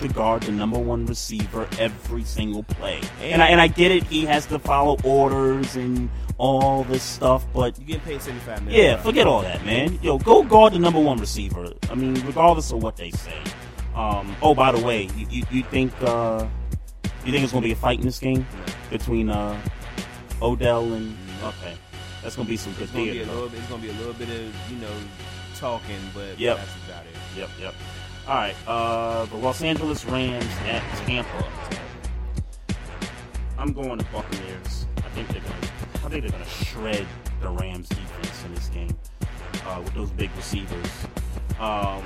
to 0.00 0.08
guard 0.08 0.42
the 0.42 0.52
number 0.52 0.78
one 0.78 1.06
receiver 1.06 1.68
every 1.78 2.24
single 2.24 2.62
play, 2.64 3.00
and 3.22 3.42
I, 3.42 3.46
and 3.48 3.60
I 3.60 3.68
get 3.68 3.90
it. 3.92 4.02
He 4.04 4.24
has 4.26 4.44
to 4.46 4.58
follow 4.58 4.98
orders 5.04 5.76
and 5.76 6.10
all 6.36 6.82
this 6.84 7.02
stuff, 7.02 7.46
but 7.54 7.78
You 7.78 7.86
get 7.86 8.04
paid 8.04 8.20
seventy 8.20 8.40
five 8.44 8.62
million. 8.64 8.84
yeah, 8.84 8.96
forget 9.00 9.26
all 9.26 9.42
that, 9.42 9.64
man. 9.64 9.98
Yo, 10.02 10.18
go 10.18 10.42
guard 10.42 10.72
the 10.72 10.80
number 10.80 10.98
one 11.00 11.16
receiver. 11.18 11.72
I 11.88 11.94
mean, 11.94 12.14
regardless 12.26 12.72
of 12.72 12.82
what 12.82 12.96
they 12.96 13.10
say. 13.12 13.38
Um, 13.94 14.34
oh, 14.42 14.52
by 14.56 14.72
the 14.72 14.84
way, 14.84 15.04
you, 15.16 15.26
you, 15.30 15.44
you 15.52 15.62
think 15.62 15.92
uh, 16.02 16.44
you 17.24 17.30
think 17.30 17.44
it's 17.44 17.52
gonna 17.52 17.64
be 17.64 17.70
a 17.72 17.76
fight 17.76 18.00
in 18.00 18.04
this 18.04 18.18
game 18.18 18.44
between 18.90 19.30
uh, 19.30 19.56
Odell 20.42 20.92
and 20.92 21.16
okay, 21.42 21.74
that's 22.22 22.36
gonna 22.36 22.48
be 22.48 22.56
some 22.56 22.72
good 22.74 22.82
It's 22.84 22.92
gonna 22.92 23.04
be 23.12 23.20
a 23.22 23.26
little 23.26 23.48
bit. 23.48 23.58
It's 23.60 23.68
gonna 23.68 23.82
be 23.82 23.90
a 23.90 23.94
little 23.94 24.12
bit 24.14 24.28
of 24.28 24.70
you 24.70 24.76
know 24.78 24.92
talking, 25.56 25.98
but 26.14 26.38
Yep. 26.38 26.56
that's 26.56 26.70
about 26.86 27.04
it. 27.06 27.38
Yep, 27.38 27.50
yep. 27.60 27.74
All 28.26 28.34
right, 28.36 28.54
uh, 28.66 29.26
the 29.26 29.36
Los 29.36 29.62
Angeles 29.62 30.04
Rams 30.06 30.46
at 30.66 30.82
Tampa. 31.06 31.44
I'm 33.58 33.72
going 33.72 33.98
to 33.98 34.04
Buccaneers. 34.06 34.86
I 34.98 35.08
think 35.10 35.28
they're 35.28 35.40
gonna. 35.40 35.54
I 36.04 36.08
think 36.08 36.22
they're 36.22 36.32
gonna 36.32 36.44
shred 36.46 37.06
the 37.40 37.48
Rams 37.50 37.88
defense 37.88 38.44
in 38.44 38.54
this 38.54 38.68
game 38.68 38.96
uh, 39.66 39.80
with 39.82 39.94
those 39.94 40.10
big 40.10 40.30
receivers. 40.36 40.86
Um, 41.60 42.02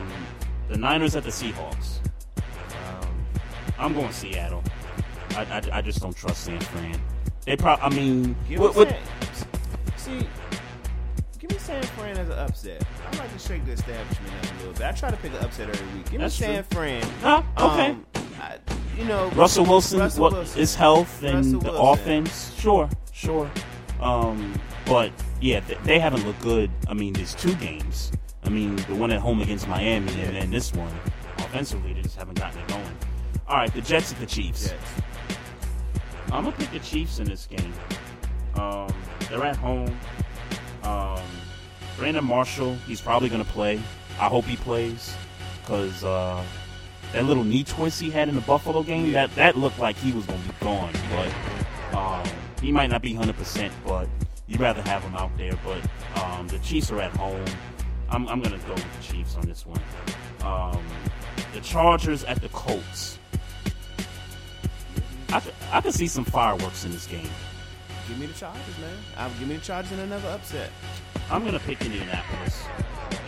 the 0.69 0.77
Niners 0.77 1.17
at 1.17 1.25
the 1.25 1.31
Seahawks. 1.31 1.99
Um, 2.37 3.09
I'm 3.79 3.95
going 3.95 4.13
Seattle. 4.13 4.63
I, 5.31 5.43
I, 5.43 5.79
I 5.79 5.83
just 5.83 6.01
don't 6.01 6.15
trust 6.17 6.45
San 6.45 6.61
Fran. 6.61 7.01
They 7.49 7.57
probably. 7.57 7.87
I 7.87 7.89
mean, 7.89 8.37
Give 8.47 8.61
what, 8.61 8.77
me 8.77 8.85
what, 8.85 8.89
San, 9.97 10.21
see, 10.21 10.29
give 11.39 11.51
me 11.51 11.57
San 11.57 11.83
Fran 11.83 12.19
as 12.19 12.29
an 12.29 12.39
upset. 12.39 12.85
I 13.11 13.17
like 13.17 13.33
to 13.33 13.39
shake 13.39 13.65
the 13.65 13.73
establishment 13.73 14.35
up 14.35 14.51
a 14.53 14.57
little 14.59 14.73
bit. 14.75 14.83
I 14.83 14.93
try 14.93 15.11
to 15.11 15.17
pick 15.17 15.33
an 15.33 15.39
upset 15.39 15.71
every 15.71 15.97
week. 15.97 16.11
Give 16.11 16.21
That's 16.21 16.39
me 16.39 16.47
San 16.47 16.65
true. 16.65 16.77
Fran. 16.77 17.03
Huh? 17.23 17.43
Okay. 17.59 17.91
Um, 17.93 18.07
I, 18.39 18.59
you 18.99 19.07
know, 19.07 19.31
Russell 19.31 19.65
Wilson, 19.65 19.99
Russell 19.99 20.25
what 20.25 20.33
Wilson. 20.35 20.61
is 20.61 20.75
health 20.75 21.23
and 21.23 21.37
Russell 21.37 21.61
the 21.61 21.73
Wilson. 21.73 22.03
offense? 22.03 22.55
Sure, 22.59 22.91
sure. 23.13 23.51
Um, 24.03 24.61
but 24.85 25.11
yeah, 25.41 25.61
they, 25.61 25.79
they 25.85 25.99
haven't 25.99 26.27
looked 26.27 26.43
good. 26.43 26.71
I 26.87 26.93
mean, 26.93 27.15
there's 27.15 27.35
two 27.35 27.55
games. 27.55 28.13
I 28.45 28.51
mean, 28.51 28.77
the 28.77 28.95
one 28.95 29.11
at 29.11 29.21
home 29.21 29.41
against 29.41 29.67
Miami, 29.69 30.13
and 30.21 30.37
then 30.37 30.51
this 30.51 30.75
one. 30.75 30.93
Offensively, 31.39 31.95
they 31.95 32.03
just 32.03 32.17
haven't 32.17 32.39
gotten 32.39 32.61
it 32.61 32.69
going. 32.69 32.99
All 33.49 33.57
right, 33.57 33.73
the 33.73 33.81
Jets 33.81 34.13
at 34.13 34.19
the 34.19 34.27
Chiefs. 34.27 34.69
Jets. 34.69 34.83
I'm 36.33 36.45
gonna 36.45 36.57
pick 36.57 36.71
the 36.71 36.79
Chiefs 36.81 37.19
in 37.19 37.27
this 37.27 37.47
game. 37.47 37.73
Um, 38.55 38.93
they're 39.29 39.45
at 39.45 39.57
home. 39.57 39.99
Um, 40.83 41.23
Brandon 41.97 42.25
Marshall, 42.25 42.75
he's 42.87 43.01
probably 43.01 43.29
gonna 43.29 43.45
play. 43.45 43.81
I 44.21 44.29
hope 44.29 44.45
he 44.45 44.57
plays 44.57 45.15
because 45.61 46.05
uh, 46.05 46.43
that 47.13 47.25
little 47.25 47.45
knee 47.45 47.65
twist 47.65 48.01
he 48.01 48.11
had 48.11 48.29
in 48.29 48.35
the 48.35 48.41
Buffalo 48.43 48.83
game 48.83 49.13
that 49.13 49.35
that 49.37 49.57
looked 49.57 49.79
like 49.79 49.97
he 49.97 50.13
was 50.13 50.27
gonna 50.27 50.39
be 50.39 50.53
gone. 50.61 50.93
But 51.11 51.97
um, 51.97 52.27
he 52.61 52.73
might 52.73 52.91
not 52.91 53.03
be 53.03 53.15
100, 53.15 53.37
percent 53.37 53.73
but 53.87 54.09
you'd 54.47 54.61
rather 54.61 54.83
have 54.83 55.03
him 55.03 55.15
out 55.15 55.31
there. 55.39 55.59
But 55.65 55.81
um, 56.23 56.49
the 56.49 56.59
Chiefs 56.59 56.91
are 56.91 57.01
at 57.01 57.13
home. 57.17 57.45
I'm, 58.11 58.29
I'm 58.29 58.41
gonna 58.41 58.59
go 58.59 58.75
with 58.75 59.01
the 59.01 59.13
Chiefs 59.13 59.37
on 59.37 59.47
this 59.47 59.65
one. 59.67 59.81
Um, 60.43 60.83
the 61.55 61.61
Chargers 61.61 62.25
at 62.25 62.41
the 62.43 62.49
Colts. 62.51 63.19
I 65.31 65.41
could, 65.41 65.55
I 65.73 65.81
could 65.81 65.95
see 65.95 66.07
some 66.09 66.25
fireworks 66.25 66.85
in 66.85 66.91
this 66.93 67.07
game. 67.07 67.29
Give 68.09 68.19
me 68.19 68.27
the 68.27 68.33
Chargers, 68.35 68.79
man. 68.81 68.97
I'll 69.17 69.31
give 69.39 69.49
me 69.49 69.57
the 69.57 69.63
Chargers 69.65 69.93
in 69.93 69.99
another 70.01 70.29
upset. 70.29 70.71
I'm 71.31 71.45
gonna 71.45 71.59
pick 71.59 71.81
Indianapolis 71.85 72.63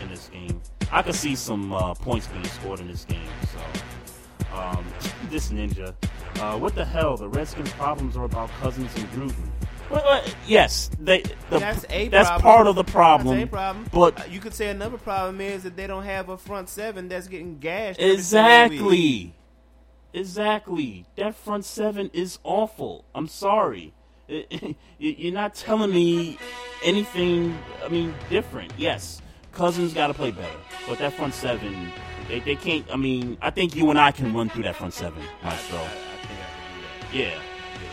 in 0.03 0.09
this 0.09 0.29
game. 0.29 0.61
I 0.91 1.03
could 1.03 1.15
see 1.15 1.35
some 1.37 1.73
uh, 1.73 1.95
points 1.95 2.27
being 2.29 2.45
scored 2.47 2.81
in 2.81 2.89
this 2.89 3.05
game. 3.05 3.29
So, 3.53 4.57
um, 4.57 4.85
this 5.31 5.51
ninja, 5.51 5.95
uh, 6.41 6.59
what 6.59 6.75
the 6.75 6.85
hell? 6.85 7.17
The 7.17 7.29
Redskins' 7.29 7.70
problems 7.73 8.17
are 8.17 8.25
about 8.25 8.49
Cousins 8.61 8.91
and 8.97 9.05
Gruden. 9.12 9.35
Well, 9.91 10.03
uh, 10.07 10.23
yes, 10.47 10.91
they. 11.01 11.23
The, 11.51 11.59
that's 11.59 11.85
a 11.91 12.09
that's 12.09 12.31
part 12.43 12.67
of 12.67 12.77
the 12.77 12.85
problem. 12.85 13.37
That's 13.37 13.49
a 13.49 13.51
problem. 13.51 13.87
But 13.93 14.20
Uh, 14.20 14.25
you 14.31 14.41
could 14.41 14.55
say 14.55 14.69
another 14.70 14.97
problem 14.99 15.41
is 15.41 15.65
that 15.65 15.77
they 15.77 15.87
don't 15.87 16.05
have 16.05 16.29
a 16.29 16.39
front 16.39 16.69
seven 16.69 17.09
that's 17.09 17.27
getting 17.29 17.59
gashed. 17.59 17.99
every. 18.01 18.15
Exactly. 18.15 19.35
Exactly. 20.13 21.07
That 21.17 21.35
front 21.35 21.65
seven 21.65 22.11
is 22.13 22.39
awful. 22.45 23.05
I'm 23.15 23.29
sorry. 23.29 23.93
You- 24.29 24.75
You're 24.99 25.33
not 25.33 25.55
telling 25.55 25.91
me 25.93 26.39
anything, 26.85 27.57
I 27.85 27.89
mean, 27.89 28.15
different. 28.29 28.71
Yes, 28.77 29.23
Cousins 29.53 29.95
got 29.95 30.09
to 30.09 30.15
play 30.15 30.31
better. 30.31 30.59
But 30.87 30.99
that 30.99 31.15
front 31.15 31.33
seven, 31.35 31.91
they, 32.29 32.41
they 32.41 32.55
can't, 32.55 32.85
I 32.93 32.97
mean, 32.97 33.39
I 33.41 33.49
think 33.51 33.75
you 33.75 33.89
and 33.91 33.99
I 33.99 34.13
can 34.13 34.35
run 34.35 34.51
through 34.51 34.65
that 34.65 34.77
front 34.77 34.93
seven, 34.93 35.23
Maestro. 35.43 35.79
I, 35.79 35.83
I 35.83 35.87
think 35.87 36.39
I 37.11 37.17
Yeah. 37.17 37.31
can 37.31 37.81
do 37.81 37.87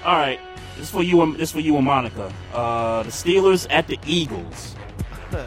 that. 0.00 0.06
All 0.08 0.16
right. 0.16 0.40
This 0.78 0.90
for 0.90 1.02
you 1.02 1.20
and 1.20 1.36
this 1.36 1.52
for 1.52 1.60
you 1.60 1.76
and 1.76 1.84
Monica. 1.84 2.32
Uh, 2.54 3.02
the 3.02 3.10
Steelers 3.10 3.66
at 3.68 3.86
the 3.88 3.98
Eagles. 4.06 4.74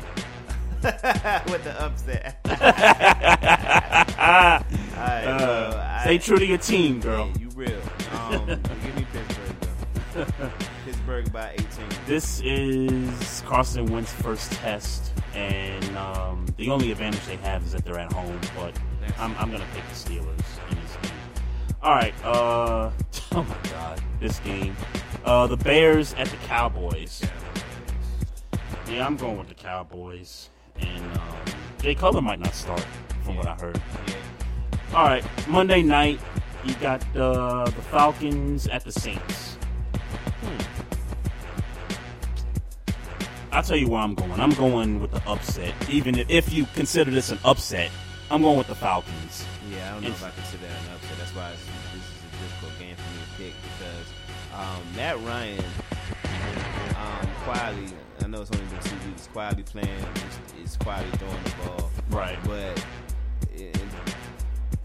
With 1.51 1.63
the 1.63 1.75
upset. 1.81 2.39
Right, 4.95 5.25
Uh, 5.27 5.87
I- 5.97 6.01
stay 6.03 6.17
true 6.17 6.37
to 6.37 6.45
your 6.45 6.57
team, 6.57 6.99
girl. 7.01 7.27
Yeah, 7.35 7.41
you 7.41 7.49
real. 7.49 7.81
Um, 8.13 8.45
give 8.47 8.95
me 8.95 9.05
Pittsburgh 9.11 9.55
though. 10.13 10.51
Pittsburgh 10.85 11.31
by 11.33 11.51
18. 11.53 11.67
This 12.07 12.39
is 12.41 13.43
Carson 13.45 13.85
Wentz's 13.87 14.13
first 14.21 14.51
test, 14.53 15.11
and 15.33 15.97
um, 15.97 16.45
the 16.57 16.69
only 16.69 16.91
advantage 16.91 17.25
they 17.25 17.35
have 17.37 17.63
is 17.65 17.73
that 17.73 17.83
they're 17.83 17.99
at 17.99 18.11
home. 18.13 18.39
But 18.55 18.73
I'm, 19.17 19.35
I'm 19.37 19.51
gonna 19.51 19.65
pick 19.73 19.83
the 19.89 19.95
Steelers 19.95 20.71
in 20.71 20.77
this 20.81 20.95
game. 21.01 21.11
All 21.83 21.93
right. 21.95 22.13
Uh, 22.23 22.91
oh 23.33 23.43
my 23.43 23.69
God, 23.69 24.01
this 24.19 24.39
game. 24.39 24.75
Uh, 25.25 25.47
the 25.47 25.57
Bears 25.57 26.13
at 26.15 26.27
the 26.27 26.37
Cowboys. 26.47 27.21
Yeah, 28.89 29.05
I'm 29.05 29.17
going 29.17 29.37
with 29.37 29.49
the 29.49 29.55
Cowboys, 29.55 30.49
and 30.79 31.17
um, 31.17 31.35
Jay 31.81 31.95
Cutler 31.95 32.21
might 32.21 32.39
not 32.39 32.53
start, 32.53 32.85
from 33.23 33.35
what 33.37 33.47
I 33.47 33.55
heard. 33.55 33.81
All 34.93 35.05
right, 35.05 35.23
Monday 35.47 35.81
night, 35.81 36.19
you 36.63 36.73
got 36.75 37.01
uh, 37.15 37.65
the 37.65 37.71
Falcons 37.83 38.67
at 38.67 38.83
the 38.83 38.91
Saints. 38.91 39.57
I'll 43.51 43.63
tell 43.63 43.77
you 43.77 43.87
where 43.87 44.01
I'm 44.01 44.15
going. 44.15 44.31
I'm 44.33 44.51
going 44.53 44.99
with 44.99 45.11
the 45.11 45.21
upset. 45.29 45.73
Even 45.89 46.17
if, 46.19 46.29
if 46.29 46.51
you 46.53 46.65
consider 46.73 47.09
this 47.11 47.31
an 47.31 47.39
upset, 47.45 47.89
I'm 48.29 48.41
going 48.41 48.57
with 48.57 48.67
the 48.67 48.75
Falcons. 48.75 49.45
Yeah, 49.71 49.87
I 49.89 49.91
don't 49.93 50.01
know 50.01 50.07
It's- 50.09 50.21
if 50.21 50.27
I 50.27 50.31
consider 50.31 50.63
that 50.67 50.81
an 50.89 50.93
upset. 50.95 51.17
That's 51.19 51.35
why 51.35 51.51
this 51.51 51.61
is 51.61 51.67
a 51.67 52.43
difficult 52.43 52.79
game 52.79 52.95
for 52.95 53.11
me 53.15 53.21
to 53.23 53.43
pick 53.43 53.53
because 53.63 54.07
um, 54.53 54.95
Matt 54.95 55.21
Ryan, 55.23 55.63
um, 56.97 57.27
quietly, 57.43 57.93
I 58.23 58.27
know 58.27 58.41
it's 58.41 58.51
only 58.51 58.65
been 58.65 58.79
two 58.79 58.95
quietly 59.35 59.63
playing, 59.63 59.89
is, 60.63 60.71
is 60.71 60.77
quietly 60.77 61.11
throwing 61.17 61.43
the 61.43 61.67
ball. 61.67 61.91
Right. 62.09 62.37
But 62.45 62.85
eh, 63.59 63.69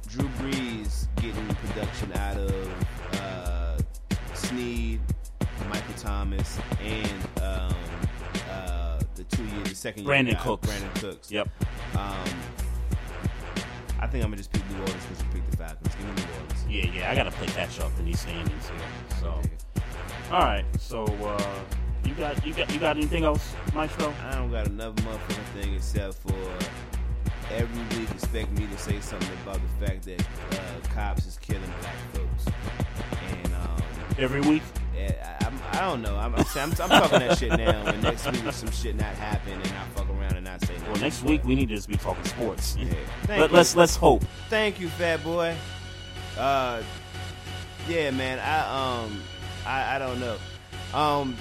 Drew 0.08 0.26
Brees 0.40 1.06
getting 1.22 1.46
production 1.46 2.12
out 2.14 2.36
of 2.36 3.20
uh, 3.20 3.78
Snead, 4.34 4.98
Michael 5.68 5.94
Thomas, 5.96 6.58
and 6.82 7.40
um, 7.40 7.74
uh, 8.50 8.98
the 9.14 9.22
two 9.22 9.44
year, 9.44 9.62
the 9.62 9.74
second 9.76 10.02
year 10.02 10.12
Brandin 10.16 10.32
guy, 10.32 10.42
Cooks. 10.42 10.68
Brandin 10.68 11.00
Cooks. 11.00 11.30
Yep. 11.30 11.48
Um, 11.94 12.24
I 14.00 14.08
think 14.08 14.24
I'm 14.24 14.30
gonna 14.30 14.38
just 14.38 14.50
pick 14.50 14.68
New 14.68 14.80
Orleans 14.80 15.06
because 15.06 15.22
you 15.22 15.28
picked 15.32 15.50
the 15.52 15.56
Falcons. 15.58 15.94
Give 15.94 16.06
me 16.08 16.12
New 16.14 16.22
Orleans. 16.34 16.64
Yeah, 16.68 16.98
yeah. 17.02 17.10
I 17.12 17.14
gotta 17.14 17.30
play 17.30 17.46
catch 17.46 17.78
up 17.78 17.92
in 18.00 18.04
these 18.04 18.18
standings 18.18 18.68
here. 18.68 19.20
So, 19.20 19.40
all 20.32 20.40
right. 20.40 20.64
So, 20.76 21.04
uh, 21.04 21.64
you 22.10 22.16
got 22.16 22.46
you 22.46 22.54
got 22.54 22.72
you 22.72 22.80
got 22.80 22.96
anything 22.96 23.24
else, 23.24 23.54
Maestro? 23.72 24.12
I 24.26 24.34
don't 24.34 24.50
got 24.50 24.66
another 24.66 25.00
motherfucking 25.02 25.62
thing 25.62 25.74
except 25.74 26.14
for 26.14 26.34
every 27.54 27.98
week 27.98 28.10
expect 28.10 28.50
me 28.52 28.66
to 28.66 28.78
say 28.78 28.98
something 29.00 29.28
about 29.44 29.60
the 29.60 29.86
fact 29.86 30.02
that 30.04 30.20
uh, 30.20 30.94
cops 30.94 31.26
is 31.26 31.38
killing 31.38 31.62
black 31.80 31.96
folks. 32.12 32.46
And 33.28 33.54
um, 33.54 33.82
Every 34.18 34.40
week. 34.40 34.62
yeah, 34.96 35.38
I, 35.72 35.80
don't 35.80 36.02
know. 36.02 36.16
I'm, 36.16 36.34
I'm, 36.34 36.44
I'm, 36.56 36.72
I'm 36.72 36.72
talking 36.72 37.18
that 37.20 37.38
shit 37.38 37.50
now. 37.50 37.86
And 37.86 38.02
next 38.02 38.30
week, 38.30 38.52
some 38.52 38.70
shit 38.70 38.96
not 38.96 39.14
happen, 39.14 39.52
and 39.52 39.66
I 39.66 39.84
fuck 39.94 40.08
around 40.10 40.34
and 40.34 40.44
not 40.44 40.60
say 40.62 40.74
nothing. 40.74 40.92
Well, 40.92 41.00
next 41.00 41.22
week 41.22 41.44
we 41.44 41.54
need 41.54 41.68
to 41.68 41.76
just 41.76 41.88
be 41.88 41.96
talking 41.96 42.24
sports. 42.24 42.76
Thank 43.22 43.40
But 43.40 43.52
let's 43.52 43.76
let's 43.76 43.94
hope. 43.96 44.24
Thank 44.48 44.80
you, 44.80 44.88
fat 44.88 45.22
boy. 45.22 45.56
Uh, 46.36 46.82
yeah, 47.88 48.10
man. 48.10 48.38
I 48.40 49.02
um, 49.04 49.22
I, 49.64 49.96
I 49.96 49.98
don't 49.98 50.18
know. 50.20 50.36
Um, 50.92 51.36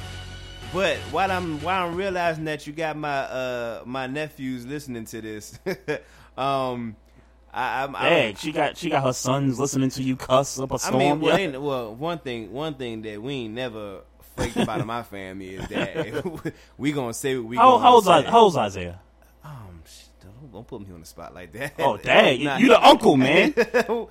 but 0.74 0.98
while 1.12 1.32
I'm 1.32 1.60
while 1.62 1.88
I'm 1.88 1.96
realizing 1.96 2.46
that 2.46 2.68
you 2.68 2.74
got 2.74 2.96
my 2.98 3.18
uh 3.20 3.82
my 3.86 4.08
nephews 4.08 4.66
listening 4.66 5.06
to 5.06 5.22
this, 5.22 5.58
um, 6.38 6.96
I, 7.54 7.84
I'm, 7.84 7.94
Dang, 7.94 8.36
she 8.36 8.52
got 8.52 8.78
she 8.78 8.90
got 8.90 9.04
her 9.04 9.14
sons 9.14 9.60
listening 9.60 9.90
to 9.92 10.04
you 10.04 10.16
cuss 10.16 10.60
up 10.60 10.72
a 10.72 10.80
storm. 10.80 10.96
I 10.96 11.00
mean, 11.00 11.20
well, 11.22 11.38
yeah. 11.40 11.46
ain't- 11.46 11.62
well, 11.62 11.96
one 11.96 12.20
thing, 12.20 12.52
one 12.52 12.76
thing 12.76 13.02
that 13.04 13.22
we 13.22 13.34
ain't 13.34 13.54
never 13.56 14.02
faked 14.38 14.58
about 14.58 14.86
my 14.86 15.02
family 15.04 15.56
is 15.56 15.68
that 15.70 16.54
we 16.78 16.92
gonna 16.92 17.14
say 17.14 17.36
what 17.38 17.46
we. 17.46 17.58
how, 17.58 17.78
gonna 17.78 17.84
how 18.30 18.40
old's 18.40 18.56
say. 18.56 18.62
Isaiah? 18.62 19.00
Um, 19.44 19.82
sh- 19.86 20.04
don't, 20.22 20.52
don't 20.54 20.68
put 20.68 20.82
me 20.88 20.94
on 20.94 21.00
the 21.00 21.06
spot 21.08 21.34
like 21.34 21.52
that. 21.54 21.74
Oh 21.80 21.98
dang, 21.98 22.44
Nah. 22.44 22.58
you 22.58 22.68
the 22.70 22.86
uncle, 22.86 23.18
man. 23.18 23.54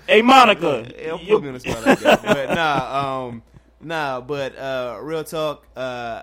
hey 0.09 0.23
Monica, 0.23 0.83
don't 1.07 1.25
put 1.27 1.43
me 1.43 1.49
on 1.49 1.55
the 1.55 1.61
spot 1.61 1.87
like 1.87 2.01
that. 2.01 2.23
But 2.25 2.51
nah, 2.55 3.27
um, 3.29 3.43
nah. 3.81 4.21
But 4.21 4.59
uh, 4.59 4.99
real 5.01 5.23
talk. 5.23 5.65
Uh, 5.77 6.23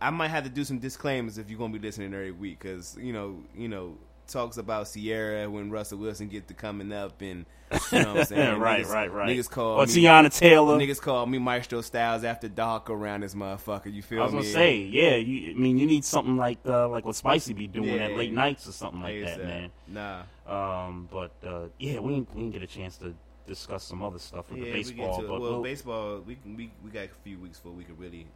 I 0.00 0.10
might 0.10 0.28
have 0.28 0.44
to 0.44 0.50
do 0.50 0.64
some 0.64 0.78
disclaimers 0.78 1.38
if 1.38 1.50
you're 1.50 1.58
gonna 1.58 1.72
be 1.72 1.78
listening 1.78 2.14
every 2.14 2.32
week, 2.32 2.60
because 2.60 2.96
you 3.00 3.12
know, 3.12 3.42
you 3.56 3.68
know, 3.68 3.96
talks 4.28 4.56
about 4.58 4.86
Ciara 4.92 5.48
when 5.50 5.70
Russell 5.70 5.98
Wilson 5.98 6.28
get 6.28 6.46
to 6.48 6.54
coming 6.54 6.92
up, 6.92 7.20
and 7.20 7.46
you 7.92 7.98
know 8.02 8.08
what 8.14 8.18
I'm 8.20 8.24
saying. 8.26 8.58
Right, 8.60 8.84
Niggas- 8.84 8.92
right, 8.92 9.12
right. 9.12 9.28
Niggas 9.28 9.50
call 9.50 9.80
Or 9.80 9.86
me, 9.86 9.92
Teyana 9.92 10.36
Taylor. 10.36 10.78
Niggas 10.78 11.00
call 11.00 11.26
me 11.26 11.38
Maestro 11.38 11.80
Styles 11.80 12.22
after 12.24 12.48
dark 12.48 12.90
around 12.90 13.22
this 13.22 13.34
motherfucker. 13.34 13.92
You 13.92 14.02
feel 14.02 14.18
me? 14.18 14.22
I 14.22 14.24
was 14.26 14.32
me? 14.34 14.40
gonna 14.40 14.52
say, 14.52 14.76
yeah. 14.78 15.16
You, 15.16 15.50
I 15.50 15.54
mean, 15.58 15.78
you 15.78 15.86
need 15.86 16.04
something 16.04 16.36
like 16.36 16.58
uh, 16.66 16.88
like 16.88 17.04
what 17.04 17.16
Spicy 17.16 17.54
be 17.54 17.66
doing 17.66 17.88
Yeah. 17.94 18.04
at 18.04 18.16
late 18.16 18.32
nights 18.32 18.68
or 18.68 18.72
something 18.72 19.00
like 19.02 19.24
that, 19.24 19.38
man. 19.42 19.70
Nah. 19.88 20.22
Um, 20.46 21.08
but 21.10 21.32
uh, 21.46 21.66
yeah, 21.78 21.98
we 21.98 22.14
didn't, 22.14 22.34
we 22.34 22.42
didn't 22.42 22.52
get 22.52 22.62
a 22.62 22.66
chance 22.66 22.96
to 22.98 23.14
discuss 23.46 23.82
some 23.82 24.02
other 24.02 24.18
stuff 24.18 24.50
with 24.50 24.58
Yeah, 24.58 24.64
the 24.66 24.70
we 24.72 24.82
get 24.84 24.96
baseball. 24.96 25.16
to 25.20 25.26
but 25.26 25.32
well, 25.32 25.40
we'll- 25.52 25.62
baseball. 25.62 26.20
We 26.26 26.36
can, 26.36 26.56
we 26.56 26.70
we 26.84 26.90
got 26.90 27.04
a 27.06 27.08
few 27.24 27.38
weeks 27.38 27.58
before 27.58 27.72
we 27.72 27.82
could 27.84 27.98
really. 27.98 28.26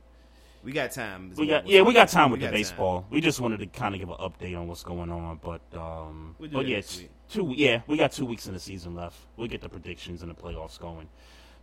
We 0.63 0.73
got 0.73 0.93
time. 0.93 1.33
we 1.37 1.47
got 1.47 1.67
yeah, 1.67 1.83
we 1.83 1.93
got 1.93 2.09
time 2.09 2.31
with 2.31 2.41
We 2.41 2.47
the 2.47 2.53
baseball. 2.53 3.07
We 3.11 3.21
just 3.21 3.41
wanted 3.41 3.59
to 3.61 3.67
kind 3.67 3.95
of 3.95 4.01
give 4.01 4.11
an 4.11 4.17
update 4.17 4.57
on 4.59 4.69
what's 4.69 4.85
going 4.85 5.11
on, 5.11 5.41
but 5.43 5.61
um, 5.77 6.37
We'll 6.39 6.51
but 6.51 6.67
yeah, 6.67 6.77
week. 6.77 7.11
two 7.29 7.53
yeah, 7.57 7.83
we 7.89 7.97
got 7.97 8.13
two 8.13 8.27
weeks 8.27 8.47
in 8.47 8.55
the 8.55 8.61
season 8.61 8.95
left. 8.95 9.17
We'll 9.37 9.49
get 9.49 9.61
the 9.61 9.69
predictions 9.69 10.23
and 10.23 10.31
the 10.31 10.35
playoffs 10.35 10.79
going. 10.79 11.09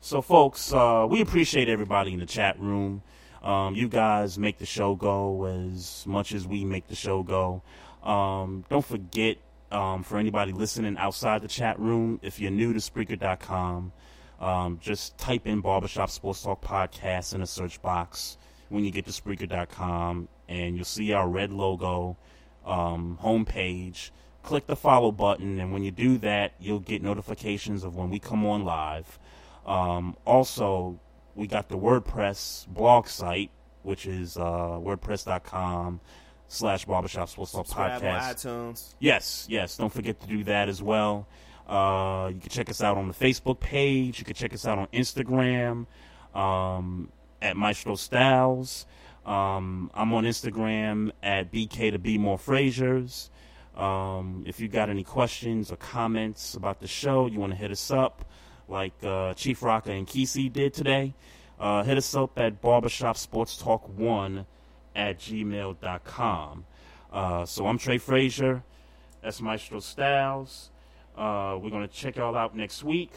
So, 0.01 0.21
folks, 0.21 0.73
uh, 0.73 1.07
we 1.09 1.21
appreciate 1.21 1.69
everybody 1.69 2.13
in 2.13 2.19
the 2.19 2.25
chat 2.25 2.59
room. 2.59 3.03
Um, 3.41 3.75
you 3.75 3.87
guys 3.87 4.37
make 4.37 4.57
the 4.57 4.65
show 4.65 4.95
go 4.95 5.45
as 5.45 6.05
much 6.05 6.33
as 6.33 6.45
we 6.45 6.65
make 6.65 6.87
the 6.87 6.95
show 6.95 7.23
go. 7.23 7.61
Um, 8.03 8.65
don't 8.69 8.85
forget, 8.85 9.37
um, 9.71 10.03
for 10.03 10.17
anybody 10.17 10.51
listening 10.51 10.97
outside 10.97 11.41
the 11.41 11.47
chat 11.47 11.79
room, 11.79 12.19
if 12.21 12.39
you're 12.39 12.51
new 12.51 12.73
to 12.73 12.79
Spreaker.com, 12.79 13.91
um, 14.39 14.79
just 14.81 15.17
type 15.17 15.45
in 15.45 15.61
Barbershop 15.61 16.09
Sports 16.09 16.43
Talk 16.43 16.61
Podcast 16.61 17.33
in 17.33 17.41
the 17.41 17.47
search 17.47 17.81
box 17.81 18.37
when 18.69 18.85
you 18.85 18.91
get 18.91 19.05
to 19.05 19.11
Spreaker.com, 19.11 20.27
and 20.47 20.75
you'll 20.75 20.85
see 20.85 21.11
our 21.13 21.27
red 21.27 21.51
logo 21.51 22.17
um, 22.65 23.17
homepage. 23.21 24.11
Click 24.43 24.67
the 24.67 24.75
follow 24.75 25.11
button, 25.11 25.59
and 25.59 25.73
when 25.73 25.83
you 25.83 25.91
do 25.91 26.17
that, 26.19 26.53
you'll 26.59 26.79
get 26.79 27.03
notifications 27.03 27.83
of 27.83 27.95
when 27.95 28.09
we 28.09 28.19
come 28.19 28.45
on 28.45 28.63
live. 28.63 29.19
Um, 29.65 30.15
also, 30.25 30.99
we 31.35 31.45
got 31.47 31.69
the 31.69 31.77
WordPress 31.77 32.67
blog 32.67 33.07
site, 33.07 33.51
which 33.83 34.05
is 34.05 34.37
uh, 34.37 34.41
wordpress.com 34.41 35.99
slash 36.47 36.85
barbershop 36.85 37.29
sports 37.29 37.51
talk 37.51 37.67
podcast. 37.67 38.01
iTunes. 38.01 38.95
Yes, 38.99 39.45
yes. 39.49 39.77
Don't 39.77 39.91
forget 39.93 40.19
to 40.21 40.27
do 40.27 40.43
that 40.45 40.69
as 40.69 40.81
well. 40.81 41.27
Uh, 41.67 42.31
you 42.33 42.39
can 42.39 42.49
check 42.49 42.69
us 42.69 42.81
out 42.81 42.97
on 42.97 43.07
the 43.07 43.13
Facebook 43.13 43.59
page. 43.59 44.19
You 44.19 44.25
can 44.25 44.33
check 44.33 44.53
us 44.53 44.65
out 44.65 44.79
on 44.79 44.87
Instagram 44.87 45.85
um, 46.33 47.11
at 47.41 47.57
Maestro 47.57 47.95
Styles. 47.95 48.85
Um, 49.25 49.91
I'm 49.93 50.13
on 50.13 50.23
Instagram 50.23 51.11
at 51.21 51.51
BK 51.51 51.91
to 51.91 51.99
Be 51.99 52.17
More 52.17 52.37
Frasers. 52.37 53.29
Um, 53.75 54.43
if 54.47 54.59
you 54.59 54.67
got 54.67 54.89
any 54.89 55.03
questions 55.03 55.71
or 55.71 55.77
comments 55.77 56.55
about 56.55 56.79
the 56.79 56.87
show, 56.87 57.27
you 57.27 57.39
want 57.39 57.53
to 57.53 57.57
hit 57.57 57.71
us 57.71 57.91
up 57.91 58.25
like 58.67 58.93
uh, 59.03 59.33
Chief 59.33 59.61
Rocker 59.63 59.91
and 59.91 60.07
Kesey 60.07 60.51
did 60.51 60.73
today. 60.73 61.13
Uh, 61.59 61.83
hit 61.83 61.97
us 61.97 62.15
up 62.15 62.37
at 62.39 62.61
Barbershop 62.61 63.17
Sports 63.17 63.57
Talk 63.57 63.87
1 63.97 64.45
at 64.95 65.19
gmail.com. 65.19 66.65
Uh, 67.11 67.45
so 67.45 67.67
I'm 67.67 67.77
Trey 67.77 67.97
Frazier. 67.97 68.63
That's 69.21 69.41
Maestro 69.41 69.79
Styles. 69.79 70.69
Uh, 71.17 71.57
we're 71.61 71.69
going 71.69 71.87
to 71.87 71.93
check 71.93 72.15
y'all 72.15 72.35
out 72.35 72.55
next 72.55 72.83
week. 72.83 73.11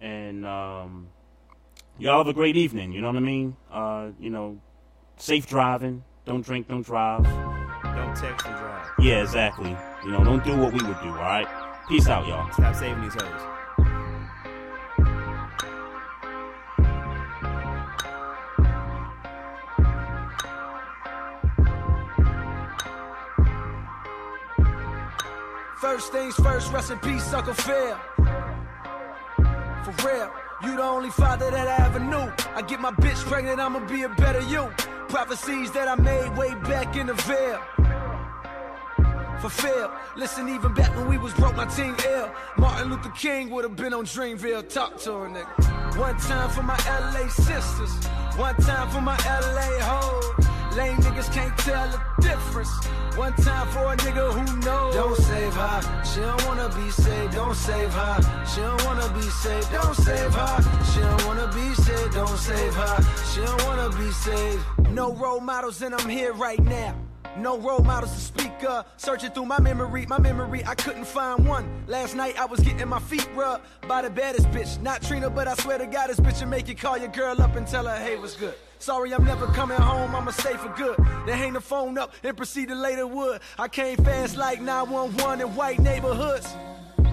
And 0.00 0.46
um, 0.46 1.08
y'all 1.98 2.18
have 2.18 2.28
a 2.28 2.32
great 2.32 2.56
evening. 2.56 2.92
You 2.92 3.00
know 3.00 3.08
what 3.08 3.16
I 3.16 3.20
mean? 3.20 3.56
Uh, 3.70 4.08
you 4.18 4.30
know, 4.30 4.60
safe 5.16 5.46
driving. 5.46 6.04
Don't 6.24 6.44
drink, 6.44 6.68
don't 6.68 6.84
drive. 6.84 7.24
Don't 7.24 8.16
text 8.16 8.46
and 8.46 8.56
drive. 8.56 8.90
Yeah, 8.98 9.22
exactly. 9.22 9.76
You 10.04 10.10
know, 10.10 10.24
don't 10.24 10.44
do 10.44 10.56
what 10.56 10.72
we 10.72 10.82
would 10.82 11.00
do, 11.02 11.08
all 11.08 11.14
right? 11.14 11.46
Peace 11.88 12.08
out, 12.08 12.26
y'all. 12.26 12.50
Stop 12.52 12.74
saving 12.74 13.02
these 13.02 13.14
hoes. 13.14 13.40
First 25.80 26.12
things 26.12 26.34
first, 26.36 26.72
rest 26.72 26.90
in 26.90 26.98
peace, 27.00 27.32
Uncle 27.34 27.52
Phil. 27.52 27.96
For 29.84 30.08
real, 30.08 30.32
you 30.62 30.76
the 30.76 30.82
only 30.82 31.10
father 31.10 31.50
that 31.50 31.68
I 31.68 31.86
ever 31.86 31.98
knew. 31.98 32.32
I 32.54 32.62
get 32.62 32.80
my 32.80 32.92
bitch 32.92 33.16
pregnant, 33.26 33.60
I'ma 33.60 33.80
be 33.86 34.02
a 34.02 34.08
better 34.10 34.40
you. 34.40 34.70
Prophecies 35.08 35.70
that 35.72 35.88
I 35.88 35.94
made 35.96 36.36
way 36.36 36.54
back 36.62 36.96
in 36.96 37.06
the 37.06 37.14
veil. 37.14 37.60
Fulfilled. 39.40 39.90
Listen, 40.16 40.48
even 40.48 40.72
back 40.74 40.94
when 40.96 41.08
we 41.08 41.18
was 41.18 41.34
broke, 41.34 41.56
my 41.56 41.66
team 41.66 41.94
ill. 42.08 42.30
Martin 42.56 42.90
Luther 42.90 43.10
King 43.10 43.50
would 43.50 43.64
have 43.64 43.76
been 43.76 43.92
on 43.92 44.06
Dreamville. 44.06 44.68
Talk 44.68 44.98
to 45.00 45.12
her, 45.12 45.28
nigga. 45.28 45.98
One 45.98 46.16
time 46.18 46.50
for 46.50 46.62
my 46.62 46.76
LA 46.86 47.28
sisters. 47.28 47.92
One 48.36 48.56
time 48.56 48.88
for 48.90 49.00
my 49.00 49.16
LA 49.26 49.78
hoes. 49.80 50.53
Lame 50.76 50.96
niggas 50.96 51.32
can't 51.32 51.56
tell 51.58 51.88
the 51.88 52.00
difference. 52.20 52.72
One 53.16 53.32
time 53.34 53.68
for 53.68 53.92
a 53.92 53.96
nigga 53.96 54.32
who 54.32 54.58
knows. 54.58 54.94
Don't 54.94 55.16
save 55.16 55.54
her. 55.54 56.04
She 56.04 56.20
don't 56.20 56.44
wanna 56.46 56.68
be 56.70 56.90
saved. 56.90 57.32
Don't 57.32 57.54
save 57.54 57.92
her. 57.92 58.44
She 58.52 58.60
don't 58.60 58.84
wanna 58.84 59.08
be 59.14 59.22
saved. 59.22 59.70
Don't 59.70 59.94
save 59.94 60.34
her. 60.34 60.84
She 60.92 61.00
don't 61.00 61.26
wanna 61.26 61.46
be 61.54 61.74
saved. 61.74 62.12
Don't 62.14 62.38
save 62.38 62.74
her. 62.74 62.96
She 63.32 63.40
don't 63.40 63.64
wanna 63.66 63.90
be 63.96 64.10
saved. 64.10 64.64
No 64.90 65.12
role 65.14 65.40
models, 65.40 65.80
and 65.80 65.94
I'm 65.94 66.08
here 66.08 66.32
right 66.32 66.58
now. 66.58 66.96
No 67.36 67.58
role 67.58 67.80
models 67.80 68.12
to 68.12 68.20
speak 68.20 68.62
of. 68.64 68.86
Searching 68.96 69.30
through 69.30 69.46
my 69.46 69.58
memory, 69.60 70.06
my 70.06 70.18
memory, 70.18 70.64
I 70.64 70.74
couldn't 70.74 71.06
find 71.06 71.46
one. 71.46 71.84
Last 71.88 72.14
night 72.14 72.38
I 72.38 72.44
was 72.44 72.60
getting 72.60 72.88
my 72.88 73.00
feet 73.00 73.28
rubbed 73.34 73.64
by 73.88 74.02
the 74.02 74.10
baddest 74.10 74.48
bitch. 74.50 74.80
Not 74.80 75.02
Trina, 75.02 75.28
but 75.30 75.48
I 75.48 75.54
swear 75.54 75.78
to 75.78 75.86
God, 75.86 76.10
this 76.10 76.20
bitch 76.20 76.40
will 76.40 76.48
make 76.48 76.68
you 76.68 76.76
call 76.76 76.96
your 76.96 77.08
girl 77.08 77.40
up 77.42 77.56
and 77.56 77.66
tell 77.66 77.86
her, 77.86 77.96
hey, 77.96 78.16
what's 78.16 78.36
good? 78.36 78.54
Sorry, 78.78 79.12
I'm 79.12 79.24
never 79.24 79.46
coming 79.46 79.80
home, 79.80 80.14
I'ma 80.14 80.30
stay 80.30 80.56
for 80.56 80.68
good. 80.76 80.96
Then 81.26 81.38
hang 81.38 81.52
the 81.54 81.60
phone 81.60 81.98
up 81.98 82.12
and 82.22 82.36
proceed 82.36 82.68
to 82.68 82.74
later 82.74 83.06
wood. 83.06 83.40
I 83.58 83.66
came 83.66 83.96
fast 83.96 84.36
like 84.36 84.60
911 84.60 85.40
in 85.40 85.54
white 85.56 85.80
neighborhoods. 85.80 86.54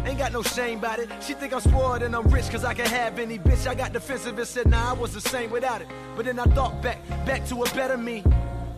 Ain't 0.06 0.18
got 0.18 0.34
no 0.34 0.42
shame 0.42 0.80
about 0.80 1.00
it. 1.00 1.10
She 1.22 1.34
think 1.34 1.54
I'm 1.54 1.62
spoiled 1.62 2.02
and 2.02 2.16
I'm 2.16 2.28
rich 2.28 2.50
cause 2.50 2.66
I 2.66 2.74
can 2.74 2.88
have 2.88 3.20
any 3.20 3.38
bitch. 3.38 3.68
I 3.68 3.76
got 3.76 3.94
defensive 3.94 4.38
and 4.38 4.48
said, 4.48 4.68
nah, 4.68 4.92
I 4.92 4.94
was 4.94 5.14
the 5.14 5.22
same 5.22 5.52
without 5.52 5.82
it. 5.82 5.88
But 6.16 6.26
then 6.26 6.40
I 6.40 6.46
thought 6.46 6.82
back, 6.82 7.08
back 7.26 7.46
to 7.48 7.64
a 7.64 7.66
better 7.76 7.98
me. 7.98 8.24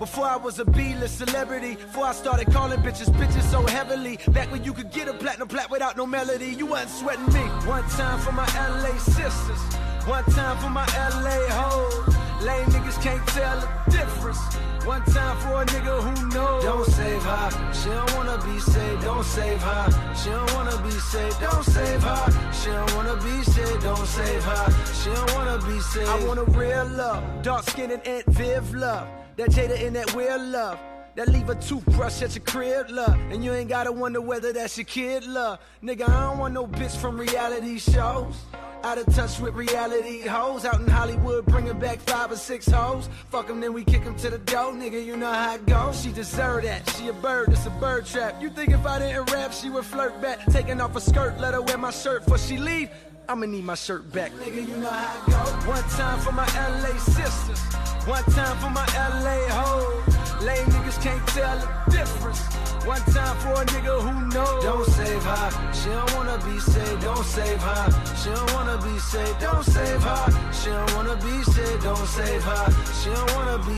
Before 0.03 0.25
I 0.25 0.35
was 0.35 0.59
a 0.59 0.65
B-list 0.65 1.19
celebrity, 1.19 1.75
before 1.75 2.07
I 2.07 2.11
started 2.11 2.51
calling 2.51 2.77
bitches 2.79 3.07
bitches 3.15 3.49
so 3.49 3.65
heavily. 3.65 4.19
Back 4.33 4.51
when 4.51 4.61
you 4.61 4.73
could 4.73 4.91
get 4.91 5.07
a 5.07 5.13
platinum 5.13 5.47
plat 5.47 5.71
without 5.71 5.95
no 5.95 6.05
melody, 6.05 6.47
you 6.47 6.65
wasn't 6.65 6.89
sweating 6.89 7.33
me. 7.33 7.39
One 7.65 7.87
time 7.87 8.19
for 8.19 8.33
my 8.33 8.45
LA 8.53 8.97
sisters, 8.97 9.61
one 10.05 10.25
time 10.25 10.57
for 10.57 10.69
my 10.69 10.85
LA 11.23 11.39
hoes. 11.55 12.15
Lame 12.43 12.65
niggas 12.65 13.01
can't 13.01 13.25
tell 13.27 13.61
the 13.61 13.91
difference. 13.91 14.39
One 14.83 15.03
time 15.05 15.37
for 15.37 15.61
a 15.61 15.65
nigga 15.67 15.95
who 16.03 16.27
knows. 16.35 16.63
Don't 16.65 16.85
save 16.85 17.23
her, 17.23 17.71
she 17.71 17.87
don't 17.87 18.13
wanna 18.13 18.37
be 18.43 18.59
saved. 18.59 19.03
Don't 19.03 19.23
save 19.23 19.61
her, 19.61 20.13
she 20.21 20.29
don't 20.31 20.53
wanna 20.53 20.83
be 20.83 20.91
saved. 20.91 21.39
Don't 21.39 21.63
save 21.63 22.03
her, 22.03 22.51
she 22.51 22.69
don't 22.71 22.93
wanna 22.95 23.15
be 23.23 23.41
saved. 23.43 23.81
Don't 23.83 24.05
save 24.05 24.43
her, 24.43 24.65
she 24.99 25.09
don't 25.15 25.33
wanna 25.33 25.59
be 25.65 25.79
saved. 25.79 26.09
I 26.09 26.25
want 26.25 26.39
a 26.39 26.43
real 26.59 26.87
love, 26.87 27.23
dark 27.41 27.63
skinned 27.69 27.93
and 27.93 28.05
Aunt 28.05 28.25
Viv 28.25 28.75
love. 28.75 29.07
That 29.37 29.49
Jada 29.49 29.81
in 29.81 29.93
that 29.93 30.13
weird 30.15 30.41
love. 30.41 30.79
that 31.15 31.27
leave 31.27 31.49
a 31.49 31.55
toothbrush 31.55 32.21
at 32.21 32.35
your 32.35 32.43
crib, 32.43 32.89
love. 32.89 33.17
And 33.31 33.43
you 33.43 33.53
ain't 33.53 33.69
gotta 33.69 33.91
wonder 33.91 34.19
whether 34.21 34.51
that's 34.51 34.77
your 34.77 34.85
kid, 34.85 35.25
love. 35.25 35.59
Nigga, 35.83 36.09
I 36.09 36.21
don't 36.21 36.39
want 36.39 36.53
no 36.53 36.65
bitch 36.65 36.95
from 36.97 37.19
reality 37.19 37.77
shows. 37.77 38.35
Out 38.83 38.97
of 38.97 39.05
touch 39.15 39.39
with 39.39 39.53
reality 39.53 40.21
hoes 40.21 40.65
out 40.65 40.81
in 40.81 40.87
Hollywood, 40.87 41.45
bringing 41.45 41.79
back 41.79 41.99
five 41.99 42.31
or 42.31 42.35
six 42.35 42.67
hoes. 42.67 43.09
Fuck 43.29 43.47
them, 43.47 43.61
then 43.61 43.73
we 43.73 43.83
kick 43.83 44.03
them 44.03 44.15
to 44.17 44.29
the 44.29 44.39
door, 44.39 44.73
nigga. 44.73 45.05
You 45.05 45.15
know 45.15 45.31
how 45.31 45.55
it 45.55 45.65
goes. 45.65 46.01
She 46.03 46.11
deserve 46.11 46.63
that. 46.63 46.89
She 46.97 47.07
a 47.07 47.13
bird, 47.13 47.49
it's 47.49 47.65
a 47.65 47.69
bird 47.69 48.05
trap. 48.05 48.41
You 48.41 48.49
think 48.49 48.71
if 48.71 48.85
I 48.85 48.99
didn't 48.99 49.31
rap, 49.31 49.53
she 49.53 49.69
would 49.69 49.85
flirt 49.85 50.21
back? 50.21 50.45
Taking 50.47 50.81
off 50.81 50.95
a 50.95 51.01
skirt, 51.01 51.39
let 51.39 51.53
her 51.53 51.61
wear 51.61 51.77
my 51.77 51.91
shirt 51.91 52.25
before 52.25 52.39
she 52.39 52.57
leave. 52.57 52.89
I'ma 53.29 53.45
need 53.45 53.63
my 53.63 53.75
shirt 53.75 54.11
back, 54.11 54.31
nigga. 54.33 54.67
You 54.67 54.77
know 54.77 54.89
how 54.89 55.15
it 55.15 55.31
goes. 55.31 55.67
One 55.67 55.83
time 55.95 56.19
for 56.19 56.31
my 56.31 56.45
LA 56.45 56.97
sisters, 56.99 57.59
one 58.05 58.23
time 58.25 58.57
for 58.57 58.69
my 58.69 58.85
LA 58.95 59.47
hoes. 59.47 60.43
Lame 60.43 60.65
niggas 60.67 61.01
can't 61.01 61.25
tell 61.27 61.57
the 61.57 61.91
difference. 61.91 62.41
One 62.85 62.99
time 63.15 63.37
for 63.37 63.61
a 63.61 63.65
nigga 63.65 64.01
who 64.01 64.27
knows. 64.27 64.63
Don't 64.63 64.85
save 64.85 65.23
her. 65.23 65.73
She 65.73 65.89
don't 65.89 66.13
wanna 66.15 66.37
be 66.43 66.59
saved. 66.59 67.01
Don't 67.01 67.23
save 67.23 67.61
her. 67.61 68.15
She 68.21 68.29
don't 68.29 68.53
wanna 68.53 68.77
be 68.83 68.99
saved. 68.99 69.39
Don't 69.39 69.63
save 69.63 70.03
her. 70.03 70.51
She 70.51 70.69
don't 70.69 70.93
wanna 70.95 71.15
be 71.15 71.43
saved. 71.43 71.83
Don't 71.83 72.07
save 72.07 72.43
her. 72.43 72.65
She 73.01 73.09
don't 73.09 73.35
wanna 73.35 73.57
be. 73.65 73.77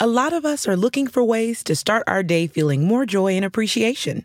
A 0.00 0.06
lot 0.06 0.32
of 0.32 0.44
us 0.46 0.66
are 0.66 0.76
looking 0.76 1.06
for 1.06 1.22
ways 1.22 1.62
to 1.64 1.76
start 1.76 2.04
our 2.06 2.22
day 2.22 2.46
feeling 2.46 2.84
more 2.84 3.04
joy 3.04 3.32
and 3.32 3.44
appreciation. 3.44 4.24